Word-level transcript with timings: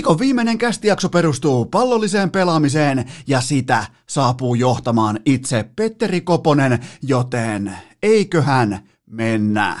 Viikon 0.00 0.18
viimeinen 0.18 0.58
kästijakso 0.58 1.08
perustuu 1.08 1.64
pallolliseen 1.64 2.30
pelaamiseen 2.30 3.04
ja 3.26 3.40
sitä 3.40 3.84
saapuu 4.06 4.54
johtamaan 4.54 5.20
itse 5.26 5.64
Petteri 5.76 6.20
Koponen, 6.20 6.78
joten 7.02 7.76
eiköhän 8.02 8.88
mennä. 9.06 9.80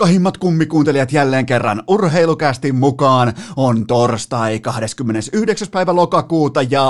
rakkahimmat 0.00 0.38
kummikuuntelijat 0.38 1.12
jälleen 1.12 1.46
kerran 1.46 1.82
urheilukästi 1.88 2.72
mukaan. 2.72 3.32
On 3.56 3.86
torstai 3.86 4.60
29. 4.60 5.68
päivä 5.68 5.94
lokakuuta 5.96 6.62
ja 6.62 6.84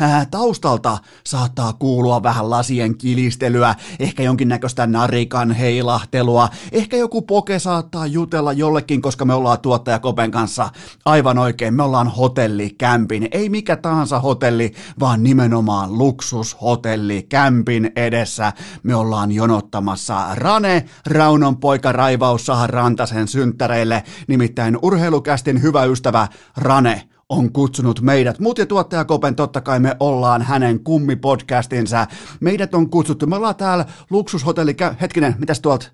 ää, 0.00 0.26
taustalta 0.30 0.98
saattaa 1.26 1.72
kuulua 1.72 2.22
vähän 2.22 2.50
lasien 2.50 2.98
kilistelyä, 2.98 3.74
ehkä 3.98 4.22
jonkinnäköistä 4.22 4.86
narikan 4.86 5.50
heilahtelua, 5.50 6.48
ehkä 6.72 6.96
joku 6.96 7.22
poke 7.22 7.58
saattaa 7.58 8.06
jutella 8.06 8.52
jollekin, 8.52 9.02
koska 9.02 9.24
me 9.24 9.34
ollaan 9.34 9.60
tuottaja 9.60 9.98
Kopen 9.98 10.30
kanssa 10.30 10.70
aivan 11.04 11.38
oikein. 11.38 11.74
Me 11.74 11.82
ollaan 11.82 12.08
hotelli 12.08 12.70
kämpin, 12.78 13.28
ei 13.30 13.48
mikä 13.48 13.76
tahansa 13.76 14.20
hotelli, 14.20 14.72
vaan 15.00 15.22
nimenomaan 15.22 15.98
luksushotelli 15.98 17.26
kämpin 17.28 17.92
edessä. 17.96 18.52
Me 18.82 18.94
ollaan 18.94 19.32
jonottamassa 19.32 20.26
Rane, 20.34 20.84
Raunon 21.06 21.56
poika 21.56 21.85
Raivaus 21.92 22.46
Saha 22.46 22.66
Rantasen 22.66 23.28
synttäreille, 23.28 24.02
nimittäin 24.28 24.78
urheilukästin 24.82 25.62
hyvä 25.62 25.84
ystävä 25.84 26.28
Rane 26.56 27.08
on 27.28 27.52
kutsunut 27.52 28.00
meidät. 28.00 28.38
Mut 28.38 28.58
ja 28.58 28.66
tuottaja 28.66 29.04
Kopen, 29.04 29.36
totta 29.36 29.60
kai 29.60 29.80
me 29.80 29.96
ollaan 30.00 30.42
hänen 30.42 30.84
kummipodcastinsa. 30.84 32.06
Meidät 32.40 32.74
on 32.74 32.90
kutsuttu, 32.90 33.26
me 33.26 33.36
ollaan 33.36 33.56
täällä 33.56 33.84
luksushotelli, 34.10 34.76
hetkinen, 35.00 35.34
mitäs 35.38 35.60
tuolta, 35.60 35.88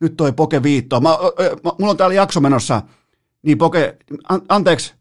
nyt 0.00 0.16
toi 0.16 0.32
Poke 0.32 0.62
viitto. 0.62 1.00
Mä, 1.00 1.08
mä, 1.64 1.72
mulla 1.78 1.90
on 1.90 1.96
täällä 1.96 2.14
jakso 2.14 2.40
menossa. 2.40 2.82
Niin 3.42 3.58
Poke, 3.58 3.96
an, 4.28 4.42
anteeksi, 4.48 4.94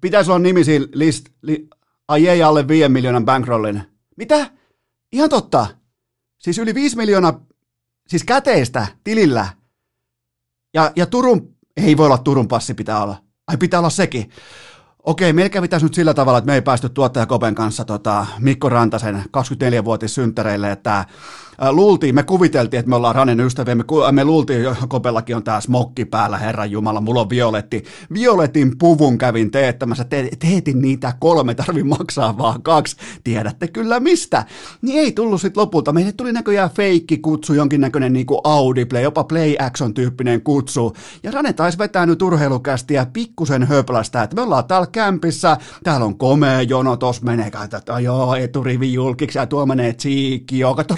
pitäisi 0.00 0.30
olla 0.30 0.38
nimi 0.38 0.64
siinä 0.64 0.86
list, 0.94 1.26
li, 1.42 1.68
ai 2.08 2.28
ei 2.28 2.42
alle 2.42 2.68
5 2.68 2.88
miljoonan 2.88 3.24
bankrollin. 3.24 3.82
Mitä? 4.16 4.50
Ihan 5.12 5.30
totta. 5.30 5.66
Siis 6.38 6.58
yli 6.58 6.74
5 6.74 6.96
miljoonaa 6.96 7.40
Siis 8.10 8.24
käteistä 8.24 8.86
tilillä. 9.04 9.48
Ja, 10.74 10.92
ja 10.96 11.06
Turun, 11.06 11.54
ei 11.76 11.96
voi 11.96 12.06
olla 12.06 12.18
Turun 12.18 12.48
passi 12.48 12.74
pitää 12.74 13.02
olla. 13.02 13.16
Ai 13.46 13.56
pitää 13.56 13.80
olla 13.80 13.90
sekin. 13.90 14.30
Okei, 15.02 15.32
kävi 15.50 15.68
tässä 15.68 15.84
nyt 15.84 15.94
sillä 15.94 16.14
tavalla, 16.14 16.38
että 16.38 16.46
me 16.46 16.54
ei 16.54 16.62
päästy 16.62 16.88
tuottaja 16.88 17.26
Kopen 17.26 17.54
kanssa 17.54 17.84
tota, 17.84 18.26
Mikko 18.38 18.68
Rantasen 18.68 19.24
24-vuotis 19.36 20.14
synttäreille, 20.14 20.72
että 20.72 21.04
luultiin, 21.70 22.14
me 22.14 22.22
kuviteltiin, 22.22 22.78
että 22.78 22.88
me 22.90 22.96
ollaan 22.96 23.14
Ranen 23.14 23.40
ystäviä, 23.40 23.74
me, 23.74 23.84
me 24.12 24.24
luultiin, 24.24 24.66
Kopellakin 24.88 25.36
on 25.36 25.42
tää 25.42 25.60
smokki 25.60 26.04
päällä, 26.04 26.38
Herran 26.38 26.70
Jumala, 26.70 27.00
mulla 27.00 27.20
on 27.20 27.30
violetti. 27.30 27.84
Violetin 28.12 28.78
puvun 28.78 29.18
kävin 29.18 29.50
teettämässä, 29.50 30.04
te, 30.04 30.28
teetin 30.38 30.82
niitä 30.82 31.12
kolme, 31.20 31.54
tarvi 31.54 31.82
maksaa 31.82 32.38
vaan 32.38 32.62
kaksi, 32.62 32.96
tiedätte 33.24 33.68
kyllä 33.68 34.00
mistä. 34.00 34.44
Niin 34.82 34.98
ei 34.98 35.12
tullut 35.12 35.40
sitten 35.40 35.60
lopulta, 35.60 35.92
meille 35.92 36.12
tuli 36.12 36.32
näköjään 36.32 36.70
feikki 36.70 37.18
kutsu, 37.18 37.54
jonkinnäköinen 37.54 38.12
niinku 38.12 38.40
Audible, 38.44 39.02
jopa 39.02 39.24
Play 39.24 39.54
Action 39.58 39.94
tyyppinen 39.94 40.42
kutsu. 40.42 40.96
Ja 41.22 41.30
Rane 41.30 41.52
taisi 41.52 41.78
vetää 41.78 42.06
nyt 42.06 42.22
urheilukästiä 42.22 43.06
pikkusen 43.12 43.66
höplästä, 43.66 44.22
että 44.22 44.36
me 44.36 44.42
ollaan 44.42 44.64
täällä 44.64 44.86
kämpissä, 44.92 45.56
täällä 45.84 46.06
on 46.06 46.18
komea 46.18 46.62
jono, 46.62 46.96
tos 46.96 47.22
menee, 47.22 47.50
että 47.64 48.00
joo, 48.00 48.34
eturivi 48.34 48.92
julkiksi 48.92 49.38
ja 49.38 49.46
tuo 49.46 49.66
menee 49.66 49.92
tsiikki, 49.92 50.58
joo, 50.58 50.74
kato 50.74 50.94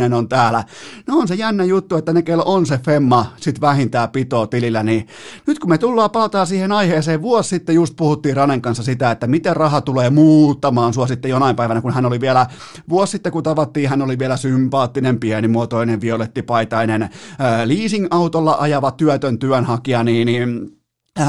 Ykkönen 0.00 0.18
on 0.18 0.28
täällä. 0.28 0.64
No 1.06 1.18
on 1.18 1.28
se 1.28 1.34
jännä 1.34 1.64
juttu, 1.64 1.96
että 1.96 2.12
ne 2.12 2.22
kello 2.22 2.42
on 2.46 2.66
se 2.66 2.78
femma 2.78 3.26
sit 3.36 3.60
vähintään 3.60 4.10
pitoa 4.10 4.46
tilillä, 4.46 4.82
niin 4.82 5.06
nyt 5.46 5.58
kun 5.58 5.68
me 5.70 5.78
tullaan 5.78 6.10
palataan 6.10 6.46
siihen 6.46 6.72
aiheeseen, 6.72 7.22
vuosi 7.22 7.48
sitten 7.48 7.74
just 7.74 7.96
puhuttiin 7.96 8.36
Ranen 8.36 8.62
kanssa 8.62 8.82
sitä, 8.82 9.10
että 9.10 9.26
miten 9.26 9.56
raha 9.56 9.80
tulee 9.80 10.10
muuttamaan 10.10 10.94
sua 10.94 11.06
sitten 11.06 11.30
jonain 11.30 11.56
päivänä, 11.56 11.80
kun 11.80 11.92
hän 11.92 12.06
oli 12.06 12.20
vielä, 12.20 12.46
vuosi 12.88 13.10
sitten 13.10 13.32
kun 13.32 13.42
tavattiin, 13.42 13.88
hän 13.88 14.02
oli 14.02 14.18
vielä 14.18 14.36
sympaattinen, 14.36 15.20
pienimuotoinen, 15.20 16.00
violettipaitainen, 16.00 17.08
ää, 17.38 17.68
leasing-autolla 17.68 18.56
ajava 18.60 18.90
työtön 18.90 19.38
työnhakija, 19.38 20.04
niin, 20.04 20.26
niin 20.26 20.79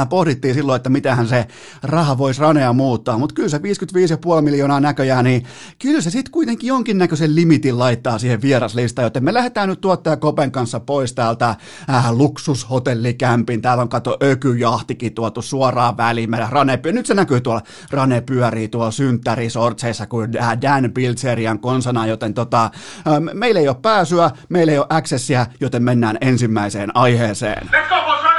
pohdittiin 0.09 0.53
silloin, 0.53 0.75
että 0.75 0.89
mitähän 0.89 1.27
se 1.27 1.47
raha 1.83 2.17
voisi 2.17 2.41
ranea 2.41 2.73
muuttaa, 2.73 3.17
mutta 3.17 3.35
kyllä 3.35 3.49
se 3.49 3.57
55,5 3.57 4.41
miljoonaa 4.41 4.79
näköjään, 4.79 5.25
niin 5.25 5.43
kyllä 5.79 6.01
se 6.01 6.09
sitten 6.09 6.31
kuitenkin 6.31 6.67
jonkinnäköisen 6.67 7.35
limitin 7.35 7.79
laittaa 7.79 8.19
siihen 8.19 8.41
vieraslistaan, 8.41 9.03
joten 9.03 9.23
me 9.23 9.33
lähdetään 9.33 9.69
nyt 9.69 9.81
tuottaja 9.81 10.17
Kopen 10.17 10.51
kanssa 10.51 10.79
pois 10.79 11.13
täältä 11.13 11.55
äh, 11.89 12.11
luksushotellikämpin, 12.11 13.61
täällä 13.61 13.81
on 13.81 13.89
kato 13.89 14.17
ökyjahtikin 14.23 15.13
tuotu 15.13 15.41
suoraan 15.41 15.97
väliin, 15.97 16.29
meidän 16.29 16.51
Rane, 16.51 16.79
nyt 16.85 17.05
se 17.05 17.13
näkyy 17.13 17.41
tuolla, 17.41 17.61
Rane 17.91 18.21
pyörii 18.21 18.67
tuolla 18.67 18.91
synttärisortseissa 18.91 20.05
kuin 20.07 20.37
äh, 20.37 20.61
Dan 20.61 20.91
Bilzerian 20.93 21.59
konsana, 21.59 22.05
joten 22.05 22.33
tota, 22.33 22.63
äh, 22.63 22.71
meillä 23.33 23.59
ei 23.59 23.67
ole 23.67 23.77
pääsyä, 23.81 24.31
meillä 24.49 24.71
ei 24.71 24.77
ole 24.77 24.87
accessia, 24.89 25.45
joten 25.59 25.83
mennään 25.83 26.17
ensimmäiseen 26.21 26.95
aiheeseen. 26.95 27.69
Let's 27.71 27.89
go, 27.89 28.30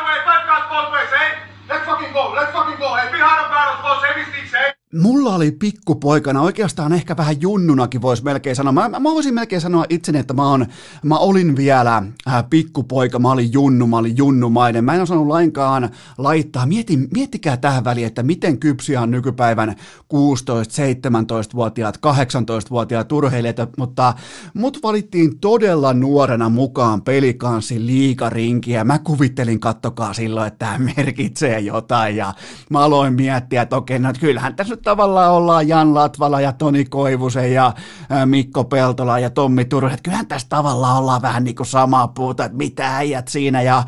Mulla 5.00 5.34
oli 5.34 5.52
pikkupoikana, 5.52 6.40
oikeastaan 6.42 6.92
ehkä 6.92 7.16
vähän 7.16 7.40
junnunakin 7.40 8.02
voisi 8.02 8.24
melkein 8.24 8.56
sanoa. 8.56 8.72
Mä, 8.72 8.88
mä 8.88 9.02
voisin 9.02 9.34
melkein 9.34 9.60
sanoa 9.60 9.84
itseni, 9.88 10.18
että 10.18 10.34
mä, 10.34 10.48
on, 10.48 10.66
mä 11.02 11.18
olin 11.18 11.56
vielä 11.56 12.02
äh, 12.28 12.44
pikkupoika, 12.50 13.18
mä 13.18 13.32
olin 13.32 13.52
junnu, 13.52 13.86
mä 13.86 13.96
olin 13.96 14.16
junnumainen. 14.16 14.84
Mä 14.84 14.94
en 14.94 15.02
osannut 15.02 15.26
lainkaan 15.26 15.90
laittaa. 16.18 16.66
Mieti, 16.66 16.96
miettikää 16.96 17.56
tähän 17.56 17.84
väliin, 17.84 18.06
että 18.06 18.22
miten 18.22 18.58
kypsiä 18.58 19.00
on 19.00 19.10
nykypäivän 19.10 19.76
16-17-vuotiaat, 20.14 21.96
18-vuotiaat 21.96 23.12
urheilijat, 23.12 23.76
mutta 23.76 24.14
mut 24.54 24.78
valittiin 24.82 25.38
todella 25.38 25.92
nuorena 25.92 26.48
mukaan 26.48 27.02
pelikanssin 27.02 27.86
liikarinkiä. 27.86 28.84
Mä 28.84 28.98
kuvittelin, 28.98 29.60
kattokaa 29.60 30.12
silloin, 30.12 30.48
että 30.48 30.66
tämä 30.66 30.78
merkitsee 30.96 31.60
jotain 31.60 32.16
ja 32.16 32.34
mä 32.70 32.80
aloin 32.80 33.14
miettiä, 33.14 33.62
että 33.62 33.76
okei, 33.76 33.98
no 33.98 34.12
kyllähän 34.20 34.56
tässä 34.56 34.81
nyt 34.82 34.84
tavallaan 34.84 35.32
ollaan 35.32 35.68
Jan 35.68 35.94
Latvala 35.94 36.40
ja 36.40 36.52
Toni 36.52 36.84
Koivusen 36.84 37.52
ja 37.52 37.74
Mikko 38.24 38.64
Peltola 38.64 39.18
ja 39.18 39.30
Tommi 39.30 39.62
että 39.62 40.02
kyllähän 40.02 40.26
tässä 40.26 40.48
tavallaan 40.48 40.98
ollaan 40.98 41.22
vähän 41.22 41.44
niin 41.44 41.56
kuin 41.56 41.66
samaa 41.66 42.08
puuta, 42.08 42.44
että 42.44 42.58
mitä 42.58 42.96
äijät 42.96 43.28
siinä. 43.28 43.62
Ja 43.62 43.84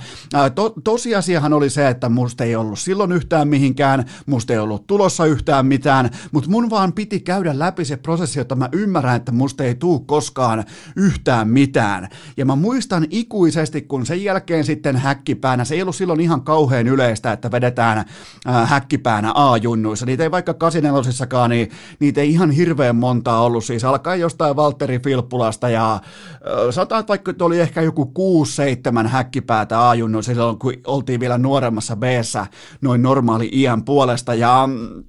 to, 0.55 0.75
tosiasiahan 0.85 1.53
oli 1.53 1.71
se, 1.71 1.89
että 1.89 2.09
musta 2.09 2.45
ei 2.45 2.57
ollut 2.57 2.79
silloin 2.79 3.13
yhtään 3.13 3.49
mihinkään, 3.49 4.05
musta 4.27 4.53
ei 4.53 4.59
ollut 4.59 4.87
tulossa 4.87 5.27
yhtään 5.27 5.67
mitään, 5.67 6.11
mutta 6.33 6.51
mun 6.51 6.71
vaan 6.71 6.93
piti 6.93 7.21
käydä 7.21 7.59
läpi 7.59 7.85
se 7.85 7.97
prosessi, 7.97 8.41
jotta 8.41 8.57
mä 8.57 8.69
ymmärrän, 8.73 9.17
että 9.17 9.33
musta 9.33 9.65
ei 9.65 9.75
tuu 9.75 10.01
koskaan 10.01 10.65
yhtään 10.97 11.49
mitään. 11.49 12.09
Ja 12.37 12.45
mä 12.45 12.57
muistan 12.57 13.07
ikuisesti, 13.11 13.83
kun 13.83 14.07
sen 14.07 14.25
jälkeen 14.25 14.65
sitten 14.65 14.97
häkkipäänä, 14.97 15.65
se 15.65 15.75
ei 15.75 15.83
ollut 15.83 15.97
silloin 15.97 16.21
ihan 16.21 16.43
kauhean 16.43 16.89
yleistä, 16.89 17.33
että 17.33 17.51
vedetään 17.51 18.05
häkkipäänä 18.65 19.33
A-junnuissa, 19.35 20.07
niitä 20.07 20.23
ei 20.23 20.31
vaikka 20.31 20.55
84 20.93 21.49
niin 21.49 21.71
niitä 22.01 22.21
ei 22.21 22.31
ihan 22.31 22.51
hirveän 22.51 22.97
montaa 22.97 23.45
ollut, 23.45 23.65
siis 23.65 23.85
alkaa 23.85 24.17
jostain 24.17 24.57
Valtteri 24.57 24.99
Filppulasta 24.99 25.69
ja 25.69 26.01
sanotaan, 26.71 27.01
että 27.01 27.09
vaikka 27.09 27.33
oli 27.41 27.61
ehkä 27.61 27.83
joku 27.83 28.13
6-7 29.05 29.09
häkkipäätä 29.09 29.89
ajunut 29.89 30.25
silloin, 30.25 30.59
kun 30.59 30.73
oltiin 30.87 31.21
vielä 31.21 31.39
nuoremmassa 31.39 31.97
b 31.97 32.03
noin 32.81 33.03
normaali 33.03 33.49
iän 33.53 33.85
puolesta. 33.85 34.35
Ja 34.35 34.67
mm, 34.67 35.05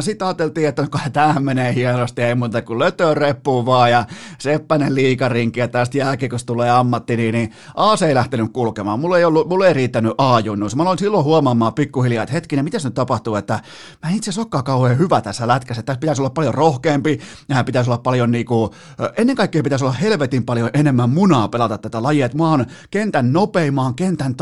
Sitten 0.00 0.28
ajateltiin, 0.28 0.68
että 0.68 0.86
tämähän 1.12 1.44
menee 1.44 1.74
hienosti, 1.74 2.22
ei 2.22 2.34
muuta 2.34 2.62
kuin 2.62 2.78
lötön 2.78 3.16
reppuun 3.16 3.66
vaan 3.66 3.90
ja 3.90 4.04
Seppänen 4.38 4.94
liikarinki 4.94 5.60
ja 5.60 5.68
tästä 5.68 5.98
jälkeen, 5.98 6.30
tulee 6.46 6.70
ammatti, 6.70 7.16
niin, 7.16 7.34
niin 7.34 7.52
AC 7.74 8.02
ei 8.02 8.14
lähtenyt 8.14 8.52
kulkemaan. 8.52 9.00
Mulla 9.00 9.18
ei, 9.18 9.24
ollut, 9.24 9.48
mulla 9.48 9.66
ei 9.66 9.74
riittänyt 9.74 10.12
A-junnus. 10.18 10.76
Mä 10.76 10.82
aloin 10.82 10.98
silloin 10.98 11.24
huomaamaan 11.24 11.74
pikkuhiljaa, 11.74 12.22
että 12.22 12.32
hetkinen, 12.32 12.64
mitä 12.64 12.78
nyt 12.84 12.94
tapahtuu, 12.94 13.34
että 13.34 13.60
mä 14.02 14.10
en 14.10 14.16
itse 14.16 14.30
asiassa 14.30 14.62
kauhean 14.62 14.98
hyvä 14.98 15.20
tässä 15.20 15.48
lätkässä. 15.48 15.82
Tässä 15.82 16.00
pitäisi 16.00 16.22
olla 16.22 16.30
paljon 16.30 16.54
rohkeampi, 16.54 17.20
pitäisi 17.66 17.90
olla 17.90 17.98
paljon 17.98 18.30
niinku, 18.30 18.70
ennen 19.16 19.36
kaikkea 19.36 19.62
pitäisi 19.62 19.84
olla 19.84 19.94
helvetin 19.94 20.44
paljon 20.44 20.70
enemmän 20.74 21.10
munaa 21.10 21.48
pelata 21.48 21.78
tätä 21.78 22.02
lajia. 22.02 22.26
Että 22.26 22.38
mä 22.38 22.50
oon 22.50 22.66
kentän 22.90 23.36
oon 23.36 23.94
kentän 23.94 24.34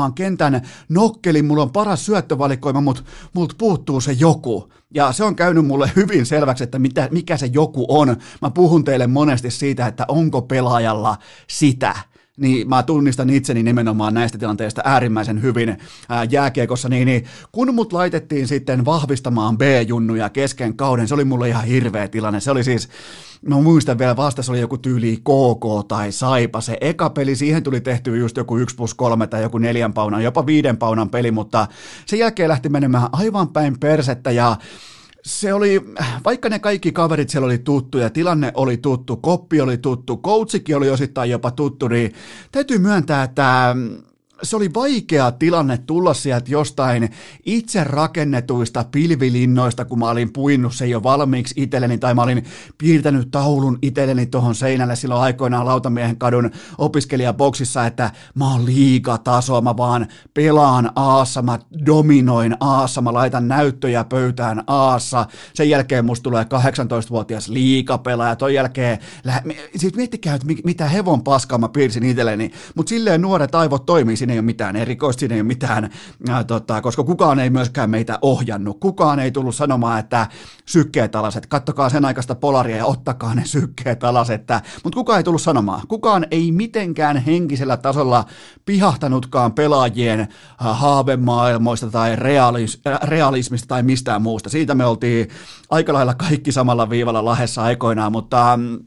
oon 0.00 0.14
kentän 0.14 0.62
nokkelin, 0.88 1.44
mulla 1.44 1.62
on 1.62 1.72
paras 1.72 2.06
syöttövalikoima, 2.06 2.80
mutta 2.80 3.02
multa 3.32 3.54
puuttuu 3.58 4.00
se 4.00 4.12
joku 4.12 4.75
Ja 4.94 5.12
se 5.12 5.24
on 5.24 5.36
käynyt 5.36 5.66
mulle 5.66 5.90
hyvin 5.96 6.26
selväksi, 6.26 6.64
että 6.64 6.78
mitä, 6.78 7.08
mikä 7.12 7.36
se 7.36 7.46
joku 7.52 7.86
on. 7.88 8.16
Mä 8.42 8.50
puhun 8.50 8.84
teille 8.84 9.06
monesti 9.06 9.50
siitä, 9.50 9.86
että 9.86 10.04
onko 10.08 10.42
pelaajalla 10.42 11.16
sitä 11.48 11.94
niin 12.36 12.68
mä 12.68 12.82
tunnistan 12.82 13.30
itseni 13.30 13.62
nimenomaan 13.62 14.14
näistä 14.14 14.38
tilanteista 14.38 14.82
äärimmäisen 14.84 15.42
hyvin 15.42 15.76
ää, 16.08 16.24
jääkiekossa, 16.24 16.88
niin, 16.88 17.06
niin 17.06 17.24
kun 17.52 17.74
mut 17.74 17.92
laitettiin 17.92 18.48
sitten 18.48 18.84
vahvistamaan 18.84 19.58
B-junnuja 19.58 20.30
kesken 20.30 20.76
kauden, 20.76 21.08
se 21.08 21.14
oli 21.14 21.24
mulle 21.24 21.48
ihan 21.48 21.64
hirveä 21.64 22.08
tilanne. 22.08 22.40
Se 22.40 22.50
oli 22.50 22.64
siis, 22.64 22.88
mä 23.42 23.60
muistan 23.60 23.98
vielä, 23.98 24.16
vasta 24.16 24.42
se 24.42 24.50
oli 24.50 24.60
joku 24.60 24.78
tyyli 24.78 25.16
KK 25.16 25.88
tai 25.88 26.12
Saipa. 26.12 26.60
Se 26.60 26.78
eka 26.80 27.10
peli, 27.10 27.36
siihen 27.36 27.62
tuli 27.62 27.80
tehty 27.80 28.16
just 28.16 28.36
joku 28.36 28.56
1 28.56 28.76
plus 28.76 28.94
3 28.94 29.26
tai 29.26 29.42
joku 29.42 29.58
neljän 29.58 29.92
paunan, 29.92 30.24
jopa 30.24 30.46
viiden 30.46 30.76
paunan 30.76 31.10
peli, 31.10 31.30
mutta 31.30 31.66
sen 32.06 32.18
jälkeen 32.18 32.48
lähti 32.48 32.68
menemään 32.68 33.08
aivan 33.12 33.48
päin 33.48 33.80
persettä 33.80 34.30
ja 34.30 34.56
se 35.24 35.54
oli, 35.54 35.80
vaikka 36.24 36.48
ne 36.48 36.58
kaikki 36.58 36.92
kaverit 36.92 37.30
siellä 37.30 37.46
oli 37.46 37.58
tuttuja, 37.58 38.10
tilanne 38.10 38.52
oli 38.54 38.76
tuttu, 38.76 39.16
koppi 39.16 39.60
oli 39.60 39.78
tuttu, 39.78 40.16
coachikin 40.16 40.76
oli 40.76 40.90
osittain 40.90 41.30
jopa 41.30 41.50
tuttu, 41.50 41.88
niin 41.88 42.12
täytyy 42.52 42.78
myöntää, 42.78 43.22
että 43.22 43.76
se 44.42 44.56
oli 44.56 44.74
vaikea 44.74 45.32
tilanne 45.32 45.78
tulla 45.78 46.14
sieltä 46.14 46.50
jostain 46.50 47.10
itse 47.46 47.84
rakennetuista 47.84 48.84
pilvilinnoista, 48.90 49.84
kun 49.84 49.98
mä 49.98 50.08
olin 50.08 50.32
puinnut 50.32 50.74
se 50.74 50.86
jo 50.86 51.02
valmiiksi 51.02 51.54
itselleni, 51.56 51.98
tai 51.98 52.14
mä 52.14 52.22
olin 52.22 52.44
piirtänyt 52.78 53.30
taulun 53.30 53.78
itselleni 53.82 54.26
tuohon 54.26 54.54
seinälle 54.54 54.96
silloin 54.96 55.22
aikoinaan 55.22 55.66
Lautamiehen 55.66 56.16
kadun 56.16 56.50
opiskelijaboksissa, 56.78 57.86
että 57.86 58.10
mä 58.34 58.52
oon 58.52 58.66
liikataso, 58.66 59.60
mä 59.60 59.76
vaan 59.76 60.06
pelaan 60.34 60.90
aassa, 60.96 61.42
mä 61.42 61.58
dominoin 61.86 62.56
aassa, 62.60 63.00
mä 63.00 63.12
laitan 63.12 63.48
näyttöjä 63.48 64.04
pöytään 64.04 64.62
aassa, 64.66 65.26
sen 65.54 65.70
jälkeen 65.70 66.04
musta 66.04 66.22
tulee 66.22 66.42
18-vuotias 66.44 67.48
liikapelaaja, 67.48 68.36
ton 68.36 68.54
jälkeen, 68.54 68.98
siis 69.76 69.94
miettikää, 69.94 70.34
että 70.34 70.46
mitä 70.64 70.88
hevon 70.88 71.22
paskaa 71.22 71.58
mä 71.58 71.68
piirsin 71.68 72.04
itselleni, 72.04 72.50
mutta 72.74 72.90
silleen 72.90 73.22
nuoret 73.22 73.54
aivot 73.54 73.86
toimii 73.86 74.16
siinä 74.26 74.34
ei 74.34 74.38
ole 74.38 74.44
mitään 74.46 74.76
erikoista, 74.76 75.20
siinä 75.20 75.34
ei 75.34 75.40
ole 75.40 75.46
mitään, 75.46 75.90
ää, 76.28 76.44
tota, 76.44 76.80
koska 76.80 77.04
kukaan 77.04 77.38
ei 77.38 77.50
myöskään 77.50 77.90
meitä 77.90 78.18
ohjannut. 78.22 78.80
Kukaan 78.80 79.20
ei 79.20 79.30
tullut 79.30 79.54
sanomaan, 79.54 79.98
että 80.00 80.26
sykkeet 80.66 81.16
alas, 81.16 81.36
että 81.36 81.48
kattokaa 81.48 81.88
sen 81.88 82.04
aikaista 82.04 82.34
polaria 82.34 82.76
ja 82.76 82.86
ottakaa 82.86 83.34
ne 83.34 83.44
sykkeet 83.44 84.04
alas, 84.04 84.30
että, 84.30 84.62
mutta 84.84 84.96
kukaan 84.96 85.18
ei 85.18 85.24
tullut 85.24 85.42
sanomaan. 85.42 85.82
Kukaan 85.88 86.26
ei 86.30 86.52
mitenkään 86.52 87.16
henkisellä 87.16 87.76
tasolla 87.76 88.24
pihahtanutkaan 88.64 89.52
pelaajien 89.52 90.28
haavemaailmoista 90.58 91.90
tai 91.90 92.16
realis, 92.16 92.80
realismista 93.02 93.68
tai 93.68 93.82
mistään 93.82 94.22
muusta. 94.22 94.50
Siitä 94.50 94.74
me 94.74 94.84
oltiin 94.84 95.28
aika 95.70 95.92
lailla 95.92 96.14
kaikki 96.14 96.52
samalla 96.52 96.90
viivalla 96.90 97.24
lahessa 97.24 97.62
aikoinaan, 97.62 98.12
mutta 98.12 98.56
mm, 98.56 98.78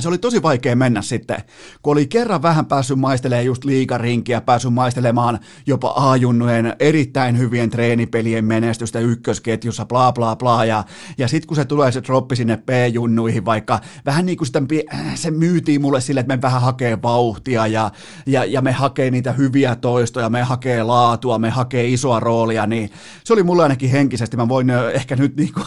se 0.00 0.08
oli 0.08 0.18
tosi 0.18 0.42
vaikea 0.42 0.76
mennä 0.76 1.02
sitten, 1.02 1.42
kun 1.82 1.92
oli 1.92 2.06
kerran 2.06 2.42
vähän 2.42 2.66
päässyt 2.66 2.98
maistelemaan 2.98 3.46
just 3.46 3.64
liikarinkiä, 3.64 4.40
päässyt 4.40 4.74
maistelemaan 4.74 5.38
jopa 5.66 5.92
A-junnujen 5.96 6.76
erittäin 6.78 7.38
hyvien 7.38 7.70
treenipelien 7.70 8.44
menestystä 8.44 8.98
ykkösketjussa, 8.98 9.86
bla 9.86 10.12
bla 10.12 10.36
bla, 10.36 10.64
ja, 10.64 10.84
ja 11.18 11.28
sitten 11.28 11.48
kun 11.48 11.56
se 11.56 11.64
tulee 11.64 11.92
se 11.92 12.02
droppi 12.02 12.36
sinne 12.36 12.56
B-junnuihin, 12.56 13.44
vaikka 13.44 13.80
vähän 14.06 14.26
niin 14.26 14.38
kuin 14.38 14.46
sitä, 14.46 14.62
äh, 14.94 15.14
se 15.14 15.30
myytiin 15.30 15.80
mulle 15.80 16.00
sille, 16.00 16.20
että 16.20 16.36
me 16.36 16.42
vähän 16.42 16.62
hakee 16.62 17.02
vauhtia, 17.02 17.66
ja, 17.66 17.90
ja, 18.26 18.44
ja 18.44 18.62
me 18.62 18.72
hakee 18.72 19.10
niitä 19.10 19.32
hyviä 19.32 19.76
toistoja, 19.76 20.30
me 20.30 20.42
hakee 20.42 20.82
laatua, 20.82 21.38
me 21.38 21.50
hakee 21.50 21.88
isoa 21.88 22.20
roolia, 22.20 22.66
niin 22.66 22.90
se 23.24 23.32
oli 23.32 23.42
mulle 23.42 23.62
ainakin 23.62 23.90
henkisesti, 23.90 24.36
mä 24.36 24.48
voin 24.48 24.70
ehkä 24.70 25.16
nyt 25.16 25.36
niin 25.36 25.52
kuin 25.52 25.66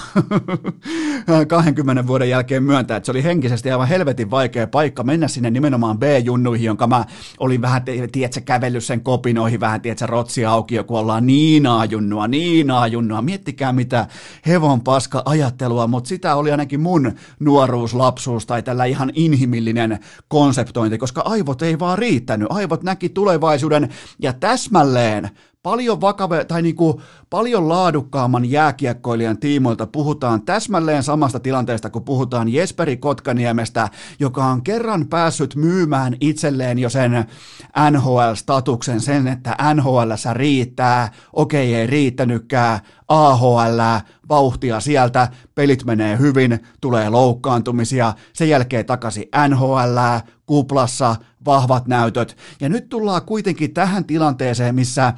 20 1.47 2.07
vuoden 2.07 2.29
jälkeen 2.29 2.63
myöntää, 2.63 2.97
että 2.97 3.05
se 3.05 3.11
oli 3.11 3.23
henkisesti 3.23 3.71
aivan 3.71 3.87
helvetin 3.87 4.02
helvetin 4.03 4.31
vaikea 4.31 4.67
paikka 4.67 5.03
mennä 5.03 5.27
sinne 5.27 5.49
nimenomaan 5.49 5.99
B-junnuihin, 5.99 6.65
jonka 6.65 6.87
mä 6.87 7.05
olin 7.39 7.61
vähän, 7.61 7.83
tiedätkö, 8.11 8.41
kävellyt 8.41 8.83
sen 8.83 9.01
kopinoihin, 9.01 9.59
vähän, 9.59 9.81
tiedätkö, 9.81 10.07
rotsi 10.07 10.45
auki, 10.45 10.75
kun 10.87 10.99
ollaan 10.99 11.25
niin 11.25 11.63
junnua, 11.89 12.27
niin 12.27 12.67
junnua. 12.91 13.21
Miettikää 13.21 13.73
mitä 13.73 14.07
hevon 14.47 14.81
paska 14.81 15.21
ajattelua, 15.25 15.87
mutta 15.87 16.07
sitä 16.07 16.35
oli 16.35 16.51
ainakin 16.51 16.79
mun 16.79 17.11
nuoruus, 17.39 17.93
lapsuus 17.93 18.45
tai 18.45 18.63
tällä 18.63 18.85
ihan 18.85 19.11
inhimillinen 19.15 19.99
konseptointi, 20.27 20.97
koska 20.97 21.21
aivot 21.25 21.61
ei 21.61 21.79
vaan 21.79 21.97
riittänyt. 21.97 22.47
Aivot 22.51 22.83
näki 22.83 23.09
tulevaisuuden 23.09 23.89
ja 24.19 24.33
täsmälleen 24.33 25.29
paljon 25.63 26.01
vakave, 26.01 26.45
tai 26.45 26.61
niin 26.61 26.75
kuin 26.75 27.01
paljon 27.29 27.69
laadukkaamman 27.69 28.51
jääkiekkoilijan 28.51 29.37
tiimoilta 29.37 29.87
puhutaan 29.87 30.41
täsmälleen 30.41 31.03
samasta 31.03 31.39
tilanteesta, 31.39 31.89
kun 31.89 32.03
puhutaan 32.03 32.49
Jesperi 32.49 32.97
Kotkaniemestä, 32.97 33.89
joka 34.19 34.45
on 34.45 34.61
kerran 34.61 35.07
päässyt 35.07 35.55
myymään 35.55 36.15
itselleen 36.21 36.79
jo 36.79 36.89
sen 36.89 37.25
NHL-statuksen, 37.91 39.01
sen, 39.01 39.27
että 39.27 39.55
NHL 39.73 40.11
riittää, 40.33 41.11
okei 41.33 41.75
ei 41.75 41.87
riittänytkään, 41.87 42.79
AHL, 43.07 43.79
vauhtia 44.29 44.79
sieltä, 44.79 45.27
pelit 45.55 45.85
menee 45.85 46.19
hyvin, 46.19 46.59
tulee 46.81 47.09
loukkaantumisia, 47.09 48.13
sen 48.33 48.49
jälkeen 48.49 48.85
takaisin 48.85 49.29
NHL, 49.49 49.97
kuplassa, 50.45 51.15
vahvat 51.45 51.87
näytöt, 51.87 52.37
ja 52.61 52.69
nyt 52.69 52.89
tullaan 52.89 53.21
kuitenkin 53.21 53.73
tähän 53.73 54.05
tilanteeseen, 54.05 54.75
missä 54.75 55.13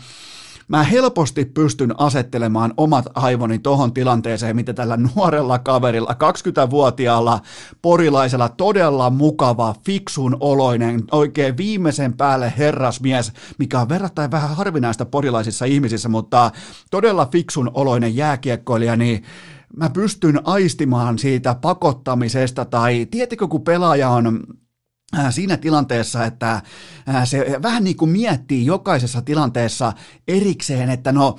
mä 0.67 0.83
helposti 0.83 1.45
pystyn 1.45 1.99
asettelemaan 1.99 2.73
omat 2.77 3.05
aivoni 3.15 3.59
tohon 3.59 3.93
tilanteeseen, 3.93 4.55
mitä 4.55 4.73
tällä 4.73 4.97
nuorella 4.97 5.59
kaverilla, 5.59 6.15
20-vuotiaalla 6.67 7.39
porilaisella, 7.81 8.49
todella 8.49 9.09
mukava, 9.09 9.75
fiksun 9.85 10.37
oloinen, 10.39 11.03
oikein 11.11 11.57
viimeisen 11.57 12.13
päälle 12.13 12.53
herrasmies, 12.57 13.31
mikä 13.57 13.81
on 13.81 13.89
verrattain 13.89 14.31
vähän 14.31 14.55
harvinaista 14.55 15.05
porilaisissa 15.05 15.65
ihmisissä, 15.65 16.09
mutta 16.09 16.51
todella 16.91 17.27
fiksun 17.31 17.71
oloinen 17.73 18.15
jääkiekkoilija, 18.15 18.95
niin 18.95 19.23
mä 19.77 19.89
pystyn 19.89 20.41
aistimaan 20.43 21.19
siitä 21.19 21.55
pakottamisesta 21.61 22.65
tai 22.65 23.07
tietikö 23.11 23.47
kun 23.47 23.61
pelaaja 23.61 24.09
on 24.09 24.43
siinä 25.31 25.57
tilanteessa, 25.57 26.25
että 26.25 26.51
äh, 27.09 27.25
se 27.25 27.59
vähän 27.63 27.83
niin 27.83 27.97
kuin 27.97 28.11
miettii 28.11 28.65
jokaisessa 28.65 29.21
tilanteessa 29.21 29.93
erikseen, 30.27 30.89
että 30.89 31.11
no, 31.11 31.35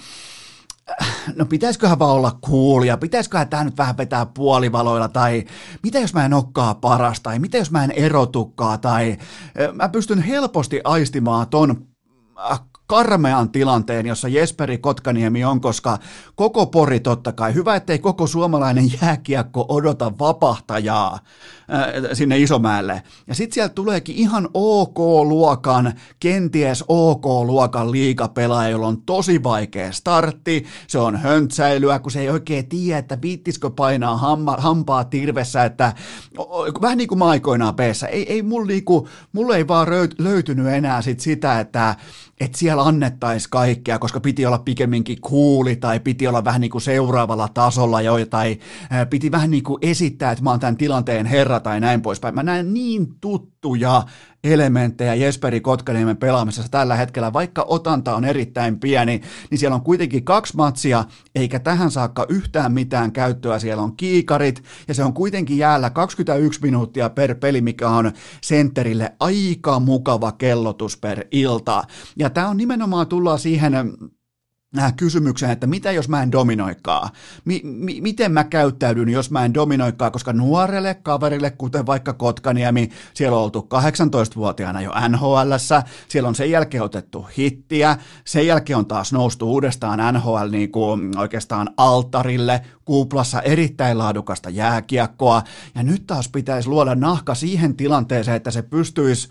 äh, 1.03 1.15
no 1.37 1.45
pitäisiköhän 1.45 1.99
vaan 1.99 2.13
olla 2.13 2.39
ja 2.87 2.97
pitäisiköhän 2.97 3.49
tämä 3.49 3.65
nyt 3.65 3.79
vähän 3.79 3.97
vetää 3.97 4.27
puolivaloilla 4.27 5.09
tai 5.09 5.45
mitä 5.83 5.99
jos 5.99 6.15
mä 6.15 6.25
en 6.25 6.35
olekaan 6.35 6.77
paras 6.77 7.21
tai 7.21 7.39
mitä 7.39 7.59
jos 7.59 7.71
mä 7.71 7.85
en 7.85 7.91
erotukaan 7.91 8.81
tai 8.81 9.17
mä 9.73 9.89
pystyn 9.89 10.23
helposti 10.23 10.81
aistimaan 10.85 11.49
ton 11.49 11.87
karmean 12.87 13.51
tilanteen, 13.51 14.07
jossa 14.07 14.29
Jesperi 14.29 14.79
Kotkaniemi 14.79 15.45
on, 15.45 15.61
koska 15.61 15.99
koko 16.35 16.67
pori 16.67 17.01
totta 17.01 17.33
kai, 17.33 17.55
hyvä 17.55 17.77
ettei 17.77 17.99
koko 17.99 18.27
suomalainen 18.27 18.93
jääkiekko 19.03 19.67
odota 19.69 20.13
vapahtajaa. 20.19 21.13
äh, 21.15 21.21
sinne 22.13 22.39
Isomäelle. 22.39 23.03
Ja 23.27 23.35
sitten 23.35 23.55
sieltä 23.55 23.75
tuleekin 23.75 24.17
ihan 24.17 24.49
OK-luokan, 24.55 25.93
kenties 26.21 26.85
OK-luokan 26.89 27.91
liikapelaaja, 27.91 28.71
jolla 28.71 28.87
on 28.87 29.03
tosi 29.03 29.43
vaikea 29.43 29.93
startti, 29.93 30.67
se 30.87 30.99
on 30.99 31.17
höntsäilyä, 31.17 31.99
kun 31.99 32.11
se 32.11 32.21
ei 32.21 32.31
oikein 32.31 32.69
tiedä, 32.69 32.99
että 32.99 33.19
viittisikö 33.23 33.71
painaa 33.71 34.17
hamma, 34.17 34.57
hampaa 34.59 35.05
tirvessä, 35.05 35.65
että 35.65 35.93
vähän 36.83 36.99
niin 36.99 37.09
kuin 37.09 37.19
mä 37.19 37.27
aikoinaan 37.27 37.75
ei, 38.11 38.33
ei 38.33 38.43
mulla 38.43 38.67
niinku, 38.67 39.09
mulle 39.33 39.57
ei 39.57 39.69
vaan 39.69 39.87
löytynyt 40.19 40.67
enää 40.67 41.03
sit 41.03 41.21
sitä, 41.21 41.61
että 41.61 41.97
että 42.41 42.59
siellä 42.59 42.83
annettaisiin 42.83 43.51
kaikkea, 43.51 43.99
koska 43.99 44.21
piti 44.21 44.47
olla 44.47 44.59
pikemminkin 44.59 45.21
kuuli 45.21 45.77
tai 45.77 46.01
piti 46.01 46.27
olla 46.27 46.45
vähän 46.45 46.61
niin 46.61 46.71
kuin 46.71 46.83
seuraavalla 46.83 47.49
tasolla 47.49 48.01
jo, 48.01 48.27
tai 48.27 48.59
piti 49.11 49.31
vähän 49.31 49.51
niin 49.51 49.63
kuin 49.63 49.79
esittää, 49.83 50.33
että 50.33 50.45
mä 50.45 50.51
oon 50.51 50.61
tämän 50.61 50.77
tilanteen 50.77 51.27
herra 51.27 51.56
tai 51.61 51.81
näin 51.81 52.03
poispäin. 52.03 52.35
Mä 52.35 52.43
näen 52.43 52.75
niin 52.75 53.07
tuttuja 53.21 54.03
elementtejä 54.45 55.15
Jesperi 55.15 55.61
Kotkaniemen 55.61 56.17
pelaamisessa 56.17 56.71
tällä 56.71 56.97
hetkellä, 56.97 57.33
vaikka 57.33 57.65
otanta 57.69 58.17
on 58.17 58.25
erittäin 58.25 58.81
pieni, 58.81 59.21
niin 59.51 59.59
siellä 59.59 59.75
on 59.75 59.83
kuitenkin 59.83 60.25
kaksi 60.25 60.57
matsia, 60.57 61.05
eikä 61.35 61.59
tähän 61.59 61.91
saakka 61.91 62.27
yhtään 62.29 62.73
mitään 62.73 63.13
käyttöä. 63.13 63.59
Siellä 63.59 63.83
on 63.83 63.97
kiikarit, 63.97 64.63
ja 64.89 64.95
se 64.95 65.05
on 65.05 65.13
kuitenkin 65.13 65.59
jäällä 65.59 65.91
21 65.91 66.61
minuuttia 66.63 67.11
per 67.11 67.35
peli, 67.35 67.61
mikä 67.61 67.89
on 67.89 68.13
sentterille 68.43 69.13
aika 69.21 69.81
mukava 69.81 70.33
kellotus 70.33 70.97
per 70.97 71.27
ilta. 71.31 71.85
Ja 72.17 72.31
tämä 72.31 72.49
on 72.49 72.57
nimenomaan 72.57 73.07
tullaan 73.07 73.39
siihen 73.39 73.73
kysymykseen, 74.97 75.53
että 75.53 75.67
mitä 75.67 75.93
jos 75.93 76.09
mä 76.09 76.23
en 76.23 76.33
dominoikaa? 76.33 77.11
Mi- 77.45 77.61
mi- 77.65 78.01
miten 78.01 78.33
mä 78.33 78.45
käyttäydyn, 78.45 79.09
jos 79.09 79.31
mä 79.31 79.45
en 79.45 79.55
dominoikaa, 79.55 80.11
koska 80.11 80.33
nuorelle 80.33 80.95
kaverille, 80.95 81.51
kuten 81.51 81.87
vaikka 81.87 82.13
Kotkaniemi, 82.13 82.89
siellä 83.15 83.37
on 83.39 83.45
oltu 83.45 83.69
18-vuotiaana 83.75 84.81
jo 84.81 84.93
nhl 85.09 85.53
siellä 86.09 86.29
on 86.29 86.35
sen 86.35 86.51
jälkeen 86.51 86.83
otettu 86.83 87.27
hittiä, 87.39 87.97
sen 88.25 88.47
jälkeen 88.47 88.79
on 88.79 88.87
taas 88.87 89.13
noustu 89.13 89.53
uudestaan 89.53 90.15
NHL 90.15 90.51
niin 90.51 90.73
kuin 90.73 91.19
oikeastaan 91.19 91.71
altarille, 91.77 92.61
kuplassa 92.85 93.43
erittäin 93.43 93.99
laadukasta 93.99 94.51
jääkiekkoa, 94.51 95.43
ja 95.75 95.83
nyt 95.83 96.07
taas 96.07 96.29
pitäisi 96.29 96.69
luoda 96.69 96.95
nahka 96.95 97.35
siihen 97.35 97.77
tilanteeseen, 97.77 98.37
että 98.37 98.51
se 98.51 98.63
pystyisi 98.63 99.29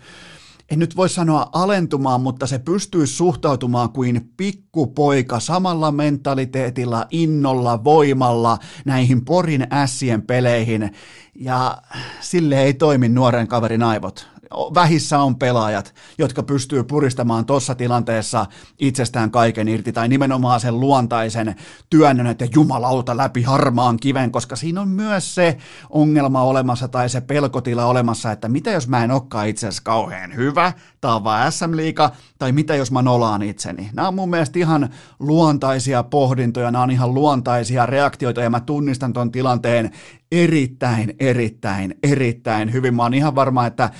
en 0.70 0.78
nyt 0.78 0.96
voi 0.96 1.08
sanoa 1.08 1.48
alentumaan, 1.52 2.20
mutta 2.20 2.46
se 2.46 2.58
pystyy 2.58 3.06
suhtautumaan 3.06 3.90
kuin 3.90 4.30
pikkupoika 4.36 5.40
samalla 5.40 5.92
mentaliteetilla, 5.92 7.06
innolla, 7.10 7.84
voimalla 7.84 8.58
näihin 8.84 9.24
Porin 9.24 9.66
ässien 9.72 10.22
peleihin. 10.22 10.90
Ja 11.34 11.82
sille 12.20 12.62
ei 12.62 12.74
toimi 12.74 13.08
nuoren 13.08 13.48
kaverin 13.48 13.82
aivot 13.82 14.28
vähissä 14.50 15.18
on 15.18 15.36
pelaajat, 15.36 15.94
jotka 16.18 16.42
pystyy 16.42 16.84
puristamaan 16.84 17.46
tuossa 17.46 17.74
tilanteessa 17.74 18.46
itsestään 18.78 19.30
kaiken 19.30 19.68
irti, 19.68 19.92
tai 19.92 20.08
nimenomaan 20.08 20.60
sen 20.60 20.80
luontaisen 20.80 21.54
työnnön, 21.90 22.26
että 22.26 22.46
jumalauta 22.54 23.16
läpi 23.16 23.42
harmaan 23.42 23.96
kiven, 23.96 24.32
koska 24.32 24.56
siinä 24.56 24.80
on 24.80 24.88
myös 24.88 25.34
se 25.34 25.58
ongelma 25.90 26.42
olemassa 26.42 26.88
tai 26.88 27.08
se 27.08 27.20
pelkotila 27.20 27.86
olemassa, 27.86 28.32
että 28.32 28.48
mitä 28.48 28.70
jos 28.70 28.88
mä 28.88 29.04
en 29.04 29.10
olekaan 29.10 29.48
itse 29.48 29.66
asiassa 29.66 29.82
kauhean 29.84 30.34
hyvä, 30.34 30.72
vaan 31.06 31.52
SM-liiga, 31.52 32.10
tai 32.38 32.52
mitä 32.52 32.74
jos 32.74 32.92
mä 32.92 33.02
nolaan 33.02 33.42
itseni. 33.42 33.90
Nämä 33.92 34.08
on 34.08 34.14
mun 34.14 34.30
mielestä 34.30 34.58
ihan 34.58 34.88
luontaisia 35.18 36.02
pohdintoja, 36.02 36.70
nämä 36.70 36.82
on 36.82 36.90
ihan 36.90 37.14
luontaisia 37.14 37.86
reaktioita, 37.86 38.40
ja 38.40 38.50
mä 38.50 38.60
tunnistan 38.60 39.12
ton 39.12 39.32
tilanteen 39.32 39.90
erittäin, 40.32 41.14
erittäin, 41.20 41.94
erittäin 42.02 42.72
hyvin. 42.72 42.94
Mä 42.94 43.02
oon 43.02 43.14
ihan 43.14 43.34
varma, 43.34 43.66
että 43.66 43.90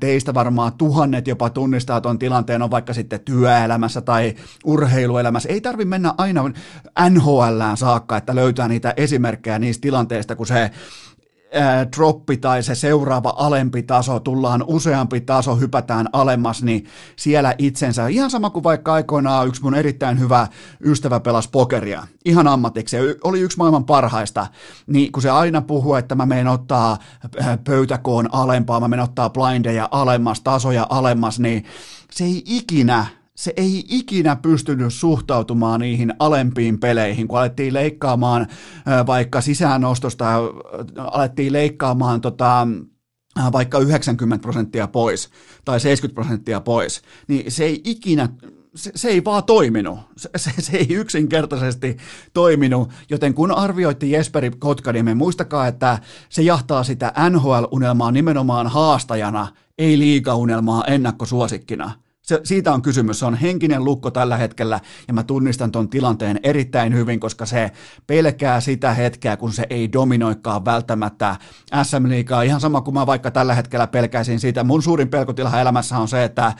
teistä 0.00 0.34
varmaan 0.34 0.72
tuhannet 0.72 1.26
jopa 1.26 1.50
tunnistaa 1.50 2.00
tuon 2.00 2.18
tilanteen, 2.18 2.62
on 2.62 2.70
vaikka 2.70 2.94
sitten 2.94 3.20
työelämässä 3.20 4.00
tai 4.00 4.34
urheiluelämässä. 4.64 5.48
Ei 5.48 5.60
tarvi 5.60 5.84
mennä 5.84 6.14
aina 6.18 6.44
NHLään 7.10 7.76
saakka, 7.76 8.16
että 8.16 8.34
löytää 8.34 8.68
niitä 8.68 8.94
esimerkkejä 8.96 9.58
niistä 9.58 9.82
tilanteista, 9.82 10.36
kun 10.36 10.46
se 10.46 10.70
droppi 11.96 12.36
tai 12.36 12.62
se 12.62 12.74
seuraava 12.74 13.34
alempi 13.36 13.82
taso, 13.82 14.20
tullaan 14.20 14.64
useampi 14.66 15.20
taso, 15.20 15.56
hypätään 15.56 16.06
alemmas, 16.12 16.62
niin 16.62 16.86
siellä 17.16 17.54
itsensä, 17.58 18.08
ihan 18.08 18.30
sama 18.30 18.50
kuin 18.50 18.64
vaikka 18.64 18.92
aikoinaan 18.92 19.48
yksi 19.48 19.62
mun 19.62 19.74
erittäin 19.74 20.20
hyvä 20.20 20.46
ystävä 20.84 21.20
pelasi 21.20 21.48
pokeria, 21.50 22.06
ihan 22.24 22.48
ammatiksi, 22.48 22.96
oli 23.24 23.40
yksi 23.40 23.58
maailman 23.58 23.84
parhaista, 23.84 24.46
niin 24.86 25.12
kun 25.12 25.22
se 25.22 25.30
aina 25.30 25.62
puhuu, 25.62 25.94
että 25.94 26.14
mä 26.14 26.26
menen 26.26 26.48
ottaa 26.48 26.98
pöytäkoon 27.64 28.28
alempaa, 28.32 28.80
mä 28.80 28.88
menen 28.88 29.04
ottaa 29.04 29.30
blindeja 29.30 29.88
alemmas, 29.90 30.40
tasoja 30.40 30.86
alemmas, 30.90 31.38
niin 31.40 31.64
se 32.10 32.24
ei 32.24 32.42
ikinä 32.46 33.06
se 33.38 33.52
ei 33.56 33.84
ikinä 33.88 34.36
pystynyt 34.36 34.94
suhtautumaan 34.94 35.80
niihin 35.80 36.14
alempiin 36.18 36.80
peleihin, 36.80 37.28
kun 37.28 37.38
alettiin 37.38 37.74
leikkaamaan 37.74 38.46
vaikka 39.06 39.40
sisäänostosta, 39.40 40.26
alettiin 40.96 41.52
leikkaamaan 41.52 42.20
tota, 42.20 42.68
vaikka 43.52 43.78
90 43.78 44.42
prosenttia 44.42 44.88
pois 44.88 45.30
tai 45.64 45.80
70 45.80 46.14
prosenttia 46.14 46.60
pois, 46.60 47.02
niin 47.28 47.52
se 47.52 47.64
ei 47.64 47.80
ikinä, 47.84 48.28
se, 48.74 48.92
se 48.94 49.08
ei 49.08 49.24
vaan 49.24 49.44
toiminut. 49.44 49.98
Se, 50.16 50.30
se, 50.36 50.50
se 50.58 50.76
ei 50.76 50.86
yksinkertaisesti 50.90 51.96
toiminut, 52.34 52.90
joten 53.10 53.34
kun 53.34 53.50
arvioitti 53.50 54.10
Jesperi 54.10 54.50
Kotkaniemen, 54.58 55.16
muistakaa, 55.16 55.66
että 55.66 55.98
se 56.28 56.42
jahtaa 56.42 56.84
sitä 56.84 57.12
NHL-unelmaa 57.30 58.12
nimenomaan 58.12 58.66
haastajana, 58.66 59.48
ei 59.78 59.98
liigaunelmaa 59.98 60.84
ennakkosuosikkina– 60.84 61.92
se, 62.28 62.40
siitä 62.44 62.72
on 62.72 62.82
kysymys. 62.82 63.18
Se 63.18 63.26
on 63.26 63.34
henkinen 63.34 63.84
lukko 63.84 64.10
tällä 64.10 64.36
hetkellä 64.36 64.80
ja 65.08 65.14
mä 65.14 65.22
tunnistan 65.22 65.72
ton 65.72 65.88
tilanteen 65.88 66.40
erittäin 66.42 66.94
hyvin, 66.94 67.20
koska 67.20 67.46
se 67.46 67.70
pelkää 68.06 68.60
sitä 68.60 68.94
hetkeä, 68.94 69.36
kun 69.36 69.52
se 69.52 69.66
ei 69.70 69.92
dominoikaan 69.92 70.64
välttämättä 70.64 71.36
SM 71.82 72.08
Liigaa. 72.08 72.42
Ihan 72.42 72.60
sama 72.60 72.80
kuin 72.80 72.94
mä 72.94 73.06
vaikka 73.06 73.30
tällä 73.30 73.54
hetkellä 73.54 73.86
pelkäisin 73.86 74.40
siitä. 74.40 74.64
Mun 74.64 74.82
suurin 74.82 75.08
pelkotila 75.08 75.60
elämässä 75.60 75.98
on 75.98 76.08
se, 76.08 76.24
että 76.24 76.52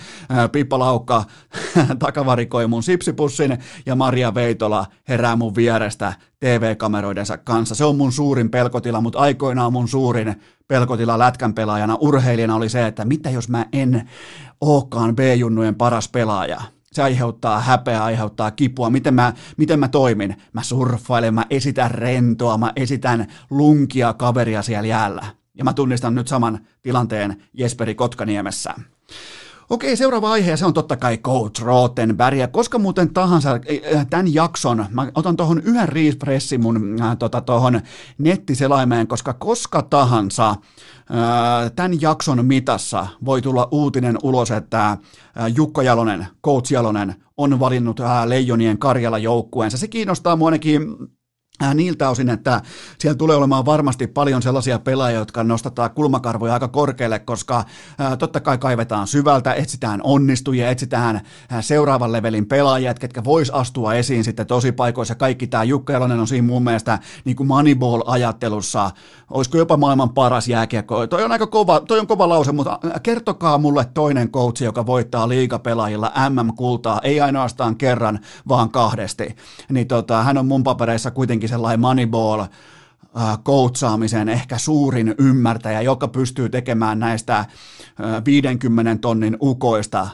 Pippa 0.53 0.79
Laukka 0.79 1.25
takavarikoi 1.99 2.67
mun 2.67 2.83
sipsipussin 2.83 3.59
ja 3.87 3.95
Maria 3.95 4.35
Veitola 4.35 4.87
herää 5.09 5.37
mun 5.37 5.55
vierestä 5.55 6.13
TV-kameroidensa 6.41 7.39
kanssa. 7.39 7.75
Se 7.75 7.85
on 7.85 7.97
mun 7.97 8.13
suurin 8.13 8.51
pelkotila, 8.51 9.01
mutta 9.01 9.19
aikoinaan 9.19 9.73
mun 9.73 9.89
suurin 9.89 10.37
pelkotila 10.69 11.19
lätkän 11.19 11.55
pelaajana, 11.55 11.97
urheilijana 12.01 12.55
oli 12.55 12.69
se, 12.69 12.87
että 12.87 13.05
mitä 13.05 13.31
jos 13.31 13.49
mä 13.49 13.67
en 13.73 14.09
olekaan 14.61 15.17
B-junnujen 15.17 15.75
paras 15.75 16.09
pelaaja. 16.09 16.61
Se 16.93 17.03
aiheuttaa 17.03 17.61
häpeää, 17.61 18.05
aiheuttaa 18.05 18.51
kipua. 18.51 18.91
Miten 18.91 19.15
mä, 19.15 19.33
miten 19.57 19.81
mä 19.81 19.89
toimin? 19.89 20.37
Mä 20.53 20.63
surffailen, 20.63 21.35
mä 21.35 21.45
esitän 21.51 21.91
rentoa, 21.91 22.59
mä 22.59 22.73
esitän 22.77 23.27
lunkia 23.51 24.13
kaveria 24.13 24.63
siellä 24.63 24.87
jäällä. 24.87 25.27
Ja 25.55 25.65
mä 25.65 25.73
tunnistan 25.73 26.15
nyt 26.15 26.29
saman 26.29 26.67
tilanteen 26.83 27.43
Jesperi 27.53 27.95
Kotkaniemessä. 27.95 28.75
Okei, 29.71 29.97
seuraava 29.97 30.31
aihe, 30.31 30.51
ja 30.51 30.57
se 30.57 30.67
on 30.67 30.75
totta 30.75 30.97
kai 30.97 31.19
Coach 31.19 31.63
Rottenberg, 31.63 32.39
ja 32.39 32.49
koska 32.49 32.79
muuten 32.79 33.15
tahansa 33.15 33.51
äh, 33.95 34.07
tämän 34.11 34.35
jakson, 34.35 34.87
mä 34.91 35.11
otan 35.15 35.37
tuohon 35.37 35.61
yhden 35.65 35.89
refreshin 35.89 36.63
mun 36.63 37.03
äh, 37.03 37.17
tota, 37.19 37.41
tohon 37.41 37.81
nettiselaimeen, 38.19 39.07
koska 39.07 39.33
koska 39.33 39.83
tahansa 39.83 40.51
äh, 40.51 40.57
tämän 41.77 42.01
jakson 42.01 42.47
mitassa 42.47 43.07
voi 43.25 43.43
tulla 43.43 43.69
uutinen 43.71 44.19
ulos, 44.23 44.51
että 44.51 44.91
äh, 44.91 44.99
Jukka 45.57 45.83
Jalonen, 45.83 46.27
Coach 46.45 46.73
Jalonen, 46.73 47.15
on 47.37 47.61
valinnut 47.61 48.01
äh, 48.01 48.27
Leijonien 48.27 48.79
Karjala 48.79 49.19
joukkueensa. 49.19 49.79
Se 49.79 49.89
kiinnostaa 49.89 50.37
mua 50.37 50.51
niiltä 51.75 52.11
osin, 52.11 52.31
että 52.31 52.63
siellä 52.99 53.17
tulee 53.17 53.37
olemaan 53.37 53.67
varmasti 53.67 54.07
paljon 54.07 54.43
sellaisia 54.43 54.79
pelaajia, 54.79 55.19
jotka 55.19 55.45
nostetaan 55.45 55.91
kulmakarvoja 55.91 56.53
aika 56.53 56.69
korkealle, 56.69 57.19
koska 57.19 57.59
äh, 58.01 58.19
totta 58.19 58.41
kai 58.41 58.59
kaivetaan 58.59 59.07
syvältä, 59.07 59.55
etsitään 59.55 60.01
onnistujia, 60.05 60.71
etsitään 60.71 61.17
äh, 61.17 61.25
seuraavan 61.65 62.13
levelin 62.13 62.47
pelaajia, 62.47 62.95
ketkä 62.95 63.25
vois 63.25 63.51
astua 63.51 63.95
esiin 63.95 64.25
sitten 64.25 64.47
tosi 64.47 64.73
paikoissa. 64.73 65.15
Kaikki 65.15 65.47
tämä 65.47 65.65
Jukka 65.65 65.93
Jalonen 65.93 66.21
on 66.21 66.27
siinä 66.27 66.47
mun 66.47 66.65
mielestä 66.65 66.99
niin 67.25 67.37
kuin 67.37 67.49
Moneyball-ajattelussa, 67.49 68.91
olisiko 69.31 69.59
jopa 69.59 69.77
maailman 69.77 70.11
paras 70.11 70.49
jääkiekko. 70.49 71.07
Toi 71.07 71.25
on 71.25 71.33
aika 71.33 71.47
kova, 71.47 71.81
toi 71.81 71.99
on 71.99 72.07
kova 72.07 72.29
lause, 72.29 72.53
mutta 72.53 72.79
kertokaa 73.03 73.59
mulle 73.59 73.85
toinen 73.95 74.31
coachi, 74.31 74.65
joka 74.65 74.87
voittaa 74.87 75.29
liigapelaajilla 75.29 76.13
MM-kultaa, 76.29 77.01
ei 77.03 77.21
ainoastaan 77.21 77.77
kerran, 77.77 78.19
vaan 78.49 78.71
kahdesti. 78.71 79.37
Niin 79.71 79.87
tota, 79.87 80.23
hän 80.23 80.39
on 80.39 80.47
mun 80.47 80.65
papereissa 80.65 81.11
kuitenkin 81.11 81.48
kuitenkin 81.49 81.59
sellainen 81.59 81.81
moneyball 81.81 82.45
koutsaamisen 83.43 84.29
ehkä 84.29 84.59
suurin 84.59 85.15
ymmärtäjä, 85.19 85.81
joka 85.81 86.09
pystyy 86.09 86.49
tekemään 86.49 86.99
näistä 86.99 87.45
50 88.25 88.97
tonnin 89.01 89.37
ukoista 89.43 90.09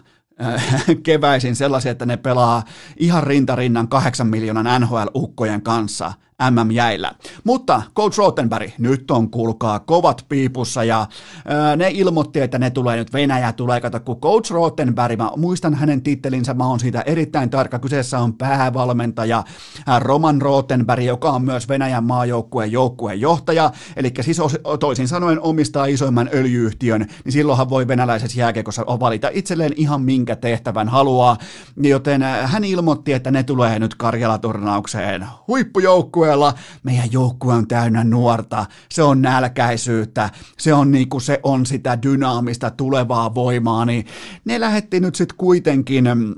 keväisin 1.03 1.57
sellaisia, 1.57 1.93
että 1.93 2.07
ne 2.07 2.17
pelaa 2.17 2.62
ihan 2.97 3.23
rintarinnan 3.23 3.88
8 3.88 4.26
miljoonan 4.26 4.83
NHL-ukkojen 4.83 5.62
kanssa– 5.62 6.12
MM-jäillä. 6.51 7.13
Mutta 7.45 7.83
Coach 7.97 8.19
Rottenberg, 8.19 8.71
nyt 8.79 9.11
on 9.11 9.31
kuulkaa 9.31 9.79
kovat 9.79 10.25
piipussa 10.29 10.85
ja 10.85 11.07
ää, 11.49 11.77
ne 11.77 11.91
ilmoitti, 11.91 12.41
että 12.41 12.59
ne 12.59 12.71
tulee 12.71 12.97
nyt 12.97 13.13
Venäjä 13.13 13.53
tulee, 13.53 13.81
kato 13.81 14.01
kun 14.01 14.21
Coach 14.21 14.51
Rottenberg, 14.51 15.19
mä 15.19 15.31
muistan 15.37 15.75
hänen 15.75 16.03
tittelinsä, 16.03 16.55
mä 16.55 16.67
oon 16.67 16.81
siitä 16.81 17.01
erittäin 17.01 17.51
tarkka, 17.51 17.79
kyseessä 17.79 18.19
on 18.19 18.35
päävalmentaja 18.35 19.45
ää, 19.87 19.99
Roman 19.99 20.43
Rottenberg, 20.43 21.05
joka 21.05 21.31
on 21.31 21.45
myös 21.45 21.69
Venäjän 21.69 22.05
maajoukkueen 22.05 22.73
joukkueen 22.73 23.21
johtaja, 23.21 23.71
eli 23.97 24.13
siis 24.21 24.41
toisin 24.81 25.09
sanoen 25.09 25.41
omistaa 25.41 25.87
isoimman 25.87 26.31
öljyyhtiön, 26.35 27.07
niin 27.25 27.33
silloinhan 27.33 27.71
voi 27.71 27.89
venäläisessä 27.89 28.41
jääkekossa 28.41 28.85
valita 28.87 29.31
itselleen 29.33 29.73
ihan 29.77 30.03
minkä 30.03 30.37
tehtävän 30.37 30.89
haluaa, 30.89 31.37
joten 31.77 32.23
ää, 32.23 32.47
hän 32.47 32.65
ilmoitti, 32.65 33.13
että 33.13 33.31
ne 33.31 33.43
tulee 33.43 33.79
nyt 33.79 33.95
Karjala-turnaukseen. 33.95 35.27
Huippujoukkueen 35.49 36.34
joukkueella. 36.35 36.55
Meidän 36.83 37.12
joukkue 37.12 37.55
on 37.55 37.69
täynnä 37.69 38.05
nuorta, 38.05 38.67
se 38.91 39.03
on 39.03 39.23
nälkäisyyttä, 39.23 40.31
se 40.59 40.75
on, 40.75 40.91
niinku, 40.91 41.21
se 41.21 41.41
on 41.43 41.67
sitä 41.67 41.99
dynaamista 42.03 42.71
tulevaa 42.71 43.35
voimaa, 43.35 43.85
niin 43.85 44.07
ne 44.45 44.61
lähetti 44.61 45.00
nyt 45.00 45.14
sitten 45.14 45.37
kuitenkin 45.37 46.05
mm, 46.14 46.35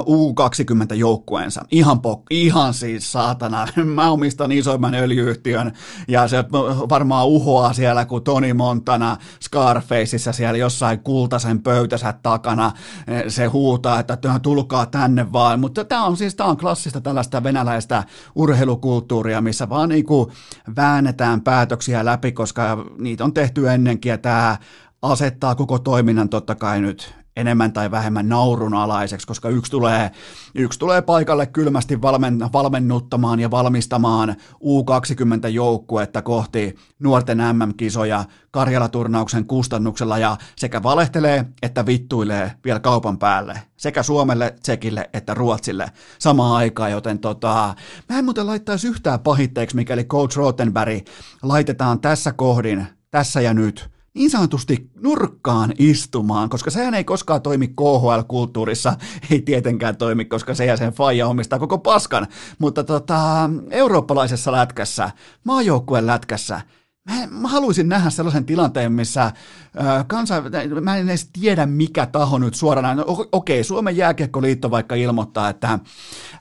U20-joukkueensa. 0.00 1.64
Ihan, 1.70 1.96
pok- 1.96 2.26
ihan 2.30 2.74
siis 2.74 3.12
saatana. 3.12 3.68
Mä 3.84 4.10
omistan 4.10 4.52
isoimman 4.52 4.94
öljyyhtiön 4.94 5.72
ja 6.08 6.28
se 6.28 6.44
varmaan 6.88 7.26
uhoaa 7.26 7.72
siellä 7.72 8.04
kuin 8.04 8.24
Toni 8.24 8.54
Montana 8.54 9.16
Scarfaceissa 9.42 10.32
siellä 10.32 10.58
jossain 10.58 11.00
kultaisen 11.00 11.62
pöytänsä 11.62 12.14
takana. 12.22 12.72
Se 13.28 13.46
huutaa, 13.46 14.00
että 14.00 14.18
tulkaa 14.42 14.86
tänne 14.86 15.32
vaan. 15.32 15.60
Mutta 15.60 15.84
tämä 15.84 16.04
on 16.04 16.16
siis 16.16 16.34
tää 16.34 16.46
on 16.46 16.56
klassista 16.56 17.00
tällaista 17.00 17.42
venäläistä 17.42 18.04
urheilukulttuuria, 18.34 19.40
missä 19.40 19.68
vaan 19.68 19.88
niinku 19.88 20.32
väännetään 20.76 21.40
päätöksiä 21.40 22.04
läpi, 22.04 22.32
koska 22.32 22.86
niitä 22.98 23.24
on 23.24 23.34
tehty 23.34 23.70
ennenkin 23.70 24.10
ja 24.10 24.18
tämä 24.18 24.56
asettaa 25.02 25.54
koko 25.54 25.78
toiminnan 25.78 26.28
totta 26.28 26.54
kai 26.54 26.80
nyt 26.80 27.19
enemmän 27.36 27.72
tai 27.72 27.90
vähemmän 27.90 28.28
naurunalaiseksi, 28.28 29.26
koska 29.26 29.48
yksi 29.48 29.70
tulee, 29.70 30.10
yksi 30.54 30.78
tulee 30.78 31.02
paikalle 31.02 31.46
kylmästi 31.46 32.02
valmen, 32.02 32.38
valmennuttamaan 32.52 33.40
ja 33.40 33.50
valmistamaan 33.50 34.36
U20-joukkuetta 34.54 36.22
kohti 36.22 36.76
nuorten 36.98 37.38
MM-kisoja 37.38 38.24
Karjala-turnauksen 38.50 39.46
kustannuksella 39.46 40.18
ja 40.18 40.36
sekä 40.56 40.82
valehtelee 40.82 41.46
että 41.62 41.86
vittuilee 41.86 42.52
vielä 42.64 42.80
kaupan 42.80 43.18
päälle 43.18 43.62
sekä 43.76 44.02
Suomelle, 44.02 44.54
Tsekille 44.62 45.10
että 45.12 45.34
Ruotsille 45.34 45.90
samaan 46.18 46.56
aikaan, 46.56 46.90
joten 46.90 47.18
tota, 47.18 47.74
mä 48.08 48.18
en 48.18 48.24
muuten 48.24 48.46
laittaisi 48.46 48.88
yhtään 48.88 49.20
pahitteeksi, 49.20 49.76
mikäli 49.76 50.04
Coach 50.04 50.36
Rottenberg 50.36 51.06
laitetaan 51.42 52.00
tässä 52.00 52.32
kohdin, 52.32 52.86
tässä 53.10 53.40
ja 53.40 53.54
nyt– 53.54 53.90
niin 54.14 54.30
sanotusti 54.30 54.90
nurkkaan 55.02 55.72
istumaan, 55.78 56.48
koska 56.48 56.70
sehän 56.70 56.94
ei 56.94 57.04
koskaan 57.04 57.42
toimi 57.42 57.68
KHL-kulttuurissa, 57.68 58.96
ei 59.30 59.42
tietenkään 59.42 59.96
toimi, 59.96 60.24
koska 60.24 60.54
se 60.54 60.64
ja 60.64 60.76
sen 60.76 60.92
faija 60.92 61.26
omistaa 61.26 61.58
koko 61.58 61.78
paskan, 61.78 62.26
mutta 62.58 62.84
tota, 62.84 63.50
eurooppalaisessa 63.70 64.52
lätkässä, 64.52 65.10
maajoukkueen 65.44 66.06
lätkässä, 66.06 66.60
Mä, 67.10 67.26
mä 67.30 67.48
haluaisin 67.48 67.88
nähdä 67.88 68.10
sellaisen 68.10 68.44
tilanteen, 68.44 68.92
missä 68.92 69.22
äh, 69.22 69.34
kansa, 70.06 70.42
mä 70.80 70.96
en 70.96 71.08
edes 71.08 71.30
tiedä 71.32 71.66
mikä 71.66 72.06
taho 72.06 72.38
nyt 72.38 72.54
suoraan, 72.54 72.96
no, 72.96 73.04
okei, 73.32 73.64
Suomen 73.64 73.96
jääkiekkoliitto 73.96 74.70
vaikka 74.70 74.94
ilmoittaa, 74.94 75.48
että 75.48 75.78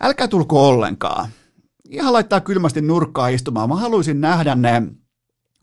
älkää 0.01 0.27
tulko 0.27 0.67
ollenkaan. 0.67 1.29
Ihan 1.89 2.13
laittaa 2.13 2.41
kylmästi 2.41 2.81
nurkkaa 2.81 3.27
istumaan. 3.27 3.69
Mä 3.69 3.75
haluaisin 3.75 4.21
nähdä 4.21 4.55
ne 4.55 4.83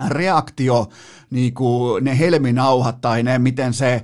reaktio, 0.08 0.88
niin 1.30 1.54
kuin 1.54 2.04
ne 2.04 2.18
helminauhat 2.18 3.00
tai 3.00 3.22
ne, 3.22 3.38
miten 3.38 3.74
se 3.74 4.02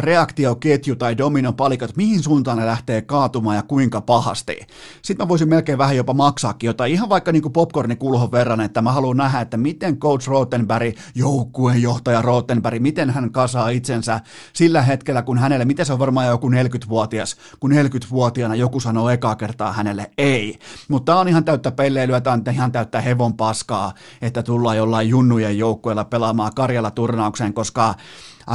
reaktioketju 0.00 0.96
tai 0.96 1.18
dominopalikat, 1.18 1.96
mihin 1.96 2.22
suuntaan 2.22 2.58
ne 2.58 2.66
lähtee 2.66 3.02
kaatumaan 3.02 3.56
ja 3.56 3.62
kuinka 3.62 4.00
pahasti. 4.00 4.56
Sitten 5.02 5.24
mä 5.24 5.28
voisin 5.28 5.48
melkein 5.48 5.78
vähän 5.78 5.96
jopa 5.96 6.14
maksaakin 6.14 6.68
jotain, 6.68 6.92
ihan 6.92 7.08
vaikka 7.08 7.32
niin 7.32 7.52
popcornikulhon 7.52 8.32
verran, 8.32 8.60
että 8.60 8.82
mä 8.82 8.92
haluan 8.92 9.16
nähdä, 9.16 9.40
että 9.40 9.56
miten 9.56 9.96
coach 9.96 10.28
Rottenberg, 10.28 10.96
joukkueenjohtaja 11.14 12.22
Rottenberg, 12.22 12.82
miten 12.82 13.10
hän 13.10 13.32
kasaa 13.32 13.68
itsensä 13.68 14.20
sillä 14.52 14.82
hetkellä, 14.82 15.22
kun 15.22 15.38
hänelle, 15.38 15.64
miten 15.64 15.86
se 15.86 15.92
on 15.92 15.98
varmaan 15.98 16.26
joku 16.26 16.48
40-vuotias, 16.48 17.36
kun 17.60 17.70
40-vuotiaana 17.72 18.54
joku 18.54 18.80
sanoo 18.80 19.10
ekaa 19.10 19.36
kertaa 19.36 19.72
hänelle 19.72 20.10
ei. 20.18 20.58
Mutta 20.88 21.12
tämä 21.12 21.20
on 21.20 21.28
ihan 21.28 21.44
täyttä 21.44 21.70
pelleilyä, 21.70 22.20
tämä 22.20 22.34
on 22.34 22.42
ihan 22.52 22.72
täyttä 22.72 23.00
hevon 23.00 23.34
paskaa, 23.34 23.92
että 24.22 24.42
tullaan 24.42 24.76
jollain 24.76 25.08
junnujen 25.08 25.58
joukkueella 25.58 26.04
pelaamaan 26.04 26.52
Karjala-turnaukseen, 26.58 27.54
koska 27.54 27.94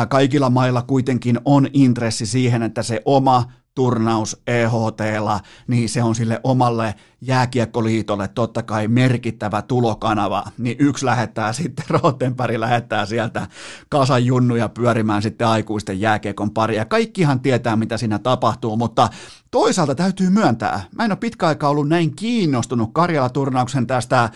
kaikilla 0.10 0.50
mailla 0.50 0.82
kuitenkin 0.82 1.40
on 1.46 1.68
intressi 1.74 2.26
siihen, 2.26 2.64
että 2.64 2.84
se 2.84 3.02
oma 3.06 3.52
turnaus 3.76 4.42
EHTlla, 4.48 5.40
niin 5.68 5.90
se 5.90 6.04
on 6.04 6.16
sille 6.16 6.40
omalle 6.44 6.96
jääkiekkoliitolle 7.22 8.28
totta 8.28 8.64
kai 8.64 8.88
merkittävä 8.88 9.62
tulokanava, 9.62 10.44
niin 10.58 10.76
yksi 10.80 11.06
lähettää 11.06 11.54
sitten, 11.64 11.86
Rottenberg 11.90 12.58
lähettää 12.58 13.06
sieltä 13.06 13.48
kasan 13.90 14.26
junnuja 14.26 14.70
pyörimään 14.70 15.22
sitten 15.22 15.48
aikuisten 15.48 16.00
jääkiekon 16.00 16.52
paria. 16.52 16.86
Kaikkihan 16.86 17.40
tietää, 17.40 17.76
mitä 17.76 17.98
siinä 17.98 18.20
tapahtuu, 18.20 18.78
mutta 18.78 19.10
toisaalta 19.52 19.96
täytyy 19.96 20.30
myöntää, 20.30 20.82
mä 20.96 21.06
en 21.06 21.12
ole 21.12 21.18
pitkä 21.18 21.48
aikaa 21.48 21.70
ollut 21.70 21.90
näin 21.90 22.16
kiinnostunut 22.16 22.90
Karjala-turnauksen 22.94 23.88
tästä 23.88 24.30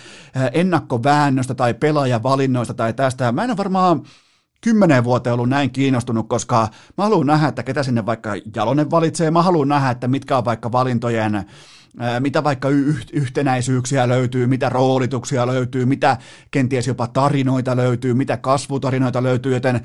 ennakkoväännöstä 0.53 1.56
tai 1.56 1.74
pelaajavalinnoista 1.74 2.74
tai 2.74 2.94
tästä. 2.94 3.32
Mä 3.32 3.44
en 3.44 3.50
ole 3.50 3.58
varmaan 3.58 4.03
kymmeneen 4.62 5.04
vuoteen 5.04 5.34
ollut 5.34 5.50
näin 5.50 5.72
kiinnostunut, 5.72 6.30
koska 6.30 6.68
mä 6.98 7.04
haluan 7.04 7.28
nähdä, 7.28 7.48
että 7.48 7.64
ketä 7.64 7.84
sinne 7.84 8.06
vaikka 8.06 8.32
Jalonen 8.56 8.92
valitsee, 8.92 9.32
mä 9.32 9.42
haluan 9.42 9.68
nähdä, 9.68 9.90
että 9.90 10.08
mitkä 10.08 10.38
on 10.38 10.46
vaikka 10.46 10.72
valintojen 10.72 11.46
mitä 12.20 12.44
vaikka 12.44 12.70
yhtenäisyyksiä 13.14 14.08
löytyy, 14.08 14.48
mitä 14.48 14.70
roolituksia 14.70 15.48
löytyy, 15.48 15.86
mitä 15.86 16.18
kenties 16.52 16.88
jopa 16.88 17.08
tarinoita 17.08 17.76
löytyy, 17.76 18.14
mitä 18.14 18.38
kasvutarinoita 18.38 19.24
löytyy, 19.24 19.54
joten 19.54 19.82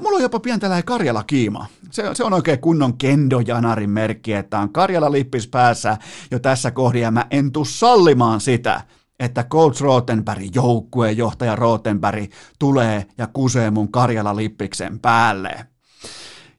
mulla 0.00 0.16
on 0.16 0.22
jopa 0.22 0.40
pientä 0.40 0.82
Karjala 0.82 1.22
kiima. 1.22 1.66
Se, 1.90 2.10
se 2.12 2.24
on 2.24 2.32
oikein 2.32 2.58
kunnon 2.60 2.98
kendojanarin 2.98 3.90
merkki, 3.90 4.32
että 4.32 4.58
on 4.58 4.72
Karjala 4.72 5.12
lippis 5.12 5.48
päässä 5.48 5.96
jo 6.30 6.38
tässä 6.38 6.70
kohdassa, 6.70 6.98
ja 6.98 7.10
mä 7.10 7.26
en 7.30 7.52
tuu 7.52 7.64
sallimaan 7.64 8.40
sitä, 8.40 8.80
että 9.20 9.44
coach 9.44 9.80
Rotenberg, 9.80 10.42
joukkuejohtaja 10.54 11.56
Rotenberg, 11.56 12.30
tulee 12.58 13.06
ja 13.18 13.26
kusee 13.26 13.70
mun 13.70 13.92
Karjala-lippiksen 13.92 14.98
päälle. 15.02 15.66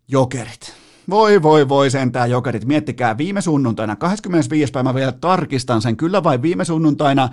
Jokerit. 0.08 0.74
Voi 1.10 1.42
voi 1.42 1.70
voi 1.70 1.90
sentään 1.90 2.30
jokerit. 2.30 2.66
Miettikää 2.66 3.18
viime 3.18 3.42
sunnuntaina, 3.42 3.96
25. 3.96 4.72
päivä 4.72 4.96
vielä 4.96 5.12
tarkistan 5.12 5.82
sen, 5.82 5.98
kyllä 5.98 6.24
vai 6.24 6.42
viime 6.42 6.66
sunnuntaina 6.66 7.30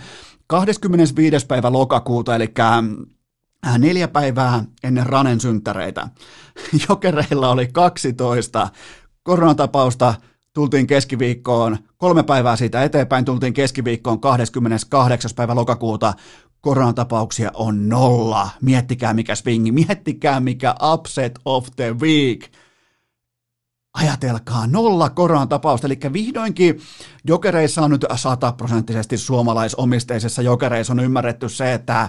25. 0.46 1.46
päivä 1.46 1.72
lokakuuta, 1.72 2.36
eli 2.36 2.52
äh, 2.60 3.78
neljä 3.78 4.08
päivää 4.08 4.64
ennen 4.82 5.06
Ranen 5.06 5.40
synttäreitä. 5.40 6.08
Jokereilla 6.88 7.50
oli 7.50 7.66
12 7.66 8.68
koronatapausta, 9.22 10.14
tultiin 10.54 10.86
keskiviikkoon, 10.86 11.78
kolme 11.96 12.22
päivää 12.22 12.56
siitä 12.56 12.84
eteenpäin 12.84 13.24
tultiin 13.24 13.52
keskiviikkoon 13.52 14.20
28. 14.20 15.30
päivä 15.36 15.54
lokakuuta, 15.54 16.14
koronatapauksia 16.60 17.50
on 17.54 17.88
nolla. 17.88 18.50
Miettikää 18.62 19.14
mikä 19.14 19.34
swingi, 19.34 19.72
miettikää 19.72 20.40
mikä 20.40 20.74
upset 20.92 21.38
of 21.44 21.68
the 21.76 21.94
week. 21.98 22.50
Ajatelkaa, 23.94 24.66
nolla 24.66 25.10
koronatapausta, 25.10 25.86
eli 25.86 25.98
vihdoinkin 26.12 26.80
jokereissa 27.24 27.82
on 27.82 27.90
nyt 27.90 28.04
sataprosenttisesti 28.14 29.18
suomalaisomisteisessa 29.18 30.42
jokereissa 30.42 30.92
on 30.92 31.00
ymmärretty 31.00 31.48
se, 31.48 31.72
että 31.72 32.08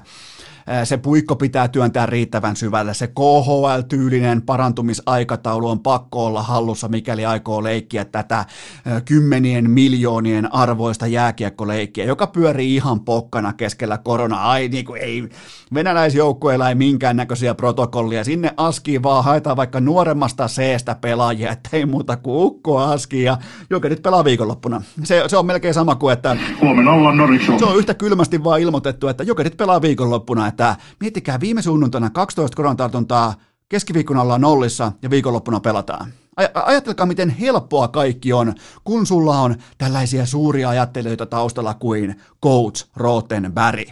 se 0.84 0.97
puikko 0.97 1.36
pitää 1.36 1.67
työntää 1.67 2.06
riittävän 2.06 2.56
syvälle. 2.56 2.93
Se 2.93 3.08
KHL-tyylinen 3.08 4.41
parantumisaikataulu 4.41 5.69
on 5.69 5.80
pakko 5.80 6.26
olla 6.26 6.43
hallussa, 6.43 6.88
mikäli 6.88 7.26
aikoo 7.26 7.63
leikkiä 7.63 8.06
tätä 8.06 8.45
kymmenien 9.06 9.69
miljoonien 9.69 10.54
arvoista 10.54 11.08
jääkiekkoleikkiä, 11.08 12.06
joka 12.06 12.28
pyörii 12.28 12.76
ihan 12.76 12.99
pokkana 12.99 13.54
keskellä 13.54 13.97
koronaa. 13.97 14.52
Ai 14.52 14.67
niin 14.67 14.86
kuin 14.86 15.02
ei, 15.02 15.30
venäläisjoukkueilla 15.73 16.69
ei 16.69 16.76
minkäännäköisiä 16.76 17.56
protokollia. 17.56 18.23
Sinne 18.23 18.54
askiin 18.58 19.04
vaan 19.04 19.23
haetaan 19.23 19.58
vaikka 19.58 19.80
nuoremmasta 19.80 20.47
seestä 20.47 20.95
pelaajia, 21.02 21.52
että 21.52 21.69
ei 21.73 21.86
muuta 21.86 22.17
kuin 22.17 22.45
ukko 22.45 22.78
aski 22.78 23.23
ja 23.23 23.38
joka 23.69 23.89
nyt 23.89 24.02
pelaa 24.02 24.23
viikonloppuna. 24.23 24.82
Se, 25.04 25.23
se 25.28 25.38
on 25.38 25.45
melkein 25.45 25.73
sama 25.73 25.95
kuin, 25.95 26.13
että 26.13 26.38
Huomenna 26.62 26.91
ollaan 26.91 27.39
Se 27.60 27.65
on 27.65 27.78
yhtä 27.78 27.93
kylmästi 27.93 28.43
vaan 28.43 28.62
ilmoitettu, 28.62 29.08
että 29.08 29.23
jokerit 29.23 29.58
pelaa 29.58 29.82
viikonloppuna, 29.82 30.47
että 30.54 30.76
miettikää 31.00 31.39
viime 31.39 31.62
sunnuntaina 31.62 32.10
12 32.10 32.56
koronatartuntaa, 32.56 33.34
keskiviikkona 33.70 34.22
ollaan 34.22 34.42
nollissa 34.42 34.92
ja 35.02 35.10
viikonloppuna 35.10 35.60
pelataan. 35.60 36.13
Ajatelkaa, 36.54 37.06
miten 37.06 37.30
helppoa 37.30 37.88
kaikki 37.88 38.34
on, 38.34 38.54
kun 38.84 39.06
sulla 39.06 39.39
on 39.39 39.56
tällaisia 39.78 40.26
suuria 40.26 40.70
ajattelijoita 40.70 41.26
taustalla 41.26 41.74
kuin 41.74 42.22
Coach 42.44 42.88
Rottenberg. 42.96 43.89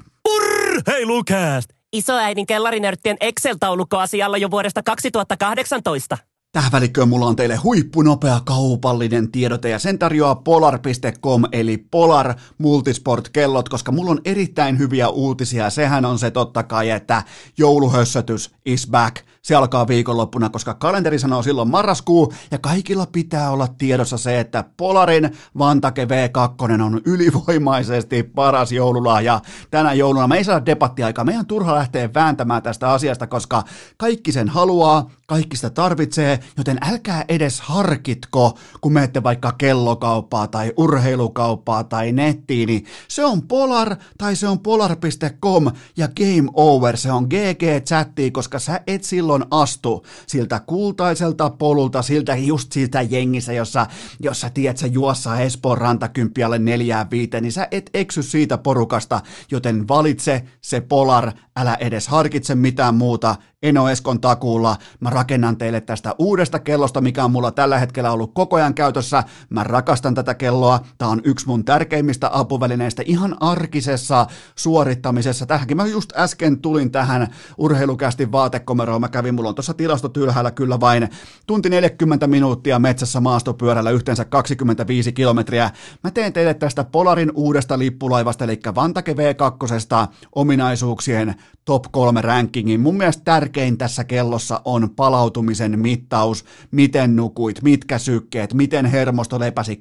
Hei 0.88 1.06
Lukas! 1.06 1.68
Isoäidin 1.94 2.46
kellarinörttien 2.46 3.18
Excel-taulukko 3.20 3.98
asialla 3.98 4.38
jo 4.38 4.52
vuodesta 4.52 4.84
2018. 4.84 6.18
Tähän 6.54 6.72
välikköön 6.72 7.10
mulla 7.10 7.26
on 7.26 7.36
teille 7.36 7.56
huippunopea 7.56 8.42
kaupallinen 8.46 9.32
tiedote 9.32 9.70
ja 9.70 9.80
sen 9.80 10.00
tarjoaa 10.00 10.36
polar.com 10.36 11.44
eli 11.52 11.78
Polar 11.92 12.34
Multisport 12.58 13.30
kellot, 13.30 13.70
koska 13.70 13.92
mulla 13.92 14.12
on 14.12 14.22
erittäin 14.26 14.80
hyviä 14.80 15.10
uutisia. 15.10 15.70
Sehän 15.70 16.06
on 16.06 16.20
se 16.20 16.32
totta 16.32 16.64
kai, 16.64 16.90
että 16.90 17.24
jouluhössötys 17.58 18.52
is 18.66 18.88
back– 18.88 19.16
se 19.42 19.56
alkaa 19.56 19.88
viikonloppuna, 19.88 20.50
koska 20.50 20.74
kalenteri 20.74 21.20
sanoo 21.20 21.44
silloin 21.44 21.70
marraskuu, 21.70 22.34
ja 22.52 22.58
kaikilla 22.58 23.06
pitää 23.06 23.52
olla 23.52 23.68
tiedossa 23.68 24.18
se, 24.18 24.40
että 24.40 24.64
Polarin 24.78 25.32
Vantake 25.58 26.06
V2 26.06 26.82
on 26.82 27.02
ylivoimaisesti 27.06 28.24
paras 28.24 28.72
joululahja 28.72 29.40
tänä 29.72 29.94
jouluna. 29.94 30.28
Me 30.28 30.38
ei 30.38 30.44
saa 30.44 30.66
debattiaikaa, 30.66 31.26
meidän 31.26 31.46
turha 31.46 31.76
lähteä 31.76 32.10
vääntämään 32.14 32.64
tästä 32.64 32.92
asiasta, 32.92 33.28
koska 33.28 33.64
kaikki 33.98 34.32
sen 34.32 34.50
haluaa, 34.50 35.10
kaikki 35.28 35.56
sitä 35.56 35.70
tarvitsee, 35.70 36.40
joten 36.58 36.78
älkää 36.92 37.26
edes 37.30 37.62
harkitko, 37.62 38.58
kun 38.82 38.94
menette 38.94 39.24
vaikka 39.24 39.52
kellokauppaa 39.52 40.48
tai 40.48 40.74
urheilukauppaa 40.78 41.84
tai 41.84 42.12
nettiin, 42.12 42.68
niin 42.68 42.86
se 43.08 43.26
on 43.26 43.42
Polar 43.42 43.96
tai 44.18 44.36
se 44.36 44.48
on 44.48 44.60
polar.com 44.60 45.72
ja 45.98 46.08
game 46.08 46.50
over, 46.54 46.98
se 46.98 47.12
on 47.12 47.24
GG-chatti, 47.24 48.32
koska 48.32 48.60
sä 48.60 48.82
et 48.88 49.04
silloin 49.04 49.31
astu 49.52 50.06
siltä 50.28 50.60
kultaiselta 50.60 51.50
polulta, 51.50 52.02
siltä 52.02 52.36
just 52.36 52.72
siltä 52.72 53.02
jengissä, 53.02 53.54
jossa, 53.54 53.88
jossa 54.20 54.50
tiedät, 54.50 54.78
sä 54.78 54.88
juossa 54.88 55.40
Espoon 55.40 55.78
rantakymppialle 55.78 56.60
neljään 56.60 57.12
viiteen, 57.12 57.44
niin 57.44 57.52
sä 57.52 57.68
et 57.72 57.90
eksy 57.94 58.24
siitä 58.24 58.58
porukasta, 58.58 59.22
joten 59.52 59.88
valitse 59.88 60.44
se 60.62 60.82
Polar, 60.82 61.32
älä 61.56 61.78
edes 61.80 62.08
harkitse 62.08 62.56
mitään 62.56 62.96
muuta, 62.96 63.36
Eno 63.64 63.90
Eskon 63.90 64.22
takuulla. 64.22 64.78
Mä 65.00 65.10
rakennan 65.10 65.58
teille 65.58 65.82
tästä 65.82 66.16
uudesta 66.20 66.60
kellosta, 66.60 67.02
mikä 67.02 67.24
on 67.24 67.32
mulla 67.32 67.52
tällä 67.52 67.80
hetkellä 67.80 68.12
ollut 68.12 68.32
koko 68.34 68.56
ajan 68.56 68.74
käytössä. 68.74 69.24
Mä 69.50 69.64
rakastan 69.64 70.14
tätä 70.14 70.34
kelloa. 70.34 70.80
Tää 70.98 71.08
on 71.08 71.22
yksi 71.24 71.48
mun 71.48 71.66
tärkeimmistä 71.66 72.30
apuvälineistä 72.34 73.04
ihan 73.06 73.38
arkisessa 73.40 74.28
suorittamisessa. 74.56 75.46
Tähänkin 75.46 75.78
mä 75.78 75.86
just 75.86 76.14
äsken 76.18 76.60
tulin 76.60 76.92
tähän 76.92 77.28
urheilukästi 77.58 78.32
vaatekomeroon. 78.32 79.02
Mä 79.02 79.10
kävin, 79.10 79.36
mulla 79.36 79.50
on 79.50 79.56
tuossa 79.56 79.74
tilastot 79.74 80.18
ylhäällä 80.18 80.52
kyllä 80.52 80.80
vain 80.80 81.10
tunti 81.48 81.70
40 81.70 82.28
minuuttia 82.28 82.80
metsässä 82.80 83.20
maastopyörällä, 83.20 83.92
yhteensä 83.92 84.26
25 84.26 85.14
kilometriä. 85.14 85.72
Mä 86.04 86.12
teen 86.12 86.34
teille 86.34 86.54
tästä 86.54 86.84
Polarin 86.84 87.32
uudesta 87.36 87.80
lippulaivasta, 87.80 88.44
eli 88.44 88.60
Vantake 88.76 89.14
V2 89.14 90.08
ominaisuuksien 90.36 91.36
top 91.66 91.86
3 91.92 92.22
rankingin. 92.22 92.82
Mun 92.82 92.98
mielestä 92.98 93.24
tärkein 93.52 93.78
tässä 93.78 94.04
kellossa 94.04 94.62
on 94.66 94.90
palautumisen 94.96 95.80
mittaus, 95.80 96.46
miten 96.72 97.16
nukuit, 97.16 97.62
mitkä 97.62 97.98
sykkeet, 97.98 98.54
miten 98.54 98.86
hermosto 98.86 99.40
lepäsi. 99.40 99.80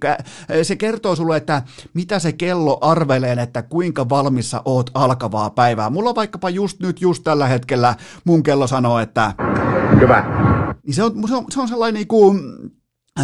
Se 0.63 0.77
kertoo 0.77 1.17
sulle, 1.17 1.37
että 1.37 1.63
mitä 1.95 2.19
se 2.19 2.33
kello 2.33 2.79
arvelee, 2.81 3.33
että 3.33 3.63
kuinka 3.63 4.09
valmissa 4.09 4.63
oot 4.65 4.91
alkavaa 4.95 5.51
päivää. 5.51 5.91
Mulla 5.91 6.11
on 6.11 6.17
vaikkapa 6.17 6.51
just 6.51 6.81
nyt, 6.81 7.01
just 7.01 7.25
tällä 7.25 7.47
hetkellä, 7.47 7.95
mun 8.25 8.43
kello 8.43 8.67
sanoo, 8.67 8.99
että... 8.99 9.35
Hyvä. 10.01 10.25
Niin 10.87 10.95
se 10.95 11.03
on, 11.03 11.29
se 11.29 11.35
on, 11.35 11.45
se 11.51 11.61
on 11.61 11.69
sellainen 11.69 11.95
niin 11.95 12.09
kuin, 12.09 12.41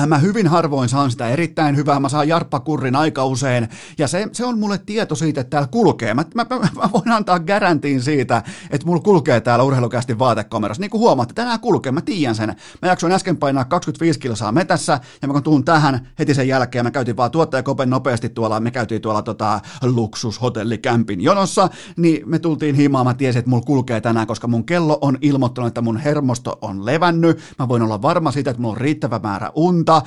mä 0.07 0.19
hyvin 0.19 0.47
harvoin 0.47 0.89
saan 0.89 1.11
sitä 1.11 1.29
erittäin 1.29 1.77
hyvää, 1.77 2.01
mä 2.01 2.09
saan 2.09 2.29
jarppakurrin 2.29 2.97
aika 2.97 3.25
usein, 3.25 3.69
ja 3.99 4.09
se, 4.09 4.29
se 4.33 4.45
on 4.45 4.59
mulle 4.59 4.79
tieto 4.87 5.15
siitä, 5.15 5.41
että 5.41 5.51
täällä 5.51 5.69
kulkee. 5.69 6.15
Mä, 6.15 6.25
mä, 6.35 6.47
mä, 6.51 6.91
voin 6.93 7.13
antaa 7.13 7.39
garantiin 7.39 8.03
siitä, 8.03 8.43
että 8.71 8.87
mulla 8.87 9.01
kulkee 9.01 9.41
täällä 9.41 9.63
urheilukästi 9.63 10.19
vaatekomerossa. 10.19 10.81
Niin 10.81 10.91
kuin 10.91 11.01
huomaatte, 11.01 11.35
tänään 11.35 11.61
kulkee, 11.61 11.93
mä 11.93 12.01
tiedän 12.01 12.35
sen. 12.35 12.49
Mä 12.83 12.89
jaksoin 12.89 13.13
äsken 13.13 13.37
painaa 13.37 13.65
25 13.65 14.21
kilsaa 14.21 14.53
metässä, 14.53 15.01
ja 15.23 15.29
mä 15.29 15.35
kun 15.35 15.43
tuun 15.43 15.65
tähän 15.65 16.09
heti 16.19 16.35
sen 16.35 16.49
jälkeen, 16.49 16.85
mä 16.85 16.91
käytiin 16.91 17.17
vaan 17.17 17.31
tuottajakopen 17.31 17.91
nopeasti 17.91 18.29
tuolla, 18.29 18.61
me 18.61 18.71
käytiin 18.71 19.03
tuolla 19.03 19.23
tota, 19.23 19.61
luksushotellikämpin 19.83 21.21
jonossa, 21.21 21.69
niin 21.97 22.29
me 22.29 22.39
tultiin 22.39 22.75
himaan, 22.75 23.07
mä 23.07 23.15
tiesin, 23.15 23.39
että 23.39 23.51
mulla 23.51 23.65
kulkee 23.67 24.01
tänään, 24.01 24.27
koska 24.27 24.49
mun 24.49 24.67
kello 24.67 24.99
on 25.01 25.19
ilmoittanut, 25.21 25.69
että 25.69 25.81
mun 25.81 25.97
hermosto 25.97 26.59
on 26.63 26.87
levännyt, 26.87 27.39
mä 27.59 27.69
voin 27.69 27.83
olla 27.83 28.03
varma 28.03 28.33
siitä, 28.33 28.51
että 28.51 28.61
mulla 28.63 28.73
on 28.73 28.81
riittävä 28.81 29.21
määrä 29.23 29.51
unta, 29.55 29.86
unta, 29.93 30.03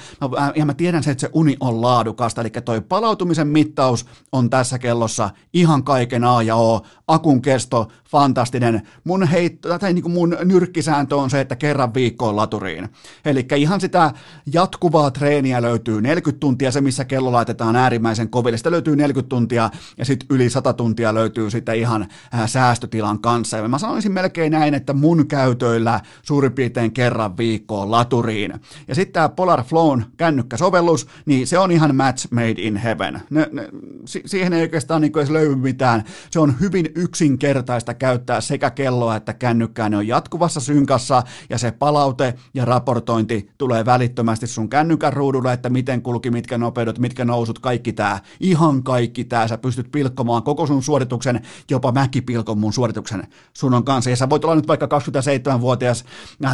ja 0.56 0.66
mä 0.66 0.74
tiedän 0.74 1.04
se, 1.04 1.12
että 1.12 1.22
se 1.22 1.30
uni 1.34 1.58
on 1.60 1.82
laadukasta, 1.82 2.42
eli 2.42 2.50
toi 2.50 2.82
palautumisen 2.82 3.48
mittaus 3.48 4.06
on 4.32 4.50
tässä 4.50 4.80
kellossa 4.80 5.30
ihan 5.54 5.84
kaiken 5.84 6.24
A 6.24 6.42
ja 6.42 6.56
O, 6.56 6.86
akun 7.08 7.42
kesto, 7.42 7.88
fantastinen. 8.10 8.82
Mun, 9.04 9.28
heitto, 9.28 9.80
tai 9.80 9.94
niin 9.94 10.04
kuin 10.04 10.14
mun 10.14 10.38
nyrkkisääntö 10.44 11.16
on 11.16 11.30
se, 11.30 11.42
että 11.42 11.56
kerran 11.56 11.94
viikkoon 11.94 12.36
laturiin. 12.36 12.90
Eli 13.26 13.48
ihan 13.56 13.82
sitä 13.82 14.12
jatkuvaa 14.54 15.12
treeniä 15.12 15.62
löytyy 15.62 16.02
40 16.02 16.40
tuntia, 16.40 16.72
se 16.72 16.82
missä 16.82 17.06
kello 17.06 17.32
laitetaan 17.32 17.76
äärimmäisen 17.76 18.30
koville, 18.30 18.58
sitä 18.58 18.72
löytyy 18.72 18.96
40 18.96 19.30
tuntia, 19.30 19.70
ja 19.98 20.06
sitten 20.06 20.28
yli 20.30 20.50
100 20.50 20.74
tuntia 20.74 21.14
löytyy 21.14 21.52
sitten 21.52 21.76
ihan 21.76 22.08
äh, 22.34 22.50
säästötilan 22.50 23.20
kanssa. 23.20 23.58
Ja 23.58 23.68
mä 23.68 23.78
sanoisin 23.78 24.12
melkein 24.12 24.52
näin, 24.52 24.74
että 24.74 24.94
mun 24.94 25.28
käytöillä 25.28 26.00
suurin 26.22 26.52
piirtein 26.52 26.92
kerran 26.92 27.38
viikkoon 27.38 27.92
laturiin. 27.92 28.54
Ja 28.88 28.96
sitten 28.96 29.14
tämä 29.14 29.30
Polar 29.30 29.59
Flown 29.64 30.04
kännykkäsovellus, 30.18 31.08
niin 31.26 31.48
se 31.48 31.60
on 31.60 31.72
ihan 31.72 31.96
match 31.96 32.28
made 32.32 32.56
in 32.58 32.78
heaven. 32.78 33.22
Ne, 33.30 33.50
ne, 33.52 33.70
si- 34.06 34.24
siihen 34.26 34.54
ei 34.54 34.62
oikeastaan 34.62 35.02
niin 35.02 35.18
edes 35.18 35.30
löydy 35.30 35.56
mitään. 35.56 36.04
Se 36.32 36.40
on 36.40 36.56
hyvin 36.60 36.86
yksinkertaista 36.96 37.94
käyttää 37.94 38.42
sekä 38.42 38.70
kelloa 38.70 39.16
että 39.16 39.34
kännykkää. 39.34 39.90
Ne 39.90 39.98
on 39.98 40.08
jatkuvassa 40.08 40.60
synkassa 40.60 41.24
ja 41.50 41.58
se 41.58 41.72
palaute 41.72 42.34
ja 42.54 42.66
raportointi 42.66 43.50
tulee 43.58 43.86
välittömästi 43.86 44.48
sun 44.48 44.70
kännykän 44.70 45.14
ruudulle, 45.14 45.54
että 45.54 45.70
miten 45.70 46.02
kulki, 46.02 46.32
mitkä 46.32 46.58
nopeudet, 46.58 47.00
mitkä 47.00 47.26
nousut, 47.26 47.60
kaikki 47.60 47.94
tää. 47.94 48.20
Ihan 48.40 48.84
kaikki 48.84 49.24
tää. 49.24 49.48
Sä 49.48 49.58
pystyt 49.58 49.92
pilkkomaan 49.92 50.44
koko 50.44 50.68
sun 50.68 50.84
suorituksen, 50.84 51.42
jopa 51.70 51.92
mäkin 51.92 52.24
pilkon 52.24 52.60
mun 52.60 52.74
suorituksen 52.74 53.28
sun 53.54 53.74
on 53.74 53.86
kanssa. 53.86 54.10
Ja 54.10 54.16
sä 54.16 54.30
voit 54.30 54.44
olla 54.44 54.56
nyt 54.56 54.68
vaikka 54.68 54.86
27-vuotias 54.86 56.06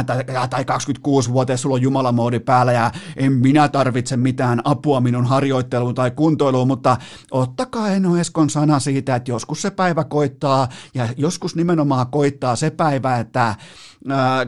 tai, 0.06 0.24
tai 0.50 0.62
26-vuotias, 0.62 1.62
sulla 1.62 1.74
on 1.74 1.82
jumalamoodi 1.82 2.40
päällä 2.40 2.72
ja 2.72 2.90
en 3.16 3.32
minä 3.32 3.68
tarvitse 3.68 4.16
mitään 4.16 4.60
apua 4.64 5.00
minun 5.00 5.24
harjoitteluun 5.26 5.94
tai 5.94 6.10
kuntoiluun, 6.10 6.68
mutta 6.68 6.96
ottakaa 7.30 7.90
Eno 7.90 8.16
Eskon 8.16 8.50
sana 8.50 8.78
siitä, 8.78 9.16
että 9.16 9.30
joskus 9.30 9.62
se 9.62 9.70
päivä 9.70 10.04
koittaa 10.04 10.68
ja 10.94 11.08
joskus 11.16 11.56
nimenomaan 11.56 12.06
koittaa 12.06 12.56
se 12.56 12.70
päivä, 12.70 13.18
että 13.18 13.54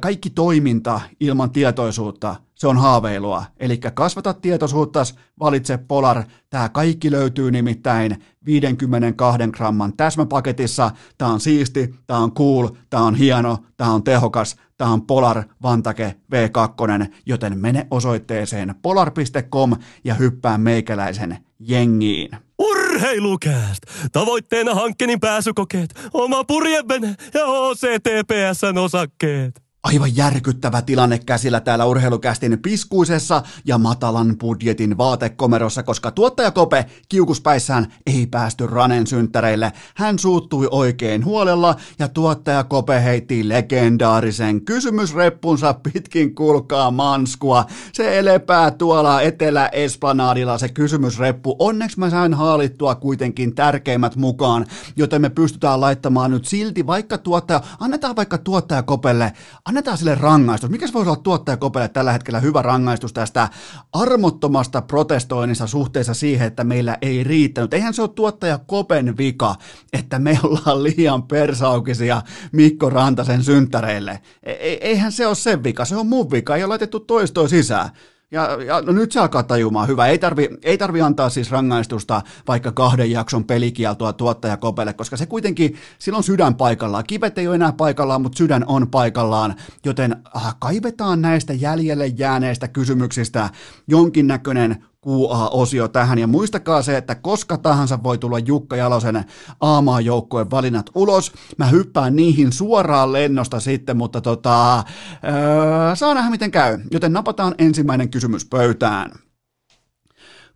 kaikki 0.01 0.31
toiminta 0.31 1.01
ilman 1.21 1.51
tietoisuutta 1.51 2.37
se 2.59 2.67
on 2.67 2.79
haaveilua. 2.79 3.45
Eli 3.57 3.79
kasvata 3.95 4.35
tietoisuutta, 4.35 5.03
valitse 5.41 5.79
Polar. 5.79 6.25
Tämä 6.51 6.69
kaikki 6.69 7.11
löytyy 7.11 7.51
nimittäin 7.51 8.25
52 8.45 9.39
gramman 9.53 9.93
täsmäpaketissa. 9.97 10.91
Tämä 11.19 11.33
on 11.33 11.41
siisti, 11.41 11.95
tämä 12.07 12.21
on 12.21 12.33
cool, 12.33 12.69
tämä 12.91 13.03
on 13.03 13.15
hieno, 13.15 13.59
tämä 13.77 13.93
on 13.93 14.05
tehokas, 14.05 14.57
tämä 14.77 14.93
on 14.93 15.07
Polar 15.07 15.45
Vantake 15.63 16.15
V2, 16.33 17.13
joten 17.27 17.59
mene 17.59 17.87
osoitteeseen 17.91 18.75
polar.com 18.83 19.73
ja 20.05 20.15
hyppää 20.15 20.59
meikäläisen 20.59 21.39
jengiin. 21.61 22.29
Urheilukääst! 22.59 23.83
Tavoitteena 24.13 24.75
hankkeen 24.75 25.21
pääsykokeet, 25.21 25.91
oma 26.13 26.45
purjevene 26.45 27.15
ja 27.35 27.45
OCTPSn 27.45 28.79
osakkeet. 28.79 29.68
Aivan 29.89 30.17
järkyttävä 30.17 30.83
tilanne 30.83 31.19
käsillä 31.19 31.61
täällä 31.61 31.85
urheilukästin 31.85 32.59
piskuisessa 32.63 33.43
ja 33.65 33.79
matalan 33.79 34.37
budjetin 34.39 34.99
vaatekomerossa, 34.99 35.83
koska 35.83 36.11
tuottaja 36.11 36.51
Kope 36.51 36.87
kiukuspäissään 37.09 37.93
ei 38.07 38.27
päästy 38.27 38.67
Ranen 38.67 39.07
synttäreille. 39.07 39.73
Hän 39.97 40.19
suuttui 40.19 40.69
oikein 40.71 41.25
huolella 41.25 41.77
ja 41.99 42.09
tuottaja 42.09 42.65
Kope 42.65 43.05
heitti 43.05 43.49
legendaarisen 43.49 44.65
kysymysreppunsa 44.65 45.75
pitkin 45.75 46.35
kulkaa 46.35 46.91
manskua. 46.91 47.67
Se 47.93 48.19
elepää 48.19 48.71
tuolla 48.71 49.23
Etelä-Esplanadilla 49.23 50.59
se 50.59 50.69
kysymysreppu. 50.69 51.57
Onneksi 51.59 51.99
mä 51.99 52.11
sain 52.11 52.35
haalittua 52.35 52.95
kuitenkin 52.95 53.55
tärkeimmät 53.55 54.17
mukaan, 54.17 54.67
joten 54.97 55.23
me 55.23 55.31
pystytään 55.31 55.81
laittamaan 55.81 56.31
nyt 56.31 56.45
silti 56.45 56.87
vaikka 56.87 57.19
tuottaja, 57.19 57.61
annetaan 57.81 58.17
vaikka 58.17 58.39
tuottaja 58.39 58.83
Kopelle 58.83 59.33
annetaan 59.65 59.78
sille 59.97 60.15
rangaistus. 60.15 60.71
Mikä 60.71 60.87
se 60.87 60.93
voisi 60.93 61.11
olla 61.11 61.21
tuottaja 61.23 61.57
Kopelle 61.57 61.89
tällä 61.89 62.13
hetkellä 62.13 62.41
hyvä 62.41 62.63
rangaistus 62.63 63.13
tästä 63.13 63.49
armottomasta 63.93 64.83
protestoinnista 64.83 65.67
suhteessa 65.67 66.15
siihen, 66.15 66.47
että 66.47 66.65
meillä 66.65 66.99
ei 67.03 67.25
riittänyt. 67.25 67.75
Eihän 67.75 67.95
se 67.95 68.03
ole 68.03 68.11
tuottaja 68.15 68.59
Kopen 68.67 69.17
vika, 69.17 69.55
että 69.93 70.19
me 70.19 70.39
ollaan 70.43 70.83
liian 70.83 71.23
persaukisia 71.23 72.23
Mikko 72.53 72.91
Rantasen 72.91 73.45
synttäreille. 73.45 74.21
E- 74.43 74.53
e- 74.53 74.79
eihän 74.81 75.13
se 75.13 75.27
ole 75.27 75.35
sen 75.35 75.65
vika, 75.65 75.85
se 75.85 75.97
on 75.97 76.07
mun 76.07 76.31
vika, 76.31 76.57
ei 76.57 76.63
ole 76.63 76.69
laitettu 76.69 77.01
toistoa 77.01 77.49
sisään. 77.49 77.89
Ja, 78.31 78.63
ja 78.63 78.81
no 78.81 78.93
nyt 78.93 79.13
se 79.13 79.21
alkaa 79.21 79.43
tajumaan 79.43 79.89
hyvä. 79.89 80.07
Ei 80.07 80.19
tarvi, 80.19 80.49
ei 80.63 80.79
tarvi 80.79 81.01
antaa 81.01 81.31
siis 81.31 81.51
rangaistusta 81.51 82.23
vaikka 82.49 82.73
kahden 82.73 83.11
jakson 83.11 83.45
pelikieltoa 83.45 84.13
tuottaja 84.13 84.57
Kopelle, 84.57 84.93
koska 84.93 85.17
se 85.17 85.27
kuitenkin, 85.27 85.77
silloin 85.99 86.25
sydän 86.25 86.55
paikallaan. 86.55 87.05
Kivet 87.07 87.39
ei 87.39 87.47
ole 87.47 87.55
enää 87.55 87.73
paikallaan, 87.73 88.23
mutta 88.23 88.39
sydän 88.39 88.65
on 88.67 88.91
paikallaan. 88.91 89.55
Joten 89.85 90.17
ah, 90.35 90.57
kaivetaan 90.59 91.23
näistä 91.23 91.53
jäljelle 91.53 92.07
jääneistä 92.07 92.69
kysymyksistä 92.69 93.51
jonkinnäköinen 93.87 94.85
QA-osio 95.07 95.89
tähän. 95.89 96.19
Ja 96.19 96.27
muistakaa 96.27 96.83
se, 96.83 96.97
että 96.97 97.15
koska 97.15 97.59
tahansa 97.59 98.03
voi 98.03 98.19
tulla 98.19 98.39
Jukka 98.39 98.77
Jalosen 98.77 99.25
aamaajoukkojen 99.61 100.51
valinnat 100.51 100.91
ulos. 100.95 101.33
Mä 101.59 101.67
hyppään 101.67 102.17
niihin 102.17 102.53
suoraan 102.53 103.13
lennosta 103.13 103.61
sitten, 103.61 103.97
mutta 103.97 104.21
tota, 104.21 104.79
öö, 104.79 105.97
saa 105.97 106.15
nähdä 106.15 106.31
miten 106.31 106.51
käy. 106.51 106.79
Joten 106.91 107.13
napataan 107.13 107.55
ensimmäinen 107.59 108.11
kysymys 108.11 108.45
pöytään. 108.45 109.11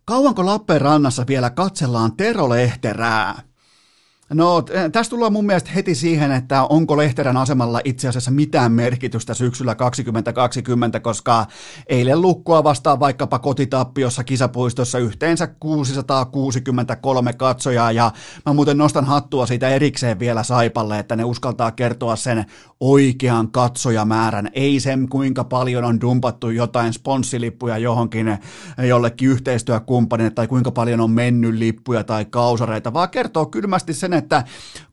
Kauanko 0.05 0.45
Lappeenrannassa 0.45 1.27
vielä 1.27 1.49
katsellaan 1.49 2.15
Tero 2.17 2.49
Lehterää? 2.49 3.52
No 4.29 4.61
tässä 4.91 5.09
tullaan 5.09 5.33
mun 5.33 5.45
mielestä 5.45 5.71
heti 5.75 5.95
siihen, 5.95 6.31
että 6.31 6.63
onko 6.63 6.97
Lehterän 6.97 7.37
asemalla 7.37 7.81
itse 7.83 8.07
asiassa 8.07 8.31
mitään 8.31 8.71
merkitystä 8.71 9.33
syksyllä 9.33 9.75
2020, 9.75 10.99
koska 10.99 11.45
eilen 11.87 12.21
lukkoa 12.21 12.63
vastaan 12.63 12.99
vaikkapa 12.99 13.39
kotitappiossa 13.39 14.23
kisapuistossa 14.23 14.99
yhteensä 14.99 15.47
663 15.47 17.33
katsojaa. 17.33 17.91
Ja 17.91 18.11
mä 18.45 18.53
muuten 18.53 18.77
nostan 18.77 19.05
hattua 19.05 19.45
siitä 19.45 19.69
erikseen 19.69 20.19
vielä 20.19 20.43
Saipalle, 20.43 20.99
että 20.99 21.15
ne 21.15 21.23
uskaltaa 21.23 21.71
kertoa 21.71 22.15
sen 22.15 22.45
oikean 22.79 23.51
katsojamäärän, 23.51 24.49
ei 24.53 24.79
sen 24.79 25.09
kuinka 25.09 25.43
paljon 25.43 25.83
on 25.83 26.01
dumpattu 26.01 26.49
jotain 26.49 26.93
sponssilippuja 26.93 27.77
johonkin 27.77 28.37
jollekin 28.87 29.29
yhteistyökumppanille 29.29 30.31
tai 30.31 30.47
kuinka 30.47 30.71
paljon 30.71 31.01
on 31.01 31.11
mennyt 31.11 31.55
lippuja 31.55 32.03
tai 32.03 32.25
kausareita, 32.25 32.93
vaan 32.93 33.09
kertoo 33.09 33.45
kylmästi 33.45 33.93
sen, 33.93 34.13
että 34.23 34.43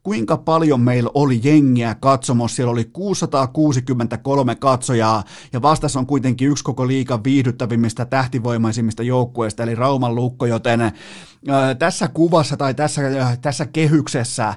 kuinka 0.03 0.37
paljon 0.37 0.81
meillä 0.81 1.09
oli 1.13 1.39
jengiä 1.43 1.95
katsomossa. 1.95 2.55
Siellä 2.55 2.71
oli 2.71 2.85
663 2.93 4.55
katsojaa 4.55 5.23
ja 5.53 5.61
vastassa 5.61 5.99
on 5.99 6.07
kuitenkin 6.07 6.47
yksi 6.47 6.63
koko 6.63 6.87
liikan 6.87 7.23
viihdyttävimmistä 7.23 8.05
tähtivoimaisimmista 8.05 9.03
joukkueista, 9.03 9.63
eli 9.63 9.75
Rauman 9.75 10.15
lukko, 10.15 10.45
joten 10.45 10.91
tässä 11.79 12.07
kuvassa 12.07 12.57
tai 12.57 12.73
tässä, 12.73 13.01
tässä 13.41 13.65
kehyksessä 13.65 14.53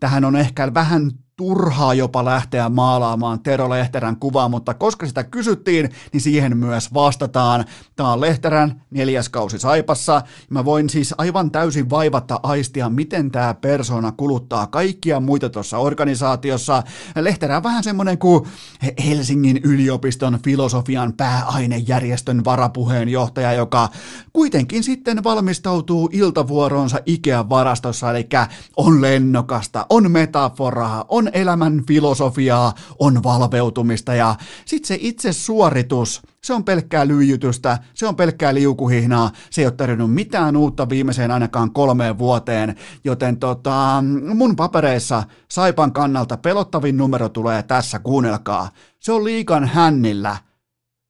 tähän 0.00 0.24
on 0.24 0.36
ehkä 0.36 0.74
vähän 0.74 1.10
turhaa 1.38 1.94
jopa 1.94 2.24
lähteä 2.24 2.68
maalaamaan 2.68 3.40
Tero 3.40 3.70
Lehterän 3.70 4.16
kuvaa, 4.16 4.48
mutta 4.48 4.74
koska 4.74 5.06
sitä 5.06 5.24
kysyttiin, 5.24 5.90
niin 6.12 6.20
siihen 6.20 6.56
myös 6.56 6.94
vastataan. 6.94 7.64
Tämä 7.96 8.12
on 8.12 8.20
Lehterän 8.20 8.82
neljäs 8.90 9.28
kausi 9.28 9.58
Saipassa. 9.58 10.22
Mä 10.50 10.64
voin 10.64 10.90
siis 10.90 11.14
aivan 11.18 11.50
täysin 11.50 11.90
vaivatta 11.90 12.40
aistia, 12.42 12.88
miten 12.88 13.30
tämä 13.30 13.54
persona 13.54 14.12
kuluttaa 14.12 14.66
kaikkia 14.66 15.20
muita 15.20 15.50
tuossa 15.50 15.78
organisaatiossa. 15.78 16.82
Lehterä 17.20 17.56
on 17.56 17.62
vähän 17.62 17.84
semmoinen 17.84 18.18
kuin 18.18 18.46
Helsingin 19.06 19.60
yliopiston 19.64 20.38
filosofian 20.44 21.12
pääainejärjestön 21.12 22.44
varapuheenjohtaja, 22.44 23.52
joka 23.52 23.88
kuitenkin 24.32 24.82
sitten 24.82 25.24
valmistautuu 25.24 26.08
iltavuoroonsa 26.12 26.98
Ikean 27.06 27.48
varastossa, 27.48 28.10
eli 28.10 28.28
on 28.76 29.02
lennokasta, 29.02 29.86
on 29.90 30.10
metaforaa, 30.10 31.04
on 31.08 31.27
elämän 31.32 31.82
filosofiaa, 31.86 32.74
on 32.98 33.22
valveutumista 33.22 34.14
ja 34.14 34.36
sitten 34.64 34.88
se 34.88 34.98
itse 35.00 35.32
suoritus, 35.32 36.22
se 36.44 36.52
on 36.52 36.64
pelkkää 36.64 37.08
lyijytystä, 37.08 37.78
se 37.94 38.06
on 38.06 38.16
pelkkää 38.16 38.54
liukuhihnaa, 38.54 39.30
se 39.50 39.60
ei 39.60 39.66
ole 39.66 39.74
tarjonnut 39.74 40.14
mitään 40.14 40.56
uutta 40.56 40.88
viimeiseen 40.88 41.30
ainakaan 41.30 41.72
kolmeen 41.72 42.18
vuoteen, 42.18 42.76
joten 43.04 43.36
tota, 43.36 44.04
mun 44.34 44.56
papereissa 44.56 45.22
Saipan 45.50 45.92
kannalta 45.92 46.36
pelottavin 46.36 46.96
numero 46.96 47.28
tulee 47.28 47.62
tässä, 47.62 47.98
kuunnelkaa. 47.98 48.70
Se 49.00 49.12
on 49.12 49.24
liikan 49.24 49.64
hännillä. 49.64 50.36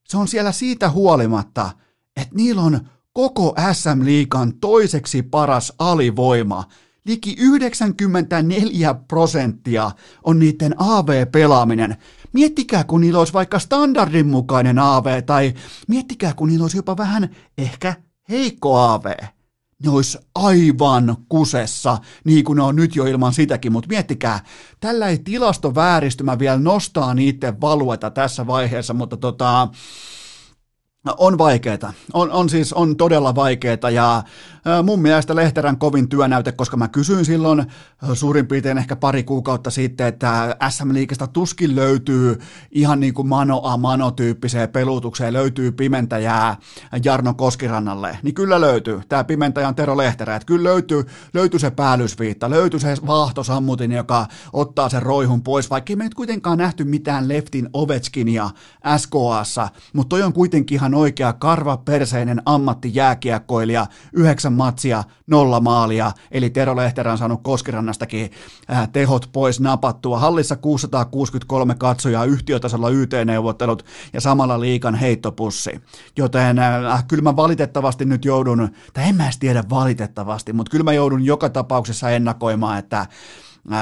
Se 0.08 0.16
on 0.16 0.28
siellä 0.28 0.52
siitä 0.52 0.90
huolimatta, 0.90 1.70
että 2.16 2.34
niillä 2.34 2.62
on 2.62 2.80
koko 3.12 3.54
SM-liikan 3.72 4.52
toiseksi 4.60 5.22
paras 5.22 5.72
alivoima– 5.78 6.64
liki 7.08 7.36
94 7.38 8.94
prosenttia 8.94 9.90
on 10.24 10.38
niiden 10.38 10.74
AV-pelaaminen. 10.78 11.96
Miettikää, 12.32 12.84
kun 12.84 13.00
niillä 13.00 13.18
olisi 13.18 13.32
vaikka 13.32 13.58
standardin 13.58 14.26
mukainen 14.26 14.78
AV, 14.78 15.22
tai 15.22 15.54
miettikää, 15.88 16.34
kun 16.34 16.48
niillä 16.48 16.64
olisi 16.64 16.76
jopa 16.76 16.96
vähän 16.96 17.36
ehkä 17.58 17.94
heikko 18.28 18.78
AV. 18.78 19.04
Ne 19.84 19.90
olisi 19.90 20.18
aivan 20.34 21.16
kusessa, 21.28 21.98
niin 22.24 22.44
kuin 22.44 22.56
ne 22.56 22.62
on 22.62 22.76
nyt 22.76 22.96
jo 22.96 23.06
ilman 23.06 23.32
sitäkin, 23.32 23.72
mutta 23.72 23.88
miettikää, 23.88 24.40
tällä 24.80 25.08
ei 25.08 25.18
tilastovääristymä 25.18 26.38
vielä 26.38 26.58
nostaa 26.58 27.14
niiden 27.14 27.60
valueta 27.60 28.10
tässä 28.10 28.46
vaiheessa, 28.46 28.94
mutta 28.94 29.16
tota, 29.16 29.68
on 31.18 31.38
vaikeeta. 31.38 31.92
On, 32.12 32.30
on 32.30 32.48
siis 32.48 32.72
on 32.72 32.96
todella 32.96 33.34
vaikeeta 33.34 33.90
ja 33.90 34.22
mun 34.82 35.02
mielestä 35.02 35.36
Lehterän 35.36 35.78
kovin 35.78 36.08
työnäyte, 36.08 36.52
koska 36.52 36.76
mä 36.76 36.88
kysyin 36.88 37.24
silloin 37.24 37.66
suurin 38.14 38.46
piirtein 38.46 38.78
ehkä 38.78 38.96
pari 38.96 39.22
kuukautta 39.22 39.70
sitten, 39.70 40.06
että 40.06 40.56
SM 40.68 40.94
Liikasta 40.94 41.26
tuskin 41.26 41.76
löytyy 41.76 42.38
ihan 42.70 43.00
niin 43.00 43.14
kuin 43.14 43.28
mano 43.28 43.60
a 43.64 43.76
mano 43.76 44.10
tyyppiseen 44.10 44.68
pelutukseen, 44.68 45.32
löytyy 45.32 45.72
pimentäjää 45.72 46.56
Jarno 47.04 47.34
Koskirannalle. 47.34 48.18
Niin 48.22 48.34
kyllä 48.34 48.60
löytyy. 48.60 49.00
Tämä 49.08 49.24
pimentäjä 49.24 49.68
on 49.68 49.74
Tero 49.74 49.96
Lehterä. 49.96 50.36
Että 50.36 50.46
kyllä 50.46 50.68
löytyy, 50.68 51.04
löytyy 51.34 51.60
se 51.60 51.70
päällysviitta, 51.70 52.50
löytyy 52.50 52.80
se 52.80 52.96
vaahtosammutin, 53.06 53.92
joka 53.92 54.26
ottaa 54.52 54.88
sen 54.88 55.02
roihun 55.02 55.42
pois, 55.42 55.70
vaikka 55.70 55.92
ei 55.92 55.96
me 55.96 56.04
nyt 56.04 56.14
kuitenkaan 56.14 56.58
nähty 56.58 56.84
mitään 56.84 57.28
Leftin 57.28 57.68
Ovechkinia 57.72 58.50
SKAssa, 58.96 59.68
mutta 59.92 60.08
toi 60.08 60.22
on 60.22 60.32
kuitenkin 60.32 60.74
ihan 60.74 60.94
oikea 60.98 61.32
karvaperseinen 61.32 62.42
ammattijääkiekkoilija, 62.46 63.86
yhdeksän 64.12 64.52
matsia, 64.52 65.04
nolla 65.26 65.60
maalia, 65.60 66.12
eli 66.30 66.50
Tero 66.50 66.76
Lehterä 66.76 67.12
on 67.12 67.18
saanut 67.18 67.42
Koskirannastakin 67.42 68.30
äh, 68.70 68.88
tehot 68.92 69.28
pois 69.32 69.60
napattua. 69.60 70.18
Hallissa 70.18 70.56
663 70.56 71.74
katsojaa, 71.74 72.24
yhtiötasolla 72.24 72.90
YT-neuvottelut 72.90 73.84
ja 74.12 74.20
samalla 74.20 74.60
liikan 74.60 74.94
heittopussi. 74.94 75.80
Joten 76.16 76.58
äh, 76.58 77.04
kyllä 77.08 77.22
mä 77.22 77.36
valitettavasti 77.36 78.04
nyt 78.04 78.24
joudun, 78.24 78.68
tai 78.92 79.08
en 79.08 79.16
mä 79.16 79.24
edes 79.24 79.38
tiedä 79.38 79.64
valitettavasti, 79.70 80.52
mutta 80.52 80.70
kyllä 80.70 80.84
mä 80.84 80.92
joudun 80.92 81.24
joka 81.24 81.48
tapauksessa 81.48 82.10
ennakoimaan, 82.10 82.78
että 82.78 83.06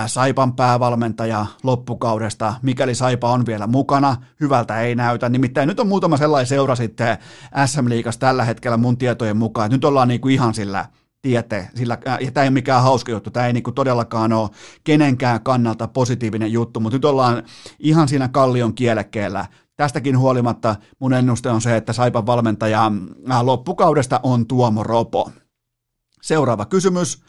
Saipan 0.06 0.52
päävalmentaja 0.52 1.46
loppukaudesta, 1.62 2.54
mikäli 2.62 2.94
Saipa 2.94 3.30
on 3.30 3.46
vielä 3.46 3.66
mukana, 3.66 4.16
hyvältä 4.40 4.80
ei 4.80 4.94
näytä. 4.94 5.28
Nimittäin 5.28 5.68
nyt 5.68 5.80
on 5.80 5.88
muutama 5.88 6.16
sellainen 6.16 6.46
seura 6.46 6.74
sitten 6.74 7.18
SM-liigassa 7.66 8.20
tällä 8.20 8.44
hetkellä 8.44 8.76
mun 8.76 8.98
tietojen 8.98 9.36
mukaan, 9.36 9.66
että 9.66 9.76
nyt 9.76 9.84
ollaan 9.84 10.08
niinku 10.08 10.28
ihan 10.28 10.54
sillä 10.54 10.84
tiete, 11.22 11.68
sillä, 11.74 11.98
ja 12.20 12.30
tämä 12.30 12.44
ei 12.44 12.48
ole 12.48 12.54
mikään 12.54 12.82
hauska 12.82 13.12
juttu, 13.12 13.30
tämä 13.30 13.46
ei 13.46 13.52
niinku 13.52 13.72
todellakaan 13.72 14.32
ole 14.32 14.50
kenenkään 14.84 15.42
kannalta 15.42 15.88
positiivinen 15.88 16.52
juttu, 16.52 16.80
mutta 16.80 16.96
nyt 16.96 17.04
ollaan 17.04 17.42
ihan 17.78 18.08
siinä 18.08 18.28
kallion 18.28 18.74
kielekkeellä. 18.74 19.46
Tästäkin 19.76 20.18
huolimatta 20.18 20.76
mun 20.98 21.12
ennuste 21.12 21.50
on 21.50 21.60
se, 21.60 21.76
että 21.76 21.92
Saipan 21.92 22.26
valmentaja 22.26 22.92
loppukaudesta 23.42 24.20
on 24.22 24.46
Tuomo 24.46 24.82
Ropo. 24.82 25.30
Seuraava 26.22 26.64
kysymys. 26.64 27.22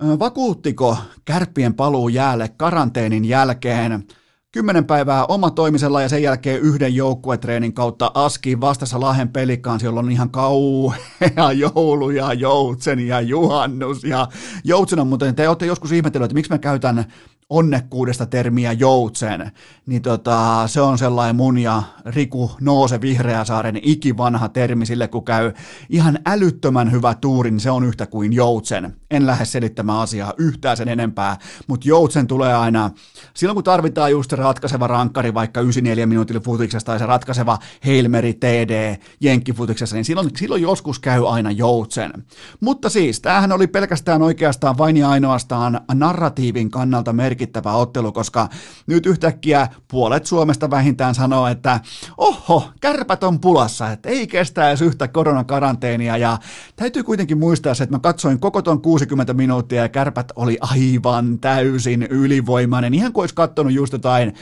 Vakuuttiko 0.00 0.96
kärppien 1.24 1.74
paluu 1.74 2.08
jäälle 2.08 2.48
karanteenin 2.56 3.24
jälkeen? 3.24 4.06
Kymmenen 4.52 4.84
päivää 4.84 5.26
oma 5.26 5.50
toimisella 5.50 6.02
ja 6.02 6.08
sen 6.08 6.22
jälkeen 6.22 6.60
yhden 6.60 6.94
joukkuetreenin 6.94 7.72
kautta 7.72 8.10
Askiin 8.14 8.60
vastassa 8.60 9.00
Lahden 9.00 9.28
pelikaan, 9.28 9.80
jolla 9.82 10.00
on 10.00 10.10
ihan 10.10 10.30
kauhea 10.30 11.52
joulu 11.74 12.10
ja 12.10 12.32
joutsen 12.32 13.06
ja 13.06 13.20
juhannus. 13.20 14.04
Ja 14.04 14.28
joutsen 14.64 14.98
on 15.00 15.06
muuten, 15.06 15.34
te 15.34 15.48
olette 15.48 15.66
joskus 15.66 15.92
ihmetellyt, 15.92 16.24
että 16.24 16.34
miksi 16.34 16.52
mä 16.52 16.58
käytän 16.58 17.04
onnekkuudesta 17.50 18.26
termiä 18.26 18.72
joutsen, 18.72 19.52
niin 19.86 20.02
tota, 20.02 20.62
se 20.66 20.80
on 20.80 20.98
sellainen 20.98 21.36
mun 21.36 21.58
ja 21.58 21.82
Riku 22.04 22.50
Noose 22.60 23.00
Vihreäsaaren 23.00 23.80
ikivanha 23.82 24.48
termi 24.48 24.86
sille, 24.86 25.08
kun 25.08 25.24
käy 25.24 25.52
ihan 25.90 26.18
älyttömän 26.26 26.92
hyvä 26.92 27.14
tuuri, 27.14 27.50
niin 27.50 27.60
se 27.60 27.70
on 27.70 27.84
yhtä 27.84 28.06
kuin 28.06 28.32
joutsen. 28.32 28.96
En 29.10 29.26
lähde 29.26 29.44
selittämään 29.44 29.98
asiaa 29.98 30.32
yhtään 30.38 30.76
sen 30.76 30.88
enempää, 30.88 31.36
mutta 31.66 31.88
joutsen 31.88 32.26
tulee 32.26 32.54
aina, 32.54 32.90
silloin 33.34 33.54
kun 33.54 33.64
tarvitaan 33.64 34.10
just 34.10 34.32
ratkaiseva 34.32 34.86
rankkari 34.86 35.34
vaikka 35.34 35.60
94 35.60 36.06
minuutilla 36.06 36.40
futiksesta 36.40 36.86
tai 36.86 36.98
se 36.98 37.06
ratkaiseva 37.06 37.58
Heilmeri 37.84 38.34
TD 38.34 38.96
jenkkifutiksessa, 39.20 39.96
niin 39.96 40.04
silloin, 40.04 40.30
silloin 40.36 40.62
joskus 40.62 40.98
käy 40.98 41.28
aina 41.28 41.50
joutsen. 41.50 42.12
Mutta 42.60 42.90
siis, 42.90 43.20
tämähän 43.20 43.52
oli 43.52 43.66
pelkästään 43.66 44.22
oikeastaan 44.22 44.78
vain 44.78 44.96
ja 44.96 45.08
ainoastaan 45.08 45.80
narratiivin 45.94 46.70
kannalta 46.70 47.12
merkittävä 47.12 47.35
merkittävä 47.36 47.72
ottelu, 47.72 48.12
koska 48.12 48.48
nyt 48.86 49.06
yhtäkkiä 49.06 49.68
puolet 49.88 50.26
Suomesta 50.26 50.70
vähintään 50.70 51.14
sanoo, 51.14 51.46
että 51.46 51.80
oho, 52.18 52.70
kärpät 52.80 53.24
on 53.24 53.40
pulassa, 53.40 53.90
että 53.90 54.08
ei 54.08 54.26
kestä 54.26 54.68
edes 54.68 54.82
yhtä 54.82 55.08
koronakaranteenia. 55.08 56.16
Ja 56.16 56.38
täytyy 56.76 57.02
kuitenkin 57.02 57.38
muistaa 57.38 57.74
se, 57.74 57.84
että 57.84 57.96
mä 57.96 58.00
katsoin 58.00 58.40
koko 58.40 58.62
ton 58.62 58.82
60 58.82 59.34
minuuttia 59.34 59.82
ja 59.82 59.88
kärpät 59.88 60.32
oli 60.36 60.58
aivan 60.60 61.38
täysin 61.38 62.02
ylivoimainen, 62.02 62.94
ihan 62.94 63.12
kuin 63.12 63.22
olisi 63.22 63.34
katsonut 63.34 63.72
just 63.72 63.92
jotain 63.92 64.34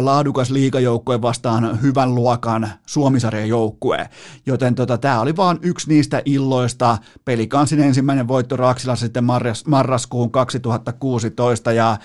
laadukas 0.00 0.50
liikajoukkue 0.50 1.22
vastaan 1.22 1.82
hyvän 1.82 2.14
luokan 2.14 2.68
Suomisarjan 2.86 3.48
joukkue. 3.48 4.08
Joten 4.46 4.74
tota, 4.74 4.98
tämä 4.98 5.20
oli 5.20 5.36
vain 5.36 5.58
yksi 5.62 5.88
niistä 5.88 6.22
illoista. 6.24 6.98
Pelikansin 7.24 7.80
ensimmäinen 7.80 8.28
voitto 8.28 8.56
Raksilla 8.56 8.96
sitten 8.96 9.24
marras, 9.24 9.66
marraskuun 9.66 10.30
2016 10.30 11.72
ja 11.72 11.96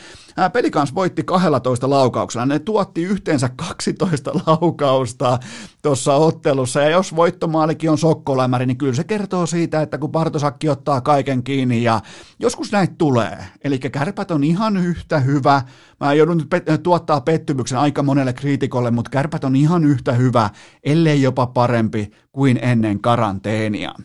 Pelikans 0.53 0.95
voitti 0.95 1.23
12 1.23 1.89
laukauksella. 1.89 2.45
Ne 2.45 2.59
tuotti 2.59 3.03
yhteensä 3.03 3.49
12 3.49 4.31
laukausta 4.47 5.39
tuossa 5.81 6.13
ottelussa. 6.13 6.81
Ja 6.81 6.89
jos 6.89 7.15
voittomaalikin 7.15 7.89
on 7.89 7.97
sokkolämäri, 7.97 8.65
niin 8.65 8.77
kyllä 8.77 8.93
se 8.93 9.03
kertoo 9.03 9.45
siitä, 9.45 9.81
että 9.81 9.97
kun 9.97 10.11
Bartosakki 10.11 10.69
ottaa 10.69 11.01
kaiken 11.01 11.43
kiinni 11.43 11.83
ja 11.83 12.01
joskus 12.39 12.71
näitä 12.71 12.93
tulee. 12.97 13.45
Eli 13.63 13.79
kärpät 13.79 14.31
on 14.31 14.43
ihan 14.43 14.77
yhtä 14.77 15.19
hyvä. 15.19 15.61
Mä 15.99 16.13
joudun 16.13 16.37
nyt 16.37 16.83
tuottaa 16.83 17.21
pettymyksen 17.21 17.79
aika 17.79 18.03
monelle 18.03 18.33
kriitikolle, 18.33 18.91
mutta 18.91 19.11
kärpät 19.11 19.43
on 19.43 19.55
ihan 19.55 19.85
yhtä 19.85 20.13
hyvä, 20.13 20.49
ellei 20.83 21.21
jopa 21.21 21.47
parempi 21.47 22.11
kuin 22.31 22.59
ennen 22.61 23.01
karanteenia. 23.01 23.95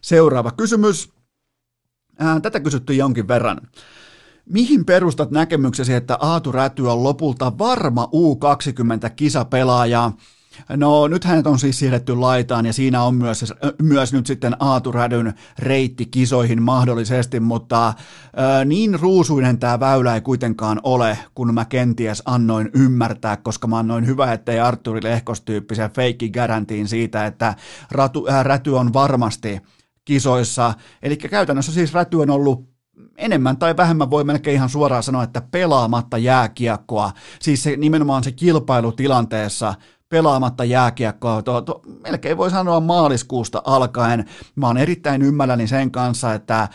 Seuraava 0.00 0.50
kysymys. 0.50 1.12
Tätä 2.42 2.60
kysyttiin 2.60 2.98
jonkin 2.98 3.28
verran. 3.28 3.60
Mihin 4.48 4.84
perustat 4.84 5.30
näkemyksesi, 5.30 5.94
että 5.94 6.18
Aatu 6.20 6.52
Räty 6.52 6.82
on 6.82 7.02
lopulta 7.02 7.58
varma 7.58 8.04
U20-kisapelaaja? 8.04 10.12
No 10.76 11.08
nyt 11.08 11.24
hänet 11.24 11.46
on 11.46 11.58
siis 11.58 11.78
siirretty 11.78 12.16
laitaan 12.16 12.66
ja 12.66 12.72
siinä 12.72 13.02
on 13.02 13.14
myös, 13.14 13.54
myös 13.82 14.12
nyt 14.12 14.26
sitten 14.26 14.56
Aatu 14.60 14.92
Rädyn 14.92 15.34
reitti 15.58 16.06
kisoihin 16.06 16.62
mahdollisesti, 16.62 17.40
mutta 17.40 17.88
äh, 17.88 17.94
niin 18.64 19.00
ruusuinen 19.00 19.58
tämä 19.58 19.80
väylä 19.80 20.14
ei 20.14 20.20
kuitenkaan 20.20 20.80
ole, 20.82 21.18
kun 21.34 21.54
mä 21.54 21.64
kenties 21.64 22.22
annoin 22.24 22.70
ymmärtää, 22.74 23.36
koska 23.36 23.66
mä 23.66 23.78
annoin 23.78 24.06
hyvä, 24.06 24.32
ettei 24.32 24.60
Arturi 24.60 25.00
Lehkos-tyyppisen 25.02 25.90
feikki 25.90 26.30
garantiin 26.30 26.88
siitä, 26.88 27.26
että 27.26 27.54
ratu, 27.90 28.26
äh, 28.30 28.44
Räty 28.44 28.70
on 28.70 28.92
varmasti 28.92 29.60
kisoissa. 30.04 30.74
Eli 31.02 31.16
käytännössä 31.16 31.72
siis 31.72 31.94
Räty 31.94 32.16
on 32.16 32.30
ollut 32.30 32.77
enemmän 33.18 33.56
tai 33.56 33.76
vähemmän 33.76 34.10
voi 34.10 34.24
melkein 34.24 34.54
ihan 34.54 34.68
suoraan 34.68 35.02
sanoa, 35.02 35.22
että 35.22 35.42
pelaamatta 35.50 36.18
jääkiekkoa, 36.18 37.12
siis 37.40 37.62
se, 37.62 37.76
nimenomaan 37.76 38.24
se 38.24 38.32
kilpailutilanteessa 38.32 39.74
pelaamatta 40.08 40.64
jääkiekkoa, 40.64 41.42
to, 41.42 41.60
to, 41.60 41.82
melkein 42.02 42.36
voi 42.36 42.50
sanoa 42.50 42.80
maaliskuusta 42.80 43.62
alkaen. 43.64 44.24
Mä 44.56 44.66
oon 44.66 44.76
erittäin 44.76 45.22
ymmälläni 45.22 45.66
sen 45.66 45.90
kanssa, 45.90 46.34
että 46.34 46.68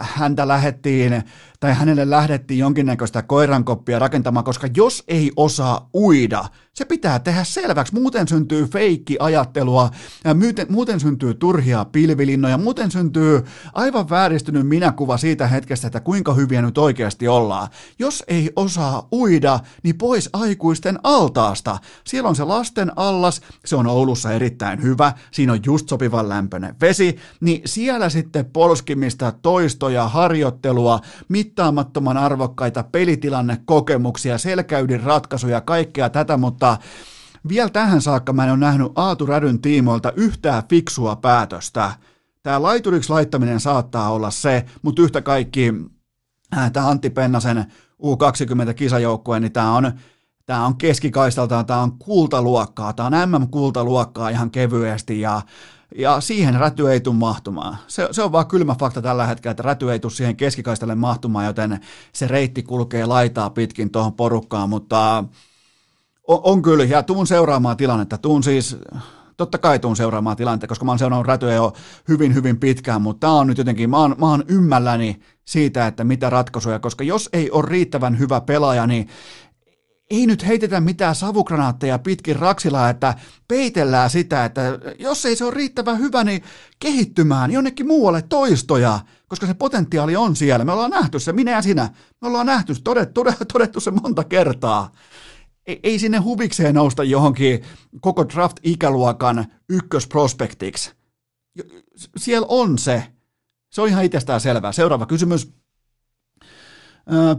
häntä 0.00 0.48
lähettiin 0.48 1.22
tai 1.60 1.74
hänelle 1.74 2.10
lähdettiin 2.10 2.58
jonkinnäköistä 2.58 3.22
koirankoppia 3.22 3.98
rakentamaan, 3.98 4.44
koska 4.44 4.68
jos 4.76 5.04
ei 5.08 5.32
osaa 5.36 5.88
uida, 5.94 6.44
se 6.74 6.84
pitää 6.84 7.18
tehdä 7.18 7.44
selväksi. 7.44 7.94
Muuten 7.94 8.28
syntyy 8.28 8.66
feikki 8.66 9.16
ajattelua, 9.20 9.90
ja 10.24 10.34
muuten, 10.34 10.66
muuten 10.70 11.00
syntyy 11.00 11.34
turhia 11.34 11.84
pilvilinnoja, 11.84 12.58
muuten 12.58 12.90
syntyy 12.90 13.44
aivan 13.72 14.10
vääristynyt 14.10 14.68
minäkuva 14.68 15.16
siitä 15.16 15.46
hetkestä, 15.46 15.86
että 15.86 16.00
kuinka 16.00 16.34
hyviä 16.34 16.62
nyt 16.62 16.78
oikeasti 16.78 17.28
ollaan. 17.28 17.68
Jos 17.98 18.24
ei 18.28 18.50
osaa 18.56 19.08
uida, 19.12 19.60
niin 19.82 19.98
pois 19.98 20.30
aikuisten 20.32 20.98
altaasta. 21.02 21.78
Siellä 22.04 22.28
on 22.28 22.36
se 22.36 22.44
lasten 22.44 22.92
allas, 22.96 23.40
se 23.64 23.76
on 23.76 23.86
Oulussa 23.86 24.32
erittäin 24.32 24.82
hyvä, 24.82 25.12
siinä 25.30 25.52
on 25.52 25.60
just 25.66 25.88
sopivan 25.88 26.28
lämpöinen 26.28 26.74
vesi, 26.80 27.16
niin 27.40 27.62
siellä 27.64 28.08
sitten 28.08 28.44
polskimista 28.44 29.11
toistoja, 29.42 30.08
harjoittelua, 30.08 31.00
mit 31.28 31.52
mittaamattoman 31.52 32.16
arvokkaita 32.16 32.82
pelitilannekokemuksia, 32.82 34.38
selkäydin 34.38 35.02
ratkaisuja, 35.02 35.60
kaikkea 35.60 36.10
tätä, 36.10 36.36
mutta 36.36 36.76
vielä 37.48 37.70
tähän 37.70 38.02
saakka 38.02 38.32
mä 38.32 38.44
en 38.44 38.50
ole 38.50 38.58
nähnyt 38.58 38.92
Aatu 38.94 39.26
Rädyn 39.26 39.60
tiimoilta 39.60 40.12
yhtään 40.16 40.62
fiksua 40.68 41.16
päätöstä. 41.16 41.92
Tämä 42.42 42.62
laituriksi 42.62 43.10
laittaminen 43.10 43.60
saattaa 43.60 44.12
olla 44.12 44.30
se, 44.30 44.64
mutta 44.82 45.02
yhtä 45.02 45.22
kaikki 45.22 45.74
äh, 46.56 46.72
tämä 46.72 46.88
Antti 46.88 47.10
Pennasen 47.10 47.64
U20-kisajoukkue, 48.02 49.40
niin 49.40 49.52
tämä 49.52 49.76
on, 49.76 49.92
tämä 50.46 50.66
on 50.66 50.76
keskikaistaltaan, 50.76 51.66
tämä 51.66 51.80
on 51.80 51.98
kultaluokkaa, 51.98 52.92
tämä 52.92 53.06
on 53.06 53.30
MM-kultaluokkaa 53.30 54.28
ihan 54.28 54.50
kevyesti 54.50 55.20
ja 55.20 55.42
ja 55.98 56.20
siihen 56.20 56.54
räty 56.54 56.92
ei 56.92 57.00
tule 57.00 57.16
mahtumaan. 57.16 57.76
Se, 57.86 58.08
se 58.10 58.22
on 58.22 58.32
vaan 58.32 58.46
kylmä 58.46 58.74
fakta 58.74 59.02
tällä 59.02 59.26
hetkellä, 59.26 59.50
että 59.50 59.62
räty 59.62 59.92
ei 59.92 59.98
tule 59.98 60.12
siihen 60.12 60.36
keskikaistalle 60.36 60.94
mahtumaan, 60.94 61.46
joten 61.46 61.80
se 62.12 62.28
reitti 62.28 62.62
kulkee 62.62 63.06
laitaa 63.06 63.50
pitkin 63.50 63.90
tuohon 63.90 64.12
porukkaan, 64.12 64.68
mutta 64.68 65.24
on, 66.28 66.40
on 66.42 66.62
kyllä, 66.62 66.84
ja 66.84 67.02
tuun 67.02 67.26
seuraamaan 67.26 67.76
tilannetta. 67.76 68.18
Tuun 68.18 68.42
siis, 68.42 68.76
totta 69.36 69.58
kai 69.58 69.78
tuun 69.78 69.96
seuraamaan 69.96 70.36
tilannetta, 70.36 70.66
koska 70.66 70.84
mä 70.84 70.90
oon 70.90 70.98
seurannut 70.98 71.26
rätyä 71.26 71.54
jo 71.54 71.72
hyvin, 72.08 72.34
hyvin 72.34 72.58
pitkään, 72.58 73.02
mutta 73.02 73.20
tämä 73.20 73.32
on 73.32 73.46
nyt 73.46 73.58
jotenkin, 73.58 73.90
mä 73.90 73.98
oon, 73.98 74.14
mä 74.18 74.30
oon 74.30 74.44
ymmälläni 74.48 75.20
siitä, 75.44 75.86
että 75.86 76.04
mitä 76.04 76.30
ratkaisuja, 76.30 76.78
koska 76.78 77.04
jos 77.04 77.28
ei 77.32 77.50
ole 77.50 77.68
riittävän 77.68 78.18
hyvä 78.18 78.40
pelaaja, 78.40 78.86
niin 78.86 79.08
ei 80.12 80.26
nyt 80.26 80.46
heitetä 80.46 80.80
mitään 80.80 81.14
savukranaatteja 81.14 81.98
pitkin 81.98 82.36
raksilaa, 82.36 82.90
että 82.90 83.14
peitellään 83.48 84.10
sitä, 84.10 84.44
että 84.44 84.78
jos 84.98 85.26
ei 85.26 85.36
se 85.36 85.44
ole 85.44 85.54
riittävän 85.54 85.98
hyvä, 85.98 86.24
niin 86.24 86.42
kehittymään 86.78 87.50
jonnekin 87.50 87.86
muualle 87.86 88.22
toistoja, 88.22 89.00
koska 89.28 89.46
se 89.46 89.54
potentiaali 89.54 90.16
on 90.16 90.36
siellä. 90.36 90.64
Me 90.64 90.72
ollaan 90.72 90.90
nähty 90.90 91.20
se, 91.20 91.32
minä 91.32 91.50
ja 91.50 91.62
sinä. 91.62 91.90
Me 92.20 92.28
ollaan 92.28 92.46
nähty, 92.46 92.74
todettu, 92.84 93.24
todettu 93.52 93.80
se 93.80 93.90
monta 93.90 94.24
kertaa. 94.24 94.92
Ei, 95.66 95.80
ei 95.82 95.98
sinne 95.98 96.18
huvikseen 96.18 96.74
nousta 96.74 97.04
johonkin 97.04 97.62
koko 98.00 98.24
draft-ikäluokan 98.28 99.44
ykkösprospektiksi. 99.68 100.92
Siellä 102.16 102.46
on 102.50 102.78
se. 102.78 103.04
Se 103.70 103.80
on 103.80 103.88
ihan 103.88 104.04
itsestään 104.04 104.40
selvää. 104.40 104.72
Seuraava 104.72 105.06
kysymys. 105.06 105.52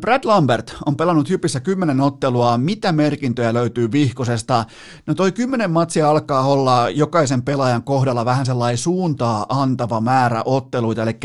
Brad 0.01 0.25
Lambert 0.25 0.75
on 0.85 0.95
pelannut 0.95 1.29
Jypissä 1.29 1.59
kymmenen 1.59 2.01
ottelua. 2.01 2.57
Mitä 2.57 2.91
merkintöjä 2.91 3.53
löytyy 3.53 3.91
vihkosesta? 3.91 4.65
No 5.05 5.13
toi 5.13 5.31
kymmenen 5.31 5.71
matsia 5.71 6.09
alkaa 6.09 6.47
olla 6.47 6.89
jokaisen 6.89 7.41
pelaajan 7.41 7.83
kohdalla 7.83 8.25
vähän 8.25 8.45
sellainen 8.45 8.77
suuntaa 8.77 9.45
antava 9.49 10.01
määrä 10.01 10.41
otteluita, 10.45 11.03
eli 11.03 11.19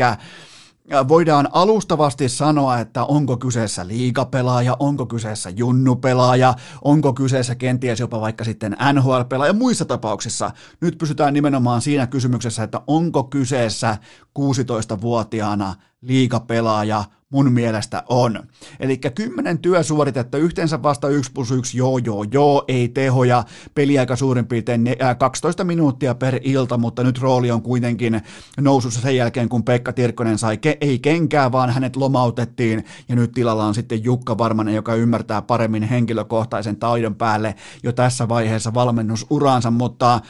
voidaan 1.07 1.49
alustavasti 1.51 2.29
sanoa, 2.29 2.79
että 2.79 3.03
onko 3.03 3.37
kyseessä 3.37 3.87
liigapelaaja, 3.87 4.75
onko 4.79 5.05
kyseessä 5.05 5.49
junnupelaaja, 5.49 6.53
onko 6.81 7.13
kyseessä 7.13 7.55
kenties 7.55 7.99
jopa 7.99 8.21
vaikka 8.21 8.43
sitten 8.43 8.77
NHL-pelaaja. 8.93 9.53
Muissa 9.53 9.85
tapauksissa 9.85 10.51
nyt 10.81 10.97
pysytään 10.97 11.33
nimenomaan 11.33 11.81
siinä 11.81 12.07
kysymyksessä, 12.07 12.63
että 12.63 12.81
onko 12.87 13.23
kyseessä 13.23 13.97
16-vuotiaana 14.39 15.75
liigapelaaja, 16.01 17.03
mun 17.29 17.51
mielestä 17.51 18.03
on. 18.09 18.43
Eli 18.79 18.97
10 18.97 19.59
työsuoritetta, 19.59 20.37
yhteensä 20.37 20.83
vasta 20.83 21.09
1 21.09 21.31
plus 21.31 21.51
1, 21.51 21.77
joo 21.77 21.97
joo 21.97 22.25
joo, 22.31 22.63
ei 22.67 22.87
tehoja, 22.87 23.43
peliaika 23.75 24.15
suurin 24.15 24.47
piirtein 24.47 24.95
12 25.17 25.63
minuuttia 25.63 26.15
per 26.15 26.39
ilta, 26.43 26.77
mutta 26.77 27.03
nyt 27.03 27.19
rooli 27.19 27.51
on 27.51 27.61
kuitenkin 27.61 28.21
nousussa 28.59 29.01
sen 29.01 29.15
jälkeen, 29.15 29.49
kun 29.49 29.63
Pekka 29.63 29.93
Tirkkonen 29.93 30.37
sai, 30.37 30.55
ke- 30.55 30.77
ei 30.81 30.99
kenkää, 30.99 31.51
vaan 31.51 31.69
hänet 31.69 31.95
lomautettiin, 31.95 32.85
ja 33.09 33.15
nyt 33.15 33.31
tilalla 33.31 33.65
on 33.65 33.75
sitten 33.75 34.03
Jukka 34.03 34.37
Varmanen, 34.37 34.75
joka 34.75 34.95
ymmärtää 34.95 35.41
paremmin 35.41 35.83
henkilökohtaisen 35.83 36.75
taidon 36.75 37.15
päälle 37.15 37.55
jo 37.83 37.91
tässä 37.91 38.29
vaiheessa 38.29 38.73
valmennusuraansa, 38.73 39.71
mutta 39.71 40.21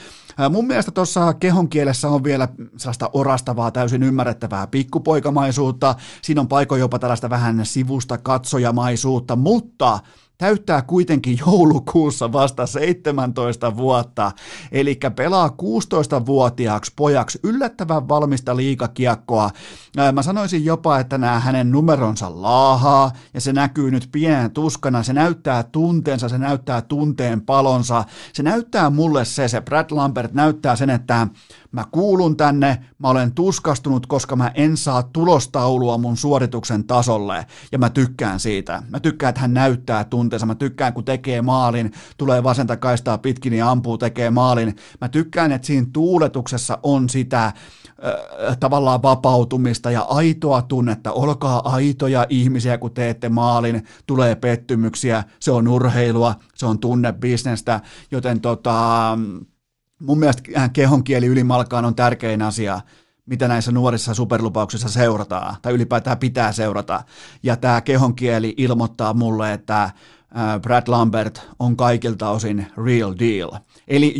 Mun 0.49 0.67
mielestä 0.67 0.91
tuossa 0.91 1.33
kehon 1.33 1.69
kielessä 1.69 2.09
on 2.09 2.23
vielä 2.23 2.47
sellaista 2.77 3.09
orastavaa, 3.13 3.71
täysin 3.71 4.03
ymmärrettävää 4.03 4.67
pikkupoikamaisuutta. 4.67 5.95
Siinä 6.21 6.41
on 6.41 6.47
paikoin 6.47 6.79
jopa 6.79 6.99
tällaista 6.99 7.29
vähän 7.29 7.65
sivusta 7.65 8.17
katsojamaisuutta, 8.17 9.35
mutta 9.35 9.99
täyttää 10.39 10.81
kuitenkin 10.81 11.37
joulukuussa 11.47 12.31
vasta 12.31 12.65
17 12.65 13.77
vuotta, 13.77 14.31
eli 14.71 14.99
pelaa 15.15 15.47
16-vuotiaaksi 15.47 16.93
pojaksi 16.95 17.39
yllättävän 17.43 18.09
valmista 18.09 18.55
liikakiekkoa. 18.55 19.49
Mä 20.13 20.21
sanoisin 20.21 20.65
jopa, 20.65 20.99
että 20.99 21.17
nämä 21.17 21.39
hänen 21.39 21.71
numeronsa 21.71 22.41
laahaa, 22.41 23.11
ja 23.33 23.41
se 23.41 23.53
näkyy 23.53 23.91
nyt 23.91 24.09
pienen 24.11 24.51
tuskana, 24.51 25.03
se 25.03 25.13
näyttää 25.13 25.63
tunteensa, 25.63 26.29
se 26.29 26.37
näyttää 26.37 26.81
tunteen 26.81 27.41
palonsa, 27.41 28.03
se 28.33 28.43
näyttää 28.43 28.89
mulle 28.89 29.25
se, 29.25 29.47
se 29.47 29.61
Brad 29.61 29.91
Lambert 29.91 30.33
näyttää 30.33 30.75
sen, 30.75 30.89
että 30.89 31.27
mä 31.71 31.85
kuulun 31.91 32.37
tänne, 32.37 32.77
mä 32.99 33.07
olen 33.07 33.31
tuskastunut, 33.31 34.05
koska 34.05 34.35
mä 34.35 34.51
en 34.55 34.77
saa 34.77 35.03
tulostaulua 35.03 35.97
mun 35.97 36.17
suorituksen 36.17 36.83
tasolle, 36.83 37.45
ja 37.71 37.77
mä 37.77 37.89
tykkään 37.89 38.39
siitä. 38.39 38.83
Mä 38.89 38.99
tykkään, 38.99 39.29
että 39.29 39.41
hän 39.41 39.53
näyttää 39.53 40.03
tunteensa, 40.03 40.45
mä 40.45 40.55
tykkään, 40.55 40.93
kun 40.93 41.05
tekee 41.05 41.41
maalin, 41.41 41.91
tulee 42.17 42.43
vasenta 42.43 42.77
kaistaa 42.77 43.17
pitkin 43.17 43.53
ja 43.53 43.71
ampuu, 43.71 43.97
tekee 43.97 44.29
maalin. 44.29 44.75
Mä 45.01 45.09
tykkään, 45.09 45.51
että 45.51 45.67
siinä 45.67 45.87
tuuletuksessa 45.93 46.79
on 46.83 47.09
sitä 47.09 47.53
tavallaan 48.59 49.01
vapautumista 49.01 49.91
ja 49.91 50.01
aitoa 50.01 50.61
tunnetta. 50.61 51.11
Olkaa 51.11 51.69
aitoja 51.69 52.25
ihmisiä, 52.29 52.77
kun 52.77 52.91
teette 52.91 53.29
maalin, 53.29 53.83
tulee 54.07 54.35
pettymyksiä, 54.35 55.23
se 55.39 55.51
on 55.51 55.67
urheilua, 55.67 56.35
se 56.55 56.65
on 56.65 56.79
tunnebisnestä, 56.79 57.81
joten 58.11 58.41
tota, 58.41 59.17
mun 59.99 60.19
mielestä 60.19 60.69
kehonkieli 60.73 61.25
ylimalkaan 61.25 61.85
on 61.85 61.95
tärkein 61.95 62.41
asia, 62.41 62.81
mitä 63.25 63.47
näissä 63.47 63.71
nuorissa 63.71 64.13
superlupauksissa 64.13 64.89
seurataan, 64.89 65.55
tai 65.61 65.73
ylipäätään 65.73 66.17
pitää 66.17 66.51
seurata. 66.51 67.03
Ja 67.43 67.57
tämä 67.57 67.81
kehonkieli 67.81 68.53
ilmoittaa 68.57 69.13
mulle, 69.13 69.53
että 69.53 69.89
Brad 70.61 70.87
Lambert 70.87 71.41
on 71.59 71.77
kaikilta 71.77 72.29
osin 72.29 72.67
real 72.85 73.15
deal. 73.19 73.51
Eli 73.87 74.15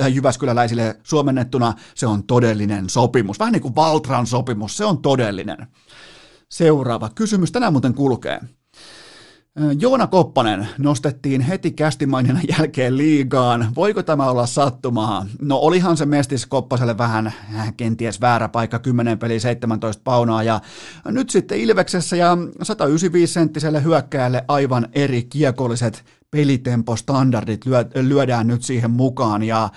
äh, 0.00 0.14
Jyväskyläläisille 0.14 0.96
suomennettuna 1.02 1.74
se 1.94 2.06
on 2.06 2.24
todellinen 2.24 2.90
sopimus. 2.90 3.38
Vähän 3.38 3.52
niin 3.52 3.62
kuin 3.62 3.74
Valtran 3.74 4.26
sopimus, 4.26 4.76
se 4.76 4.84
on 4.84 5.02
todellinen. 5.02 5.66
Seuraava 6.48 7.10
kysymys 7.14 7.52
tänään 7.52 7.72
muuten 7.72 7.94
kulkee. 7.94 8.40
Joona 9.80 10.06
Koppanen 10.06 10.68
nostettiin 10.78 11.40
heti 11.40 11.70
kästimainina 11.70 12.40
jälkeen 12.58 12.96
liigaan. 12.96 13.68
Voiko 13.76 14.02
tämä 14.02 14.30
olla 14.30 14.46
sattumaa? 14.46 15.26
No 15.40 15.56
olihan 15.56 15.96
se 15.96 16.06
Mestis 16.06 16.46
Koppaselle 16.46 16.98
vähän 16.98 17.26
äh, 17.26 17.74
kenties 17.76 18.20
väärä 18.20 18.48
paikka, 18.48 18.78
10 18.78 19.18
peli 19.18 19.40
17 19.40 20.00
paunaa 20.04 20.42
ja 20.42 20.60
nyt 21.04 21.30
sitten 21.30 21.58
Ilveksessä 21.58 22.16
ja 22.16 22.38
195 22.62 23.32
senttiselle 23.32 23.84
hyökkääjälle 23.84 24.44
aivan 24.48 24.88
eri 24.92 25.22
kiekolliset 25.22 26.04
pelitempostandardit 26.30 27.66
lyö, 27.66 27.84
lyödään 27.94 28.46
nyt 28.46 28.62
siihen 28.62 28.90
mukaan 28.90 29.42
ja 29.42 29.68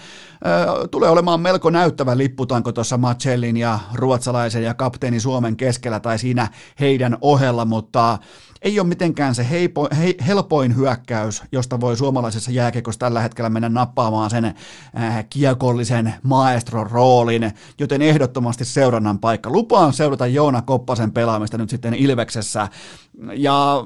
tulee 0.91 1.09
olemaan 1.09 1.41
melko 1.41 1.69
näyttävä 1.69 2.17
lipputanko 2.17 2.71
tuossa 2.71 2.97
Marcellin 2.97 3.57
ja 3.57 3.79
ruotsalaisen 3.93 4.63
ja 4.63 4.73
kapteeni 4.73 5.19
Suomen 5.19 5.55
keskellä 5.55 5.99
tai 5.99 6.19
siinä 6.19 6.47
heidän 6.79 7.17
ohella, 7.21 7.65
mutta 7.65 8.17
ei 8.61 8.79
ole 8.79 8.87
mitenkään 8.87 9.35
se 9.35 9.49
heipo, 9.49 9.87
he, 9.97 10.15
helpoin 10.27 10.75
hyökkäys, 10.75 11.43
josta 11.51 11.79
voi 11.79 11.97
suomalaisessa 11.97 12.51
jääkekossa 12.51 12.99
tällä 12.99 13.21
hetkellä 13.21 13.49
mennä 13.49 13.69
nappaamaan 13.69 14.29
sen 14.29 14.45
äh, 14.45 15.25
kiekollisen 15.29 16.13
maestron 16.23 16.91
roolin, 16.91 17.51
joten 17.79 18.01
ehdottomasti 18.01 18.65
seurannan 18.65 19.19
paikka. 19.19 19.49
Lupaan 19.49 19.93
seurata 19.93 20.27
Joona 20.27 20.61
Koppasen 20.61 21.11
pelaamista 21.11 21.57
nyt 21.57 21.69
sitten 21.69 21.93
Ilveksessä, 21.93 22.67
ja 23.33 23.85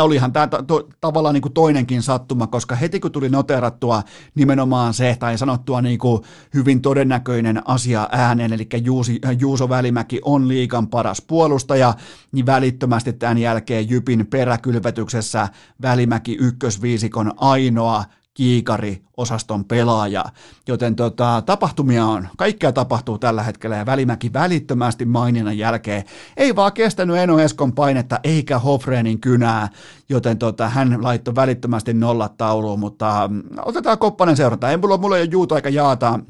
olihan 0.00 0.32
tämä 0.32 0.48
to, 0.66 0.88
tavallaan 1.00 1.34
niin 1.34 1.42
kuin 1.42 1.54
toinenkin 1.54 2.02
sattuma, 2.02 2.46
koska 2.46 2.74
heti 2.74 3.00
kun 3.00 3.12
tuli 3.12 3.28
noterattua 3.28 4.02
nimenomaan 4.34 4.94
se, 4.94 5.16
tai 5.20 5.38
sanottua 5.38 5.82
niin 5.84 5.98
kuin 5.98 6.22
hyvin 6.54 6.82
todennäköinen 6.82 7.62
asia 7.68 8.08
ääneen, 8.12 8.52
eli 8.52 8.68
Juusi, 8.82 9.20
Juuso 9.38 9.68
Välimäki 9.68 10.20
on 10.24 10.48
liikan 10.48 10.88
paras 10.88 11.22
puolustaja, 11.22 11.94
niin 12.32 12.46
välittömästi 12.46 13.12
tämän 13.12 13.38
jälkeen 13.38 13.90
Jypin 13.90 14.26
peräkylvetyksessä 14.26 15.48
Välimäki 15.82 16.36
ykkösviisikon 16.40 17.32
ainoa 17.36 18.04
kiikari-osaston 18.34 19.64
pelaaja. 19.64 20.24
Joten 20.68 20.96
tota, 20.96 21.42
tapahtumia 21.46 22.06
on, 22.06 22.28
kaikkea 22.36 22.72
tapahtuu 22.72 23.18
tällä 23.18 23.42
hetkellä 23.42 23.76
ja 23.76 23.86
Välimäki 23.86 24.32
välittömästi 24.32 25.04
maininnan 25.04 25.58
jälkeen 25.58 26.04
ei 26.36 26.56
vaan 26.56 26.72
kestänyt 26.72 27.16
Eno 27.16 27.38
Eskon 27.38 27.72
painetta 27.72 28.20
eikä 28.24 28.58
Hofreenin 28.58 29.20
kynää, 29.20 29.68
joten 30.08 30.38
tota, 30.38 30.68
hän 30.68 30.98
laittoi 31.02 31.34
välittömästi 31.34 31.94
nollat 31.94 32.36
tauluun, 32.36 32.80
mutta 32.80 33.28
mm, 33.28 33.42
otetaan 33.64 33.98
Koppanen 33.98 34.36
seurata. 34.36 34.70
Ei 34.70 34.76
mulla, 34.76 34.98
mulla 34.98 35.16
ei 35.16 35.22
ole 35.22 35.30
juuta 35.32 35.54
aika 35.54 35.68
jaata 35.68 36.20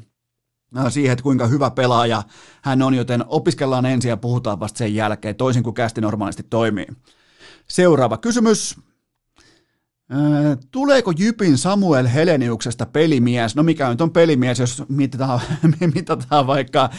äh, 0.77 0.85
siihen, 0.89 1.11
että 1.11 1.23
kuinka 1.23 1.47
hyvä 1.47 1.71
pelaaja 1.71 2.23
hän 2.61 2.81
on, 2.81 2.93
joten 2.93 3.23
opiskellaan 3.27 3.85
ensin 3.85 4.09
ja 4.09 4.17
puhutaan 4.17 4.59
vasta 4.59 4.77
sen 4.77 4.95
jälkeen, 4.95 5.35
toisin 5.35 5.63
kuin 5.63 5.73
kästi 5.73 6.01
normaalisti 6.01 6.43
toimii. 6.43 6.87
Seuraava 7.67 8.17
kysymys. 8.17 8.84
Tuleeko 10.71 11.13
Jypin 11.17 11.57
Samuel 11.57 12.07
Heleniuksesta 12.07 12.85
pelimies? 12.85 13.55
No 13.55 13.63
mikä 13.63 13.89
nyt 13.89 14.01
on 14.01 14.11
pelimies, 14.11 14.59
jos 14.59 14.83
mitataan, 14.89 15.39
mitataan 15.95 16.47
vaikka 16.47 16.89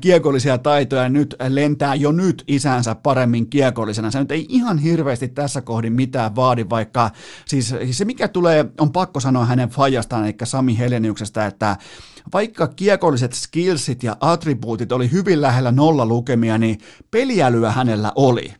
kiekollisia 0.00 0.58
taitoja, 0.58 1.08
nyt 1.08 1.36
lentää 1.48 1.94
jo 1.94 2.12
nyt 2.12 2.44
isänsä 2.48 2.94
paremmin 2.94 3.50
kiekollisena. 3.50 4.10
Se 4.10 4.18
nyt 4.20 4.30
ei 4.30 4.46
ihan 4.48 4.78
hirveästi 4.78 5.28
tässä 5.28 5.60
kohdin 5.60 5.92
mitään 5.92 6.36
vaadi, 6.36 6.66
vaikka 6.70 7.10
siis 7.46 7.74
se 7.90 8.04
mikä 8.04 8.28
tulee, 8.28 8.64
on 8.80 8.92
pakko 8.92 9.20
sanoa 9.20 9.44
hänen 9.44 9.68
fajastaan, 9.68 10.24
eli 10.24 10.34
Sami 10.44 10.78
Heleniuksesta, 10.78 11.46
että 11.46 11.76
vaikka 12.32 12.66
kiekolliset 12.68 13.32
skillsit 13.32 14.02
ja 14.02 14.16
attribuutit 14.20 14.92
oli 14.92 15.10
hyvin 15.10 15.40
lähellä 15.40 15.72
nolla 15.72 16.06
lukemia, 16.06 16.58
niin 16.58 16.78
peliälyä 17.10 17.72
hänellä 17.72 18.12
oli. 18.14 18.54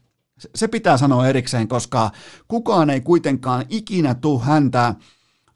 Se 0.55 0.69
pitää 0.69 0.97
sanoa 0.97 1.27
erikseen, 1.27 1.69
koska 1.69 2.11
kukaan 2.49 2.91
ei 2.91 3.01
kuitenkaan 3.01 3.65
ikinä 3.69 4.15
tule 4.15 4.43
häntä 4.43 4.95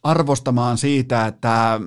arvostamaan 0.03 0.79
siitä, 0.79 1.27
että 1.27 1.81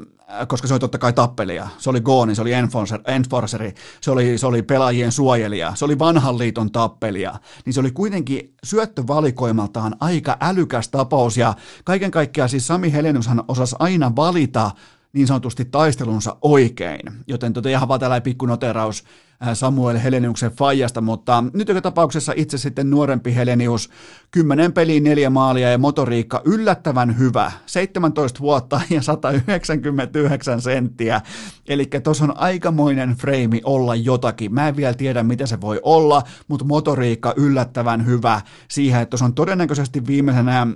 koska 0.48 0.68
se 0.68 0.74
oli 0.74 0.80
totta 0.80 0.98
kai 0.98 1.14
tappelia. 1.14 1.68
Se 1.78 1.90
oli 1.90 2.02
Gooni, 2.02 2.36
se 2.36 2.42
oli 2.42 2.54
enforcer, 2.54 3.00
enforceri, 3.08 3.74
se 4.02 4.12
oli, 4.12 4.38
se 4.38 4.48
oli 4.48 4.62
pelaajien 4.62 5.12
suojelija, 5.12 5.76
se 5.76 5.86
oli 5.86 6.00
vanhan 6.00 6.38
liiton 6.38 6.72
tappelia. 6.72 7.36
Niin 7.66 7.74
se 7.74 7.80
oli 7.80 7.92
kuitenkin 7.92 8.54
syöttövalikoimaltaan 8.64 9.96
aika 10.00 10.38
älykäs 10.42 10.90
tapaus 10.90 11.38
ja 11.38 11.54
kaiken 11.84 12.12
kaikkiaan 12.12 12.50
siis 12.50 12.68
Sami 12.68 12.94
Helenushan 12.94 13.44
osasi 13.48 13.76
aina 13.80 14.16
valita 14.16 14.72
niin 15.14 15.28
sanotusti 15.28 15.66
taistelunsa 15.66 16.38
oikein. 16.42 17.14
Joten 17.28 17.54
tota 17.54 17.70
ihan 17.70 17.88
vaan 17.88 18.00
tällainen 18.00 18.24
pikku 18.24 18.46
noteraus 18.46 19.04
Äh, 19.04 19.27
Samuel 19.54 20.00
Heleniuksen 20.00 20.52
fajasta, 20.52 21.02
mutta 21.02 21.44
nyt 21.54 21.68
joka 21.68 21.82
tapauksessa 21.82 22.34
itse 22.36 22.58
sitten 22.58 22.90
nuorempi 22.90 23.36
Helenius, 23.36 23.90
10 24.32 24.74
peliä, 24.74 25.00
neljä 25.00 25.30
maalia 25.30 25.72
ja 25.72 25.78
motoriikka 25.78 26.42
yllättävän 26.46 27.18
hyvä, 27.18 27.52
17 27.66 28.40
vuotta 28.40 28.82
ja 28.90 29.02
199 29.02 30.62
senttiä, 30.62 31.22
eli 31.68 31.86
tuossa 32.04 32.24
on 32.24 32.38
aikamoinen 32.38 33.16
freimi 33.16 33.62
olla 33.64 33.96
jotakin, 33.96 34.54
mä 34.54 34.68
en 34.68 34.76
vielä 34.76 34.94
tiedä 34.94 35.24
mitä 35.24 35.46
se 35.46 35.62
voi 35.62 35.80
olla, 35.84 36.24
mutta 36.48 36.66
motoriikka 36.66 37.34
yllättävän 37.38 38.06
hyvä. 38.06 38.42
Siihen, 38.68 39.02
että 39.02 39.10
tuossa 39.10 39.26
on 39.26 39.34
todennäköisesti 39.34 40.08
viimeisenä 40.08 40.68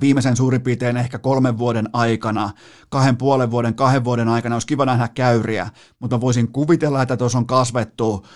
viimeisen 0.00 0.36
suurin 0.36 0.62
piirtein 0.62 0.96
ehkä 0.96 1.18
kolmen 1.18 1.58
vuoden 1.58 1.88
aikana, 1.92 2.50
kahden 2.88 3.16
puolen 3.16 3.50
vuoden, 3.50 3.74
kahden 3.74 4.04
vuoden 4.04 4.28
aikana, 4.28 4.54
olisi 4.54 4.66
kiva 4.66 4.84
nähdä 4.86 5.08
käyriä, 5.08 5.70
mutta 5.98 6.20
voisin 6.20 6.52
kuvitella, 6.52 7.02
että 7.02 7.16
tuossa 7.16 7.38
on 7.38 7.46
kasvettu 7.46 8.26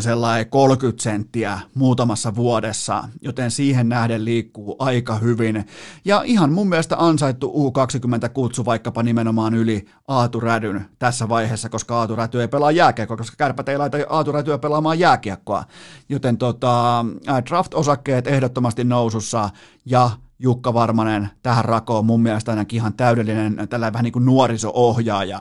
sellainen 0.00 0.50
30 0.50 1.02
senttiä 1.02 1.60
muutamassa 1.74 2.34
vuodessa, 2.34 3.04
joten 3.20 3.50
siihen 3.50 3.88
nähden 3.88 4.24
liikkuu 4.24 4.76
aika 4.78 5.14
hyvin. 5.14 5.66
Ja 6.04 6.22
ihan 6.24 6.52
mun 6.52 6.68
mielestä 6.68 6.96
ansaittu 6.98 7.52
U20-kutsu 7.52 8.64
vaikkapa 8.64 9.02
nimenomaan 9.02 9.54
yli 9.54 9.86
Aatu 10.08 10.40
Rädyn 10.40 10.86
tässä 10.98 11.28
vaiheessa, 11.28 11.68
koska 11.68 11.98
Aatu 11.98 12.16
Räty 12.16 12.40
ei 12.40 12.48
pelaa 12.48 12.70
jääkiekkoa, 12.70 13.16
koska 13.16 13.36
kärpät 13.36 13.68
ei 13.68 13.78
laita 13.78 13.98
Aatu 14.08 14.32
Rätyä 14.32 14.58
pelaamaan 14.58 14.98
jääkiekkoa. 14.98 15.64
Joten 16.08 16.38
tota, 16.38 17.04
draft-osakkeet 17.48 18.26
ehdottomasti 18.26 18.84
nousussa 18.84 19.50
ja 19.86 20.10
Jukka 20.38 20.74
Varmanen 20.74 21.30
tähän 21.42 21.64
rakoon 21.64 22.06
mun 22.06 22.22
mielestä 22.22 22.52
ainakin 22.52 22.76
ihan 22.76 22.94
täydellinen 22.94 23.68
tällä 23.68 23.92
vähän 23.92 24.04
niin 24.04 24.12
kuin 24.12 24.24
nuoriso-ohjaaja. 24.24 25.40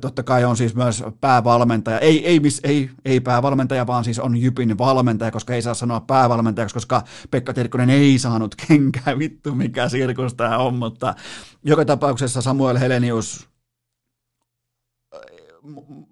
Totta 0.00 0.22
kai 0.22 0.44
on 0.44 0.56
siis 0.56 0.74
myös 0.74 1.04
päävalmentaja, 1.20 1.98
ei, 1.98 2.26
ei, 2.26 2.40
ei, 2.64 2.90
ei 3.04 3.20
päävalmentaja, 3.20 3.86
vaan 3.86 4.04
siis 4.04 4.18
on 4.18 4.36
Jypin 4.36 4.78
valmentaja, 4.78 5.30
koska 5.30 5.54
ei 5.54 5.62
saa 5.62 5.74
sanoa 5.74 6.00
päävalmentajaksi, 6.00 6.74
koska 6.74 7.02
Pekka 7.30 7.52
Tirkkonen 7.52 7.90
ei 7.90 8.18
saanut 8.18 8.54
kenkää, 8.68 9.18
vittu 9.18 9.54
mikä 9.54 9.88
sirkus 9.88 10.34
tämä 10.34 10.58
on, 10.58 10.74
mutta 10.74 11.14
joka 11.64 11.84
tapauksessa 11.84 12.42
Samuel 12.42 12.78
Helenius, 12.78 13.48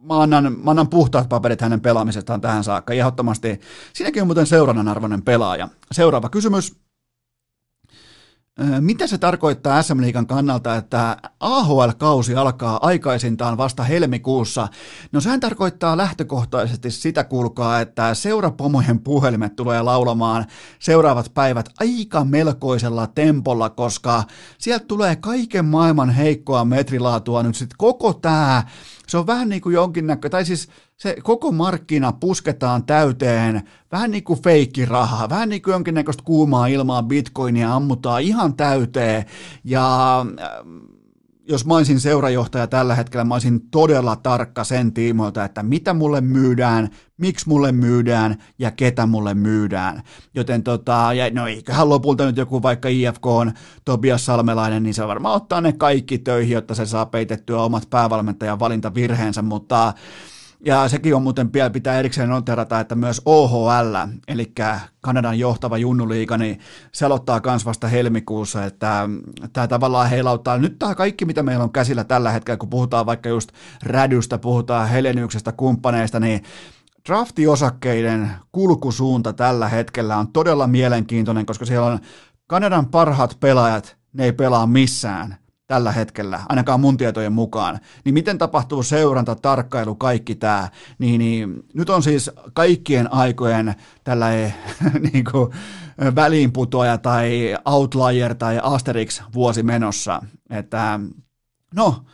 mä 0.02 0.22
annan, 0.22 0.56
mä 0.64 0.70
annan 0.70 0.88
puhtaat 0.88 1.28
paperit 1.28 1.60
hänen 1.60 1.80
pelaamisestaan 1.80 2.40
tähän 2.40 2.64
saakka, 2.64 2.94
ehdottomasti. 2.94 3.60
Siinäkin 3.92 4.22
on 4.22 4.28
muuten 4.28 4.46
seurannan 4.46 4.88
arvoinen 4.88 5.22
pelaaja. 5.22 5.68
Seuraava 5.92 6.28
kysymys. 6.28 6.85
Mitä 8.80 9.06
se 9.06 9.18
tarkoittaa 9.18 9.82
SM 9.82 10.00
Liigan 10.00 10.26
kannalta, 10.26 10.76
että 10.76 11.16
AHL-kausi 11.40 12.34
alkaa 12.34 12.78
aikaisintaan 12.82 13.56
vasta 13.56 13.82
helmikuussa? 13.82 14.68
No 15.12 15.20
sehän 15.20 15.40
tarkoittaa 15.40 15.96
lähtökohtaisesti 15.96 16.90
sitä, 16.90 17.24
kuulkaa, 17.24 17.80
että 17.80 18.14
seurapomojen 18.14 19.00
puhelimet 19.00 19.56
tulee 19.56 19.82
laulamaan 19.82 20.46
seuraavat 20.78 21.30
päivät 21.34 21.68
aika 21.80 22.24
melkoisella 22.24 23.06
tempolla, 23.06 23.70
koska 23.70 24.24
sieltä 24.58 24.84
tulee 24.86 25.16
kaiken 25.16 25.64
maailman 25.64 26.10
heikkoa 26.10 26.64
metrilaatua 26.64 27.42
nyt 27.42 27.54
sitten 27.54 27.78
koko 27.78 28.12
tämä 28.12 28.62
se 29.08 29.18
on 29.18 29.26
vähän 29.26 29.48
niin 29.48 29.60
kuin 29.60 29.74
jonkinnäkö, 29.74 30.28
tai 30.28 30.44
siis 30.44 30.68
se 30.96 31.16
koko 31.22 31.52
markkina 31.52 32.12
pusketaan 32.12 32.84
täyteen, 32.84 33.62
vähän 33.92 34.10
niin 34.10 34.24
kuin 34.24 34.42
feikkirahaa, 34.42 35.28
vähän 35.28 35.48
niin 35.48 35.62
kuin 35.62 35.72
jonkinnäköistä 35.72 36.22
kuumaa 36.22 36.66
ilmaa 36.66 37.02
bitcoinia 37.02 37.74
ammutaan 37.74 38.22
ihan 38.22 38.56
täyteen, 38.56 39.24
ja 39.64 40.26
jos 41.48 41.66
mä 41.66 41.74
olisin 41.74 42.00
seurajohtaja 42.00 42.66
tällä 42.66 42.94
hetkellä, 42.94 43.24
mä 43.24 43.34
olisin 43.34 43.60
todella 43.70 44.16
tarkka 44.16 44.64
sen 44.64 44.92
tiimoilta, 44.92 45.44
että 45.44 45.62
mitä 45.62 45.94
mulle 45.94 46.20
myydään, 46.20 46.88
miksi 47.16 47.48
mulle 47.48 47.72
myydään 47.72 48.36
ja 48.58 48.70
ketä 48.70 49.06
mulle 49.06 49.34
myydään. 49.34 50.02
Joten 50.34 50.62
tota, 50.62 51.12
ja 51.12 51.30
no 51.30 51.46
eiköhän 51.46 51.88
lopulta 51.88 52.26
nyt 52.26 52.36
joku 52.36 52.62
vaikka 52.62 52.88
IFK 52.88 53.26
on 53.26 53.52
Tobias 53.84 54.26
Salmelainen, 54.26 54.82
niin 54.82 54.94
se 54.94 55.06
varmaan 55.06 55.36
ottaa 55.36 55.60
ne 55.60 55.72
kaikki 55.72 56.18
töihin, 56.18 56.54
jotta 56.54 56.74
se 56.74 56.86
saa 56.86 57.06
peitettyä 57.06 57.62
omat 57.62 57.90
päävalmentajan 57.90 58.58
valintavirheensä, 58.58 59.42
mutta 59.42 59.94
ja 60.64 60.88
sekin 60.88 61.14
on 61.14 61.22
muuten 61.22 61.52
vielä 61.52 61.70
pitää 61.70 61.98
erikseen 61.98 62.28
noterata, 62.28 62.80
että 62.80 62.94
myös 62.94 63.22
OHL, 63.24 63.96
eli 64.28 64.52
Kanadan 65.00 65.38
johtava 65.38 65.78
junnuliiga, 65.78 66.38
niin 66.38 66.58
se 66.92 67.06
aloittaa 67.06 67.40
myös 67.44 67.66
vasta 67.66 67.88
helmikuussa, 67.88 68.64
että 68.64 69.08
tämä 69.52 69.68
tavallaan 69.68 70.10
heilauttaa. 70.10 70.58
Nyt 70.58 70.78
tämä 70.78 70.94
kaikki, 70.94 71.24
mitä 71.24 71.42
meillä 71.42 71.64
on 71.64 71.72
käsillä 71.72 72.04
tällä 72.04 72.30
hetkellä, 72.30 72.56
kun 72.56 72.70
puhutaan 72.70 73.06
vaikka 73.06 73.28
just 73.28 73.52
rädystä, 73.82 74.38
puhutaan 74.38 74.88
helenyksestä, 74.88 75.52
kumppaneista, 75.52 76.20
niin 76.20 76.42
draftiosakkeiden 77.08 78.30
kulkusuunta 78.52 79.32
tällä 79.32 79.68
hetkellä 79.68 80.16
on 80.16 80.32
todella 80.32 80.66
mielenkiintoinen, 80.66 81.46
koska 81.46 81.64
siellä 81.64 81.86
on 81.86 81.98
Kanadan 82.46 82.86
parhaat 82.86 83.36
pelaajat, 83.40 83.96
ne 84.12 84.24
ei 84.24 84.32
pelaa 84.32 84.66
missään 84.66 85.36
tällä 85.66 85.92
hetkellä, 85.92 86.40
ainakaan 86.48 86.80
mun 86.80 86.96
tietojen 86.96 87.32
mukaan, 87.32 87.78
niin 88.04 88.14
miten 88.14 88.38
tapahtuu 88.38 88.82
seuranta, 88.82 89.34
tarkkailu, 89.34 89.94
kaikki 89.94 90.34
tämä, 90.34 90.68
niin, 90.98 91.18
niin 91.18 91.62
nyt 91.74 91.90
on 91.90 92.02
siis 92.02 92.30
kaikkien 92.52 93.12
aikojen 93.12 93.74
tällä 94.04 94.26
niin 95.12 95.24
kuin, 95.32 95.52
väliinputoja 96.14 96.98
tai 96.98 97.56
outlier 97.64 98.34
tai 98.34 98.60
Asterix 98.62 99.22
vuosi 99.34 99.62
menossa, 99.62 100.22
että 100.50 101.00
no, 101.74 102.04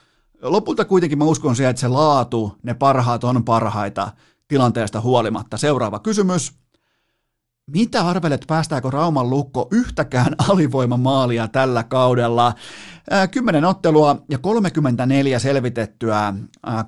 lopulta 0.43 0.85
kuitenkin 0.85 1.19
mä 1.19 1.25
uskon 1.25 1.57
siihen, 1.57 1.71
että 1.71 1.81
se 1.81 1.89
laatu, 1.89 2.57
ne 2.63 2.75
parhaat 2.75 3.25
on 3.25 3.45
parhaita 3.45 4.13
tilanteesta 4.49 5.01
huolimatta. 5.01 5.57
Seuraava 5.57 5.99
kysymys. 5.99 6.62
Mitä 7.71 8.09
arvelet, 8.09 8.45
päästääkö 8.47 8.91
Rauman 8.91 9.31
lukko 9.31 9.69
yhtäkään 9.71 10.35
alivoimamaalia 10.49 11.49
tällä 11.49 11.85
kaudella? 11.85 12.55
Kymmenen 13.31 13.65
ottelua 13.65 14.17
ja 14.31 14.39
34 14.39 15.39
selvitettyä 15.39 16.35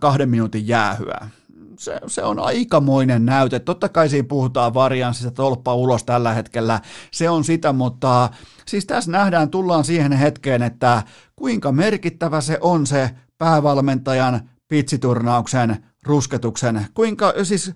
kahden 0.01 0.29
minuutin 0.29 0.69
jäähyä. 0.69 1.31
Se, 1.79 2.01
se 2.07 2.23
on 2.23 2.39
aikamoinen 2.39 3.27
näyte. 3.27 3.59
Totta 3.61 3.89
kai 3.89 4.09
siinä 4.09 4.29
puhutaan 4.29 4.75
varianssista 4.75 5.31
tolppa 5.31 5.75
ulos 5.75 6.05
tällä 6.05 6.35
hetkellä. 6.35 6.81
Se 7.11 7.31
on 7.31 7.45
sitä, 7.45 7.73
mutta 7.73 8.31
siis 8.67 8.87
tässä 8.87 9.11
nähdään, 9.11 9.51
tullaan 9.51 9.85
siihen 9.85 10.13
hetkeen, 10.13 10.63
että 10.63 11.03
kuinka 11.37 11.73
merkittävä 11.73 12.41
se 12.41 12.59
on 12.61 12.87
se 12.87 13.11
päävalmentajan 13.39 14.49
pitsiturnauksen 14.69 15.85
rusketuksen. 16.07 16.87
Kuinka, 16.95 17.33
siis 17.43 17.73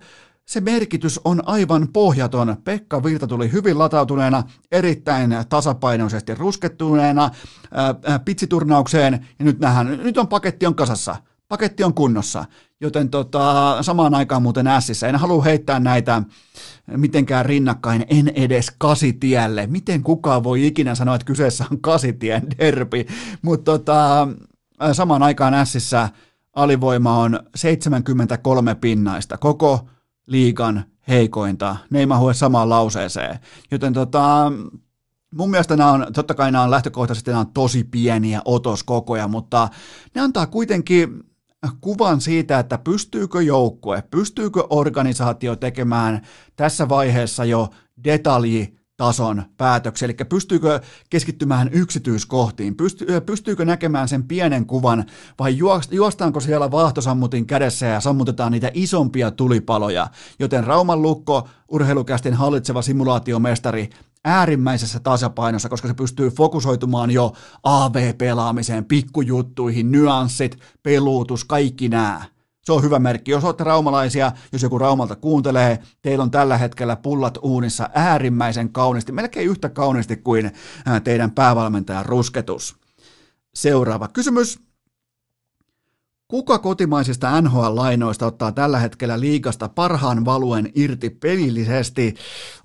se 0.49 0.61
merkitys 0.61 1.19
on 1.25 1.41
aivan 1.45 1.87
pohjaton. 1.93 2.57
Pekka 2.63 3.03
Virta 3.03 3.27
tuli 3.27 3.51
hyvin 3.51 3.79
latautuneena, 3.79 4.43
erittäin 4.71 5.35
tasapainoisesti 5.49 6.35
ruskettuneena 6.35 7.29
ää, 7.71 8.19
pitsiturnaukseen, 8.19 9.27
ja 9.39 9.45
nyt 9.45 9.59
nähdään, 9.59 9.87
nyt 10.03 10.17
on 10.17 10.27
paketti 10.27 10.65
on 10.65 10.75
kasassa. 10.75 11.15
Paketti 11.47 11.83
on 11.83 11.93
kunnossa, 11.93 12.45
joten 12.81 13.09
tota, 13.09 13.77
samaan 13.81 14.15
aikaan 14.15 14.41
muuten 14.41 14.67
ässissä. 14.67 15.07
En 15.07 15.15
halua 15.15 15.43
heittää 15.43 15.79
näitä 15.79 16.21
mitenkään 16.97 17.45
rinnakkain, 17.45 18.05
en 18.09 18.31
edes 18.35 18.71
kasitielle. 18.77 19.67
Miten 19.67 20.03
kukaan 20.03 20.43
voi 20.43 20.67
ikinä 20.67 20.95
sanoa, 20.95 21.15
että 21.15 21.25
kyseessä 21.25 21.65
on 21.71 21.81
kasitien 21.81 22.47
derbi, 22.57 23.05
mutta 23.41 23.71
tota, 23.71 24.27
samaan 24.93 25.23
aikaan 25.23 25.53
ässissä 25.53 26.09
alivoima 26.53 27.17
on 27.17 27.39
73 27.55 28.75
pinnaista. 28.75 29.37
Koko 29.37 29.87
liikan 30.29 30.83
heikointa. 31.07 31.75
Ne 31.89 31.99
ei 31.99 32.05
mahu 32.05 32.33
samaan 32.33 32.69
lauseeseen. 32.69 33.39
Joten 33.71 33.93
tota, 33.93 34.51
mun 35.35 35.49
mielestä 35.49 35.75
nämä 35.75 35.91
on, 35.91 36.07
totta 36.13 36.33
kai 36.33 36.51
nämä 36.51 36.63
on 36.63 36.71
lähtökohtaisesti 36.71 37.31
nämä 37.31 37.41
on 37.41 37.53
tosi 37.53 37.83
pieniä 37.83 38.41
otoskokoja, 38.45 39.27
mutta 39.27 39.69
ne 40.15 40.21
antaa 40.21 40.47
kuitenkin 40.47 41.23
kuvan 41.81 42.21
siitä, 42.21 42.59
että 42.59 42.77
pystyykö 42.77 43.41
joukkue, 43.41 44.03
pystyykö 44.11 44.63
organisaatio 44.69 45.55
tekemään 45.55 46.21
tässä 46.55 46.89
vaiheessa 46.89 47.45
jo 47.45 47.69
detalji 48.03 48.78
tason 48.99 49.43
päätöksiä, 49.57 50.05
eli 50.05 50.13
pystyykö 50.29 50.79
keskittymään 51.09 51.69
yksityiskohtiin, 51.71 52.75
Pysty, 52.75 53.05
pystyykö 53.25 53.65
näkemään 53.65 54.07
sen 54.07 54.23
pienen 54.23 54.65
kuvan? 54.65 55.05
Vai 55.39 55.57
juostaanko 55.91 56.39
siellä 56.39 56.71
vaahtosammutin 56.71 57.45
kädessä 57.45 57.85
ja 57.85 57.99
sammutetaan 57.99 58.51
niitä 58.51 58.71
isompia 58.73 59.31
tulipaloja, 59.31 60.07
joten 60.39 60.63
Rauman 60.63 61.01
lukko, 61.01 61.47
urheilukästin 61.67 62.33
hallitseva 62.33 62.81
simulaatiomestari, 62.81 63.89
äärimmäisessä 64.25 64.99
tasapainossa, 64.99 65.69
koska 65.69 65.87
se 65.87 65.93
pystyy 65.93 66.29
fokusoitumaan 66.29 67.11
jo 67.11 67.33
AV-pelaamiseen, 67.63 68.85
pikkujuttuihin, 68.85 69.91
nyanssit, 69.91 70.57
peluutus, 70.83 71.45
kaikki 71.45 71.89
nämä. 71.89 72.38
Se 72.69 72.73
on 72.73 72.83
hyvä 72.83 72.99
merkki. 72.99 73.31
Jos 73.31 73.43
olette 73.43 73.63
raumalaisia, 73.63 74.31
jos 74.51 74.63
joku 74.63 74.77
Raumalta 74.77 75.15
kuuntelee, 75.15 75.79
teillä 76.01 76.23
on 76.23 76.31
tällä 76.31 76.57
hetkellä 76.57 76.95
pullat 76.95 77.37
uunissa 77.41 77.89
äärimmäisen 77.93 78.69
kauniisti, 78.71 79.11
melkein 79.11 79.49
yhtä 79.49 79.69
kauniisti 79.69 80.17
kuin 80.17 80.51
teidän 81.03 81.31
päävalmentajan 81.31 82.05
rusketus. 82.05 82.75
Seuraava 83.55 84.07
kysymys. 84.07 84.59
Kuka 86.27 86.59
kotimaisista 86.59 87.41
NHL-lainoista 87.41 88.25
ottaa 88.25 88.51
tällä 88.51 88.79
hetkellä 88.79 89.19
liikasta 89.19 89.69
parhaan 89.69 90.25
valuen 90.25 90.71
irti 90.75 91.09
pelillisesti? 91.09 92.15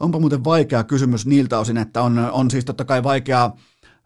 Onpa 0.00 0.18
muuten 0.18 0.44
vaikea 0.44 0.84
kysymys 0.84 1.26
niiltä 1.26 1.58
osin, 1.58 1.76
että 1.76 2.02
on, 2.02 2.18
on 2.18 2.50
siis 2.50 2.64
totta 2.64 2.84
kai 2.84 3.02
vaikeaa 3.02 3.56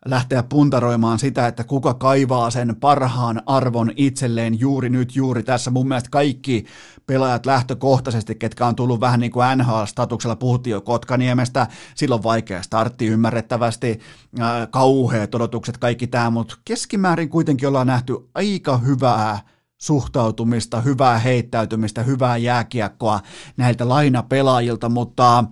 lähteä 0.05 0.43
puntaroimaan 0.43 1.19
sitä, 1.19 1.47
että 1.47 1.65
kuka 1.65 1.95
kaivaa 1.95 2.51
sen 2.51 2.77
parhaan 2.77 3.43
arvon 3.47 3.93
itselleen 3.97 4.61
juuri 4.61 4.89
nyt, 4.91 5.17
juuri 5.17 5.43
tässä. 5.43 5.71
Mun 5.71 5.89
mielestä 5.89 6.11
kaikki 6.11 6.65
pelaajat 7.07 7.47
lähtökohtaisesti, 7.47 8.35
ketkä 8.35 8.67
on 8.67 8.77
tullut 8.77 9.01
vähän 9.01 9.21
niin 9.21 9.33
kuin 9.33 9.59
NHL-statuksella, 9.59 10.37
puhuttiin 10.37 10.73
jo 10.73 10.81
Kotkaniemestä, 10.81 11.67
silloin 11.95 12.23
vaikea 12.23 12.63
startti 12.63 13.07
ymmärrettävästi, 13.07 14.01
äh, 14.41 14.69
kauheat 14.71 15.35
odotukset, 15.35 15.79
kaikki 15.79 16.07
tämä, 16.07 16.31
mutta 16.31 16.57
keskimäärin 16.65 17.29
kuitenkin 17.29 17.69
ollaan 17.69 17.87
nähty 17.87 18.17
aika 18.35 18.79
hyvää 18.79 19.39
suhtautumista, 19.79 20.81
hyvää 20.81 21.19
heittäytymistä, 21.19 22.03
hyvää 22.03 22.37
jääkiekkoa 22.37 23.21
näiltä 23.57 23.89
lainapelaajilta, 23.89 24.89
mutta 24.89 25.45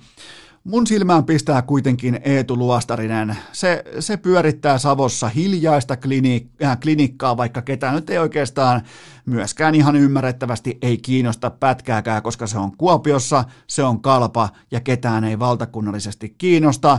Mun 0.66 0.86
silmään 0.86 1.24
pistää 1.24 1.62
kuitenkin 1.62 2.20
Eetu 2.24 2.56
Luostarinen. 2.56 3.36
Se, 3.52 3.84
se 4.00 4.16
pyörittää 4.16 4.78
Savossa 4.78 5.28
hiljaista 5.28 5.94
klinik- 5.94 6.64
äh, 6.64 6.78
klinikkaa, 6.80 7.36
vaikka 7.36 7.62
ketään 7.62 7.94
nyt 7.94 8.10
ei 8.10 8.18
oikeastaan 8.18 8.82
myöskään 9.26 9.74
ihan 9.74 9.96
ymmärrettävästi 9.96 10.78
ei 10.82 10.98
kiinnosta 10.98 11.50
pätkääkään, 11.50 12.22
koska 12.22 12.46
se 12.46 12.58
on 12.58 12.76
Kuopiossa, 12.76 13.44
se 13.66 13.82
on 13.82 14.02
kalpa 14.02 14.48
ja 14.70 14.80
ketään 14.80 15.24
ei 15.24 15.38
valtakunnallisesti 15.38 16.34
kiinnosta. 16.38 16.98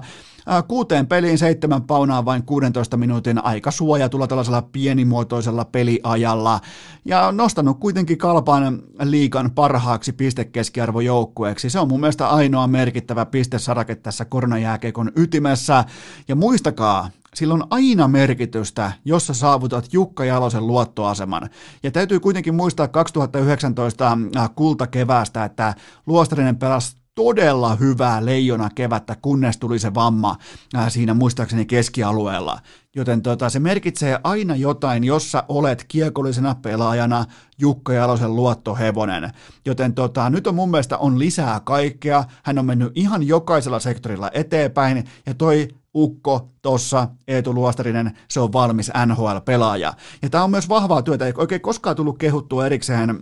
Kuuteen 0.68 1.08
peliin 1.08 1.38
seitsemän 1.38 1.84
paunaa 1.84 2.26
vain 2.26 2.43
16 2.43 2.98
minuutin 2.98 3.45
aika 3.45 3.72
suojatulla 3.72 4.28
tällaisella 4.28 4.62
pienimuotoisella 4.62 5.66
peliajalla 5.66 6.60
ja 7.06 7.32
nostanut 7.32 7.80
kuitenkin 7.80 8.18
kalpan 8.18 8.82
liikan 9.04 9.52
parhaaksi 9.52 10.14
pistekeskiarvojoukkueeksi. 10.14 11.70
Se 11.70 11.80
on 11.80 11.88
mun 11.88 12.00
mielestä 12.00 12.30
ainoa 12.30 12.68
merkittävä 12.68 13.26
pistesarake 13.26 13.95
tässä 13.95 14.26
koronajääkeikon 14.26 15.12
ytimessä. 15.16 15.86
Ja 16.28 16.36
muistakaa, 16.36 17.10
sillä 17.36 17.54
on 17.54 17.68
aina 17.70 18.08
merkitystä, 18.08 18.91
jos 19.06 19.28
sä 19.28 19.34
saavutat 19.34 19.93
Jukka 19.93 20.26
Jalosen 20.26 20.68
luottoaseman. 20.68 21.50
Ja 21.84 21.91
täytyy 21.91 22.20
kuitenkin 22.20 22.56
muistaa 22.56 22.88
2019 22.88 24.18
kultakeväästä, 24.56 25.45
että 25.45 25.74
Luostarinen 26.06 26.58
pelasi 26.58 26.98
todella 27.18 27.76
hyvää 27.76 28.26
leijona 28.26 28.70
kevättä, 28.76 29.15
kunnes 29.22 29.57
tuli 29.57 29.80
se 29.80 29.93
vamma 29.93 30.36
ää, 30.76 30.89
siinä 30.89 31.13
muistaakseni 31.13 31.65
keskialueella. 31.65 32.59
Joten 32.95 33.22
tota, 33.22 33.49
se 33.49 33.59
merkitsee 33.59 34.20
aina 34.24 34.55
jotain, 34.55 35.03
jos 35.03 35.32
sä 35.32 35.43
olet 35.47 35.86
kiekollisena 35.88 36.55
pelaajana 36.61 37.26
Jukka 37.57 37.93
Jalosen 37.93 38.36
luottohevonen. 38.36 39.32
Joten 39.65 39.93
tota, 39.93 40.30
nyt 40.30 40.47
on 40.47 40.55
mun 40.55 40.72
mielestä 40.72 40.97
on 40.97 41.20
lisää 41.20 41.59
kaikkea. 41.59 42.24
Hän 42.43 42.59
on 42.59 42.65
mennyt 42.65 42.91
ihan 42.95 43.28
jokaisella 43.28 43.80
sektorilla 43.80 44.32
eteenpäin 44.34 45.03
ja 45.26 45.34
toi 45.34 45.68
ukko 45.95 46.49
tossa, 46.61 47.07
Eetu 47.28 47.53
Luostarinen, 47.53 48.18
se 48.30 48.39
on 48.39 48.53
valmis 48.53 48.91
NHL-pelaaja. 49.05 49.93
Ja 50.22 50.30
tämä 50.30 50.43
on 50.43 50.51
myös 50.51 50.70
vahvaa 50.70 51.01
työtä, 51.01 51.26
ei 51.26 51.34
oikein 51.38 51.61
koskaan 51.61 51.95
tullut 51.95 52.18
kehuttua 52.18 52.65
erikseen 52.65 53.20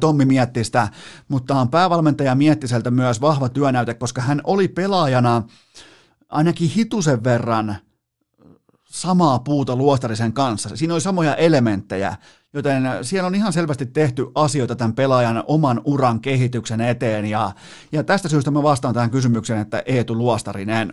Tommi 0.00 0.24
Miettistä, 0.24 0.88
mutta 1.28 1.54
on 1.54 1.68
päävalmentaja 1.68 2.34
Miettiseltä 2.34 2.90
myös 2.90 3.20
vahva 3.20 3.48
työnäyte, 3.48 3.94
koska 3.94 4.22
hän 4.22 4.40
oli 4.44 4.68
pelaajana 4.68 5.42
ainakin 6.28 6.68
hitusen 6.68 7.24
verran 7.24 7.76
samaa 8.84 9.38
puuta 9.38 9.76
luostarisen 9.76 10.32
kanssa. 10.32 10.76
Siinä 10.76 10.94
oli 10.94 11.00
samoja 11.00 11.34
elementtejä, 11.34 12.16
joten 12.52 12.82
siellä 13.02 13.26
on 13.26 13.34
ihan 13.34 13.52
selvästi 13.52 13.86
tehty 13.86 14.26
asioita 14.34 14.76
tämän 14.76 14.94
pelaajan 14.94 15.44
oman 15.46 15.80
uran 15.84 16.20
kehityksen 16.20 16.80
eteen, 16.80 17.26
ja, 17.26 17.52
ja 17.92 18.04
tästä 18.04 18.28
syystä 18.28 18.50
mä 18.50 18.62
vastaan 18.62 18.94
tähän 18.94 19.10
kysymykseen, 19.10 19.60
että 19.60 19.82
Eetu 19.86 20.14
Luostarinen. 20.14 20.92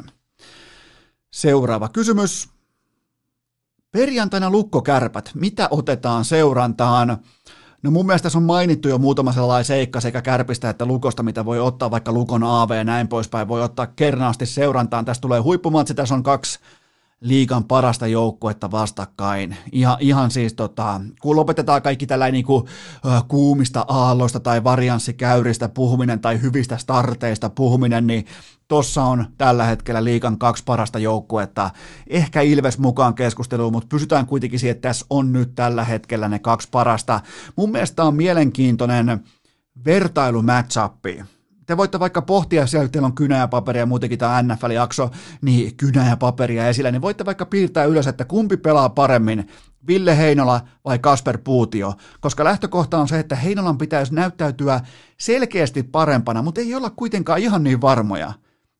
Seuraava 1.31 1.89
kysymys. 1.89 2.49
Perjantaina 3.91 4.49
lukkokärpät. 4.49 5.31
Mitä 5.35 5.67
otetaan 5.71 6.25
seurantaan? 6.25 7.17
No 7.83 7.91
mun 7.91 8.05
mielestä 8.05 8.23
tässä 8.23 8.37
on 8.37 8.43
mainittu 8.43 8.87
jo 8.89 8.97
muutama 8.97 9.31
sellainen 9.31 9.65
seikka 9.65 10.01
sekä 10.01 10.21
kärpistä 10.21 10.69
että 10.69 10.85
lukosta, 10.85 11.23
mitä 11.23 11.45
voi 11.45 11.59
ottaa 11.59 11.91
vaikka 11.91 12.11
lukon 12.11 12.43
AV 12.43 12.71
ja 12.71 12.83
näin 12.83 13.07
poispäin. 13.07 13.47
Voi 13.47 13.63
ottaa 13.63 13.87
kernaasti 13.87 14.45
seurantaan. 14.45 15.05
Tästä 15.05 15.21
tulee 15.21 15.39
huippumatsi, 15.39 15.93
tässä 15.93 16.15
on 16.15 16.23
kaksi 16.23 16.59
liikan 17.21 17.63
parasta 17.63 18.07
joukkuetta 18.07 18.71
vastakkain. 18.71 19.57
Ihan, 19.71 19.97
ihan 19.99 20.31
siis 20.31 20.53
tota, 20.53 21.01
kun 21.21 21.35
lopetetaan 21.35 21.81
kaikki 21.81 22.07
tällainen 22.07 22.33
niin 22.33 22.45
kuin, 22.45 22.65
kuumista 23.27 23.85
aalloista 23.87 24.39
tai 24.39 24.63
varianssikäyristä 24.63 25.69
puhuminen 25.69 26.19
tai 26.19 26.41
hyvistä 26.41 26.77
starteista 26.77 27.49
puhuminen, 27.49 28.07
niin 28.07 28.25
tossa 28.67 29.03
on 29.03 29.25
tällä 29.37 29.63
hetkellä 29.63 30.03
liikan 30.03 30.37
kaksi 30.37 30.63
parasta 30.63 30.99
joukkuetta. 30.99 31.69
Ehkä 32.07 32.41
Ilves 32.41 32.77
mukaan 32.77 33.13
keskusteluun, 33.13 33.73
mutta 33.73 33.87
pysytään 33.89 34.25
kuitenkin 34.25 34.59
siihen, 34.59 34.75
että 34.75 34.89
tässä 34.89 35.05
on 35.09 35.33
nyt 35.33 35.55
tällä 35.55 35.83
hetkellä 35.83 36.27
ne 36.27 36.39
kaksi 36.39 36.67
parasta. 36.71 37.19
Mun 37.55 37.71
mielestä 37.71 38.03
on 38.03 38.15
mielenkiintoinen 38.15 39.23
vertailu 39.85 40.41
matchappi 40.41 41.23
te 41.71 41.77
voitte 41.77 41.99
vaikka 41.99 42.21
pohtia 42.21 42.67
siellä, 42.67 42.87
teillä 42.87 43.05
on 43.05 43.15
kynä 43.15 43.37
ja 43.37 43.47
paperia, 43.47 43.85
muutenkin 43.85 44.19
tämä 44.19 44.43
NFL-jakso, 44.43 45.11
niin 45.41 45.75
kynä 45.75 46.09
ja 46.09 46.17
paperia 46.17 46.67
esillä, 46.67 46.91
niin 46.91 47.01
voitte 47.01 47.25
vaikka 47.25 47.45
piirtää 47.45 47.85
ylös, 47.85 48.07
että 48.07 48.25
kumpi 48.25 48.57
pelaa 48.57 48.89
paremmin, 48.89 49.47
Ville 49.87 50.17
Heinola 50.17 50.61
vai 50.85 50.99
Kasper 50.99 51.37
Puutio, 51.43 51.93
koska 52.19 52.43
lähtökohta 52.43 52.97
on 52.97 53.07
se, 53.07 53.19
että 53.19 53.35
Heinolan 53.35 53.77
pitäisi 53.77 54.13
näyttäytyä 54.13 54.81
selkeästi 55.17 55.83
parempana, 55.83 56.41
mutta 56.41 56.61
ei 56.61 56.75
olla 56.75 56.89
kuitenkaan 56.89 57.39
ihan 57.39 57.63
niin 57.63 57.81
varmoja. 57.81 58.33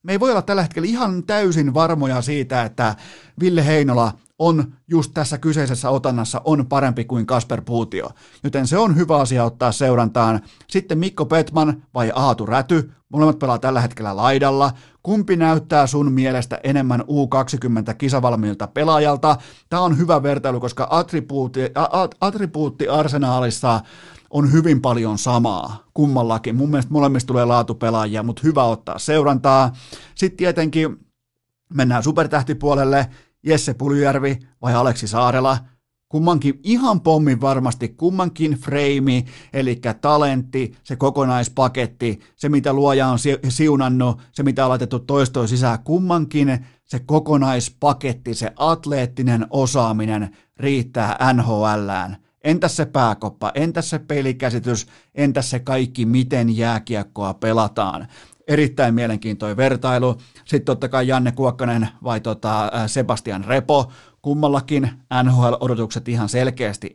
Me 0.03 0.11
ei 0.11 0.19
voi 0.19 0.31
olla 0.31 0.41
tällä 0.41 0.61
hetkellä 0.61 0.87
ihan 0.87 1.23
täysin 1.23 1.73
varmoja 1.73 2.21
siitä, 2.21 2.63
että 2.63 2.95
Ville 3.39 3.65
Heinola 3.65 4.13
on 4.41 4.73
just 4.87 5.11
tässä 5.13 5.37
kyseisessä 5.37 5.89
otannassa 5.89 6.41
on 6.45 6.67
parempi 6.67 7.05
kuin 7.05 7.25
Kasper 7.25 7.61
Puutio. 7.61 8.09
Joten 8.43 8.67
se 8.67 8.77
on 8.77 8.95
hyvä 8.95 9.17
asia 9.17 9.43
ottaa 9.43 9.71
seurantaan. 9.71 10.41
Sitten 10.69 10.97
Mikko 10.97 11.25
Petman 11.25 11.83
vai 11.93 12.11
Aatu 12.15 12.45
Räty, 12.45 12.91
molemmat 13.09 13.39
pelaa 13.39 13.59
tällä 13.59 13.81
hetkellä 13.81 14.15
laidalla. 14.15 14.71
Kumpi 15.03 15.35
näyttää 15.35 15.87
sun 15.87 16.11
mielestä 16.11 16.59
enemmän 16.63 17.01
U20 17.01 17.93
kisavalmiilta 17.97 18.67
pelaajalta? 18.67 19.37
Tämä 19.69 19.81
on 19.81 19.97
hyvä 19.97 20.23
vertailu, 20.23 20.59
koska 20.59 20.87
attribuutti, 20.89 21.59
attribuutti 22.21 22.87
arsenaalissa 22.87 23.81
on 24.29 24.51
hyvin 24.51 24.81
paljon 24.81 25.17
samaa 25.17 25.83
kummallakin. 25.93 26.55
Mun 26.55 26.69
mielestä 26.69 26.93
molemmista 26.93 27.27
tulee 27.27 27.45
laatupelaajia, 27.45 28.23
mutta 28.23 28.41
hyvä 28.45 28.63
ottaa 28.63 28.99
seurantaa. 28.99 29.71
Sitten 30.15 30.37
tietenkin 30.37 30.97
mennään 31.73 32.03
supertähtipuolelle. 32.03 33.07
Jesse 33.43 33.73
Puljärvi 33.73 34.39
vai 34.61 34.73
Aleksi 34.73 35.07
Saarela, 35.07 35.57
kummankin 36.09 36.59
ihan 36.63 37.01
pommin 37.01 37.41
varmasti, 37.41 37.89
kummankin 37.89 38.51
freimi, 38.51 39.25
eli 39.53 39.81
talentti, 40.01 40.73
se 40.83 40.95
kokonaispaketti, 40.95 42.19
se 42.35 42.49
mitä 42.49 42.73
luoja 42.73 43.07
on 43.07 43.17
siunannut, 43.49 44.21
se 44.31 44.43
mitä 44.43 44.65
on 44.65 44.69
laitettu 44.69 44.99
toistoon 44.99 45.47
sisään, 45.47 45.83
kummankin 45.83 46.65
se 46.85 46.99
kokonaispaketti, 46.99 48.33
se 48.33 48.51
atleettinen 48.55 49.47
osaaminen 49.49 50.35
riittää 50.57 51.33
NHLään. 51.33 52.17
Entäs 52.43 52.77
se 52.77 52.85
pääkoppa, 52.85 53.51
entäs 53.55 53.89
se 53.89 53.99
pelikäsitys, 53.99 54.87
entäs 55.15 55.49
se 55.49 55.59
kaikki, 55.59 56.05
miten 56.05 56.57
jääkiekkoa 56.57 57.33
pelataan 57.33 58.07
erittäin 58.47 58.93
mielenkiintoinen 58.93 59.57
vertailu. 59.57 60.15
Sitten 60.45 60.65
totta 60.65 60.89
kai 60.89 61.07
Janne 61.07 61.31
Kuokkanen 61.31 61.89
vai 62.03 62.19
tota 62.19 62.71
Sebastian 62.87 63.45
Repo, 63.45 63.91
kummallakin 64.21 64.91
NHL-odotukset 65.23 66.07
ihan 66.07 66.29
selkeästi 66.29 66.93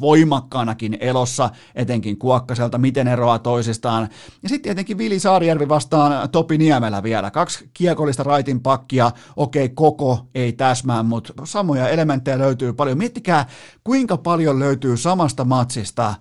voimakkaanakin 0.00 0.96
elossa, 1.00 1.50
etenkin 1.74 2.18
Kuokkaselta, 2.18 2.78
miten 2.78 3.08
eroaa 3.08 3.38
toisistaan. 3.38 4.08
Ja 4.42 4.48
sitten 4.48 4.62
tietenkin 4.62 4.98
Vili 4.98 5.18
Saarijärvi 5.18 5.68
vastaan 5.68 6.30
Topi 6.30 6.58
Niemelä 6.58 7.02
vielä. 7.02 7.30
Kaksi 7.30 7.70
kiekollista 7.74 8.22
raitin 8.22 8.60
pakkia, 8.60 9.10
okei 9.36 9.68
koko 9.68 10.26
ei 10.34 10.52
täsmää, 10.52 11.02
mutta 11.02 11.32
samoja 11.44 11.88
elementtejä 11.88 12.38
löytyy 12.38 12.72
paljon. 12.72 12.98
Miettikää, 12.98 13.46
kuinka 13.84 14.16
paljon 14.16 14.58
löytyy 14.58 14.96
samasta 14.96 15.44
matsista 15.44 16.14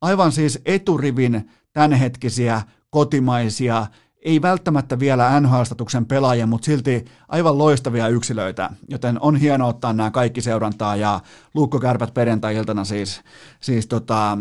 aivan 0.00 0.32
siis 0.32 0.58
eturivin 0.66 1.50
tämänhetkisiä 1.72 2.62
kotimaisia 2.90 3.86
ei 4.24 4.42
välttämättä 4.42 4.98
vielä 4.98 5.40
NHL-statuksen 5.40 6.06
pelaajia, 6.06 6.46
mutta 6.46 6.64
silti 6.64 7.04
aivan 7.28 7.58
loistavia 7.58 8.08
yksilöitä, 8.08 8.70
joten 8.88 9.20
on 9.20 9.36
hienoa 9.36 9.68
ottaa 9.68 9.92
nämä 9.92 10.10
kaikki 10.10 10.40
seurantaa 10.40 10.96
ja 10.96 11.20
Luukko 11.54 11.80
Kärpät 11.80 12.14
perjantai-iltana 12.14 12.84
siis, 12.84 13.20
siis 13.60 13.86
tota, 13.86 14.32
äh, 14.32 14.38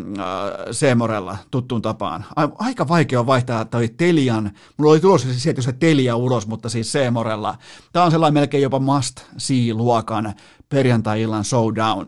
Seemorella 0.71 1.37
tuttuun 1.51 1.81
tapaan. 1.81 2.25
Aika 2.59 2.87
vaikea 2.87 3.19
on 3.19 3.27
vaihtaa 3.27 3.65
toi 3.65 3.89
Telian, 3.89 4.51
mulla 4.77 4.91
oli 4.91 4.99
tulossa 4.99 5.27
siis 5.27 5.43
sieltä 5.43 5.61
se 5.61 5.71
Telia 5.71 6.15
ulos, 6.15 6.47
mutta 6.47 6.69
siis 6.69 6.91
Seemorella. 6.91 7.57
Tämä 7.93 8.05
on 8.05 8.11
sellainen 8.11 8.33
melkein 8.33 8.63
jopa 8.63 8.79
must 8.79 9.21
see-luokan 9.37 10.33
perjantai-illan 10.69 11.43
showdown. 11.43 12.07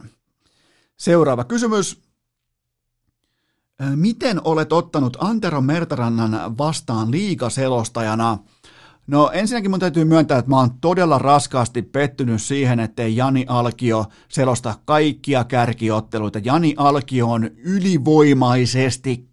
Seuraava 0.97 1.43
kysymys. 1.43 2.04
Miten 3.95 4.41
olet 4.43 4.73
ottanut 4.73 5.17
Antero 5.19 5.61
Mertarannan 5.61 6.57
vastaan 6.57 7.11
liikaselostajana? 7.11 8.37
No 9.07 9.29
ensinnäkin 9.33 9.71
mun 9.71 9.79
täytyy 9.79 10.05
myöntää, 10.05 10.37
että 10.37 10.49
mä 10.49 10.57
oon 10.57 10.69
todella 10.81 11.17
raskaasti 11.17 11.81
pettynyt 11.81 12.41
siihen, 12.41 12.79
ettei 12.79 13.15
Jani 13.15 13.45
Alkio 13.47 14.05
selosta 14.29 14.75
kaikkia 14.85 15.43
kärkiotteluita. 15.43 16.39
Jani 16.43 16.73
Alkio 16.77 17.31
on 17.31 17.49
ylivoimaisesti 17.57 19.29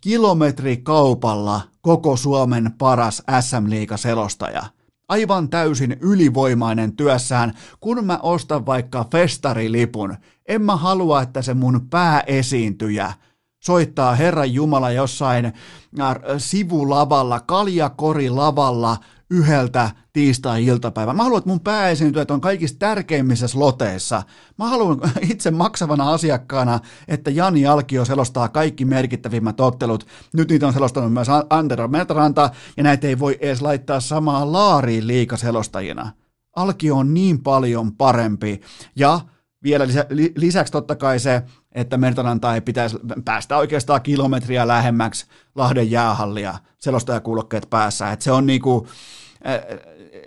kilometrikaupalla 0.00 1.60
koko 1.80 2.16
Suomen 2.16 2.70
paras 2.78 3.22
SM-liigaselostaja. 3.40 4.62
Aivan 5.08 5.48
täysin 5.48 5.96
ylivoimainen 6.00 6.96
työssään, 6.96 7.54
kun 7.80 8.04
mä 8.04 8.18
ostan 8.22 8.66
vaikka 8.66 9.06
festarilipun. 9.12 10.16
En 10.46 10.62
mä 10.62 10.76
halua, 10.76 11.22
että 11.22 11.42
se 11.42 11.54
mun 11.54 11.86
pääesiintyjä– 11.90 13.12
soittaa 13.60 14.14
Herran 14.14 14.54
Jumala 14.54 14.90
jossain 14.90 15.44
äh, 15.44 16.16
sivulavalla, 16.38 17.40
kaljakorilavalla 17.40 18.96
yhdeltä 19.30 19.90
tiistai-iltapäivä. 20.12 21.12
Mä 21.12 21.22
haluan, 21.22 21.38
että 21.38 21.50
mun 21.50 21.60
pääesiintyjät 21.60 22.30
on 22.30 22.40
kaikista 22.40 22.78
tärkeimmissä 22.78 23.48
sloteissa. 23.48 24.22
Mä 24.58 24.68
haluan 24.68 24.98
itse 25.30 25.50
maksavana 25.50 26.12
asiakkaana, 26.12 26.80
että 27.08 27.30
Jani 27.30 27.66
Alkio 27.66 28.04
selostaa 28.04 28.48
kaikki 28.48 28.84
merkittävimmät 28.84 29.60
ottelut. 29.60 30.06
Nyt 30.34 30.48
niitä 30.48 30.66
on 30.66 30.72
selostanut 30.72 31.12
myös 31.12 31.28
Antero 31.50 31.88
Metranta, 31.88 32.50
ja 32.76 32.82
näitä 32.82 33.06
ei 33.06 33.18
voi 33.18 33.38
edes 33.40 33.62
laittaa 33.62 34.00
samaan 34.00 34.52
laariin 34.52 35.06
liikaselostajina. 35.06 36.12
Alkio 36.56 36.96
on 36.96 37.14
niin 37.14 37.42
paljon 37.42 37.96
parempi, 37.96 38.60
ja 38.96 39.20
vielä 39.62 39.86
lisä, 39.86 40.06
lisäksi 40.36 40.72
totta 40.72 40.96
kai 40.96 41.18
se, 41.18 41.42
että 41.72 41.96
Mertaranta 41.96 42.54
ei 42.54 42.60
pitäisi 42.60 42.98
päästä 43.24 43.56
oikeastaan 43.56 44.02
kilometriä 44.02 44.68
lähemmäksi 44.68 45.26
Lahden 45.54 45.90
jäähallia 45.90 46.58
selostajakuulokkeet 46.78 47.66
päässä. 47.70 48.12
Että 48.12 48.24
se 48.24 48.32
on 48.32 48.46
niinku, 48.46 48.86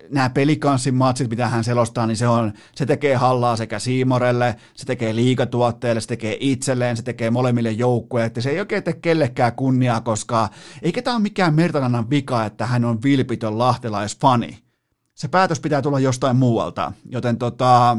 nämä 0.10 0.30
pelikanssin 0.30 0.96
matsit, 0.96 1.30
mitä 1.30 1.48
hän 1.48 1.64
selostaa, 1.64 2.08
niin 2.08 2.18
se, 2.18 2.28
on, 2.28 2.54
se 2.76 2.86
tekee 2.86 3.16
hallaa 3.16 3.56
sekä 3.56 3.80
Siimorelle, 3.80 4.56
se 4.76 4.86
tekee 4.86 5.16
liikatuotteelle, 5.16 6.02
se 6.02 6.08
tekee 6.08 6.38
itselleen, 6.40 6.98
se 6.98 7.04
tekee 7.04 7.32
molemmille 7.32 7.72
joukkueille, 7.72 8.28
että 8.28 8.42
se 8.42 8.50
ei 8.50 8.60
oikein 8.60 8.84
tee 8.84 8.94
kellekään 8.94 9.56
kunniaa, 9.56 10.02
koska 10.02 10.50
eikä 10.82 11.02
tämä 11.02 11.16
ole 11.16 11.24
mikään 11.24 11.54
Mertarannan 11.54 12.10
vika, 12.10 12.46
että 12.46 12.66
hän 12.66 12.86
on 12.86 13.04
vilpitön 13.04 13.58
lahtelaisfani. 13.58 14.60
Se 15.16 15.28
päätös 15.28 15.60
pitää 15.60 15.82
tulla 15.82 16.00
jostain 16.00 16.36
muualta, 16.36 16.92
joten 17.06 17.38
tota, 17.38 17.98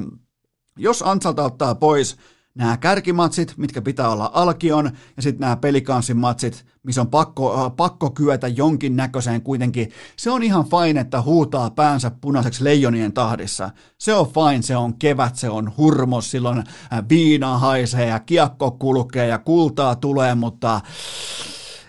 jos 0.78 1.02
Antsalta 1.02 1.44
ottaa 1.44 1.74
pois 1.74 2.16
nämä 2.54 2.76
kärkimatsit, 2.76 3.54
mitkä 3.56 3.82
pitää 3.82 4.08
olla 4.08 4.30
alkion, 4.34 4.90
ja 5.16 5.22
sitten 5.22 5.40
nämä 5.40 5.56
pelikanssin 5.56 6.16
matsit, 6.16 6.66
missä 6.82 7.00
on 7.00 7.08
pakko, 7.10 7.64
äh, 7.64 7.72
pakko 7.76 8.10
kyetä 8.10 8.48
jonkin 8.48 8.96
näköiseen 8.96 9.42
kuitenkin. 9.42 9.90
Se 10.16 10.30
on 10.30 10.42
ihan 10.42 10.64
fine, 10.64 11.00
että 11.00 11.22
huutaa 11.22 11.70
päänsä 11.70 12.10
punaiseksi 12.20 12.64
leijonien 12.64 13.12
tahdissa. 13.12 13.70
Se 13.98 14.14
on 14.14 14.26
fine, 14.26 14.62
se 14.62 14.76
on 14.76 14.98
kevät, 14.98 15.36
se 15.36 15.50
on 15.50 15.72
hurmos, 15.76 16.30
silloin 16.30 16.58
äh, 16.58 17.04
viina 17.08 17.58
haisee 17.58 18.06
ja 18.06 18.20
kiekko 18.20 18.70
kulkee 18.70 19.26
ja 19.26 19.38
kultaa 19.38 19.96
tulee, 19.96 20.34
mutta 20.34 20.80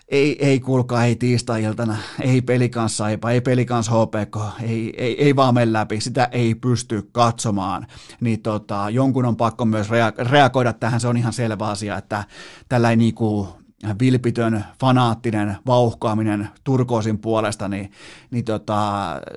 ei, 0.07 0.45
ei 0.45 0.59
kuulkaa, 0.59 1.05
ei 1.05 1.15
tiistai-iltana, 1.15 1.97
ei 2.21 2.41
pelikansaipa, 2.41 3.31
ei 3.31 3.41
pelikans 3.41 3.89
HPK, 3.89 4.61
ei, 4.61 4.93
ei, 4.97 5.23
ei 5.23 5.35
vaan 5.35 5.53
mene 5.53 5.73
läpi, 5.73 6.01
sitä 6.01 6.29
ei 6.31 6.55
pysty 6.55 7.09
katsomaan. 7.11 7.87
Niin 8.21 8.41
tota, 8.41 8.89
jonkun 8.89 9.25
on 9.25 9.35
pakko 9.35 9.65
myös 9.65 9.87
rea- 9.89 10.29
reagoida 10.31 10.73
tähän, 10.73 10.99
se 10.99 11.07
on 11.07 11.17
ihan 11.17 11.33
selvä 11.33 11.67
asia, 11.67 11.97
että 11.97 12.23
tällä 12.69 12.89
ei 12.89 12.95
niinku 12.95 13.47
vilpitön, 13.99 14.65
fanaattinen 14.79 15.57
vauhkaaminen 15.65 16.49
Turkoosin 16.63 17.19
puolesta, 17.19 17.67
niin, 17.67 17.91
niin 18.31 18.45
tota, 18.45 18.91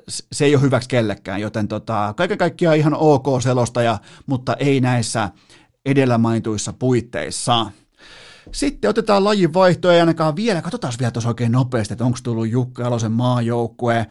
se 0.07 0.45
ei 0.45 0.55
ole 0.55 0.61
hyväksi 0.61 0.89
kellekään, 0.89 1.41
joten 1.41 1.67
tota, 1.67 2.13
kaiken 2.17 2.37
kaikkiaan 2.37 2.77
ihan 2.77 2.93
ok 2.93 3.41
selostaja, 3.41 3.99
mutta 4.25 4.55
ei 4.55 4.81
näissä 4.81 5.29
edellä 5.85 6.17
mainituissa 6.17 6.73
puitteissa. 6.73 7.71
Sitten 8.51 8.89
otetaan 8.89 9.23
lajin 9.23 9.53
vaihtoja 9.53 9.93
ja 9.93 10.01
ainakaan 10.01 10.35
vielä, 10.35 10.61
katsotaan 10.61 10.93
vielä 10.99 11.11
tuossa 11.11 11.29
oikein 11.29 11.51
nopeasti, 11.51 11.93
että 11.93 12.05
onko 12.05 12.17
tullut 12.23 12.49
Jukka 12.49 12.87
Alosen 12.87 13.11
maajoukkue. 13.11 14.07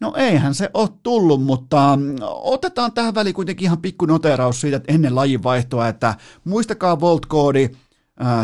No 0.00 0.12
eihän 0.16 0.54
se 0.54 0.70
ole 0.74 0.88
tullut, 1.02 1.42
mutta 1.42 1.96
mm, 1.96 2.16
otetaan 2.22 2.92
tähän 2.92 3.14
väliin 3.14 3.34
kuitenkin 3.34 3.64
ihan 3.64 3.78
pikku 3.82 4.06
noteraus 4.06 4.60
siitä, 4.60 4.76
että 4.76 4.92
ennen 4.92 5.14
lajin 5.14 5.42
vaihtoa, 5.42 5.88
että 5.88 6.14
muistakaa 6.44 7.00
Volt-koodi, 7.00 7.70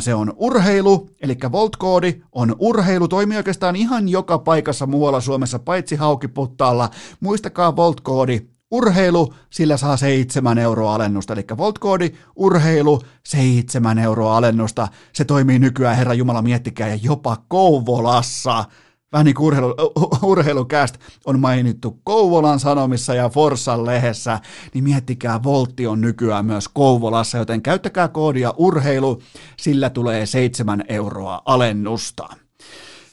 se 0.01 0.15
on 0.15 0.33
urheilu, 0.37 1.11
eli 1.23 1.37
Volt-koodi 1.53 2.23
on 2.33 2.57
urheilu, 2.59 3.09
toimii 3.09 3.37
oikeastaan 3.37 3.77
ihan 3.77 4.09
joka 4.09 4.39
paikassa 4.39 4.87
muualla 4.87 5.21
Suomessa, 5.21 5.59
paitsi 5.59 5.97
Haukiputtaalla. 5.97 6.91
Muistakaa 7.21 7.77
Volt-koodi 7.77 8.50
urheilu, 8.71 9.35
sillä 9.51 9.77
saa 9.77 9.97
seitsemän 9.97 10.59
euroa 10.59 10.95
alennusta. 10.95 11.33
Eli 11.33 11.45
Voltkoodi, 11.57 12.11
urheilu, 12.37 13.03
seitsemän 13.27 13.99
euroa 13.99 14.37
alennusta. 14.37 14.89
Se 15.13 15.25
toimii 15.25 15.59
nykyään, 15.59 15.97
herra 15.97 16.15
Jumala, 16.15 16.43
miettikää, 16.43 16.89
ja 16.89 16.99
jopa 17.03 17.37
Kouvolassa. 17.49 18.65
Vähän 19.13 19.25
niin 19.25 19.35
kuin 19.35 19.47
urheilu, 19.47 19.75
urheilukäst 20.23 20.99
on 21.25 21.41
mainittu 21.41 22.01
Kouvolan 22.05 22.61
Sanomissa 22.61 23.15
ja 23.15 23.29
Forssan 23.29 23.87
lehdessä, 23.87 24.41
niin 24.75 24.85
miettikää, 24.85 25.43
Voltti 25.43 25.87
on 25.87 26.01
nykyään 26.01 26.47
myös 26.47 26.69
Kouvolassa, 26.69 27.39
joten 27.39 27.63
käyttäkää 27.63 28.09
koodia 28.09 28.55
urheilu, 28.57 29.23
sillä 29.57 29.91
tulee 29.91 30.27
seitsemän 30.27 30.85
euroa 30.89 31.43
alennusta. 31.45 32.29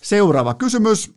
Seuraava 0.02 0.54
kysymys. 0.54 1.17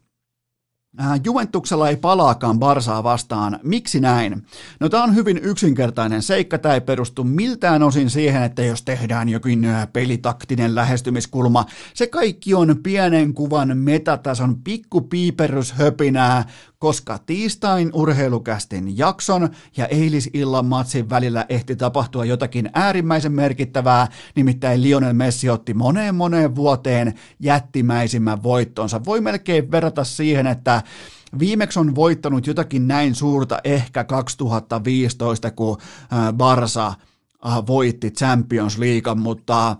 Äh, 0.98 1.20
Juventuksella 1.24 1.88
ei 1.88 1.96
palaakaan 1.96 2.58
Barsaa 2.58 3.04
vastaan. 3.04 3.60
Miksi 3.62 4.00
näin? 4.00 4.46
No 4.80 4.88
tämä 4.88 5.04
on 5.04 5.14
hyvin 5.14 5.38
yksinkertainen 5.38 6.22
seikka. 6.22 6.58
Tämä 6.58 6.74
ei 6.74 6.80
perustu 6.80 7.24
miltään 7.24 7.82
osin 7.82 8.10
siihen, 8.10 8.42
että 8.42 8.62
jos 8.62 8.82
tehdään 8.82 9.28
jokin 9.28 9.64
äh, 9.64 9.88
pelitaktinen 9.92 10.74
lähestymiskulma, 10.74 11.66
se 11.94 12.06
kaikki 12.06 12.54
on 12.54 12.76
pienen 12.82 13.34
kuvan 13.34 13.78
metatason 13.78 14.62
pikkupiiperyshöpinää, 14.62 16.44
koska 16.80 17.18
tiistain 17.18 17.90
urheilukästin 17.92 18.98
jakson 18.98 19.48
ja 19.76 19.86
eilisillan 19.86 20.66
matsin 20.66 21.10
välillä 21.10 21.46
ehti 21.48 21.76
tapahtua 21.76 22.24
jotakin 22.24 22.70
äärimmäisen 22.74 23.32
merkittävää, 23.32 24.08
nimittäin 24.34 24.82
Lionel 24.82 25.12
Messi 25.12 25.50
otti 25.50 25.74
moneen 25.74 26.14
moneen 26.14 26.56
vuoteen 26.56 27.14
jättimäisimmän 27.40 28.42
voittonsa. 28.42 29.04
Voi 29.04 29.20
melkein 29.20 29.70
verrata 29.70 30.04
siihen, 30.04 30.46
että 30.46 30.82
Viimeksi 31.38 31.78
on 31.78 31.94
voittanut 31.94 32.46
jotakin 32.46 32.88
näin 32.88 33.14
suurta 33.14 33.58
ehkä 33.64 34.04
2015, 34.04 35.50
kun 35.50 35.76
Barsa 36.32 36.94
voitti 37.66 38.10
Champions 38.10 38.78
League, 38.78 39.14
mutta 39.14 39.76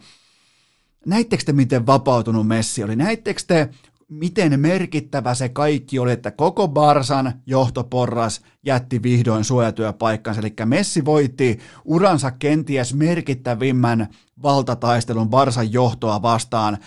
näittekö 1.07 1.45
te, 1.45 1.53
miten 1.53 1.87
vapautunut 1.87 2.47
Messi 2.47 2.85
oli? 2.85 2.97
Näittekö 2.97 3.41
te, 3.47 3.69
miten 4.11 4.61
merkittävä 4.61 5.35
se 5.35 5.49
kaikki 5.49 5.99
oli, 5.99 6.13
että 6.13 6.31
koko 6.31 6.69
Barsan 6.69 7.33
johtoporras 7.47 8.41
jätti 8.67 9.03
vihdoin 9.03 9.45
suojatyöpaikkansa. 9.45 10.41
Eli 10.41 10.55
Messi 10.65 11.05
voitti 11.05 11.59
uransa 11.85 12.31
kenties 12.31 12.95
merkittävimmän 12.95 14.09
valtataistelun 14.43 15.31
Barsan 15.31 15.73
johtoa 15.73 16.23
vastaan. 16.23 16.79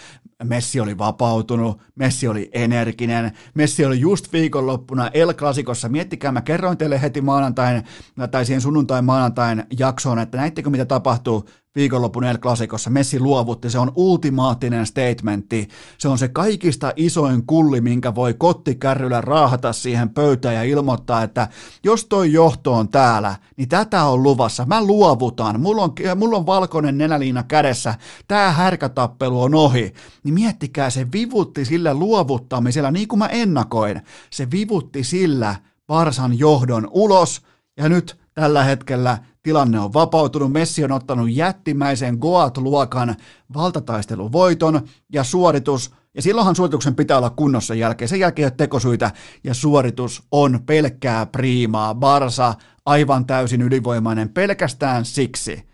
Messi 0.43 0.79
oli 0.79 0.97
vapautunut, 0.97 1.81
Messi 1.95 2.27
oli 2.27 2.49
energinen, 2.53 3.31
Messi 3.53 3.85
oli 3.85 3.99
just 3.99 4.33
viikonloppuna 4.33 5.09
El 5.13 5.33
Clasicossa. 5.33 5.89
Miettikää, 5.89 6.31
mä 6.31 6.41
kerroin 6.41 6.77
teille 6.77 7.01
heti 7.01 7.21
maanantain 7.21 7.83
tai 8.31 8.45
siihen 8.45 8.61
sunnuntain 8.61 9.05
maanantain 9.05 9.63
jaksoon, 9.79 10.19
että 10.19 10.37
näittekö 10.37 10.69
mitä 10.69 10.85
tapahtuu 10.85 11.45
viikonlopun 11.75 12.23
El 12.23 12.37
Clasicossa. 12.37 12.89
Messi 12.89 13.19
luovutti, 13.19 13.69
se 13.69 13.79
on 13.79 13.91
ultimaattinen 13.95 14.85
statementti. 14.85 15.67
Se 15.97 16.07
on 16.07 16.17
se 16.17 16.27
kaikista 16.27 16.93
isoin 16.95 17.45
kulli, 17.45 17.81
minkä 17.81 18.15
voi 18.15 18.33
kottikärryllä 18.33 19.21
raahata 19.21 19.73
siihen 19.73 20.09
pöytään 20.09 20.55
ja 20.55 20.63
ilmoittaa, 20.63 21.23
että 21.23 21.47
jos 21.83 22.05
toi 22.05 22.31
johto 22.31 22.73
on 22.73 22.89
täällä, 22.89 23.35
niin 23.57 23.69
tätä 23.69 24.03
on 24.03 24.23
luvassa. 24.23 24.65
Mä 24.65 24.83
luovutan. 24.83 25.61
Mulla 25.61 25.83
on, 25.83 25.93
mulla 26.15 26.37
on 26.37 26.45
valkoinen 26.45 26.97
nenäliina 26.97 27.43
kädessä. 27.43 27.95
Tää 28.27 28.51
härkätappelu 28.51 29.41
on 29.41 29.55
ohi. 29.55 29.93
Niin 30.23 30.32
miettikää, 30.33 30.89
se 30.89 31.11
vivutti 31.11 31.65
sillä 31.65 31.93
luovuttamisella, 31.93 32.91
niin 32.91 33.07
kuin 33.07 33.19
mä 33.19 33.27
ennakoin. 33.27 34.01
Se 34.29 34.51
vivutti 34.51 35.03
sillä 35.03 35.55
Varsan 35.89 36.39
johdon 36.39 36.87
ulos, 36.91 37.41
ja 37.77 37.89
nyt 37.89 38.17
tällä 38.33 38.63
hetkellä 38.63 39.17
tilanne 39.43 39.79
on 39.79 39.93
vapautunut. 39.93 40.51
Messi 40.51 40.83
on 40.83 40.91
ottanut 40.91 41.31
jättimäisen 41.31 42.17
Goat-luokan 42.21 43.15
valtataisteluvoiton 43.53 44.81
ja 45.13 45.23
suoritus, 45.23 45.91
ja 46.15 46.21
silloinhan 46.21 46.55
suorituksen 46.55 46.95
pitää 46.95 47.17
olla 47.17 47.29
kunnossa 47.29 47.73
jälkeen. 47.73 48.09
Sen 48.09 48.19
jälkeen 48.19 48.43
ei 48.43 48.47
ole 48.47 48.53
tekosyitä, 48.57 49.11
ja 49.43 49.53
suoritus 49.53 50.23
on 50.31 50.59
pelkkää 50.65 51.25
priimaa. 51.25 51.95
Barsa 51.95 52.53
aivan 52.85 53.25
täysin 53.25 53.61
ylivoimainen 53.61 54.29
pelkästään 54.29 55.05
siksi, 55.05 55.72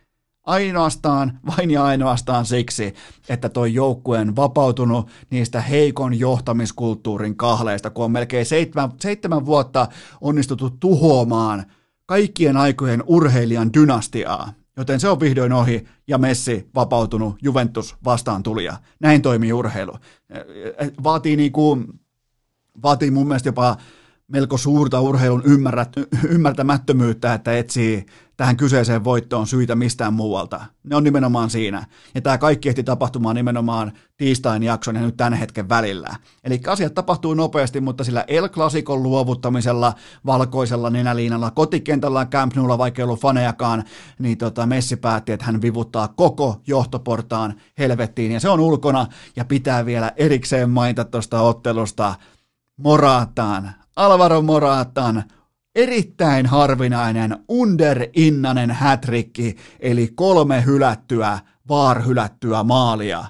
ainoastaan, 0.49 1.39
vain 1.45 1.71
ja 1.71 1.83
ainoastaan 1.83 2.45
siksi, 2.45 2.93
että 3.29 3.49
toi 3.49 3.73
joukkue 3.73 4.19
on 4.19 4.35
vapautunut 4.35 5.07
niistä 5.29 5.61
heikon 5.61 6.19
johtamiskulttuurin 6.19 7.37
kahleista, 7.37 7.89
kun 7.89 8.05
on 8.05 8.11
melkein 8.11 8.45
seitsemän, 8.45 8.91
seitsemän 8.99 9.45
vuotta 9.45 9.87
onnistuttu 10.21 10.69
tuhoamaan– 10.69 11.63
kaikkien 12.09 12.57
aikojen 12.57 13.03
urheilijan 13.07 13.73
dynastiaa, 13.73 14.53
joten 14.77 14.99
se 14.99 15.09
on 15.09 15.19
vihdoin 15.19 15.53
ohi 15.53 15.85
ja 16.07 16.17
Messi 16.17 16.69
vapautunut 16.75 17.35
Juventus 17.41 17.95
vastaan 18.05 18.43
tulija. 18.43 18.77
Näin 18.99 19.21
toimii 19.21 19.53
urheilu. 19.53 19.93
Vaatii, 21.03 21.35
niinku, 21.35 21.83
vaatii 22.83 23.11
mun 23.11 23.27
mielestä 23.27 23.49
jopa 23.49 23.77
melko 24.29 24.57
suurta 24.57 25.01
urheilun 25.01 25.43
ymmärtämättömyyttä, 26.29 27.33
että 27.33 27.57
etsii 27.57 28.05
tähän 28.37 28.57
kyseiseen 28.57 29.03
voittoon 29.03 29.47
syitä 29.47 29.75
mistään 29.75 30.13
muualta. 30.13 30.61
Ne 30.83 30.95
on 30.95 31.03
nimenomaan 31.03 31.49
siinä. 31.49 31.85
Ja 32.15 32.21
tämä 32.21 32.37
kaikki 32.37 32.69
ehti 32.69 32.83
tapahtumaan 32.83 33.35
nimenomaan 33.35 33.91
tiistain 34.17 34.63
jakson 34.63 34.95
ja 34.95 35.01
nyt 35.01 35.17
tämän 35.17 35.33
hetken 35.33 35.69
välillä. 35.69 36.15
Eli 36.43 36.61
asiat 36.67 36.93
tapahtuu 36.93 37.33
nopeasti, 37.33 37.81
mutta 37.81 38.03
sillä 38.03 38.25
El 38.27 38.49
Clasicon 38.49 39.03
luovuttamisella, 39.03 39.93
valkoisella 40.25 40.89
nenäliinalla, 40.89 41.51
kotikentällä 41.51 42.25
Camp 42.25 42.55
Noulla, 42.55 42.77
vaikka 42.77 43.01
ei 43.01 43.03
ollut 43.03 43.21
fanejakaan, 43.21 43.83
niin 44.19 44.37
tota 44.37 44.65
Messi 44.65 44.95
päätti, 44.95 45.31
että 45.31 45.45
hän 45.45 45.61
vivuttaa 45.61 46.07
koko 46.07 46.61
johtoportaan 46.67 47.53
helvettiin, 47.77 48.31
ja 48.31 48.39
se 48.39 48.49
on 48.49 48.59
ulkona, 48.59 49.07
ja 49.35 49.45
pitää 49.45 49.85
vielä 49.85 50.11
erikseen 50.17 50.69
mainita 50.69 51.05
tuosta 51.05 51.41
ottelusta 51.41 52.15
Morataan, 52.77 53.71
Alvaro 53.99 54.41
Moratan 54.41 55.23
erittäin 55.75 56.45
harvinainen 56.45 57.37
underinnanen 57.49 58.71
hätrikki, 58.71 59.55
eli 59.79 60.09
kolme 60.15 60.65
hylättyä, 60.65 61.39
vaarhylättyä 61.69 62.63
maalia. 62.63 63.25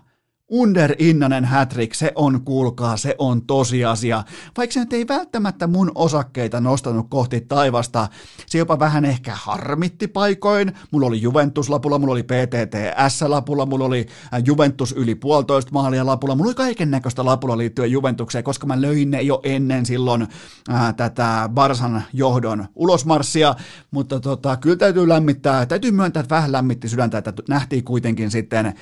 Under 0.49 0.95
Innanen 0.99 1.45
hätrik, 1.45 1.93
se 1.93 2.11
on, 2.15 2.41
kuulkaa, 2.41 2.97
se 2.97 3.15
on 3.17 3.41
tosiasia. 3.41 4.23
Vaikka 4.57 4.73
se 4.73 4.79
nyt 4.79 4.93
ei 4.93 5.07
välttämättä 5.07 5.67
mun 5.67 5.91
osakkeita 5.95 6.61
nostanut 6.61 7.07
kohti 7.09 7.41
taivasta, 7.41 8.07
se 8.45 8.57
jopa 8.57 8.79
vähän 8.79 9.05
ehkä 9.05 9.31
harmitti 9.35 10.07
paikoin. 10.07 10.71
Mulla 10.91 11.07
oli 11.07 11.21
Juventus-lapulla, 11.21 11.99
mulla 11.99 12.13
oli 12.13 12.23
PTTS-lapulla, 12.23 13.65
mulla 13.65 13.85
oli 13.85 14.07
äh, 14.33 14.41
Juventus 14.45 14.91
yli 14.91 15.15
puolitoista 15.15 15.71
maalia 15.73 16.05
lapulla, 16.05 16.35
mulla 16.35 16.47
oli 16.47 16.55
kaiken 16.55 16.91
näköistä 16.91 17.25
lapulla 17.25 17.57
liittyen 17.57 17.91
Juventukseen, 17.91 18.43
koska 18.43 18.67
mä 18.67 18.81
löin 18.81 19.11
ne 19.11 19.21
jo 19.21 19.39
ennen 19.43 19.85
silloin 19.85 20.27
ää, 20.69 20.87
äh, 20.87 20.95
tätä 20.95 21.49
Barsan 21.53 22.03
johdon 22.13 22.65
ulosmarssia, 22.75 23.55
mutta 23.91 24.19
tota, 24.19 24.57
kyllä 24.57 24.77
täytyy 24.77 25.07
lämmittää, 25.07 25.65
täytyy 25.65 25.91
myöntää, 25.91 26.21
että 26.21 26.35
vähän 26.35 26.51
lämmitti 26.51 26.89
sydäntä, 26.89 27.17
että 27.17 27.33
nähtiin 27.49 27.83
kuitenkin 27.83 28.31
sitten 28.31 28.73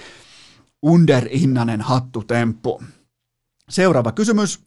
underinnanen 0.84 1.82
hattutemppu. 1.82 2.84
Seuraava 3.70 4.12
kysymys. 4.12 4.67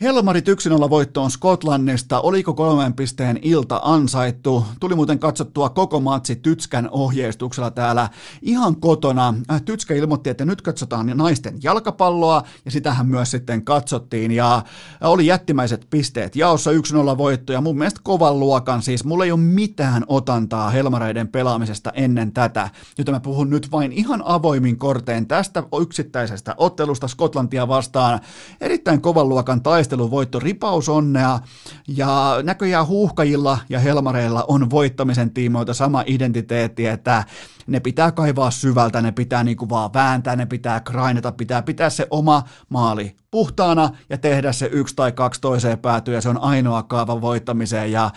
Helmarit 0.00 0.48
1-0 0.48 0.90
voittoon 0.90 1.30
Skotlannista. 1.30 2.20
Oliko 2.20 2.54
kolmen 2.54 2.94
pisteen 2.94 3.38
ilta 3.42 3.80
ansaittu? 3.84 4.64
Tuli 4.80 4.94
muuten 4.94 5.18
katsottua 5.18 5.68
koko 5.68 6.00
matsi 6.00 6.36
Tytskän 6.36 6.88
ohjeistuksella 6.90 7.70
täällä 7.70 8.08
ihan 8.42 8.76
kotona. 8.76 9.34
Äh, 9.50 9.62
Tytskä 9.62 9.94
ilmoitti, 9.94 10.30
että 10.30 10.44
nyt 10.44 10.62
katsotaan 10.62 11.06
naisten 11.14 11.58
jalkapalloa 11.62 12.42
ja 12.64 12.70
sitähän 12.70 13.06
myös 13.06 13.30
sitten 13.30 13.64
katsottiin 13.64 14.30
ja 14.30 14.62
oli 15.00 15.26
jättimäiset 15.26 15.86
pisteet 15.90 16.36
jaossa 16.36 16.70
1-0 16.70 16.74
voitto 17.18 17.52
ja 17.52 17.60
mun 17.60 17.78
mielestä 17.78 18.00
kovan 18.02 18.40
luokan 18.40 18.82
siis. 18.82 19.04
Mulla 19.04 19.24
ei 19.24 19.32
ole 19.32 19.40
mitään 19.40 20.04
otantaa 20.08 20.70
Helmareiden 20.70 21.28
pelaamisesta 21.28 21.90
ennen 21.90 22.32
tätä, 22.32 22.70
joten 22.98 23.14
mä 23.14 23.20
puhun 23.20 23.50
nyt 23.50 23.72
vain 23.72 23.92
ihan 23.92 24.22
avoimin 24.24 24.78
korteen 24.78 25.26
tästä 25.26 25.62
yksittäisestä 25.80 26.54
ottelusta 26.56 27.08
Skotlantia 27.08 27.68
vastaan. 27.68 28.20
Erittäin 28.60 29.00
kovan 29.00 29.28
luokan 29.28 29.62
taistelu 29.84 30.10
voitto 30.10 30.38
ripaus 30.38 30.88
onnea 30.88 31.40
ja 31.88 32.38
näköjään 32.42 32.86
huuhkajilla 32.86 33.58
ja 33.68 33.80
helmareilla 33.80 34.44
on 34.48 34.70
voittamisen 34.70 35.30
tiimoilta 35.30 35.74
sama 35.74 36.04
identiteetti, 36.06 36.86
että 36.86 37.24
ne 37.66 37.80
pitää 37.80 38.12
kaivaa 38.12 38.50
syvältä, 38.50 39.02
ne 39.02 39.12
pitää 39.12 39.44
niinku 39.44 39.68
vaan 39.68 39.92
vääntää, 39.94 40.36
ne 40.36 40.46
pitää 40.46 40.80
grainata, 40.80 41.32
pitää 41.32 41.62
pitää 41.62 41.90
se 41.90 42.06
oma 42.10 42.42
maali 42.68 43.16
puhtaana 43.30 43.90
ja 44.10 44.18
tehdä 44.18 44.52
se 44.52 44.68
yksi 44.72 44.96
tai 44.96 45.12
kaksi 45.12 45.40
toiseen 45.40 45.78
päätyä. 45.78 46.14
Ja 46.14 46.20
se 46.20 46.28
on 46.28 46.42
ainoa 46.42 46.82
kaava 46.82 47.20
voittamiseen. 47.20 47.92
Ja 47.92 48.10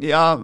ja 0.00 0.38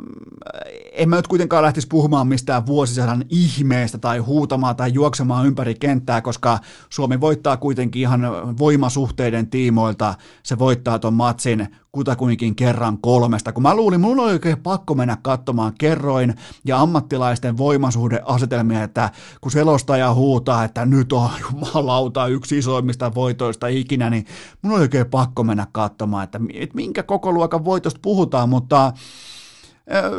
en 0.92 1.08
mä 1.08 1.16
nyt 1.16 1.28
kuitenkaan 1.28 1.62
lähtisi 1.62 1.86
puhumaan 1.86 2.26
mistään 2.26 2.66
vuosisadan 2.66 3.24
ihmeestä 3.28 3.98
tai 3.98 4.18
huutamaan 4.18 4.76
tai 4.76 4.92
juoksemaan 4.92 5.46
ympäri 5.46 5.74
kenttää, 5.74 6.20
koska 6.20 6.58
Suomi 6.90 7.20
voittaa 7.20 7.56
kuitenkin 7.56 8.02
ihan 8.02 8.20
voimasuhteiden 8.58 9.50
tiimoilta. 9.50 10.14
Se 10.42 10.58
voittaa 10.58 10.98
ton 10.98 11.14
matsin 11.14 11.68
kutakuinkin 11.92 12.56
kerran 12.56 12.98
kolmesta. 12.98 13.52
Kun 13.52 13.62
mä 13.62 13.74
luulin, 13.74 14.00
mulla 14.00 14.22
oli 14.22 14.32
oikein 14.32 14.62
pakko 14.62 14.94
mennä 14.94 15.16
katsomaan 15.22 15.72
kerroin 15.78 16.34
ja 16.64 16.80
ammattilaisten 16.80 17.56
voimasuhdeasetelmia, 17.58 18.82
että 18.82 19.10
kun 19.40 19.52
selostaja 19.52 20.14
huutaa, 20.14 20.64
että 20.64 20.86
nyt 20.86 21.12
on 21.12 21.30
jumalauta 21.52 22.26
yksi 22.26 22.58
isoimmista 22.58 23.14
voitoista 23.14 23.66
ikinä, 23.66 24.10
niin 24.10 24.26
mulla 24.62 24.76
oli 24.76 24.82
oikein 24.82 25.10
pakko 25.10 25.44
mennä 25.44 25.66
katsomaan, 25.72 26.24
että 26.24 26.40
minkä 26.74 27.02
koko 27.02 27.32
luokan 27.32 27.64
voitosta 27.64 28.00
puhutaan, 28.02 28.48
mutta 28.48 28.92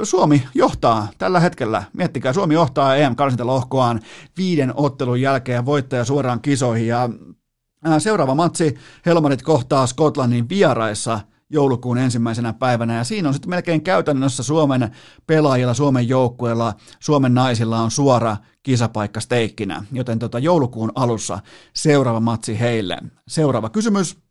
Suomi 0.04 0.48
johtaa 0.56 1.08
tällä 1.18 1.40
hetkellä, 1.40 1.84
miettikää, 1.94 2.34
Suomi 2.34 2.54
johtaa 2.54 2.96
em 2.96 3.16
lohkoaan 3.42 4.02
viiden 4.38 4.74
ottelun 4.76 5.22
jälkeen 5.22 5.66
voittaja 5.66 6.06
suoraan 6.06 6.42
kisoihin 6.42 6.88
ja 6.88 7.10
seuraava 8.00 8.36
matsi 8.36 8.76
Helmarit 9.06 9.42
kohtaa 9.42 9.88
Skotlannin 9.88 10.50
vieraissa 10.50 11.20
joulukuun 11.50 11.98
ensimmäisenä 11.98 12.54
päivänä 12.54 12.96
ja 12.96 13.04
siinä 13.04 13.28
on 13.28 13.34
sitten 13.34 13.50
melkein 13.50 13.82
käytännössä 13.82 14.44
Suomen 14.44 14.92
pelaajilla, 15.28 15.74
Suomen 15.74 16.10
joukkueella, 16.10 16.74
Suomen 17.00 17.34
naisilla 17.34 17.80
on 17.80 17.92
suora 17.92 18.38
kisapaikka 18.64 19.20
steikkinä, 19.20 19.84
joten 19.92 20.20
tota 20.20 20.40
joulukuun 20.40 20.92
alussa 20.96 21.40
seuraava 21.74 22.20
matsi 22.20 22.60
heille. 22.60 22.98
Seuraava 23.28 23.70
kysymys. 23.70 24.27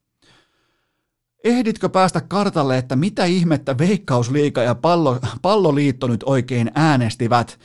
Ehditkö 1.47 1.89
päästä 1.89 2.21
kartalle, 2.21 2.79
että 2.79 2.97
mitä 2.97 3.25
ihmettä 3.25 3.79
Veikkausliiga 3.79 4.63
ja 4.63 4.75
pallo, 4.75 5.19
Palloliitto 5.43 6.07
nyt 6.07 6.23
oikein 6.27 6.71
äänestivät? 6.75 7.59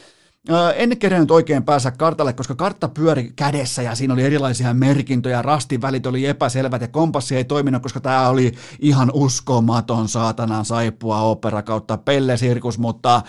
En 0.76 0.98
kerennyt 0.98 1.32
oikein 1.32 1.64
päästä 1.64 1.92
kartalle, 1.92 2.34
koska 2.34 2.56
kartta 2.56 2.88
pyöri 2.88 3.32
kädessä 3.36 3.82
ja 3.82 3.96
siinä 3.96 4.14
oli 4.14 4.24
erilaisia 4.24 4.74
merkintöjä, 4.74 5.42
rastivälit 5.42 6.06
oli 6.06 6.26
epäselvät 6.26 6.82
ja 6.82 6.88
kompassi 6.88 7.36
ei 7.36 7.44
toiminut, 7.44 7.84
koska 7.84 8.00
tämä 8.00 8.30
oli 8.30 8.52
ihan 8.80 9.12
uskomaton 9.14 10.08
saatanan 10.08 10.66
saippua 10.66 11.22
opera 11.22 11.62
kautta 11.62 11.98
pellesirkus, 11.98 12.78
mutta 12.78 13.22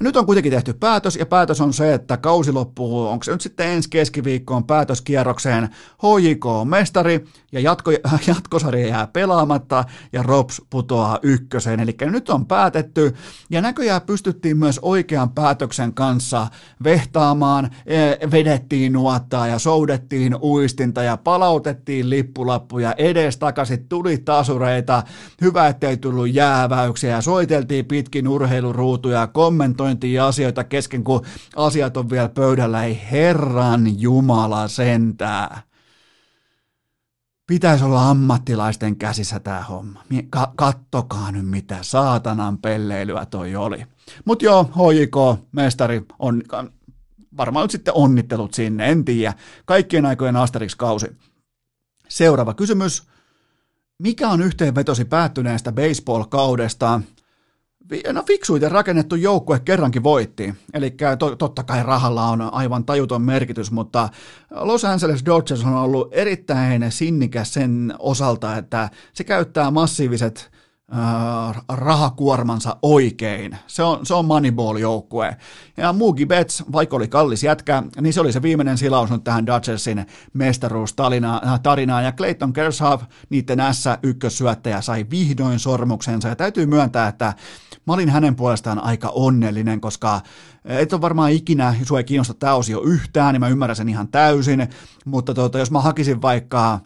nyt 0.00 0.16
on 0.16 0.26
kuitenkin 0.26 0.52
tehty 0.52 0.72
päätös, 0.72 1.16
ja 1.16 1.26
päätös 1.26 1.60
on 1.60 1.72
se, 1.72 1.94
että 1.94 2.16
kausi 2.16 2.52
loppuu, 2.52 3.06
onko 3.06 3.24
se 3.24 3.32
nyt 3.32 3.40
sitten 3.40 3.68
ensi 3.68 3.90
keskiviikkoon 3.90 4.64
päätöskierrokseen, 4.64 5.68
HJK 6.02 6.46
on 6.46 6.68
mestari, 6.68 7.24
ja 7.52 7.60
jatko, 7.60 7.90
jatkosarja 8.26 8.86
jää 8.86 9.06
pelaamatta, 9.06 9.84
ja 10.12 10.22
ROPS 10.22 10.62
putoaa 10.70 11.18
ykköseen, 11.22 11.80
eli 11.80 11.96
nyt 12.00 12.28
on 12.28 12.46
päätetty, 12.46 13.14
ja 13.50 13.60
näköjään 13.60 14.02
pystyttiin 14.02 14.56
myös 14.56 14.78
oikean 14.82 15.30
päätöksen 15.30 15.94
kanssa 15.94 16.46
vehtaamaan, 16.84 17.70
e, 17.86 18.30
vedettiin 18.30 18.92
nuottaa, 18.92 19.46
ja 19.46 19.58
soudettiin 19.58 20.36
uistinta, 20.42 21.02
ja 21.02 21.16
palautettiin 21.16 22.10
lippulappuja 22.10 22.94
edes 22.98 23.36
takaisin, 23.36 23.88
tuli 23.88 24.18
tasureita, 24.18 25.02
hyvä 25.40 25.68
ettei 25.68 25.96
tullut 25.96 26.34
jääväyksiä, 26.34 27.10
ja 27.10 27.20
soiteltiin 27.20 27.84
pitkin 27.84 28.28
urheiluruutuja, 28.28 29.26
kommentoitiin, 29.26 29.83
kommentointia 29.84 30.26
asioita 30.26 30.64
kesken, 30.64 31.04
kun 31.04 31.24
asiat 31.56 31.96
on 31.96 32.10
vielä 32.10 32.28
pöydällä. 32.28 32.84
Ei 32.84 33.00
herran 33.10 34.00
jumala 34.00 34.68
sentää. 34.68 35.62
Pitäisi 37.46 37.84
olla 37.84 38.10
ammattilaisten 38.10 38.96
käsissä 38.96 39.40
tämä 39.40 39.62
homma. 39.62 40.04
Ka- 40.30 40.52
kattokaa 40.56 41.32
nyt 41.32 41.46
mitä 41.46 41.78
saatanan 41.82 42.58
pelleilyä 42.58 43.26
toi 43.26 43.56
oli. 43.56 43.86
Mutta 44.24 44.44
joo, 44.44 44.64
HJK, 44.64 45.46
mestari, 45.52 46.02
on 46.18 46.42
varmaan 47.36 47.64
nyt 47.64 47.70
sitten 47.70 47.94
onnittelut 47.94 48.54
sinne, 48.54 48.90
en 48.90 49.04
tiedä. 49.04 49.34
Kaikkien 49.64 50.06
aikojen 50.06 50.36
Asterix-kausi. 50.36 51.06
Seuraava 52.08 52.54
kysymys. 52.54 53.02
Mikä 53.98 54.28
on 54.28 54.42
yhteenvetosi 54.42 55.04
päättyneestä 55.04 55.72
baseball-kaudesta? 55.72 57.00
No 58.12 58.22
fiksuiten 58.22 58.70
rakennettu 58.70 59.16
joukkue 59.16 59.60
kerrankin 59.60 60.02
voitti. 60.02 60.54
Eli 60.74 60.96
to, 61.18 61.36
totta 61.36 61.62
kai 61.62 61.82
rahalla 61.82 62.28
on 62.28 62.54
aivan 62.54 62.84
tajuton 62.84 63.22
merkitys, 63.22 63.70
mutta 63.70 64.08
Los 64.50 64.84
Angeles 64.84 65.24
Dodgers 65.26 65.64
on 65.64 65.74
ollut 65.74 66.08
erittäin 66.12 66.92
sinnikäs 66.92 67.54
sen 67.54 67.94
osalta, 67.98 68.56
että 68.56 68.90
se 69.12 69.24
käyttää 69.24 69.70
massiiviset 69.70 70.50
äh, 70.92 71.64
rahakuormansa 71.68 72.76
oikein. 72.82 73.58
Se 73.66 73.82
on, 73.82 74.06
se 74.06 74.14
on 74.14 74.24
Moneyball-joukkue. 74.24 75.36
Ja 75.76 75.92
Moogie 75.92 76.26
Betts, 76.26 76.64
vaikka 76.72 76.96
oli 76.96 77.08
kallis 77.08 77.42
jätkä, 77.42 77.82
niin 78.00 78.12
se 78.12 78.20
oli 78.20 78.32
se 78.32 78.42
viimeinen 78.42 78.78
silaus 78.78 79.10
nyt 79.10 79.24
tähän 79.24 79.46
Dodgersin 79.46 80.06
mestaruustarinaan. 80.32 82.04
Ja 82.04 82.12
Clayton 82.12 82.52
Kershaw, 82.52 83.00
niiden 83.30 83.58
S1-syöttäjä, 83.58 84.80
sai 84.80 85.06
vihdoin 85.10 85.58
sormuksensa. 85.58 86.28
Ja 86.28 86.36
täytyy 86.36 86.66
myöntää, 86.66 87.08
että 87.08 87.34
mä 87.86 87.92
olin 87.92 88.08
hänen 88.08 88.36
puolestaan 88.36 88.84
aika 88.84 89.08
onnellinen, 89.08 89.80
koska 89.80 90.20
et 90.64 90.92
ole 90.92 91.00
varmaan 91.00 91.30
ikinä, 91.30 91.74
sua 91.82 91.98
ei 91.98 92.04
kiinnosta 92.04 92.34
tämä 92.34 92.54
osio 92.54 92.82
yhtään, 92.82 93.32
niin 93.32 93.40
mä 93.40 93.48
ymmärrän 93.48 93.76
sen 93.76 93.88
ihan 93.88 94.08
täysin, 94.08 94.68
mutta 95.04 95.34
tuota, 95.34 95.58
jos 95.58 95.70
mä 95.70 95.80
hakisin 95.80 96.22
vaikka 96.22 96.80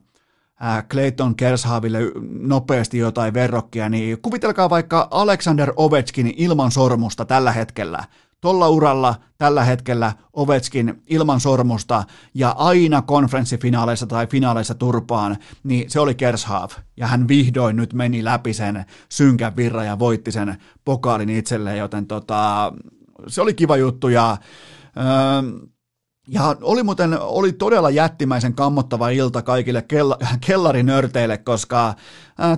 Clayton 0.90 1.36
Kershaville 1.36 1.98
nopeasti 2.40 2.98
jotain 2.98 3.34
verrokkia, 3.34 3.88
niin 3.88 4.18
kuvitelkaa 4.22 4.70
vaikka 4.70 5.08
Alexander 5.10 5.72
Ovechkin 5.76 6.34
ilman 6.36 6.70
sormusta 6.70 7.24
tällä 7.24 7.52
hetkellä. 7.52 8.04
Tolla 8.40 8.68
uralla 8.68 9.14
tällä 9.38 9.64
hetkellä 9.64 10.12
Ovechkin 10.32 11.02
ilman 11.06 11.40
sormusta 11.40 12.04
ja 12.34 12.50
aina 12.50 13.02
konferenssifinaaleissa 13.02 14.06
tai 14.06 14.26
finaaleissa 14.26 14.74
turpaan, 14.74 15.36
niin 15.64 15.90
se 15.90 16.00
oli 16.00 16.14
Kershav. 16.14 16.70
Ja 16.96 17.06
hän 17.06 17.28
vihdoin 17.28 17.76
nyt 17.76 17.92
meni 17.92 18.24
läpi 18.24 18.54
sen 18.54 18.84
synkän 19.08 19.56
virran 19.56 19.86
ja 19.86 19.98
voitti 19.98 20.32
sen 20.32 20.56
pokaalin 20.84 21.30
itselleen, 21.30 21.78
joten 21.78 22.06
tota, 22.06 22.72
se 23.26 23.42
oli 23.42 23.54
kiva 23.54 23.76
juttu 23.76 24.08
ja 24.08 24.36
öö, 24.96 25.68
Ja 26.30 26.56
oli 26.62 26.82
muuten, 26.82 27.20
oli 27.20 27.52
todella 27.52 27.90
jättimäisen 27.90 28.54
kammottava 28.54 29.08
ilta 29.08 29.42
kaikille 29.42 29.82
kella, 29.82 30.18
kellarinörteille, 30.46 31.38
koska 31.38 31.94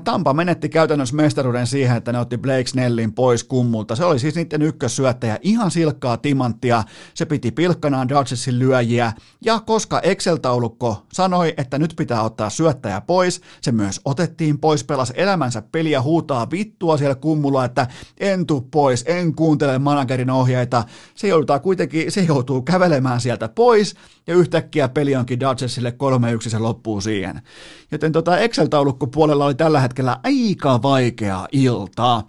Tampa 0.04 0.32
menetti 0.32 0.68
käytännössä 0.68 1.16
mestaruuden 1.16 1.66
siihen, 1.66 1.96
että 1.96 2.12
ne 2.12 2.18
otti 2.18 2.38
Blake 2.38 2.66
Snellin 2.66 3.12
pois 3.12 3.44
kummulta. 3.44 3.96
Se 3.96 4.04
oli 4.04 4.18
siis 4.18 4.34
niiden 4.34 4.62
ykkössyöttäjä, 4.62 5.38
ihan 5.42 5.70
silkkaa 5.70 6.16
timanttia, 6.16 6.84
se 7.14 7.24
piti 7.24 7.50
pilkkanaan 7.50 8.08
Dodgersin 8.08 8.58
lyöjiä, 8.58 9.12
ja 9.44 9.60
koska 9.60 10.00
Excel-taulukko 10.00 11.06
sanoi, 11.12 11.54
että 11.56 11.78
nyt 11.78 11.94
pitää 11.96 12.22
ottaa 12.22 12.50
syöttäjä 12.50 13.00
pois, 13.00 13.40
se 13.60 13.72
myös 13.72 14.00
otettiin 14.04 14.58
pois, 14.58 14.84
pelas 14.84 15.12
elämänsä 15.16 15.62
peliä, 15.62 16.02
huutaa 16.02 16.50
vittua 16.50 16.96
siellä 16.96 17.14
kummulla, 17.14 17.64
että 17.64 17.86
en 18.20 18.46
tuu 18.46 18.60
pois, 18.60 19.04
en 19.06 19.34
kuuntele 19.34 19.78
managerin 19.78 20.30
ohjeita, 20.30 20.84
se 21.14 21.28
kuitenkin, 21.62 22.12
se 22.12 22.22
joutuu 22.22 22.62
kävelemään 22.62 23.20
sieltä 23.20 23.48
pois, 23.60 23.94
ja 24.26 24.34
yhtäkkiä 24.34 24.88
peli 24.88 25.16
onkin 25.16 25.40
Dodgersille 25.40 25.94
3-1, 26.46 26.50
se 26.50 26.58
loppuu 26.58 27.00
siihen. 27.00 27.42
Joten 27.92 28.12
tota 28.12 28.38
Excel-taulukko 28.38 29.06
puolella 29.06 29.44
oli 29.44 29.54
tällä 29.54 29.80
hetkellä 29.80 30.20
aika 30.22 30.82
vaikea 30.82 31.48
ilta. 31.52 32.22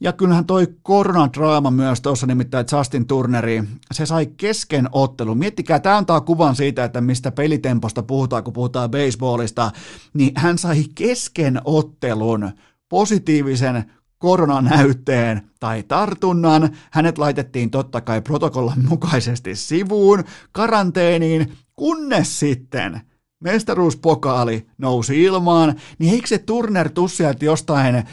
Ja 0.00 0.12
kyllähän 0.12 0.46
toi 0.46 0.66
koronadraama 0.82 1.70
myös 1.70 2.00
tuossa 2.00 2.26
nimittäin 2.26 2.66
Justin 2.72 3.06
Turneri, 3.06 3.62
se 3.92 4.06
sai 4.06 4.26
kesken 4.26 4.88
ottelun. 4.92 5.38
Miettikää, 5.38 5.80
tämä 5.80 5.96
antaa 5.96 6.20
kuvan 6.20 6.56
siitä, 6.56 6.84
että 6.84 7.00
mistä 7.00 7.32
pelitemposta 7.32 8.02
puhutaan, 8.02 8.44
kun 8.44 8.52
puhutaan 8.52 8.90
baseballista, 8.90 9.70
niin 10.14 10.32
hän 10.36 10.58
sai 10.58 10.84
kesken 10.94 11.60
ottelun 11.64 12.50
positiivisen 12.88 13.84
koronanäytteen 14.24 15.42
tai 15.60 15.82
tartunnan. 15.82 16.76
Hänet 16.90 17.18
laitettiin 17.18 17.70
totta 17.70 18.00
kai 18.00 18.22
protokollan 18.22 18.84
mukaisesti 18.88 19.54
sivuun, 19.54 20.24
karanteeniin, 20.52 21.52
kunnes 21.76 22.40
sitten 22.40 23.00
mestaruuspokaali 23.40 24.66
nousi 24.78 25.22
ilmaan, 25.22 25.74
niin 25.98 26.14
eikö 26.14 26.26
se 26.26 26.38
Turner 26.38 26.90
tussialti 26.90 27.46
jostain 27.46 28.04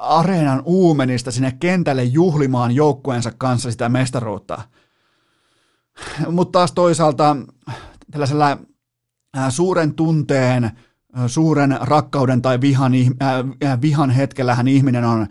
areenan 0.00 0.62
uumenista 0.64 1.30
sinne 1.30 1.56
kentälle 1.60 2.04
juhlimaan 2.04 2.72
joukkueensa 2.72 3.32
kanssa 3.38 3.70
sitä 3.70 3.88
mestaruutta? 3.88 4.62
Mutta 6.30 6.58
taas 6.58 6.72
toisaalta 6.72 7.36
tällaisella 8.10 8.58
suuren 9.48 9.94
tunteen, 9.94 10.70
suuren 11.26 11.78
rakkauden 11.80 12.42
tai 12.42 12.60
vihan, 12.60 12.92
vihan 13.82 14.10
hetkellähän 14.10 14.68
ihminen 14.68 15.04
on 15.04 15.26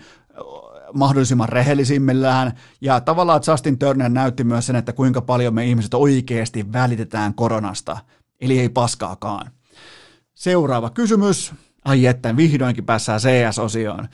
mahdollisimman 0.94 1.50
rehellisimmillään. 1.50 2.54
Ja 2.82 3.02
tavallaan 3.02 3.42
Justin 3.48 3.80
Turner 3.80 4.10
näytti 4.10 4.44
myös 4.44 4.66
sen, 4.66 4.76
että 4.76 4.94
kuinka 4.94 5.22
paljon 5.22 5.54
me 5.54 5.66
ihmiset 5.66 5.94
oikeasti 5.94 6.74
välitetään 6.74 7.34
koronasta. 7.34 7.98
Eli 8.42 8.60
ei 8.60 8.70
paskaakaan. 8.70 9.52
Seuraava 10.34 10.90
kysymys. 10.90 11.54
Ai 11.86 12.06
että, 12.06 12.38
vihdoinkin 12.38 12.86
päässään 12.86 13.20
CS-osioon. 13.20 14.08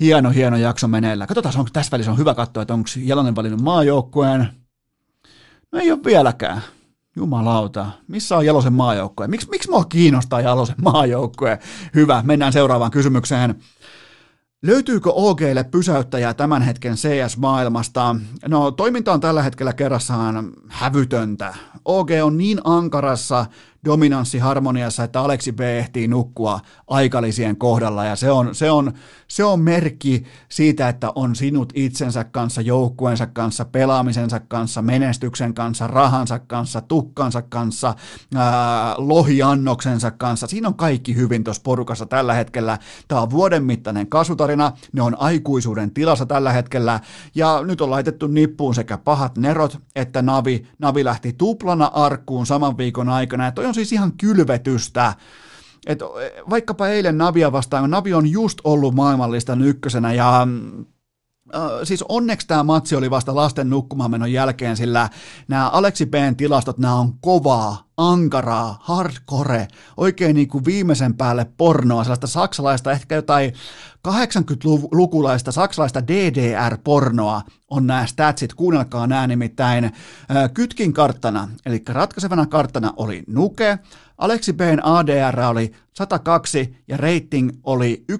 Hieno, 0.00 0.30
hieno 0.30 0.56
jakso 0.56 0.88
meneillä. 0.88 1.26
Katsotaan, 1.26 1.58
onko 1.58 1.70
tässä 1.72 1.92
välissä 1.92 2.12
on 2.12 2.18
hyvä 2.18 2.34
katsoa, 2.34 2.62
että 2.62 2.74
onko 2.74 2.88
Jalonen 2.96 3.36
valinnut 3.36 3.60
maajoukkueen. 3.60 4.48
No 5.72 5.78
ei 5.78 5.92
ole 5.92 6.04
vieläkään. 6.04 6.62
Jumalauta, 7.16 7.86
missä 8.08 8.36
on 8.36 8.46
Jalosen 8.46 8.72
maajoukkue? 8.72 9.28
Miks, 9.28 9.48
miksi 9.48 9.70
mua 9.70 9.84
kiinnostaa 9.84 10.40
Jalosen 10.40 10.76
maajoukkue? 10.82 11.58
Hyvä, 11.94 12.22
mennään 12.26 12.52
seuraavaan 12.52 12.90
kysymykseen. 12.90 13.54
Löytyykö 14.62 15.10
OGlle 15.12 15.64
pysäyttäjää 15.64 16.34
tämän 16.34 16.62
hetken 16.62 16.94
CS-maailmasta? 16.94 18.16
No 18.48 18.70
toiminta 18.70 19.12
on 19.12 19.20
tällä 19.20 19.42
hetkellä 19.42 19.72
kerrassaan 19.72 20.52
hävytöntä. 20.68 21.54
OG 21.84 22.10
on 22.24 22.36
niin 22.36 22.60
ankarassa 22.64 23.46
dominanssiharmoniassa, 23.86 25.04
että 25.04 25.20
Aleksi 25.20 25.52
B 25.52 25.60
ehtii 25.60 26.08
nukkua 26.08 26.60
aikalisien 26.86 27.56
kohdalla 27.56 28.04
ja 28.04 28.16
se 28.16 28.30
on, 28.30 28.54
se 28.54 28.70
on, 28.70 28.92
se 29.28 29.44
on 29.44 29.60
merkki 29.60 30.24
siitä, 30.48 30.88
että 30.88 31.12
on 31.14 31.36
sinut 31.36 31.72
itsensä 31.74 32.24
kanssa, 32.24 32.60
joukkueensa 32.60 33.26
kanssa, 33.26 33.64
pelaamisensa 33.64 34.40
kanssa, 34.40 34.82
menestyksen 34.82 35.54
kanssa, 35.54 35.86
rahansa 35.86 36.38
kanssa, 36.38 36.80
tukkansa 36.80 37.42
kanssa, 37.42 37.94
ää, 38.34 38.94
lohiannoksensa 38.98 40.10
kanssa. 40.10 40.46
Siinä 40.46 40.68
on 40.68 40.74
kaikki 40.74 41.14
hyvin 41.16 41.44
tuossa 41.44 41.62
porukassa 41.62 42.06
tällä 42.06 42.34
hetkellä. 42.34 42.78
Tämä 43.08 43.20
on 43.20 43.30
vuoden 43.30 43.64
mittainen 43.64 44.06
kasvutarina, 44.06 44.72
ne 44.92 45.02
on 45.02 45.16
aikuisuuden 45.20 45.90
tilassa 45.90 46.26
tällä 46.26 46.52
hetkellä 46.52 47.00
ja 47.34 47.62
nyt 47.64 47.80
on 47.80 47.90
laitettu 47.90 48.26
nippuun 48.26 48.74
sekä 48.74 48.98
pahat 48.98 49.38
nerot 49.38 49.78
että 49.96 50.22
Navi. 50.22 50.66
Navi 50.78 51.04
lähti 51.04 51.32
tuplana 51.32 51.86
arkkuun 51.94 52.46
saman 52.46 52.78
viikon 52.78 53.08
aikana 53.08 53.44
ja 53.44 53.52
toi 53.52 53.66
on 53.66 53.74
siis 53.76 53.92
ihan 53.92 54.12
kylvetystä. 54.12 55.14
Et 55.86 55.98
vaikkapa 56.50 56.88
eilen 56.88 57.18
Navia 57.18 57.52
vastaan, 57.52 57.90
Navi 57.90 58.14
on 58.14 58.30
just 58.30 58.58
ollut 58.64 58.94
maailmallista 58.94 59.56
ykkösenä 59.64 60.12
ja 60.12 60.46
Uh, 61.54 61.84
siis 61.84 62.04
onneksi 62.08 62.46
tämä 62.46 62.62
matsi 62.62 62.96
oli 62.96 63.10
vasta 63.10 63.34
lasten 63.34 63.70
nukkumaanmenon 63.70 64.32
jälkeen, 64.32 64.76
sillä 64.76 65.08
nämä 65.48 65.68
Aleksi 65.68 66.06
B:n 66.06 66.36
tilastot, 66.36 66.78
nämä 66.78 66.94
on 66.94 67.12
kovaa, 67.20 67.88
ankaraa, 67.96 68.78
hardcore, 68.80 69.68
oikein 69.96 70.34
niin 70.34 70.48
kuin 70.48 70.64
viimeisen 70.64 71.14
päälle 71.14 71.46
pornoa, 71.56 72.04
sellaista 72.04 72.26
saksalaista, 72.26 72.92
ehkä 72.92 73.14
jotain 73.14 73.52
80-lukulaista 74.06 75.52
saksalaista 75.52 76.06
DDR-pornoa 76.08 77.42
on 77.70 77.86
nämä 77.86 78.06
statsit, 78.06 78.54
kuunnelkaa 78.54 79.06
nämä 79.06 79.26
nimittäin. 79.26 79.92
Kytkin 80.54 80.92
karttana, 80.92 81.48
eli 81.66 81.82
ratkaisevana 81.88 82.46
karttana 82.46 82.92
oli 82.96 83.22
Nuke, 83.26 83.78
Aleksi 84.18 84.52
B:n 84.52 84.80
ADR 84.84 85.40
oli 85.40 85.72
102 85.92 86.76
ja 86.88 86.96
rating 86.96 87.50
oli 87.64 88.04
1,47 88.12 88.16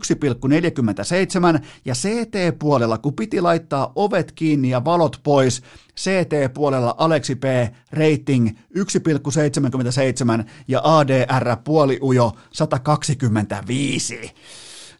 ja 1.84 1.94
CT-puolella, 1.94 2.98
kun 2.98 3.14
piti 3.14 3.40
laittaa 3.40 3.92
ovet 3.94 4.32
kiinni 4.32 4.70
ja 4.70 4.84
valot 4.84 5.20
pois, 5.22 5.62
CT-puolella 5.96 6.94
Aleksi 6.98 7.34
P. 7.34 7.44
rating 7.90 8.48
1,77 8.48 10.44
ja 10.68 10.80
ADR 10.84 11.56
puoli 11.64 11.98
ujo 12.02 12.32
125. 12.52 14.34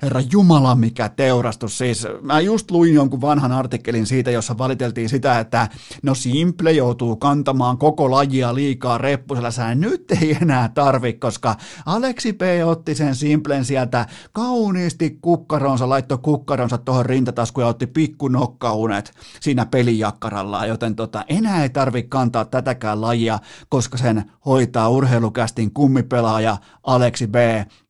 Herra 0.02 0.20
Jumala, 0.32 0.74
mikä 0.74 1.08
teurastus. 1.08 1.78
Siis 1.78 2.06
mä 2.22 2.40
just 2.40 2.70
luin 2.70 2.94
jonkun 2.94 3.20
vanhan 3.20 3.52
artikkelin 3.52 4.06
siitä, 4.06 4.30
jossa 4.30 4.58
valiteltiin 4.58 5.08
sitä, 5.08 5.40
että 5.40 5.68
no 6.02 6.14
Simple 6.14 6.72
joutuu 6.72 7.16
kantamaan 7.16 7.78
koko 7.78 8.10
lajia 8.10 8.54
liikaa 8.54 8.98
reppusella 8.98 9.50
sään. 9.50 9.80
Nyt 9.80 10.10
ei 10.10 10.36
enää 10.42 10.68
tarvi, 10.68 11.12
koska 11.12 11.56
Aleksi 11.86 12.32
P. 12.32 12.40
otti 12.64 12.94
sen 12.94 13.14
Simplen 13.14 13.64
sieltä 13.64 14.06
kauniisti 14.32 15.18
kukkaronsa, 15.22 15.88
laittoi 15.88 16.18
kukkaronsa 16.18 16.78
tuohon 16.78 17.06
rintataskuun 17.06 17.64
ja 17.64 17.68
otti 17.68 17.86
pikkunokkaunet 17.86 19.12
siinä 19.40 19.66
pelijakkarallaan, 19.66 20.68
joten 20.68 20.96
tota, 20.96 21.24
enää 21.28 21.62
ei 21.62 21.70
tarvi 21.70 22.02
kantaa 22.02 22.44
tätäkään 22.44 23.00
lajia, 23.00 23.38
koska 23.68 23.98
sen 23.98 24.30
hoitaa 24.46 24.88
urheilukästin 24.88 25.72
kummipelaaja 25.72 26.56
Aleksi 26.82 27.26
B. 27.26 27.34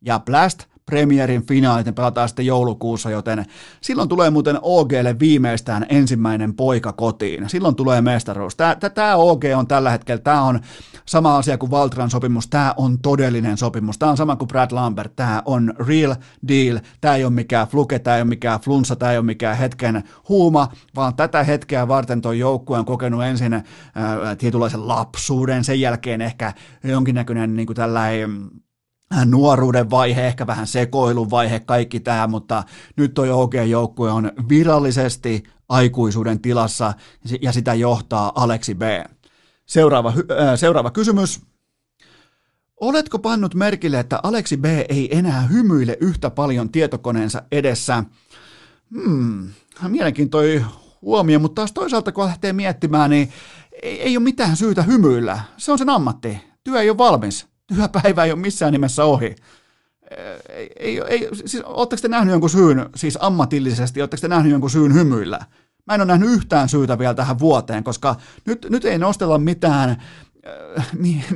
Ja 0.02 0.18
Blast 0.18 0.64
Premierin 0.90 1.46
finaalit, 1.46 1.86
ne 1.86 1.92
pelataan 1.92 2.28
sitten 2.28 2.46
joulukuussa, 2.46 3.10
joten 3.10 3.44
silloin 3.80 4.08
tulee 4.08 4.30
muuten 4.30 4.58
OGlle 4.62 5.18
viimeistään 5.18 5.86
ensimmäinen 5.88 6.54
poika 6.54 6.92
kotiin. 6.92 7.48
Silloin 7.48 7.74
tulee 7.74 8.00
mestaruus. 8.00 8.56
Tämä 8.94 9.16
OG 9.16 9.42
on 9.56 9.66
tällä 9.66 9.90
hetkellä, 9.90 10.22
tämä 10.22 10.42
on 10.42 10.60
sama 11.06 11.36
asia 11.36 11.58
kuin 11.58 11.70
Valtran 11.70 12.10
sopimus, 12.10 12.48
tämä 12.48 12.74
on 12.76 12.98
todellinen 12.98 13.56
sopimus. 13.56 13.98
Tämä 13.98 14.10
on 14.10 14.16
sama 14.16 14.36
kuin 14.36 14.48
Brad 14.48 14.72
Lambert, 14.72 15.16
tämä 15.16 15.42
on 15.44 15.74
real 15.86 16.14
deal. 16.48 16.78
Tämä 17.00 17.14
ei 17.16 17.24
ole 17.24 17.32
mikään 17.32 17.68
fluke, 17.68 17.98
tämä 17.98 18.16
ei 18.16 18.22
ole 18.22 18.28
mikään 18.28 18.60
flunssa, 18.60 18.96
tämä 18.96 19.12
ei 19.12 19.18
ole 19.18 19.26
mikään 19.26 19.56
hetken 19.56 20.02
huuma, 20.28 20.68
vaan 20.96 21.14
tätä 21.14 21.44
hetkeä 21.44 21.88
varten 21.88 22.20
tuo 22.20 22.32
joukkue 22.32 22.78
on 22.78 22.84
kokenut 22.84 23.24
ensin 23.24 23.52
ää, 23.54 23.62
tietynlaisen 24.38 24.88
lapsuuden, 24.88 25.64
sen 25.64 25.80
jälkeen 25.80 26.20
ehkä 26.20 26.52
jonkinnäköinen 26.84 27.56
niin 27.56 27.66
kuin 27.66 27.76
tällainen 27.76 28.30
nuoruuden 29.24 29.90
vaihe, 29.90 30.26
ehkä 30.26 30.46
vähän 30.46 30.66
sekoilun 30.66 31.30
vaihe, 31.30 31.60
kaikki 31.60 32.00
tämä, 32.00 32.26
mutta 32.26 32.64
nyt 32.96 33.14
tuo 33.14 33.24
OG-joukkue 33.42 34.10
on 34.10 34.32
virallisesti 34.48 35.42
aikuisuuden 35.68 36.40
tilassa 36.40 36.94
ja 37.42 37.52
sitä 37.52 37.74
johtaa 37.74 38.32
Aleksi 38.34 38.74
B. 38.74 38.82
Seuraava, 39.66 40.08
äh, 40.08 40.58
seuraava 40.58 40.90
kysymys. 40.90 41.40
Oletko 42.80 43.18
pannut 43.18 43.54
merkille, 43.54 44.00
että 44.00 44.20
Aleksi 44.22 44.56
B 44.56 44.64
ei 44.64 45.18
enää 45.18 45.40
hymyile 45.40 45.96
yhtä 46.00 46.30
paljon 46.30 46.68
tietokoneensa 46.68 47.42
edessä? 47.52 48.04
Hmm, 48.94 49.48
mielenkiintoinen 49.88 50.64
huomio, 51.02 51.38
mutta 51.38 51.54
taas 51.54 51.72
toisaalta 51.72 52.12
kun 52.12 52.24
lähtee 52.24 52.52
miettimään, 52.52 53.10
niin 53.10 53.32
ei, 53.82 54.02
ei 54.02 54.16
ole 54.16 54.24
mitään 54.24 54.56
syytä 54.56 54.82
hymyillä. 54.82 55.40
Se 55.56 55.72
on 55.72 55.78
sen 55.78 55.90
ammatti. 55.90 56.38
Työ 56.64 56.80
ei 56.80 56.90
ole 56.90 56.98
valmis 56.98 57.55
työpäivä 57.74 58.24
ei 58.24 58.32
ole 58.32 58.40
missään 58.40 58.72
nimessä 58.72 59.04
ohi. 59.04 59.36
Ei, 60.48 60.70
ei, 60.78 61.02
ei, 61.08 61.28
siis, 61.46 61.62
oletteko 61.64 62.02
te 62.02 62.08
nähnyt 62.08 62.32
jonkun 62.32 62.50
syyn, 62.50 62.88
siis 62.96 63.18
ammatillisesti, 63.20 64.00
oletteko 64.00 64.20
te 64.20 64.28
nähnyt 64.28 64.52
jonkun 64.52 64.70
syyn 64.70 64.94
hymyillä? 64.94 65.38
Mä 65.86 65.94
en 65.94 66.00
ole 66.00 66.06
nähnyt 66.06 66.30
yhtään 66.30 66.68
syytä 66.68 66.98
vielä 66.98 67.14
tähän 67.14 67.38
vuoteen, 67.38 67.84
koska 67.84 68.16
nyt, 68.46 68.66
nyt 68.70 68.84
ei 68.84 68.98
nostella 68.98 69.38
mitään 69.38 70.02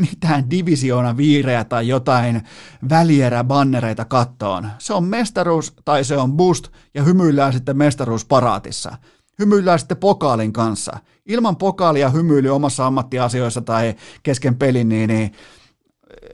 mitään 0.00 0.50
divisioona 0.50 1.16
viireä 1.16 1.64
tai 1.64 1.88
jotain 1.88 2.42
välierä-bannereita 2.88 4.04
kattoon. 4.04 4.70
Se 4.78 4.94
on 4.94 5.04
mestaruus 5.04 5.74
tai 5.84 6.04
se 6.04 6.16
on 6.16 6.32
boost 6.32 6.68
ja 6.94 7.02
hymyillään 7.02 7.52
sitten 7.52 7.76
mestaruusparaatissa. 7.76 8.96
Hymyillään 9.38 9.78
sitten 9.78 9.96
pokaalin 9.96 10.52
kanssa. 10.52 10.96
Ilman 11.26 11.56
pokaalia 11.56 12.10
hymyily 12.10 12.48
omassa 12.48 12.86
ammattiasioissa 12.86 13.60
tai 13.60 13.94
kesken 14.22 14.56
pelin, 14.56 14.88
niin, 14.88 15.08
niin 15.08 15.32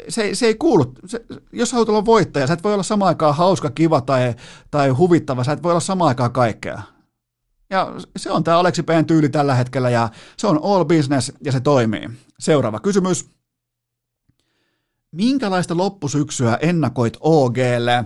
se, 0.08 0.34
se 0.34 0.46
ei 0.46 0.54
kuulu, 0.54 0.92
se, 1.06 1.24
jos 1.52 1.72
haluat 1.72 1.88
olla 1.88 2.04
voittaja, 2.04 2.46
sä 2.46 2.54
et 2.54 2.64
voi 2.64 2.72
olla 2.72 2.82
samaan 2.82 3.08
aikaan 3.08 3.36
hauska, 3.36 3.70
kiva 3.70 4.00
tai, 4.00 4.34
tai 4.70 4.88
huvittava, 4.88 5.44
sä 5.44 5.52
et 5.52 5.62
voi 5.62 5.72
olla 5.72 5.80
samaan 5.80 6.08
aikaan 6.08 6.32
kaikkea. 6.32 6.82
Ja 7.70 7.94
se 8.16 8.30
on 8.30 8.44
tämä 8.44 8.58
Aleksi 8.58 8.82
P:n 8.82 9.06
tyyli 9.06 9.28
tällä 9.28 9.54
hetkellä 9.54 9.90
ja 9.90 10.08
se 10.36 10.46
on 10.46 10.60
all 10.62 10.84
business 10.84 11.32
ja 11.44 11.52
se 11.52 11.60
toimii. 11.60 12.10
Seuraava 12.38 12.80
kysymys. 12.80 13.30
Minkälaista 15.12 15.76
loppusyksyä 15.76 16.58
ennakoit 16.60 17.16
OGlle? 17.20 18.04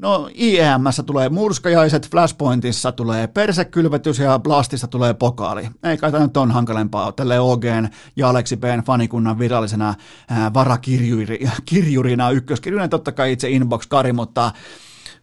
No 0.00 0.30
IEMssä 0.38 1.02
tulee 1.02 1.28
murskajaiset, 1.28 2.10
Flashpointissa 2.10 2.92
tulee 2.92 3.26
persekylvetys 3.26 4.18
ja 4.18 4.38
Blastissa 4.38 4.86
tulee 4.86 5.14
pokaali. 5.14 5.70
Ei 5.82 5.96
kai 5.96 6.12
tämä 6.12 6.26
nyt 6.26 6.36
on 6.36 6.50
hankalempaa 6.50 7.12
tälle 7.12 7.40
OGn 7.40 7.88
ja 8.16 8.28
Aleksi 8.28 8.56
P:n 8.56 8.82
fanikunnan 8.84 9.38
virallisena 9.38 9.94
ää, 10.30 10.54
varakirjurina, 10.54 12.30
ykköskirjurina 12.30 12.88
totta 12.88 13.12
kai 13.12 13.32
itse 13.32 13.48
Inbox-kari, 13.48 14.12
mutta 14.12 14.52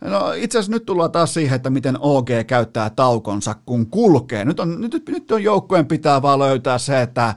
No 0.02 0.32
itse 0.32 0.58
asiassa 0.58 0.72
nyt 0.72 0.86
tullaan 0.86 1.12
taas 1.12 1.34
siihen, 1.34 1.56
että 1.56 1.70
miten 1.70 1.98
OG 2.00 2.28
käyttää 2.48 2.90
taukonsa, 2.90 3.56
kun 3.66 3.88
kulkee. 3.88 4.46
Nyt 4.46 4.60
on, 4.60 4.82
nyt, 4.82 5.04
nyt 5.10 5.32
on 5.32 5.44
joukkueen 5.44 5.86
pitää 5.86 6.22
vaan 6.22 6.40
löytää 6.40 6.78
se, 6.78 7.02
että 7.02 7.36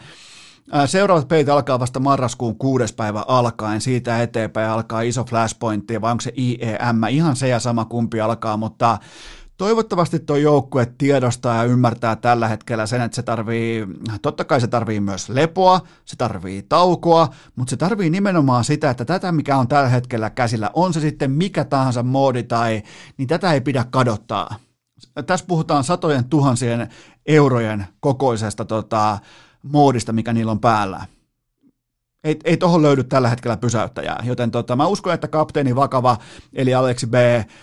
Seuraavat 0.87 1.29
peit 1.29 1.49
alkaa 1.49 1.81
vasta 1.81 2.01
marraskuun 2.01 2.59
kuudes 2.59 2.93
päivä 2.93 3.25
alkaen, 3.29 3.81
siitä 3.81 4.23
eteenpäin 4.23 4.71
alkaa 4.71 5.01
iso 5.01 5.25
flashpointti, 5.25 6.01
vai 6.01 6.11
onko 6.11 6.21
se 6.21 6.33
IEM, 6.39 7.05
ihan 7.11 7.37
se 7.37 7.49
ja 7.49 7.61
sama 7.61 7.85
kumpi 7.85 8.21
alkaa, 8.21 8.57
mutta 8.57 8.99
toivottavasti 9.57 10.19
tuo 10.19 10.37
joukkue 10.37 10.87
tiedostaa 10.99 11.57
ja 11.57 11.65
ymmärtää 11.65 12.17
tällä 12.17 12.49
hetkellä 12.49 12.87
sen, 12.87 13.01
että 13.01 13.17
se 13.17 13.23
tarvii, 13.23 13.87
totta 14.23 14.45
kai 14.45 14.61
se 14.61 14.67
tarvii 14.67 15.01
myös 15.01 15.29
lepoa, 15.29 15.81
se 16.05 16.17
tarvii 16.17 16.63
taukoa, 16.63 17.29
mutta 17.57 17.71
se 17.71 17.77
tarvii 17.77 18.11
nimenomaan 18.11 18.65
sitä, 18.65 18.91
että 18.91 19.05
tätä 19.05 19.33
mikä 19.33 19.57
on 19.57 19.69
tällä 19.69 19.89
hetkellä 19.89 20.31
käsillä, 20.31 20.71
on 20.75 20.95
se 20.95 21.01
sitten 21.01 21.31
mikä 21.31 21.65
tahansa 21.65 22.03
moodi 22.03 22.43
tai, 22.43 22.83
niin 23.17 23.29
tätä 23.29 23.53
ei 23.53 23.61
pidä 23.61 23.85
kadottaa. 23.91 24.57
Tässä 25.27 25.47
puhutaan 25.47 25.85
satojen 25.85 26.25
tuhansien 26.25 26.89
eurojen 27.27 27.87
kokoisesta 28.01 28.65
tota, 28.65 29.19
moodista, 29.63 30.13
mikä 30.13 30.33
niillä 30.33 30.53
on 30.53 30.61
päällä. 30.61 31.07
Ei, 32.25 32.39
ei 32.45 32.57
tuohon 32.57 32.83
löydy 32.83 33.05
tällä 33.05 33.29
hetkellä 33.29 33.57
pysäyttäjää, 33.57 34.23
joten 34.25 34.51
tota, 34.51 34.77
mä 34.77 34.87
uskon, 34.87 35.15
että 35.15 35.29
kapteeni 35.29 35.77
Vakava, 35.77 36.17
eli 36.53 36.75
Aleksi 36.75 37.07
B, 37.07 37.15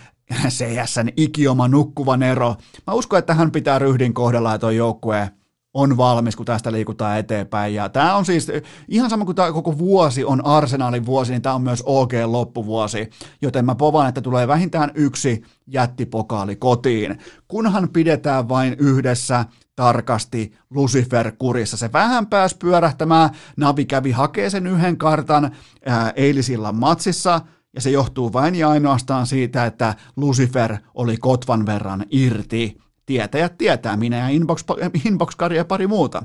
CSN 0.48 1.08
ikioma 1.16 1.68
nukkuva 1.68 2.16
Nero, 2.16 2.56
mä 2.86 2.92
uskon, 2.92 3.18
että 3.18 3.34
hän 3.34 3.50
pitää 3.50 3.78
ryhdin 3.78 4.14
kohdalla 4.14 4.52
ja 4.52 4.58
tuo 4.58 4.70
joukkue 4.70 5.30
on 5.76 5.96
valmis, 5.96 6.36
kun 6.36 6.46
tästä 6.46 6.72
liikutaan 6.72 7.18
eteenpäin. 7.18 7.74
Ja 7.74 7.88
tämä 7.88 8.14
on 8.14 8.24
siis 8.24 8.48
ihan 8.88 9.10
sama 9.10 9.24
kuin 9.24 9.36
tämä 9.36 9.52
koko 9.52 9.78
vuosi 9.78 10.24
on 10.24 10.46
arsenaalin 10.46 11.06
vuosi, 11.06 11.32
niin 11.32 11.42
tämä 11.42 11.54
on 11.54 11.62
myös 11.62 11.82
OK 11.86 12.12
loppuvuosi. 12.26 13.10
Joten 13.42 13.64
mä 13.64 13.74
povaan, 13.74 14.08
että 14.08 14.20
tulee 14.20 14.48
vähintään 14.48 14.90
yksi 14.94 15.42
jättipokaali 15.66 16.56
kotiin. 16.56 17.18
Kunhan 17.48 17.88
pidetään 17.88 18.48
vain 18.48 18.76
yhdessä 18.78 19.44
tarkasti 19.76 20.54
Lucifer 20.70 21.32
kurissa. 21.38 21.76
Se 21.76 21.92
vähän 21.92 22.26
pääsi 22.26 22.56
pyörähtämään, 22.56 23.30
Navi 23.56 23.84
kävi 23.84 24.10
hakee 24.10 24.50
sen 24.50 24.66
yhden 24.66 24.96
kartan 24.96 25.50
ää, 25.86 26.12
eilisillä 26.16 26.72
matsissa, 26.72 27.40
ja 27.74 27.80
se 27.80 27.90
johtuu 27.90 28.32
vain 28.32 28.54
ja 28.54 28.68
ainoastaan 28.68 29.26
siitä, 29.26 29.66
että 29.66 29.94
Lucifer 30.16 30.76
oli 30.94 31.16
kotvan 31.16 31.66
verran 31.66 32.04
irti. 32.10 32.85
Tietäjät 33.06 33.58
tietää, 33.58 33.96
minä 33.96 34.16
ja 34.16 34.28
Inbox, 34.28 34.64
Inbox 35.06 35.36
ja 35.54 35.64
pari 35.64 35.86
muuta. 35.86 36.22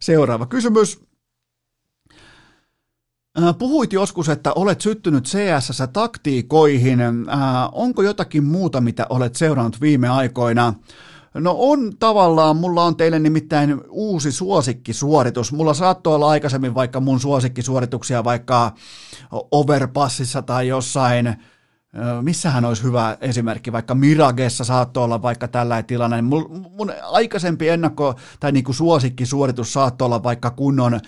Seuraava 0.00 0.46
kysymys. 0.46 1.00
Puhuit 3.58 3.92
joskus, 3.92 4.28
että 4.28 4.52
olet 4.52 4.80
syttynyt 4.80 5.24
CSS 5.24 5.82
taktiikoihin. 5.92 6.98
Onko 7.72 8.02
jotakin 8.02 8.44
muuta, 8.44 8.80
mitä 8.80 9.06
olet 9.10 9.36
seurannut 9.36 9.80
viime 9.80 10.08
aikoina? 10.08 10.74
No 11.34 11.54
on 11.58 11.92
tavallaan, 11.98 12.56
mulla 12.56 12.84
on 12.84 12.96
teille 12.96 13.18
nimittäin 13.18 13.80
uusi 13.88 14.32
suosikkisuoritus. 14.32 15.52
Mulla 15.52 15.74
saattoi 15.74 16.14
olla 16.14 16.28
aikaisemmin 16.28 16.74
vaikka 16.74 17.00
mun 17.00 17.20
suosikkisuorituksia 17.20 18.24
vaikka 18.24 18.72
Overpassissa 19.50 20.42
tai 20.42 20.68
jossain 20.68 21.36
missähän 22.22 22.64
olisi 22.64 22.82
hyvä 22.82 23.16
esimerkki, 23.20 23.72
vaikka 23.72 23.94
Miragessa 23.94 24.64
saattoi 24.64 25.04
olla 25.04 25.22
vaikka 25.22 25.48
tällainen 25.48 25.84
tilanne. 25.84 26.22
Mun, 26.22 26.66
mun 26.70 26.92
aikaisempi 27.02 27.68
ennakko 27.68 28.14
tai 28.40 28.52
niin 28.52 28.64
kuin 28.64 28.74
suosikkisuoritus 28.74 29.72
saattoi 29.72 30.06
olla 30.06 30.22
vaikka 30.22 30.50
kunnon 30.50 31.00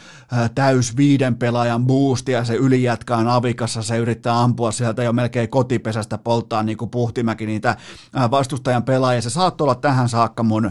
täys 0.55 0.97
viiden 0.97 1.37
pelaajan 1.37 1.87
boosti 1.87 2.33
ja 2.33 2.45
se 2.45 2.55
ylijätkä 2.55 3.17
on 3.17 3.29
avikassa, 3.29 3.83
se 3.83 3.99
yrittää 3.99 4.43
ampua 4.43 4.73
sieltä 4.73 5.03
jo 5.03 5.13
melkein 5.13 5.49
kotipesästä 5.49 6.19
polttaa 6.19 6.63
niin 6.63 6.79
kuin 6.79 6.91
puhtimäki 6.91 7.47
niitä 7.47 7.77
vastustajan 8.31 8.83
pelaajia. 8.83 9.23
Se 9.23 9.31
saattoi 9.31 9.65
olla 9.65 9.75
tähän 9.75 10.09
saakka 10.09 10.43
mun 10.43 10.71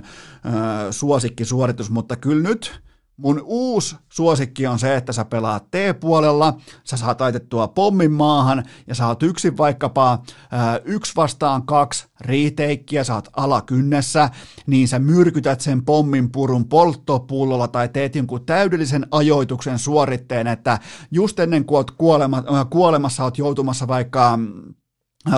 suosikkisuoritus, 0.91 1.89
mutta 1.89 2.16
kyllä 2.16 2.49
nyt 2.49 2.82
Mun 3.22 3.41
uusi 3.45 3.95
suosikki 4.09 4.67
on 4.67 4.80
se, 4.80 4.95
että 4.95 5.13
sä 5.13 5.26
pelaat 5.26 5.72
T-puolella, 5.72 6.53
sä 6.84 6.97
saat 6.97 7.17
taitettua 7.17 7.67
pommin 7.67 8.11
maahan 8.11 8.63
ja 8.88 8.95
sä 8.95 9.07
oot 9.07 9.24
yksin 9.24 9.57
vaikkapa 9.57 10.20
ää, 10.51 10.80
yksi 10.86 11.13
vastaan 11.15 11.65
kaksi 11.65 12.07
riiteikkiä, 12.22 13.03
sä 13.03 13.15
oot 13.15 13.30
alakynnessä, 13.38 14.30
niin 14.67 14.88
sä 14.88 14.99
myrkytät 14.99 15.61
sen 15.61 15.86
pommin 15.86 16.32
purun 16.32 16.65
polttopullolla 16.65 17.67
tai 17.67 17.89
teet 17.89 18.15
jonkun 18.15 18.45
täydellisen 18.45 19.07
ajoituksen 19.11 19.80
suoritteen, 19.80 20.47
että 20.47 20.80
just 21.11 21.39
ennen 21.39 21.65
kuin 21.65 21.78
oot 21.78 21.91
kuolema, 21.91 22.43
kuolemassa, 22.70 23.24
oot 23.24 23.38
joutumassa 23.38 23.88
vaikka 23.88 24.39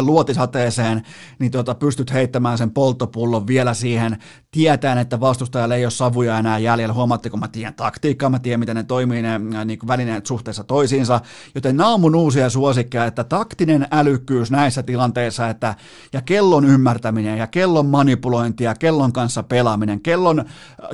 luotisateeseen, 0.01 1.01
niin 1.39 1.51
tuota, 1.51 1.75
pystyt 1.75 2.13
heittämään 2.13 2.57
sen 2.57 2.71
polttopullon 2.71 3.47
vielä 3.47 3.73
siihen, 3.73 4.17
tietäen, 4.51 4.97
että 4.97 5.19
vastustajalla 5.19 5.75
ei 5.75 5.85
ole 5.85 5.91
savuja 5.91 6.37
enää 6.37 6.57
jäljellä. 6.57 6.93
Huomaatteko, 6.93 7.37
mä 7.37 7.47
tiedän 7.47 7.73
taktiikkaa, 7.73 8.29
mä 8.29 8.39
tiedän, 8.39 8.59
miten 8.59 8.75
ne 8.75 8.83
toimii 8.83 9.21
ne 9.21 9.39
niin 9.65 9.79
välineet 9.87 10.25
suhteessa 10.25 10.63
toisiinsa, 10.63 11.21
joten 11.55 11.77
nämä 11.77 11.89
on 11.89 12.01
mun 12.01 12.15
uusia 12.15 12.49
suosikkeja, 12.49 13.05
että 13.05 13.23
taktinen 13.23 13.87
älykkyys 13.91 14.51
näissä 14.51 14.83
tilanteissa, 14.83 15.49
että, 15.49 15.75
ja 16.13 16.21
kellon 16.21 16.65
ymmärtäminen, 16.65 17.37
ja 17.37 17.47
kellon 17.47 17.85
manipulointi, 17.85 18.63
ja 18.63 18.75
kellon 18.75 19.13
kanssa 19.13 19.43
pelaaminen, 19.43 20.01
kellon, 20.01 20.45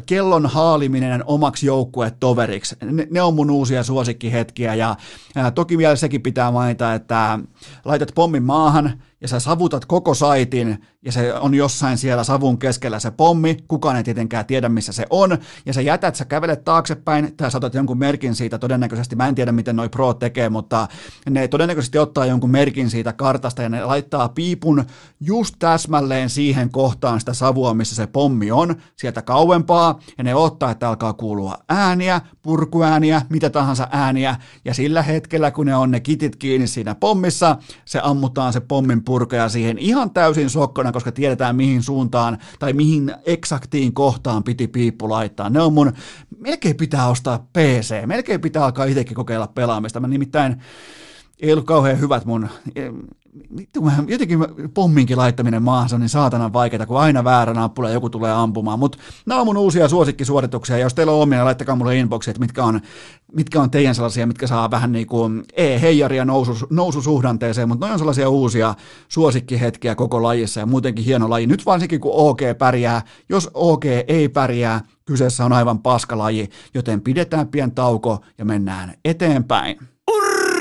kellon 0.06 0.46
haaliminen 0.46 1.24
omaksi 1.26 1.66
joukkuetoveriksi, 1.66 2.76
ne, 2.82 3.08
ne 3.12 3.22
on 3.22 3.34
mun 3.34 3.52
uusia 3.52 3.84
suosikkihetkiä, 3.84 4.76
ja, 4.76 4.96
ja 5.36 5.52
toki 5.52 5.78
vielä 5.78 5.96
sekin 5.96 6.22
pitää 6.22 6.52
mainita, 6.52 6.94
että 6.94 7.40
laitat 7.86 8.12
pommin 8.16 8.44
maahan, 8.44 9.02
ja 9.22 9.28
sä 9.28 9.40
savutat 9.40 9.86
koko 9.86 10.14
saitin 10.14 10.86
ja 11.06 11.12
se 11.12 11.34
on 11.34 11.54
jossain 11.54 11.98
siellä 11.98 12.24
savun 12.24 12.60
keskellä 12.60 13.00
se 13.00 13.12
pommi, 13.12 13.58
kukaan 13.68 13.96
ei 13.96 14.04
tietenkään 14.04 14.46
tiedä 14.46 14.70
missä 14.70 14.94
se 14.94 15.06
on, 15.10 15.38
ja 15.66 15.74
sä 15.74 15.82
jätät, 15.82 16.16
sä 16.16 16.26
kävelet 16.26 16.64
taaksepäin, 16.64 17.34
tai 17.38 17.52
saatat 17.52 17.74
jonkun 17.74 17.98
merkin 17.98 18.36
siitä 18.36 18.58
todennäköisesti, 18.58 19.16
mä 19.16 19.28
en 19.28 19.36
tiedä 19.36 19.52
miten 19.52 19.76
noi 19.76 19.90
pro 19.90 20.14
tekee, 20.14 20.50
mutta 20.50 20.88
ne 21.30 21.48
todennäköisesti 21.48 21.98
ottaa 21.98 22.26
jonkun 22.26 22.52
merkin 22.52 22.90
siitä 22.90 23.14
kartasta 23.14 23.62
ja 23.62 23.70
ne 23.70 23.86
laittaa 23.86 24.30
piipun 24.30 24.86
just 25.20 25.56
täsmälleen 25.60 26.30
siihen 26.30 26.72
kohtaan 26.72 27.20
sitä 27.20 27.34
savua, 27.34 27.74
missä 27.74 27.96
se 27.96 28.08
pommi 28.08 28.52
on, 28.52 28.76
sieltä 28.96 29.22
kauempaa, 29.22 30.00
ja 30.18 30.24
ne 30.24 30.36
ottaa, 30.36 30.72
että 30.72 30.90
alkaa 30.90 31.14
kuulua 31.14 31.58
ääniä, 31.70 32.22
purkuääniä, 32.42 33.22
mitä 33.30 33.50
tahansa 33.50 33.88
ääniä, 33.92 34.36
ja 34.66 34.74
sillä 34.74 35.02
hetkellä, 35.02 35.52
kun 35.52 35.66
ne 35.66 35.76
on 35.76 35.92
ne 35.92 36.00
kitit 36.00 36.36
kiinni 36.36 36.68
siinä 36.68 36.96
pommissa, 36.96 37.58
se 37.86 38.00
ammutaan 38.04 38.54
se 38.54 38.60
pommin 38.60 39.04
purkaja 39.08 39.50
siihen 39.50 39.78
ihan 39.78 40.12
täysin 40.12 40.50
sokkona, 40.50 40.92
koska 40.92 41.12
tiedetään 41.12 41.56
mihin 41.56 41.84
suuntaan 41.84 42.38
tai 42.60 42.74
mihin 42.74 43.14
eksaktiin 43.26 43.94
kohtaan 43.94 44.44
piti 44.44 44.68
piippu 44.68 45.10
laittaa. 45.10 45.50
Ne 45.50 45.62
on 45.62 45.74
mun, 45.74 45.94
melkein 46.40 46.76
pitää 46.76 47.08
ostaa 47.08 47.48
PC, 47.54 48.06
melkein 48.06 48.42
pitää 48.42 48.66
alkaa 48.66 48.86
itsekin 48.86 49.16
kokeilla 49.16 49.48
pelaamista. 49.48 50.00
Mä 50.00 50.08
nimittäin 50.08 50.62
ei 51.42 51.52
ollut 51.52 51.66
kauhean 51.66 52.00
hyvät 52.00 52.26
mun, 52.26 52.50
jotenkin 54.08 54.40
pomminkin 54.74 55.18
laittaminen 55.18 55.64
maahan 55.64 55.90
on 55.94 56.00
niin 56.00 56.10
saatanan 56.10 56.54
vaikeaa, 56.54 56.86
kun 56.86 57.00
aina 57.00 57.24
väärä 57.24 57.54
nappula 57.54 57.90
joku 57.90 58.10
tulee 58.10 58.32
ampumaan, 58.32 58.80
mutta 58.80 58.98
nämä 59.26 59.42
on 59.42 59.48
mun 59.48 59.58
uusia 59.58 59.90
suosikkisuorituksia, 59.90 60.78
ja 60.78 60.84
jos 60.84 60.94
teillä 60.94 61.14
on 61.14 61.22
omia, 61.22 61.46
laittakaa 61.46 61.76
mulle 61.76 61.98
inboxia, 61.98 62.32
että 62.32 62.40
mitkä 62.40 62.64
on, 62.64 62.82
mitkä 63.34 63.62
on 63.62 63.72
teidän 63.72 63.96
sellaisia, 63.96 64.28
mitkä 64.28 64.48
saa 64.48 64.72
vähän 64.72 64.92
niin 64.92 65.08
kuin 65.08 65.44
e-heijaria 65.54 66.26
nousu, 66.26 66.68
noususuhdanteeseen, 66.70 67.68
mutta 67.68 67.86
ne 67.86 67.94
on 67.94 68.00
sellaisia 68.00 68.30
uusia 68.30 68.76
suosikkihetkiä 69.08 69.96
koko 69.96 70.24
lajissa, 70.24 70.60
ja 70.60 70.66
muutenkin 70.66 71.06
hieno 71.06 71.30
laji, 71.30 71.48
nyt 71.48 71.66
varsinkin 71.66 72.02
kun 72.02 72.12
OK 72.14 72.40
pärjää, 72.58 73.02
jos 73.30 73.50
OK 73.54 73.86
ei 74.08 74.30
pärjää, 74.30 74.82
kyseessä 75.06 75.46
on 75.46 75.54
aivan 75.54 75.80
paskalaji, 75.80 76.50
joten 76.74 77.02
pidetään 77.02 77.48
pien 77.48 77.72
tauko 77.72 78.22
ja 78.38 78.46
mennään 78.46 78.94
eteenpäin. 79.06 79.97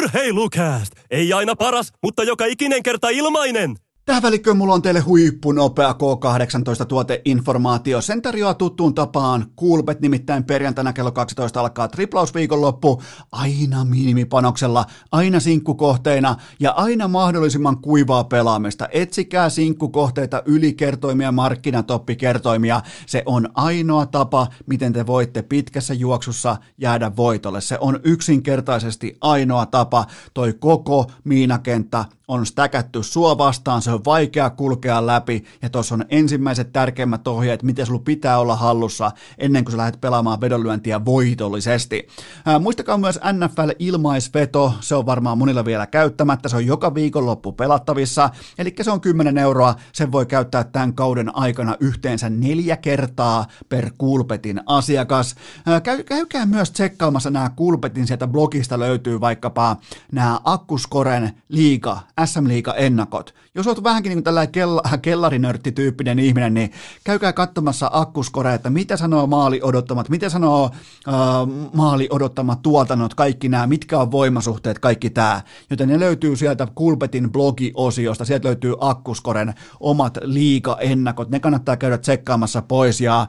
Urheilukääst! 0.07 0.93
Ei 1.11 1.33
aina 1.33 1.57
paras, 1.57 1.93
mutta 2.03 2.23
joka 2.23 2.47
ikinen 2.47 2.83
kerta 2.83 3.09
ilmainen! 3.09 3.77
Tähän 4.07 4.23
välikköön 4.23 4.57
mulla 4.57 4.75
on 4.75 4.83
teille 4.83 5.01
huippunopea 5.01 5.93
K18-tuoteinformaatio. 5.93 8.01
Sen 8.01 8.23
tarjoaa 8.23 8.55
tuttuun 8.55 8.95
tapaan 8.95 9.47
Coolbet, 9.61 10.01
nimittäin 10.01 10.45
perjantaina 10.45 10.93
kello 10.93 11.13
12 11.13 11.61
alkaa 11.61 11.89
triplausviikonloppu. 11.89 13.03
Aina 13.33 13.85
minimipanoksella, 13.85 14.85
aina 15.13 15.41
sinkkukohteina 15.41 16.37
ja 16.61 16.71
aina 16.71 17.09
mahdollisimman 17.09 17.81
kuivaa 17.81 18.25
pelaamista. 18.25 18.89
Etsikää 18.91 19.51
sinkkukohteita, 19.51 20.43
ylikertoimia, 20.45 21.33
markkinatoppikertoimia. 21.33 22.83
Se 23.07 23.23
on 23.27 23.49
ainoa 23.55 24.07
tapa, 24.07 24.47
miten 24.67 24.93
te 24.93 25.07
voitte 25.07 25.43
pitkässä 25.43 25.95
juoksussa 25.95 26.57
jäädä 26.79 27.17
voitolle. 27.17 27.61
Se 27.61 27.79
on 27.81 28.01
yksinkertaisesti 28.05 29.17
ainoa 29.21 29.67
tapa. 29.67 30.07
Toi 30.35 30.53
koko 30.53 31.11
miinakenttä 31.25 32.05
on 32.29 32.47
stäkätty 32.47 33.03
sua 33.03 33.39
vastaan, 33.39 33.83
se 33.83 33.93
vaikea 34.05 34.51
kulkea 34.51 35.07
läpi 35.07 35.45
ja 35.63 35.71
tuossa 35.71 35.95
on 35.95 36.05
ensimmäiset 36.09 36.73
tärkeimmät 36.73 37.29
ohjeet, 37.29 37.63
miten 37.63 37.87
sulla 37.87 38.03
pitää 38.05 38.39
olla 38.39 38.57
hallussa 38.57 39.11
ennen 39.39 39.65
kuin 39.65 39.73
sä 39.73 39.79
lähdet 39.79 40.01
pelaamaan 40.01 40.41
vedonlyöntiä 40.41 41.05
voitollisesti. 41.05 42.07
Ää, 42.47 42.59
muistakaa 42.59 42.99
myös 42.99 43.21
NFL 43.33 43.71
ilmaisveto, 43.79 44.73
se 44.81 44.95
on 44.95 45.07
varmaan 45.07 45.39
monilla 45.39 45.65
vielä 45.65 45.87
käyttämättä, 45.87 46.49
se 46.49 46.57
on 46.57 46.67
joka 46.67 46.95
viikonloppu 46.95 47.53
pelattavissa, 47.53 48.31
eli 48.59 48.75
se 48.83 48.91
on 48.91 49.01
10 49.01 49.39
euroa, 49.39 49.75
sen 49.93 50.13
voi 50.13 50.27
käyttää 50.27 50.65
tämän 50.65 50.95
kauden 50.95 51.37
aikana 51.37 51.77
yhteensä 51.81 52.31
neljä 52.31 52.77
kertaa 52.77 53.47
per 53.69 53.91
Kulpetin 53.99 54.61
asiakas. 54.67 55.35
Ää, 55.67 55.81
käy, 55.81 56.03
käykää 56.03 56.47
myös 56.47 56.71
tsekkaamassa 56.71 57.31
nämä 57.31 57.51
Kulpetin 57.57 58.07
sieltä 58.07 58.27
blogista 58.27 58.79
löytyy 58.79 59.21
vaikkapa 59.21 59.77
nämä 60.13 60.41
Akkuskoren 60.45 61.33
liiga 61.49 62.01
SM-liiga 62.25 62.75
ennakot. 62.75 63.35
Jos 63.57 63.67
olet 63.67 63.83
vähänkin 63.83 64.11
niin 64.11 64.25
tällainen 64.25 64.55
kell- 64.55 64.99
kellarinörtti-tyyppinen 65.03 66.19
ihminen, 66.19 66.55
niin 66.55 66.73
käykää 67.05 67.33
katsomassa 67.33 67.91
akkuskore, 67.93 68.55
että 68.55 68.71
mitä 68.71 68.97
sanoo 68.97 69.27
maali 69.27 69.61
odottamat, 69.63 70.09
mitä 70.09 70.29
sanoo 70.29 70.65
uh, 70.65 71.73
maali 71.75 72.09
odottamat 72.11 72.63
tuotannot, 72.63 73.15
kaikki 73.15 73.49
nämä, 73.49 73.67
mitkä 73.67 73.99
on 73.99 74.11
voimasuhteet, 74.11 74.79
kaikki 74.79 75.11
tämä. 75.11 75.43
Joten 75.71 75.89
ne 75.89 76.01
löytyy 76.01 76.37
sieltä 76.37 76.69
Kulpetin 76.75 77.33
blogiosiosta, 77.33 78.25
sieltä 78.25 78.49
löytyy 78.49 78.75
akkuskoren 78.81 79.55
omat 79.81 80.19
liiga-ennakot, 80.23 81.31
ne 81.31 81.41
kannattaa 81.41 81.77
käydä 81.77 81.99
tsekkaamassa 81.99 82.63
pois 82.63 83.01
ja 83.01 83.27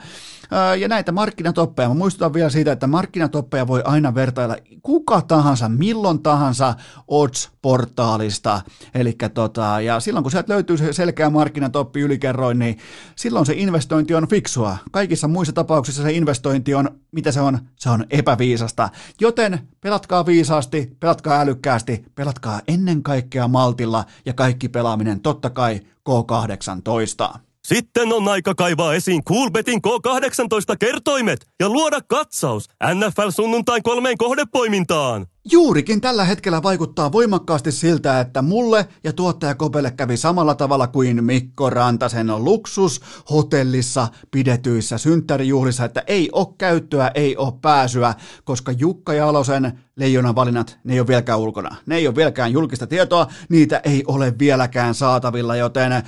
ja 0.80 0.88
näitä 0.88 1.12
markkinatoppeja, 1.12 1.88
mä 1.88 1.94
muistutan 1.94 2.34
vielä 2.34 2.50
siitä, 2.50 2.72
että 2.72 2.88
markkinatoppeja 2.88 3.68
voi 3.68 3.82
aina 3.86 4.16
vertailla 4.16 4.56
kuka 4.82 5.22
tahansa, 5.22 5.70
milloin 5.70 6.24
tahansa 6.24 6.76
odds-portaalista, 7.08 8.62
eli 8.94 9.16
tota, 9.34 9.82
ja 9.82 10.00
silloin 10.00 10.24
kun 10.24 10.32
sieltä 10.32 10.54
löytyy 10.54 10.78
se 10.78 10.94
selkeä 10.94 11.30
markkinatoppi 11.30 12.00
ylikerroin, 12.02 12.60
niin 12.60 12.78
silloin 13.16 13.46
se 13.46 13.54
investointi 13.54 14.16
on 14.16 14.28
fiksua. 14.28 14.78
Kaikissa 14.92 15.28
muissa 15.28 15.54
tapauksissa 15.54 16.04
se 16.04 16.12
investointi 16.12 16.74
on, 16.74 16.90
mitä 17.12 17.32
se 17.32 17.42
on? 17.42 17.60
Se 17.76 17.90
on 17.90 18.06
epäviisasta. 18.10 18.90
Joten 19.22 19.60
pelatkaa 19.82 20.26
viisaasti, 20.26 20.98
pelatkaa 21.00 21.42
älykkäästi, 21.42 22.06
pelatkaa 22.16 22.62
ennen 22.68 23.04
kaikkea 23.04 23.48
maltilla 23.48 24.06
ja 24.26 24.34
kaikki 24.34 24.70
pelaaminen 24.70 25.20
totta 25.20 25.50
kai 25.50 25.82
K18. 26.10 27.47
Sitten 27.68 28.14
on 28.14 28.28
aika 28.28 28.56
kaivaa 28.56 28.94
esiin 28.94 29.24
Coolbetin 29.24 29.82
K18-kertoimet 29.88 31.48
ja 31.60 31.70
luoda 31.70 32.00
katsaus 32.08 32.70
NFL 32.94 33.30
sunnuntain 33.30 33.84
kolmeen 33.84 34.18
kohdepoimintaan. 34.18 35.28
Juurikin 35.52 36.02
tällä 36.02 36.26
hetkellä 36.26 36.64
vaikuttaa 36.64 37.12
voimakkaasti 37.12 37.72
siltä, 37.72 38.20
että 38.20 38.42
mulle 38.42 38.88
ja 39.04 39.14
tuottaja 39.14 39.56
Kopelle 39.56 39.92
kävi 39.92 40.18
samalla 40.18 40.56
tavalla 40.56 40.88
kuin 40.88 41.24
Mikko 41.24 41.70
Rantasen 41.70 42.28
luksus 42.38 43.02
hotellissa 43.30 44.08
pidetyissä 44.32 44.98
synttärijuhlissa, 44.98 45.86
että 45.86 46.04
ei 46.08 46.30
ole 46.32 46.48
käyttöä, 46.58 47.12
ei 47.16 47.38
ole 47.38 47.54
pääsyä, 47.62 48.14
koska 48.44 48.72
Jukka 48.72 49.14
Jalosen 49.14 49.80
leijonan 49.98 50.36
valinnat, 50.36 50.80
ne 50.84 50.94
ei 50.94 51.00
ole 51.00 51.08
vieläkään 51.08 51.40
ulkona. 51.40 51.76
Ne 51.86 51.96
ei 51.96 52.08
ole 52.08 52.16
vieläkään 52.16 52.52
julkista 52.52 52.88
tietoa, 52.88 53.28
niitä 53.50 53.82
ei 53.84 54.04
ole 54.08 54.34
vieläkään 54.40 54.96
saatavilla, 54.96 55.56
joten 55.56 56.04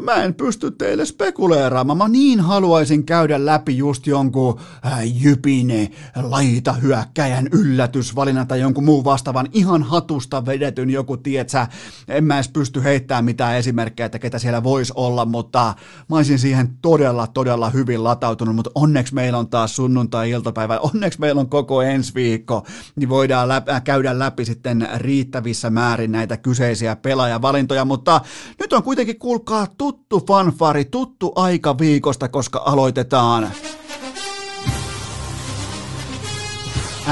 mä 0.00 0.14
en 0.14 0.34
pysty 0.34 0.70
teille 0.70 1.04
spekuleeraamaan. 1.04 1.98
Mä 1.98 2.08
niin 2.08 2.40
haluaisin 2.40 3.06
käydä 3.06 3.46
läpi 3.46 3.76
just 3.76 4.06
jonkun 4.06 4.60
äh, 4.86 5.22
jypine 5.22 5.90
laitahyökkäjän 6.22 7.48
yllätysvalinnan 7.52 8.46
tai 8.46 8.60
jonkun 8.66 8.84
muun 8.84 9.04
vastaavan 9.04 9.48
ihan 9.52 9.82
hatusta 9.82 10.46
vedetyn 10.46 10.90
joku, 10.90 11.16
tietsä, 11.16 11.66
en 12.08 12.24
mä 12.24 12.34
edes 12.34 12.48
pysty 12.48 12.84
heittämään 12.84 13.24
mitään 13.24 13.56
esimerkkejä, 13.56 14.06
että 14.06 14.18
ketä 14.18 14.38
siellä 14.38 14.62
voisi 14.62 14.92
olla, 14.96 15.24
mutta 15.24 15.74
mä 16.10 16.16
olisin 16.16 16.38
siihen 16.38 16.78
todella, 16.82 17.26
todella 17.26 17.70
hyvin 17.70 18.04
latautunut, 18.04 18.56
mutta 18.56 18.70
onneksi 18.74 19.14
meillä 19.14 19.38
on 19.38 19.48
taas 19.48 19.76
sunnuntai-iltapäivä, 19.76 20.78
onneksi 20.78 21.20
meillä 21.20 21.40
on 21.40 21.48
koko 21.48 21.82
ensi 21.82 22.14
viikko, 22.14 22.66
niin 22.96 23.08
voidaan 23.08 23.48
läpi, 23.48 23.70
äh, 23.70 23.82
käydä 23.84 24.18
läpi 24.18 24.44
sitten 24.44 24.88
riittävissä 24.94 25.70
määrin 25.70 26.12
näitä 26.12 26.36
kyseisiä 26.36 26.96
pelaajavalintoja, 26.96 27.84
mutta 27.84 28.20
nyt 28.60 28.72
on 28.72 28.82
kuitenkin, 28.82 29.18
kuulkaa, 29.18 29.66
tuttu 29.78 30.24
fanfari, 30.28 30.84
tuttu 30.84 31.32
aika 31.36 31.78
viikosta, 31.78 32.28
koska 32.28 32.62
aloitetaan. 32.66 33.50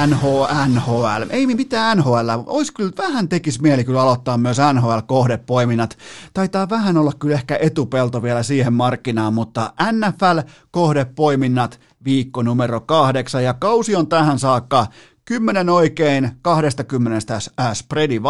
NHL, 0.07 0.43
NHL. 0.67 1.29
Ei 1.29 1.47
mitään 1.47 1.97
NHL. 1.97 2.29
Olisi 2.45 2.73
kyllä 2.73 2.91
vähän 2.97 3.29
tekisi 3.29 3.61
mieli 3.61 3.83
kyllä 3.83 4.01
aloittaa 4.01 4.37
myös 4.37 4.57
NHL-kohdepoiminnat. 4.73 5.97
Taitaa 6.33 6.69
vähän 6.69 6.97
olla 6.97 7.11
kyllä 7.19 7.35
ehkä 7.35 7.57
etupelto 7.61 8.23
vielä 8.23 8.43
siihen 8.43 8.73
markkinaan, 8.73 9.33
mutta 9.33 9.73
NFL-kohdepoiminnat 9.91 11.79
viikko 12.05 12.43
numero 12.43 12.81
kahdeksan 12.81 13.43
ja 13.43 13.53
kausi 13.53 13.95
on 13.95 14.07
tähän 14.07 14.39
saakka 14.39 14.87
10 15.25 15.69
oikein 15.69 16.31
20 16.41 17.39
spreadin 17.73 18.23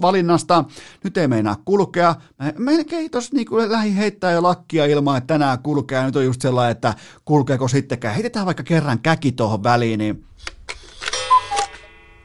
valinnasta. 0.00 0.64
Nyt 1.04 1.16
ei 1.16 1.28
meinaa 1.28 1.56
kulkea. 1.64 2.14
Melkein 2.58 3.10
tuossa 3.10 3.36
niin 3.36 3.46
lähi 3.68 3.96
heittää 3.96 4.32
jo 4.32 4.42
lakkia 4.42 4.86
ilman, 4.86 5.18
että 5.18 5.34
tänään 5.34 5.58
kulkee. 5.58 6.04
Nyt 6.04 6.16
on 6.16 6.24
just 6.24 6.40
sellainen, 6.40 6.72
että 6.72 6.94
kulkeeko 7.24 7.68
sittenkään. 7.68 8.14
Heitetään 8.14 8.46
vaikka 8.46 8.62
kerran 8.62 8.98
käki 8.98 9.32
tuohon 9.32 9.62
väliin, 9.62 9.98
niin 9.98 10.24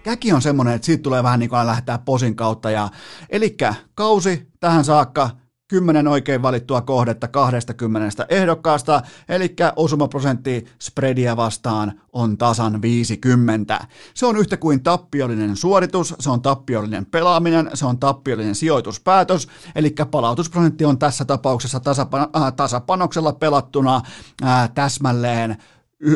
käki 0.08 0.34
on 0.34 0.42
semmoinen, 0.42 0.76
että 0.76 0.86
siitä 0.86 1.04
tulee 1.04 1.24
vähän 1.24 1.40
niin 1.40 1.50
kuin 1.50 1.68
lähtää 1.68 1.98
posin 1.98 2.36
kautta. 2.36 2.72
Ja, 2.72 2.90
elikkä 3.30 3.76
kausi 3.96 4.48
tähän 4.60 4.86
saakka 4.86 5.30
10 5.68 6.08
oikein 6.08 6.42
valittua 6.42 6.82
kohdetta 6.82 7.28
20 7.28 8.26
ehdokkaasta, 8.30 9.02
eli 9.30 9.56
osumaprosentti 9.76 10.66
spreadia 10.82 11.38
vastaan 11.38 12.02
on 12.14 12.38
tasan 12.38 12.82
50. 12.82 13.88
Se 14.14 14.26
on 14.26 14.38
yhtä 14.38 14.58
kuin 14.58 14.84
tappiollinen 14.84 15.56
suoritus, 15.56 16.16
se 16.20 16.30
on 16.30 16.42
tappiollinen 16.42 17.06
pelaaminen, 17.06 17.70
se 17.74 17.86
on 17.86 18.00
tappiollinen 18.00 18.56
sijoituspäätös, 18.56 19.48
eli 19.76 19.96
palautusprosentti 20.12 20.86
on 20.86 21.00
tässä 21.00 21.26
tapauksessa 21.26 21.80
tasapan- 21.80 22.42
äh, 22.42 22.54
tasapanoksella 22.54 23.34
pelattuna 23.34 24.02
äh, 24.44 24.70
täsmälleen 24.76 25.58
96,5, 26.04 26.10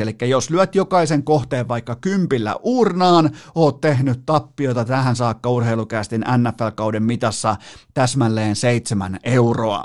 eli 0.00 0.16
jos 0.28 0.50
lyöt 0.50 0.74
jokaisen 0.74 1.22
kohteen 1.22 1.68
vaikka 1.68 1.96
kympillä 1.96 2.56
urnaan, 2.62 3.30
oot 3.54 3.80
tehnyt 3.80 4.26
tappiota 4.26 4.84
tähän 4.84 5.16
saakka 5.16 5.50
urheilukästin 5.50 6.20
NFL-kauden 6.20 7.02
mitassa 7.02 7.56
täsmälleen 7.94 8.56
seitsemän 8.56 9.18
euroa. 9.24 9.84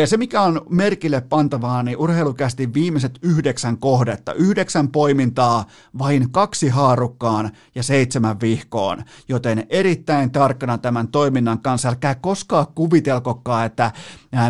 Ja 0.00 0.06
se 0.06 0.16
mikä 0.16 0.42
on 0.42 0.60
merkille 0.70 1.20
pantavaa, 1.20 1.82
niin 1.82 1.96
urheilukästin 1.96 2.74
viimeiset 2.74 3.18
yhdeksän 3.22 3.78
kohdetta, 3.78 4.32
yhdeksän 4.32 4.88
poimintaa, 4.88 5.64
vain 5.98 6.30
kaksi 6.30 6.68
haarukkaan 6.68 7.50
ja 7.74 7.82
seitsemän 7.82 8.40
vihkoon, 8.40 9.04
joten 9.28 9.66
erittäin 9.68 10.30
tarkkana 10.30 10.78
tämän 10.78 11.08
toiminnan 11.08 11.60
kanssa, 11.62 11.88
älkää 11.88 12.14
koskaan 12.14 12.66
kuvitelkokaan, 12.74 13.66
että 13.66 13.92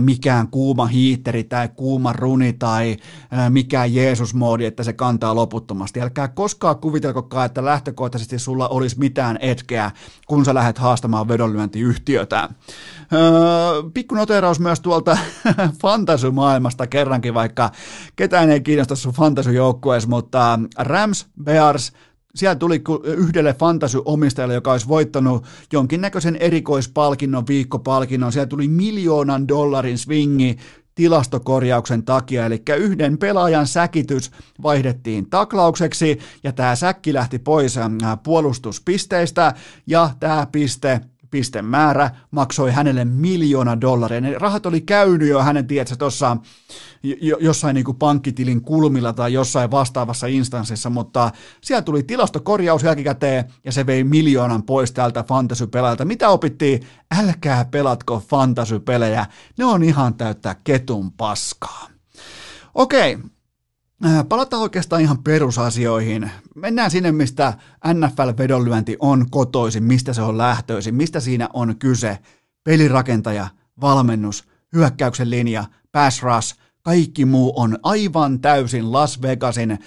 mikään 0.00 0.48
kuuma 0.48 0.86
hiitteri 0.86 1.44
tai 1.44 1.68
kuuma 1.68 2.12
run 2.12 2.39
uni 2.40 2.52
tai 2.52 2.96
mikään 3.48 3.94
Jeesus-moodi, 3.94 4.64
että 4.64 4.82
se 4.82 4.92
kantaa 4.92 5.34
loputtomasti. 5.34 6.00
Älkää 6.00 6.28
koskaan 6.28 6.78
kuvitelkokaan, 6.78 7.46
että 7.46 7.64
lähtökohtaisesti 7.64 8.38
sulla 8.38 8.68
olisi 8.68 8.98
mitään 8.98 9.38
etkeä, 9.40 9.90
kun 10.28 10.44
sä 10.44 10.54
lähdet 10.54 10.78
haastamaan 10.78 11.28
vedonlyöntiyhtiötä. 11.28 12.48
Pikku 13.94 14.14
noteraus 14.14 14.60
myös 14.60 14.80
tuolta 14.80 15.18
fantasymaailmasta 15.82 16.86
kerrankin, 16.86 17.34
vaikka 17.34 17.70
ketään 18.16 18.50
ei 18.50 18.60
kiinnosta 18.60 18.96
sun 18.96 19.12
fantasyjoukkueessa, 19.12 20.08
mutta 20.08 20.58
Rams, 20.78 21.26
Bears, 21.42 21.92
siellä 22.34 22.54
tuli 22.54 22.82
yhdelle 23.04 23.54
fantasy-omistajalle, 23.54 24.54
joka 24.54 24.72
olisi 24.72 24.88
voittanut 24.88 25.44
jonkinnäköisen 25.72 26.36
erikoispalkinnon, 26.36 27.46
viikkopalkinnon, 27.46 28.32
siellä 28.32 28.46
tuli 28.46 28.68
miljoonan 28.68 29.48
dollarin 29.48 29.98
swingi 29.98 30.56
tilastokorjauksen 30.94 32.04
takia, 32.04 32.46
eli 32.46 32.62
yhden 32.76 33.18
pelaajan 33.18 33.66
säkitys 33.66 34.30
vaihdettiin 34.62 35.30
taklaukseksi, 35.30 36.18
ja 36.44 36.52
tämä 36.52 36.76
säkki 36.76 37.14
lähti 37.14 37.38
pois 37.38 37.78
puolustuspisteistä, 38.22 39.54
ja 39.86 40.10
tämä 40.20 40.46
piste 40.52 41.00
pistemäärä 41.30 42.10
maksoi 42.30 42.70
hänelle 42.70 43.04
miljoona 43.04 43.80
dollaria. 43.80 44.20
Ne 44.20 44.38
rahat 44.38 44.66
oli 44.66 44.80
käynyt 44.80 45.28
jo 45.28 45.42
hänen, 45.42 45.66
tiedätkö, 45.66 45.96
tuossa 45.96 46.36
jossain 47.40 47.74
niin 47.74 47.96
pankkitilin 47.98 48.60
kulmilla 48.60 49.12
tai 49.12 49.32
jossain 49.32 49.70
vastaavassa 49.70 50.26
instanssissa, 50.26 50.90
mutta 50.90 51.30
siellä 51.60 51.82
tuli 51.82 52.02
tilastokorjaus 52.02 52.82
jälkikäteen 52.82 53.44
ja 53.64 53.72
se 53.72 53.86
vei 53.86 54.04
miljoonan 54.04 54.62
pois 54.62 54.92
täältä 54.92 55.22
fantasypelailta. 55.22 56.04
Mitä 56.04 56.28
opittiin? 56.28 56.86
Älkää 57.18 57.64
pelatko 57.64 58.22
fantasypelejä, 58.28 59.26
ne 59.58 59.64
on 59.64 59.82
ihan 59.82 60.14
täyttä 60.14 60.56
ketun 60.64 61.12
paskaa. 61.12 61.88
Okei, 62.74 63.18
palataan 64.28 64.62
oikeastaan 64.62 65.02
ihan 65.02 65.22
perusasioihin. 65.22 66.30
Mennään 66.54 66.90
sinne, 66.90 67.12
mistä 67.12 67.54
NFL-vedonlyönti 67.94 68.96
on 68.98 69.26
kotoisin, 69.30 69.84
mistä 69.84 70.12
se 70.12 70.22
on 70.22 70.38
lähtöisin, 70.38 70.94
mistä 70.94 71.20
siinä 71.20 71.48
on 71.52 71.78
kyse. 71.78 72.18
Pelirakentaja, 72.64 73.48
valmennus, 73.80 74.44
hyökkäyksen 74.72 75.30
linja, 75.30 75.64
pass 75.92 76.22
rush, 76.22 76.56
kaikki 76.82 77.24
muu 77.24 77.52
on 77.56 77.78
aivan 77.82 78.40
täysin 78.40 78.92
Las 78.92 79.22
Vegasin 79.22 79.70
äh, 79.70 79.78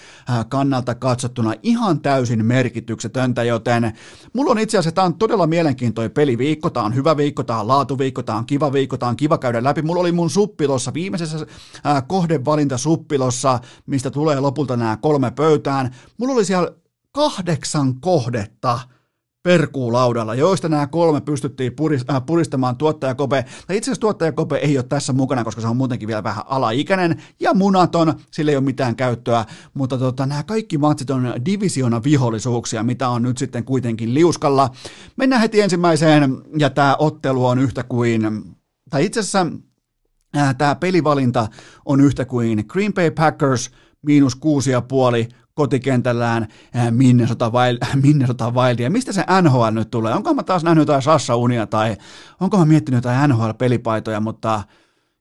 kannalta 0.50 0.96
katsottuna 0.96 1.54
ihan 1.64 2.02
täysin 2.02 2.46
merkityksetöntä, 2.46 3.44
joten 3.44 3.94
mulla 4.34 4.52
on 4.52 4.60
itse 4.60 4.78
asiassa, 4.78 4.96
tämä 4.96 5.06
on 5.06 5.18
todella 5.18 5.48
mielenkiintoinen 5.48 6.12
peliviikko, 6.12 6.70
tämä 6.70 6.86
on 6.86 6.96
hyvä 6.96 7.18
viikko, 7.18 7.44
tämä 7.44 7.60
on 7.60 7.68
laatuviikko, 7.68 8.24
tämä 8.24 8.38
on 8.38 8.46
kiva 8.46 8.74
viikko, 8.74 8.98
tämä 8.98 9.10
on 9.10 9.18
kiva 9.18 9.38
käydä 9.38 9.64
läpi. 9.64 9.82
Mulla 9.82 10.02
oli 10.02 10.12
mun 10.12 10.30
suppilossa, 10.30 10.94
viimeisessä 10.94 11.46
äh, 11.86 12.08
kohdevalinta 12.08 12.78
suppilossa, 12.78 13.60
mistä 13.86 14.12
tulee 14.12 14.40
lopulta 14.40 14.78
nämä 14.78 14.98
kolme 14.98 15.32
pöytään, 15.32 15.96
mulla 16.18 16.34
oli 16.34 16.46
siellä 16.46 16.72
kahdeksan 17.12 18.02
kohdetta, 18.02 18.80
perkuulaudalla, 19.44 20.36
joista 20.36 20.70
nämä 20.70 20.88
kolme 20.88 21.22
pystyttiin 21.22 21.74
äh, 22.12 22.26
puristamaan 22.26 22.78
tuottajakope. 22.78 23.46
Tai 23.68 23.78
itse 23.78 23.92
asiassa 23.92 24.02
tuottajakope 24.02 24.56
ei 24.56 24.78
ole 24.78 24.86
tässä 24.90 25.14
mukana, 25.14 25.44
koska 25.44 25.62
se 25.62 25.68
on 25.68 25.78
muutenkin 25.78 26.08
vielä 26.08 26.24
vähän 26.24 26.44
alaikäinen 26.48 27.24
ja 27.40 27.54
munaton, 27.54 28.14
sillä 28.32 28.52
ei 28.52 28.56
ole 28.56 28.64
mitään 28.66 28.96
käyttöä, 28.96 29.46
mutta 29.74 29.98
tota, 29.98 30.26
nämä 30.26 30.44
kaikki 30.44 30.78
matsit 30.78 31.10
on 31.10 31.34
divisiona 31.46 32.04
vihollisuuksia, 32.04 32.84
mitä 32.84 33.10
on 33.10 33.22
nyt 33.22 33.38
sitten 33.38 33.64
kuitenkin 33.64 34.14
liuskalla. 34.14 34.70
Mennään 35.18 35.42
heti 35.42 35.62
ensimmäiseen, 35.62 36.38
ja 36.58 36.70
tämä 36.70 36.96
ottelu 37.00 37.46
on 37.46 37.60
yhtä 37.60 37.84
kuin, 37.84 38.44
tai 38.90 39.06
itse 39.06 39.20
asiassa 39.20 39.48
tämä 40.58 40.76
pelivalinta 40.76 41.48
on 41.86 42.02
yhtä 42.02 42.26
kuin 42.26 42.64
Green 42.68 42.94
Bay 42.94 43.12
Packers 43.12 43.72
miinus 44.06 44.36
kuusi 44.36 44.72
ja 44.72 44.82
puoli 44.82 45.30
kotikentällään 45.54 46.48
Minnesota, 46.92 47.50
Wild, 47.50 47.78
Minnesota 48.04 48.52
Wildia. 48.52 48.90
Mistä 48.90 49.12
se 49.14 49.26
NHL 49.42 49.66
nyt 49.72 49.92
tulee? 49.92 50.14
Onko 50.14 50.34
mä 50.34 50.44
taas 50.44 50.64
nähnyt 50.64 50.82
jotain 50.82 51.02
Sassa 51.02 51.36
Unia 51.36 51.68
tai 51.68 51.98
onko 52.40 52.58
mä 52.58 52.66
miettinyt 52.66 52.98
jotain 52.98 53.30
NHL-pelipaitoja, 53.30 54.20
mutta 54.20 54.64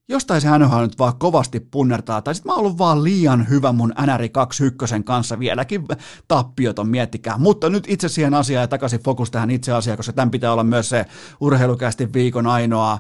jostain 0.08 0.40
se 0.40 0.58
NHL 0.58 0.80
nyt 0.80 0.98
vaan 0.98 1.18
kovasti 1.18 1.60
punnertaa, 1.60 2.22
tai 2.22 2.34
sitten 2.34 2.50
mä 2.50 2.54
oon 2.54 2.60
ollut 2.64 2.78
vaan 2.78 3.04
liian 3.04 3.48
hyvä 3.48 3.72
mun 3.72 3.94
NRI 4.06 4.28
21 4.28 4.94
kanssa 5.04 5.38
vieläkin 5.38 5.84
tappioton, 6.28 6.88
miettikää. 6.88 7.38
Mutta 7.38 7.70
nyt 7.70 7.84
itse 7.88 8.08
siihen 8.08 8.34
asiaan 8.34 8.62
ja 8.62 8.68
takaisin 8.68 9.00
fokus 9.00 9.30
tähän 9.30 9.50
itse 9.50 9.72
asiaan, 9.72 9.96
koska 9.96 10.12
tämän 10.12 10.30
pitää 10.30 10.52
olla 10.52 10.64
myös 10.64 10.88
se 10.88 11.06
urheilukästi 11.40 12.12
viikon 12.12 12.46
ainoa 12.46 12.98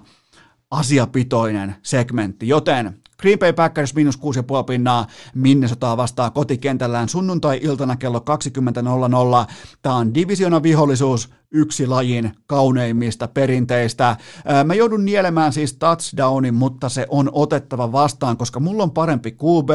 asiapitoinen 0.70 1.74
segmentti, 1.82 2.48
joten 2.48 3.01
Green 3.22 3.38
Bay 3.38 3.52
Packers 3.52 3.94
miinus 3.94 4.18
6,5 4.18 4.22
pinnaa 4.66 5.06
Minnesota 5.34 5.96
vastaa 5.96 6.30
kotikentällään 6.30 7.08
sunnuntai-iltana 7.08 7.96
kello 7.96 8.18
20.00. 8.18 9.52
Tämä 9.82 9.96
on 9.96 10.14
divisiona 10.14 10.62
vihollisuus, 10.62 11.30
yksi 11.52 11.86
lajin 11.86 12.32
kauneimmista 12.46 13.28
perinteistä. 13.28 14.16
Mä 14.64 14.74
joudun 14.74 15.04
nielemään 15.04 15.52
siis 15.52 15.74
touchdownin, 15.74 16.54
mutta 16.54 16.88
se 16.88 17.06
on 17.08 17.30
otettava 17.32 17.92
vastaan, 17.92 18.36
koska 18.36 18.60
mulla 18.60 18.82
on 18.82 18.90
parempi 18.90 19.30
QB, 19.30 19.70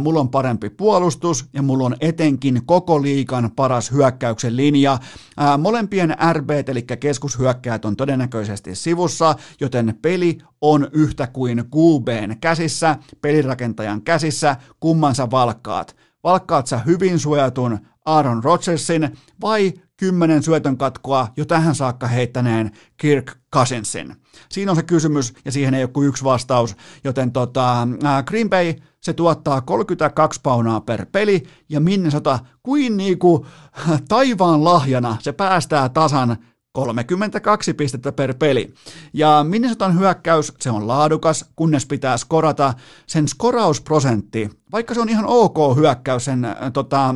mulla 0.00 0.20
on 0.20 0.28
parempi 0.28 0.70
puolustus 0.70 1.46
ja 1.52 1.62
mulla 1.62 1.86
on 1.86 1.96
etenkin 2.00 2.62
koko 2.66 3.02
liikan 3.02 3.50
paras 3.56 3.92
hyökkäyksen 3.92 4.56
linja. 4.56 4.98
Molempien 5.58 6.16
RB, 6.32 6.50
eli 6.50 6.82
keskushyökkäät, 6.82 7.84
on 7.84 7.96
todennäköisesti 7.96 8.74
sivussa, 8.74 9.34
joten 9.60 9.98
peli 10.02 10.38
on 10.60 10.88
yhtä 10.92 11.26
kuin 11.26 11.64
QBn 11.64 12.36
käsissä, 12.40 12.96
pelirakentajan 13.20 14.02
käsissä, 14.02 14.56
kummansa 14.80 15.30
valkkaat. 15.30 15.96
Valkkaat 16.24 16.66
sä 16.66 16.78
hyvin 16.78 17.18
suojatun 17.18 17.78
Aaron 18.04 18.44
Rodgersin 18.44 19.18
vai 19.40 19.72
kymmenen 20.00 20.42
syötön 20.42 20.76
katkoa 20.76 21.28
jo 21.36 21.44
tähän 21.44 21.74
saakka 21.74 22.06
heittäneen 22.06 22.70
Kirk 22.96 23.32
Cousinsin? 23.54 24.16
Siinä 24.48 24.72
on 24.72 24.76
se 24.76 24.82
kysymys 24.82 25.34
ja 25.44 25.52
siihen 25.52 25.74
ei 25.74 25.82
ole 25.82 25.90
kuin 25.92 26.08
yksi 26.08 26.24
vastaus, 26.24 26.76
joten 27.04 27.32
tota, 27.32 27.88
Green 28.26 28.50
Bay 28.50 28.74
se 29.00 29.12
tuottaa 29.12 29.60
32 29.60 30.40
paunaa 30.42 30.80
per 30.80 31.06
peli 31.12 31.42
ja 31.68 31.80
Minnesota 31.80 32.38
kuin 32.62 32.96
niinku 32.96 33.46
taivaan 34.08 34.64
lahjana 34.64 35.16
se 35.20 35.32
päästää 35.32 35.88
tasan 35.88 36.36
32 36.72 37.74
pistettä 37.74 38.12
per 38.12 38.34
peli. 38.34 38.74
Ja 39.12 39.44
Minnesotan 39.48 39.98
hyökkäys, 39.98 40.52
se 40.60 40.70
on 40.70 40.88
laadukas, 40.88 41.44
kunnes 41.56 41.86
pitää 41.86 42.16
skorata. 42.16 42.74
Sen 43.06 43.28
skorausprosentti, 43.28 44.50
vaikka 44.72 44.94
se 44.94 45.00
on 45.00 45.08
ihan 45.08 45.24
ok 45.26 45.76
hyökkäys, 45.76 46.24
sen 46.24 46.44
äh, 46.44 46.56
tota, 46.72 47.14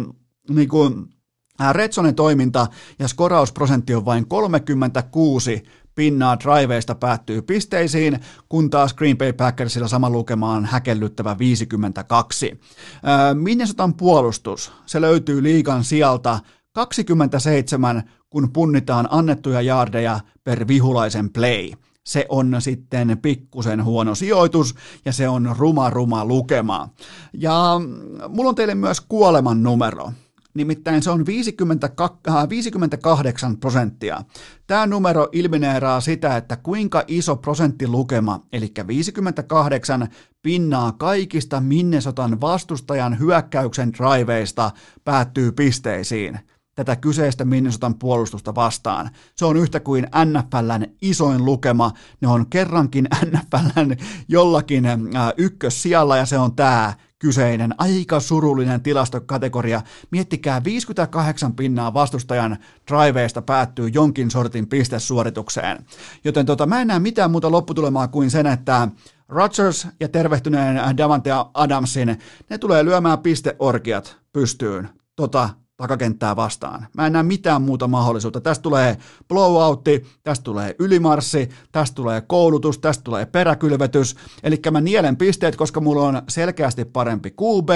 niin 0.51 0.69
kuin, 0.69 1.13
äh, 1.60 1.74
Redsonen 1.74 2.14
toiminta 2.14 2.66
ja 2.98 3.09
skorausprosentti 3.09 3.94
on 3.94 4.05
vain 4.05 4.28
36 4.28 5.62
pinnaa 5.94 6.39
driveista 6.39 6.94
päättyy 6.94 7.43
pisteisiin, 7.43 8.20
kun 8.48 8.70
taas 8.70 8.94
Green 8.94 9.18
Bay 9.18 9.32
Packersilla 9.32 9.89
sama 9.89 10.10
lukemaan 10.10 10.64
häkellyttävä 10.64 11.39
52. 11.39 12.51
Äh, 12.51 13.35
Minnesotan 13.35 13.94
puolustus, 13.94 14.72
se 14.86 15.01
löytyy 15.01 15.43
liikan 15.43 15.85
sieltä 15.85 16.40
27, 16.72 18.02
kun 18.31 18.52
punnitaan 18.52 19.09
annettuja 19.10 19.60
jaardeja 19.60 20.20
per 20.44 20.68
vihulaisen 20.68 21.31
play. 21.31 21.70
Se 22.05 22.26
on 22.28 22.56
sitten 22.59 23.18
pikkusen 23.22 23.85
huono 23.85 24.14
sijoitus 24.14 24.74
ja 25.05 25.12
se 25.12 25.28
on 25.28 25.55
ruma 25.59 25.90
ruma 25.90 26.24
lukema. 26.24 26.89
Ja 27.32 27.81
mulla 28.28 28.48
on 28.48 28.55
teille 28.55 28.74
myös 28.74 29.01
kuoleman 29.01 29.62
numero. 29.62 30.12
Nimittäin 30.55 31.02
se 31.02 31.10
on 31.10 31.26
50, 31.26 31.89
58 32.48 33.51
äh, 33.51 33.56
prosenttia. 33.60 34.24
Tämä 34.66 34.86
numero 34.86 35.28
ilmineeraa 35.32 36.01
sitä, 36.01 36.36
että 36.36 36.56
kuinka 36.56 37.05
iso 37.06 37.36
prosenttilukema, 37.36 38.40
eli 38.52 38.72
58 38.86 40.09
pinnaa 40.43 40.93
kaikista 40.93 41.60
Minnesotan 41.60 42.40
vastustajan 42.40 43.18
hyökkäyksen 43.18 43.93
driveista 43.93 44.70
päättyy 45.05 45.52
pisteisiin– 45.52 46.39
tätä 46.74 46.97
kyseistä 46.97 47.44
Minnesotan 47.44 47.94
puolustusta 47.94 48.55
vastaan. 48.55 49.10
Se 49.36 49.44
on 49.44 49.56
yhtä 49.56 49.81
kuin 49.81 50.06
NFLn 50.24 50.86
isoin 51.02 51.44
lukema. 51.44 51.93
Ne 52.20 52.28
on 52.28 52.47
kerrankin 52.47 53.09
NFLn 53.24 53.97
jollakin 54.28 54.86
äh, 54.86 54.98
ykkössijalla 55.36 56.16
ja 56.16 56.26
se 56.26 56.39
on 56.39 56.56
tämä 56.56 56.94
kyseinen 57.24 57.74
aika 57.78 58.20
surullinen 58.20 58.80
tilastokategoria. 58.80 59.82
Miettikää, 60.10 60.64
58 60.64 61.52
pinnaa 61.52 61.94
vastustajan 61.94 62.56
driveista 62.90 63.42
päättyy 63.42 63.88
jonkin 63.88 64.30
sortin 64.30 64.66
pistesuoritukseen. 64.66 65.84
Joten 66.24 66.46
tota, 66.46 66.66
mä 66.66 66.80
en 66.80 66.88
näe 66.88 66.98
mitään 66.98 67.30
muuta 67.30 67.51
lopputulemaa 67.51 68.09
kuin 68.09 68.30
sen, 68.30 68.46
että 68.46 68.88
Rodgers 69.28 69.86
ja 70.01 70.09
tervehtyneen 70.09 70.96
Davante 70.96 71.30
Adamsin, 71.55 72.18
ne 72.51 72.59
tulee 72.59 72.84
lyömään 72.84 73.18
pisteorgiat 73.18 74.16
pystyyn 74.32 74.88
tota 75.16 75.51
takakenttää 75.76 76.36
vastaan. 76.36 76.86
Mä 76.96 77.06
en 77.06 77.12
näe 77.12 77.22
mitään 77.22 77.62
muuta 77.62 77.88
mahdollisuutta. 77.88 78.40
Tästä 78.40 78.62
tulee 78.62 78.96
blowoutti, 79.28 80.06
tästä 80.22 80.44
tulee 80.44 80.74
ylimarssi, 80.78 81.48
tästä 81.72 81.94
tulee 81.94 82.20
koulutus, 82.20 82.78
tästä 82.78 83.05
tulee 83.05 83.26
peräkylvetys. 83.26 84.16
Eli 84.42 84.60
mä 84.70 84.80
nielen 84.80 85.16
pisteet, 85.16 85.56
koska 85.56 85.80
mulla 85.80 86.02
on 86.02 86.22
selkeästi 86.28 86.84
parempi 86.84 87.30
QB, 87.30 87.68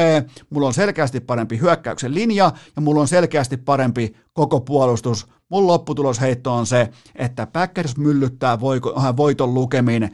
mulla 0.50 0.66
on 0.66 0.74
selkeästi 0.74 1.20
parempi 1.20 1.60
hyökkäyksen 1.60 2.14
linja 2.14 2.52
ja 2.76 2.82
mulla 2.82 3.00
on 3.00 3.08
selkeästi 3.08 3.56
parempi 3.56 4.16
koko 4.32 4.60
puolustus. 4.60 5.26
Mun 5.48 5.66
lopputulosheitto 5.66 6.54
on 6.54 6.66
se, 6.66 6.88
että 7.14 7.46
Packers 7.46 7.96
myllyttää 7.96 8.52
äh, 8.52 9.16
voiton 9.16 9.54
lukemin 9.54 10.02
38-27 10.02 10.10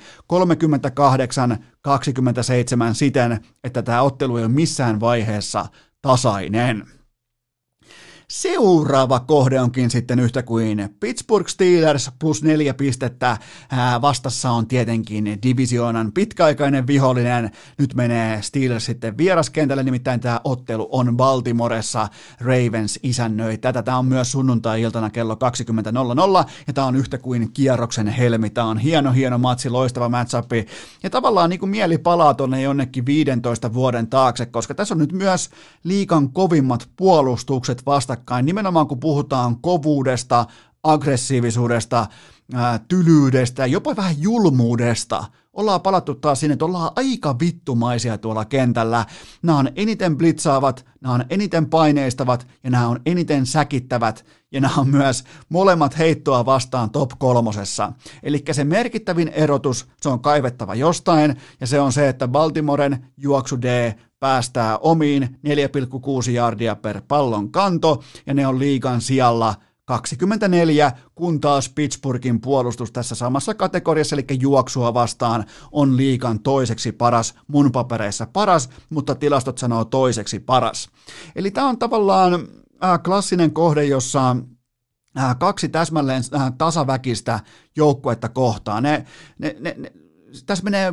siten, 2.92 3.40
että 3.64 3.82
tämä 3.82 4.02
ottelu 4.02 4.36
ei 4.36 4.44
ole 4.44 4.52
missään 4.52 5.00
vaiheessa 5.00 5.66
tasainen. 6.02 6.93
Seuraava 8.34 9.20
kohde 9.20 9.60
onkin 9.60 9.90
sitten 9.90 10.20
yhtä 10.20 10.42
kuin 10.42 10.96
Pittsburgh 11.00 11.48
Steelers 11.48 12.10
plus 12.18 12.42
neljä 12.42 12.74
pistettä. 12.74 13.38
Vastassa 14.02 14.50
on 14.50 14.66
tietenkin 14.66 15.38
divisioonan 15.42 16.12
pitkäaikainen 16.12 16.86
vihollinen. 16.86 17.50
Nyt 17.78 17.94
menee 17.94 18.42
Steelers 18.42 18.84
sitten 18.84 19.18
vieraskentälle, 19.18 19.82
nimittäin 19.82 20.20
tämä 20.20 20.40
ottelu 20.44 20.88
on 20.92 21.16
Baltimoressa. 21.16 22.08
Ravens 22.40 22.98
isännöi 23.02 23.58
tätä. 23.58 23.82
Tämä 23.82 23.98
on 23.98 24.06
myös 24.06 24.32
sunnuntai-iltana 24.32 25.10
kello 25.10 25.34
20.00 26.44 26.50
ja 26.66 26.72
tämä 26.72 26.86
on 26.86 26.96
yhtä 26.96 27.18
kuin 27.18 27.52
kierroksen 27.52 28.06
helmi. 28.06 28.50
Tämä 28.50 28.66
on 28.66 28.78
hieno, 28.78 29.12
hieno 29.12 29.38
matsi, 29.38 29.70
loistava 29.70 30.08
matchup. 30.08 30.50
Ja 31.02 31.10
tavallaan 31.10 31.50
niin 31.50 31.60
kuin 31.60 31.70
mieli 31.70 31.98
palaa 31.98 32.34
tuonne 32.34 32.62
jonnekin 32.62 33.06
15 33.06 33.74
vuoden 33.74 34.06
taakse, 34.06 34.46
koska 34.46 34.74
tässä 34.74 34.94
on 34.94 34.98
nyt 34.98 35.12
myös 35.12 35.50
liikan 35.84 36.32
kovimmat 36.32 36.88
puolustukset 36.96 37.86
vasta 37.86 38.16
vastakkain, 38.24 38.46
nimenomaan 38.46 38.86
kun 38.86 39.00
puhutaan 39.00 39.56
kovuudesta, 39.60 40.46
aggressiivisuudesta, 40.82 42.06
tylyydestä, 42.88 43.66
jopa 43.66 43.96
vähän 43.96 44.14
julmuudesta. 44.18 45.24
Ollaan 45.52 45.80
palattu 45.80 46.14
taas 46.14 46.40
sinne, 46.40 46.52
että 46.52 46.64
ollaan 46.64 46.90
aika 46.96 47.38
vittumaisia 47.38 48.18
tuolla 48.18 48.44
kentällä. 48.44 49.06
Nämä 49.42 49.58
on 49.58 49.68
eniten 49.76 50.16
blitzaavat, 50.16 50.84
nämä 51.00 51.14
on 51.14 51.24
eniten 51.30 51.66
paineistavat 51.66 52.46
ja 52.64 52.70
nämä 52.70 52.88
on 52.88 53.00
eniten 53.06 53.46
säkittävät 53.46 54.24
ja 54.52 54.60
nämä 54.60 54.74
on 54.76 54.88
myös 54.88 55.24
molemmat 55.48 55.98
heittoa 55.98 56.44
vastaan 56.44 56.90
top 56.90 57.10
kolmosessa. 57.18 57.92
Eli 58.22 58.44
se 58.52 58.64
merkittävin 58.64 59.28
erotus, 59.28 59.86
se 60.00 60.08
on 60.08 60.20
kaivettava 60.20 60.74
jostain 60.74 61.36
ja 61.60 61.66
se 61.66 61.80
on 61.80 61.92
se, 61.92 62.08
että 62.08 62.28
Baltimoren 62.28 63.06
juoksu 63.16 63.62
D 63.62 63.94
päästää 64.24 64.78
omiin 64.78 65.38
4,6 66.26 66.30
jardia 66.30 66.76
per 66.76 67.02
pallon 67.08 67.52
kanto, 67.52 68.02
ja 68.26 68.34
ne 68.34 68.46
on 68.46 68.58
liigan 68.58 69.00
sijalla 69.00 69.54
24, 69.84 70.92
kun 71.14 71.40
taas 71.40 71.68
Pittsburghin 71.68 72.40
puolustus 72.40 72.92
tässä 72.92 73.14
samassa 73.14 73.54
kategoriassa, 73.54 74.16
eli 74.16 74.24
juoksua 74.40 74.94
vastaan, 74.94 75.44
on 75.72 75.96
liikan 75.96 76.40
toiseksi 76.40 76.92
paras, 76.92 77.34
mun 77.48 77.72
papereissa 77.72 78.26
paras, 78.32 78.70
mutta 78.90 79.14
tilastot 79.14 79.58
sanoo 79.58 79.84
toiseksi 79.84 80.40
paras. 80.40 80.88
Eli 81.36 81.50
tämä 81.50 81.68
on 81.68 81.78
tavallaan 81.78 82.48
klassinen 83.04 83.52
kohde, 83.52 83.84
jossa 83.84 84.36
kaksi 85.38 85.68
täsmälleen 85.68 86.22
tasaväkistä 86.58 87.40
joukkuetta 87.76 88.28
kohtaa. 88.28 88.80
Ne, 88.80 89.06
ne, 89.38 89.56
ne, 89.60 89.74
ne, 89.78 89.92
tässä 90.46 90.64
menee 90.64 90.92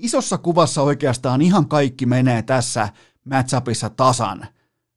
isossa 0.00 0.38
kuvassa 0.38 0.82
oikeastaan 0.82 1.42
ihan 1.42 1.68
kaikki 1.68 2.06
menee 2.06 2.42
tässä 2.42 2.88
matchupissa 3.24 3.90
tasan. 3.90 4.46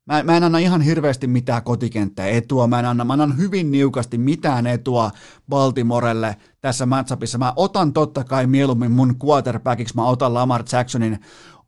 Mä, 0.06 0.24
mä 0.24 0.38
en 0.38 0.44
anna 0.44 0.58
ihan 0.58 0.82
hirveästi 0.82 1.28
mitään 1.28 1.64
kotikenttää 1.64 2.28
etua, 2.28 2.68
mä 2.68 2.80
en 2.80 2.86
anna, 2.86 3.06
mä 3.06 3.14
annan 3.14 3.38
hyvin 3.38 3.72
niukasti 3.72 4.18
mitään 4.18 4.68
etua 4.68 5.12
Baltimorelle 5.50 6.38
tässä 6.62 6.86
matchupissa. 6.86 7.38
Mä 7.38 7.54
otan 7.56 7.94
totta 7.94 8.24
kai 8.24 8.48
mieluummin 8.48 8.92
mun 8.92 9.16
quarterbackiksi, 9.26 9.96
mä 9.96 10.06
otan 10.06 10.34
Lamar 10.34 10.64
Jacksonin 10.72 11.20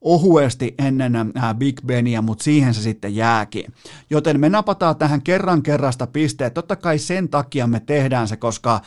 ohuesti 0.05 0.75
ennen 0.79 1.15
äh, 1.15 1.55
Big 1.55 1.81
Benia, 1.85 2.21
mutta 2.21 2.43
siihen 2.43 2.73
se 2.73 2.81
sitten 2.81 3.15
jääkin. 3.15 3.73
Joten 4.09 4.39
me 4.39 4.49
napataan 4.49 4.95
tähän 4.95 5.21
kerran 5.21 5.63
kerrasta 5.63 6.07
pisteet. 6.07 6.53
Totta 6.53 6.75
kai 6.75 6.99
sen 6.99 7.29
takia 7.29 7.67
me 7.67 7.79
tehdään 7.79 8.27
se, 8.27 8.37
koska 8.37 8.75
äh, 8.75 8.81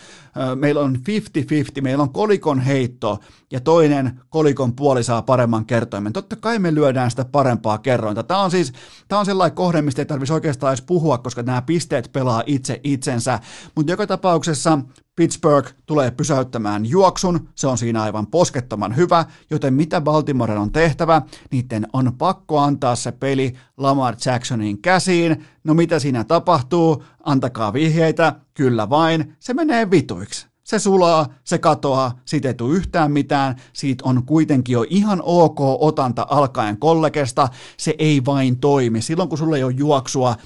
meillä 0.56 0.80
on 0.80 0.96
50-50, 0.96 1.82
meillä 1.82 2.02
on 2.02 2.12
kolikon 2.12 2.60
heitto 2.60 3.18
ja 3.50 3.60
toinen 3.60 4.20
kolikon 4.28 4.72
puoli 4.72 5.04
saa 5.04 5.22
paremman 5.22 5.66
kertoimen. 5.66 6.12
Totta 6.12 6.36
kai 6.36 6.58
me 6.58 6.74
lyödään 6.74 7.10
sitä 7.10 7.24
parempaa 7.24 7.78
kerrointa. 7.78 8.22
Tämä 8.22 8.40
on 8.40 8.50
siis 8.50 8.72
tämä 9.08 9.18
on 9.18 9.26
sellainen 9.26 9.56
kohde, 9.56 9.82
mistä 9.82 10.02
ei 10.02 10.06
tarvitsisi 10.06 10.34
oikeastaan 10.34 10.70
edes 10.70 10.82
puhua, 10.82 11.18
koska 11.18 11.42
nämä 11.42 11.62
pisteet 11.62 12.10
pelaa 12.12 12.42
itse 12.46 12.80
itsensä. 12.84 13.40
Mutta 13.74 13.92
joka 13.92 14.06
tapauksessa 14.06 14.78
Pittsburgh 15.18 15.74
tulee 15.86 16.10
pysäyttämään 16.10 16.86
juoksun, 16.86 17.48
se 17.54 17.66
on 17.66 17.78
siinä 17.78 18.02
aivan 18.02 18.26
poskettoman 18.26 18.96
hyvä, 18.96 19.24
joten 19.50 19.74
mitä 19.74 20.00
Baltimore 20.00 20.58
on 20.58 20.72
tehtävä, 20.72 21.22
niiden 21.50 21.86
on 21.92 22.12
pakko 22.18 22.58
antaa 22.58 22.96
se 22.96 23.12
peli 23.12 23.54
Lamar 23.76 24.14
Jacksonin 24.26 24.82
käsiin. 24.82 25.44
No 25.64 25.74
mitä 25.74 25.98
siinä 25.98 26.24
tapahtuu? 26.24 27.04
Antakaa 27.24 27.72
vihjeitä, 27.72 28.34
kyllä 28.54 28.90
vain, 28.90 29.36
se 29.38 29.54
menee 29.54 29.90
vituiksi 29.90 30.47
se 30.68 30.78
sulaa, 30.78 31.26
se 31.44 31.58
katoaa, 31.58 32.18
siitä 32.24 32.48
ei 32.48 32.54
tule 32.54 32.76
yhtään 32.76 33.12
mitään, 33.12 33.56
siitä 33.72 34.04
on 34.06 34.22
kuitenkin 34.26 34.72
jo 34.72 34.84
ihan 34.90 35.22
ok 35.24 35.60
otanta 35.60 36.26
alkaen 36.30 36.78
kollegesta, 36.78 37.48
se 37.76 37.94
ei 37.98 38.24
vain 38.26 38.60
toimi. 38.60 39.02
Silloin 39.02 39.28
kun 39.28 39.38
sulle 39.38 39.56
ei 39.56 39.64
ole 39.64 39.74
juoksua, 39.76 40.36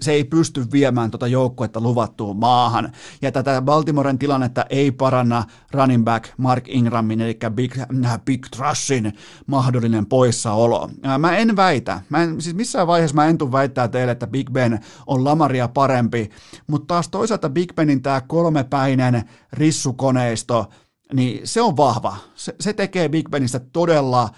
se 0.00 0.12
ei 0.12 0.24
pysty 0.24 0.66
viemään 0.72 1.10
tuota 1.10 1.26
joukkuetta 1.26 1.80
luvattuun 1.80 2.36
maahan. 2.36 2.92
Ja 3.22 3.32
tätä 3.32 3.62
Baltimoren 3.62 4.18
tilannetta 4.18 4.64
ei 4.70 4.92
paranna 4.92 5.44
running 5.72 6.04
back 6.04 6.28
Mark 6.36 6.64
Ingramin, 6.68 7.20
eli 7.20 7.38
Big, 7.54 7.78
äh, 7.78 8.20
Big 8.24 8.46
Trushin 8.56 9.12
mahdollinen 9.46 10.06
poissaolo. 10.06 10.90
Äh, 11.06 11.18
mä 11.18 11.36
en 11.36 11.56
väitä, 11.56 12.00
mä 12.08 12.22
en, 12.22 12.40
siis 12.40 12.56
missään 12.56 12.86
vaiheessa 12.86 13.14
mä 13.14 13.26
en 13.26 13.38
tule 13.38 13.52
väittää 13.52 13.88
teille, 13.88 14.12
että 14.12 14.26
Big 14.26 14.50
Ben 14.50 14.80
on 15.06 15.24
Lamaria 15.24 15.68
parempi, 15.68 16.30
mutta 16.66 16.86
taas 16.86 17.08
toisaalta 17.08 17.50
Big 17.50 17.74
Benin 17.74 18.02
tämä 18.02 18.20
kolmepäinen 18.20 19.24
rissukoneisto, 19.70 20.70
niin 21.14 21.40
se 21.44 21.62
on 21.62 21.76
vahva. 21.76 22.16
Se, 22.34 22.54
se 22.60 22.72
tekee 22.72 23.08
Big 23.08 23.28
Benistä 23.30 23.58
todella, 23.58 24.28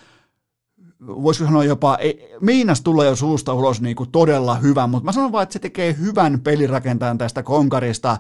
voisiko 1.00 1.46
sanoa 1.46 1.64
jopa, 1.64 1.96
ei, 1.96 2.36
Miinas 2.40 2.80
tulee 2.80 3.08
jo 3.08 3.16
suusta 3.16 3.54
ulos 3.54 3.80
niin 3.80 3.96
kuin 3.96 4.10
todella 4.10 4.54
hyvän, 4.54 4.90
mutta 4.90 5.04
mä 5.04 5.12
sanon 5.12 5.32
vaan, 5.32 5.42
että 5.42 5.52
se 5.52 5.58
tekee 5.58 5.96
hyvän 6.00 6.40
pelirakentajan 6.40 7.18
tästä 7.18 7.42
konkarista, 7.42 8.18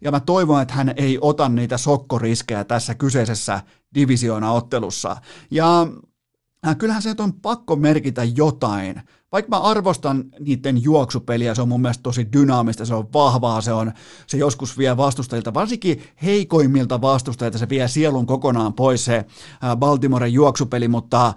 ja 0.00 0.10
mä 0.10 0.20
toivon, 0.20 0.62
että 0.62 0.74
hän 0.74 0.94
ei 0.96 1.18
ota 1.20 1.48
niitä 1.48 1.78
sokkoriskejä 1.78 2.64
tässä 2.64 2.94
kyseisessä 2.94 3.60
divisioona-ottelussa. 3.94 5.16
Ja 5.50 5.86
äh, 6.66 6.76
kyllähän 6.76 7.02
se 7.02 7.14
on 7.18 7.32
pakko 7.32 7.76
merkitä 7.76 8.24
jotain, 8.24 9.02
vaikka 9.32 9.50
mä 9.50 9.58
arvostan 9.58 10.24
niiden 10.40 10.82
juoksupeliä, 10.82 11.54
se 11.54 11.62
on 11.62 11.68
mun 11.68 11.80
mielestä 11.82 12.02
tosi 12.02 12.28
dynaamista, 12.32 12.84
se 12.84 12.94
on 12.94 13.08
vahvaa, 13.12 13.60
se, 13.60 13.72
on, 13.72 13.92
se 14.26 14.36
joskus 14.36 14.78
vie 14.78 14.96
vastustajilta, 14.96 15.54
varsinkin 15.54 16.02
heikoimmilta 16.22 17.00
vastustajilta, 17.00 17.58
se 17.58 17.68
vie 17.68 17.88
sielun 17.88 18.26
kokonaan 18.26 18.74
pois 18.74 19.04
se 19.04 19.24
Baltimoren 19.76 20.32
juoksupeli, 20.32 20.88
mutta 20.88 21.34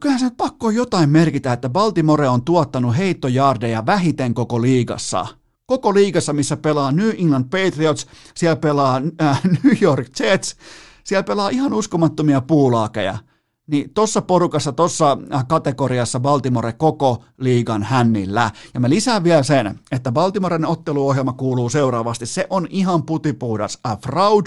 kyllähän 0.00 0.20
se 0.20 0.30
pakko 0.36 0.70
jotain 0.70 1.10
merkitä, 1.10 1.52
että 1.52 1.68
Baltimore 1.68 2.28
on 2.28 2.42
tuottanut 2.42 2.96
heittojardeja 2.96 3.86
vähiten 3.86 4.34
koko 4.34 4.62
liigassa. 4.62 5.26
Koko 5.66 5.94
liigassa, 5.94 6.32
missä 6.32 6.56
pelaa 6.56 6.92
New 6.92 7.10
England 7.18 7.44
Patriots, 7.44 8.06
siellä 8.34 8.56
pelaa 8.56 9.02
äh, 9.22 9.40
New 9.44 9.76
York 9.82 10.06
Jets, 10.20 10.56
siellä 11.04 11.22
pelaa 11.22 11.48
ihan 11.48 11.72
uskomattomia 11.72 12.40
puulaakeja 12.40 13.18
niin 13.66 13.94
tuossa 13.94 14.22
porukassa, 14.22 14.72
tuossa 14.72 15.18
äh, 15.34 15.46
kategoriassa 15.48 16.20
Baltimore 16.20 16.72
koko 16.72 17.24
liigan 17.38 17.82
hännillä. 17.82 18.50
Ja 18.74 18.80
mä 18.80 18.88
lisään 18.88 19.24
vielä 19.24 19.42
sen, 19.42 19.80
että 19.92 20.12
Baltimoren 20.12 20.66
otteluohjelma 20.66 21.32
kuuluu 21.32 21.68
seuraavasti. 21.68 22.26
Se 22.26 22.46
on 22.50 22.66
ihan 22.70 23.02
putipuhdas. 23.02 23.78
A 23.84 23.96
fraud, 23.96 24.46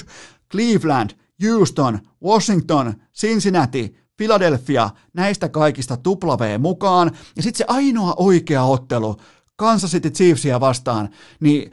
Cleveland, 0.51 1.09
Houston, 1.43 1.99
Washington, 2.23 2.93
Cincinnati, 3.19 3.95
Philadelphia, 4.17 4.89
näistä 5.13 5.49
kaikista 5.49 5.97
tupla 5.97 6.39
V 6.39 6.59
mukaan. 6.59 7.11
Ja 7.35 7.43
sitten 7.43 7.57
se 7.57 7.65
ainoa 7.67 8.13
oikea 8.17 8.63
ottelu, 8.63 9.17
Kansas 9.55 9.91
City 9.91 10.09
Chiefsia 10.09 10.59
vastaan, 10.59 11.09
niin 11.39 11.71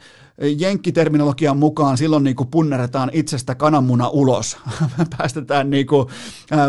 jenkkiterminologian 0.57 1.57
mukaan 1.57 1.97
silloin 1.97 2.23
niin 2.23 2.35
kuin 2.35 2.47
punneretaan 2.47 3.09
itsestä 3.13 3.55
kananmuna 3.55 4.09
ulos. 4.09 4.57
päästetään, 5.17 5.69
niin 5.69 5.87
kuin, 5.87 6.07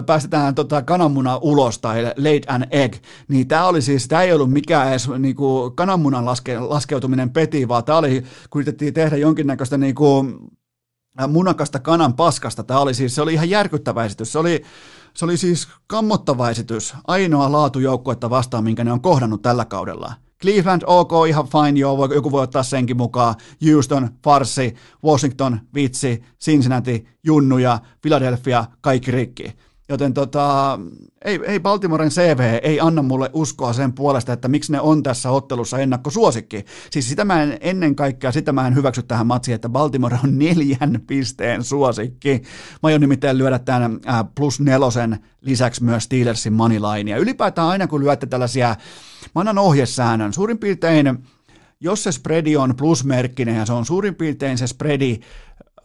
päästetään 0.06 0.54
tota 0.54 0.82
kananmuna 0.82 1.36
ulos 1.36 1.78
tai 1.78 2.04
late 2.04 2.42
an 2.48 2.66
egg. 2.70 2.94
Niin 3.28 3.48
tämä 3.48 3.66
oli 3.66 3.82
siis, 3.82 4.08
tämä 4.08 4.22
ei 4.22 4.32
ollut 4.32 4.50
mikään 4.50 4.88
edes 4.88 5.08
niin 5.18 5.34
kuin 5.34 5.76
kananmunan 5.76 6.24
laske, 6.24 6.58
laskeutuminen 6.58 7.30
peti, 7.30 7.68
vaan 7.68 7.84
tämä 7.84 7.98
oli, 7.98 8.24
kun 8.50 8.60
yritettiin 8.60 8.94
tehdä 8.94 9.16
jonkinnäköistä 9.16 9.78
niin 9.78 9.94
kuin, 9.94 10.38
munakasta 11.28 11.78
kanan 11.78 12.14
paskasta. 12.14 12.62
Tämä 12.62 12.80
oli 12.80 12.94
siis, 12.94 13.14
se 13.14 13.22
oli 13.22 13.32
ihan 13.32 13.50
järkyttävä 13.50 14.04
esitys. 14.04 14.32
Se 14.32 14.38
oli, 14.38 14.62
se 15.14 15.24
oli 15.24 15.36
siis 15.36 15.68
kammottava 15.86 16.50
esitys, 16.50 16.94
ainoa 17.06 17.52
laatujoukkuetta 17.52 18.30
vastaan, 18.30 18.64
minkä 18.64 18.84
ne 18.84 18.92
on 18.92 19.00
kohdannut 19.00 19.42
tällä 19.42 19.64
kaudella. 19.64 20.27
Cleveland, 20.42 20.82
ok, 20.86 21.10
ihan 21.28 21.46
fine, 21.46 21.80
joo, 21.80 22.14
joku 22.14 22.30
voi 22.30 22.42
ottaa 22.42 22.62
senkin 22.62 22.96
mukaan. 22.96 23.34
Houston, 23.66 24.08
farsi, 24.24 24.74
Washington, 25.04 25.60
vitsi, 25.74 26.22
Cincinnati, 26.44 27.08
junnuja, 27.24 27.78
Philadelphia, 28.02 28.64
kaikki 28.80 29.10
rikki. 29.10 29.52
Joten 29.88 30.14
tota, 30.14 30.78
ei, 31.24 31.40
ei 31.44 31.60
Baltimoren 31.60 32.08
CV 32.08 32.58
ei 32.62 32.80
anna 32.80 33.02
mulle 33.02 33.30
uskoa 33.32 33.72
sen 33.72 33.92
puolesta, 33.92 34.32
että 34.32 34.48
miksi 34.48 34.72
ne 34.72 34.80
on 34.80 35.02
tässä 35.02 35.30
ottelussa 35.30 35.78
ennakkosuosikki. 35.78 36.64
Siis 36.90 37.08
sitä 37.08 37.24
mä 37.24 37.42
en 37.42 37.58
ennen 37.60 37.96
kaikkea, 37.96 38.32
sitä 38.32 38.52
mä 38.52 38.66
en 38.66 38.74
hyväksy 38.74 39.02
tähän 39.02 39.26
matsiin, 39.26 39.54
että 39.54 39.68
Baltimore 39.68 40.18
on 40.24 40.38
neljän 40.44 41.00
pisteen 41.06 41.64
suosikki. 41.64 42.42
Mä 42.82 42.86
aion 42.86 43.00
nimittäin 43.00 43.38
lyödä 43.38 43.58
tämän 43.58 43.98
äh, 44.08 44.24
plus 44.34 44.60
nelosen 44.60 45.18
lisäksi 45.40 45.84
myös 45.84 46.04
Steelersin 46.04 46.52
moneyline. 46.52 47.10
Ja 47.10 47.16
ylipäätään 47.16 47.68
aina 47.68 47.86
kun 47.86 48.00
lyötte 48.00 48.26
tällaisia, 48.26 48.76
mä 49.34 49.40
annan 49.40 49.58
ohjesäännön, 49.58 50.32
suurin 50.32 50.58
piirtein 50.58 51.18
jos 51.80 52.04
se 52.04 52.12
spreadi 52.12 52.56
on 52.56 52.76
plusmerkkinen 52.76 53.56
ja 53.56 53.66
se 53.66 53.72
on 53.72 53.84
suurin 53.84 54.14
piirtein 54.14 54.58
se 54.58 54.66
spreadi 54.66 55.20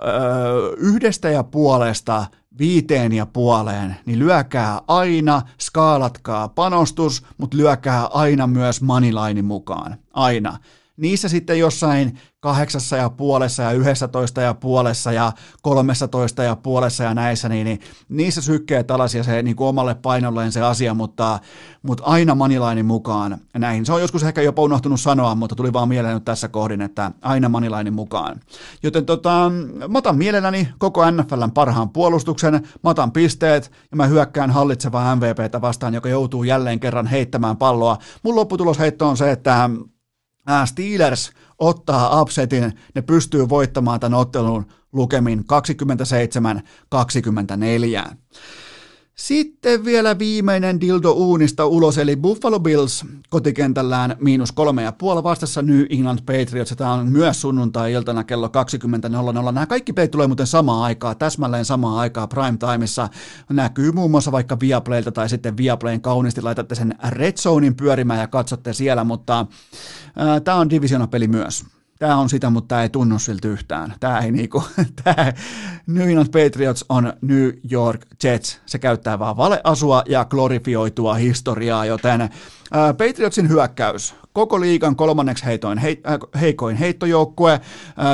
öö, 0.01 0.75
yhdestä 0.77 1.29
ja 1.29 1.43
puolesta 1.43 2.25
viiteen 2.59 3.11
ja 3.11 3.25
puoleen, 3.25 3.95
niin 4.05 4.19
lyökää 4.19 4.81
aina, 4.87 5.41
skaalatkaa 5.59 6.47
panostus, 6.47 7.23
mutta 7.37 7.57
lyökää 7.57 8.05
aina 8.05 8.47
myös 8.47 8.81
manilainin 8.81 9.45
mukaan. 9.45 9.97
Aina. 10.13 10.57
Niissä 10.97 11.29
sitten 11.29 11.59
jossain 11.59 12.19
kahdeksassa 12.39 12.97
ja 12.97 13.09
puolessa 13.09 13.63
ja 13.63 13.71
yhdessä 13.71 14.09
ja 14.41 14.53
puolessa 14.53 15.11
ja 15.11 15.31
kolmessa 15.61 16.07
toista 16.07 16.43
ja 16.43 16.55
puolessa 16.55 17.03
ja 17.03 17.13
näissä, 17.13 17.49
niin, 17.49 17.65
niin 17.65 17.79
niissä 18.09 18.41
sykkee 18.41 18.83
tällaisia 18.83 19.23
se 19.23 19.43
niin 19.43 19.55
kuin 19.55 19.67
omalle 19.67 19.95
painolleen 19.95 20.51
se 20.51 20.61
asia, 20.61 20.93
mutta, 20.93 21.39
mutta 21.81 22.03
aina 22.03 22.35
manilainin 22.35 22.85
mukaan 22.85 23.37
näihin. 23.57 23.85
Se 23.85 23.93
on 23.93 24.01
joskus 24.01 24.23
ehkä 24.23 24.41
jopa 24.41 24.61
unohtunut 24.61 25.01
sanoa, 25.01 25.35
mutta 25.35 25.55
tuli 25.55 25.73
vaan 25.73 25.89
mieleen 25.89 26.13
nyt 26.13 26.25
tässä 26.25 26.47
kohdin, 26.47 26.81
että 26.81 27.11
aina 27.21 27.49
manilainin 27.49 27.93
mukaan. 27.93 28.39
Joten 28.83 29.05
tota, 29.05 29.51
mä 29.87 29.97
otan 29.97 30.17
mielelläni 30.17 30.67
koko 30.77 31.11
NFLn 31.11 31.51
parhaan 31.53 31.89
puolustuksen, 31.89 32.53
mä 32.53 32.89
otan 32.89 33.11
pisteet 33.11 33.71
ja 33.91 33.97
mä 33.97 34.05
hyökkään 34.05 34.51
hallitsevaa 34.51 35.15
MVPtä 35.15 35.61
vastaan, 35.61 35.93
joka 35.93 36.09
joutuu 36.09 36.43
jälleen 36.43 36.79
kerran 36.79 37.07
heittämään 37.07 37.57
palloa. 37.57 37.97
Mun 38.23 38.35
lopputulosheitto 38.35 39.07
on 39.07 39.17
se, 39.17 39.31
että 39.31 39.69
Steelers 40.65 41.31
ottaa 41.59 42.21
upsetin, 42.21 42.73
ne 42.95 43.01
pystyy 43.01 43.49
voittamaan 43.49 43.99
tämän 43.99 44.19
ottelun 44.19 44.65
lukemin 44.93 45.45
27-24. 48.09 48.15
Sitten 49.15 49.85
vielä 49.85 50.19
viimeinen 50.19 50.81
dildo 50.81 51.11
uunista 51.11 51.65
ulos, 51.65 51.97
eli 51.97 52.15
Buffalo 52.15 52.59
Bills 52.59 53.05
kotikentällään 53.29 54.15
miinus 54.19 54.51
kolme 54.51 54.83
ja 54.83 54.91
puoli 54.91 55.23
vastassa 55.23 55.61
New 55.61 55.85
England 55.89 56.19
Patriots. 56.19 56.73
Tämä 56.77 56.93
on 56.93 57.11
myös 57.11 57.41
sunnuntai-iltana 57.41 58.23
kello 58.23 58.47
20.00. 58.47 59.51
Nämä 59.51 59.65
kaikki 59.65 59.93
pelit 59.93 60.11
tulee 60.11 60.27
muuten 60.27 60.47
samaan 60.47 60.83
aikaa, 60.83 61.15
täsmälleen 61.15 61.65
samaan 61.65 61.97
aikaa 61.97 62.27
prime 62.27 62.57
timeissa. 62.57 63.09
Näkyy 63.49 63.91
muun 63.91 64.11
muassa 64.11 64.31
vaikka 64.31 64.59
Viaplaylta 64.59 65.11
tai 65.11 65.29
sitten 65.29 65.57
Viaplayn 65.57 66.01
kauniisti 66.01 66.41
laitatte 66.41 66.75
sen 66.75 66.95
Red 67.09 67.37
Zonein 67.37 67.75
pyörimään 67.75 68.19
ja 68.19 68.27
katsotte 68.27 68.73
siellä, 68.73 69.03
mutta 69.03 69.39
äh, 69.39 70.41
tämä 70.43 70.57
on 70.57 70.69
divisionapeli 70.69 71.27
myös 71.27 71.63
tämä 71.99 72.17
on 72.17 72.29
sitä, 72.29 72.49
mutta 72.49 72.67
tämä 72.67 72.83
ei 72.83 72.89
tunnu 72.89 73.19
siltä 73.19 73.47
yhtään. 73.47 73.93
Tämä 73.99 74.19
ei 74.19 74.31
niinku, 74.31 74.63
tämä 75.03 75.33
New 75.87 76.09
England 76.09 76.27
Patriots 76.27 76.85
on 76.89 77.13
New 77.21 77.49
York 77.71 78.05
Jets. 78.23 78.61
Se 78.65 78.79
käyttää 78.79 79.19
vaan 79.19 79.37
valeasua 79.37 80.03
ja 80.09 80.25
glorifioitua 80.25 81.13
historiaa, 81.13 81.85
joten 81.85 82.29
Patriotsin 82.97 83.49
hyökkäys 83.49 84.15
koko 84.33 84.59
liigan 84.59 84.95
kolmanneksi 84.95 85.45
heitoin, 85.45 85.77
he, 85.77 85.97
äh, 86.07 86.41
heikoin 86.41 86.75
heittojoukkue, 86.75 87.51
äh, 87.53 87.61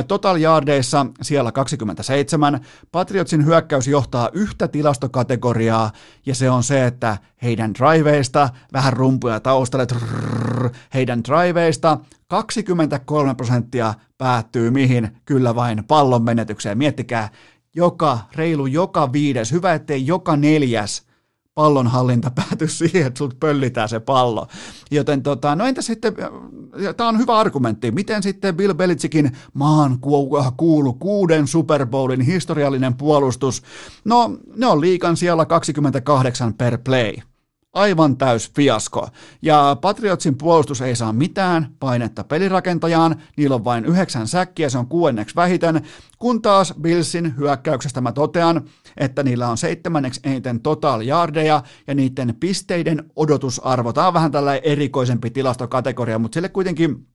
total 0.07 0.37
yardeissa 0.37 1.05
siellä 1.21 1.51
27. 1.51 2.59
Patriotsin 2.91 3.45
hyökkäys 3.45 3.87
johtaa 3.87 4.29
yhtä 4.33 4.67
tilastokategoriaa, 4.67 5.91
ja 6.25 6.35
se 6.35 6.49
on 6.49 6.63
se, 6.63 6.85
että 6.85 7.17
heidän 7.43 7.73
driveista, 7.73 8.49
vähän 8.73 8.93
rumpuja 8.93 9.39
taustalle, 9.39 9.85
trrr, 9.85 10.69
heidän 10.93 11.23
driveista 11.23 11.97
23 12.27 13.35
prosenttia 13.35 13.93
päättyy 14.17 14.71
mihin? 14.71 15.17
Kyllä 15.25 15.55
vain 15.55 15.83
pallon 15.87 16.23
menetykseen. 16.23 16.77
Miettikää, 16.77 17.29
joka, 17.75 18.19
reilu 18.35 18.65
joka 18.65 19.13
viides, 19.13 19.51
hyvä 19.51 19.73
ettei 19.73 20.07
joka 20.07 20.35
neljäs 20.35 21.08
pallonhallinta 21.59 22.31
pääty 22.31 22.67
siihen, 22.77 23.07
että 23.07 23.17
sulta 23.17 23.35
pöllitään 23.39 23.89
se 23.89 23.99
pallo. 23.99 24.47
Joten 24.91 25.23
tota, 25.23 25.55
no 25.55 25.65
entä 25.65 25.81
sitten, 25.81 26.15
tämä 26.97 27.09
on 27.09 27.19
hyvä 27.19 27.37
argumentti, 27.37 27.91
miten 27.91 28.23
sitten 28.23 28.55
Bill 28.55 28.73
Belichickin 28.73 29.37
maan 29.53 29.99
kuulu 30.57 30.93
kuuden 30.93 31.47
Super 31.47 31.85
Bowlin 31.85 32.21
historiallinen 32.21 32.93
puolustus, 32.93 33.63
no 34.05 34.37
ne 34.55 34.65
on 34.65 34.81
liikan 34.81 35.17
siellä 35.17 35.45
28 35.45 36.53
per 36.53 36.77
play 36.77 37.13
aivan 37.73 38.17
täys 38.17 38.51
fiasko. 38.55 39.07
Ja 39.41 39.77
Patriotsin 39.81 40.37
puolustus 40.37 40.81
ei 40.81 40.95
saa 40.95 41.13
mitään 41.13 41.75
painetta 41.79 42.23
pelirakentajaan, 42.23 43.21
niillä 43.37 43.55
on 43.55 43.63
vain 43.63 43.85
yhdeksän 43.85 44.27
säkkiä, 44.27 44.69
se 44.69 44.77
on 44.77 44.87
kuuenneksi 44.87 45.35
vähiten, 45.35 45.81
kun 46.19 46.41
taas 46.41 46.73
Billsin 46.81 47.37
hyökkäyksestä 47.37 48.01
mä 48.01 48.11
totean, 48.11 48.69
että 48.97 49.23
niillä 49.23 49.47
on 49.47 49.57
seitsemänneksi 49.57 50.19
eniten 50.23 50.61
total 50.61 51.01
yardeja 51.01 51.63
ja 51.87 51.95
niiden 51.95 52.35
pisteiden 52.39 53.11
odotusarvo. 53.15 53.93
Tämä 53.93 54.07
on 54.07 54.13
vähän 54.13 54.31
tällainen 54.31 54.63
erikoisempi 54.63 55.29
tilastokategoria, 55.29 56.19
mutta 56.19 56.35
sille 56.35 56.49
kuitenkin 56.49 57.07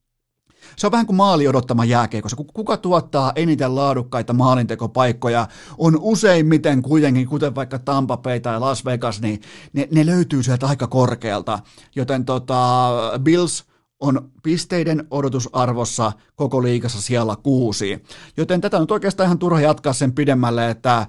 se 0.77 0.87
on 0.87 0.93
vähän 0.93 1.07
kuin 1.07 1.17
maali 1.17 1.49
odottama 1.49 1.85
jääkeikossa. 1.85 2.37
Kuka 2.55 2.77
tuottaa 2.77 3.33
eniten 3.37 3.75
laadukkaita 3.75 4.33
maalintekopaikkoja 4.33 5.49
on 5.79 5.99
useimmiten 6.01 6.83
kuitenkin, 6.83 7.29
kuten 7.29 7.55
vaikka 7.55 7.79
Tampa 7.79 8.17
Bay 8.17 8.41
tai 8.41 8.61
Las 8.61 8.85
Vegas, 8.85 9.21
niin 9.21 9.41
ne, 9.73 9.89
ne 9.91 10.07
löytyy 10.07 10.43
sieltä 10.43 10.67
aika 10.67 10.87
korkealta. 10.87 11.59
Joten 11.97 12.25
tota, 12.25 12.91
Bills 13.23 13.65
on 14.01 14.31
pisteiden 14.43 15.07
odotusarvossa 15.11 16.13
koko 16.35 16.63
liigassa 16.63 17.03
siellä 17.03 17.37
kuusi. 17.43 18.05
Joten 18.37 18.61
tätä 18.61 18.77
on 18.79 18.87
oikeastaan 18.91 19.27
ihan 19.27 19.39
turha 19.39 19.61
jatkaa 19.61 19.93
sen 19.93 20.13
pidemmälle, 20.13 20.71
että 20.71 21.07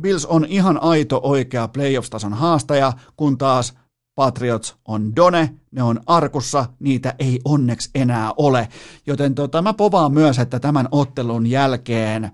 Bills 0.00 0.26
on 0.26 0.44
ihan 0.44 0.82
aito 0.82 1.20
oikea 1.22 1.68
playoffs-tason 1.68 2.34
haastaja, 2.34 2.92
kun 3.16 3.38
taas 3.38 3.74
Patriots 4.16 4.76
on 4.84 5.16
Done, 5.16 5.54
ne 5.72 5.82
on 5.82 6.00
arkussa, 6.06 6.66
niitä 6.80 7.14
ei 7.18 7.40
onneksi 7.44 7.90
enää 7.94 8.32
ole. 8.36 8.68
Joten 9.06 9.34
tota, 9.34 9.62
mä 9.62 9.72
povaan 9.72 10.12
myös, 10.12 10.38
että 10.38 10.60
tämän 10.60 10.88
ottelun 10.90 11.46
jälkeen 11.46 12.30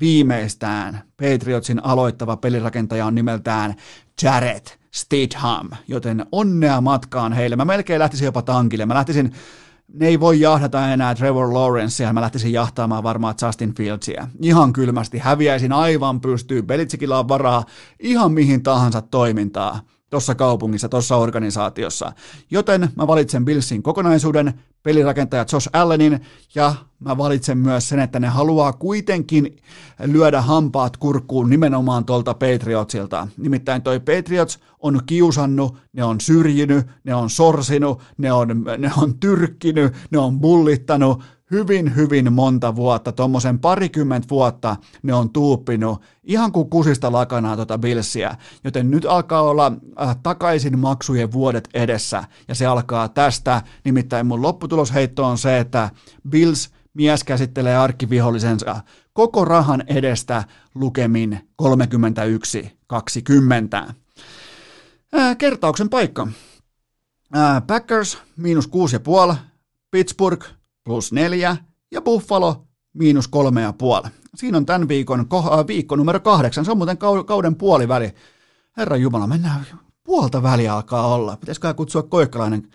viimeistään 0.00 1.02
Patriotsin 1.16 1.84
aloittava 1.84 2.36
pelirakentaja 2.36 3.06
on 3.06 3.14
nimeltään 3.14 3.74
Jared 4.22 4.66
Stidham, 4.94 5.70
joten 5.88 6.26
onnea 6.32 6.80
matkaan 6.80 7.32
heille. 7.32 7.56
Mä 7.56 7.64
melkein 7.64 7.98
lähtisin 7.98 8.24
jopa 8.24 8.42
tankille. 8.42 8.86
Mä 8.86 8.94
lähtisin 8.94 9.32
ne 9.92 10.06
ei 10.06 10.20
voi 10.20 10.40
jahdata 10.40 10.92
enää 10.92 11.14
Trevor 11.14 11.54
Lawrencea, 11.54 12.12
mä 12.12 12.20
lähtisin 12.20 12.52
jahtaamaan 12.52 13.02
varmaan 13.02 13.34
Justin 13.42 13.74
Fieldsia. 13.74 14.28
Ihan 14.42 14.72
kylmästi 14.72 15.18
häviäisin 15.18 15.72
aivan 15.72 16.20
pystyy, 16.20 16.62
Belitsikillä 16.62 17.18
on 17.18 17.28
varaa 17.28 17.64
ihan 18.00 18.32
mihin 18.32 18.62
tahansa 18.62 19.02
toimintaa 19.02 19.80
tuossa 20.10 20.34
kaupungissa, 20.34 20.88
tuossa 20.88 21.16
organisaatiossa. 21.16 22.12
Joten 22.50 22.88
mä 22.96 23.06
valitsen 23.06 23.44
Billsin 23.44 23.82
kokonaisuuden, 23.82 24.54
pelirakentaja 24.82 25.46
Josh 25.52 25.70
Allenin, 25.72 26.20
ja 26.54 26.74
mä 27.00 27.18
valitsen 27.18 27.58
myös 27.58 27.88
sen, 27.88 28.00
että 28.00 28.20
ne 28.20 28.28
haluaa 28.28 28.72
kuitenkin 28.72 29.56
lyödä 30.04 30.40
hampaat 30.40 30.96
kurkkuun 30.96 31.50
nimenomaan 31.50 32.04
tuolta 32.04 32.34
Patriotsilta. 32.34 33.28
Nimittäin 33.36 33.82
toi 33.82 34.00
Patriots 34.00 34.58
on 34.78 35.00
kiusannut, 35.06 35.76
ne 35.92 36.04
on 36.04 36.20
syrjinyt, 36.20 36.86
ne 37.04 37.14
on 37.14 37.30
sorsinut, 37.30 38.02
ne 38.18 38.32
on, 38.32 38.48
ne 38.78 38.90
on 39.02 39.18
tyrkkinyt, 39.18 39.94
ne 40.10 40.18
on 40.18 40.40
bullittanut, 40.40 41.22
hyvin, 41.50 41.96
hyvin 41.96 42.32
monta 42.32 42.76
vuotta, 42.76 43.12
tuommoisen 43.12 43.58
parikymmentä 43.58 44.28
vuotta 44.30 44.76
ne 45.02 45.14
on 45.14 45.30
tuuppinut 45.30 46.02
ihan 46.24 46.52
kuin 46.52 46.70
kusista 46.70 47.12
lakanaa 47.12 47.56
tuota 47.56 47.78
Billsiä, 47.78 48.36
joten 48.64 48.90
nyt 48.90 49.04
alkaa 49.04 49.42
olla 49.42 49.72
äh, 50.02 50.16
takaisin 50.22 50.78
maksujen 50.78 51.32
vuodet 51.32 51.68
edessä, 51.74 52.24
ja 52.48 52.54
se 52.54 52.66
alkaa 52.66 53.08
tästä, 53.08 53.62
nimittäin 53.84 54.26
mun 54.26 54.42
lopputulosheitto 54.42 55.24
on 55.24 55.38
se, 55.38 55.58
että 55.58 55.90
Bills 56.28 56.70
mies 56.94 57.24
käsittelee 57.24 57.76
arkkivihollisensa 57.76 58.80
koko 59.12 59.44
rahan 59.44 59.84
edestä 59.86 60.44
lukemin 60.74 61.48
31-20. 61.62 61.64
Äh, 65.18 65.36
kertauksen 65.38 65.88
paikka. 65.88 66.28
Äh, 67.36 67.62
Packers 67.66 68.18
miinus 68.36 68.70
6,5, 69.30 69.36
Pittsburgh 69.90 70.59
plus 70.84 71.12
neljä 71.12 71.56
ja 71.90 72.00
Buffalo 72.00 72.66
miinus 72.92 73.28
kolme 73.28 73.62
ja 73.62 73.72
puoli. 73.72 74.08
Siinä 74.34 74.56
on 74.56 74.66
tämän 74.66 74.88
viikon 74.88 75.20
äh, 75.20 75.66
viikko 75.66 75.96
numero 75.96 76.20
kahdeksan. 76.20 76.64
Se 76.64 76.70
on 76.70 76.76
muuten 76.76 76.98
kauden 77.26 77.56
puoliväli. 77.56 78.14
Herra 78.76 78.96
Jumala, 78.96 79.26
mennään 79.26 79.66
puolta 80.04 80.42
väliä 80.42 80.74
alkaa 80.74 81.14
olla. 81.14 81.36
Pitäisikö 81.36 81.74
kutsua 81.74 82.02
Koikkalainen, 82.02 82.68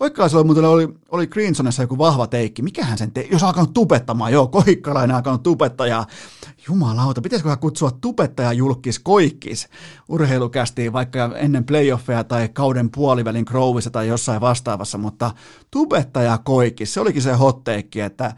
Koikkalaisella 0.00 0.44
muuten 0.44 0.64
oli, 0.64 0.88
oli 1.10 1.26
Greensonessa 1.26 1.82
joku 1.82 1.98
vahva 1.98 2.26
teikki. 2.26 2.62
Mikähän 2.62 2.98
sen 2.98 3.12
teki? 3.12 3.32
Jos 3.32 3.42
alkanut 3.42 3.72
tupettamaan, 3.72 4.32
joo, 4.32 4.46
Koikkalainen 4.46 5.16
alkanut 5.16 5.42
tupettaa 5.42 6.06
jumalauta, 6.68 7.20
pitäisiköhän 7.20 7.58
kutsua 7.58 7.90
tupettaja 7.90 8.52
julkis 8.52 8.98
Koikkis 8.98 9.68
urheilukästiin 10.08 10.92
vaikka 10.92 11.30
ennen 11.36 11.64
playoffeja 11.64 12.24
tai 12.24 12.48
kauden 12.48 12.90
puolivälin 12.90 13.44
Crowissa 13.44 13.90
tai 13.90 14.08
jossain 14.08 14.40
vastaavassa, 14.40 14.98
mutta 14.98 15.30
tupettaja 15.70 16.38
Koikkis, 16.38 16.94
se 16.94 17.00
olikin 17.00 17.22
se 17.22 17.32
hotteikki, 17.32 18.00
että 18.00 18.34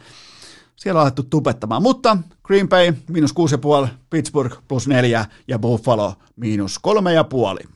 siellä 0.77 0.99
on 0.99 1.03
alettu 1.03 1.23
tupettamaan. 1.23 1.83
Mutta 1.83 2.19
Green 2.43 2.69
Bay 2.69 2.93
miinus 3.09 3.35
6,5, 3.85 3.89
Pittsburgh 4.11 4.57
plus 4.69 4.89
4 4.89 5.27
ja 5.49 5.59
Buffalo 5.59 6.15
miinus 6.37 6.81
3,5. 7.63 7.69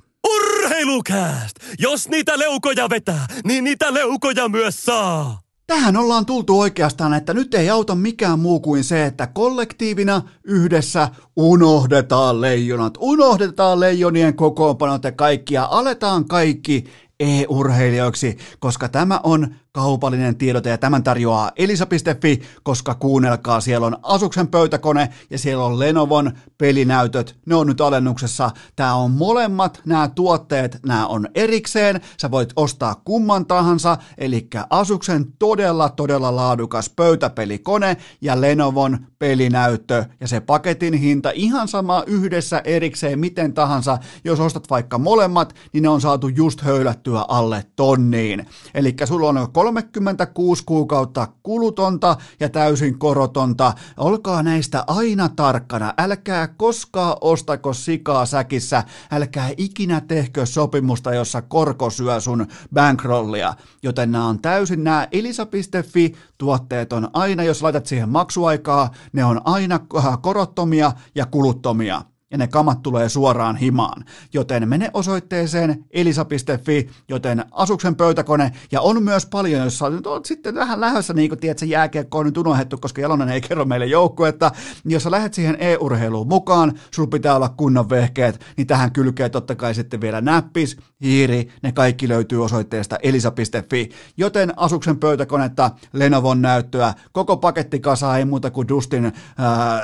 Urheilukääst! 0.86 1.56
Jos 1.78 2.08
niitä 2.08 2.38
leukoja 2.38 2.90
vetää, 2.90 3.26
niin 3.44 3.64
niitä 3.64 3.94
leukoja 3.94 4.48
myös 4.48 4.84
saa! 4.84 5.40
Tähän 5.66 5.96
ollaan 5.96 6.26
tultu 6.26 6.60
oikeastaan, 6.60 7.14
että 7.14 7.34
nyt 7.34 7.54
ei 7.54 7.70
auta 7.70 7.94
mikään 7.94 8.38
muu 8.38 8.60
kuin 8.60 8.84
se, 8.84 9.06
että 9.06 9.26
kollektiivina 9.26 10.22
yhdessä 10.44 11.08
unohdetaan 11.36 12.40
leijonat, 12.40 12.94
unohdetaan 13.00 13.80
leijonien 13.80 14.34
kokoonpanot 14.34 15.04
ja 15.04 15.12
kaikkia, 15.12 15.64
aletaan 15.70 16.28
kaikki 16.28 16.84
e-urheilijoiksi, 17.20 18.36
koska 18.58 18.88
tämä 18.88 19.20
on 19.22 19.54
kaupallinen 19.76 20.36
tiedote 20.36 20.70
ja 20.70 20.78
tämän 20.78 21.02
tarjoaa 21.02 21.50
elisa.fi, 21.56 22.42
koska 22.62 22.94
kuunnelkaa, 22.94 23.60
siellä 23.60 23.86
on 23.86 23.96
Asuksen 24.02 24.48
pöytäkone 24.48 25.08
ja 25.30 25.38
siellä 25.38 25.64
on 25.64 25.78
Lenovon 25.78 26.32
pelinäytöt, 26.58 27.36
ne 27.46 27.54
on 27.54 27.66
nyt 27.66 27.80
alennuksessa. 27.80 28.50
Tämä 28.76 28.94
on 28.94 29.10
molemmat, 29.10 29.80
nämä 29.86 30.08
tuotteet, 30.08 30.78
nämä 30.86 31.06
on 31.06 31.28
erikseen, 31.34 32.00
sä 32.20 32.30
voit 32.30 32.52
ostaa 32.56 32.94
kumman 33.04 33.46
tahansa, 33.46 33.96
eli 34.18 34.48
Asuksen 34.70 35.32
todella 35.38 35.88
todella 35.88 36.36
laadukas 36.36 36.90
pöytäpelikone 36.90 37.96
ja 38.20 38.40
Lenovon 38.40 38.98
pelinäyttö 39.18 40.04
ja 40.20 40.28
se 40.28 40.40
paketin 40.40 40.94
hinta 40.94 41.30
ihan 41.34 41.68
sama 41.68 42.02
yhdessä 42.06 42.62
erikseen 42.64 43.18
miten 43.18 43.52
tahansa, 43.52 43.98
jos 44.24 44.40
ostat 44.40 44.70
vaikka 44.70 44.98
molemmat, 44.98 45.54
niin 45.72 45.82
ne 45.82 45.88
on 45.88 46.00
saatu 46.00 46.28
just 46.28 46.60
höylättyä 46.60 47.24
alle 47.28 47.64
tonniin. 47.76 48.46
Eli 48.74 48.94
sulla 49.04 49.28
on 49.28 49.52
36 49.66 50.62
kuukautta 50.66 51.28
kulutonta 51.42 52.16
ja 52.40 52.48
täysin 52.48 52.98
korotonta. 52.98 53.72
Olkaa 53.96 54.42
näistä 54.42 54.84
aina 54.86 55.28
tarkkana. 55.28 55.94
Älkää 55.98 56.48
koskaan 56.48 57.16
ostako 57.20 57.72
sikaa 57.72 58.26
säkissä. 58.26 58.84
Älkää 59.10 59.50
ikinä 59.56 60.00
tehkö 60.00 60.46
sopimusta, 60.46 61.14
jossa 61.14 61.42
korko 61.42 61.90
syö 61.90 62.20
sun 62.20 62.46
bankrollia. 62.74 63.54
Joten 63.82 64.12
nämä 64.12 64.26
on 64.26 64.42
täysin 64.42 64.84
nämä 64.84 65.08
elisa.fi 65.12 66.14
tuotteet 66.38 66.92
on 66.92 67.08
aina, 67.12 67.42
jos 67.42 67.62
laitat 67.62 67.86
siihen 67.86 68.08
maksuaikaa, 68.08 68.90
ne 69.12 69.24
on 69.24 69.40
aina 69.44 69.80
korottomia 70.20 70.92
ja 71.14 71.26
kuluttomia 71.26 72.02
ja 72.30 72.38
ne 72.38 72.46
kamat 72.48 72.82
tulee 72.82 73.08
suoraan 73.08 73.56
himaan. 73.56 74.04
Joten 74.34 74.68
mene 74.68 74.90
osoitteeseen 74.94 75.84
elisa.fi, 75.90 76.90
joten 77.08 77.44
asuksen 77.50 77.96
pöytäkone, 77.96 78.52
ja 78.72 78.80
on 78.80 79.02
myös 79.02 79.26
paljon, 79.26 79.64
jos 79.64 79.82
oot 79.82 80.24
sitten 80.26 80.54
vähän 80.54 80.80
lähdössä, 80.80 81.14
niin 81.14 81.28
kuin 81.28 81.38
tiedät, 81.38 81.58
se 81.58 81.66
jääkiekko 81.66 82.18
on 82.18 82.26
nyt 82.26 82.38
unohdettu, 82.38 82.78
koska 82.78 83.00
Jalonen 83.00 83.28
ei 83.28 83.40
kerro 83.40 83.64
meille 83.64 83.86
joukkuetta, 83.86 84.50
niin 84.84 84.92
jos 84.92 85.02
sä 85.02 85.10
lähdet 85.10 85.34
siihen 85.34 85.56
e-urheiluun 85.60 86.28
mukaan, 86.28 86.72
sulla 86.94 87.08
pitää 87.08 87.36
olla 87.36 87.48
kunnon 87.48 87.90
vehkeet, 87.90 88.40
niin 88.56 88.66
tähän 88.66 88.92
kylkee 88.92 89.28
totta 89.28 89.54
kai 89.54 89.74
sitten 89.74 90.00
vielä 90.00 90.20
näppis, 90.20 90.76
hiiri, 91.02 91.48
ne 91.62 91.72
kaikki 91.72 92.08
löytyy 92.08 92.44
osoitteesta 92.44 92.96
elisa.fi, 93.02 93.88
joten 94.16 94.52
asuksen 94.56 94.98
pöytäkonetta, 94.98 95.70
Lenovon 95.92 96.42
näyttöä, 96.42 96.94
koko 97.12 97.36
paketti 97.36 97.80
kasa 97.80 98.16
ei 98.16 98.24
muuta 98.24 98.50
kuin 98.50 98.68
Dustin 98.68 99.04
äh, 99.04 99.12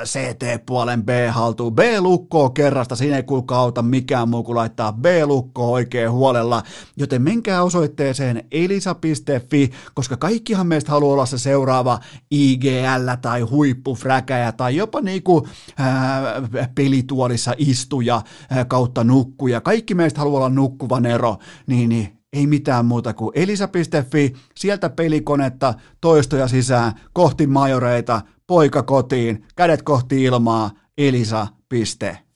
CT-puolen 0.05 1.05
B-haltuun, 1.05 1.74
B-lukko 1.74 2.41
lukkoa 2.43 2.64
kerrasta, 2.64 2.97
siinä 2.97 3.16
ei 3.16 3.23
kuulkaa 3.23 3.60
auta 3.60 3.82
mikään 3.82 4.28
muu 4.28 4.43
kuin 4.43 4.56
laittaa 4.56 4.93
B-lukkoa 4.93 5.66
oikein 5.66 6.10
huolella, 6.10 6.62
joten 6.97 7.23
menkää 7.23 7.62
osoitteeseen 7.62 8.44
elisa.fi, 8.51 9.70
koska 9.94 10.16
kaikkihan 10.16 10.66
meistä 10.66 10.93
haluaa 10.93 11.12
olla 11.12 11.27
se 11.27 11.39
seuraava 11.39 12.01
IGL 12.31 13.10
tai 13.23 13.40
huippufräkäjä 13.40 14.52
tai 14.52 14.77
jopa 14.77 15.01
niinku 15.01 15.47
ää, 15.78 16.43
pelituolissa 16.74 17.55
istuja 17.59 18.23
ää, 18.51 18.64
kautta 18.64 19.05
nukkuja, 19.05 19.60
kaikki 19.60 19.94
meistä 19.94 20.20
haluaa 20.20 20.39
olla 20.39 20.48
nukkuvan 20.48 21.06
ero, 21.06 21.36
niin, 21.66 21.89
niin 21.89 22.19
ei 22.32 22.47
mitään 22.47 22.86
muuta 22.86 23.14
kuin 23.14 23.31
elisa.fi, 23.35 24.32
sieltä 24.55 24.90
pelikonetta, 24.90 25.74
toistoja 26.01 26.48
sisään, 26.48 26.93
kohti 27.12 27.47
majoreita, 27.47 28.20
poika 28.47 28.82
kotiin, 28.82 29.44
kädet 29.56 29.82
kohti 29.82 30.24
ilmaa, 30.24 30.70
elisa.fi. 30.98 32.32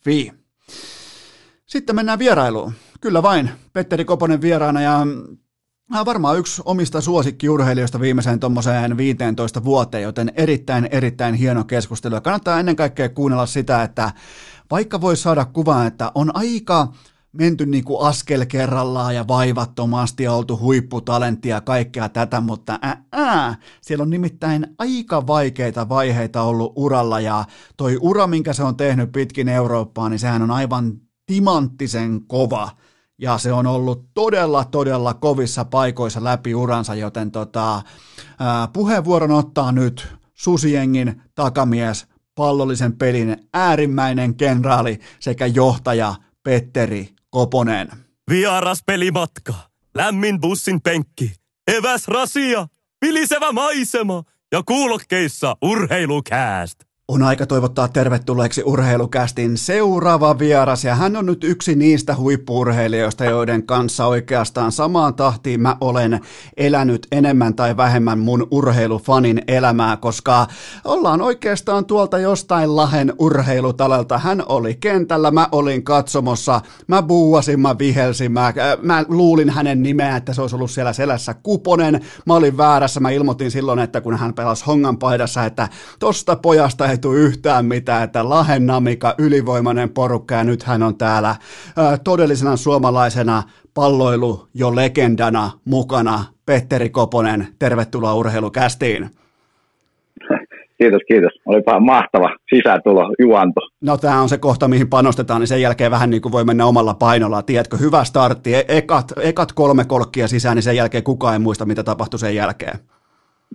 Sitten 1.66 1.96
mennään 1.96 2.18
vierailuun. 2.18 2.72
Kyllä 3.00 3.22
vain, 3.22 3.50
Petteri 3.72 4.04
Koponen 4.04 4.40
vieraana 4.40 4.80
ja 4.80 5.06
varmaan 6.04 6.38
yksi 6.38 6.62
omista 6.64 7.00
suosikkiurheilijoista 7.00 8.00
viimeiseen 8.00 8.40
tuommoiseen 8.40 8.96
15 8.96 9.64
vuoteen, 9.64 10.02
joten 10.02 10.32
erittäin, 10.36 10.88
erittäin 10.90 11.34
hieno 11.34 11.64
keskustelu. 11.64 12.20
Kannattaa 12.20 12.60
ennen 12.60 12.76
kaikkea 12.76 13.08
kuunnella 13.08 13.46
sitä, 13.46 13.82
että 13.82 14.12
vaikka 14.70 15.00
voi 15.00 15.16
saada 15.16 15.44
kuvan, 15.44 15.86
että 15.86 16.12
on 16.14 16.36
aika 16.36 16.92
menty 17.38 17.66
niin 17.66 17.84
kuin 17.84 18.06
askel 18.06 18.46
kerrallaan 18.46 19.14
ja 19.14 19.28
vaivattomasti 19.28 20.22
ja 20.22 20.32
oltu 20.32 20.58
huipputalenttia 20.58 21.56
ja 21.56 21.60
kaikkea 21.60 22.08
tätä, 22.08 22.40
mutta 22.40 22.78
ää, 22.82 23.04
ää, 23.12 23.56
siellä 23.80 24.02
on 24.02 24.10
nimittäin 24.10 24.66
aika 24.78 25.26
vaikeita 25.26 25.88
vaiheita 25.88 26.42
ollut 26.42 26.72
uralla 26.76 27.20
ja 27.20 27.44
toi 27.76 27.98
ura, 28.00 28.26
minkä 28.26 28.52
se 28.52 28.62
on 28.62 28.76
tehnyt 28.76 29.12
pitkin 29.12 29.48
Eurooppaa, 29.48 30.08
niin 30.08 30.18
sehän 30.18 30.42
on 30.42 30.50
aivan 30.50 30.92
timanttisen 31.26 32.26
kova. 32.26 32.70
Ja 33.18 33.38
se 33.38 33.52
on 33.52 33.66
ollut 33.66 34.06
todella, 34.14 34.64
todella 34.64 35.14
kovissa 35.14 35.64
paikoissa 35.64 36.24
läpi 36.24 36.54
uransa, 36.54 36.94
joten 36.94 37.30
tota, 37.30 37.82
ää, 38.38 38.68
puheenvuoron 38.68 39.30
ottaa 39.30 39.72
nyt 39.72 40.08
Susiengin 40.34 41.22
takamies, 41.34 42.06
pallollisen 42.34 42.96
pelin 42.96 43.36
äärimmäinen 43.54 44.34
kenraali 44.34 45.00
sekä 45.20 45.46
johtaja 45.46 46.14
Petteri 46.42 47.15
Koponen. 47.30 47.88
Vieras 48.30 48.82
pelimatka, 48.86 49.54
lämmin 49.94 50.40
bussin 50.40 50.82
penkki, 50.82 51.32
eväs 51.76 52.08
rasia, 52.08 52.66
vilisevä 53.06 53.52
maisema 53.52 54.22
ja 54.52 54.62
kuulokkeissa 54.66 55.56
urheilukääst. 55.62 56.85
On 57.08 57.22
aika 57.22 57.46
toivottaa 57.46 57.88
tervetulleeksi 57.88 58.62
urheilukästin 58.64 59.58
seuraava 59.58 60.38
vieras 60.38 60.84
ja 60.84 60.94
hän 60.94 61.16
on 61.16 61.26
nyt 61.26 61.44
yksi 61.44 61.74
niistä 61.74 62.16
huippuurheilijoista, 62.16 63.24
joiden 63.24 63.66
kanssa 63.66 64.06
oikeastaan 64.06 64.72
samaan 64.72 65.14
tahtiin 65.14 65.60
mä 65.60 65.76
olen 65.80 66.20
elänyt 66.56 67.06
enemmän 67.12 67.54
tai 67.54 67.76
vähemmän 67.76 68.18
mun 68.18 68.48
urheilufanin 68.50 69.42
elämää, 69.48 69.96
koska 69.96 70.46
ollaan 70.84 71.22
oikeastaan 71.22 71.84
tuolta 71.84 72.18
jostain 72.18 72.76
Lahen 72.76 73.12
urheilutalelta. 73.18 74.18
Hän 74.18 74.42
oli 74.46 74.74
kentällä, 74.74 75.30
mä 75.30 75.48
olin 75.52 75.82
katsomossa, 75.82 76.60
mä 76.86 77.02
buuasin, 77.02 77.60
mä 77.60 77.78
vihelsin, 77.78 78.32
mä, 78.32 78.46
äh, 78.46 78.54
mä 78.82 79.04
luulin 79.08 79.50
hänen 79.50 79.82
nimeä, 79.82 80.16
että 80.16 80.32
se 80.34 80.40
olisi 80.40 80.56
ollut 80.56 80.70
siellä 80.70 80.92
selässä 80.92 81.34
Kuponen. 81.34 82.00
Mä 82.24 82.34
olin 82.34 82.56
väärässä, 82.56 83.00
mä 83.00 83.10
ilmoitin 83.10 83.50
silloin, 83.50 83.78
että 83.78 84.00
kun 84.00 84.18
hän 84.18 84.34
pelasi 84.34 84.64
Hongan 84.64 84.98
paidassa, 84.98 85.44
että 85.44 85.68
tosta 85.98 86.36
pojasta 86.36 86.95
tule 86.98 87.18
yhtään 87.18 87.64
mitään, 87.64 88.04
että 88.04 88.28
Lahennamika, 88.28 89.14
ylivoimainen 89.18 89.90
porukka 89.90 90.34
ja 90.34 90.44
nyt 90.44 90.62
hän 90.62 90.82
on 90.82 90.98
täällä 90.98 91.36
ää, 91.76 91.98
todellisena 92.04 92.56
suomalaisena 92.56 93.42
palloilu 93.74 94.48
jo 94.54 94.76
legendana 94.76 95.50
mukana. 95.64 96.24
Petteri 96.46 96.90
Koponen, 96.90 97.46
tervetuloa 97.58 98.14
urheilukästiin. 98.14 99.10
Kiitos, 100.78 101.00
kiitos. 101.08 101.32
Olipa 101.46 101.80
mahtava 101.80 102.36
sisätulo, 102.54 103.14
juonto. 103.18 103.60
No 103.80 103.96
tämä 103.96 104.20
on 104.20 104.28
se 104.28 104.38
kohta, 104.38 104.68
mihin 104.68 104.88
panostetaan, 104.88 105.40
niin 105.40 105.48
sen 105.48 105.60
jälkeen 105.62 105.90
vähän 105.90 106.10
niin 106.10 106.22
kuin 106.22 106.32
voi 106.32 106.44
mennä 106.44 106.66
omalla 106.66 106.94
painolla. 106.94 107.42
Tiedätkö, 107.42 107.76
hyvä 107.76 108.04
startti, 108.04 108.54
e- 108.54 108.64
ekat, 108.68 109.12
ekat 109.22 109.52
kolme 109.52 109.84
kolkkia 109.84 110.28
sisään, 110.28 110.56
niin 110.56 110.62
sen 110.62 110.76
jälkeen 110.76 111.04
kukaan 111.04 111.32
ei 111.32 111.38
muista, 111.38 111.66
mitä 111.66 111.82
tapahtui 111.82 112.18
sen 112.18 112.34
jälkeen. 112.34 112.78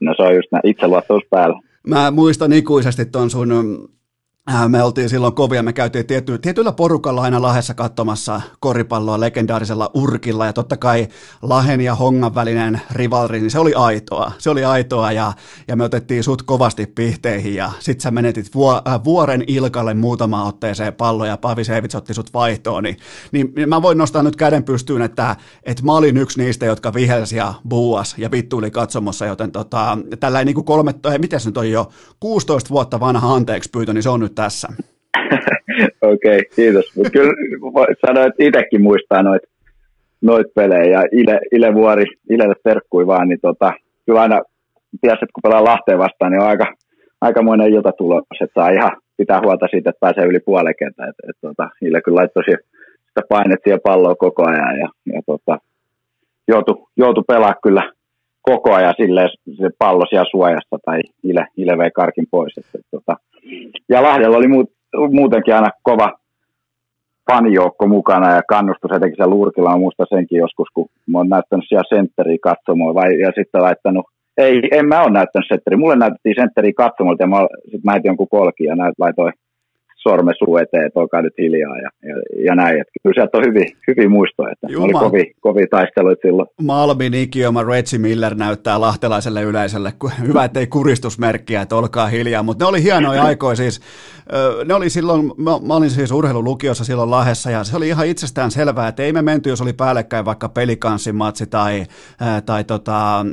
No 0.02 0.14
se 0.18 0.24
on 0.24 0.36
just 0.36 0.52
näin, 0.52 0.68
itseluottamus 0.68 1.24
päällä. 1.30 1.60
Mä 1.88 2.12
muistan 2.12 2.54
ikuisesti 2.54 3.06
ton 3.06 3.30
sun 3.30 3.52
Äh, 3.52 4.01
me 4.68 4.84
oltiin 4.84 5.10
silloin 5.10 5.36
kovia, 5.36 5.64
me 5.64 5.74
käytiin 5.74 6.08
tiety, 6.08 6.38
tietyllä 6.38 6.72
porukalla 6.72 7.22
aina 7.22 7.42
Lahessa 7.42 7.74
katsomassa 7.74 8.42
koripalloa 8.60 9.20
legendaarisella 9.20 9.92
urkilla 9.94 10.46
ja 10.46 10.54
totta 10.54 10.78
kai 10.78 11.08
Lahen 11.42 11.82
ja 11.82 11.96
Hongan 11.96 12.36
välinen 12.36 12.82
rivalri, 12.92 13.40
niin 13.40 13.52
se 13.52 13.60
oli 13.60 13.74
aitoa. 13.74 14.32
Se 14.38 14.50
oli 14.50 14.66
aitoa 14.66 15.12
ja, 15.12 15.34
ja 15.68 15.76
me 15.76 15.84
otettiin 15.84 16.24
sut 16.24 16.42
kovasti 16.42 16.86
pihteihin 16.86 17.56
ja 17.56 17.72
sit 17.80 18.02
sä 18.02 18.12
menetit 18.12 18.56
vuo, 18.56 18.82
äh, 18.88 19.04
vuoren 19.04 19.44
Ilkalle 19.48 19.94
muutama 19.94 20.46
otteeseen 20.46 20.94
pallo 20.94 21.26
ja 21.26 21.38
Pavi 21.38 21.64
Seivits 21.64 21.96
otti 21.96 22.14
sut 22.14 22.34
vaihtoon, 22.34 22.84
niin, 22.84 22.98
niin, 23.32 23.54
niin 23.56 23.70
mä 23.70 23.82
voin 23.82 23.98
nostaa 23.98 24.24
nyt 24.24 24.36
käden 24.36 24.64
pystyyn, 24.64 25.02
että, 25.02 25.36
että 25.64 25.84
mä 25.84 25.94
olin 25.94 26.18
yksi 26.18 26.44
niistä, 26.44 26.66
jotka 26.66 26.94
vihelsi 26.94 27.36
ja 27.36 27.54
buuas 27.70 28.16
ja 28.18 28.32
vittuili 28.32 28.72
katsomossa, 28.72 29.26
joten 29.26 29.52
tota, 29.52 29.98
tällä 30.20 30.44
niin 30.44 30.56
kuin 30.56 30.66
kolme, 30.66 30.94
miten 31.18 31.40
se 31.40 31.50
nyt 31.50 31.58
on 31.58 31.72
jo 31.72 31.90
16 32.20 32.70
vuotta 32.70 33.00
vanha 33.00 33.34
anteeksi 33.34 33.70
pyytö, 33.70 33.94
niin 33.94 34.04
se 34.04 34.10
on 34.10 34.20
nyt 34.20 34.31
tässä. 34.36 34.68
Okei, 36.02 36.38
okay, 36.38 36.42
kiitos. 36.56 36.96
Mutta 36.96 37.10
kyllä 37.10 37.34
sanoin, 38.06 38.28
että 38.28 38.44
itsekin 38.44 38.82
muistaa 38.82 39.24
noita 39.24 39.48
noit 40.22 40.48
pelejä 40.56 41.00
ja 41.00 41.04
Ile, 41.12 41.40
Ile 41.52 41.74
Vuori, 41.74 42.06
Ilelle 42.30 42.56
terkkui 42.64 43.08
vaan, 43.08 43.28
niin 43.30 43.40
tota, 43.42 43.74
kyllä 44.06 44.22
aina 44.22 44.42
tiedät, 45.02 45.24
että 45.24 45.34
kun 45.34 45.42
pelaa 45.44 45.64
Lahteen 45.64 46.00
vastaan, 46.00 46.32
niin 46.32 46.42
on 46.42 46.48
aika, 46.48 46.74
aikamoinen 47.22 47.74
ilta 47.74 47.92
tulos, 47.92 48.24
että 48.42 48.62
saa 48.62 48.70
ihan 48.70 48.92
pitää 49.18 49.42
huolta 49.46 49.68
siitä, 49.72 49.90
että 49.90 50.00
pääsee 50.00 50.26
yli 50.26 50.40
puolen 50.40 50.74
kentä. 50.80 51.04
Et, 51.04 51.16
et, 51.30 51.36
tota, 51.42 51.70
Ile 51.82 52.02
kyllä 52.02 52.16
laittoi 52.16 52.44
sitä 52.44 53.22
painettiin 53.30 53.72
ja 53.72 53.80
palloa 53.84 54.16
koko 54.16 54.44
ajan 54.48 54.80
ja, 54.80 54.90
ja 55.14 55.22
tota, 55.26 55.58
joutui, 56.48 56.88
joutui 56.98 57.24
pelaa 57.28 57.56
kyllä 57.64 57.92
koko 58.42 58.74
ajan 58.74 58.94
silleen, 58.98 59.30
se 59.58 59.70
pallo 59.78 60.06
siellä 60.10 60.32
suojassa 60.32 60.78
tai 60.86 61.00
Ile, 61.24 61.46
Ile 61.58 61.78
vei 61.78 61.92
karkin 61.92 62.28
pois. 62.32 62.58
Et, 62.58 62.66
et, 62.76 62.86
tota, 62.92 63.16
ja 63.90 64.04
Lahdella 64.04 64.38
oli 64.38 64.48
muut, 64.48 64.72
muutenkin 65.12 65.56
aina 65.56 65.70
kova 65.84 66.12
fanijoukko 67.32 67.88
mukana 67.88 68.36
ja 68.36 68.42
kannustus 68.48 68.92
etenkin 68.92 69.18
se 69.18 69.26
Lurkilla. 69.26 69.78
Muista 69.78 70.06
senkin 70.10 70.38
joskus, 70.38 70.68
kun 70.74 70.90
mä 71.08 71.18
oon 71.18 71.30
näyttänyt 71.30 71.66
siellä 71.68 71.96
sentteriä 71.96 72.38
katsomaan 72.42 72.96
vai, 72.96 73.20
ja 73.20 73.32
sitten 73.36 73.62
laittanut, 73.62 74.06
ei, 74.38 74.62
en 74.72 74.86
mä 74.86 75.02
ole 75.02 75.12
näyttänyt 75.12 75.48
sentteriä, 75.48 75.78
mulle 75.78 75.96
näytettiin 75.96 76.36
sentteriä 76.40 76.74
katsomalta 76.78 77.24
ja 77.24 77.28
mä, 77.28 77.48
sit 77.72 77.84
mä 77.84 78.00
jonkun 78.04 78.28
kolki 78.32 78.64
ja 78.64 78.76
näyt 78.76 78.96
laitoin 79.00 79.34
sorme 80.04 80.34
suu 80.38 80.58
eteen, 80.58 80.86
että 80.86 81.00
olkaa 81.00 81.22
nyt 81.22 81.34
hiljaa 81.38 81.78
ja, 81.78 81.90
ja, 82.10 82.16
ja 82.46 82.56
näin. 82.56 82.82
Että 82.82 82.94
kyllä 83.04 83.14
sieltä 83.14 83.38
on 83.38 83.46
hyvin, 83.46 83.68
hyvin 83.88 84.12
muistoja, 84.12 84.52
että 84.52 84.68
Juma. 84.70 84.86
oli 84.86 84.94
kovin, 84.94 85.26
kovin 85.40 85.68
taisteluit 85.70 86.20
silloin. 86.22 86.48
Malmin 86.62 87.14
ikioma 87.14 87.64
Reggie 87.64 88.00
Miller 88.00 88.36
näyttää 88.36 88.82
lahtelaiselle 88.82 89.42
yleisölle. 89.44 89.94
Hyvä, 90.28 90.44
ettei 90.44 90.68
kuristusmerkkiä, 90.68 91.62
että 91.62 91.76
olkaa 91.76 92.08
hiljaa, 92.08 92.44
mutta 92.44 92.66
ne 92.66 92.70
oli 92.70 92.84
hienoja 92.84 93.24
aikoja 93.30 93.56
siis. 93.56 93.82
Ne 94.66 94.74
oli 94.74 94.90
silloin, 94.90 95.32
mä, 95.38 95.52
mä 95.68 95.76
olin 95.76 95.90
siis 95.90 96.12
urheilulukiossa 96.12 96.84
silloin 96.84 97.12
Lahessa 97.12 97.52
ja 97.52 97.64
se 97.64 97.78
oli 97.78 97.88
ihan 97.88 98.08
itsestään 98.08 98.52
selvää, 98.52 98.88
että 98.88 99.04
ei 99.04 99.14
me 99.14 99.22
menty, 99.22 99.50
jos 99.50 99.62
oli 99.62 99.74
päällekkäin 99.74 100.26
vaikka 100.26 100.50
pelikanssin 100.50 101.16
matsi 101.16 101.48
tai, 101.48 101.84
tai 102.46 102.64
tota, 102.64 103.26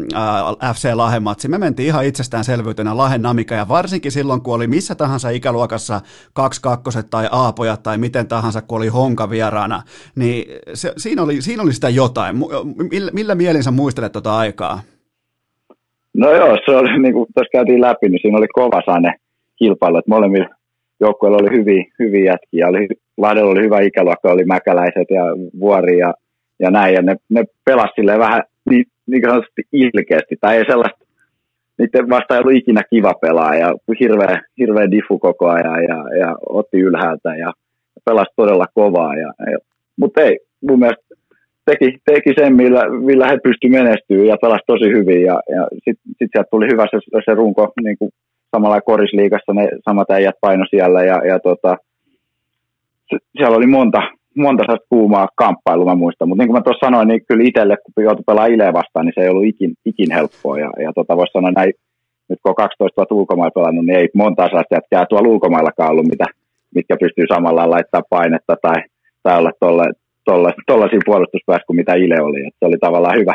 FC 0.75 0.91
Lahen 0.95 1.23
matsi. 1.23 1.49
Me 1.49 1.59
mentiin 1.59 1.87
ihan 1.87 2.05
itsestäänselvyytenä 2.05 2.97
Lahen 2.97 3.23
namika 3.23 3.55
ja 3.55 3.69
varsinkin 3.69 4.13
silloin, 4.13 4.43
kun 4.43 4.55
oli 4.55 4.67
missä 4.67 4.95
tahansa 4.95 5.31
ikäluokassa 5.31 6.01
kaksi 6.33 6.58
kakkoset 6.61 7.07
tai 7.11 7.29
aapojat 7.33 7.83
tai 7.83 7.99
miten 7.99 8.29
tahansa, 8.29 8.63
kun 8.63 8.79
oli 8.79 8.89
honka 8.89 9.31
vieraana, 9.31 9.83
niin 10.17 10.45
se, 10.75 10.93
siinä, 10.97 11.23
oli, 11.23 11.43
siinä 11.43 11.63
oli 11.63 11.73
sitä 11.73 11.89
jotain. 11.89 12.37
Millä, 12.91 13.11
millä 13.15 13.35
mielin 13.35 13.63
sä 13.63 13.71
muistelet 13.71 14.13
tuota 14.13 14.39
aikaa? 14.39 14.81
No 16.15 16.31
joo, 16.33 16.59
se 16.65 16.77
oli 16.77 16.99
niin 16.99 17.13
kuin 17.13 17.27
tuossa 17.35 17.51
käytiin 17.53 17.81
läpi, 17.81 18.09
niin 18.09 18.21
siinä 18.23 18.39
oli 18.39 18.49
kova 18.49 18.83
saine 18.87 19.15
kilpailu, 19.57 19.99
että 19.99 20.11
molemmilla 20.11 20.49
joukkueilla 21.01 21.39
oli 21.39 21.59
hyviä, 21.59 21.85
hyviä 21.99 22.33
jätkiä. 22.33 22.69
Oli, 22.69 22.89
Lahdella 23.17 23.51
oli 23.51 23.63
hyvä 23.63 23.81
ikäluokka, 23.81 24.33
oli 24.33 24.45
Mäkäläiset 24.45 25.11
ja 25.11 25.23
Vuori 25.61 25.99
ja, 25.99 26.15
ja 26.61 26.71
näin, 26.71 26.95
ja 26.95 27.03
ne, 27.03 27.17
ne 27.29 27.45
pelasivat 27.65 28.19
vähän 28.19 28.43
niin, 28.71 28.85
niin 29.07 29.23
sanotusti 29.23 29.63
ilkeästi, 29.73 30.37
tai 30.41 30.57
ei 30.57 30.65
sellaista 30.65 31.05
niiden 31.79 32.09
vasta 32.09 32.35
ei 32.35 32.41
ollut 32.41 32.57
ikinä 32.57 32.83
kiva 32.91 33.15
pelaa 33.15 33.55
ja 33.55 33.75
hirveä, 34.01 34.43
hirveä 34.59 34.91
diffu 34.91 35.19
koko 35.19 35.49
ajan 35.49 35.85
ja, 35.85 36.19
ja 36.19 36.37
otti 36.49 36.79
ylhäältä 36.79 37.37
ja 37.37 37.53
pelasi 38.05 38.31
todella 38.37 38.67
kovaa. 38.75 39.15
Ja, 39.15 39.33
ja, 39.53 39.59
mutta 39.97 40.21
ei, 40.21 40.39
mun 40.61 40.79
mielestä 40.79 41.05
teki, 41.65 41.99
teki 42.05 42.35
sen, 42.39 42.57
millä, 42.57 42.89
millä 42.89 43.29
he 43.29 43.39
pystyivät 43.43 43.83
menestyä 43.83 44.25
ja 44.25 44.37
pelasi 44.43 44.65
tosi 44.67 44.85
hyvin 44.85 45.23
ja, 45.23 45.41
ja 45.57 45.69
sitten 45.73 46.13
sit 46.19 46.31
sieltä 46.33 46.51
tuli 46.51 46.67
hyvä 46.73 46.87
se, 46.91 47.21
se 47.25 47.35
runko 47.35 47.73
niin 47.83 47.99
kuin 47.99 48.11
samalla 48.51 48.81
korisliigassa 48.81 49.53
ne 49.53 49.69
samat 49.89 50.11
äijät 50.11 50.35
paino 50.41 50.65
siellä 50.71 51.03
ja, 51.03 51.27
ja 51.27 51.39
tota, 51.39 51.77
siellä 53.37 53.57
oli 53.57 53.67
monta, 53.67 54.03
monta 54.43 54.63
sellaista 54.63 54.87
kuumaa 54.89 55.29
kamppailua, 55.35 55.91
mä 55.91 55.95
muistan. 55.95 56.29
Mutta 56.29 56.43
niin 56.43 56.49
kuin 56.49 56.59
mä 56.59 56.63
tuossa 56.65 56.87
sanoin, 56.87 57.09
niin 57.09 57.21
kyllä 57.29 57.49
itselle, 57.49 57.77
kun 57.77 58.05
joutui 58.05 58.25
pelaamaan 58.27 58.55
Ile 58.55 58.73
vastaan, 58.73 59.07
niin 59.07 59.13
se 59.15 59.21
ei 59.21 59.29
ollut 59.29 59.51
ikin, 59.53 59.73
ikin 59.85 60.11
helppoa. 60.13 60.59
Ja, 60.59 60.71
ja 60.85 60.93
tota, 60.93 61.17
voisi 61.17 61.33
sanoa 61.33 61.51
näin, 61.51 61.73
nyt 62.29 62.39
kun 62.43 62.51
on 62.51 62.55
12 62.55 62.97
vuotta 62.97 63.15
ulkomailla 63.15 63.59
pelannut, 63.59 63.87
niin 63.87 63.99
ei 63.99 64.09
monta 64.15 64.47
sellaista 64.47 64.75
jätkää 64.75 65.07
tuolla 65.07 65.29
ulkomaillakaan 65.29 65.91
ollut, 65.91 66.09
mitä, 66.13 66.27
mitkä 66.75 66.97
pystyy 67.01 67.27
samalla 67.29 67.71
laittaa 67.71 68.11
painetta 68.11 68.55
tai, 68.63 68.79
tai 69.23 69.39
olla 69.39 69.53
tuollaisia 70.67 71.07
puolustuspäässä 71.07 71.67
kuin 71.67 71.77
mitä 71.77 71.95
Ile 71.95 72.19
oli. 72.23 72.41
Et 72.47 72.55
se 72.59 72.67
oli 72.67 72.79
tavallaan 72.79 73.19
hyvä, 73.21 73.35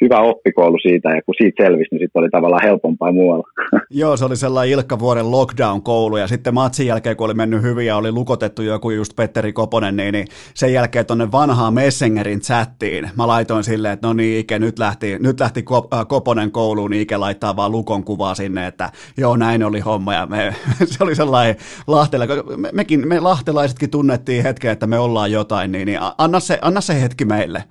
hyvä 0.00 0.20
oppikoulu 0.20 0.78
siitä, 0.82 1.08
ja 1.08 1.22
kun 1.22 1.34
siitä 1.38 1.64
selvisi, 1.64 1.88
niin 1.90 2.00
sitten 2.00 2.20
oli 2.20 2.30
tavallaan 2.30 2.62
helpompaa 2.64 3.12
muualla. 3.12 3.48
Joo, 3.90 4.16
se 4.16 4.24
oli 4.24 4.36
sellainen 4.36 4.72
Ilkka 4.72 4.98
Vuoren 4.98 5.30
lockdown-koulu, 5.30 6.16
ja 6.16 6.26
sitten 6.26 6.54
matsin 6.54 6.86
jälkeen, 6.86 7.16
kun 7.16 7.24
oli 7.24 7.34
mennyt 7.34 7.62
hyvin 7.62 7.86
ja 7.86 7.96
oli 7.96 8.12
lukotettu 8.12 8.62
joku 8.62 8.90
just 8.90 9.16
Petteri 9.16 9.52
Koponen, 9.52 9.96
niin, 9.96 10.12
niin 10.12 10.26
sen 10.54 10.72
jälkeen 10.72 11.06
tuonne 11.06 11.32
vanhaan 11.32 11.74
Messengerin 11.74 12.40
chattiin 12.40 13.10
mä 13.16 13.26
laitoin 13.26 13.64
silleen, 13.64 13.94
että 13.94 14.06
no 14.06 14.12
niin, 14.12 14.40
Ike, 14.40 14.58
nyt 14.58 14.78
lähti, 14.78 15.18
nyt 15.18 15.40
lähti 15.40 15.64
äh, 15.94 16.06
Koponen 16.08 16.50
kouluun, 16.50 16.90
niin 16.90 17.02
Ike 17.02 17.16
laittaa 17.16 17.56
vaan 17.56 17.72
lukon 17.72 18.04
kuvaa 18.04 18.34
sinne, 18.34 18.66
että 18.66 18.90
joo, 19.16 19.36
näin 19.36 19.64
oli 19.64 19.80
homma, 19.80 20.14
ja 20.14 20.26
me, 20.26 20.54
se 20.84 21.04
oli 21.04 21.14
sellainen 21.14 21.56
lahtela, 21.86 22.26
me, 22.56 22.68
mekin, 22.72 23.08
me 23.08 23.20
lahtelaisetkin 23.20 23.90
tunnettiin 23.90 24.42
hetken, 24.42 24.70
että 24.70 24.86
me 24.86 24.98
ollaan 24.98 25.32
jotain, 25.32 25.72
niin, 25.72 25.86
niin 25.86 25.98
anna, 26.18 26.40
se, 26.40 26.58
anna 26.62 26.80
se 26.80 27.02
hetki 27.02 27.24
meille. 27.24 27.64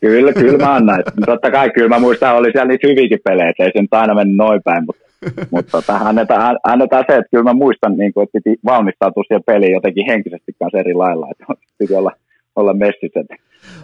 Kyllä, 0.00 0.32
kyllä 0.32 0.58
mä 0.58 0.74
annan. 0.74 1.02
Totta 1.26 1.50
kai 1.50 1.70
kyllä 1.70 1.88
mä 1.88 1.98
muistan, 1.98 2.36
oli 2.36 2.52
siellä 2.52 2.68
niitä 2.68 2.88
hyviäkin 2.88 3.18
pelejä, 3.24 3.52
ei 3.58 3.70
se 3.72 3.82
nyt 3.82 3.94
aina 3.94 4.14
mennyt 4.14 4.36
noin 4.36 4.62
päin, 4.62 4.84
mutta, 4.86 5.02
mutta 5.50 5.70
tota, 5.70 5.96
annetaan, 5.96 6.58
annetaan, 6.64 7.04
se, 7.06 7.16
että 7.16 7.30
kyllä 7.30 7.44
mä 7.44 7.52
muistan, 7.52 7.96
niin 7.96 8.12
kuin, 8.12 8.24
että 8.24 8.38
piti 8.38 8.60
valmistautua 8.64 9.22
siihen 9.22 9.42
peliin 9.46 9.72
jotenkin 9.72 10.06
henkisesti 10.06 10.52
kanssa 10.58 10.78
eri 10.78 10.94
lailla, 10.94 11.28
että 11.30 11.44
piti 11.78 11.94
olla, 11.94 12.12
olla 12.56 12.74
messissä, 12.74 13.20
että, 13.20 13.34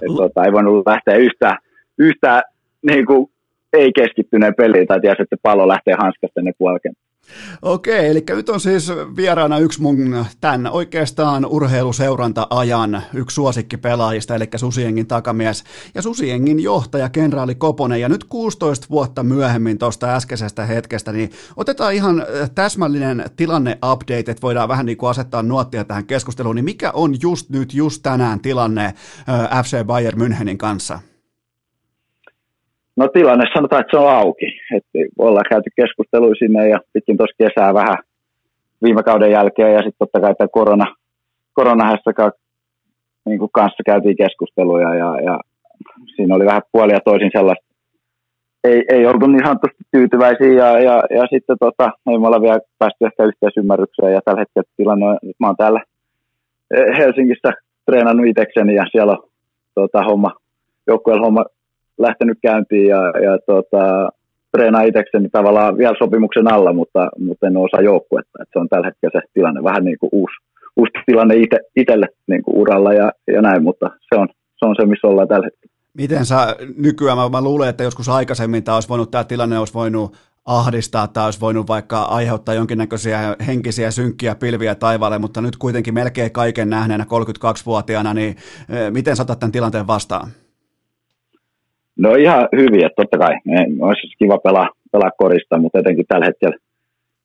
että 0.02 0.16
tota, 0.16 0.44
ei 0.44 0.52
voinut 0.52 0.86
lähteä 0.86 1.16
yhtään, 1.16 1.58
yhtään 1.98 2.42
niin 2.90 3.06
kuin, 3.06 3.30
ei 3.72 3.92
keskittyneen 3.92 4.54
peliin 4.54 4.86
tai 4.86 5.00
tiesi, 5.00 5.22
että 5.22 5.36
pallo 5.42 5.68
lähtee 5.68 5.94
hanskasta 5.98 6.40
puolikenttää. 6.58 7.01
Okei, 7.62 8.10
eli 8.10 8.24
nyt 8.28 8.48
on 8.48 8.60
siis 8.60 8.92
vieraana 9.16 9.58
yksi 9.58 9.82
mun 9.82 10.26
tämän 10.40 10.66
oikeastaan 10.72 11.46
urheiluseuranta-ajan 11.46 13.02
yksi 13.14 13.34
suosikkipelaajista, 13.34 14.34
eli 14.34 14.48
Susiengin 14.56 15.06
takamies 15.06 15.64
ja 15.94 16.02
Susiengin 16.02 16.60
johtaja, 16.60 17.08
kenraali 17.08 17.54
Koponen. 17.54 18.00
Ja 18.00 18.08
nyt 18.08 18.24
16 18.24 18.86
vuotta 18.90 19.22
myöhemmin 19.22 19.78
tuosta 19.78 20.14
äskeisestä 20.14 20.66
hetkestä, 20.66 21.12
niin 21.12 21.30
otetaan 21.56 21.94
ihan 21.94 22.20
äh, 22.20 22.50
täsmällinen 22.50 23.24
tilanne-update, 23.36 24.30
että 24.30 24.42
voidaan 24.42 24.68
vähän 24.68 24.86
niin 24.86 24.98
kuin 24.98 25.10
asettaa 25.10 25.42
nuottia 25.42 25.84
tähän 25.84 26.06
keskusteluun. 26.06 26.56
Niin 26.56 26.64
mikä 26.64 26.90
on 26.90 27.16
just 27.22 27.50
nyt, 27.50 27.74
just 27.74 28.02
tänään 28.02 28.40
tilanne 28.40 28.84
äh, 28.84 29.64
FC 29.64 29.84
Bayern 29.84 30.20
Münchenin 30.20 30.56
kanssa? 30.56 31.11
No 32.96 33.08
tilanne 33.08 33.44
sanotaan, 33.54 33.80
että 33.80 33.90
se 33.90 34.02
on 34.04 34.10
auki. 34.10 34.46
Että 34.76 34.98
ollaan 35.18 35.44
käyty 35.48 35.70
keskusteluja 35.76 36.34
sinne 36.34 36.68
ja 36.68 36.78
pitkin 36.92 37.16
tuossa 37.16 37.44
kesää 37.44 37.74
vähän 37.74 37.98
viime 38.82 39.02
kauden 39.02 39.30
jälkeen 39.30 39.72
ja 39.72 39.78
sitten 39.78 39.98
totta 39.98 40.20
kai 40.20 40.34
tämä 40.34 40.48
korona, 40.48 40.94
koronahässäkään 41.52 42.32
niin 43.24 43.40
kanssa 43.52 43.82
käytiin 43.86 44.16
keskusteluja 44.16 44.94
ja, 44.94 45.20
ja 45.20 45.40
siinä 46.16 46.34
oli 46.34 46.46
vähän 46.46 46.62
puolia 46.72 46.98
toisin 47.04 47.30
sellaista. 47.32 47.66
Ei, 48.64 48.84
ei 48.92 49.06
oltu 49.06 49.26
niin 49.26 49.46
sanotusti 49.46 49.84
tyytyväisiä 49.90 50.52
ja, 50.52 50.80
ja, 50.80 51.02
ja 51.10 51.22
sitten 51.30 51.56
tota, 51.60 51.90
ei 52.10 52.18
me 52.18 52.26
olla 52.26 52.42
vielä 52.42 52.60
päästy 52.78 53.04
ehkä 53.04 53.24
yhteisymmärrykseen 53.24 54.12
ja 54.12 54.20
tällä 54.24 54.40
hetkellä 54.40 54.74
tilanne 54.76 55.06
on, 55.06 55.18
mä 55.40 55.46
oon 55.46 55.56
täällä 55.56 55.80
Helsingissä 56.98 57.52
treenannut 57.86 58.26
itsekseni 58.26 58.74
ja 58.74 58.84
siellä 58.92 59.12
on 59.12 59.28
tota, 59.74 60.02
homma, 60.02 60.30
joukkueella 60.86 61.24
homma 61.24 61.44
lähtenyt 62.02 62.38
käyntiin 62.42 62.88
ja, 62.88 63.02
ja 63.26 63.38
tota, 63.46 64.08
treenaa 64.56 64.82
itsekseni 64.82 65.28
tavallaan 65.28 65.78
vielä 65.78 65.94
sopimuksen 65.98 66.52
alla, 66.52 66.72
mutta, 66.72 67.08
mutta 67.18 67.46
en 67.46 67.56
osaa 67.56 67.80
joukkuetta. 67.80 68.42
Että 68.42 68.52
se 68.52 68.58
on 68.58 68.68
tällä 68.68 68.86
hetkellä 68.86 69.20
se 69.20 69.32
tilanne 69.34 69.62
vähän 69.62 69.84
niin 69.84 69.98
kuin 70.00 70.10
uusi, 70.12 70.34
uusi 70.76 70.92
tilanne 71.06 71.36
ite, 71.36 71.58
itselle 71.76 72.06
niin 72.26 72.42
kuin 72.42 72.56
uralla 72.56 72.92
ja, 72.92 73.12
ja 73.34 73.42
näin, 73.42 73.62
mutta 73.62 73.86
se 74.08 74.20
on, 74.20 74.28
se 74.58 74.66
on 74.66 74.76
se, 74.80 74.86
missä 74.86 75.06
ollaan 75.06 75.28
tällä 75.28 75.46
hetkellä. 75.46 75.72
Miten 75.94 76.24
sä 76.24 76.56
nykyään, 76.76 77.18
mä, 77.18 77.28
mä 77.28 77.42
luulen, 77.42 77.68
että 77.68 77.84
joskus 77.84 78.08
aikaisemmin 78.08 78.64
tämä 78.64 78.74
olisi 78.74 78.88
voinut, 78.88 79.10
tämä 79.10 79.24
tilanne 79.24 79.58
olisi 79.58 79.74
voinut 79.74 80.16
ahdistaa 80.44 81.08
tai 81.08 81.24
olisi 81.24 81.40
voinut 81.40 81.68
vaikka 81.68 82.02
aiheuttaa 82.02 82.54
jonkinnäköisiä 82.54 83.36
henkisiä 83.46 83.90
synkkiä 83.90 84.34
pilviä 84.34 84.74
taivaalle, 84.74 85.18
mutta 85.18 85.40
nyt 85.40 85.56
kuitenkin 85.56 85.94
melkein 85.94 86.32
kaiken 86.32 86.70
nähneenä 86.70 87.04
32-vuotiaana, 87.04 88.14
niin 88.14 88.36
miten 88.90 89.16
saatat 89.16 89.38
tämän 89.38 89.52
tilanteen 89.52 89.86
vastaan? 89.86 90.28
No 91.98 92.14
ihan 92.14 92.48
hyvin, 92.56 92.86
että 92.86 93.02
totta 93.02 93.18
kai. 93.18 93.34
Olisi 93.80 94.00
siis 94.00 94.14
kiva 94.18 94.38
pelaa, 94.38 94.68
pelaa 94.92 95.10
korista, 95.18 95.58
mutta 95.58 95.78
etenkin 95.78 96.04
tällä 96.08 96.26
hetkellä, 96.26 96.56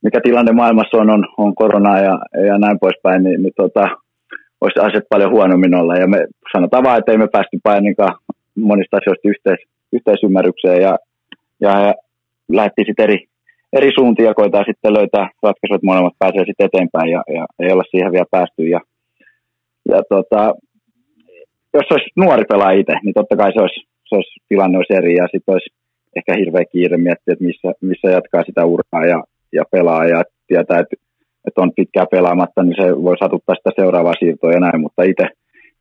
mikä 0.03 0.19
tilanne 0.23 0.51
maailmassa 0.51 0.97
on, 0.97 1.09
on, 1.09 1.27
on 1.37 1.55
korona 1.55 1.99
ja, 1.99 2.19
ja 2.47 2.57
näin 2.57 2.79
poispäin, 2.79 3.23
niin, 3.23 3.41
niin 3.43 3.53
tota, 3.55 3.87
olisi 4.61 4.79
asiat 4.79 5.03
paljon 5.09 5.31
huonommin 5.31 5.75
olla. 5.75 5.95
Ja 5.95 6.07
me 6.07 6.27
sanotaan 6.51 6.83
vaan, 6.83 6.99
että 6.99 7.11
ei 7.11 7.17
me 7.17 7.27
päästy 7.27 7.59
paininkaan 7.63 8.15
monista 8.55 8.97
asioista 8.97 9.29
yhteis, 9.29 9.59
yhteisymmärrykseen 9.93 10.81
ja, 10.81 10.97
ja, 11.59 11.79
ja 11.79 11.93
lähdettiin 12.51 12.85
sitten 12.85 13.03
eri, 13.03 13.25
eri 13.73 13.91
suuntia, 13.99 14.33
koitaa 14.33 14.63
sitten 14.63 14.93
löytää 14.93 15.29
ratkaisut, 15.43 15.75
että 15.75 15.89
molemmat 15.91 16.19
pääsee 16.19 16.45
sitten 16.45 16.65
eteenpäin 16.65 17.09
ja, 17.11 17.23
ja 17.35 17.45
ei 17.59 17.71
olla 17.71 17.83
siihen 17.91 18.11
vielä 18.11 18.25
päästy. 18.31 18.63
Ja, 18.63 18.79
ja 19.89 20.01
tota, 20.09 20.55
jos 21.73 21.91
olisi 21.91 22.09
nuori 22.15 22.43
pelaa 22.49 22.71
itse, 22.71 22.93
niin 23.03 23.13
totta 23.13 23.35
kai 23.37 23.53
se 23.53 23.61
olisi, 23.61 23.87
se 24.09 24.15
olisi, 24.15 24.39
tilanne 24.49 24.77
olisi 24.77 24.93
eri 24.93 25.15
ja 25.15 25.27
sitten 25.31 25.53
olisi 25.53 25.69
ehkä 26.15 26.33
hirveä 26.39 26.65
kiire 26.71 26.97
miettiä, 26.97 27.33
että 27.33 27.45
missä, 27.45 27.67
missä 27.81 28.07
jatkaa 28.09 28.43
sitä 28.43 28.65
uraa 28.65 29.05
ja, 29.13 29.23
ja 29.53 29.63
pelaa 29.71 30.05
ja 30.05 30.23
tietää, 30.47 30.79
että, 30.79 30.95
että 31.47 31.61
on 31.61 31.71
pitkää 31.75 32.05
pelaamatta, 32.11 32.63
niin 32.63 32.75
se 32.81 33.03
voi 33.03 33.17
satuttaa 33.17 33.55
sitä 33.55 33.71
seuraavaa 33.75 34.19
siirtoa 34.19 34.51
ja 34.51 34.59
näin, 34.59 34.81
mutta 34.81 35.03
itse, 35.03 35.25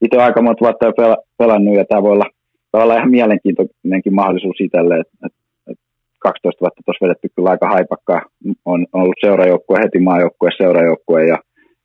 itse 0.05 0.17
aika 0.17 0.43
monta 0.43 0.65
vuotta 0.65 0.87
jo 0.87 0.93
pela, 0.93 1.17
pelannut 1.39 1.77
ja 1.77 1.85
tämä 1.85 2.03
voi 2.03 2.13
olla, 2.13 2.29
olla 2.73 2.97
ihan 2.97 3.11
mielenkiintoinenkin 3.11 4.15
mahdollisuus 4.15 4.61
itselle, 4.61 4.95
että, 5.01 5.17
että, 5.27 5.39
että 5.71 5.85
12 6.19 6.61
vuotta 6.61 6.83
tuossa 6.85 7.05
vedetty 7.05 7.29
kyllä 7.37 7.51
aika 7.51 7.69
haipakkaa, 7.69 8.23
on, 8.65 8.87
on 8.93 9.03
ollut 9.03 9.21
seurajoukkue, 9.21 9.79
heti 9.85 9.99
maajoukkue, 9.99 10.51
seurajoukkue 10.57 11.25
ja, 11.25 11.39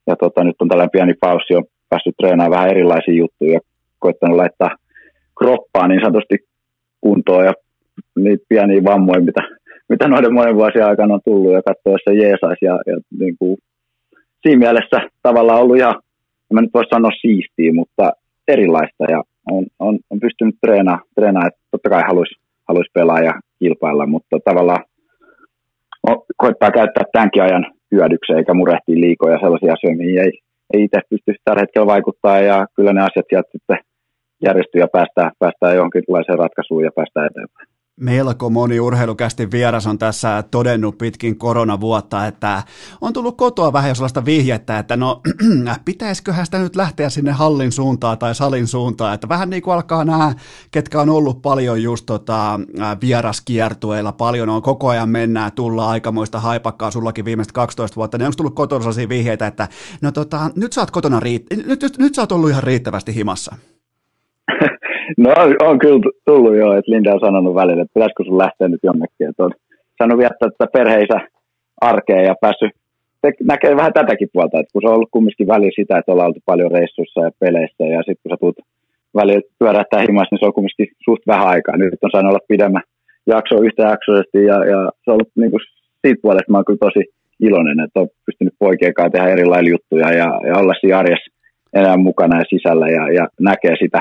ja 0.06 0.16
tota, 0.16 0.44
nyt 0.44 0.56
on 0.60 0.68
tällainen 0.68 0.96
pieni 0.96 1.14
paussi, 1.20 1.54
on 1.54 1.64
päässyt 1.90 2.14
treenaamaan 2.16 2.50
vähän 2.50 2.70
erilaisia 2.70 3.14
juttuja, 3.14 3.60
koittanut 3.98 4.36
laittaa 4.36 4.76
kroppaa 5.38 5.88
niin 5.88 6.00
sanotusti 6.00 6.36
kuntoon 7.00 7.44
ja 7.44 7.52
niitä 8.16 8.44
pieniä 8.48 8.84
vammoja, 8.84 9.20
mitä, 9.20 9.40
mitä 9.88 10.08
noiden 10.08 10.34
monen 10.34 10.54
vuosien 10.54 10.86
aikana 10.86 11.14
on 11.14 11.20
tullut 11.24 11.52
ja 11.52 11.62
katsoa, 11.62 11.96
se 12.04 12.14
jeesais 12.14 12.58
ja, 12.62 12.78
ja 12.86 12.96
niin 13.18 13.36
kuin, 13.38 13.56
siinä 14.42 14.58
mielessä 14.58 14.98
tavallaan 15.22 15.60
ollut 15.60 15.76
ihan, 15.76 15.94
en 15.94 16.54
mä 16.54 16.60
nyt 16.60 16.74
voi 16.74 16.84
sanoa 16.94 17.10
siistiä, 17.20 17.72
mutta 17.74 18.12
erilaista 18.48 19.04
ja 19.10 19.22
on, 19.50 19.66
on, 19.78 19.98
on 20.10 20.20
pystynyt 20.20 20.54
treenaamaan, 20.60 21.06
treenaa, 21.14 21.46
että 21.46 21.60
totta 21.70 21.90
kai 21.90 22.02
haluaisi 22.06 22.34
haluais 22.68 22.90
pelaa 22.94 23.20
ja 23.20 23.32
kilpailla, 23.58 24.06
mutta 24.06 24.36
tavallaan 24.44 24.84
no, 26.08 26.24
koittaa 26.36 26.70
käyttää 26.70 27.04
tämänkin 27.12 27.42
ajan 27.42 27.66
hyödykseen 27.92 28.38
eikä 28.38 28.54
murehtia 28.54 29.00
liikoja 29.00 29.38
sellaisia 29.38 29.72
asioita, 29.72 29.98
mihin 29.98 30.20
ei, 30.20 30.32
ei 30.74 30.82
itse 30.84 31.00
pysty 31.10 31.34
tällä 31.44 31.60
hetkellä 31.60 31.86
vaikuttaa 31.86 32.40
ja 32.40 32.66
kyllä 32.76 32.92
ne 32.92 33.00
asiat 33.00 33.26
sieltä 33.28 33.48
sitten 33.52 33.78
järjestyy 34.42 34.80
ja 34.80 34.88
päästään, 34.88 35.30
päästään 35.38 35.76
johonkinlaiseen 35.76 36.38
ratkaisuun 36.38 36.84
ja 36.84 36.90
päästään 36.96 37.26
eteenpäin 37.26 37.72
melko 38.00 38.50
moni 38.50 38.80
urheilukästi 38.80 39.50
vieras 39.50 39.86
on 39.86 39.98
tässä 39.98 40.44
todennut 40.50 40.98
pitkin 40.98 41.38
koronavuotta, 41.38 42.26
että 42.26 42.62
on 43.00 43.12
tullut 43.12 43.36
kotoa 43.36 43.72
vähän 43.72 43.88
jo 43.88 43.94
sellaista 43.94 44.24
vihjettä, 44.24 44.78
että 44.78 44.96
no 44.96 45.20
pitäisiköhän 45.84 46.44
sitä 46.44 46.58
nyt 46.58 46.76
lähteä 46.76 47.08
sinne 47.08 47.32
hallin 47.32 47.72
suuntaan 47.72 48.18
tai 48.18 48.34
salin 48.34 48.66
suuntaan, 48.66 49.14
että 49.14 49.28
vähän 49.28 49.50
niin 49.50 49.62
kuin 49.62 49.74
alkaa 49.74 50.04
nämä, 50.04 50.34
ketkä 50.70 51.00
on 51.00 51.10
ollut 51.10 51.42
paljon 51.42 51.82
just 51.82 52.06
tota, 52.06 52.60
vieraskiertueilla, 53.00 54.12
paljon 54.12 54.48
on 54.48 54.62
koko 54.62 54.88
ajan 54.88 55.08
mennään, 55.08 55.52
tulla 55.52 55.90
aikamoista 55.90 56.40
haipakkaa 56.40 56.90
sullakin 56.90 57.24
viimeiset 57.24 57.52
12 57.52 57.96
vuotta, 57.96 58.18
niin 58.18 58.26
onko 58.26 58.36
tullut 58.36 58.54
kotona 58.54 58.80
sellaisia 58.80 59.08
vihjeitä, 59.08 59.46
että 59.46 59.68
no 60.00 60.12
tota, 60.12 60.50
nyt 60.56 60.72
sä 60.72 60.80
oot 60.80 60.90
kotona 60.90 61.20
riitt- 61.20 61.66
nyt, 61.66 61.82
nyt, 61.82 61.98
nyt 61.98 62.14
sä 62.14 62.22
oot 62.22 62.32
ollut 62.32 62.50
ihan 62.50 62.62
riittävästi 62.62 63.14
himassa? 63.14 63.56
No 65.18 65.30
on 65.60 65.78
kyllä 65.78 66.00
tullut 66.24 66.56
jo, 66.56 66.72
että 66.72 66.92
Linda 66.92 67.14
on 67.14 67.20
sanonut 67.20 67.54
välillä, 67.54 67.82
että 67.82 67.94
pitäisikö 67.94 68.24
sun 68.24 68.38
lähteä 68.38 68.68
nyt 68.68 68.80
jonnekin. 68.82 69.28
Että 69.28 69.44
on 69.44 69.52
saanut 69.98 70.18
viettää 70.18 70.48
tätä 70.50 70.66
perheisä 70.72 71.20
arkeen 71.80 72.24
ja 72.24 72.34
päässyt 72.40 72.72
näkee 73.52 73.76
vähän 73.76 73.92
tätäkin 73.92 74.28
puolta, 74.32 74.60
että 74.60 74.72
kun 74.72 74.82
se 74.82 74.88
on 74.88 74.94
ollut 74.94 75.14
kumminkin 75.14 75.46
väli 75.46 75.70
sitä, 75.76 75.98
että 75.98 76.12
ollaan 76.12 76.26
oltu 76.26 76.40
paljon 76.46 76.70
reissussa 76.70 77.20
ja 77.20 77.30
peleissä 77.40 77.84
ja 77.84 77.98
sitten 77.98 78.22
kun 78.22 78.30
sä 78.30 78.36
tulet 78.40 78.60
välillä 79.14 79.42
pyörähtää 79.58 80.00
himassa, 80.00 80.28
niin 80.30 80.40
se 80.40 80.46
on 80.46 80.56
kumminkin 80.56 80.88
suht 81.04 81.22
vähän 81.26 81.48
aikaa. 81.48 81.76
Nyt 81.76 82.04
on 82.04 82.10
saanut 82.12 82.30
olla 82.30 82.48
pidemmän 82.48 82.82
jakso 83.26 83.54
yhtäjaksoisesti 83.66 84.38
ja, 84.50 84.58
ja 84.72 84.80
se 85.02 85.10
on 85.10 85.14
ollut 85.14 85.32
niin 85.36 85.50
kuin, 85.50 85.60
siitä 86.02 86.22
puolesta 86.22 86.52
mä 86.52 86.58
oon 86.58 86.64
kyllä 86.64 86.86
tosi 86.86 87.02
iloinen, 87.40 87.80
että 87.80 88.00
on 88.00 88.08
pystynyt 88.26 88.54
poikien 88.58 88.94
kanssa 88.94 89.12
tehdä 89.12 89.28
erilaisia 89.28 89.72
juttuja 89.74 90.08
ja, 90.20 90.28
ja 90.48 90.54
olla 90.60 90.74
siinä 90.80 90.98
arjessa 90.98 91.32
enää 91.72 91.96
mukana 91.96 92.38
ja 92.38 92.44
sisällä 92.54 92.86
ja, 92.88 93.12
ja 93.18 93.24
näkee 93.40 93.76
sitä, 93.82 94.00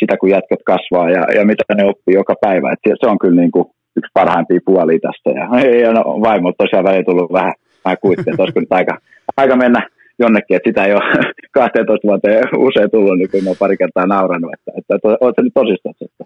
sitä, 0.00 0.16
kun 0.16 0.34
jätkät 0.36 0.62
kasvaa 0.72 1.10
ja, 1.10 1.22
ja 1.36 1.44
mitä 1.44 1.74
ne 1.74 1.84
oppii 1.84 2.14
joka 2.20 2.34
päivä. 2.40 2.72
Et 2.72 2.98
se 3.00 3.06
on 3.06 3.18
kyllä 3.18 3.40
niin 3.40 3.50
kuin 3.50 3.66
yksi 3.96 4.10
parhaimpia 4.14 4.60
puolia 4.64 4.98
tästä. 5.06 5.30
Ja, 5.38 5.44
ja 5.84 5.92
no, 5.92 6.02
vaimo 6.26 6.52
tosiaan 6.52 6.84
väliin 6.84 7.04
tullut 7.04 7.32
vähän, 7.32 7.52
vähän 7.84 7.96
kuittia, 8.02 8.32
että 8.32 8.42
olisiko 8.42 8.60
nyt 8.60 8.72
aika, 8.72 8.98
aika 9.36 9.56
mennä 9.56 9.88
jonnekin, 10.18 10.56
että 10.56 10.68
sitä 10.70 10.84
ei 10.84 10.92
ole 10.92 11.02
12 11.52 12.08
vuoteen 12.08 12.44
usein 12.56 12.90
tullut, 12.90 13.18
niin 13.18 13.30
kuin 13.30 13.44
mä 13.44 13.50
pari 13.58 13.76
kertaa 13.76 14.06
nauranut, 14.06 14.50
että, 14.54 14.70
että, 14.78 14.94
että 14.94 15.08
olet 15.20 15.36
nyt 15.42 15.54
tosissaan. 15.54 15.94
Että, 16.00 16.24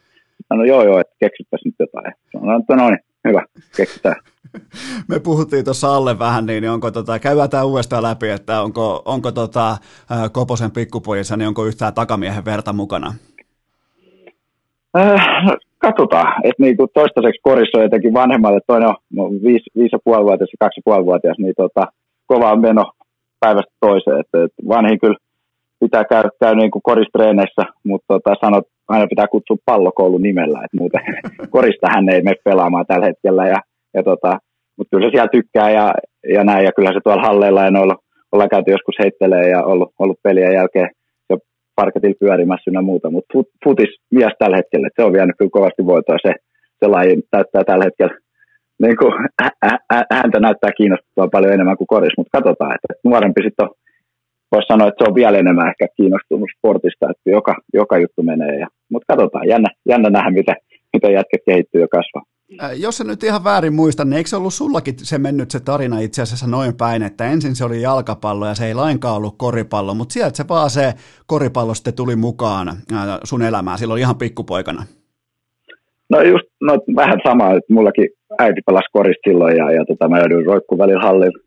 no 0.55 0.65
joo 0.65 0.85
joo, 0.85 1.01
että 1.01 1.15
keksipäs 1.21 1.61
nyt 1.65 1.75
jotain. 1.79 2.13
No, 2.35 2.41
no, 2.41 2.77
no 2.77 2.91
niin, 2.91 2.99
hyvä, 3.29 3.43
keksitään. 3.77 4.17
Me 5.09 5.19
puhuttiin 5.19 5.65
tuossa 5.65 5.97
alle 5.97 6.19
vähän, 6.19 6.47
niin 6.47 6.71
onko 6.71 6.91
tota, 6.91 7.19
käydään 7.19 7.51
tämä 7.51 7.65
uudestaan 7.65 8.03
läpi, 8.03 8.29
että 8.29 8.61
onko, 8.63 9.03
onko 9.05 9.33
tota, 9.33 9.77
Koposen 10.33 10.71
pikkupojissa, 10.71 11.37
niin 11.37 11.49
onko 11.49 11.65
yhtään 11.65 11.95
takamiehen 11.95 12.45
verta 12.45 12.73
mukana? 12.73 13.15
Äh, 14.97 15.47
katsotaan, 15.79 16.33
että 16.45 16.63
niinku 16.63 16.87
toistaiseksi 16.95 17.41
korissa 17.43 17.79
on 17.79 17.85
jotenkin 17.85 18.15
vanhemmalle, 18.15 18.61
toinen 18.67 18.89
on 18.89 18.97
no, 19.15 19.31
viisi, 19.31 19.71
viisi 19.77 19.97
ja 19.97 19.99
puoli 20.05 20.25
vuotias 20.25 20.51
ja 20.53 20.57
kaksi 20.61 20.79
ja 20.79 20.83
puoli 20.85 21.05
vuotias, 21.05 21.39
niin 21.39 21.55
tota, 21.57 21.87
kova 22.27 22.57
meno 22.57 22.85
päivästä 23.41 23.73
toiseen. 23.81 24.21
Et, 24.21 24.45
et 24.45 24.53
vanhin 24.69 25.01
kyllä 25.01 25.17
pitää 25.81 26.05
käydä, 26.05 26.29
käydä 26.41 26.61
niin 26.61 26.71
koristreeneissä, 26.83 27.63
mutta 27.85 28.05
tota, 28.09 28.35
sanot, 28.41 28.65
aina 28.89 29.07
pitää 29.07 29.27
kutsua 29.27 29.57
pallokoulun 29.65 30.23
nimellä, 30.23 30.59
että 30.65 30.77
muuten 30.81 31.01
korista 31.57 31.87
hän 31.95 32.09
ei 32.09 32.23
mene 32.23 32.37
pelaamaan 32.45 32.87
tällä 32.87 33.07
hetkellä. 33.07 33.47
Ja, 33.47 33.61
ja 33.95 34.03
tota, 34.03 34.39
mutta 34.77 34.91
kyllä 34.91 35.07
se 35.07 35.11
siellä 35.11 35.29
tykkää 35.29 35.71
ja, 35.71 35.95
ja 36.33 36.45
näin, 36.45 36.65
ja 36.65 36.73
kyllä 36.77 36.93
se 36.93 37.01
tuolla 37.05 37.23
halleilla 37.23 37.65
ja 37.65 37.71
noilla 37.71 37.97
ollaan 38.33 38.49
käyty 38.49 38.71
joskus 38.71 38.95
heittelee 38.99 39.49
ja 39.49 39.65
ollut, 39.65 39.93
ollut 39.99 40.19
pelien 40.23 40.53
jälkeen 40.53 40.91
parketilla 41.77 42.21
pyörimässä 42.21 42.71
ja 42.75 42.83
muuta, 42.83 43.11
mutta 43.11 43.33
fut, 43.33 43.49
futis 43.65 43.93
mies 44.11 44.33
tällä 44.39 44.57
hetkellä, 44.57 44.89
se 44.97 45.03
on 45.03 45.13
vienyt 45.13 45.37
kyllä 45.39 45.57
kovasti 45.59 45.87
voitoa, 45.87 46.17
se, 46.27 46.33
se 46.79 46.87
laji 46.87 47.23
täyttää 47.31 47.65
tällä 47.65 47.85
hetkellä 47.85 48.15
niin 48.83 48.97
kuin, 48.97 49.13
häntä 50.19 50.41
näyttää 50.41 50.73
kiinnostavaa 50.77 51.29
paljon 51.33 51.53
enemmän 51.53 51.77
kuin 51.77 51.93
koris, 51.95 52.17
mutta 52.17 52.39
katsotaan, 52.39 52.75
että 52.75 53.01
nuorempi 53.05 53.43
sitten 53.43 53.65
on, 53.67 53.75
voisi 54.53 54.67
sanoa, 54.67 54.89
että 54.89 55.05
se 55.05 55.09
on 55.09 55.15
vielä 55.15 55.39
enemmän 55.39 55.69
ehkä 55.69 55.87
kiinnostunut 55.97 56.51
sportista, 56.57 57.11
että 57.11 57.31
joka, 57.31 57.55
joka 57.75 57.99
juttu 57.99 58.23
menee, 58.23 58.55
ja, 58.59 58.67
mutta 58.93 59.09
katsotaan, 59.13 59.49
jännä, 59.49 59.69
jännä 59.89 60.11
nähdä, 60.11 60.31
miten, 60.31 60.57
miten 60.93 61.13
jätket 61.13 61.43
kehittyy 61.47 61.81
ja 61.81 61.89
kasvaa. 61.97 62.34
Jos 62.77 62.97
se 62.97 63.05
nyt 63.05 63.23
ihan 63.23 63.45
väärin 63.45 63.75
muista, 63.75 64.05
niin 64.05 64.13
eikö 64.13 64.29
se 64.29 64.37
ollut 64.37 64.55
sullakin 64.55 64.95
se 64.99 65.19
mennyt 65.19 65.51
se 65.51 65.61
tarina 65.61 65.99
itse 65.99 66.23
asiassa 66.23 66.47
noin 66.47 66.77
päin, 66.77 67.03
että 67.03 67.25
ensin 67.25 67.57
se 67.57 67.65
oli 67.65 67.83
jalkapallo 67.83 68.47
ja 68.47 68.55
se 68.55 68.67
ei 68.67 68.75
lainkaan 68.75 69.17
ollut 69.17 69.35
koripallo, 69.39 69.95
mutta 69.95 70.13
sieltä 70.13 70.37
se 70.37 70.45
vaan 70.49 70.71
se 70.71 70.95
koripallo 71.27 71.75
sitten 71.75 71.95
tuli 71.95 72.17
mukaan 72.17 72.69
sun 73.25 73.43
elämään 73.43 73.79
silloin 73.79 74.01
ihan 74.01 74.17
pikkupoikana. 74.17 74.85
No 76.11 76.23
just 76.23 76.45
no, 76.61 76.73
vähän 76.97 77.21
sama, 77.27 77.51
että 77.51 77.73
mullakin 77.73 78.09
äiti 78.39 78.61
pelasi 78.67 78.89
korista 78.93 79.31
silloin 79.31 79.57
ja, 79.57 79.71
ja 79.73 79.85
tota, 79.85 80.09
mä 80.09 80.19
jouduin 80.19 80.47
roikkuun 80.47 80.79
välillä 80.79 81.03
hallilla, 81.03 81.39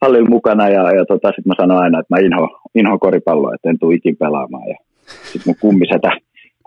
hallilla 0.00 0.28
mukana 0.28 0.68
ja, 0.68 0.92
ja 0.92 1.04
tota, 1.06 1.28
sitten 1.28 1.50
mä 1.50 1.54
sanoin 1.60 1.82
aina, 1.82 2.00
että 2.00 2.14
mä 2.14 2.20
inho, 2.20 2.60
inho 2.74 2.98
koripalloa, 2.98 3.54
että 3.54 3.70
en 3.70 3.78
tule 3.78 3.94
ikin 3.94 4.16
pelaamaan 4.16 4.68
ja 4.68 4.76
sitten 5.24 5.42
mun 5.46 5.56
kummisetä 5.60 6.10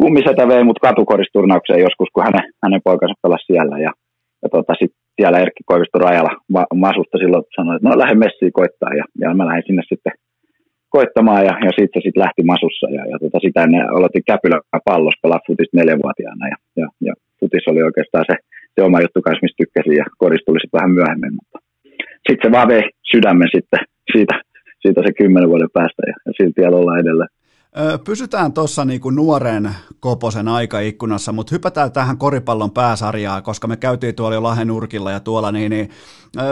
kummisetä 0.02 0.48
vei 0.48 0.64
mut 0.64 0.80
katukoristurnaukseen 0.88 1.86
joskus, 1.88 2.10
kun 2.14 2.24
hänen, 2.28 2.46
hänen 2.64 2.82
poikansa 2.84 3.22
pelasi 3.24 3.46
siellä. 3.52 3.76
Ja, 3.86 3.92
ja 4.44 4.48
tota, 4.56 4.74
sitten 4.80 5.00
siellä 5.18 5.38
Erkki 5.44 5.64
Koivisto 5.70 5.98
rajalla 6.00 6.34
ma- 6.54 6.72
Masusta 6.86 7.18
silloin 7.18 7.44
sanoi, 7.56 7.76
että 7.76 7.88
no 7.90 8.00
lähde 8.02 8.16
messiin 8.26 8.54
koittaa. 8.60 8.92
Ja, 9.00 9.06
ja 9.22 9.34
mä 9.34 9.48
lähdin 9.48 9.68
sinne 9.68 9.84
sitten 9.92 10.14
koittamaan 10.96 11.44
ja, 11.50 11.54
ja 11.66 11.72
sitten 11.78 12.02
se 12.02 12.06
sitten 12.06 12.24
lähti 12.26 12.42
Masussa. 12.52 12.88
Ja, 12.98 13.04
ja 13.12 13.18
tota, 13.24 13.38
sitä 13.46 13.64
ennen 13.64 13.90
aloitin 13.96 14.28
Käpylä 14.30 14.60
pallossa 14.90 15.24
pelaa 15.24 15.46
futista 15.48 15.78
neljänvuotiaana. 15.78 16.46
Ja, 16.54 16.58
ja, 16.82 16.88
ja 17.08 17.14
futis 17.40 17.68
oli 17.72 17.82
oikeastaan 17.90 18.26
se, 18.30 18.36
se 18.76 18.80
oma 18.88 19.04
juttu 19.04 19.20
kanssa, 19.22 19.44
mistä 19.44 19.62
tykkäsin. 19.62 19.98
Ja 20.02 20.06
koris 20.22 20.44
tuli 20.46 20.60
sitten 20.60 20.78
vähän 20.78 20.96
myöhemmin. 20.98 21.34
Mutta 21.40 21.58
sitten 22.28 22.44
se 22.44 22.54
vaan 22.56 22.72
vei 22.74 22.84
sydämen 23.12 23.52
sitten 23.56 23.82
siitä, 24.14 24.36
siitä 24.84 25.00
se 25.06 25.12
kymmenen 25.20 25.52
vuoden 25.52 25.76
päästä 25.78 26.02
ja, 26.10 26.16
ja 26.26 26.32
silti 26.38 26.60
ollaan 26.80 27.04
edelleen. 27.04 27.32
Pysytään 28.06 28.54
tuossa 28.54 28.86
niinku 28.86 29.10
nuoren 29.10 29.70
Koposen 30.00 30.48
aikaikkunassa, 30.48 31.32
mutta 31.32 31.56
hypätään 31.56 31.92
tähän 31.92 32.18
koripallon 32.18 32.72
pääsarjaan, 32.72 33.44
koska 33.44 33.68
me 33.68 33.78
käytiin 33.78 34.16
tuolla 34.16 34.36
jo 34.36 34.44
Lahen 34.44 34.68
nurkilla 34.68 35.12
ja 35.12 35.20
tuolla, 35.20 35.52
niin, 35.52 35.70
niin 35.70 35.90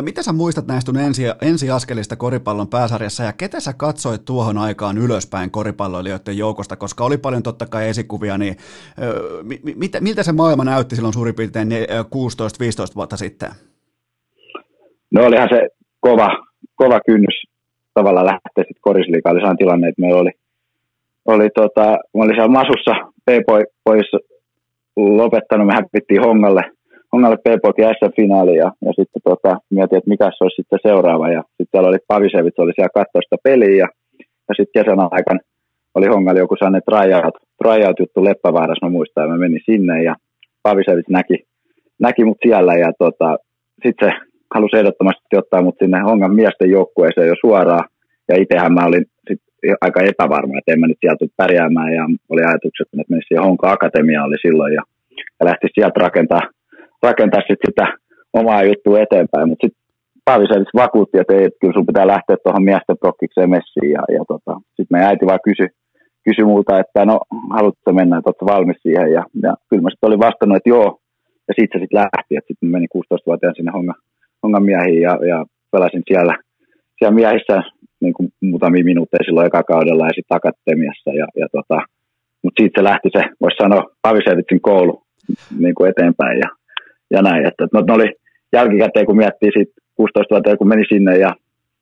mitä 0.02 0.24
sä 0.24 0.34
muistat 0.34 0.68
näistä 0.68 0.92
ensi, 1.06 1.24
ensiaskelista 1.42 2.16
koripallon 2.16 2.68
pääsarjassa 2.68 3.24
ja 3.24 3.34
ketä 3.34 3.60
sä 3.60 3.74
katsoit 3.74 4.26
tuohon 4.26 4.58
aikaan 4.58 4.98
ylöspäin 4.98 5.52
koripalloilijoiden 5.52 6.38
joukosta, 6.38 6.76
koska 6.76 7.04
oli 7.04 7.18
paljon 7.18 7.44
totta 7.44 7.66
kai 7.66 7.90
esikuvia, 7.90 8.38
niin 8.38 8.56
mit, 9.76 9.92
miltä 10.00 10.24
se 10.24 10.32
maailma 10.32 10.64
näytti 10.64 10.96
silloin 10.96 11.14
suurin 11.14 11.36
piirtein 11.36 11.70
16-15 11.70 11.74
vuotta 12.96 13.18
sitten? 13.18 13.50
No 15.12 15.26
olihan 15.26 15.50
se 15.52 15.68
kova, 16.00 16.30
kova 16.76 17.00
kynnys 17.06 17.44
tavallaan 17.94 18.26
lähteä 18.26 18.64
sitten 18.64 18.82
korisliikaan. 18.82 19.36
Oli 19.36 19.56
tilanne, 19.58 19.88
että 19.88 20.02
meillä 20.02 20.22
oli 20.22 20.32
oli 21.26 21.50
tota, 21.50 21.86
mä 21.86 22.24
olin 22.24 22.36
siellä 22.36 22.58
Masussa 22.60 22.94
P-poissa 23.26 24.18
lopettanut, 24.96 25.68
me 25.68 25.74
hävittiin 25.74 26.22
Hongalle, 26.22 26.62
Hongalle 27.14 27.38
P-poikin 27.38 27.86
S-finaali 27.86 28.56
ja, 28.56 28.72
ja 28.86 28.92
sitten 28.98 29.22
tota, 29.24 29.58
mietin, 29.70 29.98
että 29.98 30.10
mikä 30.10 30.26
se 30.26 30.44
olisi 30.44 30.56
sitten 30.56 30.80
seuraava. 30.88 31.32
Ja 31.32 31.42
sitten 31.42 31.68
siellä 31.72 31.90
oli 31.90 31.98
Pavisevits, 32.08 32.60
oli 32.60 32.72
siellä 32.76 32.98
katsoa 33.00 33.22
sitä 33.22 33.38
peliä 33.44 33.78
ja, 33.84 33.88
ja 34.50 34.54
sitten 34.58 34.84
kesän 34.84 35.08
aikana 35.12 35.40
oli 35.96 36.08
Hongalle 36.08 36.40
joku 36.40 36.56
sellainen 36.56 36.88
tryout, 36.90 37.36
tryout 37.64 38.00
juttu 38.00 38.24
Leppävaarassa, 38.24 38.86
mä 38.86 38.90
muistan, 38.90 39.24
ja 39.24 39.30
mä 39.30 39.38
menin 39.38 39.62
sinne 39.66 40.04
ja 40.04 40.16
Pavisevits 40.64 41.10
näki, 41.10 41.38
näki 42.00 42.26
mut 42.26 42.38
siellä 42.44 42.74
ja 42.74 42.92
tota, 43.00 43.38
sitten 43.84 44.10
se 44.10 44.16
halusi 44.54 44.78
ehdottomasti 44.78 45.38
ottaa 45.38 45.62
mut 45.62 45.76
sinne 45.80 46.00
Hongan 46.00 46.36
miesten 46.36 46.72
joukkueeseen 46.72 47.28
jo 47.28 47.36
suoraan. 47.42 47.88
Ja 48.30 48.36
itsehän 48.42 48.74
mä 48.74 48.86
olin 48.86 49.06
sit 49.28 49.42
aika 49.82 50.00
epävarma, 50.12 50.58
että 50.58 50.72
en 50.74 50.80
mä 50.80 50.88
nyt 50.88 51.02
sieltä 51.02 51.26
pärjäämään. 51.38 51.94
Ja 51.94 52.04
oli 52.30 52.42
ajatukset, 52.44 52.88
että 52.88 53.10
menisi 53.10 53.28
siihen 53.28 53.44
Honka 53.44 53.72
Akatemia 53.72 54.24
oli 54.24 54.36
silloin 54.42 54.74
ja, 54.74 54.84
ja 55.40 55.46
lähti 55.46 55.68
sieltä 55.74 56.00
rakentaa, 56.00 56.44
rakentaa 57.04 57.42
sit 57.48 57.60
sitä 57.68 57.86
omaa 58.34 58.64
juttua 58.64 59.00
eteenpäin, 59.00 59.50
mutta 59.50 59.68
sitten 59.68 59.84
Paaviselis 60.26 60.74
vakuutti, 60.76 61.18
että, 61.20 61.34
ei, 61.34 61.44
että 61.46 61.60
kyllä 61.62 61.74
sun 61.74 61.86
pitää 61.86 62.08
lähteä 62.08 62.36
tuohon 62.44 62.64
miesten 62.64 62.98
prokkikseen 63.02 63.50
messiin. 63.50 63.92
Ja, 63.98 64.04
ja 64.16 64.24
tota, 64.28 64.54
sitten 64.76 64.92
meidän 64.92 65.10
äiti 65.10 65.26
vaan 65.26 65.46
kysyi, 65.48 65.68
kysyi 66.26 66.46
multa, 66.46 66.80
että 66.80 67.06
no 67.06 67.20
haluatko 67.58 67.94
mennä, 67.94 68.18
että 68.18 68.30
oletko 68.30 68.46
valmis 68.46 68.80
siihen? 68.82 69.12
Ja, 69.18 69.24
ja 69.46 69.52
kyllä 69.70 69.84
mä 69.84 69.90
sitten 69.90 70.08
olin 70.08 70.26
vastannut, 70.28 70.58
että 70.58 70.70
joo. 70.70 70.90
Ja 71.48 71.54
sitten 71.58 71.80
se 71.80 71.84
sitten 71.84 72.00
lähti, 72.02 72.36
että 72.36 72.48
sitten 72.48 72.70
meni 72.70 72.88
16-vuotiaan 72.98 73.56
sinne 73.56 73.72
Hongan, 73.72 74.00
Hongan 74.44 74.64
miehiin 74.64 75.02
ja, 75.02 75.14
ja 75.32 75.46
pelasin 75.72 76.04
siellä, 76.08 76.34
siellä 77.04 77.16
miehissä 77.22 77.62
niin 78.02 78.14
kuin 78.14 78.30
muutamia 78.42 78.84
minuutteja 78.84 79.24
silloin 79.26 79.48
eka 79.48 79.64
kaudella 79.64 80.06
ja 80.06 80.16
sitten 80.16 80.38
akatemiassa. 80.38 81.10
Ja, 81.20 81.28
ja 81.36 81.48
tota, 81.52 81.78
mutta 82.44 82.60
siitä 82.60 82.80
se 82.80 82.84
lähti 82.84 83.10
se, 83.18 83.22
voisi 83.42 83.62
sanoa, 83.64 83.90
Pavisevitsin 84.02 84.62
koulu 84.62 85.04
niin 85.60 85.76
kuin 85.76 85.90
eteenpäin 85.90 86.38
ja, 86.44 86.50
ja 87.12 87.22
näin. 87.22 87.46
Että, 87.46 87.68
no, 87.74 87.82
ne 87.88 87.94
oli 87.94 88.10
jälkikäteen, 88.54 89.06
kun 89.06 89.18
miettii 89.18 89.52
siitä 89.54 89.74
16 89.96 90.36
vuotta, 90.36 90.58
kun 90.58 90.68
meni 90.68 90.84
sinne 90.90 91.18
ja, 91.18 91.32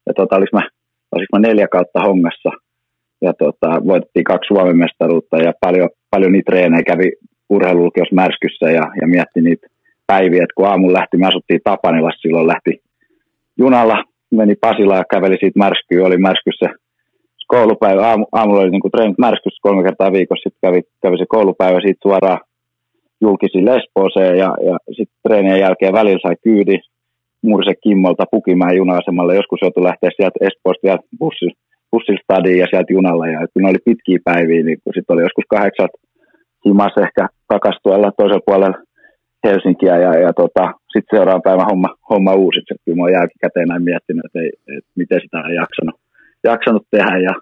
ja 0.07 0.13
tota, 0.13 0.35
olis 0.35 0.53
mä, 0.53 0.63
olis 1.11 1.27
mä 1.33 1.39
neljä 1.39 1.67
kautta 1.67 2.01
hongassa 2.07 2.51
ja 3.21 3.33
tota, 3.33 3.69
voitettiin 3.87 4.23
kaksi 4.23 4.47
Suomen 4.47 4.77
mestaruutta 4.77 5.37
ja 5.37 5.53
paljon, 5.61 5.89
paljon 6.09 6.31
niitä 6.31 6.49
treenejä 6.51 6.83
kävi 6.83 7.11
urheilulukiossa 7.49 8.15
Märskyssä 8.15 8.65
ja, 8.71 8.85
ja 9.01 9.07
mietti 9.07 9.41
niitä 9.41 9.67
päiviä, 10.07 10.43
että 10.43 10.55
kun 10.55 10.67
aamulla 10.67 10.99
lähti, 10.99 11.17
me 11.17 11.27
asuttiin 11.27 11.61
Tapanilassa, 11.63 12.21
silloin 12.21 12.47
lähti 12.47 12.81
junalla 13.57 14.03
meni 14.31 14.55
Pasila 14.55 14.97
ja 14.97 15.03
käveli 15.11 15.37
siitä 15.39 15.59
märskyyn, 15.59 16.05
oli 16.05 16.17
märskyssä 16.17 16.69
koulupäivä, 17.47 18.07
aamu, 18.07 18.25
aamulla 18.31 18.61
oli 18.61 18.71
niin 18.71 18.81
kuin 18.81 18.91
treenit 18.91 19.17
märskyssä 19.17 19.59
kolme 19.61 19.83
kertaa 19.83 20.11
viikossa, 20.11 20.43
sitten 20.43 20.63
kävi, 20.65 20.81
kävi 21.01 21.17
se 21.17 21.25
koulupäivä 21.29 21.79
siitä 21.81 22.03
suoraan 22.03 22.39
julkisiin 23.21 23.65
Lesbooseen 23.65 24.37
ja, 24.37 24.49
ja 24.67 24.75
sitten 24.97 25.17
treenien 25.27 25.59
jälkeen 25.59 25.93
välillä 25.93 26.19
sai 26.21 26.35
kyydi 26.43 26.77
Murse 27.43 27.73
Kimmolta 27.83 28.25
Pukimäen 28.31 28.77
juna-asemalle. 28.77 29.35
Joskus 29.35 29.59
joutui 29.61 29.83
lähteä 29.83 30.09
sieltä 30.15 30.39
Espoosta 30.47 30.85
vielä 30.87 30.99
bussi, 31.19 31.49
bussistadiin 31.91 32.59
ja 32.59 32.67
sieltä 32.69 32.93
junalla. 32.93 33.27
Ja 33.27 33.47
kun 33.53 33.65
oli 33.65 33.85
pitkiä 33.85 34.19
päiviä, 34.23 34.63
niin 34.63 34.77
sitten 34.95 35.13
oli 35.13 35.21
joskus 35.21 35.45
kahdeksan 35.49 35.89
himas 36.65 36.93
ehkä 37.05 37.27
takas 37.47 37.77
tuolla 37.83 38.11
toisella 38.17 38.45
puolella 38.45 38.77
Helsinkiä 39.43 39.97
ja, 40.05 40.11
ja 40.25 40.33
tota, 40.33 40.63
sitten 40.93 41.17
seuraavan 41.17 41.47
päivän 41.47 41.69
homma, 41.71 41.89
homma 42.09 42.33
uusiksi. 42.33 42.75
Kyllä 42.85 42.95
mä 42.95 43.03
oon 43.03 43.17
jälkikäteen 43.19 43.67
näin 43.67 43.83
miettinyt, 43.83 44.25
että, 44.25 44.39
ei, 44.39 44.51
että 44.77 44.91
miten 44.95 45.21
sitä 45.21 45.37
on 45.37 45.53
jaksanut, 45.61 45.95
jaksanut 46.43 46.85
tehdä 46.91 47.17
ja, 47.17 47.33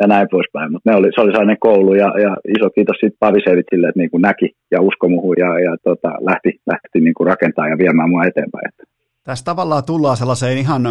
ja 0.00 0.06
näin 0.06 0.28
poispäin. 0.30 0.72
Mutta 0.72 0.96
oli, 0.96 1.08
se 1.14 1.20
oli 1.20 1.32
sellainen 1.32 1.64
koulu 1.66 1.94
ja, 1.94 2.08
ja 2.24 2.30
iso 2.56 2.70
kiitos 2.70 2.96
siitä 3.00 3.16
Pavisevitsille, 3.20 3.88
että 3.88 4.00
niin 4.00 4.24
näki 4.28 4.48
ja 4.70 4.78
usko 4.88 5.08
muuhun 5.08 5.36
ja, 5.38 5.50
ja 5.66 5.72
tota, 5.88 6.10
lähti, 6.30 6.50
lähti 6.72 6.98
niin 7.00 7.28
rakentamaan 7.30 7.70
ja 7.70 7.78
viemään 7.78 8.10
mua 8.10 8.24
eteenpäin. 8.30 8.68
Että 8.68 8.84
tässä 9.24 9.44
tavallaan 9.44 9.84
tullaan 9.84 10.16
sellaiseen 10.16 10.58
ihan 10.58 10.82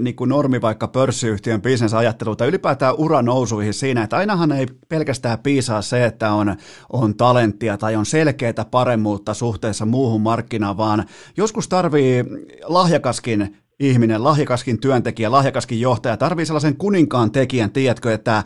niin 0.00 0.16
kuin 0.16 0.28
normi 0.28 0.60
vaikka 0.60 0.88
pörssiyhtiön 0.88 1.62
bisnesajatteluun 1.62 2.36
tai 2.36 2.48
ylipäätään 2.48 2.94
uranousuihin 2.98 3.74
siinä, 3.74 4.02
että 4.02 4.16
ainahan 4.16 4.52
ei 4.52 4.66
pelkästään 4.88 5.38
piisaa 5.38 5.82
se, 5.82 6.04
että 6.04 6.32
on, 6.32 6.56
on 6.92 7.16
talenttia 7.16 7.78
tai 7.78 7.96
on 7.96 8.06
selkeää 8.06 8.64
paremmuutta 8.70 9.34
suhteessa 9.34 9.86
muuhun 9.86 10.20
markkinaan, 10.20 10.76
vaan 10.76 11.04
joskus 11.36 11.68
tarvii 11.68 12.24
lahjakaskin 12.64 13.61
ihminen, 13.82 14.24
lahjakaskin 14.24 14.80
työntekijä, 14.80 15.30
lahjakaskin 15.30 15.80
johtaja, 15.80 16.16
tarvii 16.16 16.46
sellaisen 16.46 16.76
kuninkaan 16.76 17.30
tekijän, 17.30 17.70
tiedätkö, 17.70 18.14
että 18.14 18.44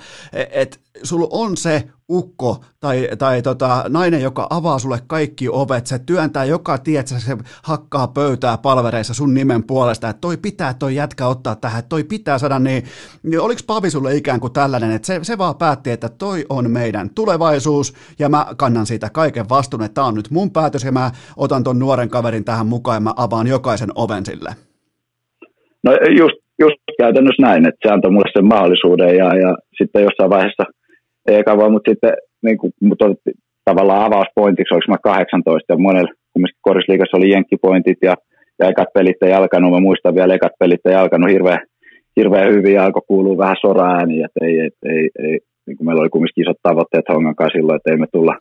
et, 0.52 0.80
sulla 1.02 1.28
on 1.30 1.56
se 1.56 1.88
ukko 2.10 2.64
tai, 2.80 3.08
tai 3.18 3.42
tota, 3.42 3.84
nainen, 3.88 4.22
joka 4.22 4.46
avaa 4.50 4.78
sulle 4.78 5.02
kaikki 5.06 5.48
ovet, 5.48 5.86
se 5.86 5.98
työntää 5.98 6.44
joka 6.44 6.78
tiet, 6.78 7.06
se 7.06 7.36
hakkaa 7.62 8.08
pöytää 8.08 8.58
palvereissa 8.58 9.14
sun 9.14 9.34
nimen 9.34 9.64
puolesta, 9.64 10.08
että 10.08 10.20
toi 10.20 10.36
pitää 10.36 10.74
toi 10.74 10.94
jätkä 10.94 11.26
ottaa 11.26 11.56
tähän, 11.56 11.84
toi 11.88 12.04
pitää 12.04 12.38
saada, 12.38 12.58
niin, 12.58 12.84
niin 13.22 13.40
oliko 13.40 13.60
Pavi 13.66 13.90
sulle 13.90 14.16
ikään 14.16 14.40
kuin 14.40 14.52
tällainen, 14.52 14.90
että 14.90 15.06
se, 15.06 15.18
se 15.22 15.38
vaan 15.38 15.56
päätti, 15.56 15.90
että 15.90 16.08
toi 16.08 16.46
on 16.48 16.70
meidän 16.70 17.10
tulevaisuus 17.10 17.94
ja 18.18 18.28
mä 18.28 18.46
kannan 18.56 18.86
siitä 18.86 19.10
kaiken 19.10 19.48
vastuun, 19.48 19.82
että 19.82 19.94
tämä 19.94 20.06
on 20.06 20.14
nyt 20.14 20.30
mun 20.30 20.50
päätös 20.50 20.84
ja 20.84 20.92
mä 20.92 21.10
otan 21.36 21.64
ton 21.64 21.78
nuoren 21.78 22.08
kaverin 22.08 22.44
tähän 22.44 22.66
mukaan 22.66 22.96
ja 22.96 23.00
mä 23.00 23.12
avaan 23.16 23.46
jokaisen 23.46 23.92
oven 23.94 24.26
sille. 24.26 24.56
No 25.86 25.92
just, 26.20 26.38
just 26.64 26.80
käytännössä 26.98 27.42
näin, 27.42 27.68
että 27.68 27.82
se 27.82 27.92
antoi 27.92 28.10
mulle 28.10 28.30
sen 28.32 28.52
mahdollisuuden 28.54 29.16
ja, 29.16 29.28
ja 29.44 29.50
sitten 29.78 30.02
jossain 30.02 30.30
vaiheessa, 30.30 30.64
ei 31.26 31.44
kauan, 31.44 31.72
mutta 31.72 31.90
sitten 31.90 32.12
niin 32.42 32.58
kuin, 32.58 32.72
mut 32.82 33.02
otettiin 33.02 33.36
tavallaan 33.64 34.04
avauspointiksi, 34.04 34.74
oliko 34.74 34.92
mä 34.92 34.98
18 35.02 35.72
ja 35.72 35.78
monella 35.78 36.12
kumminkin 36.32 36.66
korisliikassa 36.68 37.16
oli 37.16 37.30
jenkkipointit 37.30 37.98
ja, 38.02 38.14
ja 38.58 38.68
ekat 38.68 38.88
pelit 38.94 39.22
ei 39.22 39.32
alkanut, 39.32 39.72
mä 39.72 39.80
muistan 39.80 40.14
vielä 40.14 40.34
ekat 40.34 40.52
pelit 40.58 40.86
ei 40.86 40.94
alkanut 40.94 41.30
hirveän, 41.30 41.60
hirveän 42.16 42.52
hyvin 42.52 42.74
ja 42.74 42.84
alkoi 42.84 43.02
kuulua 43.08 43.38
vähän 43.38 43.56
sora-ääni, 43.60 44.22
että 44.22 44.40
ei, 44.46 44.60
et, 44.66 44.78
ei, 44.92 45.10
ei 45.18 45.38
niin 45.66 45.76
kuin 45.76 45.86
meillä 45.86 46.00
oli 46.00 46.08
kumminkin 46.08 46.42
isot 46.42 46.56
tavoitteet 46.62 47.08
Hongan 47.08 47.36
kanssa 47.36 47.56
silloin, 47.56 47.76
että 47.76 47.90
ei 47.90 47.96
me 47.96 48.06
tulla 48.12 48.36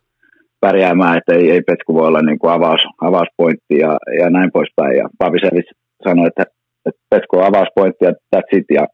pärjäämään, 0.59 1.17
että 1.17 1.34
ei, 1.34 1.51
ei 1.51 1.61
Petku 1.61 1.93
voi 1.93 2.07
olla 2.07 2.22
niin 2.22 2.39
kuin 2.39 2.51
avaus, 2.51 2.84
avauspointti 3.01 3.76
ja, 3.85 3.97
ja 4.19 4.30
näin 4.30 4.49
poispäin. 4.53 4.97
Ja 4.97 5.09
Pavisevic 5.19 5.69
sanoi, 6.03 6.27
että 6.27 6.43
että 6.86 7.02
Petko 7.10 7.44
avauspointti 7.44 8.06
ja 8.06 8.12
that's 8.36 8.57
it, 8.57 8.66
ja 8.72 8.88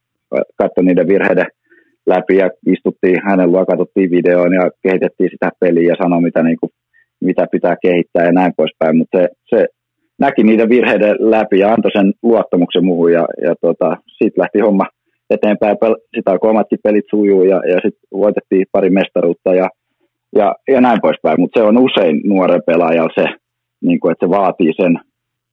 katsoi 0.57 0.83
niiden 0.83 1.07
virheiden 1.07 1.45
läpi 2.07 2.35
ja 2.37 2.49
istuttiin 2.67 3.19
hänen 3.29 3.51
luo, 3.51 3.65
katsottiin 3.65 4.11
videoon 4.11 4.53
ja 4.53 4.69
kehitettiin 4.83 5.29
sitä 5.29 5.49
peliä 5.59 5.89
ja 5.89 5.95
sanoi, 6.01 6.21
mitä, 6.21 6.43
niin 6.43 6.57
kuin, 6.59 6.69
mitä 7.21 7.47
pitää 7.51 7.75
kehittää 7.81 8.25
ja 8.25 8.31
näin 8.31 8.53
poispäin, 8.57 8.97
mutta 8.97 9.17
se, 9.17 9.27
se 9.49 9.65
näki 10.19 10.43
niiden 10.43 10.69
virheiden 10.69 11.15
läpi 11.19 11.59
ja 11.59 11.73
antoi 11.73 11.91
sen 11.91 12.13
luottamuksen 12.23 12.85
muuhun 12.85 13.11
ja, 13.11 13.25
ja 13.41 13.55
tota, 13.61 13.97
siitä 14.17 14.41
lähti 14.41 14.59
homma 14.59 14.85
eteenpäin. 15.29 15.77
Sitä 16.15 16.31
alkoi 16.31 16.49
omatkin 16.49 16.79
pelit 16.83 17.05
sujuu 17.09 17.43
ja, 17.43 17.61
ja 17.71 17.73
sitten 17.73 18.07
voitettiin 18.11 18.65
pari 18.71 18.89
mestaruutta 18.89 19.55
ja, 19.55 19.69
ja, 20.35 20.55
ja 20.67 20.81
näin 20.81 21.01
poispäin, 21.01 21.39
mutta 21.41 21.59
se 21.59 21.63
on 21.65 21.77
usein 21.77 22.21
nuoren 22.25 22.61
pelaajan 22.65 23.09
se, 23.15 23.25
niin 23.81 23.99
kuin, 23.99 24.11
että 24.11 24.25
se 24.25 24.29
vaatii 24.29 24.73
sen 24.81 24.99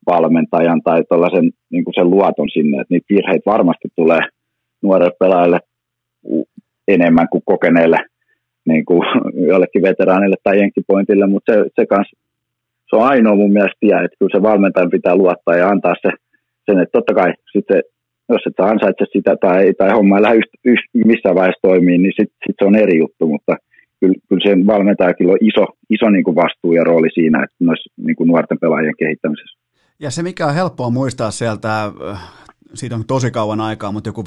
valmentajan 0.07 0.83
tai 0.83 1.03
tällaisen 1.09 1.51
niin 1.71 1.85
kuin 1.85 1.95
sen 1.95 2.11
luoton 2.11 2.49
sinne, 2.53 2.81
että 2.81 2.95
niitä 2.95 3.15
virheitä 3.15 3.51
varmasti 3.51 3.89
tulee 3.97 4.21
nuorelle 4.83 5.13
pelaajalle 5.19 5.59
enemmän 6.89 7.29
kuin 7.33 7.43
kokeneelle 7.45 7.99
niin 8.69 8.85
kuin 8.85 9.03
jollekin 9.53 9.83
veteraanille 9.83 10.37
tai 10.45 10.59
jenkkipointille, 10.59 11.27
mutta 11.27 11.53
se, 11.53 11.65
se, 11.81 11.87
kans, 11.87 12.11
se 12.91 12.97
on 12.97 13.03
ainoa 13.03 13.35
mun 13.35 13.53
mielestä 13.53 13.81
tie, 13.81 13.97
että 14.05 14.17
kyllä 14.19 14.37
se 14.37 14.43
valmentajan 14.43 14.91
pitää 14.91 15.17
luottaa 15.17 15.57
ja 15.57 15.69
antaa 15.69 15.95
se, 16.03 16.11
sen, 16.67 16.79
että 16.83 16.99
totta 16.99 17.15
kai 17.15 17.33
sitten 17.53 17.83
jos 18.29 18.47
et 18.47 18.61
ansaitse 18.61 19.05
sitä 19.13 19.37
tai, 19.41 19.73
tai 19.79 19.91
homma 19.91 20.17
ei 20.17 20.23
lähde 20.23 20.41
missään 21.05 21.35
vaiheessa 21.35 21.69
toimii, 21.69 21.99
niin 21.99 22.13
sitten 22.17 22.39
sit 22.47 22.57
se 22.59 22.65
on 22.65 22.77
eri 22.77 22.99
juttu, 22.99 23.27
mutta 23.27 23.57
kyllä, 24.01 24.15
kyllä 24.29 24.49
sen 24.49 24.67
valmentajakin 24.67 25.31
on 25.31 25.39
iso, 25.41 25.65
iso 25.91 26.11
niin 26.11 26.25
kuin 26.25 26.37
vastuu 26.37 26.73
ja 26.73 26.85
rooli 26.85 27.11
siinä, 27.15 27.45
että 27.45 27.57
noissa 27.61 27.91
niin 28.07 28.17
kuin 28.17 28.29
nuorten 28.29 28.59
pelaajien 28.59 28.99
kehittämisessä. 28.99 29.59
Ja 30.01 30.11
se, 30.11 30.23
mikä 30.23 30.47
on 30.47 30.55
helppoa 30.55 30.91
muistaa 30.91 31.31
sieltä 31.31 31.85
äh, 32.11 32.21
siitä 32.75 32.95
on 32.95 33.05
tosi 33.07 33.31
kauan 33.31 33.61
aikaa, 33.61 33.93
mutta 33.93 34.09
joku 34.09 34.23
15-16 34.23 34.25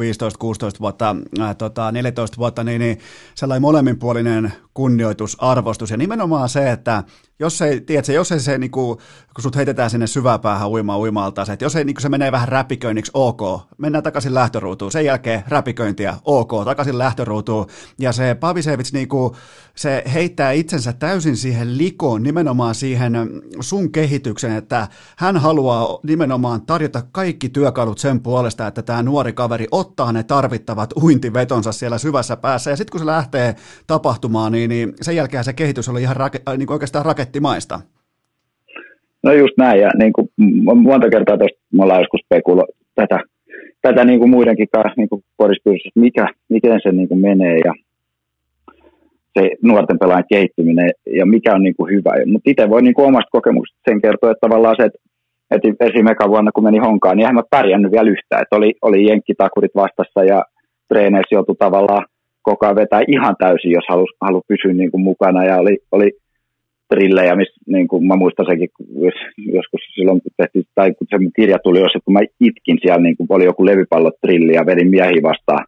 vuotta, 0.80 1.16
ää, 1.40 1.54
tota, 1.54 1.92
14 1.92 2.38
vuotta, 2.38 2.64
niin, 2.64 2.80
niin 2.80 3.00
sellainen 3.36 3.62
molemminpuolinen 3.62 4.54
kunnioitus, 4.74 5.38
arvostus 5.40 5.92
ja 5.92 5.98
nimenomaan 5.98 6.50
se, 6.50 6.72
että 6.72 7.04
jos 7.42 7.62
ei, 7.62 7.82
tiedätkö, 7.82 8.14
jos 8.14 8.32
ei 8.32 8.40
se, 8.40 8.58
niin 8.58 8.72
kuin, 8.72 8.98
kun 9.36 9.44
sut 9.44 9.56
heitetään 9.56 9.90
sinne 9.90 10.08
syväpäähän 10.08 10.70
uimaan 10.70 11.00
uimalta, 11.00 11.46
se, 11.46 11.54
että 11.54 11.66
jos 11.66 11.76
ei, 11.76 11.84
niin 11.84 11.96
kuin 11.96 12.02
se 12.02 12.10
menee 12.10 12.32
vähän 12.32 12.48
räpiköinniksi, 12.48 13.12
ok, 13.14 13.42
mennään 13.78 14.04
takaisin 14.04 14.34
lähtöruutuun, 14.34 14.92
sen 14.92 15.06
jälkeen 15.06 15.44
räpiköintiä, 15.48 16.18
ok, 16.26 16.52
takaisin 16.66 16.98
lähtöruutuun, 16.98 17.68
ja 18.00 18.12
se 18.12 18.36
Pavisevits, 18.36 18.94
niin 18.94 19.08
kuin, 19.08 19.34
se 19.76 20.04
heittää 20.14 20.52
itsensä 20.52 20.94
täysin 20.94 21.38
siihen 21.38 21.78
likoon, 21.78 22.24
nimenomaan 22.24 22.76
siihen 22.76 23.14
sun 23.60 23.92
kehityksen, 23.92 24.52
että 24.52 24.88
hän 25.18 25.38
haluaa 25.38 26.00
nimenomaan 26.04 26.66
tarjota 26.66 27.04
kaikki 27.12 27.50
työkalut 27.50 27.98
sen 27.98 28.22
puolesta, 28.22 28.68
että 28.68 28.82
tämä 28.82 29.04
nuori 29.04 29.34
kaveri 29.34 29.68
ottaa 29.72 30.12
ne 30.12 30.24
tarvittavat 30.24 30.94
uintivetonsa 31.02 31.72
siellä 31.72 31.98
syvässä 31.98 32.38
päässä, 32.38 32.70
ja 32.70 32.76
sitten 32.76 32.92
kun 32.92 33.00
se 33.00 33.06
lähtee 33.06 33.56
tapahtumaan, 33.88 34.52
niin, 34.52 34.70
niin 34.70 34.94
sen 35.02 35.16
jälkeen 35.16 35.44
se 35.44 35.54
kehitys 35.54 35.90
oli 35.90 36.02
ihan 36.02 36.16
rake, 36.16 36.42
niin 36.58 36.72
oikeastaan 36.72 37.06
rakettimaista. 37.32 37.80
No 39.24 39.34
just 39.34 39.54
näin, 39.58 39.82
ja 39.82 39.90
niin 39.98 40.14
kuin 40.14 40.30
monta 40.76 41.10
kertaa 41.10 41.38
tuosta 41.38 41.60
me 41.74 41.84
ollaan 41.84 42.02
joskus 42.02 42.22
spekulo 42.26 42.66
tätä, 42.96 43.20
tätä 43.82 44.06
niin 44.06 44.20
kuin 44.20 44.32
muidenkin 44.32 44.68
kanssa 44.72 44.94
niin 44.98 45.10
kuin 45.10 45.24
mikä, 45.96 46.28
miten 46.50 46.80
se 46.84 46.92
niin 46.92 47.08
kuin 47.08 47.22
menee, 47.22 47.58
ja 47.66 47.74
se 49.40 49.50
nuorten 49.64 50.00
pelaajan 50.00 50.30
kehittyminen, 50.30 50.90
ja 51.18 51.26
mikä 51.26 51.56
on 51.56 51.64
niin 51.64 51.76
kuin 51.78 51.94
hyvä. 51.94 52.12
Mutta 52.26 52.50
itse 52.50 52.70
voi 52.70 52.82
niin 52.82 52.94
kuin 52.94 53.08
omasta 53.08 53.32
kokemuksesta 53.32 53.82
sen 53.90 54.02
kertoa, 54.02 54.32
että 54.32 54.48
tavallaan 54.48 54.76
se, 54.80 54.86
että 55.52 55.86
esimerkiksi 55.86 56.30
vuonna, 56.30 56.52
kun 56.52 56.64
meni 56.64 56.78
honkaan, 56.78 57.18
niin 57.18 57.24
eihän 57.24 57.36
mä 57.36 57.44
pärjännyt 57.50 57.92
vielä 57.92 58.10
yhtään. 58.10 58.42
Että 58.42 58.56
oli, 58.56 58.74
oli 58.82 59.08
jenkkitakurit 59.10 59.76
vastassa 59.76 60.24
ja 60.24 60.44
treeneissä 60.88 61.36
joutui 61.36 61.56
tavallaan 61.56 62.06
koko 62.42 62.66
ajan 62.66 62.76
vetää 62.76 63.02
ihan 63.08 63.36
täysin, 63.40 63.72
jos 63.72 63.86
halusi, 63.90 64.14
halusi 64.22 64.46
pysyä 64.48 64.74
niin 64.74 64.92
kuin 64.92 65.04
mukana. 65.04 65.46
Ja 65.46 65.58
oli, 65.58 65.78
oli 65.92 66.12
trillejä, 66.92 67.36
missä 67.36 67.58
niin 67.76 67.88
kuin 67.88 68.08
mä 68.10 68.16
muistan 68.16 68.46
senkin, 68.46 68.70
joskus 69.58 69.82
silloin 69.96 70.22
kun 70.22 70.32
tehtiin, 70.38 70.66
tai 70.76 70.94
kun 70.94 71.08
se 71.10 71.18
kirja 71.36 71.60
tuli, 71.64 71.80
jos 71.80 71.96
kun 72.06 72.14
mä 72.14 72.22
itkin 72.50 72.78
siellä, 72.82 73.04
niin 73.04 73.18
kuin 73.18 73.28
oli 73.30 73.46
joku 73.46 73.66
levypallotrilli 73.66 74.54
ja 74.56 74.66
vedin 74.70 74.90
miehiä 74.96 75.28
vastaan. 75.30 75.66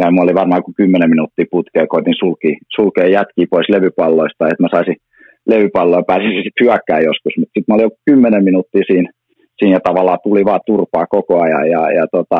Ja 0.00 0.10
mä 0.10 0.22
oli 0.22 0.34
varmaan 0.34 0.58
joku 0.58 0.72
kymmenen 0.76 1.10
minuuttia 1.10 1.52
putkea, 1.54 1.92
koitin 1.94 2.20
sulkea, 2.20 2.54
sulkea 2.76 3.08
jätkiä 3.16 3.46
pois 3.50 3.68
levypalloista, 3.68 4.48
että 4.48 4.62
mä 4.64 4.68
saisin 4.74 4.96
levypalloa 5.52 5.98
ja 5.98 6.10
pääsisin 6.10 6.44
sitten 6.44 6.64
hyökkää 6.64 7.00
joskus. 7.08 7.34
Mutta 7.36 7.52
sitten 7.54 7.68
mä 7.68 7.74
olin 7.74 7.88
jo 7.88 7.96
kymmenen 8.06 8.44
minuuttia 8.44 8.84
siinä 8.90 9.10
siinä 9.60 9.80
tavallaan 9.84 10.24
tuli 10.24 10.44
vaan 10.44 10.66
turpaa 10.66 11.06
koko 11.16 11.34
ajan. 11.42 11.66
Ja, 11.74 11.82
ja 11.98 12.04
tota, 12.16 12.38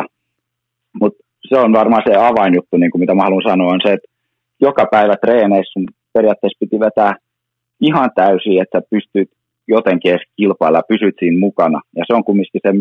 mutta 1.01 1.19
se 1.48 1.57
on 1.65 1.73
varmaan 1.73 2.02
se 2.07 2.15
avainjuttu, 2.16 2.77
niin 2.77 2.90
kuin 2.90 3.01
mitä 3.01 3.15
mä 3.15 3.23
haluan 3.23 3.51
sanoa, 3.51 3.73
on 3.73 3.81
se, 3.86 3.93
että 3.93 4.09
joka 4.61 4.85
päivä 4.90 5.15
treeneissä 5.24 5.81
periaatteessa 6.15 6.61
piti 6.61 6.81
vetää 6.81 7.12
ihan 7.81 8.11
täysin, 8.15 8.62
että 8.62 8.81
pystyt 8.90 9.31
jotenkin 9.69 10.11
edes 10.11 10.27
kilpailla, 10.36 10.82
pysyt 10.89 11.15
siinä 11.19 11.39
mukana. 11.39 11.81
Ja 11.97 12.05
se 12.07 12.15
on 12.15 12.24
kumminkin 12.24 12.61
se, 12.66 12.73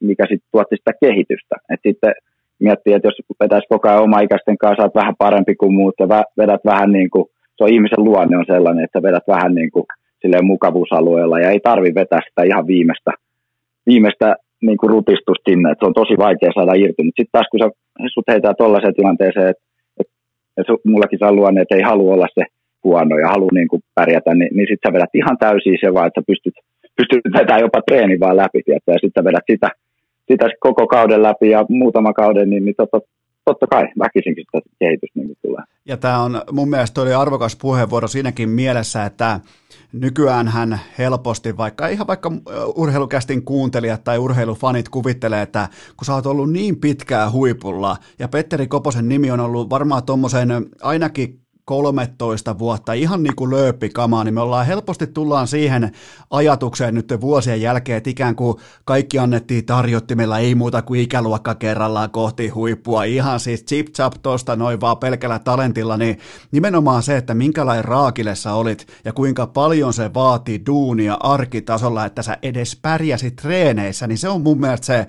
mikä 0.00 0.24
sitten 0.28 0.48
tuotti 0.52 0.76
sitä 0.76 0.92
kehitystä. 1.00 1.54
Et 1.72 1.80
sitten 1.86 2.12
miettii, 2.58 2.92
että 2.94 3.08
jos 3.08 3.36
vetäisi 3.40 3.66
koko 3.68 3.88
ajan 3.88 4.02
oma-ikäisten 4.02 4.58
kanssa, 4.58 4.82
olet 4.82 4.94
vähän 4.94 5.14
parempi 5.18 5.54
kuin 5.54 5.74
muut 5.74 5.94
ja 6.00 6.06
vedät 6.38 6.60
vähän 6.64 6.92
niin 6.92 7.10
kuin, 7.10 7.24
se 7.56 7.64
on 7.64 7.72
ihmisen 7.72 8.04
luonne 8.04 8.36
on 8.38 8.52
sellainen, 8.54 8.84
että 8.84 9.02
vedät 9.02 9.26
vähän 9.28 9.54
niin 9.54 9.70
kuin 9.70 9.84
silleen 10.22 10.46
mukavuusalueella 10.46 11.40
ja 11.40 11.50
ei 11.50 11.60
tarvi 11.60 11.94
vetää 11.94 12.20
sitä 12.28 12.42
ihan 12.42 12.66
viimeistä 12.66 13.12
viimeistä 13.86 14.36
niin 14.62 14.78
kuin 14.78 14.90
rutistusta 14.90 15.50
sinne, 15.50 15.70
että 15.70 15.84
se 15.84 15.88
on 15.88 16.00
tosi 16.00 16.14
vaikea 16.18 16.50
saada 16.54 16.74
irti. 16.74 17.04
Mutta 17.04 17.20
sitten 17.20 17.32
taas 17.36 17.48
kun 17.50 17.60
sä, 17.60 17.68
sut 18.14 18.28
heitää 18.28 18.54
tuollaiseen 18.54 18.94
tilanteeseen, 18.94 19.48
että, 19.48 19.64
että, 20.00 20.14
että 20.58 20.72
mullakin 20.84 21.18
saa 21.18 21.32
luonne, 21.32 21.60
että 21.60 21.76
ei 21.76 21.82
halua 21.82 22.14
olla 22.14 22.26
se 22.34 22.44
huono 22.84 23.18
ja 23.18 23.28
haluaa 23.28 23.54
niin 23.54 23.68
kuin 23.68 23.82
pärjätä, 23.94 24.34
niin, 24.34 24.50
niin 24.56 24.66
sitten 24.70 24.90
sä 24.90 24.92
vedät 24.92 25.14
ihan 25.14 25.38
täysin 25.38 25.78
se 25.80 25.94
vaan, 25.94 26.06
että 26.06 26.22
pystyt, 26.26 26.54
pystyt 26.96 27.20
vetämään 27.38 27.60
jopa 27.60 27.80
treeni 27.86 28.20
vaan 28.20 28.36
läpi, 28.36 28.62
tietää, 28.64 28.94
ja 28.94 28.98
sitten 29.04 29.24
vedät 29.24 29.46
sitä, 29.50 29.68
sitä 30.30 30.46
koko 30.60 30.86
kauden 30.86 31.22
läpi 31.22 31.50
ja 31.50 31.64
muutama 31.68 32.12
kauden, 32.12 32.50
niin, 32.50 32.64
niin 32.64 32.74
totta, 32.76 33.00
totta 33.44 33.66
kai 33.66 33.84
väkisinkin 33.98 34.44
sitä 34.44 34.74
kehitystä 34.78 35.20
niin 35.20 35.36
tulee. 35.42 35.64
Ja 35.88 35.96
tämä 35.96 36.18
on 36.18 36.40
mun 36.52 36.70
mielestä 36.70 37.00
oli 37.00 37.14
arvokas 37.14 37.56
puheenvuoro 37.56 38.08
siinäkin 38.08 38.48
mielessä, 38.48 39.04
että 39.04 39.40
nykyään 39.92 40.48
hän 40.48 40.80
helposti, 40.98 41.56
vaikka 41.56 41.88
ihan 41.88 42.06
vaikka 42.06 42.32
urheilukästin 42.76 43.44
kuuntelijat 43.44 44.04
tai 44.04 44.18
urheilufanit 44.18 44.88
kuvittelee, 44.88 45.42
että 45.42 45.68
kun 45.96 46.04
sä 46.04 46.14
oot 46.14 46.26
ollut 46.26 46.52
niin 46.52 46.80
pitkään 46.80 47.32
huipulla, 47.32 47.96
ja 48.18 48.28
Petteri 48.28 48.66
Koposen 48.66 49.08
nimi 49.08 49.30
on 49.30 49.40
ollut 49.40 49.70
varmaan 49.70 50.02
tuommoisen 50.06 50.48
ainakin 50.82 51.41
13 51.64 52.58
vuotta, 52.58 52.92
ihan 52.92 53.22
niin 53.22 53.36
kuin 53.36 53.50
lööppikamaa, 53.50 54.24
niin 54.24 54.34
me 54.34 54.40
ollaan 54.40 54.66
helposti 54.66 55.06
tullaan 55.06 55.46
siihen 55.46 55.90
ajatukseen 56.30 56.94
nyt 56.94 57.14
vuosien 57.20 57.60
jälkeen, 57.60 57.98
että 57.98 58.10
ikään 58.10 58.36
kuin 58.36 58.56
kaikki 58.84 59.18
annettiin 59.18 59.66
tarjottimella, 59.66 60.38
ei 60.38 60.54
muuta 60.54 60.82
kuin 60.82 61.00
ikäluokka 61.00 61.54
kerrallaan 61.54 62.10
kohti 62.10 62.48
huippua, 62.48 63.04
ihan 63.04 63.40
siis 63.40 63.64
chip 63.64 63.86
chap 63.86 64.12
tosta 64.22 64.56
noin 64.56 64.80
vaan 64.80 64.98
pelkällä 64.98 65.38
talentilla, 65.38 65.96
niin 65.96 66.18
nimenomaan 66.52 67.02
se, 67.02 67.16
että 67.16 67.34
minkälainen 67.34 67.84
raakille 67.84 68.34
sä 68.34 68.54
olit 68.54 68.86
ja 69.04 69.12
kuinka 69.12 69.46
paljon 69.46 69.92
se 69.92 70.10
vaatii 70.14 70.60
duunia 70.66 71.16
arkitasolla, 71.20 72.04
että 72.04 72.22
sä 72.22 72.38
edes 72.42 72.78
pärjäsit 72.82 73.36
treeneissä, 73.36 74.06
niin 74.06 74.18
se 74.18 74.28
on 74.28 74.40
mun 74.40 74.60
mielestä 74.60 74.86
se 74.86 75.06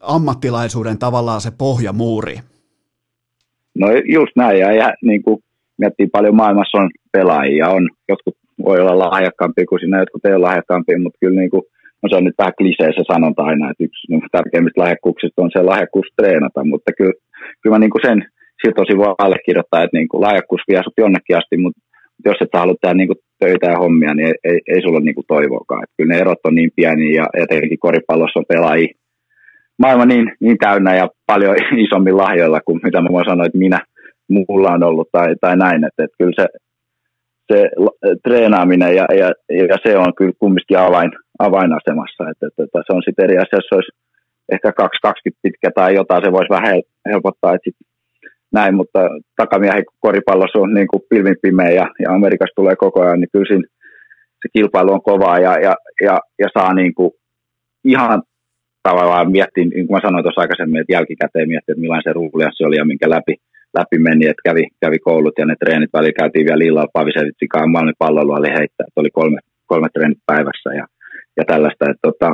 ammattilaisuuden 0.00 0.98
tavallaan 0.98 1.40
se 1.40 1.50
pohjamuuri. 1.50 2.40
No 3.74 3.86
just 4.12 4.32
näin, 4.36 4.58
ja, 4.58 4.72
ja 4.72 4.94
niin 5.02 5.22
kuin 5.22 5.42
miettii 5.78 6.06
paljon 6.06 6.36
maailmassa 6.36 6.78
on 6.78 6.90
pelaajia, 7.12 7.68
on, 7.68 7.88
jotkut 8.08 8.36
voi 8.64 8.78
olla 8.80 8.98
lahjakkaampia 8.98 9.64
kuin 9.68 9.80
sinä, 9.80 9.98
jotkut 9.98 10.24
ei 10.24 10.34
ole 10.34 10.46
lahjakkaampia, 10.48 10.98
mutta 11.02 11.18
kyllä 11.20 11.40
niin 11.40 11.50
kuin, 11.50 11.62
no 12.02 12.08
se 12.08 12.16
on 12.16 12.24
nyt 12.24 12.38
vähän 12.38 12.58
klisee 12.58 12.90
se 12.92 13.02
sanonta 13.12 13.42
aina, 13.42 13.70
että 13.70 13.84
yksi 13.84 14.06
niin 14.08 14.22
tärkeimmistä 14.32 14.80
lahjakkuuksista 14.80 15.42
on 15.42 15.50
se 15.52 15.62
lahjakkuus 15.62 16.08
treenata, 16.16 16.64
mutta 16.64 16.90
kyllä, 16.98 17.16
kyllä 17.60 17.74
mä 17.74 17.80
niin 17.80 17.94
kuin 17.94 18.06
sen 18.06 18.18
siltä 18.60 18.76
tosi 18.76 18.98
voi 18.98 19.14
allekirjoittaa, 19.18 19.82
että 19.82 19.96
niin 19.96 20.08
kuin 20.08 20.20
lahjakkuus 20.20 20.62
vie 20.68 20.80
sut 20.84 21.02
jonnekin 21.04 21.36
asti, 21.36 21.56
mutta 21.56 21.80
jos 22.24 22.38
et 22.40 22.48
sä 22.52 22.58
haluat 22.58 22.80
tehdä 22.80 22.94
niin 22.94 23.10
kuin 23.10 23.22
töitä 23.38 23.66
ja 23.72 23.78
hommia, 23.78 24.14
niin 24.14 24.26
ei, 24.28 24.34
ei, 24.44 24.58
ei 24.72 24.82
sulla 24.82 25.00
niin 25.00 25.14
kuin 25.14 25.30
toivoakaan. 25.34 25.82
Että 25.82 25.94
kyllä 25.96 26.14
ne 26.14 26.20
erot 26.20 26.38
on 26.44 26.54
niin 26.54 26.70
pieniä 26.76 27.24
ja, 27.38 27.46
tietenkin 27.46 27.78
koripallossa 27.78 28.38
on 28.38 28.50
pelaajia 28.52 28.94
maailma 29.82 30.06
niin, 30.06 30.32
niin 30.40 30.58
täynnä 30.58 30.96
ja 30.96 31.08
paljon 31.26 31.56
isommin 31.86 32.16
lahjoilla 32.16 32.60
kuin 32.66 32.80
mitä 32.82 33.00
mä 33.00 33.08
voin 33.12 33.28
sanoa, 33.28 33.46
että 33.46 33.58
minä– 33.58 33.80
mulla 34.28 34.70
on 34.70 34.82
ollut 34.82 35.08
tai, 35.12 35.34
tai 35.40 35.56
näin, 35.56 35.84
että, 35.84 36.04
että 36.04 36.16
kyllä 36.18 36.32
se, 36.40 36.46
se 37.52 37.70
treenaaminen 38.24 38.96
ja, 38.96 39.06
ja, 39.14 39.32
ja, 39.68 39.76
se 39.82 39.98
on 39.98 40.14
kyllä 40.14 40.32
kumminkin 40.38 40.78
avain, 40.78 41.10
avainasemassa, 41.38 42.30
että, 42.30 42.46
että, 42.46 42.62
että 42.64 42.78
se 42.86 42.92
on 42.92 43.02
sitten 43.04 43.24
eri 43.24 43.38
asia, 43.38 43.58
jos 43.58 43.72
olisi 43.72 43.92
ehkä 44.52 44.72
2-20 45.06 45.12
pitkä 45.42 45.70
tai 45.74 45.94
jotain, 45.94 46.24
se 46.24 46.32
voisi 46.32 46.50
vähän 46.50 46.80
helpottaa, 47.12 47.54
että 47.54 47.64
sit 47.64 47.76
näin, 48.52 48.74
mutta 48.74 49.00
takamiehen 49.36 49.84
koripallossa 50.00 50.58
on 50.58 50.74
niin 50.74 50.88
kuin 50.88 51.02
pilvin 51.10 51.36
pimeä 51.42 51.70
ja, 51.70 51.86
ja 52.02 52.12
Amerikassa 52.12 52.56
tulee 52.56 52.76
koko 52.76 53.02
ajan, 53.02 53.20
niin 53.20 53.28
kyllä 53.32 53.48
siinä 53.48 53.68
se 54.42 54.48
kilpailu 54.52 54.92
on 54.92 55.02
kovaa 55.02 55.38
ja, 55.38 55.52
ja, 55.60 55.74
ja, 56.00 56.18
ja 56.38 56.48
saa 56.58 56.74
niin 56.74 56.94
kuin 56.94 57.10
ihan 57.84 58.22
tavallaan 58.82 59.30
miettiä, 59.30 59.64
niin 59.64 59.86
kuin 59.86 59.96
mä 59.96 60.06
sanoin 60.06 60.24
tuossa 60.24 60.40
aikaisemmin, 60.40 60.80
että 60.80 60.92
jälkikäteen 60.92 61.48
miettiä, 61.48 61.72
että 61.72 61.80
millainen 61.80 62.02
se 62.08 62.12
ruulianssi 62.12 62.64
oli 62.64 62.76
ja 62.76 62.84
minkä 62.84 63.10
läpi, 63.10 63.34
läpi 63.78 63.98
meni, 63.98 64.24
että 64.26 64.46
kävi, 64.48 64.64
kävi 64.84 64.98
koulut 65.08 65.38
ja 65.38 65.46
ne 65.46 65.54
treenit 65.56 65.92
välillä 65.96 66.20
käytiin 66.20 66.46
vielä 66.48 66.64
illalla 66.64 66.96
Pavisevitsikaan, 66.98 67.70
Malmin 67.74 68.02
pallolla 68.04 68.38
oli 68.40 68.50
heittää, 68.58 68.86
että 68.88 69.00
oli 69.02 69.10
kolme, 69.18 69.38
kolme 69.70 69.88
treenit 69.94 70.22
päivässä 70.30 70.70
ja, 70.80 70.86
ja 71.38 71.44
tällaista, 71.50 71.90
että 71.90 72.04
tota, 72.08 72.28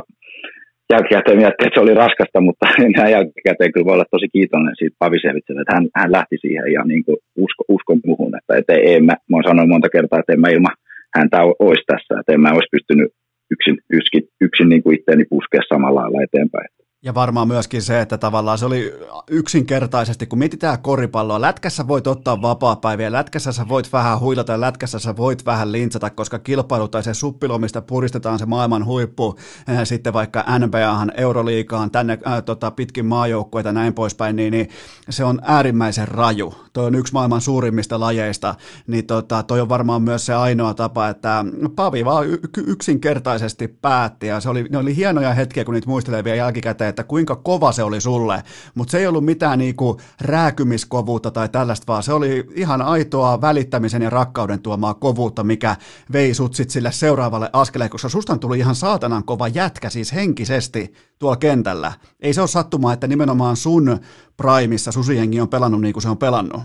jälkikäteen 0.93 1.37
miettii, 1.41 1.67
että 1.67 1.77
se 1.77 1.85
oli 1.85 2.01
raskasta, 2.03 2.39
mutta 2.47 2.65
enää 2.87 3.09
jälkikäteen 3.15 3.71
kyllä 3.71 3.87
voi 3.87 3.95
olla 3.97 4.13
tosi 4.15 4.27
kiitollinen 4.35 4.79
siitä 4.79 5.01
Pavisevitselle, 5.03 5.61
että 5.61 5.75
hän, 5.77 5.85
hän 5.99 6.11
lähti 6.17 6.37
siihen 6.41 6.67
ja 6.77 6.81
niin 6.91 7.03
kuin 7.05 7.17
usko, 7.45 7.61
uskon 7.75 7.99
muuhun, 8.05 8.33
että, 8.39 8.53
että 8.59 8.73
ei, 8.73 9.01
mä, 9.07 9.15
mä 9.29 9.35
oon 9.37 9.47
sanonut 9.47 9.73
monta 9.73 9.89
kertaa, 9.95 10.19
että 10.19 10.33
en 10.33 10.41
mä 10.43 10.49
ilman 10.55 10.75
häntä 11.17 11.37
olisi 11.67 11.85
tässä, 11.91 12.13
että 12.19 12.33
en 12.33 12.41
mä 12.41 12.55
olisi 12.55 12.73
pystynyt 12.75 13.09
yksin, 13.53 13.77
yksin, 13.97 14.23
yksin 14.45 14.69
niin 14.69 14.83
kuin 14.83 14.95
itteeni 14.97 15.25
puskea 15.33 15.61
samalla 15.69 16.01
lailla 16.01 16.25
eteenpäin. 16.27 16.69
Ja 17.05 17.13
varmaan 17.13 17.47
myöskin 17.47 17.81
se, 17.81 18.01
että 18.01 18.17
tavallaan 18.17 18.57
se 18.57 18.65
oli 18.65 18.93
yksinkertaisesti, 19.29 20.25
kun 20.25 20.39
mietitään 20.39 20.79
koripalloa, 20.79 21.41
lätkässä 21.41 21.87
voit 21.87 22.07
ottaa 22.07 22.41
vapaa-päiviä, 22.41 23.11
lätkässä 23.11 23.51
sä 23.51 23.67
voit 23.67 23.93
vähän 23.93 24.19
huilata 24.19 24.51
ja 24.51 24.61
lätkässä 24.61 24.99
sä 24.99 25.17
voit 25.17 25.45
vähän 25.45 25.71
lintsata, 25.71 26.09
koska 26.09 26.39
kilpailu 26.39 26.87
tai 26.87 27.03
se 27.03 27.13
suppilo, 27.13 27.57
mistä 27.57 27.81
puristetaan 27.81 28.39
se 28.39 28.45
maailman 28.45 28.85
huippu, 28.85 29.35
äh, 29.69 29.79
sitten 29.83 30.13
vaikka 30.13 30.45
NBAhan, 30.59 31.11
Euroliigaan, 31.17 31.91
tänne 31.91 32.19
äh, 32.27 32.43
tota, 32.43 32.71
pitkin 32.71 33.05
maajoukkueita 33.05 33.69
ja 33.69 33.73
näin 33.73 33.93
poispäin, 33.93 34.35
niin, 34.35 34.51
niin 34.51 34.69
se 35.09 35.23
on 35.23 35.39
äärimmäisen 35.43 36.07
raju. 36.07 36.55
Toi 36.73 36.85
on 36.85 36.95
yksi 36.95 37.13
maailman 37.13 37.41
suurimmista 37.41 37.99
lajeista, 37.99 38.55
niin 38.87 39.05
tota, 39.05 39.43
toi 39.43 39.61
on 39.61 39.69
varmaan 39.69 40.01
myös 40.01 40.25
se 40.25 40.33
ainoa 40.33 40.73
tapa, 40.73 41.09
että 41.09 41.45
Pavi 41.75 42.05
vaan 42.05 42.27
y- 42.27 42.39
yksinkertaisesti 42.67 43.67
päätti, 43.67 44.27
ja 44.27 44.39
se 44.39 44.49
oli, 44.49 44.63
ne 44.69 44.77
oli 44.77 44.95
hienoja 44.95 45.33
hetkiä, 45.33 45.65
kun 45.65 45.73
niitä 45.73 45.89
muistelee 45.89 46.23
vielä 46.23 46.37
jälkikäteen, 46.37 46.94
että 46.95 47.03
kuinka 47.03 47.35
kova 47.35 47.71
se 47.71 47.83
oli 47.83 48.01
sulle, 48.01 48.43
mutta 48.75 48.91
se 48.91 48.97
ei 48.97 49.07
ollut 49.07 49.25
mitään 49.25 49.59
niinku 49.59 49.97
rääkymiskovuutta 50.21 51.31
tai 51.31 51.49
tällaista, 51.49 51.87
vaan 51.87 52.03
se 52.03 52.13
oli 52.13 52.45
ihan 52.55 52.81
aitoa 52.81 53.41
välittämisen 53.41 54.01
ja 54.01 54.09
rakkauden 54.09 54.61
tuomaa 54.61 54.93
kovuutta, 54.93 55.43
mikä 55.43 55.75
vei 56.13 56.33
sut 56.33 56.53
sit 56.53 56.69
sille 56.69 56.91
seuraavalle 56.91 57.49
askeleelle, 57.53 57.89
koska 57.89 58.09
susta 58.09 58.37
tuli 58.37 58.57
ihan 58.57 58.75
saatanan 58.75 59.23
kova 59.23 59.47
jätkä 59.47 59.89
siis 59.89 60.15
henkisesti 60.15 60.93
tuolla 61.19 61.37
kentällä. 61.37 61.91
Ei 62.19 62.33
se 62.33 62.41
ole 62.41 62.47
sattumaa, 62.47 62.93
että 62.93 63.07
nimenomaan 63.07 63.55
sun 63.55 63.99
primissa 64.37 64.91
susihengi 64.91 65.41
on 65.41 65.49
pelannut 65.49 65.81
niin 65.81 65.93
kuin 65.93 66.03
se 66.03 66.09
on 66.09 66.17
pelannut. 66.17 66.61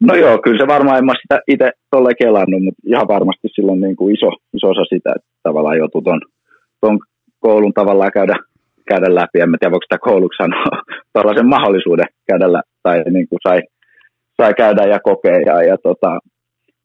No 0.00 0.14
joo, 0.14 0.38
kyllä 0.38 0.62
se 0.62 0.66
varmaan 0.66 0.98
en 0.98 1.04
mä 1.04 1.12
sitä 1.22 1.40
itse 1.48 1.70
tolle 1.90 2.14
kelannut, 2.14 2.64
mutta 2.64 2.82
ihan 2.86 3.08
varmasti 3.08 3.48
silloin 3.54 3.80
niin 3.80 3.96
kuin 3.96 4.14
iso, 4.14 4.30
iso 4.54 4.68
osa 4.68 4.84
sitä, 4.84 5.12
että 5.16 5.28
tavallaan 5.42 5.78
joutuu 5.78 6.02
ton, 6.02 6.20
ton 6.80 6.98
koulun 7.40 7.72
tavallaan 7.74 8.12
käydä, 8.12 8.36
käydä 8.88 9.14
läpi. 9.14 9.40
En 9.40 9.48
tiedä, 9.60 9.72
voiko 9.72 9.86
sitä 9.86 9.98
kouluksi 9.98 10.36
sanoa 10.36 10.64
tällaisen 11.12 11.46
mahdollisuuden 11.46 12.06
käydä 12.26 12.62
tai 12.82 13.02
niin 13.10 13.28
kuin 13.28 13.40
sai, 13.48 13.60
sai 14.36 14.54
käydä 14.54 14.82
ja 14.82 15.00
kokea. 15.00 15.38
Ja, 15.46 15.62
ja 15.62 15.76
tota, 15.82 16.18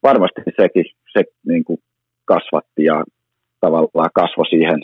varmasti 0.03 0.41
sekin 0.61 0.85
se 1.13 1.23
niin 1.47 1.63
kuin 1.63 1.79
kasvatti 2.25 2.83
ja 2.83 3.03
tavallaan 3.59 4.09
kasvoi 4.13 4.49
siihen, 4.49 4.79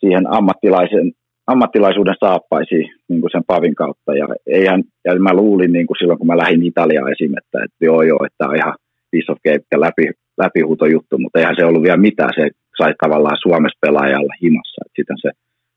siihen 0.00 0.32
ammattilaisen 0.36 1.12
ammattilaisuuden 1.52 2.14
saappaisiin 2.20 2.86
niin 3.08 3.20
kuin 3.20 3.30
sen 3.30 3.44
pavin 3.46 3.74
kautta. 3.74 4.14
Ja, 4.14 4.26
eihän, 4.46 4.82
ja 5.04 5.20
mä 5.20 5.32
luulin 5.32 5.72
niin 5.72 5.86
kuin 5.86 5.96
silloin, 5.98 6.18
kun 6.18 6.26
mä 6.26 6.36
lähdin 6.36 6.66
Italiaan 6.66 7.12
esimerkiksi, 7.12 7.58
että 7.64 7.84
joo 7.84 8.02
joo, 8.02 8.26
että 8.26 8.48
on 8.48 8.56
ihan 8.56 8.74
piece 9.10 9.32
of 9.32 9.38
cake 9.46 9.76
läpi, 9.76 10.04
läpihuutojuttu, 10.38 11.18
mutta 11.18 11.38
eihän 11.38 11.56
se 11.58 11.64
ollut 11.64 11.82
vielä 11.82 11.96
mitään. 11.96 12.30
Se 12.34 12.50
sai 12.78 12.92
tavallaan 13.02 13.42
Suomessa 13.44 13.82
pelaajalla 13.84 14.34
himassa. 14.42 14.80
Sitten 14.96 15.18
se 15.24 15.30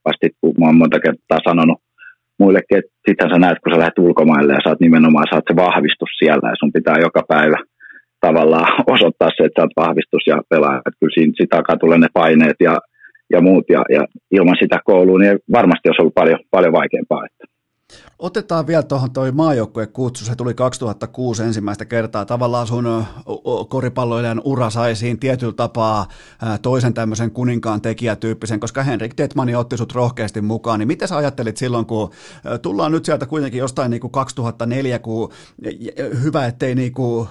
vasti, 0.06 0.26
kun 0.40 0.54
mä 0.58 0.66
oon 0.66 0.80
monta 0.82 0.98
kertaa 1.06 1.46
sanonut 1.48 1.80
muillekin, 2.40 2.78
että 2.78 2.92
sitten 3.08 3.30
sä 3.30 3.38
näet, 3.38 3.58
kun 3.60 3.72
sä 3.72 3.78
lähdet 3.82 4.04
ulkomaille 4.06 4.52
ja 4.52 4.64
saat 4.64 4.80
nimenomaan 4.86 5.30
saat 5.30 5.46
se 5.48 5.54
vahvistus 5.64 6.12
siellä 6.20 6.46
ja 6.48 6.60
sun 6.60 6.76
pitää 6.76 7.04
joka 7.06 7.22
päivä 7.34 7.58
tavallaan 8.26 8.68
osoittaa 8.94 9.30
se, 9.36 9.40
että 9.44 9.56
sä 9.58 9.64
oot 9.64 9.80
vahvistus 9.84 10.24
ja 10.26 10.36
pelaa. 10.52 10.76
Että 10.86 10.98
kyllä 11.00 11.14
siinä 11.14 11.32
sitä 11.40 11.56
alkaa 11.56 11.82
tulee 11.82 11.98
ne 11.98 12.10
paineet 12.20 12.58
ja 12.68 12.74
ja 13.34 13.40
muut, 13.40 13.64
ja, 13.68 13.82
ja 13.96 14.02
ilman 14.30 14.56
sitä 14.62 14.78
koulua, 14.84 15.18
niin 15.18 15.38
varmasti 15.52 15.88
olisi 15.88 16.02
ollut 16.02 16.14
paljon, 16.14 16.38
paljon 16.50 16.72
vaikeampaa. 16.72 17.26
Että. 17.26 17.41
Otetaan 18.22 18.66
vielä 18.66 18.82
tuohon 18.82 19.10
toi 19.10 19.32
kutsu, 19.92 20.24
se 20.24 20.36
tuli 20.36 20.54
2006 20.54 21.42
ensimmäistä 21.42 21.84
kertaa. 21.84 22.24
Tavallaan 22.24 22.66
sun 22.66 23.04
koripalloilijan 23.68 24.42
ura 24.44 24.70
sai 24.70 24.96
siinä 24.96 25.16
tietyllä 25.20 25.52
tapaa 25.52 26.06
toisen 26.62 26.94
tämmöisen 26.94 27.30
kuninkaan 27.30 27.80
tekijätyyppisen, 27.80 28.60
koska 28.60 28.82
Henrik 28.82 29.14
Detmani 29.18 29.54
otti 29.54 29.76
sut 29.76 29.92
rohkeasti 29.92 30.40
mukaan. 30.40 30.78
Niin 30.78 30.88
mitä 30.88 31.06
sä 31.06 31.16
ajattelit 31.16 31.56
silloin, 31.56 31.86
kun 31.86 32.10
tullaan 32.62 32.92
nyt 32.92 33.04
sieltä 33.04 33.26
kuitenkin 33.26 33.58
jostain 33.58 33.90
niin 33.90 34.00
kuin 34.00 34.10
2004, 34.10 34.98
kun 34.98 35.32
hyvä, 36.22 36.46
ettei 36.46 36.74
niin 36.74 36.92
kuin, 36.92 37.28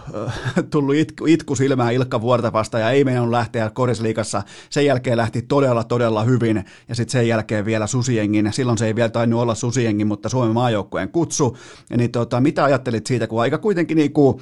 tullut 0.69 0.95
itku, 0.95 1.25
itku 1.25 1.55
silmään 1.55 1.93
Ilkka 1.93 2.21
Vuortavasta 2.21 2.79
ja 2.79 2.89
ei 2.89 3.03
meidän 3.03 3.31
lähteä 3.31 3.69
korisliikassa. 3.69 4.43
Sen 4.69 4.85
jälkeen 4.85 5.17
lähti 5.17 5.41
todella, 5.41 5.83
todella 5.83 6.23
hyvin 6.23 6.65
ja 6.89 6.95
sitten 6.95 7.11
sen 7.11 7.27
jälkeen 7.27 7.65
vielä 7.65 7.87
Susiengin. 7.87 8.53
Silloin 8.53 8.77
se 8.77 8.85
ei 8.85 8.95
vielä 8.95 9.09
tainnut 9.09 9.41
olla 9.41 9.55
Susiengin, 9.55 10.07
mutta 10.07 10.29
Suomen 10.29 10.53
maajoukkueen 10.53 10.80
kutsu, 11.11 11.57
niin 11.97 12.11
tota, 12.11 12.41
mitä 12.41 12.63
ajattelit 12.63 13.07
siitä, 13.07 13.27
kun 13.27 13.41
aika 13.41 13.57
kuitenkin 13.57 13.97
niin 13.97 14.13
kuin 14.13 14.37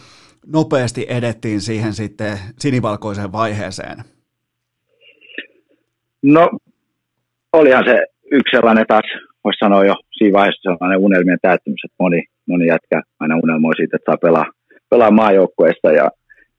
nopeasti 0.48 1.06
edettiin 1.10 1.62
siihen 1.62 1.94
sitten 1.94 2.38
sinivalkoiseen 2.60 3.32
vaiheeseen? 3.32 3.98
No, 6.24 6.50
olihan 7.54 7.84
se 7.86 8.06
yksi 8.32 8.56
sellainen 8.56 8.86
taas, 8.88 9.04
voisi 9.44 9.60
sanoa 9.60 9.86
jo 9.86 9.96
siinä 10.12 10.34
vaiheessa 10.38 10.72
sellainen 10.72 11.00
unelmien 11.00 11.38
täyttymys, 11.42 11.82
että 11.86 11.96
moni, 12.00 12.24
moni 12.48 12.68
jätkä 12.68 13.02
aina 13.20 13.40
unelmoi 13.44 13.76
siitä, 13.76 13.96
että 13.96 14.12
saa 14.12 14.18
pelaa, 14.18 14.46
pelaa 14.90 15.12
maajoukkueesta 15.12 15.92
ja, 15.92 16.10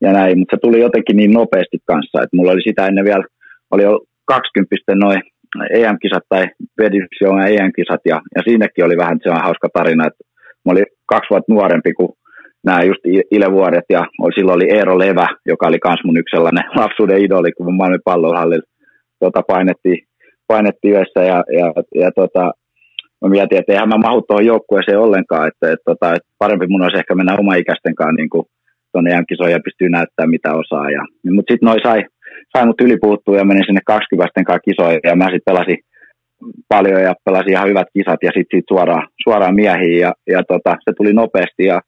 ja 0.00 0.12
näin, 0.12 0.38
mutta 0.38 0.56
se 0.56 0.60
tuli 0.60 0.80
jotenkin 0.80 1.16
niin 1.16 1.32
nopeasti 1.32 1.78
kanssa, 1.84 2.22
että 2.22 2.36
mulla 2.36 2.52
oli 2.52 2.62
sitä 2.62 2.86
ennen 2.86 3.04
vielä, 3.04 3.24
oli 3.70 3.82
jo 3.82 4.00
20 4.24 4.94
noin 4.94 5.22
EM-kisat 5.70 6.24
tai 6.28 6.44
Bedivision 6.76 7.40
EM-kisat 7.40 8.00
ja, 8.04 8.20
ja 8.36 8.42
siinäkin 8.44 8.84
oli 8.84 8.96
vähän 8.96 9.18
se 9.22 9.30
hauska 9.30 9.68
tarina, 9.72 10.06
että 10.06 10.24
mä 10.64 10.72
olin 10.72 10.86
kaksi 11.06 11.30
vuotta 11.30 11.52
nuorempi 11.52 11.92
kuin 11.92 12.12
nämä 12.64 12.82
just 12.82 13.00
Ilevuodet 13.30 13.84
ja 13.90 14.02
silloin 14.34 14.56
oli 14.56 14.72
Eero 14.76 14.98
Levä, 14.98 15.26
joka 15.46 15.66
oli 15.66 15.78
kans 15.78 16.00
mun 16.04 16.16
yksi 16.16 16.36
sellainen 16.36 16.64
lapsuuden 16.82 17.18
idoli, 17.18 17.52
kun 17.52 17.74
maailman 17.74 18.00
pallohallilla 18.04 18.70
tota, 19.20 19.42
painettiin, 19.42 19.98
painettiin 20.46 20.94
yhdessä 20.94 21.20
ja, 21.22 21.44
ja, 21.58 21.66
ja 21.94 22.10
tota, 22.12 22.52
mä 23.22 23.28
mietin, 23.28 23.58
että 23.58 23.72
eihän 23.72 23.88
mä 23.88 23.98
mahu 24.06 24.22
tuohon 24.22 24.46
joukkueeseen 24.46 24.98
ollenkaan, 24.98 25.48
että, 25.48 25.72
että, 25.72 25.84
tota, 25.84 26.08
että 26.14 26.28
parempi 26.38 26.66
mun 26.66 26.82
olisi 26.82 26.98
ehkä 26.98 27.14
mennä 27.14 27.36
oma 27.38 27.54
ikäisten 27.54 27.94
kanssa 27.94 28.16
niin 28.16 28.46
tuonne 28.92 29.10
EM-kisoihin 29.10 29.56
ja 29.56 29.66
pystyy 29.66 29.88
näyttämään 29.88 30.30
mitä 30.30 30.50
osaa. 30.62 30.90
Ja, 30.90 31.02
mutta 31.32 31.52
sitten 31.52 31.66
noi 31.66 31.80
sai, 31.82 32.00
sai 32.52 32.66
mut 32.66 32.80
ylipuuttua 32.80 33.36
ja 33.36 33.44
menin 33.44 33.66
sinne 33.66 33.80
20 33.86 34.44
kanssa 34.46 34.66
kisoihin 34.68 35.00
ja 35.04 35.16
mä 35.16 35.24
sitten 35.24 35.54
pelasin 35.54 35.78
paljon 36.68 37.02
ja 37.02 37.14
pelasin 37.24 37.52
ihan 37.52 37.68
hyvät 37.68 37.88
kisat 37.92 38.20
ja 38.22 38.30
sitten 38.36 38.62
suoraan, 38.68 39.08
suoraan 39.22 39.54
miehiin 39.54 40.00
ja, 40.00 40.12
ja 40.26 40.42
tota, 40.48 40.76
se 40.84 40.92
tuli 40.96 41.12
nopeasti. 41.12 41.64
Ja, 41.64 41.80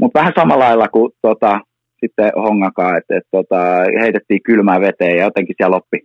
mutta 0.00 0.18
vähän 0.18 0.32
samalla 0.36 0.64
lailla 0.64 0.88
kuin 0.88 1.12
tota, 1.22 1.60
sitten 2.00 2.32
Hongakaan, 2.36 2.98
että 2.98 3.16
et, 3.16 3.24
tota, 3.30 3.60
heitettiin 4.00 4.42
kylmää 4.42 4.80
veteen 4.80 5.16
ja 5.16 5.24
jotenkin 5.24 5.56
siellä 5.58 5.76
oppi, 5.76 5.98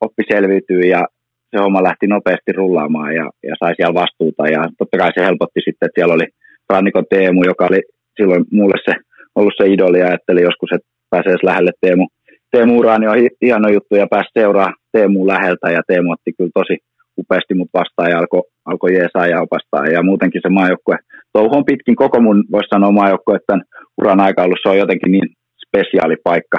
oppi 0.00 0.22
selviytyy 0.32 0.80
ja 0.80 1.06
se 1.50 1.62
homma 1.62 1.82
lähti 1.82 2.06
nopeasti 2.06 2.52
rullaamaan 2.52 3.14
ja, 3.14 3.30
ja 3.42 3.54
sai 3.58 3.74
siellä 3.76 3.94
vastuuta 3.94 4.48
ja 4.48 4.60
totta 4.78 4.98
kai 4.98 5.10
se 5.14 5.24
helpotti 5.26 5.60
sitten, 5.64 5.86
että 5.86 5.96
siellä 6.00 6.14
oli 6.14 6.26
Rannikon 6.70 7.04
Teemu, 7.10 7.42
joka 7.44 7.66
oli 7.70 7.82
silloin 8.16 8.44
mulle 8.52 8.78
se 8.84 8.94
ollut 9.34 9.54
se 9.56 9.66
idoli 9.66 9.98
ja 10.00 10.06
ajattelin 10.06 10.44
joskus, 10.44 10.70
että 10.72 10.88
pääsee 11.10 11.36
lähelle 11.42 11.72
Teemu, 11.80 12.06
Teemu 12.54 12.78
Uraani 12.78 13.06
on 13.06 13.16
hieno 13.42 13.68
juttu 13.68 13.96
ja 13.96 14.06
pääsi 14.10 14.30
seuraa 14.38 14.72
Teemu 14.92 15.26
läheltä 15.26 15.70
ja 15.70 15.82
Teemu 15.86 16.12
otti 16.12 16.32
kyllä 16.38 16.50
tosi 16.54 16.76
upeasti 17.18 17.54
mut 17.54 17.70
vastaan 17.74 18.10
ja 18.10 18.18
alkoi 18.18 18.42
alko 18.64 18.88
jeesaa 18.88 19.26
ja 19.26 19.42
opastaa 19.42 19.86
ja 19.86 20.02
muutenkin 20.02 20.40
se 20.44 20.48
maajoukkue 20.48 20.96
touhu 21.32 21.56
on 21.56 21.64
pitkin 21.64 21.96
koko 21.96 22.20
mun, 22.20 22.44
voisi 22.52 22.68
sanoa 22.68 22.92
maajoukkue, 22.92 23.36
että 23.36 23.58
uran 23.98 24.20
aika 24.20 24.42
ollut, 24.42 24.58
se 24.62 24.68
on 24.68 24.78
jotenkin 24.78 25.12
niin 25.12 25.28
spesiaali 25.66 26.16
paikka 26.24 26.58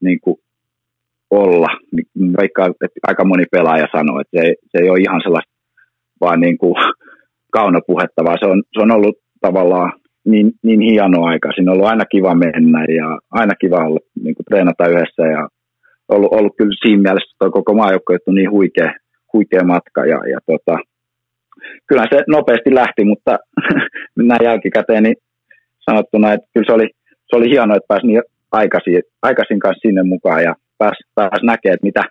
niin 0.00 0.20
kuin 0.20 0.36
olla. 1.30 1.68
Vaikka 2.38 2.66
että 2.66 3.00
aika 3.02 3.24
moni 3.24 3.44
pelaaja 3.50 3.86
sanoo, 3.96 4.20
että 4.20 4.36
se, 4.40 4.54
se 4.70 4.78
ei 4.82 4.90
ole 4.90 5.00
ihan 5.00 5.20
sellaista 5.24 5.52
vaan 6.20 6.40
niin 6.40 6.58
kuin 6.58 6.74
kaunopuhetta, 7.52 8.24
vaan 8.24 8.38
se 8.40 8.46
on, 8.46 8.62
se 8.72 8.80
on 8.82 8.90
ollut 8.90 9.16
tavallaan 9.40 9.92
niin, 10.26 10.52
niin 10.62 10.80
hieno 10.80 11.24
aika. 11.24 11.52
Siinä 11.54 11.70
on 11.70 11.76
ollut 11.76 11.90
aina 11.90 12.04
kiva 12.04 12.34
mennä 12.34 12.84
ja 13.00 13.18
aina 13.30 13.54
kiva 13.60 13.76
olla, 13.76 13.98
niin 14.22 14.34
kuin 14.34 14.46
treenata 14.48 14.88
yhdessä 14.88 15.22
ja 15.22 15.48
ollut, 16.08 16.32
ollut 16.32 16.56
kyllä 16.58 16.76
siinä 16.82 17.02
mielessä 17.02 17.36
tuo 17.38 17.50
koko 17.50 17.74
maajoukkue 17.74 18.18
on 18.26 18.34
niin 18.34 18.50
huikea, 18.50 18.92
huikea 19.32 19.64
matka 19.64 20.00
ja, 20.06 20.18
ja 20.32 20.38
tota, 20.46 20.78
kyllä 21.88 22.04
se 22.10 22.24
nopeasti 22.28 22.74
lähti, 22.74 23.04
mutta 23.04 23.38
näin 24.16 24.44
jälkikäteen 24.44 25.02
niin 25.02 25.16
sanottuna, 25.90 26.32
että 26.32 26.46
kyllä 26.54 26.66
se 26.66 26.72
oli, 26.72 26.88
se 27.26 27.36
oli 27.36 27.50
hienoa, 27.50 27.76
että 27.76 27.88
pääsi 27.88 28.06
niin 28.06 28.22
aikaisin, 28.52 29.02
aikaisin 29.22 29.58
kanssa 29.58 29.88
sinne 29.88 30.02
mukaan 30.02 30.42
ja 30.42 30.54
pääsi, 30.78 31.02
pääsi 31.14 31.46
näkemään, 31.46 31.74
että 31.74 31.86
mitä, 31.86 32.02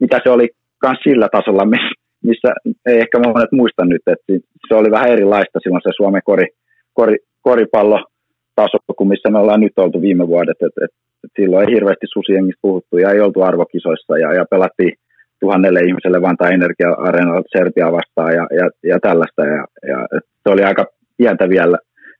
mitä 0.00 0.20
se 0.22 0.30
oli 0.30 0.48
myös 0.82 0.98
sillä 1.02 1.28
tasolla, 1.32 1.64
missä, 1.74 1.94
missä 2.24 2.48
ei 2.86 2.98
ehkä 3.00 3.18
monet 3.18 3.52
muista 3.52 3.84
nyt, 3.84 4.02
että 4.06 4.32
se 4.68 4.74
oli 4.74 4.90
vähän 4.90 5.10
erilaista 5.10 5.58
silloin 5.62 5.82
se 5.84 5.90
Suomen 5.96 6.22
kori, 6.24 6.46
kori, 6.92 7.16
koripallotaso 7.42 8.78
kuin 8.96 9.08
missä 9.08 9.30
me 9.30 9.38
ollaan 9.38 9.60
nyt 9.60 9.78
oltu 9.78 10.02
viime 10.02 10.26
vuodet. 10.28 10.56
Et, 10.60 10.72
et, 10.84 10.90
et 11.24 11.30
silloin 11.40 11.68
ei 11.68 11.74
hirveästi 11.74 12.06
susiengistä 12.12 12.58
puhuttu 12.62 12.98
ja 12.98 13.10
ei 13.10 13.20
oltu 13.20 13.42
arvokisoissa 13.42 14.18
ja, 14.18 14.34
ja 14.34 14.44
pelattiin 14.50 14.92
tuhannelle 15.40 15.80
ihmiselle 15.80 16.22
Vantaa 16.22 16.50
Energia-areenalla 16.50 17.42
Serbia 17.56 17.92
vastaan 17.92 18.32
ja, 18.34 18.46
ja, 18.58 18.70
ja 18.90 18.98
tällaista. 19.00 19.42
Ja, 19.44 19.64
ja 19.88 19.98
se 20.42 20.48
oli 20.54 20.62
aika 20.64 20.86
pientä 21.16 21.48
vielä, 21.48 21.78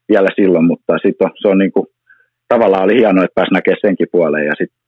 vielä 0.08 0.28
silloin, 0.36 0.64
mutta 0.64 0.98
sitten 1.02 1.30
se 1.42 1.48
on 1.48 1.58
niin 1.58 1.72
kuin, 1.72 1.86
tavallaan 2.48 2.84
oli 2.84 2.96
hienoa, 3.00 3.24
että 3.24 3.34
pääsi 3.34 3.54
näkemään 3.54 3.80
senkin 3.86 4.12
puoleen 4.12 4.46
ja 4.46 4.52
sitten 4.58 4.78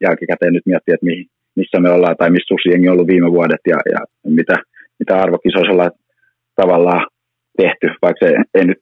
jälkikäteen 0.00 0.52
nyt 0.52 0.66
miettiä, 0.66 0.94
että 0.94 1.06
mihin, 1.06 1.26
missä 1.56 1.80
me 1.80 1.90
ollaan 1.90 2.16
tai 2.16 2.30
missä 2.30 2.54
susiengi 2.54 2.88
on 2.88 2.92
ollut 2.92 3.06
viime 3.06 3.30
vuodet 3.32 3.60
ja, 3.66 3.78
ja 3.92 3.98
mitä, 4.24 4.56
mitä 4.98 5.16
arvokisoissa 5.16 5.72
ollaan 5.72 5.90
tavallaan 6.56 7.06
tehty, 7.56 7.86
vaikka 8.02 8.26
se 8.26 8.34
ei 8.54 8.64
nyt 8.64 8.78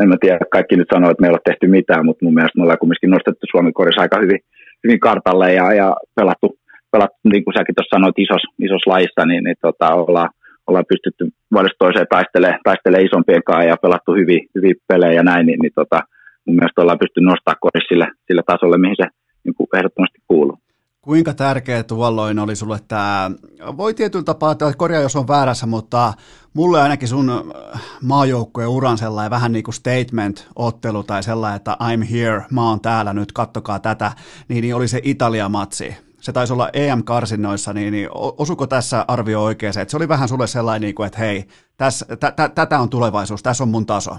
en 0.00 0.08
mä 0.08 0.16
tiedä, 0.20 0.38
kaikki 0.56 0.76
nyt 0.76 0.92
sanoo, 0.94 1.10
että 1.10 1.20
me 1.20 1.26
ei 1.26 1.36
ole 1.36 1.48
tehty 1.48 1.66
mitään, 1.78 2.04
mutta 2.06 2.24
mun 2.24 2.34
mielestä 2.34 2.58
me 2.58 2.62
ollaan 2.62 2.82
kumminkin 2.82 3.10
nostettu 3.10 3.46
Suomen 3.50 3.72
korissa 3.78 4.02
aika 4.02 4.18
hyvin, 4.24 4.40
hyvin 4.84 5.00
kartalle 5.00 5.48
ja, 5.60 5.66
ja 5.80 5.88
pelattu, 6.16 6.48
pelattu, 6.92 7.18
niin 7.32 7.44
kuin 7.44 7.54
säkin 7.58 7.74
tuossa 7.74 7.96
sanoit, 7.96 8.18
isos, 8.18 8.44
isos 8.66 8.84
lajissa, 8.86 9.22
niin, 9.26 9.44
niin 9.44 9.58
tota, 9.66 9.86
ollaan, 9.94 10.30
ollaan 10.66 10.90
pystytty 10.92 11.22
vuodesta 11.54 11.82
toiseen 11.84 12.12
taistelemaan, 12.14 12.60
taistelemaan 12.64 13.06
isompien 13.06 13.44
kanssa 13.48 13.70
ja 13.70 13.82
pelattu 13.84 14.10
hyvin, 14.20 14.40
hyvin 14.56 14.76
pelejä 14.88 15.12
ja 15.18 15.22
näin, 15.30 15.46
niin, 15.46 15.60
niin 15.62 15.76
tota, 15.80 15.98
mun 16.44 16.56
mielestä 16.56 16.82
ollaan 16.82 17.02
pystynyt 17.04 17.30
nostamaan 17.30 17.62
korissa 17.64 17.90
sille, 17.90 18.08
sille 18.26 18.42
tasolle, 18.46 18.78
mihin 18.78 19.00
se 19.02 19.06
niin 19.44 19.54
kuin 19.56 19.68
ehdottomasti 19.76 20.18
kuuluu 20.28 20.58
kuinka 21.02 21.34
tärkeä 21.34 21.82
tuolloin 21.82 22.38
oli 22.38 22.56
sulle 22.56 22.78
tämä, 22.88 23.30
voi 23.76 23.94
tietyllä 23.94 24.24
tapaa, 24.24 24.52
että 24.52 24.72
korjaa 24.76 25.02
jos 25.02 25.16
on 25.16 25.28
väärässä, 25.28 25.66
mutta 25.66 26.12
mulle 26.54 26.82
ainakin 26.82 27.08
sun 27.08 27.54
maajoukkueen 28.02 28.68
uran 28.68 28.98
sellainen 28.98 29.30
vähän 29.30 29.52
niin 29.52 29.64
kuin 29.64 29.74
statement-ottelu 29.74 31.02
tai 31.04 31.22
sellainen, 31.22 31.56
että 31.56 31.76
I'm 31.82 32.04
here, 32.04 32.44
mä 32.50 32.68
oon 32.68 32.80
täällä 32.80 33.12
nyt, 33.12 33.32
kattokaa 33.32 33.78
tätä, 33.78 34.12
niin, 34.48 34.62
niin 34.62 34.74
oli 34.74 34.88
se 34.88 35.00
Italia-matsi. 35.02 35.96
Se 36.20 36.32
taisi 36.32 36.52
olla 36.52 36.70
EM-karsinnoissa, 36.72 37.72
niin, 37.72 37.92
niin 37.92 38.08
osuko 38.12 38.66
tässä 38.66 39.04
arvio 39.08 39.42
oikein 39.42 39.72
se, 39.72 39.80
että 39.80 39.90
se 39.90 39.96
oli 39.96 40.08
vähän 40.08 40.28
sulle 40.28 40.46
sellainen, 40.46 40.86
niin 40.86 40.94
kuin, 40.94 41.06
että 41.06 41.18
hei, 41.18 41.44
tässä, 41.76 42.16
tä, 42.16 42.30
tä, 42.30 42.48
tätä 42.48 42.78
on 42.78 42.90
tulevaisuus, 42.90 43.42
tässä 43.42 43.64
on 43.64 43.70
mun 43.70 43.86
taso. 43.86 44.16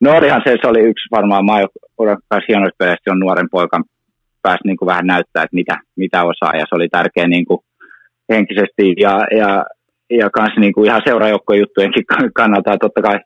No 0.00 0.10
olihan 0.10 0.42
se, 0.44 0.56
se 0.62 0.68
oli 0.68 0.80
yksi 0.80 1.08
varmaan 1.10 1.44
maajoukkueen 1.44 2.16
hienoista 2.48 2.84
on 3.10 3.18
nuoren 3.18 3.48
poikan 3.50 3.84
pääsi 4.42 4.66
niin 4.66 4.76
kuin 4.76 4.86
vähän 4.86 5.06
näyttää, 5.06 5.42
että 5.42 5.54
mitä, 5.54 5.76
mitä 5.96 6.24
osaa, 6.24 6.56
ja 6.56 6.64
se 6.68 6.74
oli 6.74 6.88
tärkeä 6.88 7.28
niin 7.28 7.44
kuin 7.44 7.60
henkisesti 8.32 8.94
ja, 8.96 9.26
ja, 9.36 9.64
ja 10.10 10.30
kans 10.30 10.54
niin 10.56 10.72
kuin 10.72 10.86
ihan 10.86 11.02
seurajoukkojen 11.04 11.60
juttujenkin 11.60 12.04
kannalta, 12.40 12.78
totta 12.78 13.02
kai 13.02 13.18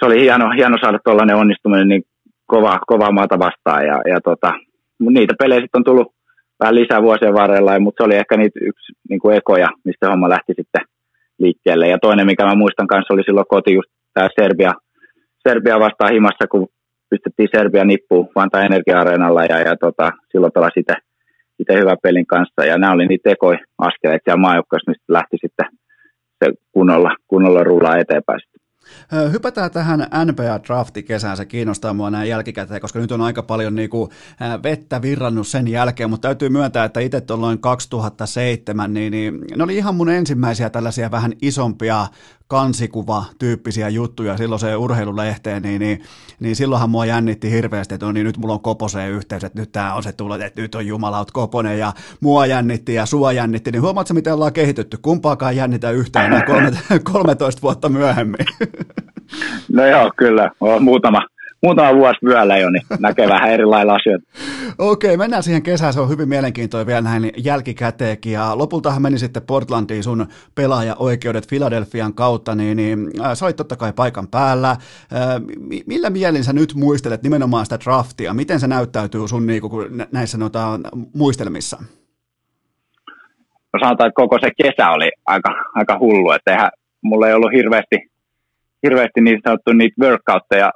se 0.00 0.06
oli 0.06 0.20
hieno, 0.20 0.50
hieno 0.56 0.76
saada 0.80 0.98
tuollainen 1.04 1.36
onnistuminen 1.36 1.88
niin 1.88 2.02
kova, 2.46 2.80
kova 2.86 3.12
maata 3.12 3.38
vastaan, 3.38 3.86
ja, 3.86 3.96
ja 4.12 4.20
tota, 4.20 4.52
niitä 5.00 5.34
pelejä 5.38 5.60
sitten 5.60 5.78
on 5.78 5.84
tullut 5.84 6.14
vähän 6.60 6.74
lisää 6.74 7.02
vuosien 7.02 7.34
varrella, 7.34 7.80
mutta 7.80 8.02
se 8.02 8.06
oli 8.06 8.16
ehkä 8.16 8.36
niitä 8.36 8.60
yksi 8.62 8.92
niin 9.08 9.20
kuin 9.20 9.36
ekoja, 9.36 9.68
mistä 9.84 10.10
homma 10.10 10.28
lähti 10.28 10.52
sitten 10.56 10.84
liikkeelle. 11.38 11.88
Ja 11.88 11.98
toinen, 11.98 12.26
mikä 12.26 12.44
mä 12.44 12.54
muistan 12.54 12.86
kanssa, 12.86 13.14
oli 13.14 13.22
silloin 13.22 13.46
koti 13.48 13.74
just 13.74 13.90
tämä 14.14 14.28
Serbia, 14.40 14.72
Serbia 15.48 15.80
vastaan 15.80 16.12
himassa, 16.12 16.46
kun 16.50 16.68
pistettiin 17.10 17.48
Serbia 17.54 17.84
nippuun 17.84 18.28
Vanta 18.36 18.60
Energia-areenalla 18.60 19.44
ja, 19.44 19.58
ja 19.60 19.76
tota, 19.76 20.10
silloin 20.32 20.52
pelasi 20.52 20.80
itse, 20.80 20.94
itse 21.58 21.74
hyvän 21.80 21.96
pelin 22.02 22.26
kanssa. 22.26 22.64
Ja 22.64 22.78
nämä 22.78 22.92
oli 22.92 23.06
niitä 23.06 23.30
tekoja 23.30 23.58
askeleita 23.78 24.24
siellä 24.24 24.40
maajoukkoissa, 24.40 24.90
mistä 24.90 25.12
lähti 25.12 25.36
sitten 25.40 25.66
se 26.44 26.52
kunnolla, 26.72 27.16
kunnolla 27.28 27.64
rullaa 27.64 27.96
eteenpäin. 27.96 28.40
Hypätään 29.32 29.70
tähän 29.70 30.00
NBA-drafti 30.00 31.02
kesään, 31.02 31.36
se 31.36 31.44
kiinnostaa 31.44 31.94
mua 31.94 32.10
näin 32.10 32.28
jälkikäteen, 32.28 32.80
koska 32.80 32.98
nyt 32.98 33.12
on 33.12 33.20
aika 33.20 33.42
paljon 33.42 33.74
niin 33.74 33.90
kuin 33.90 34.10
vettä 34.62 35.02
virrannut 35.02 35.46
sen 35.46 35.68
jälkeen, 35.68 36.10
mutta 36.10 36.28
täytyy 36.28 36.48
myöntää, 36.48 36.84
että 36.84 37.00
itse 37.00 37.20
tuolloin 37.20 37.60
2007, 37.60 38.94
niin, 38.94 39.10
niin 39.10 39.40
ne 39.56 39.64
oli 39.64 39.76
ihan 39.76 39.94
mun 39.94 40.08
ensimmäisiä 40.08 40.70
tällaisia 40.70 41.10
vähän 41.10 41.32
isompia 41.42 42.06
kansikuva-tyyppisiä 42.50 43.88
juttuja 43.88 44.36
silloin 44.36 44.60
se 44.60 44.76
urheilulehteen, 44.76 45.62
niin, 45.62 45.80
niin, 45.80 46.02
niin 46.40 46.56
silloinhan 46.56 46.90
mua 46.90 47.06
jännitti 47.06 47.50
hirveästi, 47.50 47.94
että 47.94 48.06
no 48.06 48.12
niin 48.12 48.26
nyt 48.26 48.36
mulla 48.36 48.54
on 48.54 48.60
Koposeen 48.60 49.12
yhteys, 49.12 49.44
että 49.44 49.60
nyt 49.60 49.72
tämä 49.72 49.94
on 49.94 50.02
se 50.02 50.12
tullut, 50.12 50.40
että 50.40 50.60
nyt 50.60 50.74
on 50.74 50.86
jumalaut 50.86 51.30
Koponen 51.30 51.78
ja 51.78 51.92
mua 52.20 52.46
jännitti 52.46 52.94
ja 52.94 53.06
sua 53.06 53.32
jännitti, 53.32 53.72
niin 53.72 53.82
huomaatko 53.82 54.14
miten 54.14 54.34
ollaan 54.34 54.52
kehitytty, 54.52 54.98
kumpaakaan 55.02 55.56
jännitä 55.56 55.90
yhtään 55.90 56.26
enää 56.26 56.44
13 57.02 57.62
vuotta 57.66 57.88
myöhemmin. 57.88 58.46
No 59.72 59.86
joo, 59.86 60.12
kyllä, 60.16 60.50
on 60.60 60.84
muutama, 60.84 61.20
muutama 61.62 61.94
vuosi 61.94 62.18
vyöllä 62.24 62.56
jo, 62.56 62.70
niin 62.70 62.82
näkee 62.98 63.28
vähän 63.28 63.50
eri 63.50 63.64
lailla 63.64 63.94
asioita. 63.94 64.26
Okei, 64.78 65.16
mennään 65.16 65.42
siihen 65.42 65.62
kesään. 65.62 65.92
Se 65.92 66.00
on 66.00 66.08
hyvin 66.08 66.28
mielenkiintoinen 66.28 66.86
vielä 66.86 67.00
näin 67.00 67.30
jälkikäteenkin. 67.36 68.32
Ja 68.32 68.58
lopultahan 68.58 69.02
meni 69.02 69.18
sitten 69.18 69.42
Portlandiin 69.42 70.02
sun 70.02 70.26
pelaaja-oikeudet 70.54 71.48
Filadelfian 71.48 72.14
kautta, 72.14 72.54
niin, 72.54 72.76
niin 72.76 73.10
äh, 73.20 73.34
sä 73.34 73.44
olit 73.44 73.56
totta 73.56 73.76
kai 73.76 73.92
paikan 73.92 74.28
päällä. 74.28 74.70
Äh, 74.70 74.78
millä 75.86 76.10
mielin 76.10 76.44
sä 76.44 76.52
nyt 76.52 76.74
muistelet 76.74 77.22
nimenomaan 77.22 77.66
sitä 77.66 77.78
draftia? 77.84 78.34
Miten 78.34 78.60
se 78.60 78.66
näyttäytyy 78.66 79.28
sun 79.28 79.46
niinku, 79.46 79.70
näissä 80.12 80.38
noita, 80.38 80.80
muistelmissa? 81.14 81.82
No 83.72 83.80
sanotaan, 83.80 84.08
että 84.08 84.22
koko 84.22 84.38
se 84.40 84.50
kesä 84.62 84.90
oli 84.90 85.10
aika, 85.26 85.54
aika 85.74 85.98
hullu, 85.98 86.30
että 86.30 86.50
eihän, 86.50 86.70
mulla 87.02 87.28
ei 87.28 87.34
ollut 87.34 87.52
hirveästi, 87.52 88.10
hirveästi 88.82 89.20
niin 89.20 89.40
sanottu 89.44 89.72
niitä 89.72 89.94
workoutteja 90.02 90.70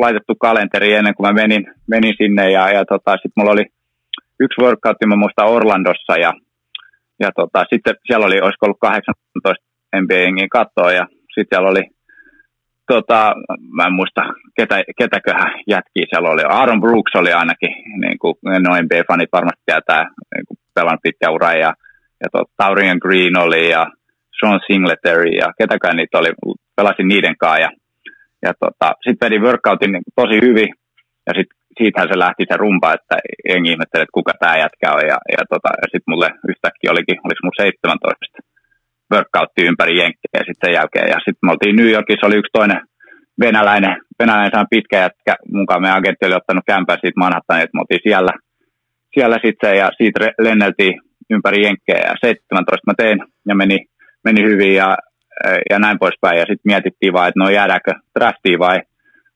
laitettu 0.00 0.34
kalenteri 0.34 0.92
ennen 0.92 1.14
kuin 1.14 1.26
mä 1.26 1.32
menin, 1.32 1.66
menin 1.86 2.14
sinne 2.16 2.50
ja, 2.50 2.70
ja 2.70 2.84
tota, 2.84 3.12
sitten 3.12 3.32
mulla 3.36 3.52
oli 3.52 3.66
yksi 4.40 4.60
workout, 4.62 4.96
mä 5.06 5.16
muistan 5.16 5.48
Orlandossa 5.48 6.16
ja, 6.16 6.32
ja 7.20 7.30
tota, 7.36 7.64
sitten 7.72 7.94
siellä 8.06 8.26
oli, 8.26 8.40
olisiko 8.40 8.66
ollut 8.66 8.80
18 8.80 9.64
NBA-jengin 9.96 10.48
kattoa 10.48 10.92
ja 10.92 11.06
sitten 11.34 11.46
siellä 11.50 11.70
oli 11.70 11.84
tota, 12.86 13.34
mä 13.76 13.84
en 13.86 13.92
muista, 13.92 14.22
ketä, 14.56 14.82
ketäköhän 14.98 15.52
jätkiä 15.66 16.06
siellä 16.08 16.30
oli. 16.30 16.42
Aaron 16.48 16.80
Brooks 16.80 17.14
oli 17.14 17.32
ainakin, 17.32 17.72
niin 18.00 18.18
kuin 18.18 18.34
no 18.42 18.70
NBA-fanit 18.82 19.32
varmasti 19.32 19.62
tietää, 19.66 20.02
niin 20.34 20.46
kuin 20.48 20.58
pelannut 20.74 21.02
pitkä 21.02 21.30
ura, 21.30 21.52
ja, 21.52 21.72
ja 22.22 22.28
tota, 22.32 22.52
Taurian 22.56 22.98
Green 23.00 23.38
oli, 23.38 23.70
ja 23.70 23.86
Sean 24.40 24.60
Singletary, 24.66 25.28
ja 25.28 25.52
ketäkään 25.58 25.96
niitä 25.96 26.18
oli, 26.18 26.32
pelasin 26.76 27.08
niiden 27.08 27.36
kanssa, 27.38 27.60
ja 27.60 27.70
ja 28.44 28.52
tota, 28.62 28.88
sitten 29.04 29.26
vedin 29.26 29.42
workoutin 29.46 29.92
niin 29.92 30.02
tosi 30.20 30.36
hyvin, 30.46 30.70
ja 31.26 31.32
sitten 31.36 31.58
siitähän 31.78 32.08
se 32.12 32.18
lähti 32.18 32.44
se 32.50 32.56
rumpa, 32.56 32.94
että 32.96 33.16
en 33.54 33.66
ihmettele, 33.70 34.02
että 34.02 34.18
kuka 34.18 34.32
tämä 34.40 34.60
jätkä 34.62 34.88
on, 34.96 35.04
ja, 35.12 35.18
ja, 35.36 35.42
tota, 35.52 35.70
ja 35.82 35.86
sitten 35.92 36.10
mulle 36.10 36.28
yhtäkkiä 36.50 36.92
olikin, 36.94 37.18
oliko 37.24 37.40
mulla 37.42 37.62
17 37.64 38.56
workoutti 39.12 39.66
ympäri 39.70 39.94
jenkkejä 40.00 40.42
sitten 40.50 40.76
jälkeen, 40.78 41.08
ja 41.14 41.18
sitten 41.24 41.44
me 41.44 41.52
oltiin 41.52 41.76
New 41.76 41.90
Yorkissa, 41.96 42.26
oli 42.26 42.40
yksi 42.40 42.56
toinen 42.58 42.80
venäläinen, 43.40 43.96
venäläinen 44.20 44.72
pitkä 44.74 44.96
jätkä, 45.04 45.34
mukaan 45.52 45.82
meidän 45.82 45.98
agentti 45.98 46.26
oli 46.26 46.40
ottanut 46.40 46.64
kämpää 46.66 46.96
siitä 47.00 47.22
Manhattanin, 47.22 47.64
että 47.64 47.74
me 47.76 47.80
oltiin 47.80 48.06
siellä, 48.08 48.32
siellä 49.14 49.38
sitten, 49.46 49.74
ja 49.82 49.86
siitä 49.98 50.18
lenneltiin 50.46 50.94
ympäri 51.30 51.64
jenkkejä, 51.66 52.02
ja 52.10 52.14
17 52.24 52.86
mä 52.86 52.94
tein, 52.96 53.18
ja 53.48 53.54
meni, 53.54 53.78
meni 54.24 54.42
hyvin, 54.42 54.74
ja 54.74 54.96
ja 55.70 55.78
näin 55.78 55.98
poispäin. 55.98 56.38
Ja 56.38 56.44
sitten 56.48 56.70
mietittiin 56.72 57.12
vaan, 57.12 57.28
että 57.28 57.40
no 57.40 57.50
jäädäänkö 57.50 57.92
draftiin 58.18 58.58
vai, 58.58 58.80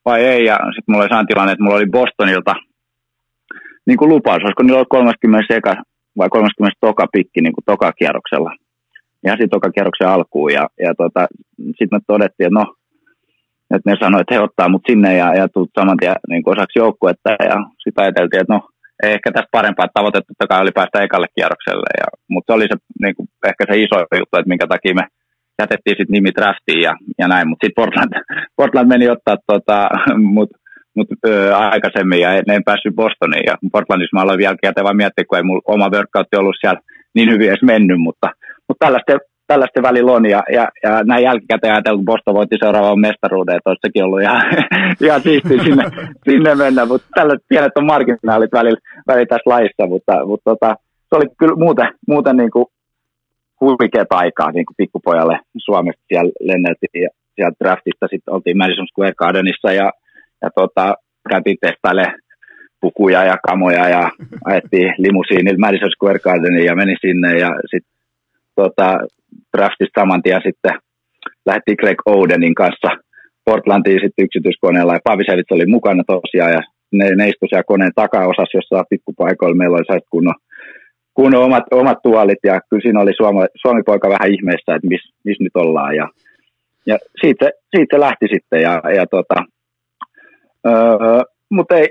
vai 0.04 0.24
ei. 0.24 0.44
Ja 0.44 0.54
sitten 0.54 0.84
mulla 0.88 1.02
oli 1.02 1.08
sellainen 1.08 1.26
tilanne, 1.26 1.52
että 1.52 1.64
mulla 1.64 1.76
oli 1.76 1.86
Bostonilta 1.86 2.54
niin 3.86 3.98
kuin 3.98 4.08
lupaus, 4.08 4.42
olisiko 4.42 4.62
niillä 4.62 4.76
ollut 4.76 4.88
30 4.88 5.54
eka 5.54 5.74
vai 6.18 6.28
30 6.28 6.76
toka 6.80 7.06
pikki 7.12 7.40
niin 7.40 7.52
kuin 7.52 7.64
toka 7.64 7.92
kierroksella. 7.92 8.52
Ja 9.24 9.32
sitten 9.32 9.50
toka 9.50 9.70
kierroksen 9.70 10.08
alkuun. 10.08 10.52
Ja, 10.52 10.64
ja 10.86 10.94
tota, 10.94 11.26
sitten 11.56 11.96
me 11.96 12.00
todettiin, 12.06 12.46
että 12.46 12.58
no, 12.60 12.64
että 13.74 13.90
ne 13.90 13.96
sanoivat, 14.00 14.20
että 14.20 14.34
he 14.34 14.40
ottaa 14.40 14.68
mut 14.68 14.82
sinne 14.90 15.16
ja, 15.16 15.28
ja 15.34 15.48
tuut 15.48 15.70
saman 15.78 15.96
tien 15.96 16.14
niin 16.28 16.42
osaksi 16.54 16.78
joukkuetta. 16.78 17.30
Ja 17.30 17.56
sitten 17.82 18.02
ajateltiin, 18.02 18.40
että 18.40 18.54
no, 18.54 18.60
ei 19.02 19.12
ehkä 19.12 19.32
tässä 19.32 19.56
parempaa 19.58 19.94
tavoite 19.94 20.20
totta 20.20 20.46
kai 20.46 20.60
oli 20.60 20.72
päästä 20.74 21.02
ekalle 21.02 21.26
kierrokselle. 21.34 21.90
Ja, 22.00 22.06
mutta 22.28 22.52
se 22.52 22.56
oli 22.56 22.66
se, 22.72 22.76
niin 23.02 23.14
kuin, 23.16 23.28
ehkä 23.50 23.64
se 23.68 23.82
iso 23.84 23.96
juttu, 24.20 24.36
että 24.36 24.52
minkä 24.52 24.66
takia 24.66 24.94
me 24.94 25.04
jätettiin 25.62 25.96
sitten 25.98 26.14
nimi 26.16 26.30
draftiin 26.36 26.82
ja, 26.88 26.92
ja 27.18 27.28
näin, 27.28 27.48
mutta 27.48 27.64
sitten 27.64 27.80
Portland, 27.80 28.12
Portland 28.58 28.88
meni 28.88 29.06
ottaa 29.14 29.36
tota, 29.46 29.78
mut, 30.36 30.50
mut, 30.96 31.08
ö, 31.26 31.56
aikaisemmin 31.56 32.20
ja 32.20 32.30
ne 32.30 32.52
ei 32.54 32.68
päässyt 32.70 32.94
Bostoniin. 33.00 33.46
Ja 33.46 33.54
Portlandissa 33.72 34.16
mä 34.16 34.22
aloin 34.22 34.38
vielä 34.38 34.82
vaan 34.82 35.00
miettiä, 35.02 35.24
kun 35.28 35.38
ei 35.38 35.48
mulla 35.48 35.68
oma 35.74 35.90
workoutti 35.94 36.36
ollut 36.36 36.60
siellä 36.60 36.80
niin 37.14 37.32
hyvin 37.32 37.48
edes 37.48 37.62
mennyt, 37.62 38.00
mutta, 38.00 38.26
mutta 38.68 38.84
tällaista, 38.84 39.12
tällaista 39.46 39.82
välillä 39.82 40.12
on. 40.12 40.24
Ja, 40.34 40.42
ja, 40.56 40.68
ja 40.84 41.02
näin 41.04 41.24
jälkikäteen 41.24 41.72
ajatellut, 41.72 41.98
kun 41.98 42.12
Boston 42.12 42.34
voitti 42.34 42.56
seuraavan 42.62 43.00
mestaruuden, 43.00 43.56
että 43.56 43.70
olisi 43.70 43.84
sekin 43.86 44.04
ollut 44.04 44.22
ihan, 44.22 44.42
ihan 45.06 45.20
siisti 45.20 45.58
sinne, 45.64 45.84
sinne 46.28 46.54
mennä, 46.54 46.86
mutta 46.86 47.08
tällaiset 47.14 47.44
pienet 47.48 47.78
on 47.78 47.86
marginaalit 47.86 48.52
välillä, 48.52 48.80
välillä 49.08 49.26
tässä 49.26 49.50
laissa, 49.50 49.86
mutta, 49.92 50.26
mutta 50.26 50.50
tota, 50.50 50.74
se 51.08 51.16
oli 51.16 51.26
kyllä 51.38 51.56
muuten, 51.56 51.88
muuten 52.08 52.36
niin 52.36 52.50
kuin 52.50 52.66
huikeat 53.60 54.08
aikaa 54.10 54.50
niin 54.50 54.66
kuin 54.66 54.76
pikkupojalle 54.76 55.38
Suomesta 55.56 56.02
siellä 56.08 56.32
lenneltiin 56.40 57.02
ja 57.02 57.08
sieltä 57.34 57.56
draftista 57.64 58.06
sitten 58.10 58.34
oltiin 58.34 58.58
Madison 58.58 58.86
Square 58.88 59.14
Gardenissa 59.18 59.72
ja, 59.72 59.92
ja 60.42 60.50
tota, 60.54 60.94
käytiin 61.30 61.56
testailemaan 61.60 62.18
pukuja 62.80 63.24
ja 63.24 63.36
kamoja 63.48 63.88
ja 63.88 64.10
ajettiin 64.44 64.94
limusiinilla 64.98 65.66
Madison 65.66 65.90
Square 65.90 66.18
Gardeniin 66.18 66.66
ja 66.66 66.76
meni 66.76 66.94
sinne 67.00 67.38
ja 67.38 67.50
sitten 67.70 67.92
tota, 68.54 68.88
draftista 69.56 70.00
saman 70.00 70.22
tien 70.22 70.42
sitten 70.44 70.74
lähdettiin 71.46 71.80
Greg 71.80 71.98
Odenin 72.06 72.54
kanssa 72.54 72.88
Portlantiin 73.44 74.00
sitten 74.04 74.24
yksityiskoneella 74.24 74.92
ja 74.94 75.04
Pavisevits 75.04 75.52
oli 75.52 75.66
mukana 75.66 76.02
tosiaan 76.06 76.52
ja 76.52 76.62
ne, 76.92 77.04
ne 77.16 77.28
istui 77.28 77.48
siellä 77.48 77.70
koneen 77.72 77.92
takaosassa, 77.94 78.58
jossa 78.58 78.84
pikkupaikoilla 78.90 79.56
meillä 79.56 79.76
oli 79.76 80.00
kunnon 80.10 80.34
kun 81.20 81.34
omat, 81.34 81.64
omat 81.70 81.98
tuolit 82.02 82.38
ja 82.44 82.60
kyllä 82.70 82.82
siinä 82.82 83.00
oli 83.00 83.12
Suomi, 83.16 83.46
Suomi-poika 83.54 84.08
vähän 84.08 84.32
ihmeessä, 84.34 84.74
että 84.74 84.88
missä 84.88 85.14
mis 85.24 85.40
nyt 85.40 85.56
ollaan 85.56 85.96
ja, 85.96 86.08
ja 86.86 86.98
siitä, 87.20 87.50
siitä 87.76 88.00
lähti 88.00 88.26
sitten 88.34 88.62
ja, 88.62 88.82
ja 88.96 89.06
tota, 89.06 89.34
öö, 90.66 91.22
mutta 91.50 91.76
ei, 91.76 91.88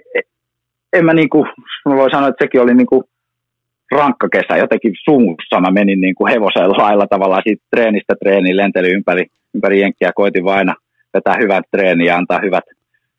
en 0.93 1.05
mä 1.05 1.13
niinku, 1.13 1.47
mä 1.85 1.95
voin 1.95 2.11
sanoa, 2.11 2.29
että 2.29 2.45
sekin 2.45 2.61
oli 2.61 2.73
niinku 2.73 3.09
rankka 3.91 4.27
kesä, 4.29 4.57
jotenkin 4.57 4.93
sumussa 5.03 5.59
mä 5.59 5.71
menin 5.71 6.01
niinku 6.01 6.27
hevosella 6.27 6.83
lailla 6.83 7.07
tavallaan 7.07 7.43
siitä 7.45 7.63
treenistä 7.69 8.13
treeniin, 8.23 8.57
lenteli 8.57 8.89
ympäri, 8.91 9.25
ympäri 9.55 9.81
jenkkiä, 9.81 10.11
koitin 10.15 10.45
vain 10.45 10.67
vetää 11.13 11.35
hyvät 11.41 11.65
treeniä 11.71 12.13
ja 12.13 12.17
antaa 12.17 12.39
hyvät, 12.43 12.63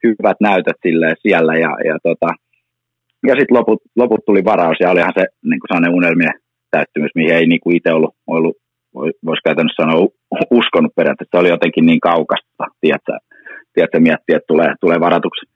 hyvät 0.04 0.36
näytöt 0.40 0.76
siellä 1.22 1.54
ja, 1.54 1.70
ja 1.84 1.98
tota, 2.02 2.34
ja 3.26 3.34
sitten 3.38 3.56
loput, 3.58 3.82
loput 3.96 4.24
tuli 4.26 4.44
varaus 4.44 4.76
ja 4.80 4.90
olihan 4.90 5.12
se 5.18 5.24
niin 5.50 5.60
kuin 5.60 5.94
unelmien 5.94 6.34
täyttymys, 6.70 7.10
mihin 7.14 7.34
ei 7.34 7.46
niin 7.46 7.60
kuin 7.60 7.76
itse 7.76 7.92
ollut, 7.92 8.14
ollut 8.26 8.56
voisi 9.26 9.46
käytännössä 9.46 9.82
sanoa 9.82 10.08
uskonut 10.50 10.92
periaatteessa. 10.96 11.36
Se 11.36 11.40
oli 11.40 11.48
jotenkin 11.48 11.86
niin 11.86 12.00
kaukasta, 12.00 12.64
tiedätkö, 12.80 13.12
tiedätkö 13.74 14.00
miettiä, 14.00 14.36
että 14.36 14.50
tulee, 14.52 14.70
tulee 14.80 15.00
varatuksi 15.00 15.46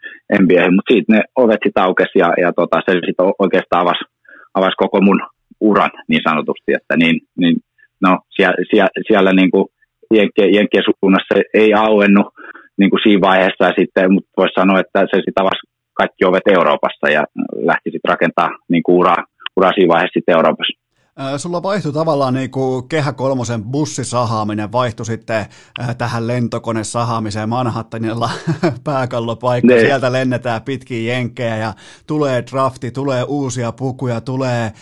NBA, 0.42 0.70
mutta 0.74 0.90
siitä 0.92 1.12
ne 1.12 1.20
ovet 1.36 1.60
sitten 1.64 1.82
aukesi 1.82 2.18
ja, 2.18 2.28
ja 2.42 2.52
tota, 2.52 2.76
se 2.86 2.92
sitten 2.92 3.26
oikeastaan 3.44 3.82
avasi, 3.82 4.04
avasi 4.54 4.76
koko 4.76 5.00
mun 5.00 5.20
uran 5.60 5.90
niin 6.08 6.22
sanotusti, 6.28 6.70
että 6.78 6.94
niin, 6.96 7.16
niin 7.40 7.56
no, 8.02 8.18
siellä, 8.36 8.56
siellä, 8.70 8.90
siellä 9.08 9.32
niin 9.32 9.50
kuin 9.50 9.66
Jenkkien, 10.14 10.54
Jenkkien 10.54 10.84
suunnassa 10.84 11.34
ei 11.54 11.74
auennut 11.74 12.26
niin 12.78 12.90
kuin 12.90 13.00
siinä 13.02 13.26
vaiheessa, 13.28 13.78
sitten, 13.78 14.12
mutta 14.12 14.30
voisi 14.36 14.54
sanoa, 14.60 14.80
että 14.80 15.00
se 15.00 15.16
sitten 15.16 15.42
avasi 15.42 15.73
kaikki 15.94 16.24
ovet 16.24 16.46
Euroopassa 16.58 17.06
ja 17.16 17.22
lähti 17.70 17.90
sitten 17.90 18.08
rakentaa 18.08 18.50
niin 18.68 18.82
kuin 18.82 18.96
uraa, 18.96 19.24
uraa 19.56 19.72
siinä 19.72 19.92
vaiheessa 19.92 20.18
sitten 20.18 20.36
Euroopassa. 20.36 20.83
Sulla 21.36 21.62
vaihtui 21.62 21.92
tavallaan 21.92 22.34
niin 22.34 22.50
kuin 22.50 22.88
Kehä 22.88 23.12
Kolmosen 23.12 23.64
bussisahaaminen 23.64 24.72
vaihtui 24.72 25.06
sitten 25.06 25.46
tähän 25.98 26.26
lentokonesahaamiseen 26.26 27.48
Manhattanilla 27.48 28.30
pääkallopaikka. 28.84 29.74
Ne. 29.74 29.80
Sieltä 29.80 30.12
lennetään 30.12 30.62
pitkin 30.62 31.06
jenkkejä 31.06 31.56
ja 31.56 31.74
tulee 32.06 32.44
drafti, 32.50 32.90
tulee 32.90 33.22
uusia 33.22 33.72
pukuja, 33.72 34.20
tulee 34.20 34.72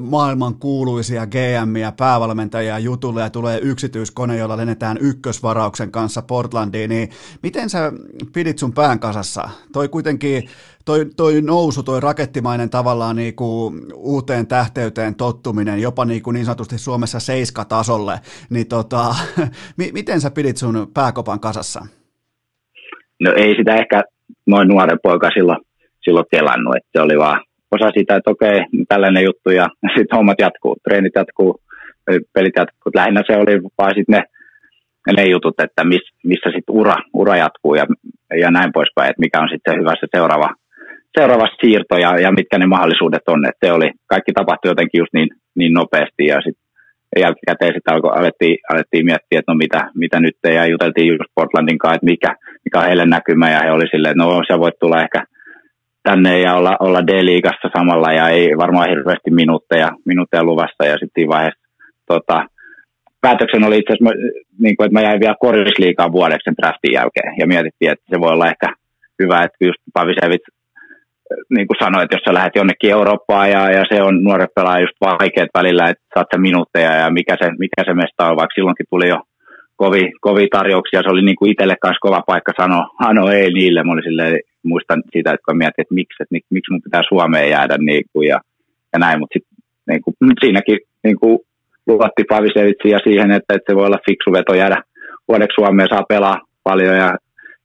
maailman 0.00 0.54
kuuluisia 0.54 1.26
GM-ja 1.26 1.92
päävalmentajia 1.92 2.78
jutulle 2.78 3.20
ja 3.20 3.30
tulee 3.30 3.58
yksityiskone, 3.62 4.36
jolla 4.36 4.56
lennetään 4.56 4.98
ykkösvarauksen 5.00 5.90
kanssa 5.90 6.22
Portlandiin. 6.22 6.90
Niin 6.90 7.10
miten 7.42 7.70
sä 7.70 7.92
pidit 8.32 8.58
sun 8.58 8.72
pään 8.72 9.00
kasassa? 9.00 9.48
Toi 9.72 9.88
kuitenkin 9.88 10.48
toi, 10.88 11.06
toi 11.16 11.42
nousu, 11.42 11.82
toi 11.82 12.00
rakettimainen 12.00 12.70
tavallaan 12.70 13.16
niin 13.16 13.36
kuin 13.36 13.74
uuteen 13.94 14.46
tähteyteen 14.46 15.14
tottuminen, 15.14 15.82
jopa 15.82 16.04
niin, 16.04 16.22
kuin 16.22 16.34
niin 16.34 16.44
sanotusti 16.46 16.78
Suomessa 16.78 17.20
seiskatasolle, 17.20 18.12
niin 18.50 18.68
tota, 18.68 19.00
miten 19.98 20.20
sä 20.20 20.30
pidit 20.30 20.56
sun 20.56 20.90
pääkopan 20.94 21.40
kasassa? 21.40 21.80
No 23.20 23.32
ei 23.36 23.54
sitä 23.56 23.74
ehkä 23.74 24.02
noin 24.46 24.68
nuoren 24.68 24.98
poika 25.02 25.30
silloin, 25.34 25.58
silloin 26.04 26.26
kelannut, 26.30 26.76
että 26.76 26.88
se 26.92 27.00
oli 27.00 27.18
vaan 27.18 27.40
osa 27.70 27.90
sitä, 27.98 28.16
että 28.16 28.30
okei, 28.30 28.60
tällainen 28.88 29.24
juttu 29.24 29.50
ja 29.50 29.66
sitten 29.96 30.16
hommat 30.16 30.38
jatkuu, 30.38 30.76
treenit 30.84 31.12
jatkuu, 31.14 31.60
pelit 32.32 32.56
jatkuu. 32.56 32.92
Lähinnä 32.94 33.22
se 33.26 33.36
oli 33.36 33.62
vaan 33.78 33.94
sitten 33.94 34.14
ne, 34.14 34.22
ne 35.16 35.24
jutut, 35.30 35.60
että 35.60 35.84
miss, 35.84 36.12
missä 36.24 36.50
sitten 36.50 36.74
ura, 36.74 36.96
ura 37.14 37.36
jatkuu 37.36 37.74
ja, 37.74 37.86
ja 38.40 38.50
näin 38.50 38.72
poispäin, 38.72 39.10
että 39.10 39.20
mikä 39.20 39.40
on 39.40 39.48
sitten 39.52 39.80
hyvä 39.80 39.92
se 40.00 40.06
seuraava, 40.16 40.54
seuraava 41.18 41.48
siirto 41.60 41.94
ja, 41.98 42.32
mitkä 42.32 42.58
ne 42.58 42.66
mahdollisuudet 42.66 43.28
on. 43.28 43.46
Että 43.48 43.66
se 43.66 43.72
oli, 43.72 43.90
kaikki 44.06 44.32
tapahtui 44.32 44.70
jotenkin 44.70 44.98
just 44.98 45.12
niin, 45.12 45.28
niin 45.58 45.72
nopeasti 45.72 46.24
ja 46.32 46.36
sitten 46.44 46.68
jälkikäteen 47.24 47.74
sitten 47.74 47.94
alko, 47.94 48.08
alettiin, 48.08 48.56
alettiin 48.72 49.04
miettiä, 49.04 49.38
että 49.38 49.52
no 49.52 49.56
mitä, 49.64 49.80
mitä 49.94 50.20
nyt 50.20 50.36
ja 50.44 50.66
juteltiin 50.66 51.08
just 51.08 51.30
Portlandin 51.34 51.78
kanssa, 51.78 51.94
että 51.94 52.10
mikä, 52.12 52.30
mikä 52.64 52.78
on 52.78 52.86
heille 52.86 53.06
näkymä. 53.06 53.50
Ja 53.50 53.60
he 53.64 53.72
oli 53.72 53.88
silleen, 53.90 54.12
että 54.12 54.24
no 54.24 54.42
se 54.46 54.58
voi 54.58 54.72
tulla 54.80 55.02
ehkä 55.02 55.20
tänne 56.02 56.40
ja 56.40 56.54
olla, 56.54 56.76
olla 56.80 57.06
D-liigassa 57.06 57.68
samalla. 57.76 58.12
Ja 58.12 58.28
ei 58.28 58.56
varmaan 58.56 58.88
hirveästi 58.88 59.30
minuutteja, 59.30 59.88
minuutteja 60.04 60.44
luvassa. 60.44 60.82
Ja 60.90 60.96
sitten 60.98 61.28
vaiheessa 61.28 61.60
tota, 62.06 62.46
päätöksen 63.20 63.64
oli 63.64 63.78
itse 63.78 63.92
asiassa, 63.92 64.14
niin 64.64 64.76
kuin, 64.76 64.84
että 64.86 64.98
mä 64.98 65.06
jäin 65.06 65.20
vielä 65.20 65.44
korisliikaan 65.46 66.12
vuodeksi 66.12 66.44
sen 66.44 66.58
draftin 66.58 66.92
jälkeen. 66.92 67.30
Ja 67.38 67.46
mietittiin, 67.46 67.92
että 67.92 68.04
se 68.10 68.20
voi 68.20 68.32
olla 68.32 68.46
ehkä 68.52 68.68
hyvä, 69.22 69.42
että 69.42 69.64
just 69.64 69.80
Pavisevit 69.94 70.44
niin 71.56 71.66
kuin 71.66 71.82
sanoin, 71.82 72.04
että 72.04 72.16
jos 72.16 72.24
sä 72.24 72.34
lähdet 72.34 72.56
jonnekin 72.56 72.90
Eurooppaan 72.90 73.50
ja, 73.50 73.70
ja 73.70 73.84
se 73.90 74.02
on 74.02 74.24
nuoret 74.24 74.54
pelaajat 74.54 74.82
just 74.82 74.96
vaikeat 75.00 75.50
välillä, 75.54 75.88
että 75.88 76.04
saat 76.14 76.26
sä 76.34 76.40
minuutteja 76.40 76.92
ja 77.02 77.10
mikä 77.10 77.36
se, 77.42 77.50
mikä 77.58 77.84
se 77.84 77.94
mesta 77.94 78.26
on, 78.28 78.36
vaikka 78.36 78.54
silloinkin 78.54 78.86
tuli 78.90 79.08
jo 79.08 79.18
kovi, 79.76 80.12
kovi 80.20 80.48
tarjouksia, 80.48 81.02
se 81.02 81.12
oli 81.12 81.22
niin 81.22 81.36
kuin 81.36 81.50
itselle 81.50 81.76
kanssa 81.82 82.04
kova 82.06 82.22
paikka 82.26 82.52
sanoa, 82.60 82.90
ano 82.98 83.30
ei 83.30 83.50
niille, 83.52 83.82
mä 83.82 83.92
silleen, 84.04 84.40
muistan 84.62 85.02
sitä, 85.12 85.30
että 85.32 85.44
kun 85.44 85.56
mietin, 85.56 85.82
että 85.82 85.94
miksi, 85.94 86.22
että 86.22 86.34
miksi 86.50 86.72
mun 86.72 86.82
pitää 86.82 87.02
Suomeen 87.08 87.50
jäädä 87.50 87.76
niin 87.78 88.04
kuin 88.12 88.28
ja, 88.28 88.38
ja 88.92 88.98
näin, 88.98 89.18
mutta 89.18 89.32
sitten 89.32 89.58
niin 90.20 90.42
siinäkin 90.44 90.78
niin 91.04 91.18
kuin 91.20 91.38
luotti 91.86 92.24
Pavisevitsiä 92.28 92.98
siihen, 93.04 93.30
että, 93.30 93.54
että 93.54 93.72
se 93.72 93.76
voi 93.76 93.86
olla 93.86 94.06
fiksu 94.06 94.32
veto 94.32 94.54
jäädä. 94.54 94.82
Vuodeksi 95.28 95.54
Suomeen, 95.54 95.88
saa 95.88 96.02
pelaa 96.08 96.40
paljon 96.64 96.96
ja 96.96 97.16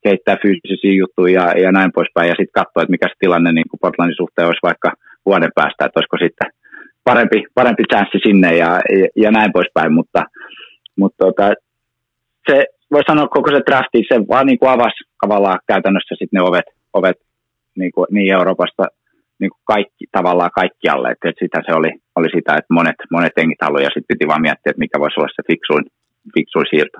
kehittää 0.04 0.38
fyysisiä 0.42 0.94
juttuja 1.02 1.42
ja, 1.42 1.62
ja 1.64 1.72
näin 1.72 1.92
poispäin, 1.98 2.30
ja 2.30 2.36
sitten 2.40 2.60
katsoa, 2.62 2.84
että 2.84 2.96
mikä 2.96 3.08
se 3.08 3.16
tilanne 3.20 3.52
niin 3.52 3.70
kuin 3.70 3.80
Portlandin 3.82 4.22
suhteen 4.22 4.48
olisi 4.48 4.68
vaikka 4.70 4.90
vuoden 5.26 5.52
päästä, 5.56 5.86
että 5.86 6.00
olisiko 6.00 6.18
sitten 6.18 6.50
parempi, 7.04 7.40
parempi 7.60 7.84
chanssi 7.92 8.20
sinne 8.28 8.50
ja, 8.64 8.72
ja, 9.00 9.08
ja 9.24 9.32
näin 9.32 9.52
poispäin, 9.54 9.94
mutta, 9.94 10.22
mutta 11.00 11.18
tota, 11.26 11.46
se 12.50 12.66
voi 12.92 13.04
sanoa 13.08 13.28
koko 13.28 13.50
se 13.52 13.62
drafti, 13.68 14.00
se 14.12 14.16
vaan 14.32 14.46
niin 14.46 14.60
kuin 14.60 14.72
avasi 14.72 15.00
tavallaan 15.22 15.60
käytännössä 15.68 16.16
sitten 16.16 16.38
ne 16.38 16.42
ovet, 16.50 16.68
ovet 16.94 17.18
niin, 17.80 17.92
kuin, 17.96 18.08
niin 18.12 18.34
Euroopasta 18.34 18.84
niin 19.40 19.52
kuin 19.54 19.64
kaikki, 19.74 20.04
tavallaan 20.12 20.58
kaikkialle, 20.60 21.08
että, 21.12 21.30
että 21.30 21.44
sitä 21.46 21.60
se 21.66 21.74
oli, 21.80 21.92
oli 22.16 22.30
sitä, 22.36 22.52
että 22.60 22.74
monet, 22.78 23.00
monet 23.12 23.34
tengit 23.36 23.62
ja 23.62 23.94
sitten 23.94 24.12
piti 24.12 24.28
vaan 24.28 24.42
miettiä, 24.42 24.70
että 24.72 24.84
mikä 24.86 25.00
voisi 25.00 25.20
olla 25.20 25.36
se 25.36 25.44
fiksuin, 25.52 25.86
fiksuin 26.34 26.66
siirto. 26.70 26.98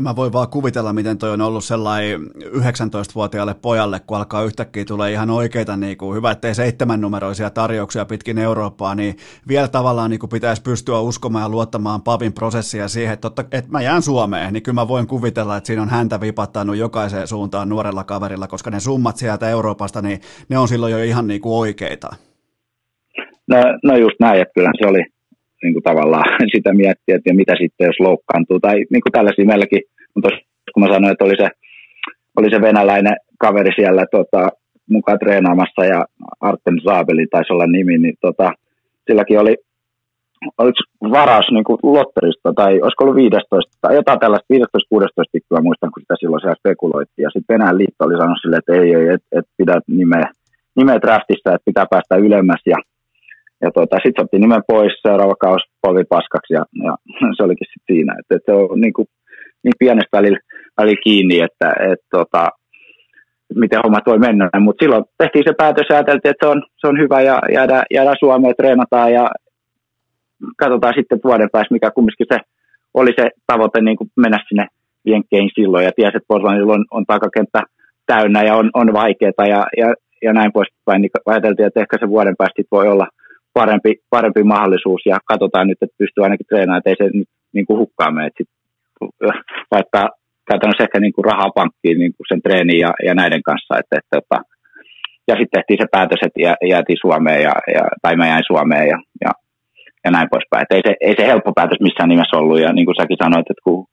Mä 0.00 0.16
voin 0.16 0.32
vaan 0.32 0.48
kuvitella, 0.48 0.92
miten 0.92 1.18
toi 1.18 1.30
on 1.30 1.40
ollut 1.40 1.64
sellainen 1.64 2.20
19-vuotiaalle 2.44 3.54
pojalle, 3.54 4.00
kun 4.00 4.16
alkaa 4.16 4.42
yhtäkkiä 4.42 4.84
tulee 4.84 5.12
ihan 5.12 5.30
oikeita, 5.30 5.76
niin 5.76 5.96
kuin, 5.96 6.16
hyvä 6.16 6.30
ettei 6.30 6.54
seitsemän 6.54 7.00
numeroisia 7.00 7.50
tarjouksia 7.50 8.04
pitkin 8.04 8.38
Eurooppaa, 8.38 8.94
niin 8.94 9.16
vielä 9.48 9.68
tavallaan 9.68 10.10
niin 10.10 10.20
kuin 10.20 10.30
pitäisi 10.30 10.62
pystyä 10.62 11.00
uskomaan 11.00 11.42
ja 11.42 11.48
luottamaan 11.48 12.02
Pavin 12.02 12.32
prosessia 12.32 12.88
siihen, 12.88 13.12
että, 13.12 13.30
totta, 13.30 13.44
että 13.56 13.70
mä 13.70 13.82
jään 13.82 14.02
Suomeen, 14.02 14.52
niin 14.52 14.62
kyllä 14.62 14.80
mä 14.80 14.88
voin 14.88 15.06
kuvitella, 15.06 15.56
että 15.56 15.66
siinä 15.66 15.82
on 15.82 15.90
häntä 15.90 16.20
vipattanut 16.20 16.76
jokaiseen 16.76 17.26
suuntaan 17.26 17.68
nuorella 17.68 18.04
kaverilla, 18.04 18.46
koska 18.46 18.70
ne 18.70 18.80
summat 18.80 19.16
sieltä 19.16 19.48
Euroopasta, 19.48 20.02
niin 20.02 20.20
ne 20.48 20.58
on 20.58 20.68
silloin 20.68 20.92
jo 20.92 21.02
ihan 21.02 21.26
niin 21.26 21.40
kuin 21.40 21.54
oikeita. 21.54 22.08
No, 23.48 23.56
no 23.84 23.96
just 23.96 24.16
näin, 24.20 24.42
että 24.42 24.54
kyllä 24.54 24.70
se 24.80 24.88
oli, 24.88 25.04
niin 25.62 25.74
kuin 25.74 25.82
tavallaan 25.82 26.24
sitä 26.54 26.74
miettiä, 26.74 27.16
että 27.16 27.34
mitä 27.34 27.54
sitten 27.62 27.86
jos 27.86 28.00
loukkaantuu. 28.00 28.60
Tai 28.60 28.74
niin 28.74 29.02
kuin 29.04 29.12
tällaisia 29.12 29.50
meilläkin, 29.50 29.82
mutta 30.14 30.28
kun 30.72 30.82
mä 30.82 30.94
sanoin, 30.94 31.12
että 31.12 31.24
oli 31.24 31.36
se, 31.42 31.48
oli 32.36 32.50
se 32.50 32.60
venäläinen 32.60 33.16
kaveri 33.38 33.70
siellä 33.76 34.04
tota, 34.10 34.48
mukaan 34.90 35.18
treenaamassa 35.18 35.84
ja 35.84 36.04
Artem 36.40 36.76
Zaabeli 36.84 37.26
taisi 37.26 37.52
olla 37.52 37.66
nimi, 37.66 37.98
niin 37.98 38.14
tota, 38.20 38.52
silläkin 39.06 39.40
oli, 39.40 39.56
oli 40.58 40.72
varas 41.10 41.46
niin 41.50 41.64
kuin 41.64 41.78
lotterista, 41.82 42.52
tai 42.56 42.80
olisiko 42.82 43.04
ollut 43.04 43.16
15, 43.16 43.78
tai 43.80 43.94
jotain 43.94 44.20
tällaista 44.20 44.54
15-16 44.54 44.58
tikkuja, 45.32 45.62
muistan, 45.62 45.90
kun 45.92 46.02
sitä 46.02 46.14
silloin 46.18 46.40
siellä 46.40 46.60
spekuloitiin. 46.62 47.22
Ja 47.22 47.30
sitten 47.30 47.54
Venäjän 47.54 47.78
liitto 47.78 48.04
oli 48.04 48.16
sanonut 48.16 48.38
sille, 48.42 48.56
että 48.56 48.72
ei, 48.72 48.94
ei, 48.94 49.08
että 49.14 49.28
et 49.38 49.46
pidä 49.58 49.80
nimeä, 49.86 50.26
nimeä 50.76 51.00
draftista, 51.00 51.54
että 51.54 51.68
pitää 51.70 51.86
päästä 51.90 52.16
ylemmäs. 52.16 52.62
Ja 52.66 52.76
ja 53.62 53.70
tuota, 53.70 53.96
sitten 54.04 54.24
otti 54.24 54.38
nimen 54.38 54.62
pois, 54.68 54.92
seuraava 55.02 55.34
kausi 55.34 55.64
polvi 55.82 56.04
paskaksi 56.04 56.54
ja, 56.54 56.64
ja 56.84 56.92
se 57.36 57.42
olikin 57.42 57.68
sitten 57.72 57.94
siinä. 57.94 58.12
Että, 58.18 58.36
että 58.36 58.52
se 58.52 58.56
on 58.58 58.80
niin, 58.80 58.92
kuin, 58.92 59.08
niin 59.64 59.76
pienestä 59.78 60.16
välillä, 60.16 60.38
välillä 60.78 61.00
kiinni, 61.04 61.40
että, 61.40 61.68
että 61.92 62.06
tota, 62.10 62.48
miten 63.54 63.80
hommat 63.84 64.06
voi 64.06 64.18
mennä. 64.18 64.50
Mutta 64.60 64.82
silloin 64.82 65.04
tehtiin 65.18 65.44
se 65.46 65.54
päätös 65.58 65.86
ja 65.88 65.96
ajateltiin, 65.96 66.30
että 66.30 66.46
se 66.46 66.50
on, 66.50 66.62
se 66.80 66.86
on 66.86 66.98
hyvä 66.98 67.20
ja 67.20 67.40
jäädään, 67.54 67.84
jäädään 67.94 68.16
Suomeen, 68.20 68.54
treenataan 68.56 69.12
ja 69.12 69.30
katsotaan 70.56 70.94
sitten 70.96 71.20
vuoden 71.24 71.48
päästä, 71.52 71.74
mikä 71.74 71.90
kumminkin 71.90 72.26
se 72.32 72.38
oli 72.94 73.12
se 73.16 73.30
tavoite 73.46 73.80
niin 73.80 73.96
kuin 73.96 74.10
mennä 74.16 74.38
sinne 74.48 74.66
jenkkeihin 75.06 75.50
silloin 75.54 75.84
ja 75.84 75.92
tiesi, 75.96 76.16
että 76.16 76.28
Portlandilla 76.28 76.72
on, 76.72 76.84
on 76.90 77.04
takakenttä 77.06 77.62
täynnä 78.06 78.42
ja 78.42 78.54
on, 78.54 78.70
on 78.74 78.92
vaikeaa 78.92 79.46
ja, 79.54 79.66
ja, 79.76 79.94
ja 80.22 80.32
näin 80.32 80.52
poispäin, 80.52 81.02
niin 81.02 81.10
ajateltiin, 81.26 81.66
että 81.66 81.80
ehkä 81.80 81.96
se 82.00 82.08
vuoden 82.08 82.34
päästä 82.38 82.62
voi 82.72 82.88
olla– 82.88 83.06
parempi, 83.54 83.94
parempi 84.10 84.42
mahdollisuus 84.42 85.02
ja 85.06 85.18
katsotaan 85.24 85.66
nyt, 85.68 85.78
että 85.82 85.96
pystyy 85.98 86.24
ainakin 86.24 86.46
treenaamaan, 86.46 86.78
että 86.78 86.90
ei 86.90 86.96
se 86.98 87.18
nyt 87.18 87.28
niin 87.52 87.66
kuin 87.66 87.78
hukkaa 87.78 88.10
mene. 88.10 88.30
Vaikka 89.70 90.10
käytännössä 90.50 90.84
ehkä 90.84 91.00
niin 91.00 91.12
kuin 91.12 91.24
rahaa 91.24 91.50
pankkiin 91.54 91.98
niin 91.98 92.14
kuin 92.16 92.26
sen 92.28 92.42
treeniin 92.42 92.80
ja, 92.80 92.90
ja 93.06 93.14
näiden 93.14 93.42
kanssa. 93.42 93.78
Että, 93.78 93.96
että, 93.98 94.18
että, 94.18 94.38
ja 95.28 95.34
sitten 95.34 95.54
tehtiin 95.56 95.78
se 95.82 95.86
päätös, 95.90 96.20
että 96.22 96.42
jä, 96.42 96.54
jäätiin 96.72 97.02
Suomeen 97.04 97.42
ja, 97.42 97.54
ja, 97.74 97.84
tai 98.02 98.16
mä 98.16 98.26
jäin 98.26 98.44
Suomeen 98.46 98.88
ja, 98.88 98.98
ja, 99.24 99.30
ja 100.04 100.10
näin 100.10 100.28
poispäin. 100.30 100.62
Että 100.62 100.76
ei, 100.76 100.82
se, 100.86 100.94
ei 101.00 101.14
se 101.18 101.26
helppo 101.26 101.52
päätös 101.52 101.80
missään 101.80 102.08
nimessä 102.08 102.36
ollut 102.36 102.60
ja 102.60 102.72
niin 102.72 102.86
kuin 102.86 102.98
säkin 103.00 103.22
sanoit, 103.22 103.50
että 103.50 103.64
kun 103.64 103.86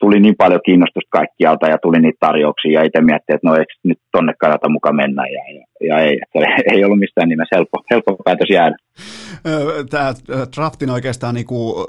tuli 0.00 0.20
niin 0.20 0.34
paljon 0.38 0.60
kiinnostusta 0.64 1.10
kaikkialta 1.10 1.66
ja 1.66 1.78
tuli 1.78 1.98
niitä 2.00 2.16
tarjouksia 2.20 2.80
ja 2.80 2.86
itse 2.86 3.00
miettii, 3.00 3.34
että 3.34 3.48
no 3.48 3.54
eikö 3.54 3.72
nyt 3.84 3.98
tonne 4.12 4.32
kannata 4.40 4.68
mukaan 4.68 4.96
mennä 4.96 5.22
ja, 5.26 5.42
ja, 5.54 5.86
ja 5.88 5.98
ei, 6.00 6.18
että 6.22 6.38
ei 6.72 6.84
ollut 6.84 6.98
mistään 6.98 7.28
nimessä 7.28 7.56
helppo, 7.56 7.82
helppo 7.90 8.16
päätös 8.24 8.48
jäädä. 8.50 8.76
Tämä 9.90 10.12
draftin 10.56 10.90
oikeastaan 10.90 11.34
niin 11.34 11.46
kuin 11.46 11.86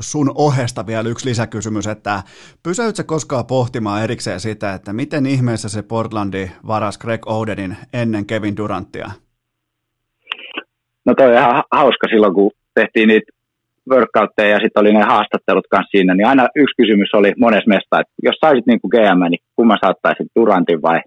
sun 0.00 0.32
ohesta 0.34 0.86
vielä 0.86 1.08
yksi 1.08 1.28
lisäkysymys, 1.28 1.86
että 1.86 2.22
pysäytkö 2.62 3.02
koskaan 3.06 3.46
pohtimaan 3.46 4.02
erikseen 4.04 4.40
sitä, 4.40 4.74
että 4.74 4.92
miten 4.92 5.26
ihmeessä 5.26 5.68
se 5.68 5.82
Portlandi 5.82 6.50
varas 6.66 6.98
Greg 6.98 7.26
Odenin 7.26 7.76
ennen 7.92 8.26
Kevin 8.26 8.56
Durantia? 8.56 9.10
no 11.04 11.14
toi 11.14 11.26
on 11.26 11.32
ihan 11.32 11.64
hauska 11.72 12.06
silloin, 12.10 12.34
kun 12.34 12.50
tehtiin 12.74 13.08
niitä 13.08 13.32
workoutteja 13.90 14.48
ja 14.48 14.60
sitten 14.62 14.80
oli 14.80 14.92
ne 14.92 15.02
haastattelut 15.02 15.66
kanssa 15.70 15.90
siinä, 15.90 16.14
niin 16.14 16.26
aina 16.26 16.48
yksi 16.56 16.76
kysymys 16.76 17.14
oli 17.14 17.32
monessa 17.38 17.68
mesta, 17.68 18.00
että 18.00 18.12
jos 18.22 18.36
saisit 18.40 18.66
niin 18.66 18.80
kuin 18.80 18.90
GM, 18.94 19.30
niin 19.30 19.44
kumman 19.56 19.78
saattaisit 19.84 20.26
Durantin 20.36 20.82
vai 20.82 21.00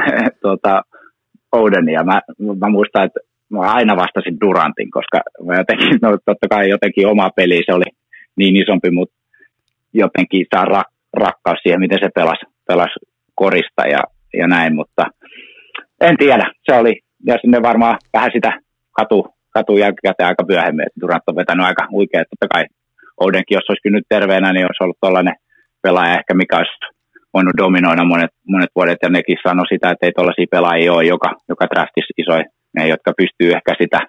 tuota, 0.42 0.82
Odenin, 1.52 1.94
ja 1.94 2.04
mä, 2.04 2.20
mä 2.58 2.68
muistan, 2.68 3.04
että 3.04 3.20
mä 3.50 3.60
aina 3.60 3.96
vastasin 3.96 4.40
Durantin, 4.40 4.90
koska 4.90 5.20
mä 5.46 5.54
jotenkin, 5.54 5.98
no 6.02 6.18
totta 6.24 6.48
kai 6.50 6.68
jotenkin 6.68 7.06
oma 7.06 7.30
peli, 7.36 7.62
se 7.66 7.74
oli 7.74 7.84
niin 8.36 8.56
isompi, 8.56 8.90
mutta 8.90 9.14
jotenkin 9.92 10.46
saa 10.54 10.64
rak, 10.64 10.86
rakkaus 11.12 11.58
siihen, 11.62 11.80
miten 11.80 11.98
se 12.02 12.08
pelasi, 12.14 12.46
pelasi 12.68 12.94
korista 13.34 13.82
ja, 13.90 14.00
ja 14.34 14.46
näin, 14.48 14.74
mutta 14.74 15.06
en 16.00 16.16
tiedä, 16.16 16.52
se 16.62 16.76
oli, 16.76 17.00
ja 17.26 17.38
sinne 17.40 17.62
varmaan 17.62 17.98
vähän 18.12 18.30
sitä 18.32 18.60
katu, 18.92 19.34
katu 19.50 19.76
jälkikäteen 19.76 20.28
aika 20.28 20.44
myöhemmin, 20.48 20.86
että 20.86 21.00
Durant 21.00 21.22
on 21.26 21.36
vetänyt 21.36 21.66
aika 21.66 21.86
huikea, 21.90 22.24
totta 22.30 22.54
kai 22.54 22.64
Oudenkin, 23.20 23.54
jos 23.54 23.70
olisi 23.70 23.90
nyt 23.90 24.06
terveenä, 24.08 24.52
niin 24.52 24.66
olisi 24.66 24.84
ollut 24.84 25.00
tällainen 25.00 25.34
pelaaja 25.82 26.18
ehkä, 26.18 26.34
mikä 26.34 26.56
olisi 26.56 26.72
voinut 27.34 27.56
dominoida 27.56 28.04
monet, 28.04 28.30
monet 28.48 28.70
vuodet, 28.76 28.98
ja 29.02 29.08
nekin 29.08 29.38
sanoi 29.46 29.66
sitä, 29.72 29.90
että 29.90 30.06
ei 30.06 30.12
tuollaisia 30.12 30.52
pelaajia 30.54 30.92
ole, 30.92 31.04
joka, 31.04 31.30
joka 31.48 31.66
draftissa 31.70 32.14
isoja, 32.18 32.44
ne, 32.76 32.88
jotka 32.88 33.12
pystyy 33.20 33.50
ehkä 33.52 33.72
sitä, 33.82 34.00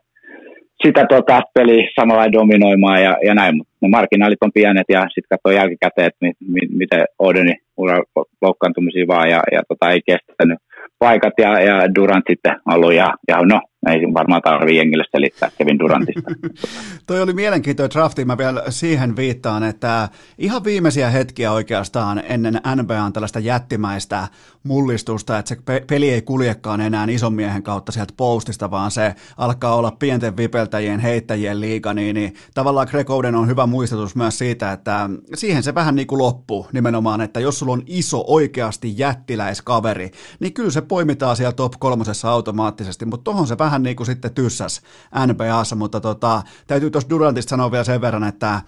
sitä 0.84 1.06
tota, 1.10 1.42
peliä 1.54 1.90
samalla 2.00 2.32
dominoimaan 2.32 3.04
ja, 3.04 3.18
ja 3.28 3.34
näin, 3.34 3.58
mutta 3.58 3.74
ne 3.82 3.90
marginaalit 3.90 4.44
on 4.44 4.52
pienet 4.54 4.90
ja 4.90 5.02
sitten 5.02 5.30
katsoo 5.30 5.52
jälkikäteen, 5.52 6.08
että 6.08 6.22
mi, 6.22 6.32
mi, 6.54 6.62
miten 6.78 7.04
Odeni 7.20 7.56
ura 7.78 7.98
loukkaantumisia 8.42 9.08
vaan 9.08 9.30
ja, 9.30 9.42
ja 9.52 9.62
tota, 9.68 9.92
ei 9.92 10.02
kestänyt 10.06 10.60
paikat 11.00 11.34
ja, 11.38 11.60
ja 11.62 11.96
Durant 11.96 12.26
sitten 12.30 12.56
ollut 12.74 12.94
ja, 12.94 13.08
ja 13.28 13.38
no, 13.52 13.62
ei 13.90 14.14
varmaan 14.14 14.42
tarvitse 14.42 14.78
jengille 14.78 15.04
selittää 15.12 15.52
Kevin 15.58 15.80
Durantista. 15.80 16.32
Toi 17.08 17.22
oli 17.22 17.34
mielenkiintoinen 17.34 17.92
drafti, 17.92 18.26
mä 18.26 18.38
vielä 18.38 18.64
siihen 18.70 19.16
viittaan, 19.16 19.64
että 19.64 20.10
ihan 20.38 20.64
viimeisiä 20.64 21.10
hetkiä 21.10 21.52
oikeastaan 21.52 22.24
ennen 22.26 22.62
NBAn 22.76 23.14
tällaista 23.14 23.40
jättimäistä 23.40 24.28
mullistusta, 24.64 25.38
että 25.38 25.50
se 25.50 25.82
peli 25.88 26.10
ei 26.10 26.22
kuljekaan 26.22 26.82
enää 26.82 27.08
ison 27.10 27.34
miehen 27.34 27.64
kautta 27.64 27.92
sieltä 27.92 28.14
postista, 28.18 28.72
vaan 28.72 28.92
se 28.92 29.16
alkaa 29.38 29.76
olla 29.76 29.92
pienten 29.92 30.38
vipeltäjien, 30.38 31.00
heittäjien 31.00 31.62
liiga, 31.62 31.94
niin, 31.94 32.14
niin 32.14 32.34
tavallaan 32.54 32.88
Greg 32.92 33.10
Oden 33.10 33.36
on 33.36 33.48
hyvä 33.48 33.66
muistutus 33.66 34.16
myös 34.16 34.38
siitä, 34.38 34.72
että 34.72 35.10
siihen 35.36 35.64
se 35.64 35.76
vähän 35.76 35.96
niin 35.96 36.08
kuin 36.08 36.20
loppuu 36.20 36.68
nimenomaan, 36.74 37.22
että 37.22 37.40
jos 37.40 37.60
sulla 37.60 37.74
on 37.74 37.84
iso 37.86 38.24
oikeasti 38.28 38.94
jättiläiskaveri, 38.98 40.12
niin 40.40 40.54
kyllä 40.54 40.72
se 40.72 40.82
poimitaan 40.82 41.36
siellä 41.36 41.54
top 41.54 41.74
kolmosessa 41.80 42.32
automaattisesti, 42.32 43.06
mutta 43.06 43.24
tohon 43.24 43.48
se 43.48 43.58
vähän 43.58 43.71
niin 43.80 43.96
kuin 43.96 44.08
sitten 44.08 44.34
tyssäs 44.34 44.82
NBAssa, 45.28 45.76
mutta 45.76 46.00
tota, 46.00 46.42
täytyy 46.68 46.92
tuossa 46.92 47.10
Durantista 47.10 47.50
sanoa 47.50 47.72
vielä 47.72 47.84
sen 47.84 48.02
verran, 48.02 48.24
että 48.24 48.62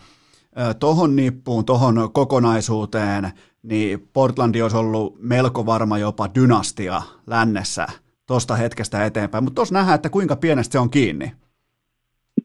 tohon 0.79 1.15
nippuun, 1.15 1.65
tohon 1.65 2.09
kokonaisuuteen, 2.13 3.31
niin 3.63 4.09
Portlandi 4.13 4.61
olisi 4.61 4.77
ollut 4.77 5.15
melko 5.21 5.65
varma 5.65 5.97
jopa 5.97 6.29
dynastia 6.35 7.01
lännessä 7.27 7.87
tuosta 8.27 8.55
hetkestä 8.55 9.05
eteenpäin, 9.05 9.43
mutta 9.43 9.55
tuossa 9.55 9.75
nähdään, 9.75 9.95
että 9.95 10.09
kuinka 10.09 10.35
pienestä 10.35 10.71
se 10.71 10.79
on 10.79 10.89
kiinni. 10.89 11.31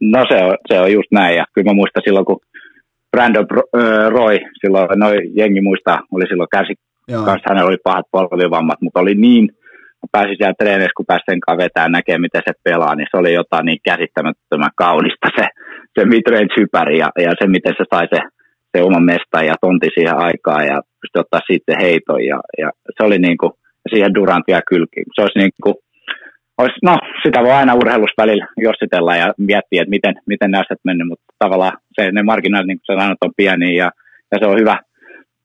No 0.01 0.24
se 0.28 0.44
on, 0.44 0.56
se 0.68 0.80
on 0.80 0.93
just 0.93 1.09
näin, 1.12 1.36
ja 1.36 1.44
kyllä 1.52 1.70
mä 1.70 1.74
muistan 1.74 2.02
silloin, 2.05 2.26
kun 2.26 2.40
Brandon 3.10 3.47
Roy, 4.09 4.39
silloin 4.60 4.89
noin 4.97 5.36
jengi 5.36 5.60
muistaa, 5.60 6.01
oli 6.12 6.24
silloin 6.28 6.48
käsi, 6.52 6.74
kanssa 7.06 7.48
hänellä 7.48 7.68
oli 7.68 7.78
pahat 7.85 8.06
polvivammat, 8.10 8.80
mutta 8.80 9.01
oli 9.01 9.14
niin 9.14 9.51
mä 10.02 10.08
pääsin 10.12 10.36
siellä 10.38 10.60
treenissä, 10.60 10.96
kun 10.96 11.08
pääsin 11.10 11.28
sen 11.30 11.40
kanssa 11.40 11.64
vetää 11.64 11.88
näkee, 11.88 12.18
miten 12.18 12.42
se 12.48 12.52
pelaa, 12.64 12.94
niin 12.94 13.08
se 13.10 13.16
oli 13.20 13.32
jotain 13.40 13.66
niin 13.66 13.80
käsittämättömän 13.88 14.78
kaunista 14.84 15.28
se, 15.36 15.44
se 15.94 16.00
midrange 16.12 16.54
hypäri 16.60 16.98
ja, 16.98 17.08
ja 17.26 17.32
se, 17.38 17.46
miten 17.56 17.74
se 17.78 17.84
sai 17.92 18.06
se, 18.14 18.20
se 18.72 18.82
oma 18.82 19.00
mesta 19.00 19.38
ja 19.48 19.54
tonti 19.60 19.88
siihen 19.94 20.18
aikaan 20.28 20.64
ja 20.70 20.76
pystyi 21.00 21.20
ottaa 21.20 21.48
sitten 21.50 21.80
heiton 21.84 22.24
ja, 22.30 22.38
ja 22.62 22.68
se 22.96 23.00
oli 23.06 23.18
niin 23.18 23.38
kuin, 23.38 23.52
siihen 23.90 24.14
Durantia 24.14 24.60
kylki. 24.70 25.00
Se 25.14 25.20
olisi 25.22 25.38
niin 25.38 25.50
kuin, 25.62 25.74
olisi, 26.58 26.78
no, 26.82 26.96
sitä 27.22 27.40
voi 27.42 27.52
aina 27.52 27.74
urheilussa 27.74 28.22
välillä 28.22 28.46
jossitella 28.56 29.16
ja 29.16 29.34
miettiä, 29.38 29.82
että 29.82 29.90
miten, 29.90 30.14
miten 30.26 30.50
näistä 30.50 30.74
mennyt, 30.84 31.08
mutta 31.08 31.24
tavallaan 31.38 31.72
se, 31.92 32.12
ne 32.12 32.22
marginaalit, 32.22 32.66
niin 32.66 32.80
kuin 32.86 33.00
sanot, 33.00 33.24
on 33.24 33.32
pieniä 33.36 33.84
ja, 33.84 33.90
ja 34.32 34.38
se 34.40 34.46
on 34.46 34.60
hyvä, 34.60 34.76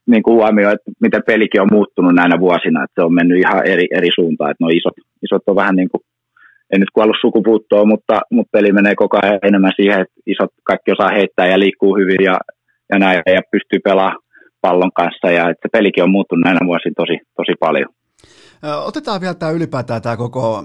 niin 0.07 0.23
kuin 0.23 0.35
huomio, 0.35 0.69
että 0.69 0.91
miten 1.01 1.23
pelikin 1.27 1.61
on 1.61 1.67
muuttunut 1.71 2.15
näinä 2.15 2.39
vuosina, 2.39 2.83
että 2.83 3.01
se 3.01 3.05
on 3.05 3.13
mennyt 3.13 3.39
ihan 3.39 3.67
eri, 3.67 3.85
eri 3.97 4.09
suuntaan, 4.15 4.51
että 4.51 4.63
no 4.63 4.69
isot, 4.69 4.93
isot 5.25 5.43
on 5.47 5.55
vähän 5.55 5.75
niin 5.75 5.89
kuin, 5.89 6.01
ei 6.71 6.79
nyt 6.79 6.91
kuollut 6.93 7.17
sukupuuttoon, 7.21 7.87
mutta, 7.87 8.21
mutta 8.31 8.49
peli 8.51 8.71
menee 8.71 8.95
koko 8.95 9.17
ajan 9.21 9.39
enemmän 9.43 9.71
siihen, 9.75 10.01
että 10.01 10.15
isot 10.27 10.51
kaikki 10.63 10.91
osaa 10.91 11.15
heittää 11.17 11.47
ja 11.47 11.59
liikkuu 11.59 11.95
hyvin 11.95 12.23
ja, 12.23 12.37
ja 12.91 12.99
näin, 12.99 13.21
ja 13.25 13.41
pystyy 13.51 13.79
pelaamaan 13.83 14.23
pallon 14.61 14.91
kanssa, 14.95 15.31
ja 15.31 15.49
että 15.49 15.67
pelikin 15.71 16.03
on 16.03 16.11
muuttunut 16.11 16.43
näinä 16.45 16.59
vuosina 16.65 16.93
tosi, 16.97 17.17
tosi 17.37 17.53
paljon. 17.59 17.89
Otetaan 18.85 19.21
vielä 19.21 19.33
tämä 19.33 19.51
ylipäätään 19.51 20.01
tämä 20.01 20.17
koko 20.17 20.63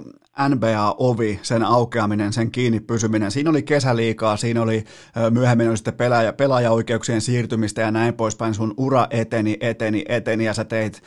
NBA-ovi, 0.48 1.38
sen 1.42 1.62
aukeaminen, 1.62 2.32
sen 2.32 2.50
kiinni 2.50 2.80
pysyminen. 2.80 3.30
Siinä 3.30 3.50
oli 3.50 3.62
kesäliikaa, 3.62 4.36
siinä 4.36 4.62
oli 4.62 4.84
myöhemmin 5.30 5.68
oli 5.68 5.76
sitten 5.76 5.94
pelaaja, 5.94 6.32
pelaajaoikeuksien 6.32 7.20
siirtymistä 7.20 7.80
ja 7.80 7.90
näin 7.90 8.14
poispäin. 8.14 8.54
Sun 8.54 8.74
ura 8.76 9.06
eteni, 9.10 9.56
eteni, 9.60 10.04
eteni 10.08 10.44
ja 10.44 10.54
sä 10.54 10.64
teit 10.64 11.02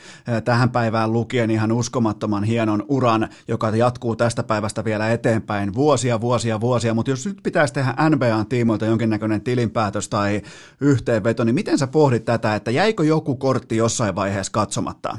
tähän 0.46 0.70
päivään 0.70 1.14
lukien 1.14 1.52
ihan 1.52 1.72
uskomattoman 1.72 2.44
hienon 2.44 2.86
uran, 2.88 3.30
joka 3.48 3.70
jatkuu 3.70 4.16
tästä 4.16 4.44
päivästä 4.44 4.84
vielä 4.84 5.12
eteenpäin 5.12 5.74
vuosia, 5.74 6.22
vuosia, 6.22 6.62
vuosia. 6.62 6.94
Mutta 6.94 7.12
jos 7.12 7.26
nyt 7.26 7.38
pitäisi 7.44 7.74
tehdä 7.74 7.96
NBAn 8.10 8.46
tiimoilta 8.50 8.86
jonkinnäköinen 8.86 9.42
tilinpäätös 9.42 10.10
tai 10.10 10.42
yhteenveto, 10.82 11.44
niin 11.44 11.56
miten 11.56 11.78
sä 11.78 11.88
pohdit 11.88 12.26
tätä, 12.26 12.56
että 12.56 12.72
jäikö 12.72 13.04
joku 13.04 13.36
kortti 13.36 13.78
jossain 13.78 14.16
vaiheessa 14.16 14.52
katsomatta? 14.52 15.18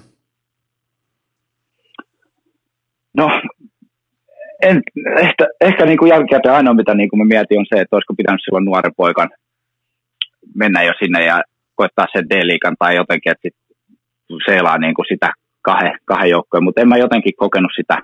No 3.16 3.28
en, 4.62 4.82
ehkä, 5.18 5.48
ehkä 5.60 5.84
niin 5.86 5.98
kuin 5.98 6.08
jälkikäteen 6.08 6.54
ainoa, 6.54 6.74
mitä 6.74 6.94
niin 6.94 7.10
kuin 7.10 7.20
mä 7.20 7.24
mietin, 7.24 7.58
on 7.58 7.66
se, 7.68 7.80
että 7.80 7.96
olisiko 7.96 8.14
pitänyt 8.14 8.40
silloin 8.44 8.64
nuoren 8.64 8.92
poikan 8.96 9.30
mennä 10.54 10.82
jo 10.82 10.92
sinne 10.98 11.24
ja 11.24 11.42
koittaa 11.74 12.06
sen 12.12 12.30
D-liikan 12.30 12.76
tai 12.78 12.96
jotenkin, 12.96 13.32
että 13.32 13.42
sit 13.42 13.56
seilaa 14.46 14.78
niin 14.78 14.94
kuin 14.94 15.06
sitä 15.08 15.30
kahden, 15.62 15.98
kahden 16.04 16.30
joukkojen, 16.30 16.64
mutta 16.64 16.80
en 16.80 16.88
mä 16.88 16.96
jotenkin 16.96 17.32
kokenut 17.36 17.72
sitä 17.76 17.98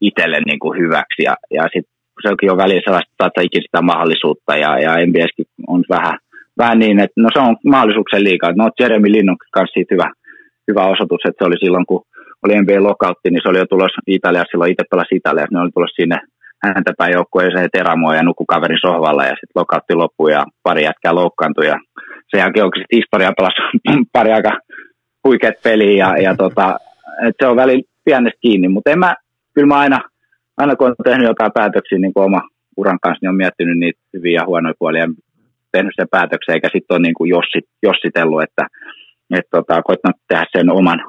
itselle 0.00 0.38
niin 0.46 0.58
kuin 0.58 0.78
hyväksi 0.78 1.22
ja, 1.22 1.34
ja 1.50 1.62
sitten 1.62 1.94
se 2.22 2.28
onkin 2.28 2.46
jo 2.46 2.56
välillä 2.56 2.82
sellaista, 2.84 3.26
että 3.26 3.42
ikinä 3.42 3.62
sitä 3.62 3.82
mahdollisuutta 3.82 4.56
ja, 4.56 4.70
ja 4.84 5.06
NBSkin 5.06 5.46
on 5.66 5.84
vähän, 5.88 6.18
vähän 6.58 6.78
niin, 6.78 7.00
että 7.00 7.20
no 7.20 7.28
se 7.32 7.40
on 7.40 7.56
mahdollisuuksien 7.66 8.24
liikaa. 8.24 8.52
No 8.56 8.70
Jeremy 8.80 9.12
Linnun 9.12 9.36
kanssa 9.52 9.74
siitä 9.74 9.94
hyvä, 9.94 10.08
hyvä 10.68 10.84
osoitus, 10.94 11.20
että 11.24 11.38
se 11.38 11.48
oli 11.48 11.58
silloin, 11.64 11.86
kun 11.86 12.04
oli 12.44 12.60
NBA 12.60 12.82
lokautti, 12.82 13.30
niin 13.30 13.40
se 13.42 13.48
oli 13.48 13.58
jo 13.58 13.66
tulossa 13.66 14.00
Italiassa, 14.06 14.50
silloin 14.50 14.72
itse 14.72 14.84
pelasi 14.90 15.14
Italiassa, 15.16 15.54
ne 15.54 15.60
oli 15.60 15.70
tulossa 15.74 16.02
sinne 16.02 16.16
häntä 16.62 16.92
päin 16.98 17.12
joukkueeseen 17.12 17.68
Teramoa 17.72 18.14
ja 18.14 18.22
nukku 18.22 18.44
kaverin 18.46 18.78
sohvalla 18.80 19.24
ja 19.24 19.30
sitten 19.30 19.60
lokautti 19.60 19.94
loppui 19.94 20.32
ja 20.32 20.44
pari 20.62 20.84
jätkää 20.84 21.14
loukkaantui 21.14 21.66
ja 21.66 21.78
sen 22.30 22.38
jälkeen 22.38 22.64
onkin 22.64 22.80
sitten 22.80 22.96
historia 22.96 23.32
pelasi 23.36 23.60
pari 24.12 24.32
aika 24.32 24.58
huikeat 25.24 25.54
peliä 25.62 26.06
ja, 26.06 26.22
ja 26.22 26.36
tota, 26.36 26.76
et 27.26 27.34
se 27.42 27.46
on 27.48 27.56
välillä 27.56 27.82
pienestä 28.04 28.38
kiinni, 28.40 28.68
mutta 28.68 28.90
en 28.90 28.98
mä, 28.98 29.14
kyllä 29.54 29.66
mä 29.66 29.78
aina, 29.78 29.98
aina 30.56 30.76
kun 30.76 30.86
olen 30.86 30.96
tehnyt 31.04 31.28
jotain 31.28 31.52
päätöksiä 31.54 31.98
niin 31.98 32.14
kuin 32.14 32.24
oma 32.24 32.42
uran 32.76 32.98
kanssa, 33.02 33.18
niin 33.22 33.28
on 33.28 33.36
miettinyt 33.36 33.78
niitä 33.78 34.00
hyviä 34.12 34.40
ja 34.40 34.46
huonoja 34.46 34.74
puolia 34.78 35.08
tehnyt 35.72 35.92
sen 35.96 36.08
päätöksen, 36.10 36.54
eikä 36.54 36.68
sitten 36.72 36.94
ole 36.94 37.02
niin 37.02 37.14
kuin 37.14 37.30
jossit, 37.30 37.64
jossitellut, 37.82 38.42
että 38.42 38.66
et 39.38 39.46
tota, 39.50 39.82
koittanut 39.82 40.20
tehdä 40.28 40.44
sen 40.56 40.70
oman 40.70 41.00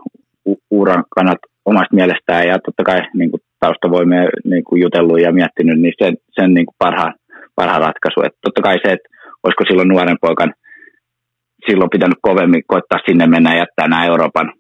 uran 0.72 1.04
kannat 1.16 1.38
omasta 1.66 1.96
mielestään 1.96 2.48
ja 2.48 2.60
totta 2.66 2.84
kai 2.84 3.00
niin 3.14 3.32
kuin 3.32 3.42
taustavoimia 3.60 4.22
niin 4.44 4.64
kuin 4.64 4.82
jutellut 4.82 5.22
ja 5.22 5.32
miettinyt, 5.32 5.80
niin 5.82 5.94
sen, 6.04 6.14
sen 6.40 6.54
niin 6.54 6.66
kuin 6.66 6.76
parhaan, 6.80 7.14
parhaan 7.56 7.82
ratkaisu. 7.82 8.22
Et 8.24 8.36
totta 8.46 8.62
kai 8.62 8.78
se, 8.84 8.92
että 8.94 9.10
olisiko 9.44 9.64
silloin 9.68 9.88
nuoren 9.88 10.18
poikan 10.22 10.54
silloin 11.68 11.90
pitänyt 11.90 12.20
kovemmin 12.22 12.64
koittaa 12.68 13.00
sinne 13.06 13.28
mennä 13.28 13.54
ja 13.54 13.60
jättää 13.60 13.88
nämä 13.88 14.06
Euroopan 14.06 14.54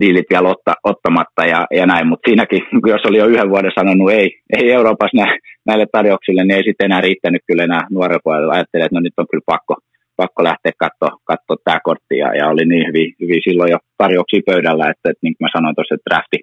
diilit 0.00 0.30
vielä 0.30 0.48
otta, 0.48 0.74
ottamatta 0.84 1.42
ja, 1.52 1.60
ja 1.78 1.86
näin, 1.86 2.06
mutta 2.06 2.28
siinäkin, 2.28 2.62
jos 2.94 3.04
oli 3.08 3.18
jo 3.18 3.26
yhden 3.26 3.50
vuoden 3.50 3.72
sanonut 3.78 4.10
ei, 4.10 4.28
ei 4.56 4.72
Euroopassa 4.72 5.16
nä, 5.16 5.38
näille 5.66 5.86
tarjouksille, 5.92 6.44
niin 6.44 6.56
ei 6.56 6.64
sitten 6.64 6.84
enää 6.84 7.00
riittänyt 7.00 7.42
kyllä 7.46 7.64
enää 7.64 7.86
nuoren 7.90 8.20
puolella. 8.24 8.52
Ajattelin, 8.52 8.84
että 8.84 8.96
no 8.96 9.00
nyt 9.00 9.12
on 9.16 9.26
kyllä 9.30 9.50
pakko, 9.52 9.74
pakko 10.22 10.40
lähteä 10.44 10.72
katsoa, 10.84 11.12
katsoa 11.30 11.56
tämä 11.64 11.84
kortti 11.88 12.16
ja, 12.22 12.28
ja, 12.38 12.44
oli 12.52 12.64
niin 12.64 12.86
hyvin, 12.88 13.08
hyvin 13.20 13.42
silloin 13.46 13.70
jo 13.74 13.78
tarjouksia 14.02 14.48
pöydällä, 14.50 14.84
että, 14.92 15.06
että 15.10 15.24
niin 15.24 15.34
kuin 15.34 15.44
mä 15.44 15.54
sanoin 15.56 15.74
tuossa, 15.74 15.94
että 15.94 16.08
drafti 16.08 16.38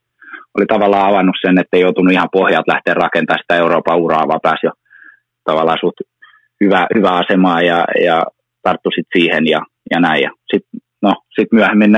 oli 0.55 0.65
tavallaan 0.65 1.09
avannut 1.09 1.37
sen, 1.41 1.59
että 1.59 1.73
ei 1.77 1.85
joutunut 1.85 2.13
ihan 2.13 2.33
pohjat 2.37 2.67
lähteä 2.73 2.93
rakentamaan 2.93 3.43
sitä 3.43 3.55
Euroopan 3.63 4.01
uraa, 4.05 4.29
vaan 4.31 4.45
pääsi 4.47 4.65
jo 4.69 4.71
tavallaan 5.49 5.81
suht 5.83 5.97
hyvä, 6.63 6.81
hyvä 6.95 7.11
asemaa 7.21 7.61
ja, 7.61 7.79
ja 8.07 8.17
tarttu 8.65 8.89
sitten 8.91 9.15
siihen 9.15 9.43
ja, 9.53 9.61
ja 9.91 9.99
näin. 9.99 10.21
Ja 10.27 10.31
sitten 10.51 10.79
no, 11.01 11.13
sit 11.35 11.49
myöhemmin, 11.51 11.93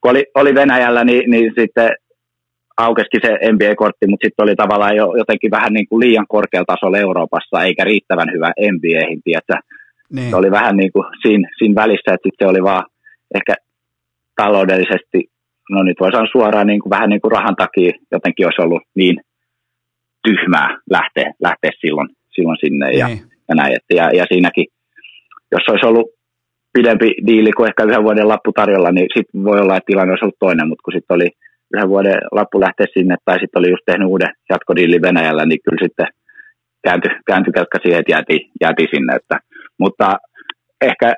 kun 0.00 0.10
oli, 0.10 0.24
oli 0.34 0.54
Venäjällä, 0.54 1.04
niin, 1.04 1.30
niin 1.30 1.52
sitten 1.58 1.90
aukeskin 2.76 3.20
se 3.24 3.30
NBA-kortti, 3.52 4.06
mutta 4.06 4.24
sitten 4.24 4.42
oli 4.44 4.54
tavallaan 4.56 4.96
jo 4.96 5.06
jotenkin 5.22 5.50
vähän 5.50 5.72
niin 5.72 5.88
kuin 5.88 6.00
liian 6.00 6.26
korkealla 6.28 6.72
tasolla 6.72 6.98
Euroopassa, 6.98 7.64
eikä 7.64 7.84
riittävän 7.84 8.32
hyvä 8.34 8.50
NBAihin, 8.72 9.20
tiedätkö? 9.24 9.54
Niin. 10.12 10.30
Se 10.30 10.36
oli 10.36 10.50
vähän 10.50 10.76
niin 10.76 10.92
kuin 10.92 11.04
siinä, 11.22 11.48
siinä 11.58 11.74
välissä, 11.74 12.14
että 12.14 12.26
sitten 12.26 12.46
se 12.46 12.50
oli 12.50 12.62
vaan 12.62 12.84
ehkä 13.34 13.54
taloudellisesti, 14.36 15.30
no 15.70 15.82
nyt 15.82 16.00
voi 16.00 16.12
sanoa 16.12 16.32
suoraan 16.32 16.66
niin 16.66 16.80
kuin, 16.80 16.90
vähän 16.90 17.10
niin 17.10 17.20
kuin 17.20 17.32
rahan 17.32 17.56
takia 17.56 17.92
jotenkin 18.12 18.46
olisi 18.46 18.62
ollut 18.62 18.82
niin 18.94 19.16
tyhmää 20.26 20.78
lähteä, 20.90 21.32
lähteä 21.42 21.70
silloin, 21.80 22.08
silloin 22.34 22.58
sinne 22.60 22.92
ja, 22.92 23.06
niin. 23.06 23.20
ja 23.48 23.54
näin. 23.54 23.76
Ja, 23.90 24.10
ja 24.18 24.24
siinäkin, 24.32 24.66
jos 25.52 25.68
olisi 25.68 25.86
ollut 25.86 26.10
pidempi 26.72 27.08
diili 27.26 27.52
kuin 27.52 27.68
ehkä 27.68 27.84
yhden 27.84 28.04
vuoden 28.04 28.28
lappu 28.28 28.52
tarjolla, 28.52 28.90
niin 28.92 29.08
sitten 29.16 29.44
voi 29.44 29.60
olla, 29.60 29.76
että 29.76 29.86
tilanne 29.86 30.12
olisi 30.12 30.24
ollut 30.24 30.44
toinen, 30.44 30.68
mutta 30.68 30.82
kun 30.84 30.94
sitten 30.96 31.14
oli 31.14 31.28
yhden 31.74 31.88
vuoden 31.88 32.18
lappu 32.32 32.60
lähteä 32.60 32.86
sinne, 32.92 33.16
tai 33.24 33.38
sitten 33.38 33.58
oli 33.60 33.70
just 33.70 33.84
tehnyt 33.86 34.08
uuden 34.08 34.32
jatkodiilin 34.50 35.02
Venäjällä, 35.02 35.44
niin 35.46 35.60
kyllä 35.64 35.84
sitten 35.84 36.06
kääntyi, 36.84 37.10
kääntyi 37.26 37.52
kelkka 37.52 37.78
siihen, 37.82 38.00
että 38.00 38.12
jäätiin, 38.12 38.42
jäätiin 38.62 38.88
sinne. 38.94 39.12
Että, 39.16 39.36
mutta 39.78 40.16
ehkä 40.80 41.14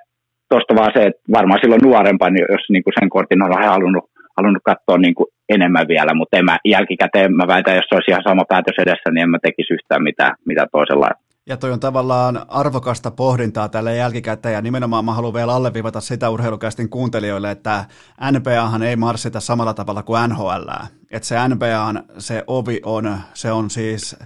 tuosta 0.50 0.74
vaan 0.74 0.92
se, 0.94 1.02
että 1.06 1.22
varmaan 1.32 1.60
silloin 1.60 1.80
nuorempana, 1.84 2.30
niin 2.30 2.46
jos 2.50 2.64
niin 2.68 2.84
kuin 2.84 2.94
sen 3.00 3.08
kortin 3.08 3.42
on 3.42 3.52
halunnut, 3.64 4.04
halunnut 4.36 4.62
katsoa 4.64 4.98
niin 4.98 5.14
kuin 5.14 5.26
enemmän 5.48 5.88
vielä, 5.88 6.14
mutta 6.14 6.36
en 6.36 6.44
mä, 6.44 6.58
jälkikäteen 6.64 7.36
mä 7.36 7.46
väitän, 7.46 7.76
jos 7.76 7.84
se 7.88 7.94
olisi 7.94 8.10
ihan 8.10 8.28
sama 8.28 8.44
päätös 8.48 8.78
edessä, 8.78 9.10
niin 9.10 9.22
en 9.22 9.30
mä 9.30 9.38
tekisi 9.42 9.74
yhtään 9.74 10.02
mitään, 10.02 10.34
mitä 10.44 10.66
toisella. 10.72 11.08
Ja 11.48 11.56
toi 11.56 11.72
on 11.72 11.80
tavallaan 11.80 12.40
arvokasta 12.48 13.10
pohdintaa 13.10 13.68
tälle 13.68 13.96
jälkikäteen, 13.96 14.54
ja 14.54 14.62
nimenomaan 14.62 15.04
mä 15.04 15.12
haluan 15.12 15.34
vielä 15.34 15.54
alleviivata 15.54 16.00
sitä 16.00 16.30
urheilukästin 16.30 16.90
kuuntelijoille, 16.90 17.50
että 17.50 17.84
NBAhan 18.32 18.82
ei 18.82 18.96
marssita 18.96 19.40
samalla 19.40 19.74
tavalla 19.74 20.02
kuin 20.02 20.30
NHL. 20.30 20.68
Että 21.12 21.28
se 21.28 21.36
NBAn 21.48 22.02
se 22.18 22.44
ovi 22.46 22.80
on, 22.84 23.18
se 23.34 23.52
on 23.52 23.70
siis 23.70 24.16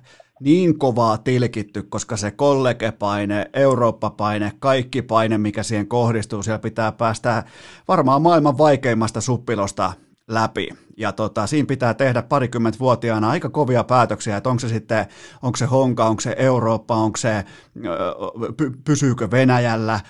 niin 0.42 0.78
kovaa 0.78 1.18
tilkitty, 1.18 1.82
koska 1.82 2.16
se 2.16 2.30
kollegepaine, 2.30 3.50
Eurooppa-paine, 3.54 4.52
kaikki 4.58 5.02
paine, 5.02 5.38
mikä 5.38 5.62
siihen 5.62 5.88
kohdistuu, 5.88 6.42
siellä 6.42 6.58
pitää 6.58 6.92
päästä 6.92 7.44
varmaan 7.88 8.22
maailman 8.22 8.58
vaikeimmasta 8.58 9.20
suppilosta 9.20 9.92
läpi. 10.28 10.68
Ja 10.96 11.12
tota, 11.12 11.46
siinä 11.46 11.66
pitää 11.66 11.94
tehdä 11.94 12.22
parikymmentä 12.22 12.78
vuotiaana 12.78 13.30
aika 13.30 13.48
kovia 13.48 13.84
päätöksiä, 13.84 14.36
että 14.36 14.50
onko 14.50 14.60
se 14.60 14.68
sitten, 14.68 15.06
onko 15.42 15.56
se 15.56 15.64
Honka, 15.64 16.04
onko 16.04 16.20
se 16.20 16.34
Eurooppa, 16.38 16.96
onko 16.96 17.16
se, 17.16 17.44
pysyykö 18.84 19.30
Venäjällä, 19.30 20.00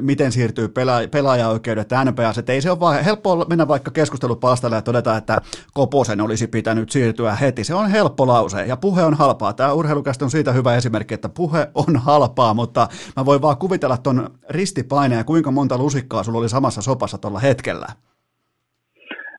miten 0.00 0.32
siirtyy 0.32 0.68
pela, 0.68 0.98
pelaajaoikeudet 1.10 1.88
NPS, 2.04 2.38
että 2.38 2.52
ei 2.52 2.62
se 2.62 2.70
ole 2.70 2.80
vaan 2.80 3.04
helppo 3.04 3.44
mennä 3.48 3.68
vaikka 3.68 3.90
keskustelupalstalle 3.90 4.76
ja 4.76 4.82
todeta, 4.82 5.16
että 5.16 5.40
Koposen 5.74 6.20
olisi 6.20 6.46
pitänyt 6.46 6.90
siirtyä 6.90 7.34
heti. 7.34 7.64
Se 7.64 7.74
on 7.74 7.90
helppo 7.90 8.26
lause 8.26 8.66
ja 8.66 8.76
puhe 8.76 9.04
on 9.04 9.14
halpaa. 9.14 9.52
Tämä 9.52 9.72
urheilukästä 9.72 10.24
on 10.24 10.30
siitä 10.30 10.52
hyvä 10.52 10.76
esimerkki, 10.76 11.14
että 11.14 11.28
puhe 11.28 11.70
on 11.74 11.96
halpaa, 11.96 12.54
mutta 12.54 12.88
mä 13.16 13.24
voin 13.24 13.42
vaan 13.42 13.56
kuvitella 13.56 13.96
ton 13.96 14.30
ristipaineen 14.48 15.18
ja 15.18 15.24
kuinka 15.24 15.50
monta 15.50 15.78
lusikkaa 15.78 16.22
sulla 16.22 16.38
oli 16.38 16.48
samassa 16.48 16.82
sopassa 16.82 17.18
tuolla 17.18 17.38
hetkellä. 17.38 17.86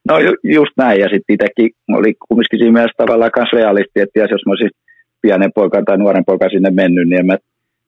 No 0.10 0.20
ju, 0.20 0.32
just 0.44 0.74
näin, 0.78 1.00
ja 1.02 1.08
sitten 1.10 1.34
itsekin 1.34 1.70
oli 2.00 2.14
kumminkin 2.28 2.60
siinä 2.60 2.74
mielessä 2.74 2.98
tavallaan 2.98 3.32
myös 3.36 3.54
realisti, 3.54 4.00
että 4.02 4.20
jos 4.20 4.46
mä 4.46 4.52
olisin 4.52 4.78
pienen 5.22 5.52
poikan 5.56 5.86
tai 5.86 5.98
nuoren 5.98 6.26
poikan 6.26 6.50
sinne 6.50 6.70
mennyt, 6.70 7.08
niin 7.10 7.20
en 7.20 7.26
mä, 7.26 7.38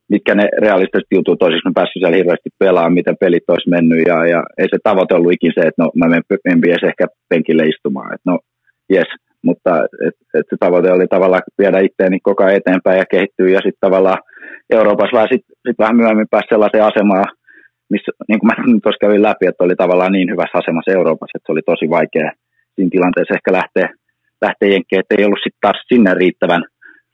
mitkä 0.10 0.36
ne 0.36 0.46
realistiset 0.62 1.12
jutut 1.12 1.44
olisi, 1.44 1.68
mä 1.68 1.72
päässyt 1.76 2.00
siellä 2.00 2.18
hirveästi 2.18 2.50
pelaamaan, 2.60 2.94
miten 3.00 3.18
pelit 3.20 3.50
olisi 3.50 3.70
mennyt, 3.70 4.02
ja, 4.08 4.18
ja 4.34 4.44
ei 4.58 4.68
se 4.70 4.78
tavoite 4.84 5.16
ollut 5.16 5.34
ikin 5.34 5.52
se, 5.56 5.62
että 5.68 5.84
no 5.84 5.92
mä 5.96 6.06
menen 6.08 6.24
edes 6.68 6.90
ehkä 6.90 7.06
penkille 7.30 7.64
istumaan, 7.64 8.14
että 8.14 8.32
no 8.32 8.40
jes, 8.90 9.10
mutta 9.48 9.72
et, 10.08 10.16
et 10.38 10.46
se 10.50 10.56
tavoite 10.60 10.92
oli 10.92 11.08
tavallaan 11.08 11.48
viedä 11.58 11.80
itseäni 11.80 12.20
koko 12.24 12.44
ajan 12.44 12.58
eteenpäin 12.58 12.98
ja 12.98 13.12
kehittyä, 13.12 13.50
ja 13.50 13.62
sitten 13.66 13.86
tavallaan 13.86 14.20
Euroopassa 14.70 15.16
vähän, 15.18 15.32
sit, 15.34 15.46
sit 15.68 15.80
vähän 15.80 15.96
myöhemmin 15.96 16.32
pääsi 16.32 16.48
sellaiseen 16.50 16.84
asemaan, 16.84 17.26
missä, 17.90 18.12
niin 18.28 18.40
kuin 18.40 18.48
mä 18.48 18.56
tuossa 18.84 19.04
kävin 19.06 19.22
läpi, 19.28 19.46
että 19.48 19.64
oli 19.64 19.76
tavallaan 19.76 20.12
niin 20.12 20.32
hyvässä 20.32 20.58
asemassa 20.58 20.92
Euroopassa, 20.92 21.36
että 21.36 21.48
se 21.48 21.52
oli 21.52 21.62
tosi 21.66 21.90
vaikea 21.90 22.32
siinä 22.76 22.90
tilanteessa 22.92 23.38
ehkä 23.38 23.52
lähteä, 23.60 23.88
lähteä 24.46 24.70
jenkkeen, 24.70 25.00
että 25.00 25.16
ei 25.18 25.26
ollut 25.26 25.44
sitten 25.44 25.64
taas 25.66 25.80
sinne 25.92 26.14
riittävän, 26.14 26.64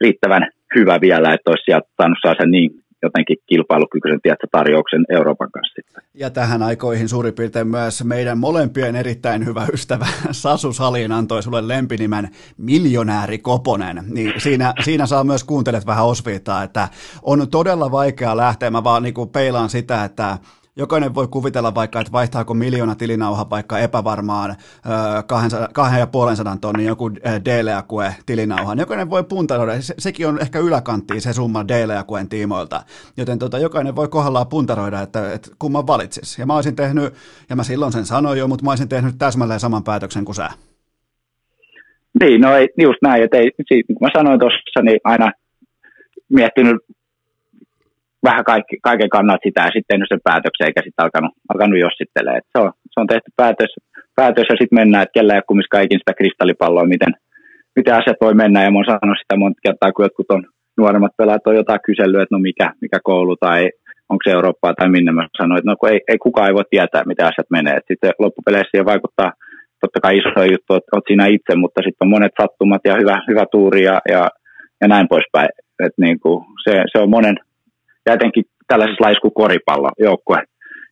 riittävän 0.02 0.44
hyvä 0.76 0.96
vielä, 1.02 1.34
että 1.34 1.52
olisi 1.52 1.66
sieltä 1.66 1.88
saanut 1.98 2.18
saa 2.22 2.36
sen 2.40 2.52
niin 2.52 2.70
jotenkin 3.06 3.38
kilpailukykyisen 3.48 4.22
tiedätkö, 4.22 4.48
tarjouksen 4.52 5.04
Euroopan 5.10 5.52
kanssa. 5.52 5.82
Ja 6.14 6.30
tähän 6.30 6.64
aikoihin 6.64 7.10
suurin 7.10 7.34
piirtein 7.34 7.68
myös 7.68 8.04
meidän 8.04 8.38
molempien 8.38 8.96
erittäin 8.96 9.46
hyvä 9.46 9.66
ystävä 9.74 10.06
Sasu 10.32 10.74
Salin 10.74 11.12
antoi 11.12 11.44
sulle 11.44 11.68
lempinimen 11.68 12.30
Miljonääri 12.58 13.38
Koponen. 13.38 14.04
Niin 14.14 14.34
siinä, 14.38 14.74
siinä 14.84 15.06
saa 15.06 15.24
myös 15.24 15.44
kuuntelet 15.44 15.86
vähän 15.86 16.06
osviittaa, 16.06 16.64
että 16.64 16.88
on 17.24 17.48
todella 17.52 17.92
vaikea 17.92 18.38
lähteä. 18.38 18.72
Mä 18.72 18.84
vaan 18.84 19.04
niin 19.04 19.14
peilaan 19.34 19.70
sitä, 19.70 20.04
että 20.04 20.38
jokainen 20.78 21.16
voi 21.16 21.28
kuvitella 21.28 21.76
vaikka, 21.76 22.00
että 22.00 22.12
vaihtaako 22.12 22.54
miljoona 22.54 22.96
tilinauha 22.96 23.50
vaikka 23.50 23.80
epävarmaan 23.80 24.56
kahden 25.74 26.00
ja 26.00 26.08
puolen 26.08 26.36
sadan 26.36 26.60
tonnin 26.60 26.86
joku 26.86 27.12
Deleakue 27.46 28.16
tilinauhan. 28.26 28.80
Jokainen 28.80 29.10
voi 29.10 29.24
puntaroida, 29.24 29.82
se, 29.82 29.94
sekin 29.98 30.28
on 30.28 30.42
ehkä 30.42 30.60
yläkanttiin 30.60 31.22
se 31.22 31.34
summa 31.34 31.68
Deleakuen 31.68 32.30
tiimoilta, 32.30 32.84
joten 33.18 33.40
tota, 33.40 33.60
jokainen 33.60 33.96
voi 33.96 34.08
kohdallaan 34.08 34.48
puntaroida, 34.48 35.02
että, 35.02 35.34
että 35.34 35.52
kumman 35.60 35.88
valitsis. 35.88 36.40
Ja 36.40 36.46
mä 36.46 36.56
olisin 36.56 36.76
tehnyt, 36.76 37.14
ja 37.50 37.56
mä 37.56 37.64
silloin 37.64 37.92
sen 37.92 38.06
sanoin 38.06 38.40
jo, 38.40 38.48
mutta 38.48 38.66
mä 38.66 38.72
olisin 38.72 38.90
tehnyt 38.90 39.16
täsmälleen 39.18 39.60
saman 39.60 39.84
päätöksen 39.84 40.26
kuin 40.26 40.36
sä. 40.36 40.50
Niin, 42.20 42.42
no 42.42 42.56
ei, 42.56 42.68
just 42.82 43.00
näin, 43.02 43.24
että 43.24 43.38
ei, 43.38 43.52
niin 43.72 43.86
kuin 43.86 43.98
mä 44.02 44.10
sanoin 44.14 44.40
tuossa, 44.40 44.82
niin 44.82 45.00
aina 45.04 45.32
miettinyt 46.30 46.78
vähän 48.30 48.46
kaikki, 48.52 48.76
kaiken 48.90 49.14
kannat 49.16 49.46
sitä 49.46 49.62
ja 49.62 49.74
sitten 49.74 49.90
tehnyt 49.90 50.10
sen 50.12 50.28
päätöksen 50.30 50.68
eikä 50.68 50.82
sitten 50.86 51.04
alkanut, 51.06 51.34
alkanut 51.52 51.80
jossittelemaan. 51.86 52.42
Se 52.52 52.58
on, 52.64 52.72
se 52.94 52.98
on 53.02 53.08
tehty 53.14 53.30
päätös, 53.42 53.72
päätös 54.20 54.48
ja 54.50 54.56
sitten 54.60 54.80
mennään, 54.80 55.04
että 55.04 55.18
kellä 55.18 55.34
ei 55.34 55.42
ole 55.50 55.84
ikinä 55.86 56.02
sitä 56.02 56.20
kristallipalloa, 56.20 56.94
miten, 56.94 57.14
miten 57.78 57.98
asiat 58.00 58.24
voi 58.26 58.36
mennä. 58.42 58.64
Ja 58.64 58.72
mä 58.72 58.78
oon 58.78 58.92
sanonut 58.92 59.22
sitä 59.22 59.42
monta 59.42 59.66
kertaa, 59.66 59.94
kun 59.94 60.06
jotkut 60.06 60.32
on 60.36 60.44
nuoremmat 60.82 61.18
pelaajat 61.18 61.48
on 61.48 61.62
jotain 61.62 61.86
kysellyt, 61.88 62.22
että 62.22 62.36
no 62.36 62.40
mikä, 62.40 62.68
mikä 62.82 63.00
koulu 63.10 63.36
tai 63.36 63.62
onko 64.10 64.22
se 64.24 64.32
Eurooppaa 64.38 64.74
tai 64.74 64.90
minne. 64.90 65.12
Mä 65.12 65.28
sanoin, 65.42 65.60
että 65.60 65.72
no 65.72 65.76
kun 65.80 65.90
ei, 65.90 66.00
ei 66.12 66.18
kukaan 66.18 66.48
ei 66.48 66.58
voi 66.58 66.64
tietää, 66.70 67.10
miten 67.12 67.26
asiat 67.26 67.56
menee. 67.58 67.74
Et 67.78 67.88
sitten 67.92 68.12
loppupeleissä 68.20 68.92
vaikuttaa 68.94 69.32
totta 69.82 70.00
kai 70.04 70.18
iso 70.18 70.44
juttu, 70.54 70.72
että 70.76 70.94
olet 70.94 71.08
siinä 71.08 71.26
itse, 71.26 71.54
mutta 71.56 71.80
sitten 71.86 72.06
on 72.06 72.14
monet 72.16 72.36
sattumat 72.42 72.82
ja 72.90 72.96
hyvä, 73.02 73.16
hyvä 73.30 73.46
tuuri 73.52 73.82
ja, 73.84 73.98
ja, 74.14 74.24
ja 74.82 74.88
näin 74.88 75.08
poispäin. 75.08 75.50
Et 75.86 75.96
niin 75.98 76.20
kuin 76.20 76.46
se, 76.64 76.84
se 76.92 76.98
on 77.04 77.10
monen, 77.10 77.36
ja 78.06 78.14
etenkin 78.14 78.44
tällaisessa 78.68 79.04
lajissa 79.04 79.22
kuin 79.22 79.34
koripallo, 79.34 79.90
joukkue, 80.00 80.44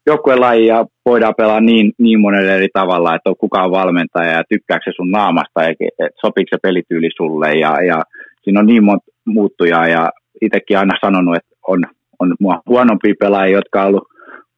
joukkuelaji 0.07 0.67
ja 0.67 0.85
voidaan 1.05 1.33
pelaa 1.37 1.61
niin, 1.61 1.91
niin 1.97 2.21
monelle 2.21 2.55
eri 2.55 2.67
tavalla, 2.73 3.15
että 3.15 3.29
on 3.29 3.35
kukaan 3.37 3.71
valmentaja 3.71 4.31
ja 4.31 4.43
tykkääkö 4.49 4.83
se 4.85 4.91
sun 4.95 5.11
naamasta, 5.11 5.63
että 5.63 6.09
sopiiko 6.21 6.47
se 6.49 6.57
pelityyli 6.61 7.09
sulle 7.17 7.53
ja, 7.53 7.83
ja 7.83 8.01
siinä 8.43 8.59
on 8.59 8.65
niin 8.65 8.83
monta 8.83 9.05
muuttujaa 9.25 9.87
ja 9.87 10.09
itsekin 10.41 10.77
aina 10.77 10.93
sanonut, 11.05 11.35
että 11.35 11.55
on, 11.67 11.83
on 12.19 12.35
mua 12.39 12.61
huonompia 12.69 13.13
pelaajia, 13.19 13.57
jotka 13.57 13.81
on 13.81 13.87
ollut 13.87 14.07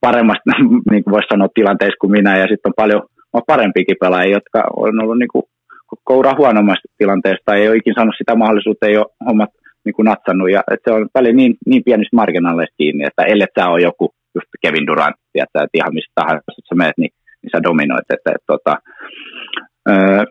paremmasta, 0.02 0.52
niin 0.92 1.04
kuin 1.04 1.12
voisi 1.12 1.28
sanoa, 1.32 1.48
tilanteessa 1.54 2.02
kuin 2.02 2.12
minä 2.12 2.38
ja 2.38 2.48
sitten 2.48 2.70
on 2.70 2.82
paljon 2.84 3.02
parempiakin 3.48 3.98
pelaajia, 4.00 4.38
jotka 4.40 4.64
on 4.76 5.04
ollut 5.04 5.20
niin 5.20 5.34
kuin 5.34 5.44
koura 6.04 6.32
huonommasta 6.38 6.88
tilanteesta 6.98 7.46
tai 7.46 7.62
ei 7.62 7.68
ole 7.68 7.78
ikinä 7.78 7.94
saanut 7.96 8.16
sitä 8.18 8.36
mahdollisuutta, 8.36 8.88
ei 8.88 8.98
ole 8.98 9.06
hommat 9.28 9.50
niin 9.86 9.96
kuin 9.96 10.06
natsannut. 10.06 10.52
Ja 10.52 10.62
että 10.72 10.92
se 10.92 10.96
on 10.96 11.08
välillä 11.16 11.36
niin, 11.36 11.54
niin 11.66 11.84
pienistä 11.86 12.16
marginaaleista 12.16 12.76
kiinni, 12.78 13.04
että 13.04 13.24
ellei 13.24 13.48
sä 13.60 13.68
ole 13.68 13.82
joku 13.82 14.06
just 14.36 14.48
Kevin 14.62 14.88
Durant, 14.88 15.16
että 15.36 15.68
ihan 15.74 15.94
mistä 15.94 16.12
tahansa 16.16 16.44
sä 16.70 16.76
menet, 16.76 16.98
niin, 16.98 17.14
niin 17.42 17.52
sä 17.52 17.64
dominoit. 17.64 18.00
Että, 18.02 18.14
että, 18.14 18.32
että, 18.36 18.48
tota, 18.54 18.74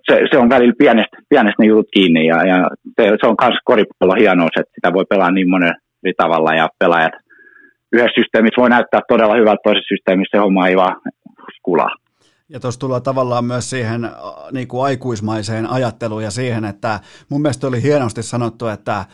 se, 0.08 0.14
se, 0.30 0.38
on 0.38 0.48
välillä 0.48 0.74
pienestä, 0.78 1.16
pienestä 1.28 1.62
ne 1.62 1.66
jutut 1.66 1.88
kiinni 1.94 2.26
ja, 2.26 2.46
ja 2.46 2.56
se, 2.96 3.04
se, 3.20 3.26
on 3.26 3.36
myös 3.42 3.58
koripallo 3.64 4.14
hienous, 4.20 4.54
että 4.60 4.74
sitä 4.74 4.92
voi 4.92 5.04
pelaa 5.08 5.30
niin 5.30 5.50
monen 5.50 5.74
eri 6.04 6.12
tavalla 6.16 6.54
ja 6.54 6.68
pelaajat 6.78 7.12
yhdessä 7.92 8.20
systeemissä 8.20 8.60
voi 8.60 8.70
näyttää 8.70 9.00
todella 9.08 9.36
hyvältä, 9.40 9.64
toisessa 9.64 9.94
systeemissä 9.94 10.36
se 10.36 10.42
homma 10.42 10.68
ei 10.68 10.76
vaan 10.76 10.96
kulaa. 11.62 12.03
Ja 12.48 12.60
tuossa 12.60 12.80
tullaan 12.80 13.02
tavallaan 13.02 13.44
myös 13.44 13.70
siihen 13.70 14.10
niin 14.52 14.68
kuin 14.68 14.84
aikuismaiseen 14.84 15.70
ajatteluun 15.70 16.22
ja 16.22 16.30
siihen, 16.30 16.64
että 16.64 17.00
mun 17.28 17.42
mielestä 17.42 17.66
oli 17.66 17.82
hienosti 17.82 18.22
sanottu, 18.22 18.66
että 18.66 19.04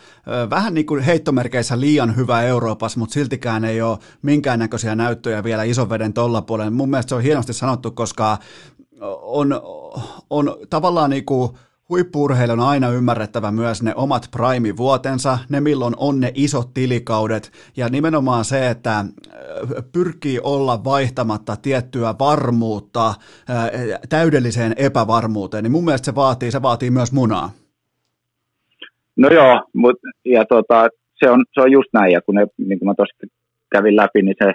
vähän 0.49 0.73
niin 0.73 0.85
kuin 0.85 1.03
heittomerkeissä 1.03 1.79
liian 1.79 2.15
hyvä 2.15 2.41
Euroopassa, 2.41 2.99
mutta 2.99 3.13
siltikään 3.13 3.65
ei 3.65 3.81
ole 3.81 3.97
minkäännäköisiä 4.21 4.95
näyttöjä 4.95 5.43
vielä 5.43 5.63
ison 5.63 5.89
veden 5.89 6.13
tolla 6.13 6.41
puolella. 6.41 6.71
Mun 6.71 6.89
mielestä 6.89 7.09
se 7.09 7.15
on 7.15 7.23
hienosti 7.23 7.53
sanottu, 7.53 7.91
koska 7.91 8.37
on, 9.21 9.61
on 10.29 10.57
tavallaan 10.69 11.09
niin 11.09 11.25
kuin 11.25 11.51
Huippurheilun 11.91 12.59
on 12.59 12.67
aina 12.67 12.89
ymmärrettävä 12.89 13.51
myös 13.51 13.83
ne 13.83 13.93
omat 13.95 14.29
prime-vuotensa, 14.37 15.37
ne 15.49 15.61
milloin 15.61 15.93
on 15.97 16.19
ne 16.19 16.31
isot 16.35 16.73
tilikaudet 16.73 17.51
ja 17.77 17.89
nimenomaan 17.89 18.45
se, 18.45 18.69
että 18.69 18.97
äh, 18.99 19.05
pyrkii 19.93 20.39
olla 20.43 20.83
vaihtamatta 20.83 21.55
tiettyä 21.61 22.13
varmuutta 22.19 23.07
äh, 23.07 23.15
täydelliseen 24.09 24.73
epävarmuuteen, 24.77 25.63
niin 25.63 25.71
mun 25.71 25.85
mielestä 25.85 26.05
se 26.05 26.15
vaatii, 26.15 26.51
se 26.51 26.61
vaatii 26.61 26.91
myös 26.91 27.11
munaa. 27.11 27.49
No 29.15 29.29
joo, 29.29 29.63
mut, 29.73 29.95
ja 30.25 30.45
tota, 30.45 30.87
se, 31.19 31.29
on, 31.29 31.45
se 31.53 31.61
on 31.61 31.71
just 31.71 31.89
näin, 31.93 32.13
ja 32.13 32.21
kun 32.21 32.35
ne, 32.35 32.47
niin 32.57 32.79
kuin 32.79 32.87
mä 32.87 32.93
tuossa 32.95 33.27
kävin 33.71 33.95
läpi, 33.95 34.21
niin 34.21 34.35
se, 34.43 34.53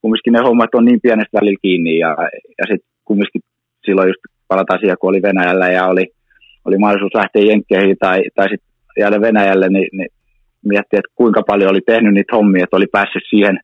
kumminkin 0.00 0.32
ne 0.32 0.40
hommat 0.42 0.74
on 0.74 0.84
niin 0.84 1.00
pienestä 1.00 1.38
välillä 1.38 1.58
kiinni, 1.62 1.98
ja, 1.98 2.16
ja 2.58 2.64
sitten 2.68 2.90
kumminkin 3.04 3.42
silloin 3.84 4.08
just 4.08 4.20
palataan 4.48 4.80
siihen, 4.80 4.96
kun 5.00 5.10
oli 5.10 5.22
Venäjällä 5.22 5.68
ja 5.70 5.86
oli, 5.86 6.06
oli 6.64 6.78
mahdollisuus 6.78 7.14
lähteä 7.14 7.42
Jenkkeihin 7.42 7.96
tai, 8.00 8.22
tai 8.34 8.48
sitten 8.48 8.68
jäädä 8.98 9.20
Venäjälle, 9.20 9.68
niin, 9.68 9.88
niin 9.92 10.08
miettiä, 10.64 10.98
että 11.00 11.16
kuinka 11.20 11.42
paljon 11.46 11.70
oli 11.70 11.80
tehnyt 11.86 12.14
niitä 12.14 12.36
hommia, 12.36 12.64
että 12.64 12.76
oli 12.76 12.86
päässyt 12.92 13.22
siihen, 13.30 13.56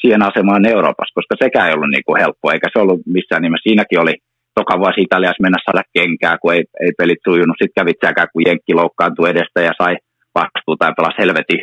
siihen 0.00 0.22
asemaan 0.22 0.68
Euroopassa, 0.68 1.18
koska 1.18 1.34
sekään 1.44 1.68
ei 1.68 1.74
ollut 1.74 1.90
niin 1.90 2.06
kuin 2.06 2.20
helppo, 2.20 2.50
eikä 2.50 2.68
se 2.72 2.78
ollut 2.78 3.00
missään 3.06 3.42
nimessä. 3.42 3.68
Siinäkin 3.68 4.00
oli 4.00 4.14
toka 4.54 4.78
vuosi 4.78 5.00
Italiassa 5.02 5.42
mennä 5.42 5.58
saada 5.64 5.82
kenkää, 5.92 6.38
kun 6.38 6.54
ei, 6.54 6.64
ei 6.84 6.92
pelit 6.98 7.22
sujunut. 7.24 7.56
Sitten 7.58 7.78
kävit 7.80 8.02
säkään, 8.06 8.28
kun 8.32 8.46
Jenkki 8.46 8.74
loukkaantui 8.74 9.30
edestä 9.30 9.60
ja 9.68 9.72
sai 9.82 9.94
vastuuta 10.34 10.86
ja 10.86 10.96
pelasi 10.96 11.18
helvetin, 11.18 11.60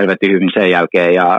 helvetin 0.00 0.32
hyvin 0.34 0.50
sen 0.54 0.70
jälkeen. 0.70 1.14
Ja, 1.14 1.38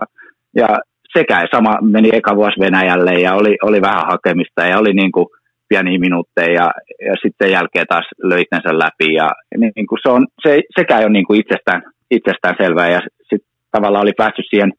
ja 0.55 0.69
sekä 1.17 1.47
sama 1.55 1.73
meni 1.81 2.09
eka 2.13 2.35
vuosi 2.35 2.59
Venäjälle 2.59 3.13
ja 3.25 3.33
oli, 3.33 3.57
oli 3.63 3.81
vähän 3.81 4.05
hakemista 4.11 4.61
ja 4.65 4.79
oli 4.79 4.93
niin 4.93 5.11
kuin 5.11 5.27
pieniä 5.69 5.99
minuutteja 5.99 6.53
ja, 6.53 6.67
ja 7.07 7.13
sitten 7.21 7.51
jälkeen 7.51 7.87
taas 7.89 8.07
löi 8.23 8.43
läpi. 8.71 9.13
Ja, 9.13 9.29
niin 9.57 9.87
kuin 9.87 9.99
se 10.03 10.09
on, 10.09 10.27
se, 10.43 10.61
sekä 10.79 10.97
ei 10.97 11.05
ole 11.05 11.13
niin 11.13 11.27
kuin 11.27 11.39
itsestään, 11.39 11.81
itsestään 12.11 12.55
selvää 12.61 12.89
ja 12.89 12.99
sitten 13.29 13.49
tavallaan 13.71 14.03
oli 14.03 14.13
päässyt 14.17 14.45
siihen, 14.49 14.71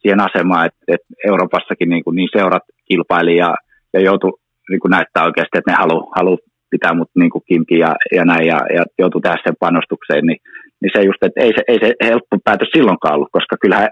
siihen 0.00 0.20
asemaan, 0.20 0.66
että, 0.66 0.80
että 0.88 1.06
Euroopassakin 1.26 1.88
niin, 1.88 2.04
kuin 2.04 2.16
niin 2.16 2.28
seurat 2.36 2.62
kilpaili 2.88 3.36
ja, 3.36 3.54
ja 3.92 4.00
joutui 4.00 4.38
niin 4.70 4.80
kuin 4.80 4.90
näyttää 4.90 5.24
oikeasti, 5.24 5.58
että 5.58 5.70
ne 5.70 5.76
haluaa 5.76 6.12
halu 6.16 6.38
pitää 6.70 6.94
mut 6.94 7.10
niin 7.14 7.30
kuin 7.30 7.44
kimpi 7.48 7.78
ja, 7.78 7.92
ja 8.16 8.24
näin 8.24 8.46
ja, 8.46 8.58
ja 8.76 8.82
joutuu 8.98 9.20
tehdä 9.20 9.36
sen 9.44 9.56
panostukseen, 9.60 10.26
niin, 10.26 10.40
niin 10.80 10.92
se 10.94 11.00
just, 11.08 11.22
että 11.22 11.40
ei 11.40 11.52
se, 11.56 11.62
ei 11.68 11.78
se 11.82 11.88
helppo 12.10 12.36
päätös 12.44 12.68
silloinkaan 12.76 13.14
ollut, 13.14 13.28
koska 13.32 13.56
kyllähän 13.62 13.88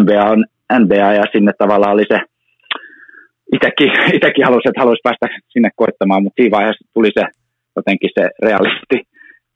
NBA 0.00 0.24
on 0.34 0.44
NBA 0.82 1.12
ja 1.20 1.24
sinne 1.32 1.52
tavallaan 1.58 1.92
oli 1.92 2.04
se, 2.08 2.18
itsekin, 3.52 3.90
itsekin 4.16 4.44
halusi, 4.44 4.68
että 4.68 4.80
halusi 4.80 5.00
päästä 5.02 5.26
sinne 5.48 5.70
koittamaan, 5.76 6.22
mutta 6.22 6.36
siinä 6.42 6.56
vaiheessa 6.56 6.88
tuli 6.94 7.10
se 7.18 7.24
jotenkin 7.76 8.10
se 8.18 8.24
realisti 8.42 8.98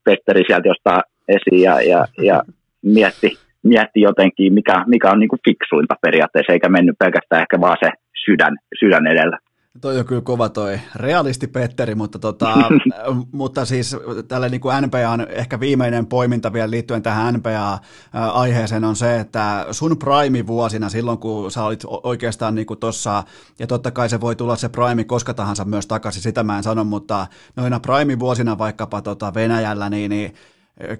Petteri 0.04 0.42
sieltä 0.46 0.68
jostain 0.68 1.02
esiin 1.28 1.62
ja, 1.62 1.80
ja, 1.80 2.06
ja 2.18 2.42
mietti, 2.82 3.30
mietti 3.62 4.00
jotenkin, 4.00 4.54
mikä, 4.54 4.84
mikä 4.86 5.10
on 5.10 5.20
niin 5.20 5.44
fiksuinta 5.48 5.94
periaatteessa, 6.02 6.52
eikä 6.52 6.68
mennyt 6.68 6.98
pelkästään 6.98 7.42
ehkä 7.42 7.60
vaan 7.60 7.76
se 7.84 7.90
sydän, 8.24 8.56
sydän 8.80 9.06
edellä. 9.06 9.38
Toi 9.80 9.98
on 9.98 10.06
kyllä 10.06 10.20
kova 10.20 10.48
toi 10.48 10.80
realisti 10.94 11.46
Petteri, 11.46 11.94
mutta, 11.94 12.18
tota, 12.18 12.54
mutta 13.32 13.64
siis 13.64 13.96
tällä 14.28 14.48
niin 14.48 14.60
kuin 14.60 14.74
on 15.08 15.26
ehkä 15.28 15.60
viimeinen 15.60 16.06
poiminta 16.06 16.52
vielä 16.52 16.70
liittyen 16.70 17.02
tähän 17.02 17.34
NBA-aiheeseen 17.34 18.84
on 18.84 18.96
se, 18.96 19.20
että 19.20 19.66
sun 19.70 19.98
prime-vuosina 19.98 20.88
silloin, 20.88 21.18
kun 21.18 21.50
sä 21.50 21.64
olit 21.64 21.82
oikeastaan 21.84 22.54
niin 22.54 22.66
tuossa, 22.80 23.24
ja 23.58 23.66
totta 23.66 23.90
kai 23.90 24.08
se 24.08 24.20
voi 24.20 24.36
tulla 24.36 24.56
se 24.56 24.68
prime 24.68 25.04
koska 25.04 25.34
tahansa 25.34 25.64
myös 25.64 25.86
takaisin, 25.86 26.22
sitä 26.22 26.42
mä 26.42 26.56
en 26.56 26.62
sano, 26.62 26.84
mutta 26.84 27.26
noina 27.56 27.80
prime-vuosina 27.80 28.58
vaikkapa 28.58 29.02
tota 29.02 29.34
Venäjällä, 29.34 29.90
niin, 29.90 30.10
niin 30.10 30.34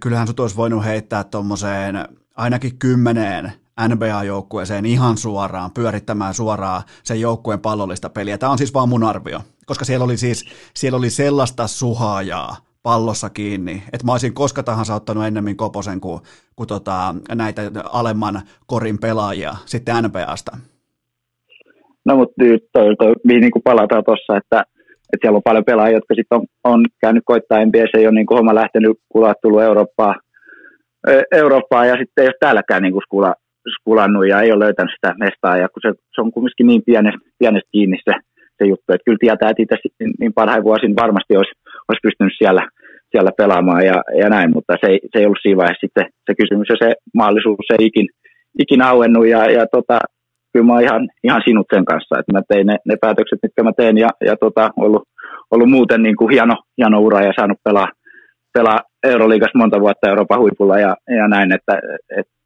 kyllähän 0.01 0.26
sut 0.26 0.41
olisi 0.41 0.57
voinut 0.57 0.84
heittää 0.84 1.25
tuommoiseen 1.25 2.09
ainakin 2.36 2.78
kymmeneen 2.78 3.52
NBA-joukkueeseen 3.81 4.86
ihan 4.86 5.17
suoraan, 5.17 5.70
pyörittämään 5.70 6.34
suoraan 6.34 6.83
sen 7.05 7.20
joukkueen 7.20 7.60
pallollista 7.60 8.09
peliä. 8.10 8.39
Tämä 8.39 8.52
on 8.52 8.59
siis 8.59 8.75
vaan 8.75 8.89
mun 8.89 9.05
arvio, 9.05 9.41
koska 9.67 9.84
siellä 9.84 10.05
oli 10.05 10.17
siis 10.17 10.44
siellä 10.75 10.97
oli 10.97 11.10
sellaista 11.10 11.67
suhaajaa 11.67 12.57
pallossa 12.83 13.31
kiinni, 13.31 13.83
että 13.92 14.07
mä 14.07 14.12
olisin 14.12 14.34
koska 14.34 14.62
tahansa 14.62 14.94
ottanut 14.94 15.25
ennemmin 15.25 15.57
Koposen 15.57 16.01
kuin, 16.01 16.20
kuin 16.57 16.67
tota, 16.67 17.15
näitä 17.34 17.62
alemman 17.92 18.41
korin 18.67 18.99
pelaajia 18.99 19.52
sitten 19.67 19.94
NBAsta. 20.05 20.57
No 22.05 22.17
mutta 22.17 22.34
nyt 22.39 22.65
toi, 22.73 22.97
toi, 22.97 23.12
mihin 23.25 23.41
niin 23.41 23.52
palataan 23.65 24.05
tuossa, 24.05 24.36
että, 24.36 24.65
että 25.12 25.23
siellä 25.23 25.36
on 25.36 25.42
paljon 25.42 25.65
pelaajia, 25.65 25.97
jotka 25.97 26.15
sitten 26.15 26.39
on, 26.39 26.47
on 26.65 26.86
käynyt 27.01 27.23
koittaa 27.26 27.65
NBA, 27.65 27.99
ei 27.99 28.07
ole 28.07 28.15
niin 28.15 28.26
homma 28.31 28.55
lähtenyt, 28.55 28.99
kun 29.09 29.34
tullut 29.42 29.62
Eurooppaan, 31.33 31.89
ja 31.89 31.97
sitten 31.97 32.23
ei 32.23 32.28
ole 32.28 32.34
täälläkään 32.41 32.83
niin 32.83 33.02
skula, 33.05 33.34
skulannut 33.76 34.28
ja 34.28 34.41
ei 34.41 34.52
ole 34.52 34.65
löytänyt 34.65 34.94
sitä 34.94 35.15
mestaa. 35.18 35.57
Ja 35.57 35.68
kun 35.68 35.82
se, 35.82 35.91
se 36.15 36.20
on 36.20 36.32
kumminkin 36.32 36.66
niin 36.66 36.82
pienestä, 36.86 37.20
pienestä 37.39 37.68
kiinni 37.73 37.99
se, 38.05 38.15
se 38.58 38.68
juttu, 38.68 38.89
että 38.92 39.05
kyllä 39.07 39.23
tietää, 39.24 39.50
että 39.50 39.62
itse 39.62 39.76
niin 40.20 40.32
parhain 40.32 40.65
vuosin 40.65 40.97
varmasti 41.02 41.36
olisi, 41.36 41.55
olisi 41.89 42.05
pystynyt 42.07 42.34
siellä, 42.39 42.62
siellä 43.10 43.31
pelaamaan 43.36 43.84
ja, 43.91 43.99
ja 44.20 44.28
näin, 44.28 44.50
mutta 44.55 44.73
se 44.81 44.86
ei, 44.92 44.99
se 45.10 45.18
ei 45.18 45.26
ollut 45.26 45.42
siinä 45.42 45.60
vaiheessa 45.60 45.86
sitten 45.86 46.07
se 46.26 46.32
kysymys 46.41 46.68
ja 46.73 46.76
se 46.82 46.89
mahdollisuus 47.15 47.68
ei 47.73 47.86
ikin, 47.86 48.08
ikin 48.58 48.82
auennut. 48.82 49.26
Ja, 49.28 49.50
ja 49.58 49.65
tota, 49.76 49.99
kyllä 50.52 50.66
mä 50.66 50.73
oon 50.73 50.86
ihan, 50.89 51.02
ihan 51.24 51.42
sinut 51.44 51.66
sen 51.74 51.84
kanssa, 51.84 52.18
että 52.18 52.32
mä 52.32 52.41
tein 52.49 52.66
ne, 52.66 52.76
ne 52.89 52.94
päätökset, 53.00 53.39
mitkä 53.42 53.62
mä 53.62 53.73
teen. 53.76 53.99
Ja, 53.99 54.08
ja 54.28 54.36
tota, 54.36 54.70
ollut, 54.76 55.02
ollut 55.50 55.70
muuten 55.70 56.02
niin 56.02 56.16
kuin 56.16 56.31
hieno, 56.31 56.55
hieno 56.78 57.00
ura 57.00 57.20
ja 57.23 57.32
saanut 57.36 57.58
pelaa, 57.65 57.89
pelaa 58.55 58.78
Euroliigassa 59.12 59.58
monta 59.58 59.81
vuotta 59.81 60.08
Euroopan 60.08 60.41
huipulla 60.41 60.78
ja, 60.78 60.97
ja 61.18 61.28
näin, 61.28 61.52
että 61.52 61.74
et, 61.76 62.18
et 62.18 62.26
Eh, 62.26 62.41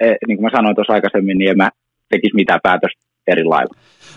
niin 0.00 0.38
kuin 0.38 0.44
mä 0.44 0.50
sanoin 0.56 0.74
tuossa 0.74 0.92
aikaisemmin, 0.92 1.38
niin 1.38 1.50
en 1.50 1.56
mä 1.56 1.70
tekisi 2.08 2.34
mitään 2.34 2.60
päätöstä 2.62 3.00
eri 3.26 3.44
lailla. 3.44 3.74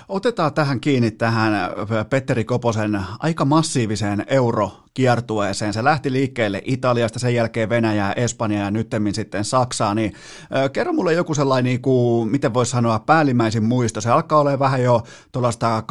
Otetaan 0.10 0.54
tähän 0.54 0.80
kiinni 0.80 1.12
tähän 1.12 1.54
äh, 1.54 1.70
Petteri 2.10 2.44
Koposen 2.44 3.00
aika 3.20 3.46
massiiviseen 3.46 4.24
eurokiertueeseen. 4.28 5.74
Se 5.74 5.84
lähti 5.84 6.12
liikkeelle 6.12 6.62
Italiasta, 6.66 7.20
sen 7.20 7.36
jälkeen 7.36 7.70
Venäjää, 7.70 8.14
Espanjaa 8.14 8.64
ja 8.64 8.72
nyttemmin 8.72 9.14
sitten 9.14 9.44
Saksaa. 9.44 9.94
Niin, 9.94 10.12
äh, 10.56 10.72
kerro 10.74 10.94
mulle 10.94 11.14
joku 11.14 11.34
sellainen, 11.34 11.70
niin 11.70 11.82
kuin, 11.82 12.32
miten 12.32 12.54
voisi 12.54 12.72
sanoa, 12.72 13.00
päällimmäisin 13.00 13.64
muisto. 13.64 14.02
Se 14.02 14.10
alkaa 14.10 14.40
olla 14.40 14.60
vähän 14.60 14.84
jo 14.84 15.02
tuollaista 15.32 15.84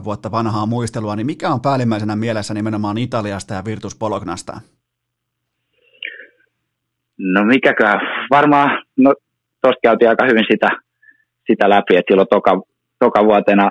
12-8 0.00 0.04
vuotta 0.04 0.30
vanhaa 0.30 0.66
muistelua. 0.66 1.16
Niin 1.16 1.26
mikä 1.26 1.50
on 1.50 1.60
päällimmäisenä 1.60 2.16
mielessä 2.16 2.54
nimenomaan 2.54 2.98
Italiasta 2.98 3.54
ja 3.54 3.64
Virtus 3.64 3.98
Bolognasta? 3.98 4.60
No 7.18 7.44
mikäkään, 7.44 8.00
varmaan, 8.30 8.82
no 8.96 9.14
tuosta 9.62 9.80
käytiin 9.82 10.08
aika 10.08 10.26
hyvin 10.26 10.44
sitä, 10.50 10.68
sitä 11.46 11.70
läpi, 11.70 11.96
että 11.96 12.10
silloin 12.10 12.28
toka, 12.30 12.60
toka 12.98 13.24
vuotena 13.24 13.70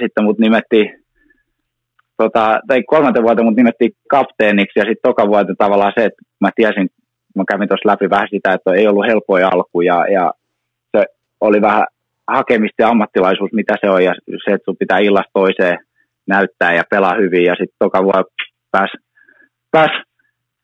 sitten 0.00 0.24
mut 0.24 0.38
nimettiin, 0.38 1.04
tota, 2.16 2.60
tai 2.68 2.82
kolmanten 2.82 3.22
vuoteen 3.22 3.46
mut 3.46 3.56
nimettiin 3.56 3.92
kapteeniksi 4.10 4.78
ja 4.78 4.84
sitten 4.84 5.08
toka 5.10 5.28
vuoteen 5.28 5.56
tavallaan 5.56 5.92
se, 5.98 6.04
että 6.04 6.22
mä 6.40 6.50
tiesin, 6.56 6.88
mä 7.36 7.44
kävin 7.48 7.68
tuossa 7.68 7.88
läpi 7.88 8.10
vähän 8.10 8.28
sitä, 8.30 8.52
että 8.52 8.72
ei 8.72 8.88
ollut 8.88 9.06
helppoja 9.06 9.48
alku 9.48 9.80
ja, 9.80 10.04
ja 10.12 10.32
se 10.96 11.04
oli 11.40 11.60
vähän 11.60 11.84
hakemista 12.28 12.82
ja 12.82 12.88
ammattilaisuus, 12.88 13.52
mitä 13.52 13.74
se 13.80 13.90
on 13.90 14.04
ja 14.04 14.14
se, 14.44 14.54
että 14.54 14.64
sun 14.64 14.76
pitää 14.76 14.98
illasta 14.98 15.30
toiseen 15.32 15.78
näyttää 16.26 16.74
ja 16.74 16.82
pelaa 16.90 17.16
hyvin 17.22 17.44
ja 17.44 17.52
sitten 17.52 17.76
toka 17.78 18.02
vuonna 18.04 18.24
pääs, 18.70 18.90
pääs 19.70 19.90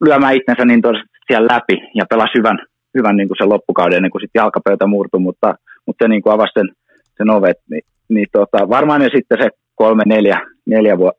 lyömään 0.05 0.35
itsensä 0.35 0.65
niin 0.65 0.83
tos, 0.83 0.97
siellä 1.27 1.49
läpi 1.55 1.77
ja 1.95 2.05
pelasi 2.11 2.39
hyvän, 2.39 2.59
hyvän 2.97 3.17
niin 3.17 3.29
kuin 3.29 3.39
sen 3.39 3.49
loppukauden 3.49 3.97
ennen 3.97 4.11
kuin 4.11 4.23
sitten 4.23 4.41
jalkapöytä 4.41 4.87
murtui, 4.87 5.21
mutta, 5.21 5.55
mutta 5.87 6.05
se 6.05 6.09
niin 6.09 6.23
kuin 6.23 6.35
avasi 6.35 6.53
sen, 6.59 6.69
sen 7.17 7.31
ovet, 7.31 7.57
niin, 7.71 7.83
niin 8.09 8.27
tota, 8.33 8.69
varmaan 8.69 9.01
ne 9.01 9.09
sitten 9.17 9.39
se 9.43 9.49
kolme, 9.75 10.03
neljä, 10.07 10.41
neljä 10.67 10.99
vu- 10.99 11.19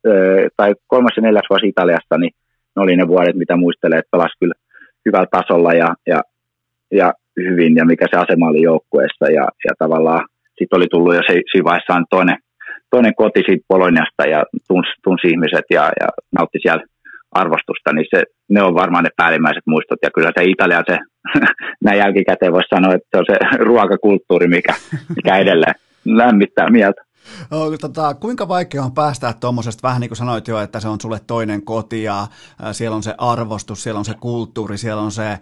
tai 0.58 0.76
kolmas 0.88 1.18
ja 1.18 1.22
neljäs 1.22 1.50
vuosi 1.50 1.68
Italiasta, 1.68 2.18
niin 2.18 2.32
ne 2.76 2.82
oli 2.84 2.96
ne 2.96 3.08
vuodet, 3.08 3.36
mitä 3.36 3.56
muistelee, 3.58 4.00
että 4.00 4.12
pelasi 4.12 4.40
kyllä 4.40 4.54
hyvällä 5.06 5.28
tasolla 5.32 5.74
ja, 5.74 5.90
ja, 6.08 6.22
ja 6.92 7.14
hyvin, 7.38 7.76
ja 7.76 7.86
mikä 7.86 8.06
se 8.12 8.18
asema 8.18 8.50
oli 8.50 8.62
joukkueessa, 8.62 9.26
ja, 9.38 9.46
ja 9.66 9.72
tavallaan 9.80 10.26
sitten 10.58 10.78
oli 10.78 10.88
tullut 10.92 11.16
jo 11.16 11.22
siinä 11.28 11.64
vaiheessa 11.64 12.02
toinen, 12.10 12.38
toinen 12.90 13.16
koti 13.16 13.42
siitä 13.46 13.66
Poloniasta, 13.68 14.24
ja 14.34 14.44
tunsi, 14.68 14.92
tunsi 15.04 15.28
ihmiset, 15.28 15.66
ja, 15.70 15.84
ja 16.02 16.08
nautti 16.38 16.60
siellä 16.62 16.84
arvostusta, 17.42 17.94
niin 17.94 18.08
se, 18.16 18.24
ne 18.50 18.62
on 18.64 18.76
varmaan 18.76 19.04
ne 19.04 19.10
päällimmäiset 19.18 19.64
muistot. 19.68 20.00
Ja 20.04 20.10
kyllä 20.16 20.32
se 20.38 20.44
Italia, 20.44 20.84
se, 20.90 20.98
näin 21.86 22.00
jälkikäteen 22.00 22.54
voisi 22.54 22.76
sanoa, 22.76 22.94
että 22.94 23.08
se 23.12 23.18
on 23.20 23.26
se 23.32 23.58
ruokakulttuuri, 23.70 24.48
mikä, 24.48 24.74
mikä 25.16 25.38
edelleen 25.38 25.76
lämmittää 26.06 26.70
mieltä. 26.70 27.02
Tota, 27.82 28.14
kuinka 28.14 28.48
vaikea 28.48 28.84
on 28.84 28.92
päästä 28.92 29.34
tuommoisesta, 29.40 29.88
vähän 29.88 30.02
niin 30.02 30.10
kuin 30.10 30.18
sanoit 30.18 30.48
jo, 30.48 30.60
että 30.60 30.80
se 30.80 30.88
on 30.88 31.02
sulle 31.02 31.20
toinen 31.28 31.62
koti 31.62 32.04
ja 32.04 32.28
siellä 32.72 32.96
on 32.96 33.04
se 33.04 33.16
arvostus, 33.18 33.84
siellä 33.84 34.00
on 34.00 34.06
se 34.06 34.14
kulttuuri, 34.14 34.78
siellä 34.78 35.02
on 35.02 35.12
se 35.12 35.40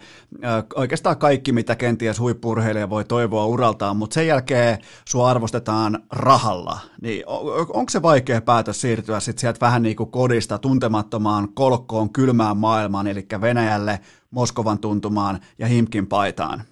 oikeastaan 0.74 1.16
kaikki, 1.16 1.52
mitä 1.52 1.76
kenties 1.76 2.20
huippurheilija 2.20 2.90
voi 2.90 3.04
toivoa 3.04 3.46
uraltaan, 3.46 3.96
mutta 3.96 4.14
sen 4.14 4.26
jälkeen 4.26 4.78
sua 5.08 5.30
arvostetaan 5.30 5.98
rahalla. 6.12 6.78
Niin 7.02 7.22
onko 7.68 7.90
se 7.90 8.02
vaikea 8.02 8.40
päätös 8.40 8.80
siirtyä 8.80 9.20
sitten 9.20 9.40
sieltä 9.40 9.60
vähän 9.60 9.82
niin 9.82 9.96
kuin 9.96 10.10
kodista 10.10 10.58
tuntemattomaan 10.58 11.48
kolkkoon, 11.54 12.12
kylmään 12.12 12.56
maailmaan, 12.56 13.06
eli 13.06 13.26
Venäjälle, 13.40 14.00
Moskovan 14.30 14.78
tuntumaan 14.78 15.40
ja 15.58 15.66
Himkin 15.66 16.06
paitaan? 16.06 16.62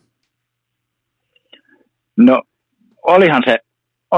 No 2.17 2.43
olihan 3.03 3.43
se 3.47 3.59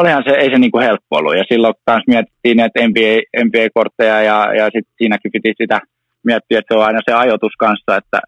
olihan 0.01 0.25
se, 0.27 0.35
ei 0.35 0.51
se 0.51 0.59
niin 0.59 0.71
kuin 0.71 0.85
helppo 0.85 1.17
ollut. 1.17 1.37
Ja 1.37 1.45
silloin 1.49 1.75
taas 1.85 2.03
mietittiin, 2.07 2.61
että 2.61 2.89
NBA, 2.89 3.15
NBA-kortteja 3.45 4.23
ja, 4.23 4.55
ja 4.59 4.65
sit 4.75 4.87
siinäkin 4.99 5.33
piti 5.33 5.53
sitä 5.63 5.81
miettiä, 6.25 6.59
että 6.59 6.75
se 6.75 6.79
on 6.79 6.87
aina 6.87 7.01
se 7.09 7.15
ajoitus 7.15 7.53
kanssa, 7.59 7.97
että 7.97 8.19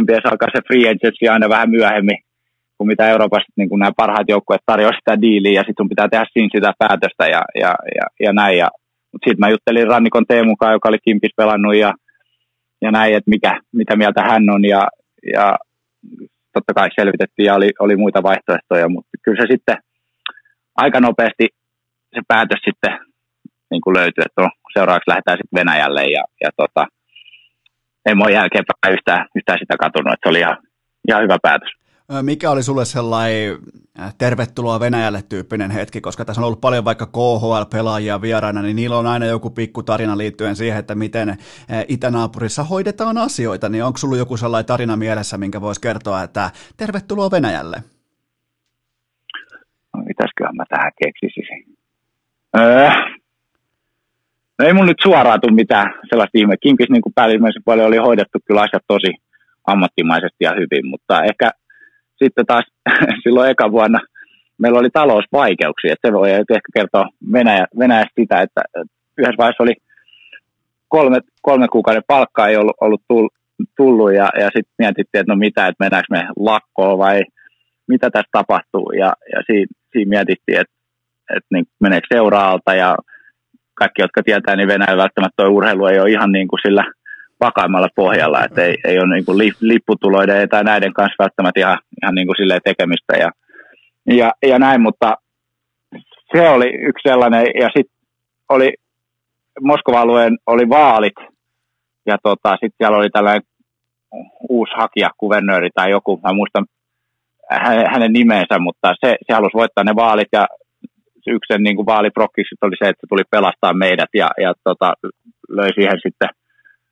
NBA 0.00 0.18
alkaa 0.24 0.48
se 0.54 0.60
free 0.66 0.90
agency 0.90 1.28
aina 1.28 1.48
vähän 1.48 1.70
myöhemmin 1.70 2.18
kuin 2.78 2.88
mitä 2.88 3.08
Euroopassa 3.08 3.52
niin 3.56 3.68
kuin 3.68 3.78
nämä 3.78 3.92
parhaat 3.96 4.28
joukkueet 4.28 4.62
tarjoavat 4.66 4.96
sitä 4.96 5.20
diiliä 5.20 5.52
ja 5.52 5.60
sitten 5.60 5.82
sun 5.82 5.88
pitää 5.88 6.08
tehdä 6.08 6.24
siinä 6.32 6.48
sitä 6.54 6.72
päätöstä 6.78 7.24
ja, 7.34 7.42
ja, 7.62 7.74
ja, 7.96 8.06
ja 8.20 8.32
näin. 8.32 8.58
Ja, 8.58 8.68
mutta 9.12 9.24
sitten 9.24 9.40
mä 9.40 9.50
juttelin 9.50 9.86
Rannikon 9.86 10.26
Teemun 10.26 10.56
kanssa, 10.56 10.72
joka 10.72 10.88
oli 10.88 10.98
Kimpis 11.04 11.34
pelannut 11.36 11.76
ja, 11.76 11.92
ja 12.82 12.90
näin, 12.90 13.14
että 13.14 13.30
mikä, 13.30 13.60
mitä 13.72 13.96
mieltä 13.96 14.22
hän 14.22 14.50
on 14.50 14.64
ja, 14.64 14.88
ja 15.34 15.56
totta 16.52 16.74
kai 16.74 16.88
selvitettiin 17.00 17.46
ja 17.46 17.54
oli, 17.54 17.70
oli 17.80 17.96
muita 17.96 18.22
vaihtoehtoja, 18.22 18.88
mutta 18.88 19.10
kyllä 19.22 19.42
se 19.42 19.46
sitten 19.52 19.76
aika 20.76 21.00
nopeasti 21.00 21.48
se 22.14 22.20
päätös 22.28 22.60
sitten 22.64 22.98
niin 23.70 23.80
kuin 23.80 23.96
löytyi, 23.96 24.24
että 24.26 24.48
seuraavaksi 24.74 25.10
lähdetään 25.10 25.38
sitten 25.38 25.58
Venäjälle 25.58 26.04
ja, 26.04 26.24
ja 26.44 26.50
tota, 26.56 26.86
en 28.06 28.22
ole 28.22 28.32
jälkeenpäin 28.32 28.92
yhtään, 28.92 29.26
yhtään 29.34 29.58
sitä 29.58 29.76
katunut, 29.76 30.12
että 30.12 30.26
se 30.26 30.30
oli 30.30 30.38
ihan, 30.38 30.56
ihan 31.08 31.22
hyvä 31.22 31.36
päätös. 31.42 31.70
Mikä 32.22 32.50
oli 32.50 32.62
sulle 32.62 32.84
sellainen 32.84 33.58
tervetuloa 34.18 34.80
Venäjälle 34.80 35.22
tyyppinen 35.22 35.70
hetki, 35.70 36.00
koska 36.00 36.24
tässä 36.24 36.40
on 36.40 36.46
ollut 36.46 36.60
paljon 36.60 36.84
vaikka 36.84 37.06
KHL-pelaajia 37.06 38.20
vieraina, 38.20 38.62
niin 38.62 38.76
niillä 38.76 38.98
on 38.98 39.06
aina 39.06 39.26
joku 39.26 39.50
pikku 39.50 39.82
tarina 39.82 40.18
liittyen 40.18 40.56
siihen, 40.56 40.78
että 40.78 40.94
miten 40.94 41.36
itänaapurissa 41.88 42.64
hoidetaan 42.64 43.18
asioita, 43.18 43.68
niin 43.68 43.84
onko 43.84 43.98
sulla 43.98 44.16
joku 44.16 44.36
sellainen 44.36 44.66
tarina 44.66 44.96
mielessä, 44.96 45.38
minkä 45.38 45.60
voisi 45.60 45.80
kertoa, 45.80 46.22
että 46.22 46.50
tervetuloa 46.76 47.30
Venäjälle? 47.30 47.82
No 49.96 50.04
mitäsköhän 50.04 50.56
mä 50.56 50.64
tähän 50.68 50.92
keksisin. 51.02 51.64
Öö, 52.58 52.90
no 54.58 54.66
ei 54.66 54.72
mun 54.72 54.86
nyt 54.86 55.02
suoraan 55.02 55.40
tule 55.40 55.54
mitään 55.54 55.94
sellaista 56.08 56.38
ihme. 56.38 56.56
Kimpis 56.56 56.90
niin 56.90 57.02
päällimmäisen 57.14 57.62
paljon 57.64 57.86
oli 57.86 57.96
hoidettu 57.96 58.38
kyllä 58.46 58.60
asiat 58.60 58.84
tosi 58.88 59.12
ammattimaisesti 59.66 60.40
ja 60.40 60.50
hyvin, 60.50 60.86
mutta 60.90 61.24
ehkä 61.24 61.50
sitten 62.22 62.46
taas 62.46 62.64
silloin 63.22 63.50
eka 63.50 63.72
vuonna 63.72 63.98
meillä 64.58 64.78
oli 64.78 64.90
talousvaikeuksia, 64.90 65.92
että 65.92 66.08
se 66.08 66.12
voi 66.12 66.30
ehkä 66.30 66.70
kertoa 66.74 67.08
Venäjä, 67.32 67.66
Venäjästä 67.78 68.20
sitä, 68.20 68.40
että 68.40 68.62
yhdessä 69.18 69.38
vaiheessa 69.38 69.62
oli 69.62 69.74
kolme, 70.88 71.20
kolme 71.42 71.68
kuukauden 71.68 72.02
palkkaa 72.06 72.48
ei 72.48 72.56
ollut, 72.56 72.76
ollut 72.80 73.02
tullut 73.76 74.14
ja, 74.14 74.28
ja 74.40 74.44
sitten 74.44 74.74
mietittiin, 74.78 75.20
että 75.20 75.32
no 75.32 75.36
mitä, 75.36 75.66
että 75.66 75.84
mennäänkö 75.84 76.06
me 76.10 76.28
lakkoon 76.38 76.98
vai 76.98 77.22
mitä 77.88 78.10
tässä 78.10 78.28
tapahtuu. 78.32 78.92
Ja, 78.92 79.12
ja 79.32 79.42
siinä, 79.46 79.66
siinä 79.92 80.08
mietittiin, 80.08 80.60
että, 80.60 80.74
että 81.36 81.48
niin 81.52 81.64
meneekö 81.80 82.06
seuraalta. 82.14 82.74
Ja 82.74 82.96
kaikki, 83.74 84.02
jotka 84.02 84.22
tietää, 84.22 84.56
niin 84.56 84.68
Venäjä 84.68 84.96
välttämättä 84.96 85.34
tuo 85.36 85.48
urheilu 85.48 85.86
ei 85.86 86.00
ole 86.00 86.10
ihan 86.10 86.32
niin 86.32 86.48
kuin 86.48 86.60
sillä 86.66 86.84
vakaimmalla 87.40 87.88
pohjalla, 87.96 88.44
että 88.44 88.62
ei, 88.62 88.76
ei 88.84 88.98
ole 88.98 89.14
niin 89.14 89.24
kuin 89.24 89.38
lipputuloiden 89.60 90.48
tai 90.48 90.64
näiden 90.64 90.92
kanssa 90.92 91.22
välttämättä 91.24 91.60
ihan, 91.60 91.78
ihan 92.02 92.14
niin 92.14 92.26
kuin 92.26 92.60
tekemistä. 92.64 93.16
Ja, 93.16 93.30
ja, 94.06 94.32
ja 94.46 94.58
näin, 94.58 94.80
mutta 94.80 95.16
se 96.32 96.48
oli 96.48 96.66
yksi 96.66 97.08
sellainen. 97.08 97.46
Ja 97.60 97.70
sitten 97.76 97.96
oli 98.48 98.74
Moskova-alueen 99.60 100.38
oli 100.46 100.68
vaalit. 100.68 101.14
Ja 102.06 102.16
tota, 102.22 102.50
sitten 102.50 102.76
siellä 102.78 102.96
oli 102.96 103.10
tällainen 103.10 103.42
uusi 104.48 104.72
hakija, 104.76 105.10
kuvernööri 105.18 105.68
tai 105.74 105.90
joku, 105.90 106.20
mä 106.22 106.32
muistan 106.32 106.66
hänen 107.92 108.12
nimensä, 108.12 108.58
mutta 108.58 108.94
se, 109.00 109.16
se 109.26 109.32
halusi 109.32 109.54
voittaa 109.54 109.84
ne 109.84 109.94
vaalit 109.96 110.28
ja 110.32 110.46
yksi 111.26 111.52
sen 111.52 111.62
niin 111.62 111.86
vaaliprokkiksi 111.86 112.54
oli 112.62 112.76
se, 112.78 112.88
että 112.88 113.00
se 113.00 113.06
tuli 113.08 113.22
pelastaa 113.30 113.72
meidät 113.72 114.10
ja, 114.14 114.28
ja 114.40 114.54
tota, 114.64 114.92
löi 115.48 115.72
siihen 115.74 116.00
sitten 116.02 116.28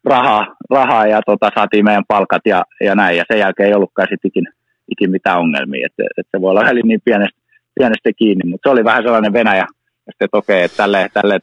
rahaa, 0.04 0.56
rahaa 0.70 1.06
ja 1.06 1.20
tota, 1.26 1.50
saatiin 1.54 1.84
meidän 1.84 2.04
palkat 2.08 2.42
ja, 2.46 2.64
ja 2.80 2.94
näin. 2.94 3.16
Ja 3.16 3.24
sen 3.32 3.38
jälkeen 3.38 3.68
ei 3.68 3.74
ollutkaan 3.74 4.08
sitten 4.10 4.28
ikin, 4.28 4.46
ikin 4.88 5.10
mitään 5.10 5.38
ongelmia. 5.38 5.86
Että, 5.86 6.02
että 6.18 6.30
se 6.36 6.40
voi 6.40 6.50
olla 6.50 6.60
vähän 6.60 6.76
niin 6.76 7.00
pienestä, 7.04 7.40
pienestä 7.74 8.10
kiinni, 8.16 8.50
mutta 8.50 8.68
se 8.68 8.72
oli 8.72 8.84
vähän 8.84 9.02
sellainen 9.02 9.32
Venäjä, 9.32 9.66
että 10.08 10.38
okei, 10.38 10.56
okay, 10.56 10.64
että 10.64 10.76
tälleen, 10.76 11.10
tälleen 11.14 11.40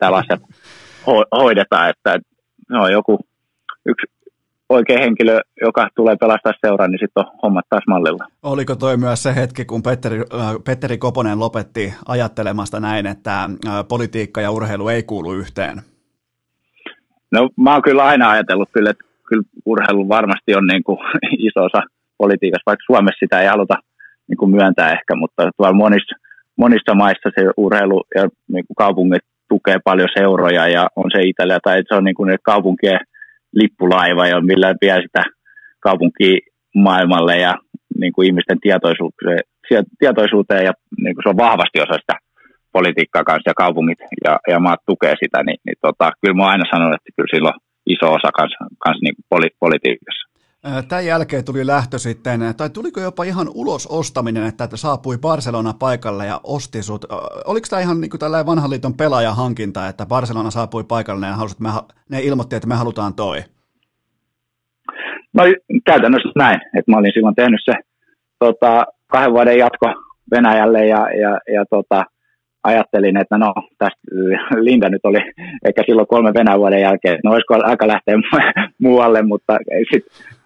ho, 1.08 1.26
hoidetaan, 1.32 1.90
että 1.90 2.20
no, 2.70 2.88
joku 2.88 3.20
yksi, 3.86 4.08
oikea 4.72 5.00
henkilö, 5.00 5.40
joka 5.62 5.88
tulee 5.96 6.16
pelastaa 6.16 6.54
seuraa, 6.66 6.88
niin 6.88 7.00
sitten 7.00 7.24
on 7.26 7.32
hommat 7.44 7.66
taas 7.70 7.84
mallilla. 7.88 8.26
Oliko 8.44 8.76
toi 8.76 8.98
myös 8.98 9.24
se 9.24 9.36
hetki, 9.36 9.66
kun 9.66 9.84
Petteri, 9.84 10.18
äh, 10.18 10.56
Petteri 10.66 10.98
Koponen 10.98 11.40
lopetti 11.40 11.94
ajattelemasta 12.08 12.80
näin, 12.80 13.06
että 13.08 13.44
äh, 13.44 13.50
politiikka 13.90 14.42
ja 14.42 14.52
urheilu 14.52 14.88
ei 14.88 15.04
kuulu 15.04 15.34
yhteen? 15.34 15.78
No 17.32 17.50
mä 17.58 17.74
oon 17.74 17.82
kyllä 17.82 18.04
aina 18.04 18.30
ajatellut 18.30 18.70
kyllä, 18.72 18.90
että 18.90 19.04
kyllä 19.28 19.44
urheilu 19.66 20.10
varmasti 20.10 20.56
on 20.56 20.68
niin 20.68 20.84
kuin 20.84 20.98
iso 21.48 21.64
osa 21.64 21.82
politiikassa, 22.18 22.70
vaikka 22.70 22.86
Suomessa 22.86 23.20
sitä 23.20 23.42
ei 23.42 23.48
haluta 23.48 23.76
niin 24.28 24.38
kuin 24.38 24.52
myöntää 24.52 24.92
ehkä, 24.92 25.16
mutta 25.16 25.50
tuolla 25.58 25.74
monissa, 25.74 26.16
monissa 26.58 26.94
maissa 26.94 27.30
se 27.36 27.42
urheilu 27.58 28.04
ja 28.16 28.24
niin 28.54 28.66
kuin 28.68 28.76
kaupungit 28.78 29.24
tukee 29.50 29.78
paljon 29.84 30.10
seuroja 30.18 30.68
ja 30.68 30.88
on 30.96 31.12
se 31.14 31.22
Italia 31.22 31.60
tai 31.64 31.84
se 31.88 31.96
on 31.96 32.04
niin 32.04 32.16
kuin 32.16 32.38
kaupunkien 32.44 33.00
lippulaiva, 33.54 34.28
ja 34.28 34.42
millä 34.42 34.76
vie 34.82 35.02
sitä 35.02 35.24
kaupunkia 35.80 36.40
maailmalle 36.76 37.38
ja 37.38 37.54
niin 38.00 38.14
kuin 38.14 38.26
ihmisten 38.26 38.60
tietoisuuteen, 38.60 39.44
tietoisuuteen 40.00 40.66
ja 40.66 40.74
niin 41.04 41.16
kuin 41.16 41.24
se 41.24 41.30
on 41.30 41.38
vahvasti 41.38 41.82
osa 41.82 41.94
sitä 41.94 42.16
politiikkaa 42.72 43.24
kanssa 43.24 43.50
ja 43.50 43.54
kaupungit 43.54 44.00
ja, 44.26 44.40
ja 44.48 44.60
maat 44.60 44.80
tukee 44.86 45.16
sitä, 45.24 45.44
niin, 45.44 45.60
niin 45.66 45.80
tota, 45.82 46.12
kyllä 46.22 46.38
mä 46.38 46.46
aina 46.48 46.66
sanonut, 46.72 46.96
että 46.96 47.12
kyllä 47.16 47.32
sillä 47.34 47.50
on 47.50 47.60
iso 47.86 48.08
osa 48.18 48.32
kanssa, 48.38 48.58
kanssa 48.84 49.04
niin 49.04 49.16
poli, 49.30 49.48
politiikassa. 49.60 50.31
Tämän 50.88 51.06
jälkeen 51.06 51.46
tuli 51.46 51.68
lähtö 51.68 52.00
sitten, 52.00 52.42
tai 52.58 52.70
tuliko 52.70 53.00
jopa 53.00 53.24
ihan 53.24 53.48
ulos 53.54 53.88
ostaminen, 53.88 54.48
että 54.48 54.68
saapui 54.76 55.18
Barcelona 55.18 55.74
paikalle 55.80 56.26
ja 56.26 56.40
osti 56.44 56.84
sut. 56.84 57.06
Oliko 57.46 57.68
tämä 57.70 57.82
ihan 57.82 58.02
niin 58.02 58.20
tällainen 58.20 58.46
vanhan 58.46 58.70
liiton 58.70 58.94
pelaajahankinta, 58.94 59.88
että 59.88 60.06
Barcelona 60.06 60.52
saapui 60.52 60.84
paikalle 60.84 61.28
ja 61.28 61.34
halusit, 61.34 61.60
ne 62.10 62.22
ilmoitti, 62.22 62.56
että 62.56 62.68
me 62.68 62.76
halutaan 62.76 63.14
toi? 63.14 63.40
No 65.34 65.44
käytännössä 65.86 66.30
näin, 66.36 66.62
että 66.78 66.92
mä 66.92 66.98
olin 66.98 67.14
silloin 67.14 67.36
tehnyt 67.36 67.62
se 67.66 67.74
tota, 68.40 68.86
kahden 69.08 69.34
vuoden 69.34 69.58
jatko 69.58 69.94
Venäjälle 70.32 70.88
ja, 70.88 71.08
ja, 71.22 71.54
ja 71.54 71.66
tota, 71.70 72.06
ajattelin, 72.64 73.18
että 73.18 73.38
no 73.38 73.54
tästä 73.78 74.00
Linda 74.66 74.90
nyt 74.90 75.06
oli 75.06 75.20
ehkä 75.66 75.84
silloin 75.86 76.08
kolme 76.08 76.34
Venäjän 76.34 76.60
vuoden 76.60 76.82
jälkeen, 76.82 77.20
no 77.24 77.32
olisiko 77.32 77.60
aika 77.64 77.88
lähteä 77.88 78.16
muualle, 78.84 79.22
mutta 79.22 79.58
sitten 79.92 80.41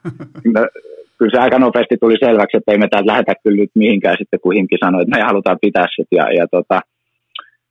kyllä 1.18 1.32
se 1.32 1.40
aika 1.40 1.60
nopeasti 1.60 1.98
tuli 1.98 2.18
selväksi, 2.20 2.58
että 2.58 2.72
ei 2.72 2.78
me 2.78 2.88
täältä 2.88 3.12
lähetä 3.12 3.34
kyllä 3.44 3.58
nyt 3.62 3.72
mihinkään 3.76 4.16
sitten, 4.20 4.40
kun 4.40 4.54
Himki 4.54 4.78
sanoi, 4.84 5.02
että 5.02 5.18
me 5.18 5.24
halutaan 5.24 5.58
pitää 5.62 5.88
sit 5.96 6.08
ja, 6.12 6.26
ja 6.40 6.48
tota, 6.48 6.80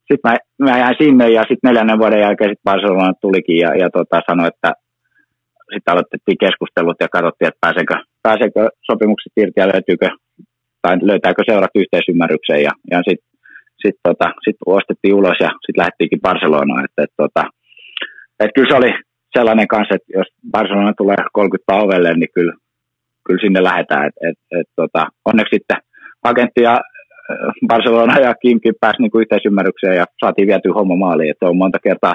sitten 0.09 0.31
mä, 0.31 0.35
mä 0.59 0.79
jäin 0.79 0.97
sinne 1.03 1.31
ja 1.31 1.41
sitten 1.41 1.69
neljännen 1.69 1.99
vuoden 1.99 2.21
jälkeen 2.21 2.51
sitten 2.51 2.71
Barcelona 2.71 3.13
tulikin 3.21 3.59
ja, 3.65 3.71
ja 3.83 3.89
tota, 3.91 4.21
sanoi, 4.29 4.49
että 4.49 4.73
sitten 5.73 5.93
aloitettiin 5.93 6.43
keskustelut 6.45 6.97
ja 7.01 7.09
katsottiin, 7.09 7.49
että 7.49 7.65
pääseekö, 7.65 7.95
pääseekö 8.23 8.63
sopimukset 8.89 9.33
irti 9.37 9.61
ja 9.61 9.73
löytyykö 9.73 10.09
tai 10.83 10.97
löytääkö 11.03 11.43
seurat 11.47 11.75
yhteisymmärryksen 11.83 12.63
ja, 12.63 12.73
ja 12.91 12.99
sitten 13.09 13.31
sit, 13.83 13.97
tota, 14.03 14.27
sit 14.45 14.57
ostettiin 14.67 15.15
ulos 15.15 15.39
ja 15.41 15.51
sitten 15.63 15.81
lähdettiinkin 15.81 16.25
Barcelonaan. 16.27 16.85
Että, 16.85 17.03
et, 17.03 17.15
tota, 17.17 17.43
et 18.41 18.51
kyllä 18.55 18.69
se 18.71 18.77
oli 18.81 18.93
sellainen 19.39 19.69
kanssa, 19.69 19.95
että 19.95 20.13
jos 20.19 20.29
Barcelona 20.51 20.93
tulee 20.97 21.17
30 21.33 21.85
ovelle, 21.85 22.15
niin 22.15 22.33
kyllä, 22.35 22.55
kyllä 23.27 23.41
sinne 23.41 23.63
lähdetään. 23.63 24.07
Et, 24.07 24.17
et, 24.29 24.61
et, 24.61 24.69
tota, 24.77 25.07
onneksi 25.25 25.55
sitten 25.55 25.77
agentti 26.23 26.63
ja 26.63 26.75
äh, 26.75 27.53
Barcelona 27.67 28.19
ja 28.27 28.35
Kimki 28.43 28.73
pääsi 28.81 29.03
niin 29.03 29.21
yhteisymmärrykseen 29.23 29.97
ja 29.97 30.05
saatiin 30.21 30.49
vietyä 30.49 30.73
homma 30.79 30.97
maaliin. 30.97 31.31
Että 31.31 31.47
on 31.47 31.57
monta 31.57 31.79
kertaa 31.87 32.15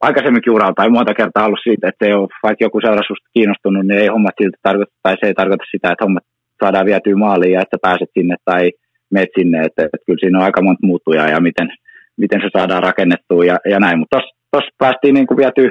aikaisemminkin 0.00 0.52
uralla 0.52 0.72
tai 0.76 0.88
monta 0.90 1.14
kertaa 1.14 1.46
ollut 1.46 1.60
siitä, 1.62 1.88
että 1.88 2.06
ei 2.06 2.12
ole, 2.12 2.28
vaikka 2.42 2.64
joku 2.64 2.80
seura 2.80 3.02
kiinnostunut, 3.34 3.86
niin 3.86 4.00
ei 4.00 4.06
hommat 4.14 4.34
siltä 4.42 4.58
tarkoita, 4.62 4.92
tai 5.02 5.16
se 5.20 5.26
ei 5.26 5.34
tarkoita 5.34 5.64
sitä, 5.70 5.92
että 5.92 6.04
hommat 6.04 6.24
saadaan 6.62 6.86
vietyä 6.86 7.16
maaliin 7.16 7.52
ja 7.52 7.60
että 7.62 7.78
pääset 7.82 8.10
sinne 8.18 8.36
tai 8.44 8.70
meet 9.10 9.28
sinne, 9.38 9.58
että, 9.58 9.82
että 9.84 10.06
kyllä 10.06 10.20
siinä 10.20 10.38
on 10.38 10.44
aika 10.44 10.62
monta 10.62 10.86
muuttujaa 10.86 11.28
ja 11.28 11.40
miten, 11.40 11.68
miten 12.16 12.40
se 12.40 12.48
saadaan 12.56 12.82
rakennettua 12.82 13.44
ja, 13.44 13.56
ja 13.72 13.78
näin. 13.80 13.98
Mutta 13.98 14.20
tuossa 14.52 14.70
päästiin 14.78 15.14
niin 15.14 15.26
kuin 15.26 15.38
vietyä, 15.38 15.70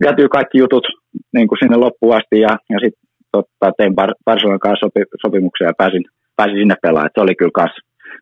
vietyä 0.00 0.28
kaikki 0.28 0.58
jutut 0.58 0.86
niin 1.34 1.48
kuin 1.48 1.58
sinne 1.62 1.76
loppuun 1.76 2.16
asti 2.16 2.40
ja, 2.40 2.52
ja 2.72 2.78
sitten 2.82 3.02
tota, 3.32 3.72
tein 3.76 3.92
Bar- 3.92 4.20
Barcelonan 4.24 4.58
kanssa 4.58 4.86
sopi, 4.86 5.00
sopimuksen 5.26 5.66
ja 5.66 5.72
pääsin, 5.78 6.04
pääsin 6.36 6.58
sinne 6.58 6.74
pelaamaan. 6.82 7.10
se 7.14 7.20
oli 7.20 7.34
kyllä 7.34 7.50
kans, 7.54 7.74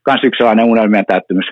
kans 0.03 0.21
yksi 0.25 0.39
sellainen 0.39 0.67
unelmien 0.67 1.05
täyttymys 1.09 1.47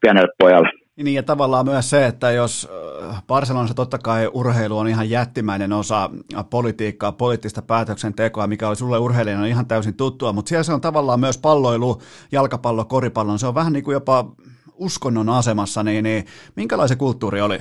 pienelle 0.00 0.28
pojalle. 0.38 0.68
Niin 0.96 1.14
ja 1.14 1.22
tavallaan 1.22 1.66
myös 1.66 1.90
se, 1.90 2.06
että 2.06 2.30
jos 2.30 2.68
äh, 3.10 3.22
Barcelonassa 3.26 3.74
totta 3.74 3.98
kai 3.98 4.30
urheilu 4.32 4.78
on 4.78 4.88
ihan 4.88 5.10
jättimäinen 5.10 5.72
osa 5.72 6.10
politiikkaa, 6.50 7.12
poliittista 7.12 7.62
päätöksentekoa, 7.62 8.46
mikä 8.46 8.68
oli 8.68 8.76
sulle 8.76 8.98
urheilijana 8.98 9.46
ihan 9.46 9.66
täysin 9.66 9.96
tuttua, 9.96 10.32
mutta 10.32 10.48
siellä 10.48 10.62
se 10.62 10.72
on 10.72 10.80
tavallaan 10.80 11.20
myös 11.20 11.38
palloilu, 11.38 12.02
jalkapallo, 12.32 12.84
koripallo, 12.84 13.38
se 13.38 13.46
on 13.46 13.54
vähän 13.54 13.72
niin 13.72 13.84
kuin 13.84 13.92
jopa 13.92 14.32
uskonnon 14.74 15.28
asemassa, 15.28 15.82
niin, 15.82 16.04
niin 16.04 16.24
minkälainen 16.56 16.98
kulttuuri 16.98 17.40
oli? 17.40 17.58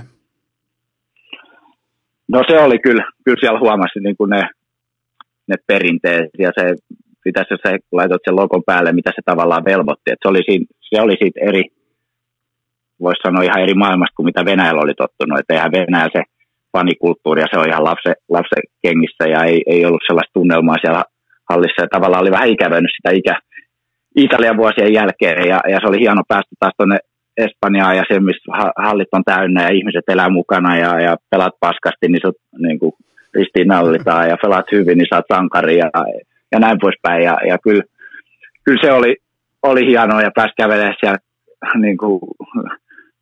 No 2.33 2.43
se 2.47 2.59
oli 2.59 2.79
kyllä, 2.79 3.03
kyllä 3.25 3.37
siellä 3.39 3.59
huomasi 3.59 3.99
niin 3.99 4.17
kuin 4.17 4.29
ne, 4.29 4.41
ne 5.47 5.55
perinteet 5.67 6.29
ja 6.39 6.51
se 6.57 6.63
pitäisi, 7.23 7.53
jos 7.53 7.61
sä 7.63 7.77
laitat 7.91 8.21
sen 8.25 8.35
logon 8.35 8.63
päälle, 8.65 8.91
mitä 8.93 9.11
se 9.15 9.21
tavallaan 9.25 9.65
velvoitti. 9.65 10.11
että 10.11 10.23
se, 10.23 10.29
oli 10.31 10.41
siinä, 10.45 10.65
se 10.81 11.01
oli 11.01 11.15
siitä 11.19 11.39
eri, 11.49 11.63
voisi 12.99 13.21
sanoa 13.25 13.43
ihan 13.43 13.63
eri 13.63 13.73
maailmasta 13.73 14.15
kuin 14.15 14.25
mitä 14.25 14.45
Venäjällä 14.45 14.81
oli 14.83 14.93
tottunut. 14.93 15.39
Että 15.39 15.53
eihän 15.53 15.71
Venäjällä 15.71 16.17
se 16.17 16.23
fanikulttuuri 16.71 17.41
ja 17.41 17.47
se 17.51 17.59
on 17.59 17.69
ihan 17.69 17.83
lapse, 17.83 18.11
lapse 18.29 18.57
kengissä 18.81 19.23
ja 19.33 19.43
ei, 19.43 19.61
ei 19.71 19.85
ollut 19.85 20.07
sellaista 20.07 20.33
tunnelmaa 20.33 20.81
siellä 20.81 21.03
hallissa. 21.49 21.81
Ja 21.83 21.93
tavallaan 21.95 22.21
oli 22.23 22.31
vähän 22.31 22.53
ikävönyt 22.55 22.91
sitä 22.95 23.09
ikä, 23.19 23.35
Italian 24.15 24.57
vuosien 24.57 24.93
jälkeen 24.93 25.47
ja, 25.51 25.59
ja 25.71 25.77
se 25.79 25.87
oli 25.89 25.99
hieno 25.99 26.23
päästä 26.27 26.55
taas 26.59 26.73
tuonne 26.77 26.97
Espanjaan 27.45 27.97
ja 27.97 28.03
se, 28.07 28.19
missä 28.19 28.51
hallit 28.77 29.07
on 29.11 29.23
täynnä 29.23 29.63
ja 29.63 29.75
ihmiset 29.77 30.03
elää 30.07 30.29
mukana 30.29 30.77
ja, 30.77 30.99
ja 30.99 31.17
pelaat 31.29 31.55
paskasti, 31.59 32.07
niin 32.07 32.21
sut 32.25 32.37
niin 32.57 32.79
kuin 32.79 32.93
ristiinnallitaan 33.33 34.29
ja 34.29 34.37
pelaat 34.41 34.65
hyvin, 34.71 34.97
niin 34.97 35.07
saat 35.09 35.25
sankari 35.33 35.77
ja, 35.77 35.89
ja 36.51 36.59
näin 36.59 36.77
poispäin. 36.81 37.23
Ja, 37.23 37.37
ja 37.47 37.57
kyllä, 37.63 37.83
kyllä, 38.63 38.81
se 38.81 38.91
oli, 38.91 39.15
oli 39.63 39.85
hienoa 39.85 40.21
ja 40.21 40.31
pääsi 40.35 40.53
kävelemään 40.57 40.95
siellä 40.99 41.17
niin 41.75 41.97
kuin, 41.97 42.19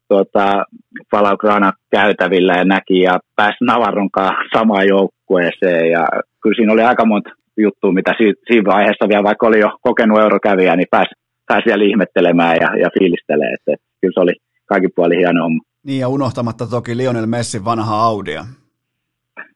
tuota, 0.08 0.64
Palaugrana 1.12 1.72
käytävillä 1.92 2.54
ja 2.54 2.66
näki 2.66 3.00
ja 3.02 3.20
pääsi 3.36 3.58
Navarronkaan 3.62 4.36
samaan 4.58 4.88
joukkueeseen 4.88 5.92
ja 5.92 6.08
kyllä 6.42 6.56
siinä 6.56 6.74
oli 6.74 6.82
aika 6.82 7.06
monta 7.06 7.30
juttua, 7.58 7.92
mitä 7.92 8.14
si- 8.18 8.42
siinä 8.48 8.72
vaiheessa 8.74 9.10
vielä, 9.10 9.24
vaikka 9.24 9.48
oli 9.48 9.60
jo 9.60 9.70
kokenut 9.82 10.20
eurokävijä, 10.20 10.76
niin 10.76 10.88
pääsi, 10.92 11.16
pääsi 11.48 11.66
vielä 11.66 11.84
ihmettelemään 11.84 12.56
ja, 12.62 12.78
ja 12.84 12.90
fiilistelemään, 13.00 13.54
että, 13.54 13.74
että 13.74 13.86
kyllä 14.02 14.14
se 14.14 14.20
oli 14.20 14.34
kaikki 14.66 14.88
puoli 14.96 15.18
hieno 15.18 15.44
homma. 15.44 15.64
Niin 15.84 16.00
ja 16.00 16.08
unohtamatta 16.08 16.68
toki 16.68 16.98
Lionel 16.98 17.26
Messin 17.26 17.66
vanha 17.66 17.96
Audia. 17.96 18.46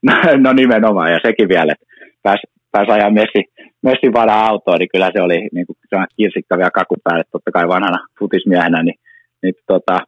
No, 0.04 0.14
no 0.46 0.54
nimenomaan, 0.54 1.12
ja 1.12 1.20
sekin 1.26 1.50
vielä, 1.50 1.72
että 1.72 1.86
pääsi, 2.24 2.42
pääsi 2.72 2.92
ajaa 2.92 3.10
Messi, 3.10 3.42
Messin 3.82 4.14
vanha 4.14 4.46
autoa, 4.46 4.78
niin 4.78 4.90
kyllä 4.94 5.12
se 5.14 5.22
oli 5.22 5.50
niin 5.54 5.66
kuin 5.68 5.78
kirsikka 6.18 6.58
vielä 6.58 6.72
kakun 6.72 6.98
päälle, 7.04 7.24
totta 7.32 7.52
kai 7.52 7.68
vanhana 7.68 8.08
futismiehenä, 8.20 8.84
niin, 8.84 9.00
niin 9.44 9.54
tota, 9.68 10.00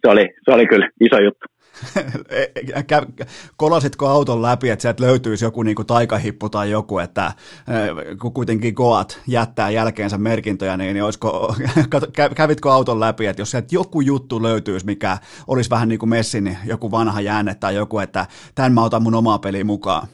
se, 0.00 0.08
oli, 0.08 0.28
se 0.44 0.50
oli 0.54 0.66
kyllä 0.66 0.88
iso 1.00 1.18
juttu. 1.22 1.46
Kolasitko 3.56 4.06
auton 4.06 4.42
läpi, 4.42 4.70
että 4.70 4.82
sieltä 4.82 5.02
löytyisi 5.02 5.44
joku 5.44 5.62
niin 5.62 5.76
kuin 5.76 5.86
taikahippu 5.86 6.48
tai 6.48 6.70
joku, 6.70 6.98
että 6.98 7.32
kun 8.20 8.32
kuitenkin 8.32 8.74
Goat 8.74 9.20
jättää 9.28 9.70
jälkeensä 9.70 10.18
merkintöjä, 10.18 10.76
niin, 10.76 10.94
niin 10.94 11.04
olisiko, 11.04 11.54
kävitkö 12.36 12.72
auton 12.72 13.00
läpi, 13.00 13.26
että 13.26 13.42
jos 13.42 13.50
sieltä 13.50 13.68
joku 13.72 14.00
juttu 14.00 14.42
löytyisi, 14.42 14.86
mikä 14.86 15.18
olisi 15.46 15.70
vähän 15.70 15.88
niin 15.88 15.98
kuin 15.98 16.10
Messin 16.10 16.56
joku 16.66 16.90
vanha 16.90 17.20
jäänne 17.20 17.54
tai 17.54 17.74
joku, 17.74 17.98
että 17.98 18.26
tämän 18.54 18.72
mä 18.72 18.84
otan 18.84 19.02
mun 19.02 19.14
omaa 19.14 19.38
peliä 19.38 19.64
mukaan? 19.64 20.08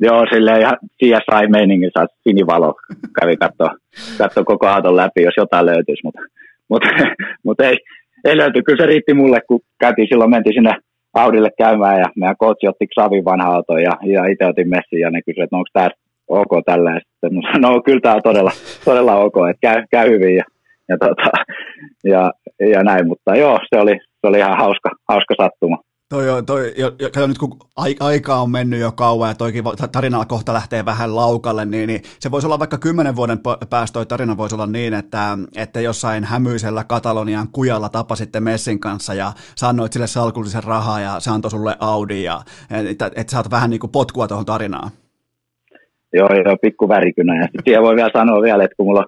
Joo, 0.00 0.26
silleen 0.34 0.60
ihan 0.60 0.76
CSI-meiningissä 1.02 2.06
sinivalo 2.22 2.74
kävi 3.20 3.36
katsoa 3.36 4.44
koko 4.44 4.66
auton 4.66 4.96
läpi, 4.96 5.22
jos 5.22 5.34
jotain 5.36 5.66
löytyisi, 5.66 6.00
mutta, 6.04 6.20
mutta, 6.68 6.88
mutta 7.44 7.64
ei, 7.64 7.76
ei 8.24 8.36
löyty. 8.36 8.62
Kyllä 8.62 8.82
se 8.82 8.86
riitti 8.86 9.14
mulle, 9.14 9.40
kun 9.48 9.60
käytiin 9.80 10.08
silloin, 10.08 10.30
mentiin 10.30 10.54
sinne 10.54 10.72
Audille 11.14 11.50
käymään 11.58 11.98
ja 11.98 12.06
meidän 12.16 12.36
coachi 12.36 12.68
otti 12.68 12.86
Xavin 12.86 13.24
vanha 13.24 13.54
auto 13.54 13.78
ja, 13.78 13.92
ja 14.02 14.26
itse 14.26 14.46
otin 14.46 14.68
messin 14.68 15.00
ja 15.00 15.10
ne 15.10 15.20
kysyivät, 15.26 15.46
että 15.46 15.56
onko 15.56 15.68
tämä 15.72 15.88
ok 16.28 16.64
tällä. 16.66 16.90
Ja 16.90 17.00
sitten 17.00 17.32
no 17.62 17.82
kyllä 17.82 18.00
tämä 18.00 18.14
on 18.14 18.22
todella, 18.22 18.50
todella 18.84 19.16
ok, 19.16 19.34
että 19.50 19.60
käy, 19.60 19.84
käy 19.90 20.10
hyvin 20.10 20.36
ja, 20.36 20.44
ja, 20.88 20.96
tota, 20.98 21.30
ja, 22.04 22.32
ja, 22.60 22.82
näin, 22.82 23.08
mutta 23.08 23.36
joo, 23.36 23.58
se 23.74 23.80
oli, 23.80 23.98
se 24.20 24.26
oli 24.26 24.38
ihan 24.38 24.58
hauska, 24.58 24.90
hauska 25.08 25.34
sattuma. 25.42 25.78
Toi, 26.14 26.42
toi, 26.46 26.72
jo, 26.76 26.92
jo, 27.00 27.10
kato 27.14 27.26
nyt 27.26 27.38
kun 27.38 27.58
aika 28.00 28.34
on 28.36 28.50
mennyt 28.50 28.80
jo 28.80 28.92
kauan 28.92 29.28
ja 29.28 29.34
toikin 29.34 29.64
tarina 29.92 30.24
kohta 30.24 30.52
lähtee 30.52 30.84
vähän 30.84 31.16
laukalle, 31.16 31.64
niin, 31.64 31.86
niin 31.86 32.00
se 32.18 32.30
voisi 32.30 32.46
olla 32.46 32.58
vaikka 32.58 32.78
kymmenen 32.78 33.16
vuoden 33.16 33.38
päästä 33.70 33.94
toi 33.94 34.06
tarina 34.06 34.36
voisi 34.36 34.54
olla 34.54 34.66
niin, 34.66 34.94
että, 34.94 35.38
että 35.56 35.80
jossain 35.80 36.24
hämyisellä 36.24 36.84
Katalonian 36.84 37.48
kujalla 37.52 37.88
tapasitte 37.88 38.40
Messin 38.40 38.80
kanssa 38.80 39.14
ja 39.14 39.32
sanoit 39.56 39.92
sille 39.92 40.06
salkullisen 40.06 40.64
rahaa 40.64 41.00
ja 41.00 41.20
se 41.20 41.30
antoi 41.30 41.50
sulle 41.50 41.76
Audi 41.80 42.22
ja 42.22 42.40
että, 42.90 43.10
että 43.16 43.30
saat 43.30 43.50
vähän 43.50 43.70
niin 43.70 43.80
kuin 43.80 43.92
potkua 43.92 44.28
tuohon 44.28 44.46
tarinaan. 44.46 44.90
Joo, 46.12 46.28
joo, 46.44 46.56
pikku 46.62 46.88
värikynä. 46.88 47.40
Ja 47.40 47.48
sitten 47.52 47.82
voi 47.82 47.96
vielä 47.96 48.10
sanoa 48.12 48.42
vielä, 48.42 48.64
että 48.64 48.76
kun 48.76 48.86
mulla 48.86 49.04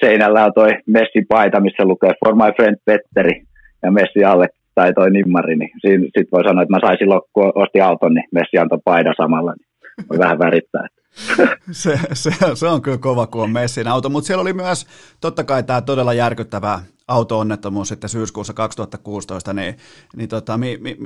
seinällä 0.00 0.44
on 0.44 0.52
toi 0.54 0.70
Messin 0.86 1.26
paita, 1.28 1.60
missä 1.60 1.84
lukee 1.84 2.12
For 2.24 2.34
my 2.34 2.52
friend 2.56 2.76
Petteri 2.84 3.42
ja 3.82 3.90
Messi 3.90 4.24
alle 4.24 4.48
tai 4.76 4.92
toi 4.92 5.10
nimmari, 5.10 5.56
niin 5.56 5.70
sitten 5.84 6.32
voi 6.32 6.44
sanoa, 6.44 6.62
että 6.62 6.74
mä 6.74 6.80
saisin 6.80 6.98
silloin, 6.98 7.22
kun 7.32 7.52
ostin 7.54 7.84
auton, 7.84 8.14
niin 8.14 8.28
Messi 8.32 8.58
antoi 8.58 8.78
paida 8.84 9.12
samalla, 9.16 9.52
niin 9.52 9.68
voi 10.10 10.18
vähän 10.18 10.38
värittää. 10.38 10.86
se, 11.70 11.98
se, 12.12 12.30
se, 12.54 12.66
on 12.66 12.82
kyllä 12.82 12.98
kova, 12.98 13.26
kun 13.26 13.42
on 13.42 13.50
Messin 13.50 13.88
auto, 13.88 14.08
mutta 14.08 14.26
siellä 14.26 14.42
oli 14.42 14.52
myös 14.52 14.86
totta 15.20 15.44
kai 15.44 15.62
tämä 15.62 15.80
todella 15.80 16.14
järkyttävä 16.14 16.80
auto-onnettomuus 17.08 17.88
sitten 17.88 18.10
syyskuussa 18.10 18.52
2016, 18.52 19.52
niin, 19.52 19.76
niin 20.16 20.28
tota, 20.28 20.58
mi, 20.58 20.78
mi, 20.80 20.96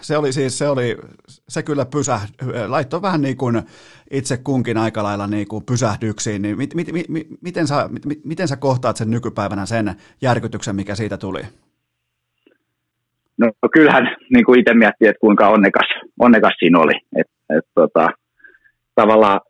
se 0.00 0.16
oli 0.16 0.32
siis, 0.32 0.58
se 0.58 0.68
oli, 0.68 0.96
se 1.48 1.62
kyllä 1.62 1.86
pysä, 1.86 2.20
laittoi 2.66 3.02
vähän 3.02 3.22
niin 3.22 3.36
kuin 3.36 3.62
itse 4.10 4.36
kunkin 4.36 4.78
aika 4.78 5.02
lailla 5.02 5.26
niin 5.26 5.48
kuin 5.48 5.64
pysähdyksiin, 5.64 6.42
niin 6.42 6.56
mit, 6.56 6.74
mit, 6.74 6.92
mit, 6.92 7.26
miten, 7.40 7.66
sä, 7.66 7.88
mit, 8.06 8.24
miten 8.24 8.48
sä 8.48 8.56
kohtaat 8.56 8.96
sen 8.96 9.10
nykypäivänä 9.10 9.66
sen 9.66 9.96
järkytyksen, 10.22 10.76
mikä 10.76 10.94
siitä 10.94 11.16
tuli? 11.16 11.42
No 13.42 13.68
kyllähän 13.72 14.16
niin 14.34 14.44
kuin 14.44 14.60
itse 14.60 14.74
miettii, 14.74 15.08
että 15.08 15.20
kuinka 15.20 15.48
onnekas, 15.48 15.88
onnekas 16.20 16.52
siinä 16.58 16.78
oli. 16.78 16.92
Et, 17.20 17.26
et, 17.56 17.64
tota, 17.74 18.08
tavallaan, 18.94 19.40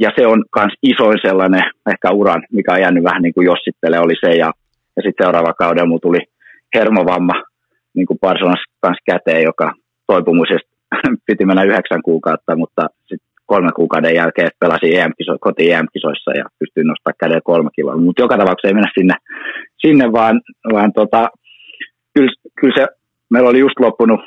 ja 0.00 0.10
se 0.18 0.26
on 0.26 0.44
myös 0.56 0.72
isoin 0.82 1.18
sellainen 1.22 1.62
ehkä 1.92 2.10
uran, 2.10 2.42
mikä 2.52 2.72
on 2.72 2.80
jäänyt 2.80 3.04
vähän 3.04 3.22
niin 3.22 3.34
kuin 3.34 3.46
jossittele, 3.46 3.98
oli 3.98 4.14
se. 4.20 4.34
Ja, 4.34 4.50
ja 4.96 5.02
sitten 5.02 5.24
seuraava 5.24 5.52
kauden 5.52 5.88
mulla 5.88 6.00
tuli 6.00 6.18
hermovamma 6.74 7.42
niin 7.94 8.06
kuin 8.06 8.18
Barcelonassa 8.18 8.72
kanssa 8.80 9.02
käteen, 9.06 9.42
joka 9.42 9.72
toipumisesta 10.06 10.70
piti 11.26 11.44
mennä 11.44 11.62
yhdeksän 11.62 12.02
kuukautta, 12.02 12.56
mutta 12.56 12.82
sitten 13.00 13.28
kolmen 13.46 13.74
kuukauden 13.74 14.14
jälkeen 14.14 14.50
pelasin 14.60 14.98
EM 14.98 15.12
koti 15.40 15.72
EM-kisoissa 15.72 16.30
ja 16.30 16.44
pystyin 16.58 16.86
nostamaan 16.86 17.20
käden 17.20 17.40
kolme 17.44 17.70
kiloa. 17.76 17.96
Mutta 17.96 18.22
joka 18.22 18.38
tapauksessa 18.38 18.68
ei 18.68 18.74
mennä 18.74 18.90
sinne, 18.98 19.14
sinne 19.78 20.12
vaan, 20.12 20.40
vaan 20.72 20.92
tota, 20.92 21.28
kyllä, 22.14 22.32
kyllä 22.60 22.74
se 22.74 22.86
meillä 23.30 23.50
oli 23.50 23.58
just 23.58 23.80
loppunut 23.80 24.20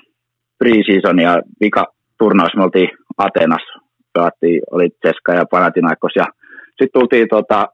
pre-season 0.63 1.19
ja 1.21 1.41
vika 1.61 1.85
turnaus, 2.19 2.55
me 2.55 2.63
oltiin 2.63 2.89
Atenassa, 3.17 3.79
pelattiin, 4.13 4.61
oli 4.71 4.89
Ceska 4.89 5.33
ja 5.33 5.45
Panathinaikos. 5.51 6.11
Ja 6.15 6.25
sitten 6.67 6.99
tultiin 6.99 7.27
tota 7.29 7.67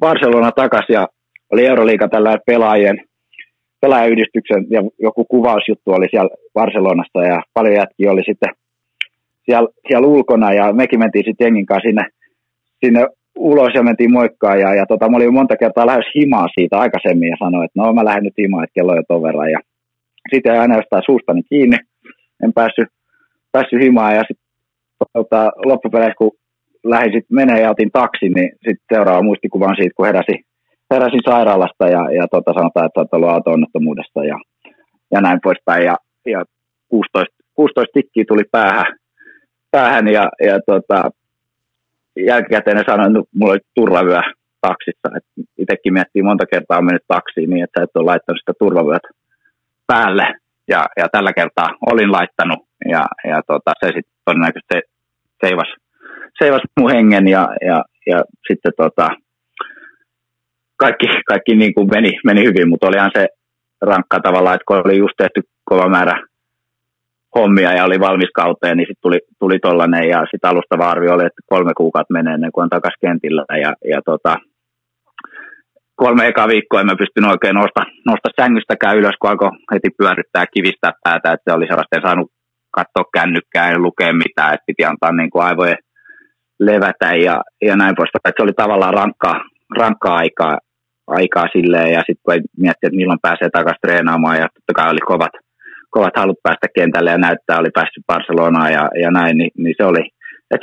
Barcelona 0.00 0.52
takaisin 0.52 0.94
ja 0.94 1.06
oli 1.52 1.66
Euroliiga 1.66 2.08
tällä 2.08 2.38
pelaajien 2.46 3.00
pelaajayhdistyksen 3.80 4.66
ja 4.70 4.80
joku 4.98 5.24
kuvausjuttu 5.24 5.90
oli 5.92 6.06
siellä 6.10 6.36
Barcelonassa 6.54 7.20
ja 7.22 7.42
paljon 7.54 7.74
jätkiä 7.74 8.12
oli 8.12 8.22
sitten 8.26 8.54
siellä, 9.44 9.68
siellä 9.88 10.08
ulkona 10.08 10.52
ja 10.52 10.72
mekin 10.72 10.98
mentiin 10.98 11.24
sitten 11.24 11.44
jengin 11.44 11.66
kanssa 11.66 11.88
sinne, 11.88 12.04
sinne 12.84 13.06
ulos 13.38 13.72
ja 13.74 13.82
mentiin 13.82 14.12
moikkaan 14.12 14.60
ja, 14.60 14.74
ja 14.74 14.86
tota, 14.86 15.08
mä 15.08 15.16
olin 15.16 15.34
monta 15.34 15.56
kertaa 15.56 15.86
lähes 15.86 16.06
himaa 16.14 16.48
siitä 16.54 16.78
aikaisemmin 16.78 17.28
ja 17.28 17.36
sanoin, 17.38 17.64
että 17.64 17.80
no 17.80 17.92
mä 17.92 18.04
lähden 18.04 18.24
nyt 18.24 18.38
himaan, 18.38 18.64
että 18.64 18.74
kello 18.74 18.92
on 18.92 18.98
jo 18.98 19.02
ton 19.08 19.22
verran 19.22 19.50
ja 19.50 19.60
sitten 20.32 20.50
jäi 20.50 20.58
aina 20.58 20.76
jostain 20.76 21.02
suustani 21.06 21.42
kiinni. 21.42 21.76
En 22.44 22.52
päässyt, 22.52 22.88
päässyt 23.52 23.82
himaan 23.82 24.14
ja 24.14 24.22
sitten 24.28 24.46
tota, 25.12 25.50
loppupeleissä, 25.64 26.14
kun 26.18 26.30
lähdin 26.84 27.12
sitten 27.12 27.34
menee 27.34 27.60
ja 27.60 27.70
otin 27.70 27.90
taksin, 27.92 28.32
niin 28.32 28.50
sitten 28.52 28.86
seuraava 28.94 29.22
muistikuva 29.22 29.66
on 29.66 29.76
siitä, 29.76 29.94
kun 29.96 30.06
heräsin, 30.06 30.40
heräsin 30.90 31.20
sairaalasta 31.24 31.86
ja, 31.86 32.02
ja 32.18 32.28
tota, 32.30 32.52
sanotaan, 32.52 32.86
että 32.86 33.00
olet 33.00 33.14
ollut 33.14 33.30
auto-onnettomuudesta 33.30 34.24
ja, 34.24 34.38
ja 35.10 35.20
näin 35.20 35.38
poispäin. 35.42 35.84
Ja, 35.84 35.96
ja 36.26 36.44
16, 36.88 37.36
16 37.54 37.92
tikkiä 37.92 38.24
tuli 38.28 38.44
päähän, 38.52 38.96
päähän 39.70 40.08
ja, 40.08 40.28
ja 40.46 40.60
tota, 40.66 41.10
jälkikäteen 42.16 42.76
ne 42.76 42.82
sanoi, 42.86 43.06
että 43.06 43.30
mulla 43.38 43.52
oli 43.52 43.60
turvavyö 43.74 44.20
taksissa. 44.60 45.08
Et 45.16 45.46
itsekin 45.58 45.92
miettii 45.92 46.22
monta 46.22 46.46
kertaa 46.46 46.78
on 46.78 46.84
mennyt 46.84 47.08
taksiin 47.08 47.50
niin, 47.50 47.64
että 47.64 47.80
sä 47.80 47.84
et 47.84 47.96
ole 47.96 48.04
laittanut 48.04 48.40
sitä 48.40 48.52
turvavyötä 48.58 49.08
päälle. 49.86 50.26
Ja, 50.68 50.86
ja 50.96 51.08
tällä 51.12 51.32
kertaa 51.32 51.70
olin 51.86 52.12
laittanut 52.12 52.58
ja, 52.88 53.06
ja 53.30 53.42
tota, 53.46 53.72
se 53.80 53.86
sitten 53.86 54.14
todennäköisesti 54.24 54.80
seivas, 55.44 55.68
seivas 56.38 56.62
mun 56.80 56.90
hengen 56.90 57.28
ja, 57.28 57.48
ja, 57.66 57.84
ja 58.06 58.24
sitten 58.48 58.72
tota, 58.76 59.08
kaikki, 60.76 61.06
kaikki 61.26 61.56
niin 61.56 61.74
kuin 61.74 61.88
meni, 61.94 62.12
meni 62.24 62.44
hyvin, 62.44 62.68
mutta 62.68 62.88
olihan 62.88 63.10
se 63.14 63.28
rankka 63.80 64.20
tavalla, 64.20 64.54
että 64.54 64.64
kun 64.68 64.82
oli 64.84 64.98
just 64.98 65.14
tehty 65.16 65.40
kova 65.64 65.88
määrä 65.88 66.26
hommia 67.34 67.72
ja 67.72 67.84
oli 67.84 68.00
valmis 68.00 68.30
kauteen, 68.34 68.76
niin 68.76 68.86
sitten 68.86 69.02
tuli, 69.02 69.18
tuli 69.38 69.58
ja 70.08 70.26
sitten 70.30 70.50
alustava 70.50 70.90
arvio 70.90 71.14
oli, 71.14 71.26
että 71.26 71.42
kolme 71.46 71.72
kuukautta 71.76 72.12
menee 72.12 72.34
ennen 72.34 72.52
kuin 72.52 72.62
on 72.62 72.70
takaisin 72.70 73.00
kentillä 73.00 73.44
ja, 73.62 73.74
ja 73.90 74.00
tota, 74.04 74.36
kolme 75.96 76.26
ekaa 76.28 76.48
viikkoa 76.48 76.80
en 76.80 76.86
mä 76.86 77.02
pystynyt 77.02 77.30
oikein 77.30 77.54
nosta, 77.54 77.82
nosta 78.06 78.28
sängystäkään 78.40 78.96
ylös, 78.96 79.16
kun 79.20 79.30
alkoi 79.30 79.50
heti 79.72 79.88
pyörittää 79.98 80.44
kivistää 80.54 80.92
päätä, 81.04 81.32
että 81.32 81.50
se 81.50 81.56
oli 81.56 81.66
sellaista, 81.66 82.06
saanut 82.06 82.30
katsoa 82.76 83.12
kännykkää 83.16 83.70
ja 83.70 83.78
lukea 83.78 84.12
mitään, 84.12 84.54
että 84.54 84.66
piti 84.66 84.84
antaa 84.84 85.12
niin 85.12 85.30
kuin 85.30 85.44
aivojen 85.44 85.78
levätä 86.60 87.14
ja, 87.26 87.36
ja 87.62 87.76
näin 87.76 87.96
poispäin. 87.96 88.34
Se 88.36 88.42
oli 88.42 88.52
tavallaan 88.52 88.94
rankkaa, 88.94 89.38
rankkaa 89.78 90.16
aikaa, 90.16 90.58
aikaa 91.06 91.46
silleen 91.52 91.92
ja 91.92 92.00
sitten 92.06 92.22
kun 92.24 92.34
miettii, 92.34 92.86
että 92.88 92.96
milloin 92.96 93.24
pääsee 93.26 93.48
takaisin 93.50 93.84
treenaamaan 93.86 94.36
ja 94.36 94.46
totta 94.54 94.72
kai 94.76 94.90
oli 94.90 95.04
kovat, 95.12 95.34
kovat 95.90 96.16
halut 96.16 96.42
päästä 96.42 96.66
kentälle 96.74 97.10
ja 97.10 97.18
näyttää, 97.18 97.58
oli 97.58 97.70
päässyt 97.74 98.06
Barcelonaan 98.06 98.72
ja, 98.72 98.84
ja 99.02 99.10
näin, 99.10 99.38
niin, 99.38 99.50
niin 99.58 99.74
se 99.76 99.84
oli. 99.84 100.04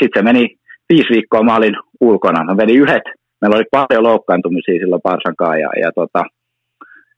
Sitten 0.02 0.10
se 0.16 0.22
meni 0.22 0.44
viisi 0.90 1.10
viikkoa, 1.14 1.44
mä 1.44 1.56
olin 1.56 1.76
ulkona. 2.02 2.44
Mä 2.44 2.58
vedin 2.58 2.82
yhdet, 2.82 3.04
meillä 3.42 3.56
oli 3.58 3.66
paljon 3.72 4.04
loukkaantumisia 4.04 4.80
silloin 4.80 5.02
Barsankaan 5.02 5.60
ja, 5.60 5.70
ja 5.84 5.92
tota, 5.96 6.22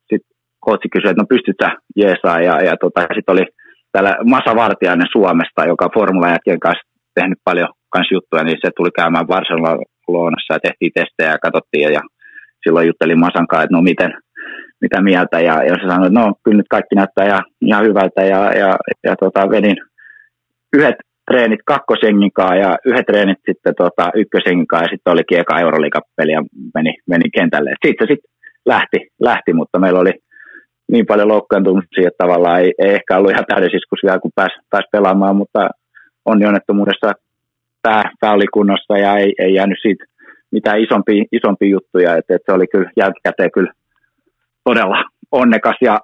sitten 0.09 0.31
kootsi 0.59 0.87
kysyi, 0.93 1.09
että 1.09 1.21
no 1.21 1.33
pystyt 1.33 1.55
sä 1.63 1.69
jeesaa 1.95 2.39
ja, 2.47 2.55
ja 2.67 2.75
tota, 2.83 3.01
sitten 3.01 3.33
oli 3.35 3.45
täällä 3.91 4.13
Masa 4.23 4.55
Vartiainen 4.55 5.07
Suomesta, 5.11 5.65
joka 5.71 5.93
Formula 5.93 6.29
jätkien 6.29 6.59
kanssa 6.59 6.89
tehnyt 7.15 7.39
paljon 7.43 7.69
kans 7.93 8.07
juttuja, 8.11 8.43
niin 8.43 8.57
se 8.61 8.69
tuli 8.77 8.91
käymään 8.99 9.27
Barcelonassa 9.27 10.53
ja 10.53 10.59
tehtiin 10.59 10.91
testejä 10.95 11.31
ja 11.31 11.43
katsottiin 11.45 11.93
ja 11.93 12.01
silloin 12.63 12.87
juttelin 12.87 13.19
Masan 13.19 13.47
kanssa, 13.47 13.63
että 13.63 13.75
no 13.75 13.81
miten, 13.81 14.11
mitä 14.81 15.01
mieltä 15.01 15.39
ja, 15.39 15.55
ja 15.63 15.73
se 15.75 15.85
sanoi, 15.87 16.07
että 16.07 16.19
no 16.19 16.33
kyllä 16.43 16.57
nyt 16.57 16.73
kaikki 16.75 16.95
näyttää 16.95 17.25
ihan, 17.25 17.43
ihan 17.61 17.85
hyvältä 17.87 18.21
ja, 18.33 18.41
ja, 18.61 18.69
ja 19.03 19.15
tota, 19.15 19.49
vedin 19.49 19.77
yhdet 20.77 20.95
treenit 21.31 21.59
kakkosengin 21.65 22.31
kanssa 22.31 22.55
ja 22.55 22.77
yhdet 22.85 23.05
treenit 23.05 23.37
sitten 23.45 23.75
tota, 23.77 24.11
ykkösengin 24.15 24.67
kanssa 24.67 24.85
ja 24.85 24.89
sitten 24.89 25.13
olikin 25.13 25.39
eka 25.39 25.59
Euroliigapeli 25.59 26.31
ja 26.31 26.43
meni, 26.73 26.93
meni 27.07 27.29
kentälle. 27.29 27.73
Sitten 27.85 28.07
se 28.07 28.11
sitten 28.11 28.31
lähti, 28.65 28.97
lähti, 29.19 29.53
mutta 29.53 29.79
meillä 29.79 29.99
oli 29.99 30.13
niin 30.91 31.05
paljon 31.05 31.27
loukkaantumisia, 31.27 32.07
että 32.07 32.23
tavallaan 32.23 32.61
ei, 32.61 32.73
ei 32.79 32.93
ehkä 32.93 33.17
ollut 33.17 33.31
ihan 33.31 33.45
täydesiskus 33.47 33.99
vielä, 34.03 34.19
kun 34.19 34.31
pääsi, 34.35 34.55
pääsi 34.69 34.87
pelaamaan, 34.91 35.35
mutta 35.35 35.69
on 36.25 36.45
onnettomuudessa 36.45 37.11
pää, 37.81 38.11
pää 38.19 38.33
oli 38.33 38.47
kunnossa 38.53 38.97
ja 38.97 39.17
ei, 39.17 39.33
ei 39.39 39.53
jäänyt 39.53 39.77
siitä 39.81 40.05
mitään 40.51 40.79
isompia, 40.79 41.23
isompia 41.31 41.69
juttuja, 41.69 42.15
että, 42.15 42.35
että 42.35 42.51
se 42.51 42.55
oli 42.55 42.67
kyllä 42.67 42.91
jälkikäteen 42.97 43.51
kyllä 43.51 43.71
todella 44.63 45.03
onnekas 45.31 45.75
ja 45.81 45.99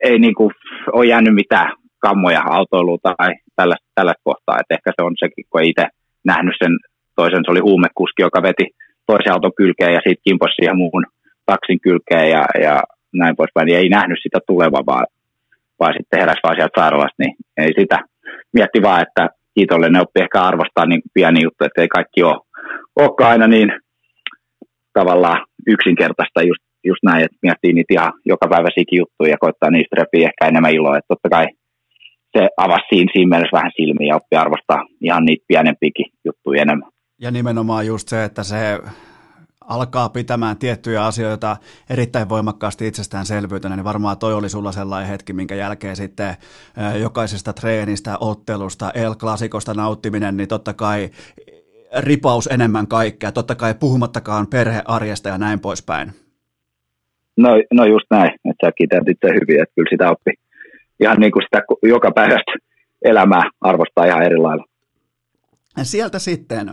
ei 0.00 0.18
niin 0.18 0.34
kuin 0.34 0.50
ole 0.92 1.06
jäänyt 1.06 1.34
mitään 1.34 1.72
kammoja 2.06 2.42
autoilua 2.58 2.98
tai 3.02 3.30
tällaista, 3.56 3.86
tällaista 3.94 4.28
kohtaa, 4.28 4.60
että 4.60 4.74
ehkä 4.74 4.90
se 4.96 5.02
on 5.08 5.14
sekin, 5.22 5.44
kun 5.50 5.60
ei 5.60 5.68
itse 5.68 5.86
nähnyt 6.24 6.56
sen 6.62 6.72
toisen, 7.16 7.44
se 7.44 7.52
oli 7.52 7.66
huumekuski, 7.68 8.22
joka 8.22 8.42
veti 8.42 8.66
toisen 9.06 9.32
auton 9.32 9.58
kylkeen 9.60 9.94
ja 9.94 10.00
siitä 10.04 10.24
kimposi 10.26 10.54
siihen 10.54 10.80
muuhun 10.82 11.06
taksin 11.46 11.80
kylkeen 11.86 12.30
ja, 12.30 12.44
ja 12.66 12.74
näin 13.20 13.36
poispäin, 13.36 13.66
niin 13.66 13.78
ei 13.78 13.88
nähnyt 13.88 14.18
sitä 14.22 14.38
tulevaa, 14.46 14.86
vaan, 14.86 15.06
vaan 15.80 15.94
sitten 15.96 16.20
heräsi 16.20 16.44
vaan 16.44 16.56
sieltä 16.56 16.80
sairaalasta, 16.80 17.22
niin 17.22 17.34
ei 17.56 17.72
sitä 17.80 17.98
mietti 18.52 18.82
vaan, 18.82 19.02
että 19.06 19.28
kiitollinen 19.54 20.02
oppi 20.02 20.20
ehkä 20.20 20.42
arvostaa 20.42 20.86
niin 20.86 21.02
pieni 21.14 21.44
juttu, 21.44 21.64
että 21.64 21.82
ei 21.82 21.88
kaikki 21.88 22.22
ole, 22.22 22.44
olekaan 22.96 23.30
aina 23.30 23.46
niin 23.46 23.72
tavallaan 24.92 25.40
yksinkertaista 25.66 26.42
just, 26.42 26.62
just 26.84 27.02
näin, 27.02 27.24
että 27.24 27.38
miettii 27.42 27.72
niitä 27.72 27.94
ihan 27.94 28.12
joka 28.24 28.46
päiväisiäkin 28.48 28.98
juttuja 28.98 29.30
ja 29.30 29.42
koittaa 29.44 29.70
niistä 29.70 29.96
repiä 29.96 30.28
ehkä 30.28 30.46
enemmän 30.48 30.74
iloa, 30.74 30.98
että 30.98 31.08
totta 31.14 31.28
kai 31.28 31.46
se 32.38 32.48
avasi 32.56 32.84
siinä, 32.88 33.12
siinä 33.12 33.28
mielessä 33.28 33.56
vähän 33.56 33.72
silmiä 33.76 34.08
ja 34.08 34.16
oppi 34.16 34.36
arvostaa 34.36 34.86
ihan 35.00 35.24
niitä 35.24 35.44
pienempiäkin 35.48 36.06
juttuja 36.24 36.62
enemmän. 36.62 36.90
Ja 37.20 37.30
nimenomaan 37.30 37.86
just 37.86 38.08
se, 38.08 38.24
että 38.24 38.42
se 38.42 38.78
alkaa 39.60 40.08
pitämään 40.08 40.58
tiettyjä 40.58 41.04
asioita 41.04 41.56
erittäin 41.90 42.28
voimakkaasti 42.28 42.86
itsestäänselvyytenä, 42.86 43.76
niin 43.76 43.84
varmaan 43.84 44.18
toi 44.18 44.34
oli 44.34 44.48
sulla 44.48 44.72
sellainen 44.72 45.10
hetki, 45.10 45.32
minkä 45.32 45.54
jälkeen 45.54 45.96
sitten 45.96 46.34
jokaisesta 47.00 47.52
treenistä, 47.52 48.16
ottelusta, 48.20 48.90
El-klasikosta 48.94 49.74
nauttiminen, 49.74 50.36
niin 50.36 50.48
totta 50.48 50.74
kai 50.74 51.10
ripaus 51.98 52.46
enemmän 52.46 52.86
kaikkea, 52.86 53.32
totta 53.32 53.54
kai 53.54 53.74
puhumattakaan 53.80 54.46
perhearjesta 54.46 55.28
ja 55.28 55.38
näin 55.38 55.60
poispäin. 55.60 56.12
No, 57.36 57.50
no 57.72 57.84
just 57.84 58.06
näin, 58.10 58.30
että 58.44 58.66
sä 58.66 58.72
kiteytit 58.72 59.18
hyvin, 59.22 59.62
että 59.62 59.74
kyllä 59.74 59.90
sitä 59.90 60.10
oppi 60.10 60.32
ihan 61.02 61.20
niin 61.20 61.32
kuin 61.32 61.42
sitä 61.42 61.62
joka 61.82 62.10
päivästä 62.10 62.52
elämää 63.04 63.50
arvostaa 63.60 64.06
ihan 64.06 64.22
eri 64.22 64.36
lailla. 64.36 64.64
Sieltä 65.82 66.18
sitten, 66.18 66.70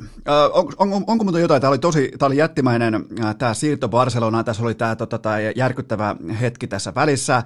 on, 0.54 0.74
on, 0.78 1.04
onko 1.08 1.24
muuta 1.24 1.40
jotain, 1.40 1.62
tämä 1.62 1.70
oli 1.70 1.80
tosi, 1.80 2.12
tämä 2.20 2.28
oli 2.28 2.38
jättimäinen 2.38 3.06
tämä 3.38 3.54
siirto 3.54 3.90
Barcelonaan, 3.90 4.46
tässä 4.46 4.64
oli 4.64 4.76
tämä, 4.76 4.96
tota, 4.96 5.18
tämä 5.18 5.40
järkyttävä 5.40 6.16
hetki 6.42 6.68
tässä 6.68 6.96
välissä, 6.96 7.44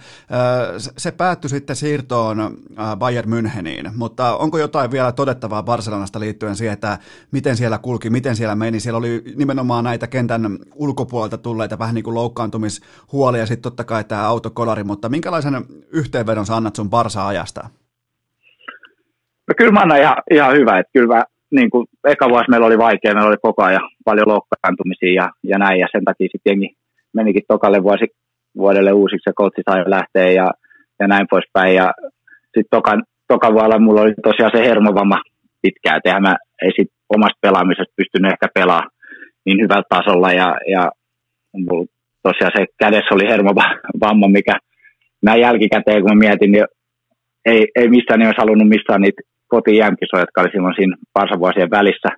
se 0.97 1.11
päättyi 1.11 1.49
sitten 1.49 1.75
siirtoon 1.75 2.57
Bayern 2.97 3.29
Müncheniin, 3.29 3.91
mutta 3.95 4.37
onko 4.37 4.57
jotain 4.57 4.91
vielä 4.91 5.11
todettavaa 5.11 5.63
Barcelonasta 5.63 6.19
liittyen 6.19 6.55
siihen, 6.55 6.73
että 6.73 6.97
miten 7.31 7.57
siellä 7.57 7.77
kulki, 7.77 8.09
miten 8.09 8.35
siellä 8.35 8.55
meni, 8.55 8.79
siellä 8.79 8.97
oli 8.97 9.23
nimenomaan 9.35 9.83
näitä 9.83 10.07
kentän 10.07 10.57
ulkopuolelta 10.75 11.37
tulleita 11.37 11.79
vähän 11.79 11.95
niin 11.95 12.03
kuin 12.03 12.15
loukkaantumishuolia 12.15 13.41
ja 13.41 13.47
sitten 13.47 13.63
totta 13.63 13.83
kai 13.83 14.03
tämä 14.03 14.27
autokolari, 14.27 14.83
mutta 14.83 15.09
minkälaisen 15.09 15.65
yhteenvedon 15.91 16.45
sä 16.45 16.55
annat 16.55 16.75
sun 16.75 16.89
Barsa-ajasta? 16.89 17.69
No 19.47 19.53
kyllä 19.57 19.71
mä 19.71 19.79
annan 19.79 20.01
ihan, 20.01 20.15
ihan 20.31 20.53
hyvä, 20.55 20.79
että 20.79 20.91
kyllä 20.93 21.15
mä 21.15 21.23
niin 21.55 21.69
kuin 21.69 21.85
eka 22.07 22.29
vuosi 22.29 22.49
meillä 22.49 22.67
oli 22.67 22.77
vaikea, 22.77 23.13
meillä 23.13 23.29
oli 23.29 23.37
koko 23.41 23.63
ajan 23.63 23.89
paljon 24.05 24.27
loukkaantumisia 24.27 25.13
ja, 25.13 25.29
ja 25.43 25.57
näin, 25.57 25.79
ja 25.79 25.87
sen 25.91 26.05
takia 26.05 26.27
sitten 26.31 26.51
jengi 26.51 26.69
menikin 27.13 27.43
tokalle 27.47 27.83
vuosi, 27.83 28.05
vuodelle 28.57 28.91
uusiksi, 28.91 29.29
ja 29.29 29.33
koutsi 29.35 29.61
sai 29.69 29.83
lähteä 29.87 30.31
ja, 30.31 30.47
ja 30.99 31.07
näin 31.07 31.27
poispäin, 31.29 31.75
ja 31.75 31.93
sitten 32.43 32.71
tokan, 32.71 33.03
toka 33.27 33.53
vuonna 33.53 33.79
mulla 33.79 34.01
oli 34.01 34.13
tosiaan 34.23 34.51
se 34.55 34.63
hermovamma 34.69 35.21
pitkään, 35.61 35.97
että 35.97 36.19
mä 36.19 36.35
ei 36.61 36.71
sit 36.75 36.91
omasta 37.09 37.37
pelaamisesta 37.41 37.93
pystynyt 37.95 38.31
ehkä 38.31 38.47
pelaamaan 38.53 38.91
niin 39.45 39.61
hyvällä 39.61 39.83
tasolla, 39.89 40.31
ja, 40.31 40.55
ja 40.67 40.91
mulla 41.53 41.85
tosiaan 42.23 42.51
se 42.57 42.65
kädessä 42.79 43.15
oli 43.15 43.29
hermovamma, 43.29 44.27
mikä 44.27 44.55
näin 45.21 45.41
jälkikäteen, 45.41 46.01
kun 46.01 46.11
mä 46.11 46.19
mietin, 46.19 46.51
niin 46.51 46.65
ei, 47.45 47.67
ei 47.75 47.87
missään 47.89 48.19
nimessä 48.19 48.41
halunnut 48.41 48.69
missään 48.69 49.01
niitä 49.01 49.21
kotiin 49.55 49.81
jämkisoja, 49.83 50.23
jotka 50.25 50.41
oli 50.41 50.51
silloin 50.51 50.77
siinä 50.77 50.95
varsavuosien 51.19 51.71
välissä, 51.77 52.09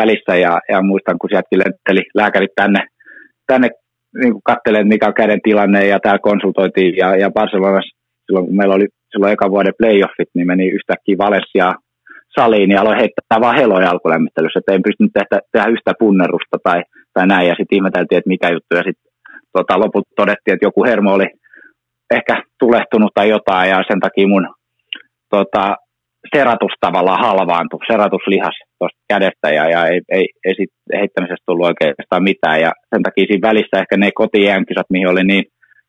välissä 0.00 0.34
ja, 0.44 0.52
ja, 0.72 0.78
muistan, 0.90 1.18
kun 1.18 1.30
sieltäkin 1.30 1.62
lenteli 1.64 2.02
lääkärit 2.20 2.54
tänne, 2.60 2.80
tänne 3.50 3.68
niin 4.20 4.34
katselemaan, 4.50 4.92
mikä 4.94 5.06
on 5.10 5.20
käden 5.22 5.42
tilanne 5.48 5.80
ja 5.92 5.98
täällä 6.00 6.26
konsultoitiin 6.28 6.92
ja, 7.02 7.08
ja 7.22 7.30
Barcelonassa 7.36 7.96
silloin, 8.24 8.46
kun 8.46 8.56
meillä 8.56 8.74
oli 8.74 8.88
silloin 9.10 9.32
eka 9.32 9.50
vuoden 9.50 9.78
playoffit, 9.80 10.30
niin 10.34 10.46
meni 10.46 10.66
yhtäkkiä 10.76 11.22
Valencia 11.24 11.68
saliin 12.36 12.70
ja 12.70 12.80
aloin 12.80 13.00
heittää 13.00 13.40
vaan 13.40 13.60
heloja 13.60 13.90
alkulämmittelyssä, 13.90 14.58
että 14.58 14.72
en 14.72 14.86
pystynyt 14.88 15.12
tehdä, 15.14 15.36
tehdä 15.52 15.72
yhtä 15.74 15.92
punnerusta 15.98 16.56
tai, 16.66 16.78
tai 17.14 17.26
näin, 17.26 17.48
ja 17.48 17.54
sitten 17.58 17.76
ihmeteltiin, 17.76 18.18
että 18.18 18.32
mikä 18.34 18.48
juttu, 18.54 18.72
ja 18.78 18.84
sitten 18.88 19.10
tota, 19.56 19.80
loput 19.82 20.06
todettiin, 20.16 20.54
että 20.54 20.66
joku 20.68 20.84
hermo 20.84 21.10
oli 21.12 21.28
ehkä 22.16 22.34
tulehtunut 22.62 23.12
tai 23.14 23.28
jotain, 23.28 23.70
ja 23.70 23.78
sen 23.88 24.00
takia 24.00 24.28
mun 24.28 24.46
tota, 25.30 25.76
seratus 26.36 26.74
tavallaan 26.80 27.24
halvaantui, 27.26 27.86
seratuslihas 27.92 28.56
tuosta 28.78 29.00
kädestä 29.08 29.48
ja, 29.48 29.64
ja 29.70 29.86
ei, 29.86 30.00
ei, 30.08 30.26
ei 30.44 30.54
sit 30.54 30.72
heittämisestä 31.00 31.46
tullut 31.46 31.66
oikeastaan 31.66 32.22
mitään. 32.22 32.60
Ja 32.60 32.72
sen 32.90 33.02
takia 33.02 33.26
siinä 33.26 33.48
välissä 33.48 33.80
ehkä 33.80 33.96
ne 33.96 34.10
kotijäänkisat, 34.14 34.86
mihin 34.90 35.08
oli 35.08 35.24
niin 35.24 35.44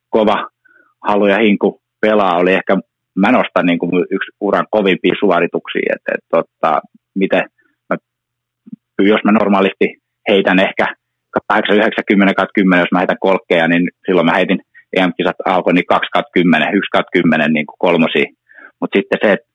kova 0.09 0.47
halu 1.07 1.27
ja 1.27 1.37
hinku 1.37 1.81
pelaa, 2.01 2.37
oli 2.37 2.53
ehkä 2.53 2.73
mä 3.15 3.31
nostan 3.31 3.65
niin 3.65 3.79
kuin 3.79 4.05
yksi 4.11 4.31
uran 4.41 4.67
kovimpia 4.71 5.15
suorituksia. 5.19 5.95
että 5.95 6.11
et, 6.15 6.25
tota, 6.31 6.81
miten 7.15 7.43
mä, 7.89 7.95
jos 8.99 9.21
mä 9.23 9.31
normaalisti 9.31 9.87
heitän 10.29 10.59
ehkä 10.59 10.85
8, 11.47 11.75
9, 11.75 12.03
10, 12.07 12.35
10, 12.53 12.79
jos 12.79 12.91
mä 12.91 12.99
heitän 12.99 13.25
kolkkeja, 13.27 13.67
niin 13.67 13.89
silloin 14.05 14.25
mä 14.25 14.37
heitin 14.39 14.59
EM-kisat 14.97 15.39
alkoi 15.45 15.73
niin 15.73 15.85
2 15.85 16.09
10, 16.33 16.75
1 16.75 16.89
10 17.13 17.53
niin 17.53 17.65
kuin 17.65 17.79
kolmosia. 17.79 18.27
Mutta 18.79 18.97
sitten 18.97 19.19
se, 19.23 19.31
että 19.31 19.47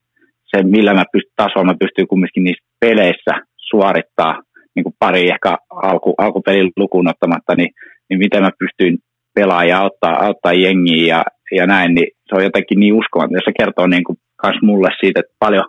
se, 0.51 0.63
millä 0.63 0.95
mä 0.95 1.05
pystyn 1.13 1.33
tasolla, 1.37 1.73
mä 1.73 1.81
pystyn 1.81 2.09
kumminkin 2.09 2.45
niissä 2.45 2.65
peleissä 2.81 3.35
suorittaa 3.57 4.43
niin 4.75 4.85
kuin 4.85 4.95
pari 4.99 5.31
ehkä 5.31 5.57
alku, 5.71 6.15
alkupelin 6.19 6.71
lukuun 6.77 7.09
ottamatta, 7.09 7.55
niin, 7.57 7.71
niin 8.09 8.19
miten 8.19 8.43
mä 8.43 8.51
pystyn 8.59 8.99
pelaamaan 9.35 9.69
ja 9.69 9.79
auttaa, 9.79 10.25
auttaa 10.27 10.53
jengiä 10.53 11.17
ja, 11.17 11.23
ja 11.59 11.67
näin, 11.67 11.95
niin 11.95 12.09
se 12.27 12.37
on 12.37 12.45
jotenkin 12.45 12.81
niin 12.81 12.95
uskomaton. 12.95 13.35
Ja 13.35 13.41
se 13.45 13.53
kertoo 13.59 13.87
niin 13.87 14.05
kuin 14.05 14.19
mulle 14.63 14.89
siitä, 15.01 15.21
että 15.21 15.37
paljon, 15.39 15.65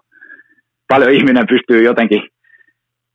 paljon 0.88 1.12
ihminen 1.12 1.48
pystyy 1.48 1.84
jotenkin 1.84 2.22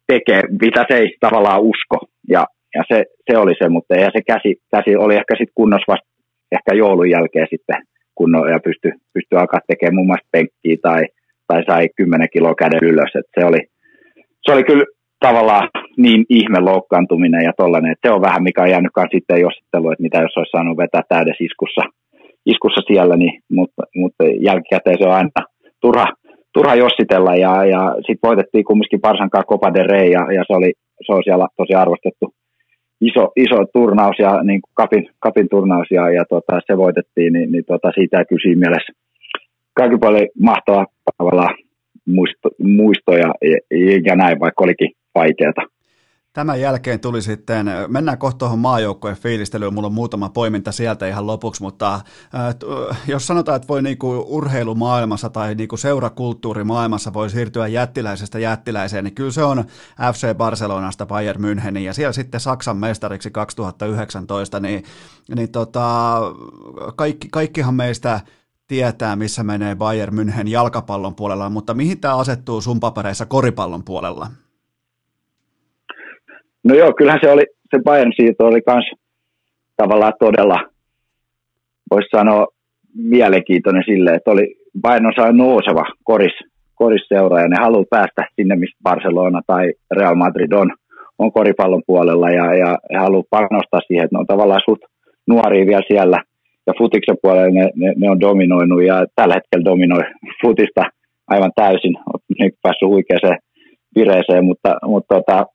tekemään, 0.06 0.48
mitä 0.62 0.84
se 0.88 0.96
ei 0.96 1.16
tavallaan 1.20 1.60
usko. 1.60 1.96
Ja, 2.28 2.46
ja 2.74 2.82
se, 2.88 3.04
se, 3.30 3.38
oli 3.38 3.54
se, 3.58 3.68
mutta 3.68 3.94
ja 3.94 4.10
se 4.12 4.20
käsi, 4.26 4.56
käsi 4.74 4.96
oli 4.96 5.14
ehkä 5.14 5.34
sitten 5.38 5.54
kunnossa 5.54 5.92
vasta 5.92 6.08
ehkä 6.52 6.74
joulun 6.74 7.10
jälkeen 7.10 7.46
sitten 7.50 7.82
kunnon 8.14 8.50
ja 8.50 8.58
pystyi 8.64 8.92
pysty 9.14 9.36
alkaa 9.36 9.60
tekemään 9.66 9.94
muun 9.94 10.06
muassa 10.06 10.28
penkkiä 10.32 10.76
tai, 10.82 11.02
tai 11.46 11.62
sai 11.68 11.88
10 11.96 12.28
kiloa 12.32 12.54
käden 12.54 12.84
ylös. 12.90 13.12
Et 13.18 13.26
se, 13.38 13.46
oli, 13.46 13.60
se 14.42 14.52
oli 14.52 14.64
kyllä 14.64 14.84
tavallaan 15.20 15.68
niin 15.96 16.24
ihme 16.28 16.60
loukkaantuminen 16.60 17.44
ja 17.44 17.52
tollainen, 17.56 17.92
että 17.92 18.08
se 18.08 18.14
on 18.14 18.22
vähän 18.22 18.42
mikä 18.42 18.62
on 18.62 18.70
jäänyt 18.70 18.92
sitten 19.12 19.40
jossittelu, 19.40 19.90
että 19.90 20.02
mitä 20.02 20.18
jos 20.18 20.36
olisi 20.36 20.50
saanut 20.50 20.76
vetää 20.76 21.02
täydessä 21.08 21.44
iskussa, 21.44 21.82
iskussa 22.46 22.82
siellä, 22.86 23.16
niin, 23.16 23.42
mutta, 23.50 23.82
mutta 23.94 24.24
jälkikäteen 24.48 24.98
se 24.98 25.04
on 25.04 25.14
aina 25.14 25.30
turha, 25.80 26.06
turha 26.54 26.74
jossitella. 26.74 27.34
Ja, 27.34 27.64
ja 27.64 27.82
sitten 28.06 28.28
voitettiin 28.28 28.64
kumminkin 28.64 29.00
Parsankaa 29.00 29.48
Copa 29.50 29.74
de 29.74 29.82
Rey 29.82 30.06
ja, 30.16 30.22
ja 30.36 30.42
se, 30.46 30.52
oli, 30.58 30.72
se 31.06 31.12
on 31.12 31.22
siellä 31.24 31.46
tosi 31.56 31.74
arvostettu 31.74 32.26
iso, 33.00 33.32
iso 33.36 33.58
turnaus 33.72 34.16
ja 34.18 34.42
niin 34.42 34.60
kuin 34.62 34.72
kapin, 34.74 35.08
kapin, 35.18 35.48
turnaus. 35.48 35.86
Ja, 35.90 36.10
ja 36.10 36.24
tota, 36.28 36.60
se 36.66 36.76
voitettiin, 36.76 37.32
niin, 37.32 37.52
niin 37.52 37.64
tota, 37.64 37.90
siitä 37.94 38.24
siinä 38.42 38.60
mielessä 38.60 38.92
kaikki 39.76 39.98
paljon 39.98 40.28
mahtavaa 40.42 40.86
tavallaan 41.18 41.54
muisto, 42.06 42.50
muistoja 42.58 43.34
ja, 43.42 44.00
ja 44.04 44.16
näin, 44.16 44.40
vaikka 44.40 44.64
olikin 44.64 44.90
vaikeaa. 45.14 45.66
Tämän 46.32 46.60
jälkeen 46.60 47.00
tuli 47.00 47.22
sitten, 47.22 47.66
mennään 47.88 48.18
kohta 48.18 48.38
tuohon 48.38 48.58
maajoukkojen 48.58 49.16
fiilistelyyn, 49.16 49.74
mulla 49.74 49.86
on 49.86 49.94
muutama 49.94 50.28
poiminta 50.28 50.72
sieltä 50.72 51.08
ihan 51.08 51.26
lopuksi, 51.26 51.62
mutta 51.62 51.94
äh, 51.94 52.02
jos 53.08 53.26
sanotaan, 53.26 53.56
että 53.56 53.68
voi 53.68 53.82
niinku 53.82 54.24
urheilumaailmassa 54.28 55.30
tai 55.30 55.54
niinku 55.54 55.76
seurakulttuurimaailmassa 55.76 57.12
voi 57.12 57.30
siirtyä 57.30 57.66
jättiläisestä 57.66 58.38
jättiläiseen, 58.38 59.04
niin 59.04 59.14
kyllä 59.14 59.30
se 59.30 59.42
on 59.42 59.64
FC 60.12 60.34
Barcelonasta 60.34 61.06
Bayern 61.06 61.44
Münchenin 61.44 61.78
ja 61.78 61.92
siellä 61.92 62.12
sitten 62.12 62.40
Saksan 62.40 62.76
mestariksi 62.76 63.30
2019, 63.30 64.60
niin, 64.60 64.82
niin 65.36 65.52
tota, 65.52 66.18
kaikki, 66.96 67.28
kaikkihan 67.30 67.74
meistä 67.74 68.20
tietää, 68.68 69.16
missä 69.16 69.42
menee 69.44 69.74
Bayern 69.74 70.14
München 70.14 70.48
jalkapallon 70.48 71.14
puolella, 71.14 71.50
mutta 71.50 71.74
mihin 71.74 72.00
tämä 72.00 72.16
asettuu 72.16 72.60
sun 72.60 72.80
papereissa 72.80 73.26
koripallon 73.26 73.84
puolella? 73.84 74.26
No 76.64 76.74
joo, 76.74 76.92
kyllähän 76.92 77.20
se 77.22 77.30
oli, 77.30 77.46
se 77.70 77.82
Bayern 77.84 78.12
siirto 78.16 78.46
oli 78.46 78.60
myös 78.66 78.84
tavallaan 79.76 80.12
todella, 80.20 80.60
voisi 81.90 82.08
sanoa, 82.08 82.46
mielenkiintoinen 82.94 83.82
sille, 83.86 84.14
että 84.14 84.30
oli, 84.30 84.54
Bayern 84.80 85.06
on 85.06 85.36
nouseva 85.36 85.84
koris, 86.04 86.34
korisseura 86.74 87.40
ja 87.40 87.48
ne 87.48 87.56
haluaa 87.60 87.84
päästä 87.90 88.28
sinne, 88.36 88.56
missä 88.56 88.76
Barcelona 88.82 89.40
tai 89.46 89.72
Real 89.96 90.14
Madrid 90.14 90.52
on, 90.52 90.70
on 91.18 91.32
koripallon 91.32 91.82
puolella 91.86 92.30
ja, 92.30 92.54
ja 92.54 92.78
he 92.92 92.98
haluaa 92.98 93.30
panostaa 93.30 93.80
siihen, 93.86 94.04
että 94.04 94.16
ne 94.16 94.20
on 94.20 94.26
tavallaan 94.26 94.60
suht 94.64 94.82
nuoria 95.26 95.66
vielä 95.66 95.82
siellä 95.88 96.22
ja 96.66 96.72
futiksen 96.78 97.16
puolella 97.22 97.50
ne, 97.50 97.70
ne, 97.74 97.92
ne, 97.96 98.10
on 98.10 98.20
dominoinut 98.20 98.82
ja 98.82 99.06
tällä 99.14 99.34
hetkellä 99.34 99.64
dominoi 99.64 100.02
futista 100.42 100.82
aivan 101.28 101.52
täysin, 101.56 101.94
on 102.14 102.20
päässyt 102.62 102.88
huikeaseen 102.88 103.38
vireeseen, 103.96 104.44
mutta, 104.44 104.76
mutta 104.86 105.14
tota, 105.14 105.46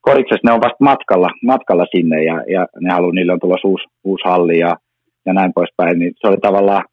koriksessa 0.00 0.46
ne 0.48 0.52
on 0.52 0.60
vasta 0.60 0.84
matkalla, 0.90 1.28
matkalla 1.44 1.86
sinne 1.96 2.24
ja, 2.24 2.36
ja 2.54 2.66
ne 2.80 2.90
haluaa, 2.92 3.12
niille 3.12 3.32
on 3.32 3.40
tulossa 3.40 3.68
uusi, 3.68 3.84
uusi 4.04 4.24
halli 4.24 4.58
ja, 4.58 4.76
ja 5.26 5.32
näin 5.32 5.52
poispäin, 5.54 5.98
niin 5.98 6.12
se 6.16 6.28
oli 6.28 6.36
tavallaan 6.36 6.84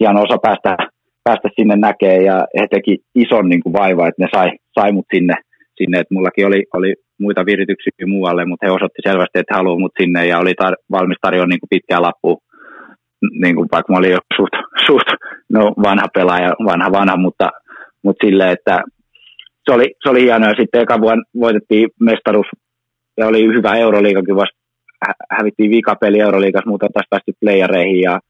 hieno 0.00 0.22
osa 0.22 0.38
päästä, 0.42 0.76
päästä 1.24 1.48
sinne 1.56 1.76
näkee 1.76 2.16
ja 2.22 2.46
he 2.60 2.66
teki 2.70 2.98
ison 3.14 3.48
niin 3.48 3.62
kuin 3.62 3.72
vaiva, 3.72 4.08
että 4.08 4.22
ne 4.22 4.28
sai, 4.34 4.50
sai 4.80 4.92
mut 4.92 5.06
sinne, 5.14 5.34
sinne. 5.76 5.98
että 5.98 6.14
mullakin 6.14 6.46
oli, 6.46 6.64
oli 6.74 6.94
muita 7.20 7.46
virityksiä 7.46 8.06
muualle, 8.06 8.44
mutta 8.44 8.66
he 8.66 8.70
osoitti 8.70 9.02
selvästi, 9.08 9.38
että 9.38 9.56
haluaa 9.56 9.78
mut 9.78 9.92
sinne 10.00 10.26
ja 10.26 10.38
oli 10.38 10.54
tar- 10.62 10.82
valmis 10.90 11.18
tarjoa 11.20 11.46
niin 11.46 11.60
kuin 11.60 11.74
pitkää 11.74 12.02
lappu, 12.02 12.42
niin 13.40 13.56
kuin 13.56 13.68
vaikka 13.72 13.92
mä 13.92 13.98
olin 13.98 14.10
jo 14.10 14.18
suht, 14.36 14.52
suht 14.86 15.08
no, 15.48 15.72
vanha 15.82 16.06
pelaaja, 16.14 16.52
vanha 16.64 16.92
vanha, 16.92 17.16
mutta, 17.16 17.50
mutta 18.02 18.26
silleen, 18.26 18.50
että 18.50 18.82
se 19.64 19.72
oli, 19.72 19.94
se 20.02 20.08
oli 20.08 20.22
hienoa. 20.22 20.54
Sitten 20.60 20.82
eka 20.82 21.00
vuonna 21.00 21.24
voitettiin 21.40 21.88
mestaruus 22.00 22.46
ja 23.16 23.26
oli 23.26 23.46
hyvä 23.46 23.76
Euroliigakin 23.76 24.36
vasta. 24.36 24.58
Hävittiin 25.30 25.70
vikapeli 25.70 26.20
Euroliigassa, 26.20 26.70
mutta 26.70 26.88
taas 26.94 27.06
päästy 27.10 27.32
playereihin 27.40 28.00
ja, 28.00 28.20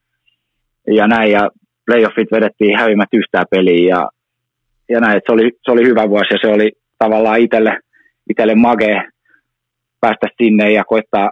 ja 0.87 1.07
näin. 1.07 1.31
Ja 1.31 1.49
playoffit 1.85 2.31
vedettiin 2.31 2.77
hävimät 2.79 3.09
yhtään 3.13 3.45
peliä 3.51 3.95
ja, 3.95 4.09
ja 4.89 4.99
näin. 4.99 5.21
Se 5.25 5.31
oli, 5.31 5.51
se 5.65 5.71
oli 5.71 5.83
hyvä 5.85 6.09
vuosi 6.09 6.33
ja 6.33 6.37
se 6.41 6.47
oli 6.47 6.71
tavallaan 6.99 7.39
itselle, 7.39 7.79
itselle 8.29 8.55
mage 8.55 9.03
päästä 10.01 10.27
sinne 10.37 10.71
ja 10.71 10.83
koittaa 10.83 11.29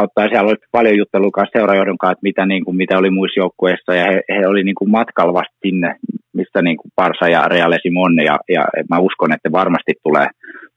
auttaa. 0.00 0.28
Siellä 0.28 0.50
oli 0.50 0.56
paljon 0.72 0.96
juttelua 0.96 1.30
kanssa 1.30 1.58
seurajohdon 1.58 1.98
kanssa, 1.98 2.12
että 2.12 2.28
mitä, 2.28 2.46
niin 2.46 2.64
kuin, 2.64 2.76
mitä 2.76 2.98
oli 2.98 3.10
muissa 3.10 3.40
joukkueissa, 3.40 3.94
ja 3.94 4.04
he, 4.12 4.20
he 4.36 4.46
oli 4.46 4.62
niin 4.64 4.78
kuin 4.80 4.90
matkalla 4.90 5.34
vasta 5.40 5.56
sinne, 5.66 5.96
mistä 6.32 6.62
niin 6.62 6.76
kuin 6.76 6.92
Parsa 6.96 7.28
ja 7.28 7.48
Real 7.48 7.72
on, 8.04 8.14
ja, 8.24 8.36
ja 8.48 8.62
mä 8.90 8.98
uskon, 8.98 9.32
että 9.32 9.52
varmasti 9.52 9.92
tulee, 10.02 10.26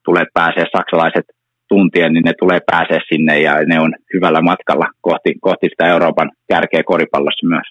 tulee 0.05 0.25
pääsee 0.33 0.65
saksalaiset 0.77 1.25
tuntien, 1.69 2.13
niin 2.13 2.23
ne 2.23 2.33
tulee 2.39 2.59
pääsee 2.71 2.99
sinne, 3.09 3.39
ja 3.39 3.53
ne 3.65 3.79
on 3.79 3.93
hyvällä 4.13 4.41
matkalla 4.41 4.87
kohti, 5.01 5.33
kohti 5.41 5.67
sitä 5.69 5.91
Euroopan 5.93 6.31
kärkeä 6.49 6.83
koripallossa 6.85 7.47
myös. 7.47 7.67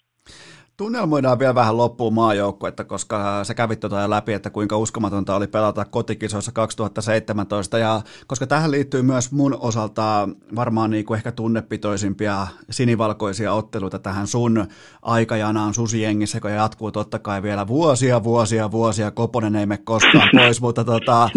Tunnelmoidaan 0.76 1.38
vielä 1.38 1.54
vähän 1.54 1.76
loppuun 1.76 2.14
maajoukkuetta, 2.14 2.84
koska 2.84 3.44
se 3.44 3.54
kävi 3.54 3.76
tuota 3.76 4.10
läpi, 4.10 4.32
että 4.32 4.50
kuinka 4.50 4.76
uskomatonta 4.76 5.36
oli 5.36 5.46
pelata 5.46 5.84
kotikisoissa 5.84 6.52
2017, 6.52 7.78
ja 7.78 8.02
koska 8.26 8.46
tähän 8.46 8.70
liittyy 8.70 9.02
myös 9.02 9.32
mun 9.32 9.56
osalta 9.60 10.28
varmaan 10.54 10.90
niin 10.90 11.04
kuin 11.04 11.16
ehkä 11.16 11.32
tunnepitoisimpia 11.32 12.46
sinivalkoisia 12.70 13.52
otteluita 13.52 13.98
tähän 13.98 14.26
sun 14.26 14.66
aikajanaan 15.02 15.74
susijengissä, 15.74 16.40
kun 16.40 16.50
jatkuu 16.50 16.92
totta 16.92 17.18
kai 17.18 17.42
vielä 17.42 17.66
vuosia, 17.66 18.24
vuosia, 18.24 18.70
vuosia, 18.70 19.10
Koponen 19.10 19.56
ei 19.56 19.66
mene 19.66 19.82
koskaan 19.84 20.28
pois, 20.36 20.60
mutta 20.60 20.84
tota, 20.84 21.30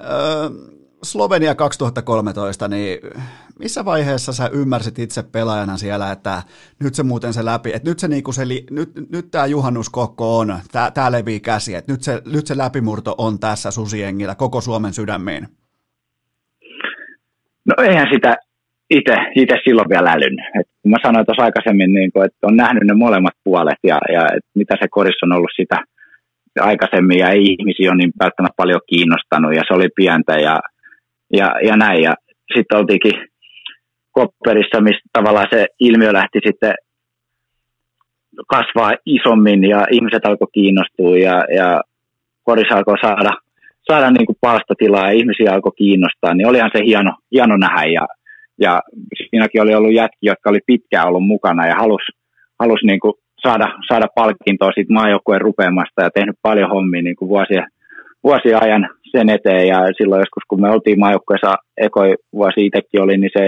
öö, 0.00 0.50
Slovenia 1.02 1.54
2013, 1.54 2.68
niin 2.68 2.98
missä 3.58 3.84
vaiheessa 3.84 4.32
sä 4.32 4.50
ymmärsit 4.52 4.98
itse 4.98 5.22
pelaajana 5.32 5.76
siellä, 5.76 6.12
että 6.12 6.42
nyt 6.84 6.94
se 6.94 7.02
muuten 7.02 7.32
se 7.32 7.44
läpi, 7.44 7.72
että 7.74 7.90
nyt 7.90 7.98
se, 7.98 8.08
niinku 8.08 8.32
se 8.32 8.42
nyt, 8.70 8.90
nyt 9.12 9.30
tämä 9.30 9.46
juhannuskokko 9.46 10.38
on, 10.38 10.58
tämä 10.94 11.12
levii 11.12 11.40
käsi, 11.40 11.74
että 11.74 11.92
nyt 11.92 12.02
se, 12.02 12.22
nyt 12.32 12.46
se 12.46 12.56
läpimurto 12.56 13.14
on 13.18 13.38
tässä 13.38 13.70
susiengillä 13.70 14.34
koko 14.34 14.60
Suomen 14.60 14.92
sydämiin? 14.92 15.48
No 17.64 17.74
eihän 17.84 18.08
sitä 18.12 18.36
itse 19.36 19.56
silloin 19.64 19.88
vielä 19.88 20.12
älynnyt. 20.12 20.46
Et 20.60 20.66
kun 20.82 20.90
mä 20.90 20.96
sanoin 21.02 21.26
tuossa 21.26 21.42
aikaisemmin, 21.42 21.92
niin 21.92 22.12
kun, 22.12 22.24
että 22.24 22.46
on 22.46 22.56
nähnyt 22.56 22.84
ne 22.86 22.94
molemmat 22.94 23.34
puolet 23.44 23.78
ja, 23.82 23.98
ja 24.12 24.22
mitä 24.54 24.74
se 24.80 24.88
korissa 24.90 25.26
on 25.26 25.32
ollut 25.32 25.56
sitä 25.56 25.76
aikaisemmin 26.60 27.18
ja 27.18 27.32
ihmisiä 27.32 27.90
on 27.90 27.98
niin 27.98 28.12
välttämättä 28.20 28.56
paljon 28.56 28.80
kiinnostanut 28.86 29.54
ja 29.54 29.62
se 29.66 29.74
oli 29.74 29.88
pientä 29.96 30.34
ja 30.38 30.60
ja, 31.32 31.54
ja 31.66 31.76
näin. 31.76 32.02
Ja 32.02 32.14
sitten 32.56 32.78
oltiinkin 32.78 33.12
Kopperissa, 34.12 34.80
mistä 34.80 35.08
tavallaan 35.12 35.46
se 35.50 35.66
ilmiö 35.80 36.12
lähti 36.12 36.38
sitten 36.46 36.74
kasvaa 38.48 38.92
isommin 39.06 39.64
ja 39.64 39.86
ihmiset 39.90 40.24
alkoi 40.24 40.48
kiinnostua 40.52 41.18
ja, 41.18 41.44
ja 41.56 41.80
korissa 42.42 42.74
alkoi 42.74 42.98
saada, 42.98 43.30
saada 43.90 44.10
niin 44.10 44.26
kuin 44.26 44.36
palstatilaa 44.40 45.06
ja 45.06 45.18
ihmisiä 45.18 45.52
alkoi 45.52 45.72
kiinnostaa, 45.76 46.34
niin 46.34 46.48
olihan 46.48 46.70
se 46.76 46.84
hieno, 46.84 47.12
hieno 47.32 47.56
nähdä 47.56 47.84
ja, 47.84 48.06
ja 48.60 48.80
siinäkin 49.30 49.62
oli 49.62 49.74
ollut 49.74 49.94
jätki, 49.94 50.26
jotka 50.26 50.50
oli 50.50 50.60
pitkään 50.66 51.08
ollut 51.08 51.26
mukana 51.26 51.66
ja 51.66 51.74
halusi 51.74 52.12
halus 52.60 52.80
niin 52.84 53.00
kuin 53.00 53.14
saada, 53.42 53.66
saada 53.88 54.06
palkintoa 54.14 54.72
siitä 54.74 54.92
maajoukkueen 54.92 55.40
rupeamasta 55.40 56.02
ja 56.02 56.10
tehnyt 56.10 56.36
paljon 56.42 56.70
hommia 56.70 57.02
niin 57.02 57.16
kuin 57.16 57.28
vuosien, 57.28 57.66
vuosien 58.26 58.62
ajan 58.62 58.88
sen 59.12 59.28
eteen. 59.28 59.68
Ja 59.68 59.78
silloin 59.98 60.24
joskus 60.24 60.44
kun 60.48 60.60
me 60.60 60.70
oltiin 60.70 60.98
maajoukkueessa 60.98 61.52
ekoi 61.86 62.14
vuosi 62.32 62.66
itsekin 62.66 63.02
oli, 63.02 63.16
niin 63.16 63.34
se 63.38 63.44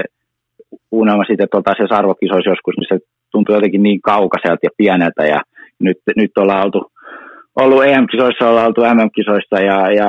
unelma 0.90 1.24
siitä, 1.24 1.44
että 1.44 1.56
oltaisiin 1.56 1.98
arvokisoissa 2.00 2.50
joskus, 2.50 2.74
niin 2.76 2.90
se 2.92 2.98
tuntui 3.32 3.56
jotenkin 3.56 3.82
niin 3.82 4.00
kaukaiselta 4.00 4.66
ja 4.68 4.78
pieneltä. 4.80 5.22
Ja 5.34 5.40
nyt, 5.86 5.98
nyt 6.16 6.38
ollaan 6.38 6.64
oltu, 6.64 6.80
ollut 7.62 7.84
EM-kisoissa, 7.84 8.48
ollaan 8.48 8.66
oltu 8.66 8.80
MM-kisoissa 8.94 9.56
ja, 9.70 9.78
ja 10.00 10.08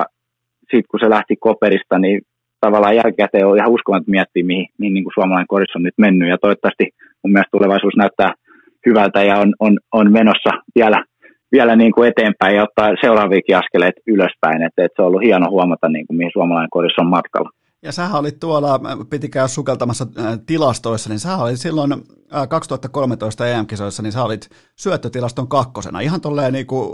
sitten 0.69 0.89
kun 0.91 0.99
se 0.99 1.09
lähti 1.09 1.35
Koperista, 1.35 1.99
niin 1.99 2.21
tavallaan 2.61 2.95
jälkikäteen 2.95 3.47
on 3.47 3.57
ihan 3.57 3.71
uskomaton 3.75 4.13
miettiä, 4.15 4.49
mihin, 4.51 4.67
mihin 4.77 4.93
niin 4.93 5.03
kuin 5.03 5.13
suomalainen 5.13 5.53
koris 5.53 5.75
on 5.75 5.83
nyt 5.83 5.97
mennyt. 5.97 6.29
Ja 6.29 6.37
toivottavasti 6.37 6.85
mun 7.23 7.31
mielestä 7.33 7.55
tulevaisuus 7.57 7.95
näyttää 7.97 8.31
hyvältä 8.85 9.23
ja 9.23 9.35
on, 9.43 9.53
on, 9.59 9.73
on 9.93 10.11
menossa 10.11 10.51
vielä 10.75 11.03
vielä 11.51 11.75
niin 11.75 11.91
kuin 11.91 12.09
eteenpäin 12.09 12.55
ja 12.55 12.63
ottaa 12.63 12.89
seuraaviakin 13.01 13.57
askeleet 13.57 13.95
ylöspäin. 14.07 14.61
Että, 14.63 14.85
että 14.85 14.95
se 14.95 15.01
on 15.01 15.07
ollut 15.07 15.21
hieno 15.21 15.49
huomata, 15.49 15.89
niin 15.89 16.07
kuin, 16.07 16.17
mihin 16.17 16.31
suomalainen 16.33 16.69
korissa 16.69 17.01
on 17.01 17.09
matkalla. 17.09 17.49
Ja 17.83 17.91
sä 17.91 18.09
olit 18.13 18.39
tuolla, 18.39 18.79
piti 19.09 19.29
käydä 19.29 19.47
sukeltamassa 19.47 20.05
tilastoissa, 20.45 21.09
niin 21.09 21.19
sä 21.19 21.37
olit 21.37 21.57
silloin 21.57 21.91
2013 22.49 23.47
EM-kisoissa, 23.47 24.03
niin 24.03 24.11
sä 24.11 24.23
olit 24.23 24.49
syöttötilaston 24.75 25.47
kakkosena. 25.47 25.99
Ihan 25.99 26.21
tolleen, 26.21 26.53
niin 26.53 26.67
kuin, 26.67 26.93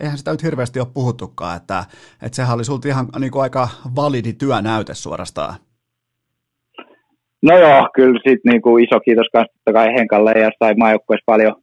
eihän 0.00 0.18
sitä 0.18 0.30
nyt 0.30 0.42
hirveästi 0.42 0.80
ole 0.80 0.88
puhuttukaan, 0.94 1.56
että, 1.56 1.84
että 2.22 2.36
sehän 2.36 2.54
oli 2.54 2.64
sulta 2.64 2.88
ihan 2.88 3.08
niin 3.18 3.30
kuin 3.30 3.42
aika 3.42 3.68
validi 3.96 4.32
työnäyte 4.32 4.94
suorastaan. 4.94 5.54
No 7.42 7.58
joo, 7.58 7.88
kyllä 7.94 8.20
sitten 8.26 8.52
niin 8.52 8.62
kuin 8.62 8.84
iso 8.84 9.00
kiitos 9.00 9.26
kanssa 9.32 9.52
totta 9.52 9.72
kai 9.72 9.88
Henkalle 9.98 10.32
ja 10.32 10.50
sai 10.58 10.74
maajoukkueessa 10.74 11.24
paljon, 11.26 11.54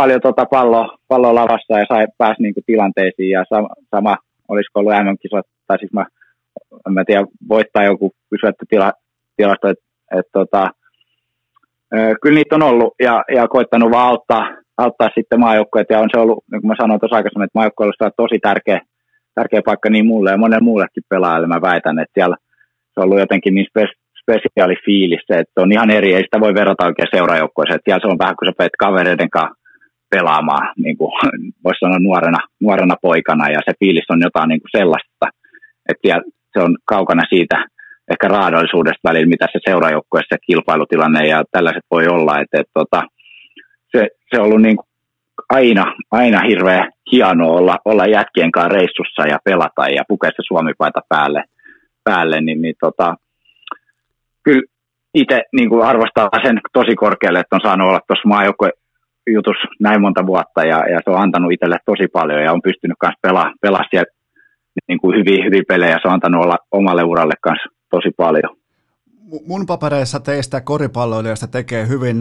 paljon 0.00 0.20
tota 0.20 0.44
palloa, 0.46 0.98
pallo 1.08 1.34
lavassa 1.34 1.78
ja 1.78 1.86
sai 1.88 2.06
pääsi 2.18 2.42
niin 2.42 2.54
kuin 2.54 2.64
tilanteisiin 2.66 3.30
ja 3.30 3.44
sama, 3.48 3.68
sama 3.94 4.16
olisiko 4.48 4.80
ollut 4.80 4.92
MM-kisat, 4.92 5.46
tai 5.66 5.78
siis 5.78 5.92
mä, 5.92 6.04
en 6.86 6.92
mä 6.92 7.04
tiedä, 7.04 7.26
voittaa 7.48 7.84
joku 7.84 8.12
pysyvätty 8.30 8.64
tila, 8.68 8.92
tilasto, 9.36 9.68
että 9.68 9.84
et, 10.18 10.26
tota, 10.32 10.70
kyllä 12.22 12.34
niitä 12.34 12.54
on 12.54 12.62
ollut 12.62 12.94
ja, 13.02 13.24
ja 13.36 13.48
koittanut 13.48 13.90
vaan 13.90 14.08
auttaa, 14.08 14.44
auttaa 14.76 15.08
sitten 15.14 15.40
maajoukkueet 15.40 15.90
ja 15.90 15.98
on 15.98 16.10
se 16.14 16.20
ollut, 16.20 16.44
niin 16.50 16.60
kuin 16.60 16.68
mä 16.68 16.80
sanoin 16.80 17.00
tuossa 17.00 17.16
aikaisemmin, 17.16 17.44
että 17.44 17.58
maajoukkueet 17.58 18.00
on 18.00 18.10
tosi 18.16 18.38
tärkeä, 18.38 18.80
tärkeä 19.34 19.60
paikka 19.64 19.90
niin 19.90 20.06
mulle 20.06 20.30
ja 20.30 20.42
monen 20.44 20.64
muullekin 20.64 21.02
pelaajalle 21.08 21.46
mä 21.46 21.66
väitän, 21.70 21.98
että 21.98 22.14
siellä 22.14 22.36
se 22.92 22.96
on 22.96 23.04
ollut 23.04 23.18
jotenkin 23.18 23.54
niin 23.54 23.66
spesiaali 24.22 24.76
fiilis, 24.84 25.24
että 25.28 25.62
on 25.62 25.72
ihan 25.72 25.90
eri, 25.90 26.14
ei 26.14 26.22
sitä 26.22 26.40
voi 26.40 26.54
verrata 26.54 26.86
oikein 26.86 27.14
seurajoukkoeseen, 27.14 27.76
että 27.76 27.86
siellä 27.86 28.02
se 28.02 28.12
on 28.12 28.22
vähän 28.22 28.36
kuin 28.36 28.48
sä 28.48 28.58
peet 28.58 28.76
kavereiden 28.78 29.30
kanssa 29.30 29.57
pelaamaan, 30.10 30.72
niin 30.76 30.96
kuin 30.96 31.12
voisi 31.64 31.78
sanoa 31.78 31.98
nuorena, 31.98 32.38
nuorena 32.60 32.94
poikana, 33.02 33.48
ja 33.48 33.60
se 33.64 33.72
fiilis 33.80 34.10
on 34.10 34.20
jotain 34.22 34.48
niin 34.48 34.60
kuin 34.60 34.80
sellaista, 34.80 35.26
että 35.88 36.20
se 36.52 36.60
on 36.62 36.76
kaukana 36.84 37.22
siitä 37.28 37.64
ehkä 38.10 38.28
raadollisuudesta 38.28 39.08
välillä, 39.08 39.28
mitä 39.28 39.46
se 39.52 39.58
seurajoukkueessa 39.64 40.36
kilpailutilanne 40.46 41.28
ja 41.28 41.42
tällaiset 41.50 41.84
voi 41.90 42.06
olla, 42.06 42.40
että, 42.40 42.60
että 42.60 42.72
tota, 42.74 43.02
se, 43.92 44.08
se 44.30 44.40
on 44.40 44.46
ollut 44.46 44.62
niin 44.62 44.76
kuin 44.76 44.86
aina, 45.48 45.94
aina 46.10 46.40
hirveän 46.48 46.92
hienoa 47.12 47.52
olla, 47.52 47.78
olla 47.84 48.06
jätkien 48.06 48.52
kanssa 48.52 48.68
reissussa 48.68 49.22
ja 49.28 49.38
pelata 49.44 49.88
ja 49.88 50.04
pukea 50.08 50.30
se 50.30 50.42
suomipaita 50.46 51.00
päälle, 51.08 51.44
päälle 52.04 52.40
niin, 52.40 52.62
niin 52.62 52.74
tota, 52.80 53.14
kyllä 54.42 54.62
itse 55.14 55.42
niin 55.52 55.82
arvostaa 55.82 56.28
sen 56.42 56.60
tosi 56.72 56.94
korkealle, 56.96 57.40
että 57.40 57.56
on 57.56 57.60
saanut 57.64 57.88
olla 57.88 58.00
tuossa 58.06 58.28
maajoukkueen 58.28 58.72
jutus 59.32 59.56
näin 59.80 60.00
monta 60.00 60.26
vuotta 60.26 60.60
ja, 60.64 60.78
ja 60.92 60.98
se 61.04 61.10
on 61.10 61.20
antanut 61.20 61.52
itselle 61.52 61.78
tosi 61.86 62.08
paljon 62.12 62.42
ja 62.42 62.52
on 62.52 62.62
pystynyt 62.62 62.96
myös 63.02 63.14
pelaamaan 63.22 63.54
pelaa 63.60 63.84
siellä 63.90 64.12
niin 64.88 65.00
kuin 65.00 65.16
hyviä, 65.18 65.44
hyviä 65.44 65.62
pelejä. 65.68 65.98
Se 66.02 66.08
on 66.08 66.14
antanut 66.14 66.44
olla 66.44 66.58
omalle 66.70 67.04
uralle 67.04 67.34
kanssa 67.42 67.68
tosi 67.90 68.10
paljon. 68.16 68.56
Mun 69.46 69.66
papereissa 69.66 70.20
teistä 70.20 70.60
koripalloilijoista 70.60 71.46
tekee 71.46 71.88
hyvin 71.88 72.16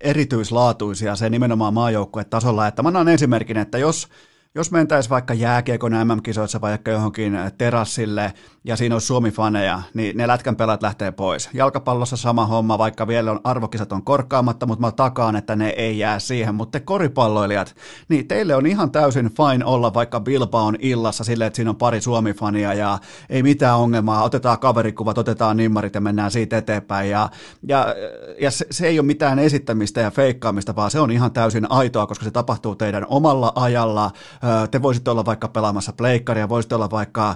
erityislaatuisia 0.00 1.16
se 1.16 1.30
nimenomaan 1.30 1.74
maajoukkuetasolla, 1.74 2.66
että 2.66 2.82
mä 2.82 2.88
annan 2.88 3.08
esimerkin, 3.08 3.56
että 3.56 3.78
jos 3.78 4.08
jos 4.56 4.70
mentäisiin 4.70 5.10
vaikka 5.10 5.34
jääkiekon 5.34 5.92
MM-kisoissa 5.92 6.60
vaikka 6.60 6.90
johonkin 6.90 7.38
terassille 7.58 8.32
ja 8.64 8.76
siinä 8.76 8.94
olisi 8.94 9.06
Suomi-faneja, 9.06 9.82
niin 9.94 10.16
ne 10.16 10.26
lätkän 10.26 10.56
pelaat 10.56 10.82
lähtee 10.82 11.12
pois. 11.12 11.50
Jalkapallossa 11.54 12.16
sama 12.16 12.46
homma, 12.46 12.78
vaikka 12.78 13.06
vielä 13.06 13.30
on 13.30 13.40
arvokisat 13.44 13.92
on 13.92 14.04
korkkaamatta, 14.04 14.66
mutta 14.66 14.80
mä 14.80 14.92
takaan, 14.92 15.36
että 15.36 15.56
ne 15.56 15.68
ei 15.68 15.98
jää 15.98 16.18
siihen. 16.18 16.54
Mutta 16.54 16.78
te 16.78 16.84
koripalloilijat, 16.84 17.76
niin 18.08 18.28
teille 18.28 18.54
on 18.54 18.66
ihan 18.66 18.90
täysin 18.90 19.30
fine 19.30 19.64
olla 19.64 19.94
vaikka 19.94 20.20
Bilbaon 20.20 20.76
illassa 20.78 21.24
silleen, 21.24 21.46
että 21.46 21.56
siinä 21.56 21.70
on 21.70 21.76
pari 21.76 22.00
Suomi-fania 22.00 22.74
ja 22.74 22.98
ei 23.30 23.42
mitään 23.42 23.78
ongelmaa, 23.78 24.22
otetaan 24.22 24.58
kaverikuvat, 24.58 25.18
otetaan 25.18 25.56
nimmarit 25.56 25.94
ja 25.94 26.00
mennään 26.00 26.30
siitä 26.30 26.58
eteenpäin. 26.58 27.10
Ja, 27.10 27.28
ja, 27.68 27.94
ja 28.40 28.50
se, 28.50 28.66
se 28.70 28.86
ei 28.86 28.98
ole 28.98 29.06
mitään 29.06 29.38
esittämistä 29.38 30.00
ja 30.00 30.10
feikkaamista, 30.10 30.76
vaan 30.76 30.90
se 30.90 31.00
on 31.00 31.10
ihan 31.10 31.32
täysin 31.32 31.70
aitoa, 31.70 32.06
koska 32.06 32.24
se 32.24 32.30
tapahtuu 32.30 32.74
teidän 32.74 33.06
omalla 33.08 33.52
ajalla, 33.54 34.10
te 34.70 34.82
voisitte 34.82 35.10
olla 35.10 35.24
vaikka 35.24 35.48
pelaamassa 35.48 35.92
pleikkaria, 35.96 36.48
voisitte 36.48 36.74
olla 36.74 36.90
vaikka 36.90 37.34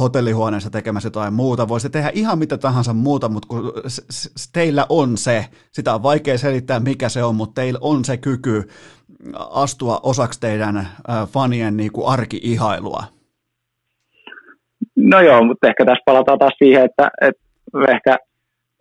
hotellihuoneessa 0.00 0.70
tekemässä 0.70 1.06
jotain 1.06 1.34
muuta, 1.34 1.68
voisitte 1.68 1.98
tehdä 1.98 2.10
ihan 2.14 2.38
mitä 2.38 2.58
tahansa 2.58 2.92
muuta, 2.92 3.28
mutta 3.28 3.48
kun 3.48 3.72
teillä 4.52 4.86
on 4.88 5.16
se, 5.16 5.44
sitä 5.72 5.94
on 5.94 6.02
vaikea 6.02 6.38
selittää 6.38 6.80
mikä 6.80 7.08
se 7.08 7.24
on, 7.24 7.34
mutta 7.34 7.60
teillä 7.60 7.78
on 7.82 8.04
se 8.04 8.16
kyky 8.16 8.68
astua 9.50 10.00
osaksi 10.02 10.40
teidän 10.40 10.88
fanien 11.32 11.76
niin 11.76 11.92
kuin 11.92 12.08
arki-ihailua. 12.08 13.04
No 14.96 15.20
joo, 15.20 15.44
mutta 15.44 15.68
ehkä 15.68 15.84
tässä 15.84 16.02
palataan 16.04 16.38
taas 16.38 16.54
siihen, 16.58 16.84
että, 16.84 17.08
että 17.20 17.42
ehkä 17.88 18.16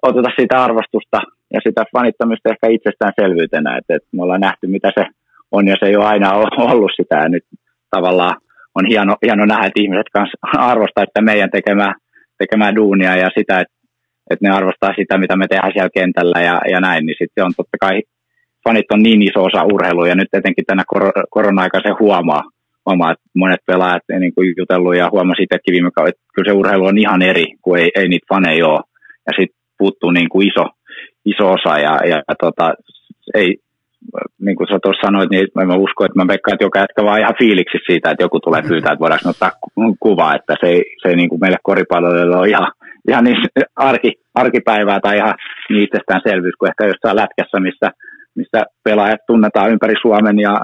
otetaan 0.01 0.33
sitä 0.39 0.63
arvostusta 0.63 1.21
ja 1.53 1.59
sitä 1.63 1.83
fanittamista 1.97 2.49
ehkä 2.49 2.67
itsestäänselvyytenä, 2.67 3.77
että, 3.77 3.95
että 3.95 4.09
me 4.11 4.23
ollaan 4.23 4.41
nähty, 4.41 4.67
mitä 4.67 4.91
se 4.99 5.05
on 5.51 5.67
ja 5.67 5.75
se 5.79 5.85
ei 5.85 5.95
ole 5.95 6.05
aina 6.05 6.33
ollut 6.33 6.91
sitä. 6.95 7.15
Ja 7.15 7.29
nyt 7.29 7.43
tavallaan 7.89 8.35
on 8.75 8.85
hieno, 8.85 9.15
hieno 9.25 9.45
nähdä, 9.45 9.67
että 9.67 9.81
ihmiset 9.81 10.09
kanssa 10.13 10.37
arvostaa 10.53 11.05
sitä 11.05 11.21
meidän 11.21 11.51
tekemää, 11.51 11.93
tekemää 12.37 12.75
duunia 12.75 13.15
ja 13.15 13.29
sitä, 13.37 13.59
että, 13.59 13.75
että 14.29 14.47
ne 14.47 14.55
arvostaa 14.55 14.93
sitä, 14.99 15.17
mitä 15.17 15.35
me 15.37 15.47
tehdään 15.47 15.73
siellä 15.73 15.97
kentällä 15.99 16.39
ja, 16.41 16.61
ja 16.71 16.79
näin, 16.79 17.05
niin 17.05 17.15
sitten 17.21 17.45
on 17.45 17.53
totta 17.57 17.77
kai, 17.81 18.01
fanit 18.63 18.91
on 18.91 19.03
niin 19.03 19.21
iso 19.21 19.43
osa 19.43 19.63
urheilua 19.73 20.07
ja 20.07 20.15
nyt 20.15 20.33
etenkin 20.33 20.65
tänä 20.65 20.83
kor- 20.87 21.27
korona-aika 21.29 21.79
se 21.79 21.91
huomaa, 21.99 22.43
huomaa, 22.85 23.11
että 23.11 23.25
monet 23.35 23.61
pelaajat 23.67 24.03
niin 24.19 24.33
kuin 24.35 24.53
jutellut 24.57 24.95
ja 24.95 25.09
huomasi 25.11 25.43
itsekin 25.43 25.73
viime 25.73 25.91
kaudella, 25.91 26.09
että 26.09 26.33
kyllä 26.35 26.49
se 26.49 26.57
urheilu 26.59 26.85
on 26.85 26.97
ihan 26.97 27.21
eri, 27.21 27.45
kun 27.61 27.77
ei, 27.77 27.89
ei 27.95 28.07
niitä 28.07 28.29
faneja 28.29 28.67
ole. 28.67 28.81
Ja 29.27 29.33
sitten 29.39 29.59
puuttuu 29.77 30.11
niin 30.11 30.29
kuin 30.29 30.47
iso, 30.47 30.65
iso 31.25 31.45
osa 31.51 31.79
ja, 31.79 31.93
ja 32.11 32.21
tota, 32.39 32.73
ei, 33.35 33.57
niin 34.45 34.57
kuin 34.57 34.67
sä 34.67 34.79
tuossa 34.83 35.05
sanoit, 35.05 35.29
niin 35.29 35.47
mä 35.55 35.83
usko, 35.85 36.05
että 36.05 36.19
mä 36.19 36.27
veikkaan, 36.27 36.53
että 36.53 36.65
joka 36.65 36.79
jätkä 36.79 37.03
vaan 37.03 37.19
ihan 37.19 37.39
fiiliksi 37.39 37.77
siitä, 37.87 38.11
että 38.11 38.23
joku 38.23 38.39
tulee 38.39 38.61
pyytää, 38.61 38.93
että 38.93 39.03
voidaanko 39.03 39.29
ottaa 39.29 39.51
kuva, 39.99 40.35
että 40.35 40.53
se 40.61 40.67
ei, 40.67 40.81
se 41.01 41.09
ei 41.09 41.15
niin 41.15 41.29
kuin 41.29 41.41
meille 41.41 41.57
koripalloille 41.63 42.37
ole 42.37 42.49
ihan, 42.49 42.71
ihan 43.07 43.23
niin 43.23 43.37
arki, 43.91 44.11
arkipäivää 44.35 44.99
tai 44.99 45.17
ihan 45.17 45.35
niin 45.69 45.83
itsestäänselvyys 45.83 46.55
kuin 46.59 46.69
ehkä 46.69 46.85
jossain 46.85 47.19
lätkässä, 47.21 47.59
missä, 47.59 47.87
missä 48.35 48.59
pelaajat 48.83 49.25
tunnetaan 49.27 49.71
ympäri 49.71 49.93
Suomen 50.01 50.39
ja, 50.39 50.55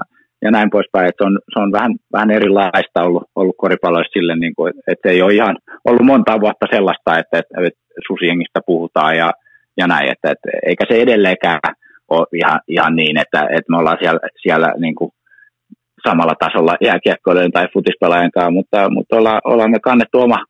ja 0.42 0.50
näin 0.50 0.70
poispäin, 0.70 1.08
että 1.08 1.24
se 1.24 1.26
on, 1.28 1.38
se 1.52 1.60
on 1.60 1.72
vähän, 1.72 1.92
vähän 2.12 2.30
erilaista 2.30 3.02
ollut, 3.02 3.24
ollut 3.34 3.56
koripalloissa 3.58 4.12
sille, 4.12 4.36
niin 4.36 4.54
kuin, 4.56 4.72
että 4.86 5.08
ei 5.08 5.22
ole 5.22 5.34
ihan 5.34 5.56
ollut 5.84 6.06
monta 6.06 6.40
vuotta 6.40 6.66
sellaista, 6.74 7.18
että, 7.18 7.38
että, 7.38 7.54
että 7.66 7.80
susiengistä 8.06 8.60
puhutaan 8.66 9.16
ja, 9.16 9.30
ja 9.76 9.86
näin, 9.86 10.10
että, 10.12 10.30
että 10.30 10.48
eikä 10.66 10.84
se 10.88 11.02
edelleenkään 11.02 11.60
ole 12.10 12.26
ihan, 12.32 12.60
ihan 12.68 12.96
niin, 12.96 13.16
että, 13.18 13.40
että 13.40 13.70
me 13.70 13.76
ollaan 13.78 13.98
siellä, 14.00 14.20
siellä 14.42 14.68
niin 14.78 14.94
kuin 14.94 15.10
samalla 16.08 16.34
tasolla 16.38 16.74
jääkiekkoilijan 16.80 17.52
tai 17.52 17.66
futispelaajan 17.72 18.30
kanssa, 18.30 18.50
mutta, 18.50 18.90
mutta 18.90 19.16
ollaan, 19.16 19.40
ollaan 19.44 19.70
me 19.70 19.78
kannettu 19.80 20.20
oma, 20.20 20.44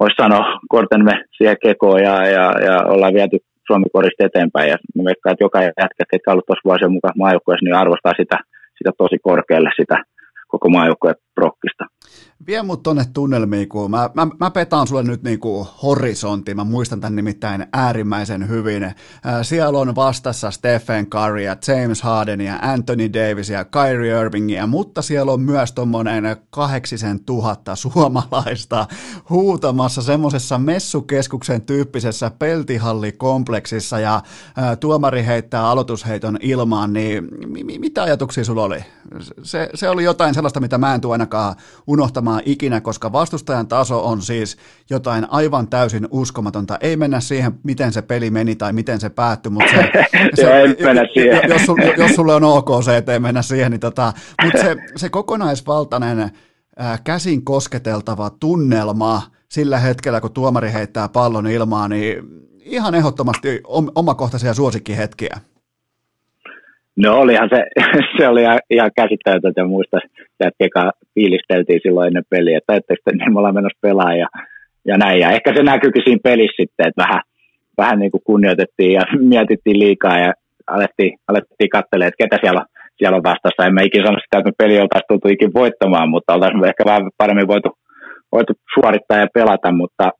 voisi 0.00 0.16
sanoa, 0.22 0.60
kortemme 0.68 1.24
siihen 1.36 1.56
kekoon 1.62 2.02
ja, 2.02 2.28
ja, 2.28 2.46
ja 2.66 2.76
ollaan 2.86 3.14
viety 3.14 3.38
Suomi-korista 3.66 4.26
eteenpäin. 4.26 4.68
Ja 4.70 4.76
mä 4.96 5.04
veikkaan, 5.04 5.32
että 5.32 5.44
joka 5.44 5.62
jätkä, 5.62 6.04
ketkä 6.10 6.30
ollut 6.30 6.46
tuossa 6.46 6.68
vuosien 6.68 6.92
mukaan 6.92 7.18
maajoukkueessa, 7.18 7.64
niin 7.64 7.82
arvostaa 7.82 8.12
sitä, 8.20 8.36
sitä 8.78 8.90
tosi 8.98 9.18
korkealle 9.22 9.70
sitä 9.80 9.96
koko 10.48 10.68
maajoukkueen 10.68 11.16
prokkista. 11.34 11.84
Vie 12.46 12.62
mut 12.62 12.82
tonne 12.82 13.04
tunnelmiin, 13.12 13.68
kun 13.68 13.90
mä, 13.90 14.10
mä, 14.14 14.26
mä 14.40 14.50
petaan 14.50 14.86
sulle 14.86 15.02
nyt 15.02 15.22
niinku 15.22 15.68
horisontti, 15.82 16.54
mä 16.54 16.64
muistan 16.64 17.00
tämän 17.00 17.16
nimittäin 17.16 17.66
äärimmäisen 17.72 18.48
hyvin. 18.48 18.82
Äh, 18.82 18.94
siellä 19.42 19.78
on 19.78 19.94
vastassa 19.94 20.50
Stephen 20.50 21.06
Curry 21.06 21.40
ja 21.40 21.56
James 21.68 22.02
Harden 22.02 22.40
ja 22.40 22.58
Anthony 22.62 23.12
Davis 23.12 23.50
ja 23.50 23.64
Kyrie 23.64 24.20
Irvingia, 24.20 24.66
mutta 24.66 25.02
siellä 25.02 25.32
on 25.32 25.40
myös 25.40 25.72
tommonen 25.72 26.36
kaheksisen 26.50 27.24
tuhatta 27.24 27.76
suomalaista 27.76 28.86
huutamassa 29.30 30.02
semmoisessa 30.02 30.58
messukeskuksen 30.58 31.62
tyyppisessä 31.62 32.30
peltihallikompleksissa 32.38 34.00
ja 34.00 34.14
äh, 34.14 34.78
tuomari 34.80 35.26
heittää 35.26 35.68
aloitusheiton 35.68 36.38
ilmaan, 36.40 36.92
niin 36.92 37.28
mi- 37.46 37.78
mitä 37.78 38.02
ajatuksia 38.02 38.44
sulla 38.44 38.62
oli? 38.62 38.84
Se, 39.42 39.70
se 39.74 39.88
oli 39.88 40.04
jotain 40.04 40.34
sellaista, 40.34 40.60
mitä 40.60 40.78
mä 40.78 40.94
en 40.94 41.00
tule 41.00 41.14
ainakaan 41.14 41.54
unohtamaan 41.98 42.42
ikinä, 42.44 42.80
koska 42.80 43.12
vastustajan 43.12 43.68
taso 43.68 44.06
on 44.06 44.22
siis 44.22 44.56
jotain 44.90 45.26
aivan 45.30 45.68
täysin 45.68 46.08
uskomatonta. 46.10 46.78
Ei 46.80 46.96
mennä 46.96 47.20
siihen, 47.20 47.52
miten 47.62 47.92
se 47.92 48.02
peli 48.02 48.30
meni 48.30 48.56
tai 48.56 48.72
miten 48.72 49.00
se 49.00 49.10
päättyi, 49.10 49.52
mutta 49.52 49.70
se, 49.70 49.90
se, 50.36 50.42
Joo, 50.42 50.52
ei 50.52 50.76
mennä 50.84 51.02
siihen. 51.14 51.40
Jos, 51.48 51.62
jos 51.98 52.14
sulle 52.14 52.34
on 52.34 52.44
ok 52.44 52.68
se, 52.84 52.96
että 52.96 53.12
ei 53.12 53.20
mennä 53.20 53.42
siihen, 53.42 53.70
niin 53.70 53.80
tota, 53.80 54.12
mutta 54.44 54.60
se, 54.60 54.76
se 54.96 55.08
kokonaisvaltainen 55.08 56.30
ää, 56.76 56.98
käsin 57.04 57.44
kosketeltava 57.44 58.30
tunnelma 58.30 59.22
sillä 59.48 59.78
hetkellä, 59.78 60.20
kun 60.20 60.32
tuomari 60.32 60.72
heittää 60.72 61.08
pallon 61.08 61.46
ilmaan, 61.46 61.90
niin 61.90 62.24
ihan 62.60 62.94
ehdottomasti 62.94 63.60
omakohtaisia 63.94 64.54
suosikkihetkiä. 64.54 65.40
No 67.02 67.20
olihan 67.20 67.48
se, 67.54 67.60
se 68.18 68.28
oli 68.28 68.42
ihan 68.70 68.90
käsittämätöntä, 68.96 69.64
muista, 69.64 69.98
että 70.40 70.58
keka 70.58 70.92
fiilisteltiin 71.14 71.80
silloin 71.82 72.06
ennen 72.06 72.30
peliä, 72.30 72.58
että 72.58 72.74
ettekö 72.74 73.10
niin 73.10 73.32
me 73.32 73.38
ollaan 73.38 73.54
menossa 73.54 73.78
pelaamaan 73.82 74.18
ja, 74.18 74.28
ja 74.84 74.98
näin. 74.98 75.20
Ja 75.20 75.30
ehkä 75.30 75.52
se 75.56 75.62
näkyykin 75.62 76.02
siinä 76.04 76.20
pelissä 76.22 76.62
sitten, 76.62 76.88
että 76.88 77.02
vähän, 77.02 77.22
vähän 77.76 77.98
niin 77.98 78.10
kuin 78.10 78.22
kunnioitettiin 78.24 78.92
ja 78.92 79.02
mietittiin 79.32 79.78
liikaa 79.78 80.18
ja 80.18 80.32
alettiin, 80.66 81.12
alettiin 81.28 81.70
katselemaan, 81.70 82.08
että 82.08 82.22
ketä 82.24 82.36
siellä, 82.42 82.62
siellä 82.98 83.16
on 83.16 83.28
vastassa. 83.30 83.66
En 83.66 83.74
mä 83.74 83.82
ikinä 83.82 84.06
sano 84.06 84.18
sitä, 84.18 84.38
että 84.38 84.50
me 84.50 84.58
peli 84.58 84.80
oltaisiin 84.80 85.08
tultu 85.08 85.28
ikinä 85.28 85.58
voittamaan, 85.60 86.08
mutta 86.08 86.34
oltaisiin 86.34 86.64
ehkä 86.64 86.84
vähän 86.90 87.10
paremmin 87.16 87.48
voitu, 87.48 87.70
voitu 88.32 88.52
suorittaa 88.74 89.18
ja 89.18 89.34
pelata, 89.34 89.72
mutta, 89.72 90.10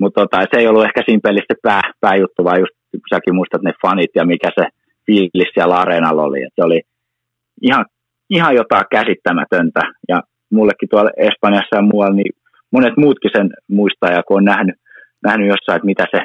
mutta 0.00 0.20
tota, 0.20 0.46
se 0.50 0.60
ei 0.60 0.68
ollut 0.68 0.84
ehkä 0.84 1.02
siinä 1.06 1.26
pelissä 1.28 1.54
pää, 1.62 1.82
pääjuttu, 2.00 2.44
vaan 2.44 2.60
just 2.60 2.74
säkin 3.14 3.34
muistat 3.34 3.62
ne 3.62 3.72
fanit 3.82 4.10
ja 4.14 4.24
mikä 4.24 4.48
se 4.58 4.64
fiilis 5.12 5.52
siellä 5.54 5.74
areenalla 5.74 6.22
oli. 6.22 6.42
että 6.42 6.62
se 6.62 6.66
oli 6.66 6.80
ihan, 7.62 7.84
ihan 8.30 8.54
jotain 8.54 8.84
käsittämätöntä 8.90 9.80
ja 10.08 10.22
mullekin 10.52 10.88
tuolla 10.88 11.10
Espanjassa 11.16 11.76
ja 11.76 11.82
muualla, 11.82 12.14
niin 12.14 12.32
monet 12.72 12.96
muutkin 12.96 13.30
sen 13.36 13.50
muistaa 13.68 14.10
ja 14.10 14.22
kun 14.22 14.36
on 14.36 14.44
nähnyt, 14.44 14.74
nähnyt 15.24 15.48
jossain, 15.48 15.76
että 15.76 15.86
mitä 15.86 16.06
se, 16.10 16.20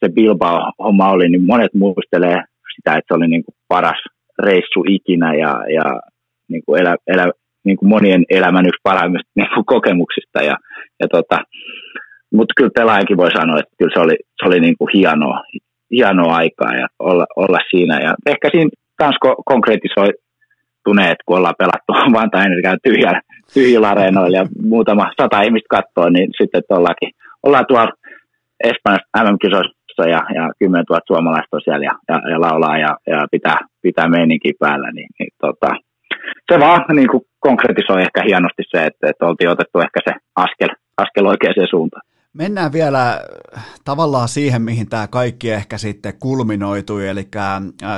se 0.00 0.12
Bilbao-homma 0.14 1.10
oli, 1.10 1.28
niin 1.28 1.46
monet 1.46 1.74
muistelee 1.74 2.38
sitä, 2.74 2.90
että 2.96 3.08
se 3.08 3.14
oli 3.14 3.28
niin 3.28 3.44
kuin 3.44 3.54
paras 3.68 4.02
reissu 4.42 4.84
ikinä 4.88 5.34
ja, 5.34 5.52
ja 5.78 6.00
niin 6.48 6.62
kuin 6.66 6.80
elä, 6.80 6.96
elä, 7.06 7.32
niin 7.64 7.76
kuin 7.76 7.88
monien 7.88 8.24
elämän 8.30 8.66
yksi 8.66 8.80
parhaimmista 8.82 9.30
niin 9.36 9.48
kuin 9.54 9.66
kokemuksista. 9.66 10.38
Ja, 10.42 10.56
ja 11.00 11.08
tota, 11.08 11.38
mutta 12.32 12.54
kyllä 12.56 12.70
pelaajakin 12.74 13.16
voi 13.16 13.30
sanoa, 13.30 13.58
että 13.58 13.74
kyllä 13.78 13.92
se 13.94 14.00
oli, 14.00 14.16
se 14.38 14.48
oli 14.48 14.60
niin 14.60 14.76
kuin 14.78 14.90
hienoa, 14.94 15.42
hienoa 15.90 16.34
aikaa 16.34 16.74
ja 16.74 16.86
olla, 16.98 17.26
olla 17.36 17.58
siinä. 17.70 18.00
Ja 18.00 18.14
ehkä 18.26 18.48
siinä 18.52 18.70
kans 18.98 19.16
konkretisoituneet, 19.44 21.18
kun 21.26 21.36
ollaan 21.38 21.60
pelattu 21.62 21.92
Vantaa 22.18 22.44
Energiaa 22.44 22.76
tyhjällä, 22.82 23.20
tyhjillä 23.54 23.88
areenoilla 23.88 24.36
ja 24.36 24.44
muutama 24.62 25.12
sata 25.20 25.42
ihmistä 25.42 25.76
katsoo, 25.76 26.08
niin 26.10 26.30
sitten 26.40 26.62
ollaankin, 26.70 27.10
ollaan 27.42 27.66
tuolla 27.68 27.92
Espanjassa 28.64 29.24
MM-kisoissa 29.24 30.04
ja, 30.14 30.20
ja 30.34 30.44
10 30.58 30.84
000 30.90 31.00
suomalaista 31.06 31.60
siellä 31.60 31.84
ja, 31.84 31.94
ja, 32.08 32.30
ja 32.30 32.40
laulaa 32.40 32.78
ja, 32.78 32.96
ja 33.06 33.26
pitää, 33.30 33.58
pitää 33.82 34.08
meininkin 34.08 34.54
päällä, 34.58 34.90
niin, 34.92 35.08
niin 35.18 35.30
tota, 35.40 35.68
se 36.52 36.60
vaan 36.60 36.84
niin 36.92 37.08
kuin 37.08 37.22
konkretisoi 37.40 38.02
ehkä 38.02 38.22
hienosti 38.26 38.62
se, 38.70 38.78
että, 38.84 39.08
että 39.10 39.26
oltiin 39.26 39.50
otettu 39.50 39.78
ehkä 39.80 40.00
se 40.04 40.12
askel, 40.36 40.68
askel 41.02 41.26
oikeaan 41.26 41.70
suuntaan. 41.70 42.09
Mennään 42.32 42.72
vielä 42.72 43.24
tavallaan 43.84 44.28
siihen, 44.28 44.62
mihin 44.62 44.88
tämä 44.88 45.08
kaikki 45.08 45.50
ehkä 45.50 45.78
sitten 45.78 46.18
kulminoitui, 46.18 47.08
eli 47.08 47.28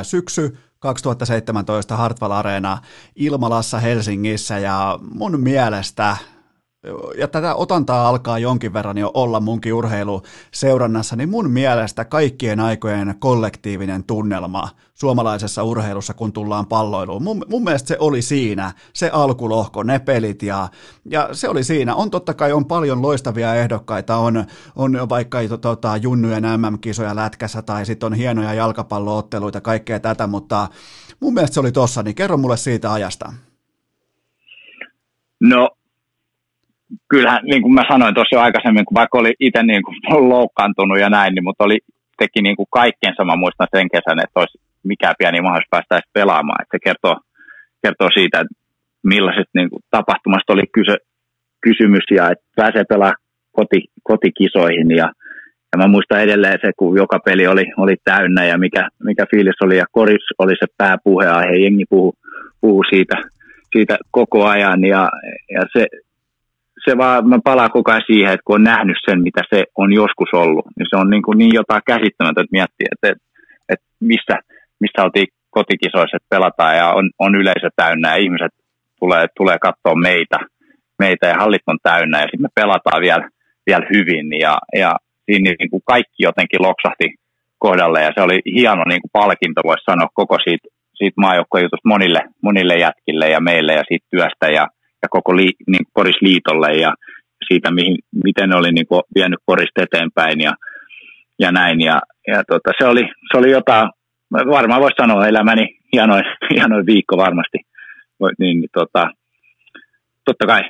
syksy 0.02 0.58
2017 0.78 1.96
Hartwall 1.96 2.32
Arena 2.32 2.78
Ilmalassa 3.16 3.80
Helsingissä 3.80 4.58
ja 4.58 4.98
mun 5.14 5.40
mielestä 5.40 6.16
ja 7.18 7.28
tätä 7.28 7.54
otantaa 7.54 8.08
alkaa 8.08 8.38
jonkin 8.38 8.72
verran 8.72 8.98
jo 8.98 9.10
olla 9.14 9.40
munkin 9.40 9.74
urheiluseurannassa, 9.74 11.16
niin 11.16 11.28
mun 11.28 11.50
mielestä 11.50 12.04
kaikkien 12.04 12.60
aikojen 12.60 13.14
kollektiivinen 13.18 14.04
tunnelma 14.04 14.68
suomalaisessa 14.94 15.62
urheilussa, 15.62 16.14
kun 16.14 16.32
tullaan 16.32 16.66
palloiluun. 16.66 17.22
Mun, 17.22 17.44
mun 17.48 17.64
mielestä 17.64 17.88
se 17.88 17.96
oli 17.98 18.22
siinä, 18.22 18.72
se 18.92 19.10
alkulohko, 19.12 19.82
ne 19.82 19.98
pelit 19.98 20.42
ja, 20.42 20.68
ja 21.04 21.28
se 21.32 21.48
oli 21.48 21.64
siinä. 21.64 21.94
On 21.94 22.10
totta 22.10 22.34
kai 22.34 22.52
on 22.52 22.64
paljon 22.64 23.02
loistavia 23.02 23.54
ehdokkaita, 23.54 24.16
on, 24.16 24.44
on 24.76 25.08
vaikka 25.08 25.38
tota, 25.60 25.96
junnujen 25.96 26.42
MM-kisoja 26.42 27.16
lätkässä 27.16 27.62
tai 27.62 27.86
sitten 27.86 28.06
on 28.06 28.14
hienoja 28.14 28.54
jalkapallootteluita, 28.54 29.60
kaikkea 29.60 30.00
tätä, 30.00 30.26
mutta 30.26 30.68
mun 31.20 31.34
mielestä 31.34 31.54
se 31.54 31.60
oli 31.60 31.72
tossa, 31.72 32.02
niin 32.02 32.14
kerro 32.14 32.36
mulle 32.36 32.56
siitä 32.56 32.92
ajasta. 32.92 33.32
No 35.40 35.70
kyllähän, 37.12 37.42
niin 37.50 37.62
kuin 37.62 37.74
mä 37.74 37.84
sanoin 37.92 38.14
tuossa 38.14 38.36
jo 38.36 38.40
aikaisemmin, 38.40 38.84
kun 38.84 39.00
vaikka 39.00 39.18
oli 39.18 39.32
itse 39.40 39.62
niin 39.62 39.82
kuin 39.82 39.96
loukkaantunut 40.34 40.98
ja 41.00 41.10
näin, 41.10 41.34
niin, 41.34 41.44
mutta 41.44 41.64
oli, 41.64 41.78
teki 42.18 42.40
niin 42.42 42.56
kuin 42.56 42.66
kaikkien 42.80 43.14
sama 43.16 43.36
muistan 43.36 43.72
sen 43.76 43.88
kesän, 43.94 44.18
että 44.24 44.40
olisi 44.40 44.58
mikään 44.90 45.18
pieni 45.18 45.40
mahdollisuus 45.40 45.74
päästä 45.74 45.94
edes 45.94 46.10
pelaamaan. 46.12 46.62
Että 46.62 46.74
se 46.76 46.84
kertoo, 46.86 47.16
kertoo 47.82 48.08
siitä, 48.14 48.40
että 48.40 48.54
millaiset 49.12 49.48
niin 49.54 49.70
kuin, 49.70 49.82
tapahtumasta 49.90 50.52
oli 50.52 50.66
kyse, 50.76 50.96
kysymys 51.66 52.06
ja 52.10 52.30
että 52.32 52.44
pääsee 52.56 52.84
pelaamaan 52.88 53.22
koti, 53.58 53.80
kotikisoihin. 54.02 54.90
Ja, 54.90 55.08
ja 55.72 55.76
mä 55.78 55.86
muistan 55.94 56.20
edelleen 56.20 56.58
se, 56.62 56.70
kun 56.76 56.96
joka 56.96 57.18
peli 57.24 57.46
oli, 57.46 57.64
oli 57.76 57.96
täynnä 58.04 58.44
ja 58.44 58.58
mikä, 58.58 58.88
mikä 59.04 59.24
fiilis 59.30 59.62
oli. 59.62 59.76
Ja 59.76 59.86
koris 59.92 60.26
oli 60.38 60.54
se 60.60 60.66
pääpuheaihe, 60.78 61.56
jengi 61.64 61.84
puhuu 61.90 62.14
puhu 62.60 62.82
siitä, 62.90 63.16
siitä 63.72 63.96
koko 64.10 64.44
ajan. 64.46 64.84
Ja, 64.84 65.08
ja 65.54 65.62
se, 65.72 65.86
se 66.84 66.98
vaan, 66.98 67.28
mä 67.28 67.38
palaan 67.44 67.70
koko 67.70 67.90
ajan 67.90 68.02
siihen, 68.06 68.32
että 68.32 68.46
kun 68.46 68.56
on 68.56 68.64
nähnyt 68.64 68.96
sen, 69.06 69.22
mitä 69.22 69.42
se 69.50 69.64
on 69.76 69.92
joskus 69.92 70.28
ollut, 70.32 70.66
niin 70.76 70.86
se 70.90 70.96
on 70.96 71.10
niin, 71.10 71.22
kuin 71.22 71.38
niin 71.38 71.54
jotain 71.54 71.82
käsittämätöntä 71.86 72.52
miettiä, 72.52 72.88
että, 72.92 73.08
että, 73.08 73.24
että 73.68 73.86
missä, 74.00 74.34
missä 74.80 75.02
oltiin 75.02 75.26
kotikisoissa, 75.50 76.16
että 76.16 76.34
pelataan 76.34 76.76
ja 76.76 76.86
on, 76.92 77.10
on 77.18 77.34
yleisö 77.34 77.68
täynnä 77.76 78.08
ja 78.10 78.22
ihmiset 78.24 78.52
tulee, 79.00 79.26
tulee 79.36 79.58
katsoa 79.58 79.94
meitä, 79.94 80.38
meitä 80.98 81.26
ja 81.26 81.38
hallit 81.38 81.66
on 81.66 81.78
täynnä 81.82 82.18
ja 82.18 82.28
sitten 82.30 82.42
me 82.42 82.48
pelataan 82.54 83.00
vielä, 83.00 83.28
vielä 83.66 83.86
hyvin 83.94 84.26
ja, 84.44 84.58
ja 84.82 84.90
siinä 85.26 85.54
niin 85.58 85.70
kuin 85.70 85.82
kaikki 85.86 86.18
jotenkin 86.28 86.62
loksahti 86.62 87.08
kohdalle 87.58 88.00
ja 88.02 88.12
se 88.14 88.20
oli 88.22 88.38
hieno 88.58 88.84
niin 88.84 89.02
kuin 89.02 89.16
palkinto, 89.20 89.60
voisi 89.64 89.84
sanoa, 89.84 90.08
koko 90.14 90.36
siitä, 90.44 90.68
siitä 90.94 91.20
maajoukkojutusta 91.20 91.92
monille, 91.94 92.20
monille 92.42 92.74
jätkille 92.86 93.26
ja 93.28 93.40
meille 93.40 93.72
ja 93.72 93.84
siitä 93.88 94.06
työstä 94.10 94.46
ja, 94.58 94.64
ja 95.02 95.08
koko 95.10 95.36
li, 95.36 95.48
niin 95.66 95.86
korisliitolle 95.92 96.72
ja 96.72 96.94
siitä, 97.48 97.70
mihin, 97.70 97.98
miten 98.24 98.48
ne 98.48 98.56
oli 98.56 98.72
niin 98.72 98.86
kuin 98.86 99.02
vienyt 99.14 99.38
korista 99.46 99.82
eteenpäin 99.82 100.40
ja, 100.40 100.52
ja 101.38 101.52
näin. 101.52 101.80
Ja, 101.80 102.00
ja 102.26 102.42
tota, 102.44 102.70
se, 102.78 102.86
oli, 102.86 103.08
se 103.32 103.38
oli 103.38 103.50
jotain, 103.50 103.90
varmaan 104.32 104.80
voisi 104.80 105.00
sanoa 105.00 105.26
elämäni 105.26 105.78
hienoin, 105.92 106.24
hienoin 106.54 106.86
viikko 106.86 107.16
varmasti. 107.16 107.58
Niin, 108.38 108.64
tota, 108.72 109.10
totta 110.24 110.46
kai 110.46 110.62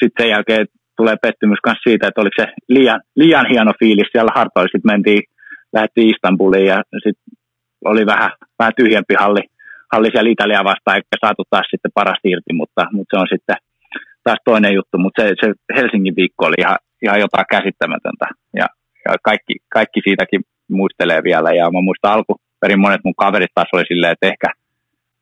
sitten 0.00 0.24
sen 0.24 0.30
jälkeen 0.30 0.66
tulee 0.96 1.16
pettymys 1.22 1.58
myös 1.66 1.78
siitä, 1.82 2.08
että 2.08 2.20
oliko 2.20 2.36
se 2.42 2.46
liian, 2.68 3.00
liian 3.16 3.46
hieno 3.52 3.72
fiilis 3.78 4.08
siellä 4.12 4.32
Hartwallissa. 4.34 4.76
Sitten 4.78 4.92
mentiin, 4.92 5.22
lähdettiin 5.72 6.10
Istanbuliin 6.10 6.66
ja 6.66 6.82
sitten 7.04 7.24
oli 7.84 8.06
vähän, 8.06 8.30
vähän 8.58 8.72
tyhjempi 8.76 9.14
halli, 9.18 9.42
halli 9.92 10.08
siellä 10.10 10.30
Italia 10.30 10.64
vastaan, 10.64 10.96
eikä 10.96 11.16
saatu 11.20 11.42
taas 11.50 11.66
sitten 11.70 11.96
parasta 11.98 12.28
irti, 12.32 12.52
mutta, 12.52 12.82
mutta 12.92 13.16
se 13.16 13.20
on 13.20 13.28
sitten 13.34 13.56
taas 14.24 14.42
toinen 14.44 14.74
juttu, 14.74 14.98
mutta 14.98 15.22
se, 15.22 15.28
se 15.40 15.46
Helsingin 15.76 16.16
viikko 16.16 16.46
oli 16.46 16.58
ihan, 16.58 16.78
ihan 17.02 17.20
jotain 17.20 17.46
käsittämätöntä. 17.50 18.26
Ja, 18.60 18.66
ja 19.04 19.12
kaikki, 19.22 19.54
kaikki 19.76 20.00
siitäkin 20.04 20.40
muistelee 20.70 21.20
vielä. 21.24 21.50
Ja 21.58 21.64
mä 21.70 21.80
muistan 21.88 22.12
alkuperin 22.12 22.80
monet 22.84 23.04
mun 23.04 23.20
kaverit 23.22 23.54
taas 23.54 23.68
oli 23.72 23.84
silleen, 23.88 24.12
että 24.12 24.26
ehkä 24.26 24.48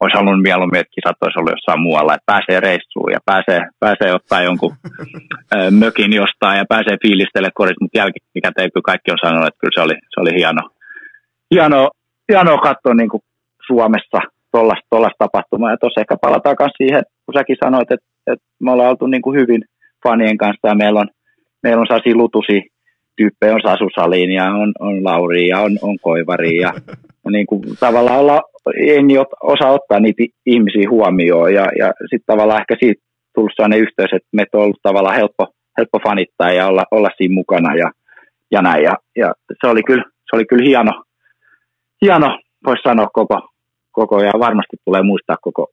olisi 0.01 0.19
halunnut 0.19 0.49
mieluummin, 0.49 0.81
että 0.81 0.95
kisat 0.97 1.23
olisi 1.23 1.39
ollut 1.39 1.57
jossain 1.57 1.85
muualla, 1.87 2.15
että 2.15 2.33
pääsee 2.33 2.59
reissuun 2.61 3.13
ja 3.17 3.21
pääsee, 3.31 3.61
pääsee 3.85 4.11
ottaa 4.19 4.43
jonkun 4.49 4.75
mökin 5.83 6.13
jostain 6.23 6.59
ja 6.59 6.65
pääsee 6.73 6.97
fiilistele 7.03 7.51
korit, 7.55 7.81
mutta 7.81 7.99
jälkikäteen 7.99 8.71
kyllä 8.73 8.91
kaikki 8.91 9.11
on 9.11 9.25
sanonut, 9.25 9.49
että 9.49 9.61
kyllä 9.61 9.77
se 9.77 9.85
oli, 9.87 9.97
se 10.13 10.17
oli 10.23 10.33
hieno, 10.41 10.63
hieno, 11.55 11.81
hieno 12.29 12.59
katsoa 12.59 12.95
niin 12.95 13.13
kuin 13.13 13.23
Suomessa 13.67 14.21
tuollaista 14.91 15.23
tapahtumaa. 15.25 15.71
Ja 15.71 15.81
tuossa 15.81 16.01
ehkä 16.01 16.17
palataan 16.27 16.57
myös 16.61 16.75
siihen, 16.83 17.03
kun 17.25 17.35
säkin 17.39 17.63
sanoit, 17.65 17.91
että, 17.93 18.07
että 18.27 18.45
me 18.61 18.71
ollaan 18.71 18.91
oltu 18.91 19.07
niin 19.07 19.23
kuin 19.23 19.41
hyvin 19.41 19.65
fanien 20.03 20.39
kanssa 20.39 20.69
ja 20.69 20.75
meillä 20.75 21.01
on, 21.01 21.09
meillä 21.63 21.81
on 21.81 21.87
sellaisia 21.87 22.17
lutusi 22.17 22.63
tyyppejä, 23.17 23.55
on 23.55 23.61
Sasu 23.63 23.89
Salin 23.95 24.33
ja 24.33 24.45
on, 24.45 24.73
on 24.79 25.05
Lauri 25.05 25.49
ja 25.49 25.61
on, 25.61 25.79
on 25.83 25.97
Koivari 26.03 26.57
ja, 26.57 26.73
ja 27.25 27.31
niin 27.31 27.47
kuin 27.47 27.63
tavallaan 27.81 28.21
olla, 28.21 28.43
jengi 28.87 29.15
osaa 29.43 29.71
ottaa 29.71 30.01
niitä 30.01 30.23
ihmisiä 30.47 30.91
huomioon 30.91 31.55
ja, 31.55 31.67
ja 31.79 31.93
sitten 32.01 32.27
tavallaan 32.27 32.61
ehkä 32.61 32.77
siitä 32.81 33.03
tullut 33.35 33.53
sellainen 33.57 33.81
yhteys, 33.81 34.13
että 34.13 34.29
meitä 34.33 34.59
on 34.59 34.65
ollut 34.65 34.83
tavallaan 34.83 35.17
helppo, 35.17 35.47
helppo 35.79 35.99
fanittaa 36.09 36.53
ja 36.53 36.67
olla, 36.67 36.85
olla 36.91 37.09
siinä 37.17 37.35
mukana 37.35 37.75
ja, 37.75 37.91
ja 38.51 38.63
näin. 38.63 38.85
Ja, 38.85 38.95
ja 39.17 39.35
se, 39.61 39.67
oli 39.67 39.83
kyllä, 39.83 40.05
se 40.05 40.37
oli 40.37 40.45
kyllä 40.45 40.65
hieno, 40.65 41.03
hieno 42.03 42.39
voisi 42.67 42.83
sanoa 42.83 43.07
koko, 43.13 43.49
koko 43.93 44.17
ajan 44.17 44.41
varmasti 44.41 44.77
tulee 44.85 45.03
muistaa 45.03 45.37
koko 45.43 45.67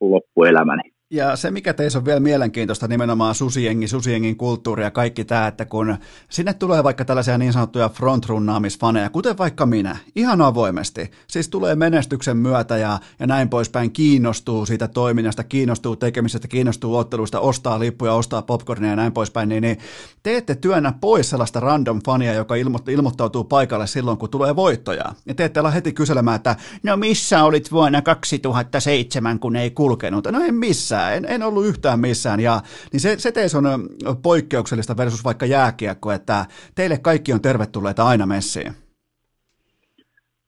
loppuelämäni. 0.00 0.82
Ja 1.12 1.36
se, 1.36 1.50
mikä 1.50 1.74
teissä 1.74 1.98
on 1.98 2.04
vielä 2.04 2.20
mielenkiintoista, 2.20 2.88
nimenomaan 2.88 3.34
susiengi, 3.34 3.88
susiengin 3.88 4.36
kulttuuri 4.36 4.82
ja 4.82 4.90
kaikki 4.90 5.24
tämä, 5.24 5.46
että 5.46 5.64
kun 5.64 5.96
sinne 6.28 6.54
tulee 6.54 6.84
vaikka 6.84 7.04
tällaisia 7.04 7.38
niin 7.38 7.52
sanottuja 7.52 7.88
frontrunnaamisfaneja, 7.88 9.10
kuten 9.10 9.38
vaikka 9.38 9.66
minä, 9.66 9.96
ihan 10.16 10.40
avoimesti, 10.40 11.10
siis 11.26 11.48
tulee 11.48 11.74
menestyksen 11.74 12.36
myötä 12.36 12.76
ja, 12.76 12.98
ja 13.18 13.26
näin 13.26 13.48
poispäin, 13.48 13.92
kiinnostuu 13.92 14.66
siitä 14.66 14.88
toiminnasta, 14.88 15.44
kiinnostuu 15.44 15.96
tekemisestä, 15.96 16.48
kiinnostuu 16.48 16.96
otteluista, 16.96 17.40
ostaa 17.40 17.80
lippuja, 17.80 18.14
ostaa 18.14 18.42
popcornia 18.42 18.90
ja 18.90 18.96
näin 18.96 19.12
poispäin, 19.12 19.48
niin, 19.48 19.62
niin 19.62 19.78
te 20.22 20.36
ette 20.36 20.54
työnnä 20.54 20.92
pois 21.00 21.30
sellaista 21.30 21.60
random 21.60 22.00
fania, 22.06 22.34
joka 22.34 22.54
ilmo- 22.54 22.90
ilmoittautuu 22.90 23.44
paikalle 23.44 23.86
silloin, 23.86 24.18
kun 24.18 24.30
tulee 24.30 24.56
voittoja. 24.56 25.04
Ja 25.26 25.34
te 25.34 25.44
ette 25.44 25.60
ala 25.60 25.70
heti 25.70 25.92
kyselemään, 25.92 26.36
että 26.36 26.56
no 26.82 26.96
missä 26.96 27.44
olit 27.44 27.72
vuonna 27.72 28.02
2007, 28.02 29.38
kun 29.38 29.56
ei 29.56 29.70
kulkenut? 29.70 30.26
No 30.26 30.40
en 30.40 30.54
missään 30.54 30.99
missään, 31.00 31.16
en, 31.16 31.34
en 31.34 31.42
ollut 31.42 31.66
yhtään 31.66 32.00
missään, 32.00 32.40
ja 32.40 32.60
niin 32.92 33.00
se, 33.00 33.18
se 33.18 33.32
teissä 33.32 33.58
on 33.58 33.64
poikkeuksellista 34.22 34.96
versus 34.96 35.24
vaikka 35.24 35.46
jääkiekko, 35.46 36.12
että 36.12 36.44
teille 36.74 36.98
kaikki 37.02 37.32
on 37.32 37.40
tervetulleita 37.40 38.04
aina 38.04 38.26
messiin. 38.26 38.72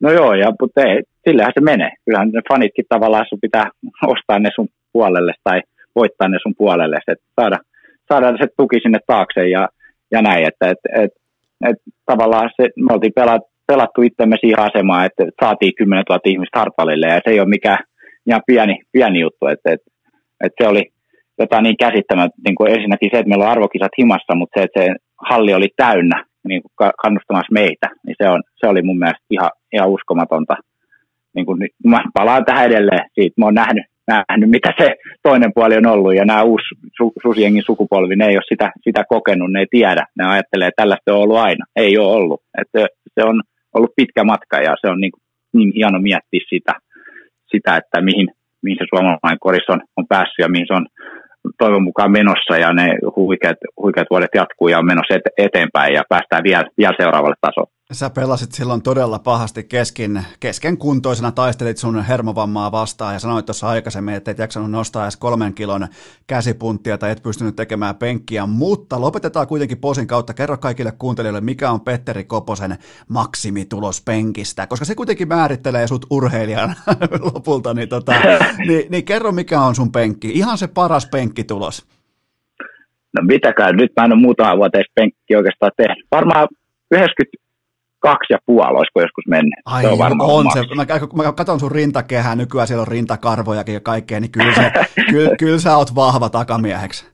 No 0.00 0.10
joo, 0.10 0.34
ja, 0.34 0.52
mutta 0.60 0.80
ei, 0.80 1.02
sillähän 1.28 1.52
se 1.54 1.60
menee. 1.60 1.90
Kyllähän 2.04 2.28
ne 2.28 2.40
fanitkin 2.52 2.84
tavallaan 2.88 3.26
sun 3.28 3.40
pitää 3.40 3.70
ostaa 4.06 4.38
ne 4.38 4.48
sun 4.54 4.68
puolelle 4.92 5.32
tai 5.44 5.60
voittaa 5.94 6.28
ne 6.28 6.38
sun 6.42 6.54
puolelle, 6.58 6.98
että 7.08 7.24
saada, 7.40 7.58
saada 8.08 8.36
se 8.36 8.46
tuki 8.56 8.80
sinne 8.82 8.98
taakse 9.06 9.48
ja, 9.48 9.68
ja 10.10 10.22
näin, 10.22 10.46
että 10.46 10.70
et, 10.70 10.78
et, 11.02 11.10
et, 11.68 11.76
tavallaan 12.06 12.50
se, 12.56 12.68
me 12.76 12.94
oltiin 12.94 13.12
pelattu, 13.14 13.48
pelattu 13.66 14.02
itsemme 14.02 14.36
siihen 14.40 14.60
asemaan, 14.60 15.06
että 15.06 15.24
saatiin 15.44 15.72
10 15.78 16.04
000 16.08 16.20
ihmistä 16.24 16.58
hartalille 16.58 17.06
ja 17.06 17.20
se 17.24 17.30
ei 17.30 17.40
ole 17.40 17.48
mikään 17.48 17.78
ihan 18.26 18.42
pieni, 18.46 18.78
pieni 18.92 19.20
juttu, 19.20 19.46
että 19.46 19.72
et, 19.72 19.80
et 20.42 20.52
se 20.62 20.68
oli 20.68 20.84
jotain 21.38 21.62
niin 21.62 21.76
käsittämättä, 21.76 22.36
niin 22.46 22.54
kuin 22.54 22.72
ensinnäkin 22.74 23.10
se, 23.12 23.18
että 23.18 23.28
meillä 23.28 23.44
on 23.44 23.50
arvokisat 23.50 23.92
himassa, 23.98 24.34
mutta 24.34 24.60
se, 24.60 24.64
että 24.64 24.80
se 24.80 24.88
halli 25.28 25.54
oli 25.54 25.68
täynnä 25.76 26.24
niin 26.48 26.62
kuin 26.62 26.90
kannustamassa 27.02 27.52
meitä, 27.52 27.88
niin 28.06 28.16
se, 28.22 28.28
on, 28.28 28.42
se 28.56 28.66
oli 28.66 28.82
mun 28.82 28.98
mielestä 28.98 29.24
ihan, 29.30 29.50
ihan 29.72 29.88
uskomatonta. 29.88 30.56
Niin 31.34 31.46
kuin, 31.46 31.68
mä 31.86 32.00
palaan 32.14 32.44
tähän 32.44 32.66
edelleen 32.66 33.10
siitä, 33.14 33.34
mä 33.36 33.44
oon 33.44 33.54
nähnyt, 33.54 33.84
nähnyt, 34.08 34.50
mitä 34.50 34.72
se 34.78 34.94
toinen 35.22 35.52
puoli 35.54 35.76
on 35.76 35.86
ollut, 35.86 36.14
ja 36.14 36.24
nämä 36.24 36.42
uusi 36.42 36.64
su, 36.96 37.12
susiengin 37.22 37.62
sukupolvi, 37.66 38.16
ne 38.16 38.26
ei 38.26 38.36
ole 38.36 38.42
sitä, 38.48 38.72
sitä 38.84 39.04
kokenut, 39.08 39.52
ne 39.52 39.60
ei 39.60 39.66
tiedä, 39.70 40.06
ne 40.18 40.24
ajattelee, 40.26 40.68
että 40.68 40.82
tällaista 40.82 41.14
on 41.14 41.20
ollut 41.20 41.36
aina. 41.36 41.64
Ei 41.76 41.98
ole 41.98 42.12
ollut. 42.12 42.40
Että 42.60 42.86
se 43.14 43.26
on 43.26 43.42
ollut 43.74 43.92
pitkä 43.96 44.24
matka, 44.24 44.56
ja 44.56 44.76
se 44.80 44.88
on 44.88 45.00
niin, 45.00 45.12
niin 45.52 45.72
hieno 45.74 45.98
miettiä 45.98 46.40
sitä, 46.48 46.72
sitä 47.50 47.76
että 47.76 48.00
mihin, 48.00 48.28
mihin 48.62 48.78
se 48.78 48.86
suomalainen 48.88 49.44
koris 49.46 49.68
on, 49.68 49.80
on 49.96 50.06
päässyt 50.08 50.42
ja 50.44 50.48
mihin 50.48 50.66
se 50.66 50.74
on 50.74 50.86
toivon 51.58 51.82
mukaan 51.82 52.10
menossa 52.10 52.54
ja 52.58 52.72
ne 52.72 52.86
huikeat, 53.16 53.56
huikeat 53.82 54.10
vuodet 54.10 54.34
jatkuu 54.34 54.68
ja 54.68 54.78
on 54.78 54.86
menossa 54.86 55.14
eteenpäin 55.38 55.94
ja 55.94 56.02
päästään 56.08 56.44
vielä, 56.44 56.64
vielä 56.78 56.94
seuraavalle 57.00 57.36
tasolle. 57.40 57.70
Sä 57.92 58.10
pelasit 58.10 58.52
silloin 58.52 58.82
todella 58.82 59.18
pahasti 59.18 59.64
kesken, 59.64 60.24
kesken 60.40 60.78
kuntoisena, 60.78 61.32
taistelit 61.32 61.76
sun 61.76 62.04
hermovammaa 62.04 62.72
vastaan 62.72 63.14
ja 63.14 63.18
sanoit 63.18 63.46
tuossa 63.46 63.68
aikaisemmin, 63.68 64.14
että 64.14 64.30
et 64.30 64.38
jaksanut 64.38 64.70
nostaa 64.70 65.04
edes 65.04 65.16
kolmen 65.16 65.54
kilon 65.54 65.86
käsipunttia 66.26 66.98
tai 66.98 67.10
et 67.10 67.22
pystynyt 67.22 67.56
tekemään 67.56 67.94
penkkiä, 67.94 68.46
mutta 68.46 69.00
lopetetaan 69.00 69.46
kuitenkin 69.46 69.78
posin 69.78 70.06
kautta. 70.06 70.34
Kerro 70.34 70.56
kaikille 70.58 70.92
kuuntelijoille, 70.98 71.40
mikä 71.40 71.70
on 71.70 71.80
Petteri 71.80 72.24
Koposen 72.24 72.76
maksimitulos 73.08 74.02
penkistä, 74.04 74.66
koska 74.66 74.84
se 74.84 74.94
kuitenkin 74.94 75.28
määrittelee 75.28 75.86
sut 75.86 76.06
urheilijan 76.10 76.74
lopulta, 77.34 77.74
niin, 77.74 77.88
tota, 77.88 78.12
niin, 78.68 78.90
niin 78.90 79.04
kerro 79.04 79.32
mikä 79.32 79.60
on 79.60 79.74
sun 79.74 79.92
penkki, 79.92 80.28
ihan 80.28 80.58
se 80.58 80.66
paras 80.66 81.06
penkkitulos. 81.06 81.86
No 83.14 83.22
mitäkään, 83.26 83.76
nyt 83.76 83.92
mä 83.96 84.04
en 84.04 84.12
ole 84.12 84.20
muutama 84.20 84.56
vuoteen 84.56 84.84
penkki 84.94 85.36
oikeastaan 85.36 85.72
tehnyt. 85.76 86.06
Varmaan 86.12 86.48
90, 86.90 87.42
kaksi 88.02 88.32
ja 88.32 88.38
puoli, 88.46 88.76
olisiko 88.78 89.00
joskus 89.00 89.24
mennyt. 89.28 89.54
Ai, 89.64 89.82
se 89.82 89.88
on, 89.88 89.98
varmaan 89.98 90.30
on 90.30 90.46
se. 90.52 90.60
Mä, 90.74 90.86
mä 91.22 91.32
katson 91.32 91.60
sun 91.60 91.72
rintakehää, 91.72 92.36
nykyään 92.36 92.66
siellä 92.66 92.82
on 92.82 92.88
rintakarvojakin 92.88 93.74
ja 93.74 93.80
kaikkea, 93.80 94.20
niin 94.20 94.30
kyllä, 94.30 94.54
se, 94.54 94.72
kyllä, 95.10 95.36
kyllä 95.36 95.58
sä 95.58 95.76
oot 95.76 95.94
vahva 95.94 96.28
takamieheksi. 96.28 97.06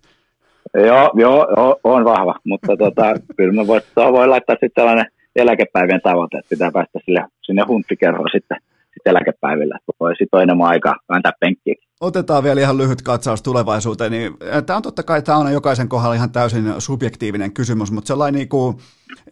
joo, 0.75 1.10
joo, 1.15 1.47
joo, 1.57 1.81
on 1.84 2.05
vahva, 2.05 2.34
mutta 2.44 2.76
tota, 2.76 3.15
kyllä 3.36 3.52
mä 3.52 3.67
voi, 3.67 3.81
voi 3.97 4.28
laittaa 4.28 4.55
sitten 4.55 4.70
tällainen 4.75 5.07
eläkepäivien 5.36 6.00
tavoite, 6.02 6.39
että 6.39 6.49
pitää 6.49 6.70
päästä 6.73 6.99
sille, 7.05 7.25
sinne 7.42 7.62
hunttikerroon 7.68 8.28
sitten 8.33 8.58
sitten 8.99 9.10
eläkepäivillä, 9.10 9.77
että 9.77 9.93
voi 10.01 10.17
sitten 10.17 10.41
enemmän 10.41 10.68
aikaa 10.68 10.97
vääntää 11.09 11.33
penkkiä. 11.41 11.75
Otetaan 12.01 12.44
vielä 12.44 12.60
ihan 12.60 12.78
lyhyt 12.78 13.02
katsaus 13.02 13.43
tulevaisuuteen. 13.43 14.12
Niin, 14.12 14.33
tämä 14.67 14.77
on 14.77 14.83
totta 14.83 15.02
kai 15.02 15.23
tämä 15.23 15.39
on 15.39 15.52
jokaisen 15.52 15.89
kohdalla 15.89 16.15
ihan 16.15 16.33
täysin 16.33 16.65
subjektiivinen 16.78 17.52
kysymys, 17.52 17.93
mutta 17.93 18.09
sellainen 18.09 18.39
niin 18.39 18.49
kuin 18.49 18.77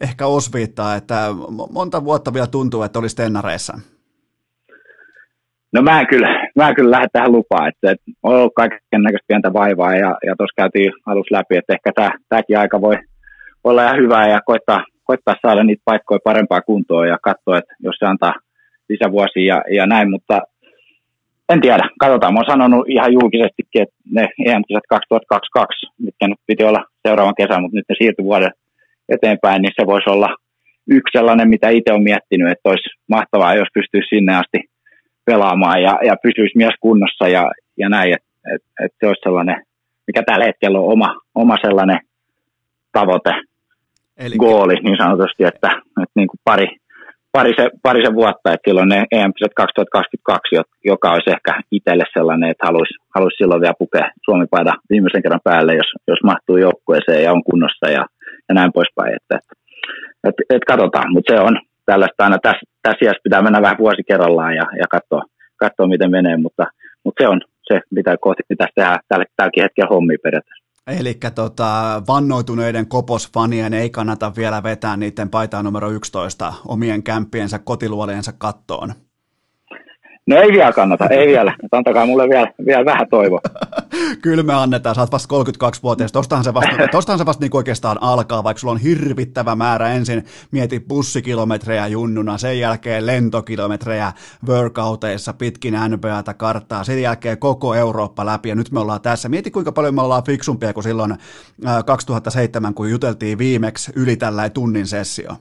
ehkä 0.01 0.27
osviittaa, 0.27 0.95
että 0.95 1.15
monta 1.73 2.05
vuotta 2.05 2.35
vielä 2.35 2.47
tuntuu, 2.47 2.83
että 2.83 2.99
olisi 2.99 3.17
tennareissa. 3.17 3.79
No 5.73 5.83
mä 5.83 6.01
en 6.01 6.07
kyllä, 6.07 6.29
mä 6.57 6.69
en 6.69 6.75
kyllä 6.75 6.91
lähde 6.91 7.07
tähän 7.13 7.33
lupaan, 7.33 7.69
että, 7.69 7.91
että 7.91 8.05
on 8.23 8.35
ollut 8.35 8.55
kaiken 8.57 9.03
näköistä 9.03 9.29
pientä 9.29 9.53
vaivaa 9.53 9.93
ja, 9.93 10.19
ja 10.27 10.35
tuossa 10.39 10.61
käytiin 10.63 10.93
alussa 11.07 11.37
läpi, 11.37 11.57
että 11.57 11.73
ehkä 11.73 11.91
tämä, 11.95 12.11
tämäkin 12.29 12.59
aika 12.59 12.81
voi 12.81 12.95
olla 13.65 13.85
ihan 13.85 13.99
hyvä 13.99 14.29
ja 14.29 14.41
koittaa, 14.47 14.85
koittaa 15.05 15.35
saada 15.43 15.65
niitä 15.65 15.83
paikkoja 15.85 16.19
parempaa 16.25 16.61
kuntoon 16.61 17.09
ja 17.09 17.19
katsoa, 17.23 17.59
että 17.59 17.75
jos 17.81 17.97
se 17.99 18.07
antaa 18.07 18.35
lisävuosia 18.89 19.55
ja, 19.55 19.63
ja 19.77 19.87
näin, 19.87 20.11
mutta 20.11 20.41
en 21.49 21.61
tiedä, 21.61 21.89
katsotaan. 22.01 22.33
Mä 22.33 22.39
oon 22.39 22.53
sanonut 22.53 22.89
ihan 22.89 23.13
julkisestikin, 23.13 23.83
että 23.83 23.97
ne 24.11 24.23
em 24.45 24.63
2022, 24.89 25.87
mitkä 25.99 26.29
nyt 26.29 26.39
piti 26.47 26.65
olla 26.65 26.85
seuraavan 27.07 27.35
kesän, 27.35 27.63
mutta 27.63 27.77
nyt 27.77 27.89
ne 27.89 27.95
siirtyi 27.99 28.25
vuoden 28.25 28.51
eteenpäin, 29.09 29.63
niin 29.63 29.73
se 29.81 29.87
voisi 29.87 30.11
olla 30.11 30.37
yksi 30.91 31.19
sellainen, 31.19 31.49
mitä 31.49 31.69
itse 31.69 31.93
olen 31.93 32.03
miettinyt, 32.03 32.53
että 32.53 32.69
olisi 32.69 32.89
mahtavaa, 33.09 33.55
jos 33.55 33.69
pystyisi 33.75 34.09
sinne 34.09 34.37
asti 34.37 34.59
pelaamaan 35.25 35.83
ja, 35.83 35.99
ja 36.05 36.17
pysyisi 36.23 36.59
myös 36.59 36.75
kunnossa 36.81 37.29
ja, 37.29 37.51
ja 37.77 37.89
näin, 37.89 38.15
että 38.15 38.29
et, 38.55 38.63
et 38.85 38.93
se 39.01 39.07
olisi 39.07 39.21
sellainen, 39.23 39.63
mikä 40.07 40.23
tällä 40.23 40.45
hetkellä 40.45 40.79
on 40.79 40.93
oma, 40.93 41.15
oma 41.35 41.57
sellainen 41.63 42.01
tavoite, 42.93 43.31
Eli... 44.17 44.37
goali 44.37 44.75
niin 44.75 44.97
sanotusti, 44.97 45.45
että, 45.45 45.71
että 46.03 46.17
niin 46.17 46.29
kuin 46.29 46.41
pari, 46.45 46.67
parisen, 47.33 47.71
parisen 47.83 48.15
vuotta, 48.15 48.53
että 48.53 48.67
silloin 48.69 48.89
ne 48.89 49.05
EM 49.13 49.33
2022, 49.57 50.57
joka 50.85 51.13
olisi 51.13 51.31
ehkä 51.31 51.53
itselle 51.73 52.05
sellainen, 52.13 52.51
että 52.51 52.67
haluaisi, 52.67 52.95
haluaisi 53.15 53.37
silloin 53.37 53.61
vielä 53.61 53.81
pukea 53.83 54.11
suomi 54.25 54.47
viimeisen 54.91 55.23
kerran 55.23 55.49
päälle, 55.51 55.73
jos, 55.75 55.91
jos 56.09 56.23
mahtuu 56.25 56.57
joukkueeseen 56.57 57.23
ja 57.25 57.33
on 57.33 57.45
kunnossa 57.45 57.87
ja, 57.97 58.05
ja 58.49 58.55
näin 58.55 58.73
poispäin. 58.73 59.15
Että, 59.19 59.35
että, 59.39 59.55
että, 60.29 60.43
että 60.51 60.71
katsotaan, 60.73 61.13
mutta 61.13 61.35
se 61.35 61.41
on 61.41 61.55
tällaista 61.87 62.25
aina 62.25 62.39
tässä, 62.43 62.65
tässä 62.83 63.05
iässä 63.05 63.27
pitää 63.27 63.43
mennä 63.43 63.63
vähän 63.63 63.83
vuosi 63.85 64.03
kerrallaan 64.09 64.55
ja, 64.61 64.67
ja 64.81 64.87
katsoa, 64.91 65.23
katsoa, 65.57 65.93
miten 65.95 66.11
menee, 66.11 66.37
mutta, 66.37 66.65
mutta 67.05 67.23
se 67.23 67.29
on 67.29 67.41
se, 67.69 67.81
mitä 67.91 68.17
kohti 68.21 68.43
pitäisi 68.49 68.73
tehdä 68.75 68.99
tällä, 69.09 69.25
tälläkin 69.37 69.63
hetkellä 69.63 69.95
hommia 69.95 70.19
periaatteessa. 70.23 70.66
Eli 70.87 71.19
tota, 71.35 72.03
vannoituneiden 72.09 72.89
koposfanien 72.89 73.75
ei 73.75 73.91
kannata 73.91 74.33
vielä 74.37 74.63
vetää 74.63 74.97
niiden 74.97 75.31
paitaa 75.31 75.63
numero 75.63 75.91
11 75.91 76.55
omien 76.65 77.03
kämppiensä 77.03 77.59
kotiluoliensa 77.59 78.33
kattoon. 78.33 78.95
No 80.27 80.37
ei 80.37 80.53
vielä 80.53 80.73
kannata, 80.73 81.07
ei 81.07 81.27
vielä. 81.27 81.57
Antakaa 81.73 82.07
mulle 82.07 82.29
vielä, 82.29 82.53
vielä 82.67 82.85
vähän 82.85 83.09
toivoa. 83.11 83.41
Kyllä 84.23 84.43
me 84.43 84.55
annetaan, 84.55 84.95
sä 84.95 85.01
oot 85.01 85.13
vasta 85.13 85.35
32-vuotias. 85.37 86.13
Tostahan 86.13 86.45
se 86.45 86.55
vasta, 86.55 86.89
tostahan 86.93 87.19
se 87.19 87.27
vasta 87.27 87.45
niin 87.45 87.57
oikeastaan 87.57 88.03
alkaa, 88.03 88.45
vaikka 88.45 88.59
sulla 88.59 88.73
on 88.73 88.81
hirvittävä 88.81 89.55
määrä. 89.57 89.93
Ensin 89.93 90.25
mieti 90.51 90.81
bussikilometrejä 90.81 91.87
junnuna, 91.87 92.39
sen 92.39 92.61
jälkeen 92.61 93.07
lentokilometrejä 93.07 94.13
workouteissa 94.49 95.33
pitkin 95.33 95.75
NBAta 95.89 96.35
karttaa, 96.35 96.85
sen 96.85 97.03
jälkeen 97.03 97.39
koko 97.39 97.75
Eurooppa 97.75 98.27
läpi 98.27 98.49
ja 98.49 98.55
nyt 98.55 98.71
me 98.71 98.81
ollaan 98.81 99.01
tässä. 99.01 99.29
Mieti 99.29 99.51
kuinka 99.51 99.73
paljon 99.73 99.95
me 99.95 100.03
ollaan 100.03 100.25
fiksumpia 100.25 100.73
kuin 100.73 100.85
silloin 100.85 101.17
2007, 101.87 102.75
kun 102.75 102.91
juteltiin 102.91 103.39
viimeksi 103.39 103.93
yli 103.97 104.17
tällä 104.17 104.51
tunnin 104.51 104.87
sessio. 104.87 105.37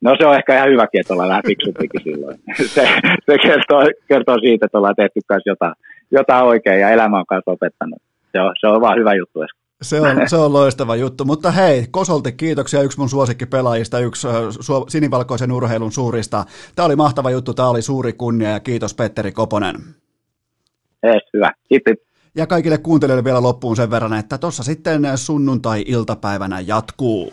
No 0.00 0.14
se 0.18 0.26
on 0.26 0.34
ehkä 0.34 0.56
ihan 0.56 0.68
hyväkin, 0.68 1.00
että 1.00 1.12
ollaan 1.12 1.28
vähän 1.28 1.42
fiksumpikin 1.46 2.00
silloin. 2.04 2.36
Se, 2.74 2.88
se 3.26 3.38
kertoo, 3.42 3.82
kertoo 4.08 4.38
siitä, 4.38 4.66
että 4.66 4.78
ollaan 4.78 4.94
tehty 4.96 5.20
myös 5.28 5.42
jotain, 5.46 5.74
jotain 6.10 6.44
oikein 6.44 6.80
ja 6.80 6.90
elämä 6.90 7.18
on 7.18 7.26
kanssa 7.26 7.50
opettanut. 7.50 8.02
Se 8.32 8.40
on, 8.40 8.54
se 8.60 8.66
on 8.66 8.80
vaan 8.80 8.98
hyvä 8.98 9.14
juttu. 9.14 9.40
Se 9.82 10.00
on, 10.00 10.28
se 10.28 10.36
on 10.36 10.52
loistava 10.52 10.96
juttu, 10.96 11.24
mutta 11.24 11.50
hei, 11.50 11.86
Kosolti, 11.90 12.32
kiitoksia, 12.32 12.82
yksi 12.82 12.98
mun 12.98 13.08
suosikkipelaajista, 13.08 13.98
yksi 13.98 14.28
su- 14.28 14.84
sinivalkoisen 14.88 15.52
urheilun 15.52 15.92
suurista. 15.92 16.44
Tämä 16.76 16.86
oli 16.86 16.96
mahtava 16.96 17.30
juttu, 17.30 17.54
tämä 17.54 17.68
oli 17.68 17.82
suuri 17.82 18.12
kunnia 18.12 18.50
ja 18.50 18.60
kiitos 18.60 18.94
Petteri 18.94 19.32
Koponen. 19.32 19.74
Ees, 21.02 21.22
hyvä, 21.34 21.52
kiitos. 21.68 21.94
Ja 22.36 22.46
kaikille 22.46 22.78
kuuntelijoille 22.78 23.24
vielä 23.24 23.42
loppuun 23.42 23.76
sen 23.76 23.90
verran, 23.90 24.12
että 24.12 24.38
tuossa 24.38 24.62
sitten 24.62 25.02
sunnuntai-iltapäivänä 25.14 26.60
jatkuu. 26.60 27.32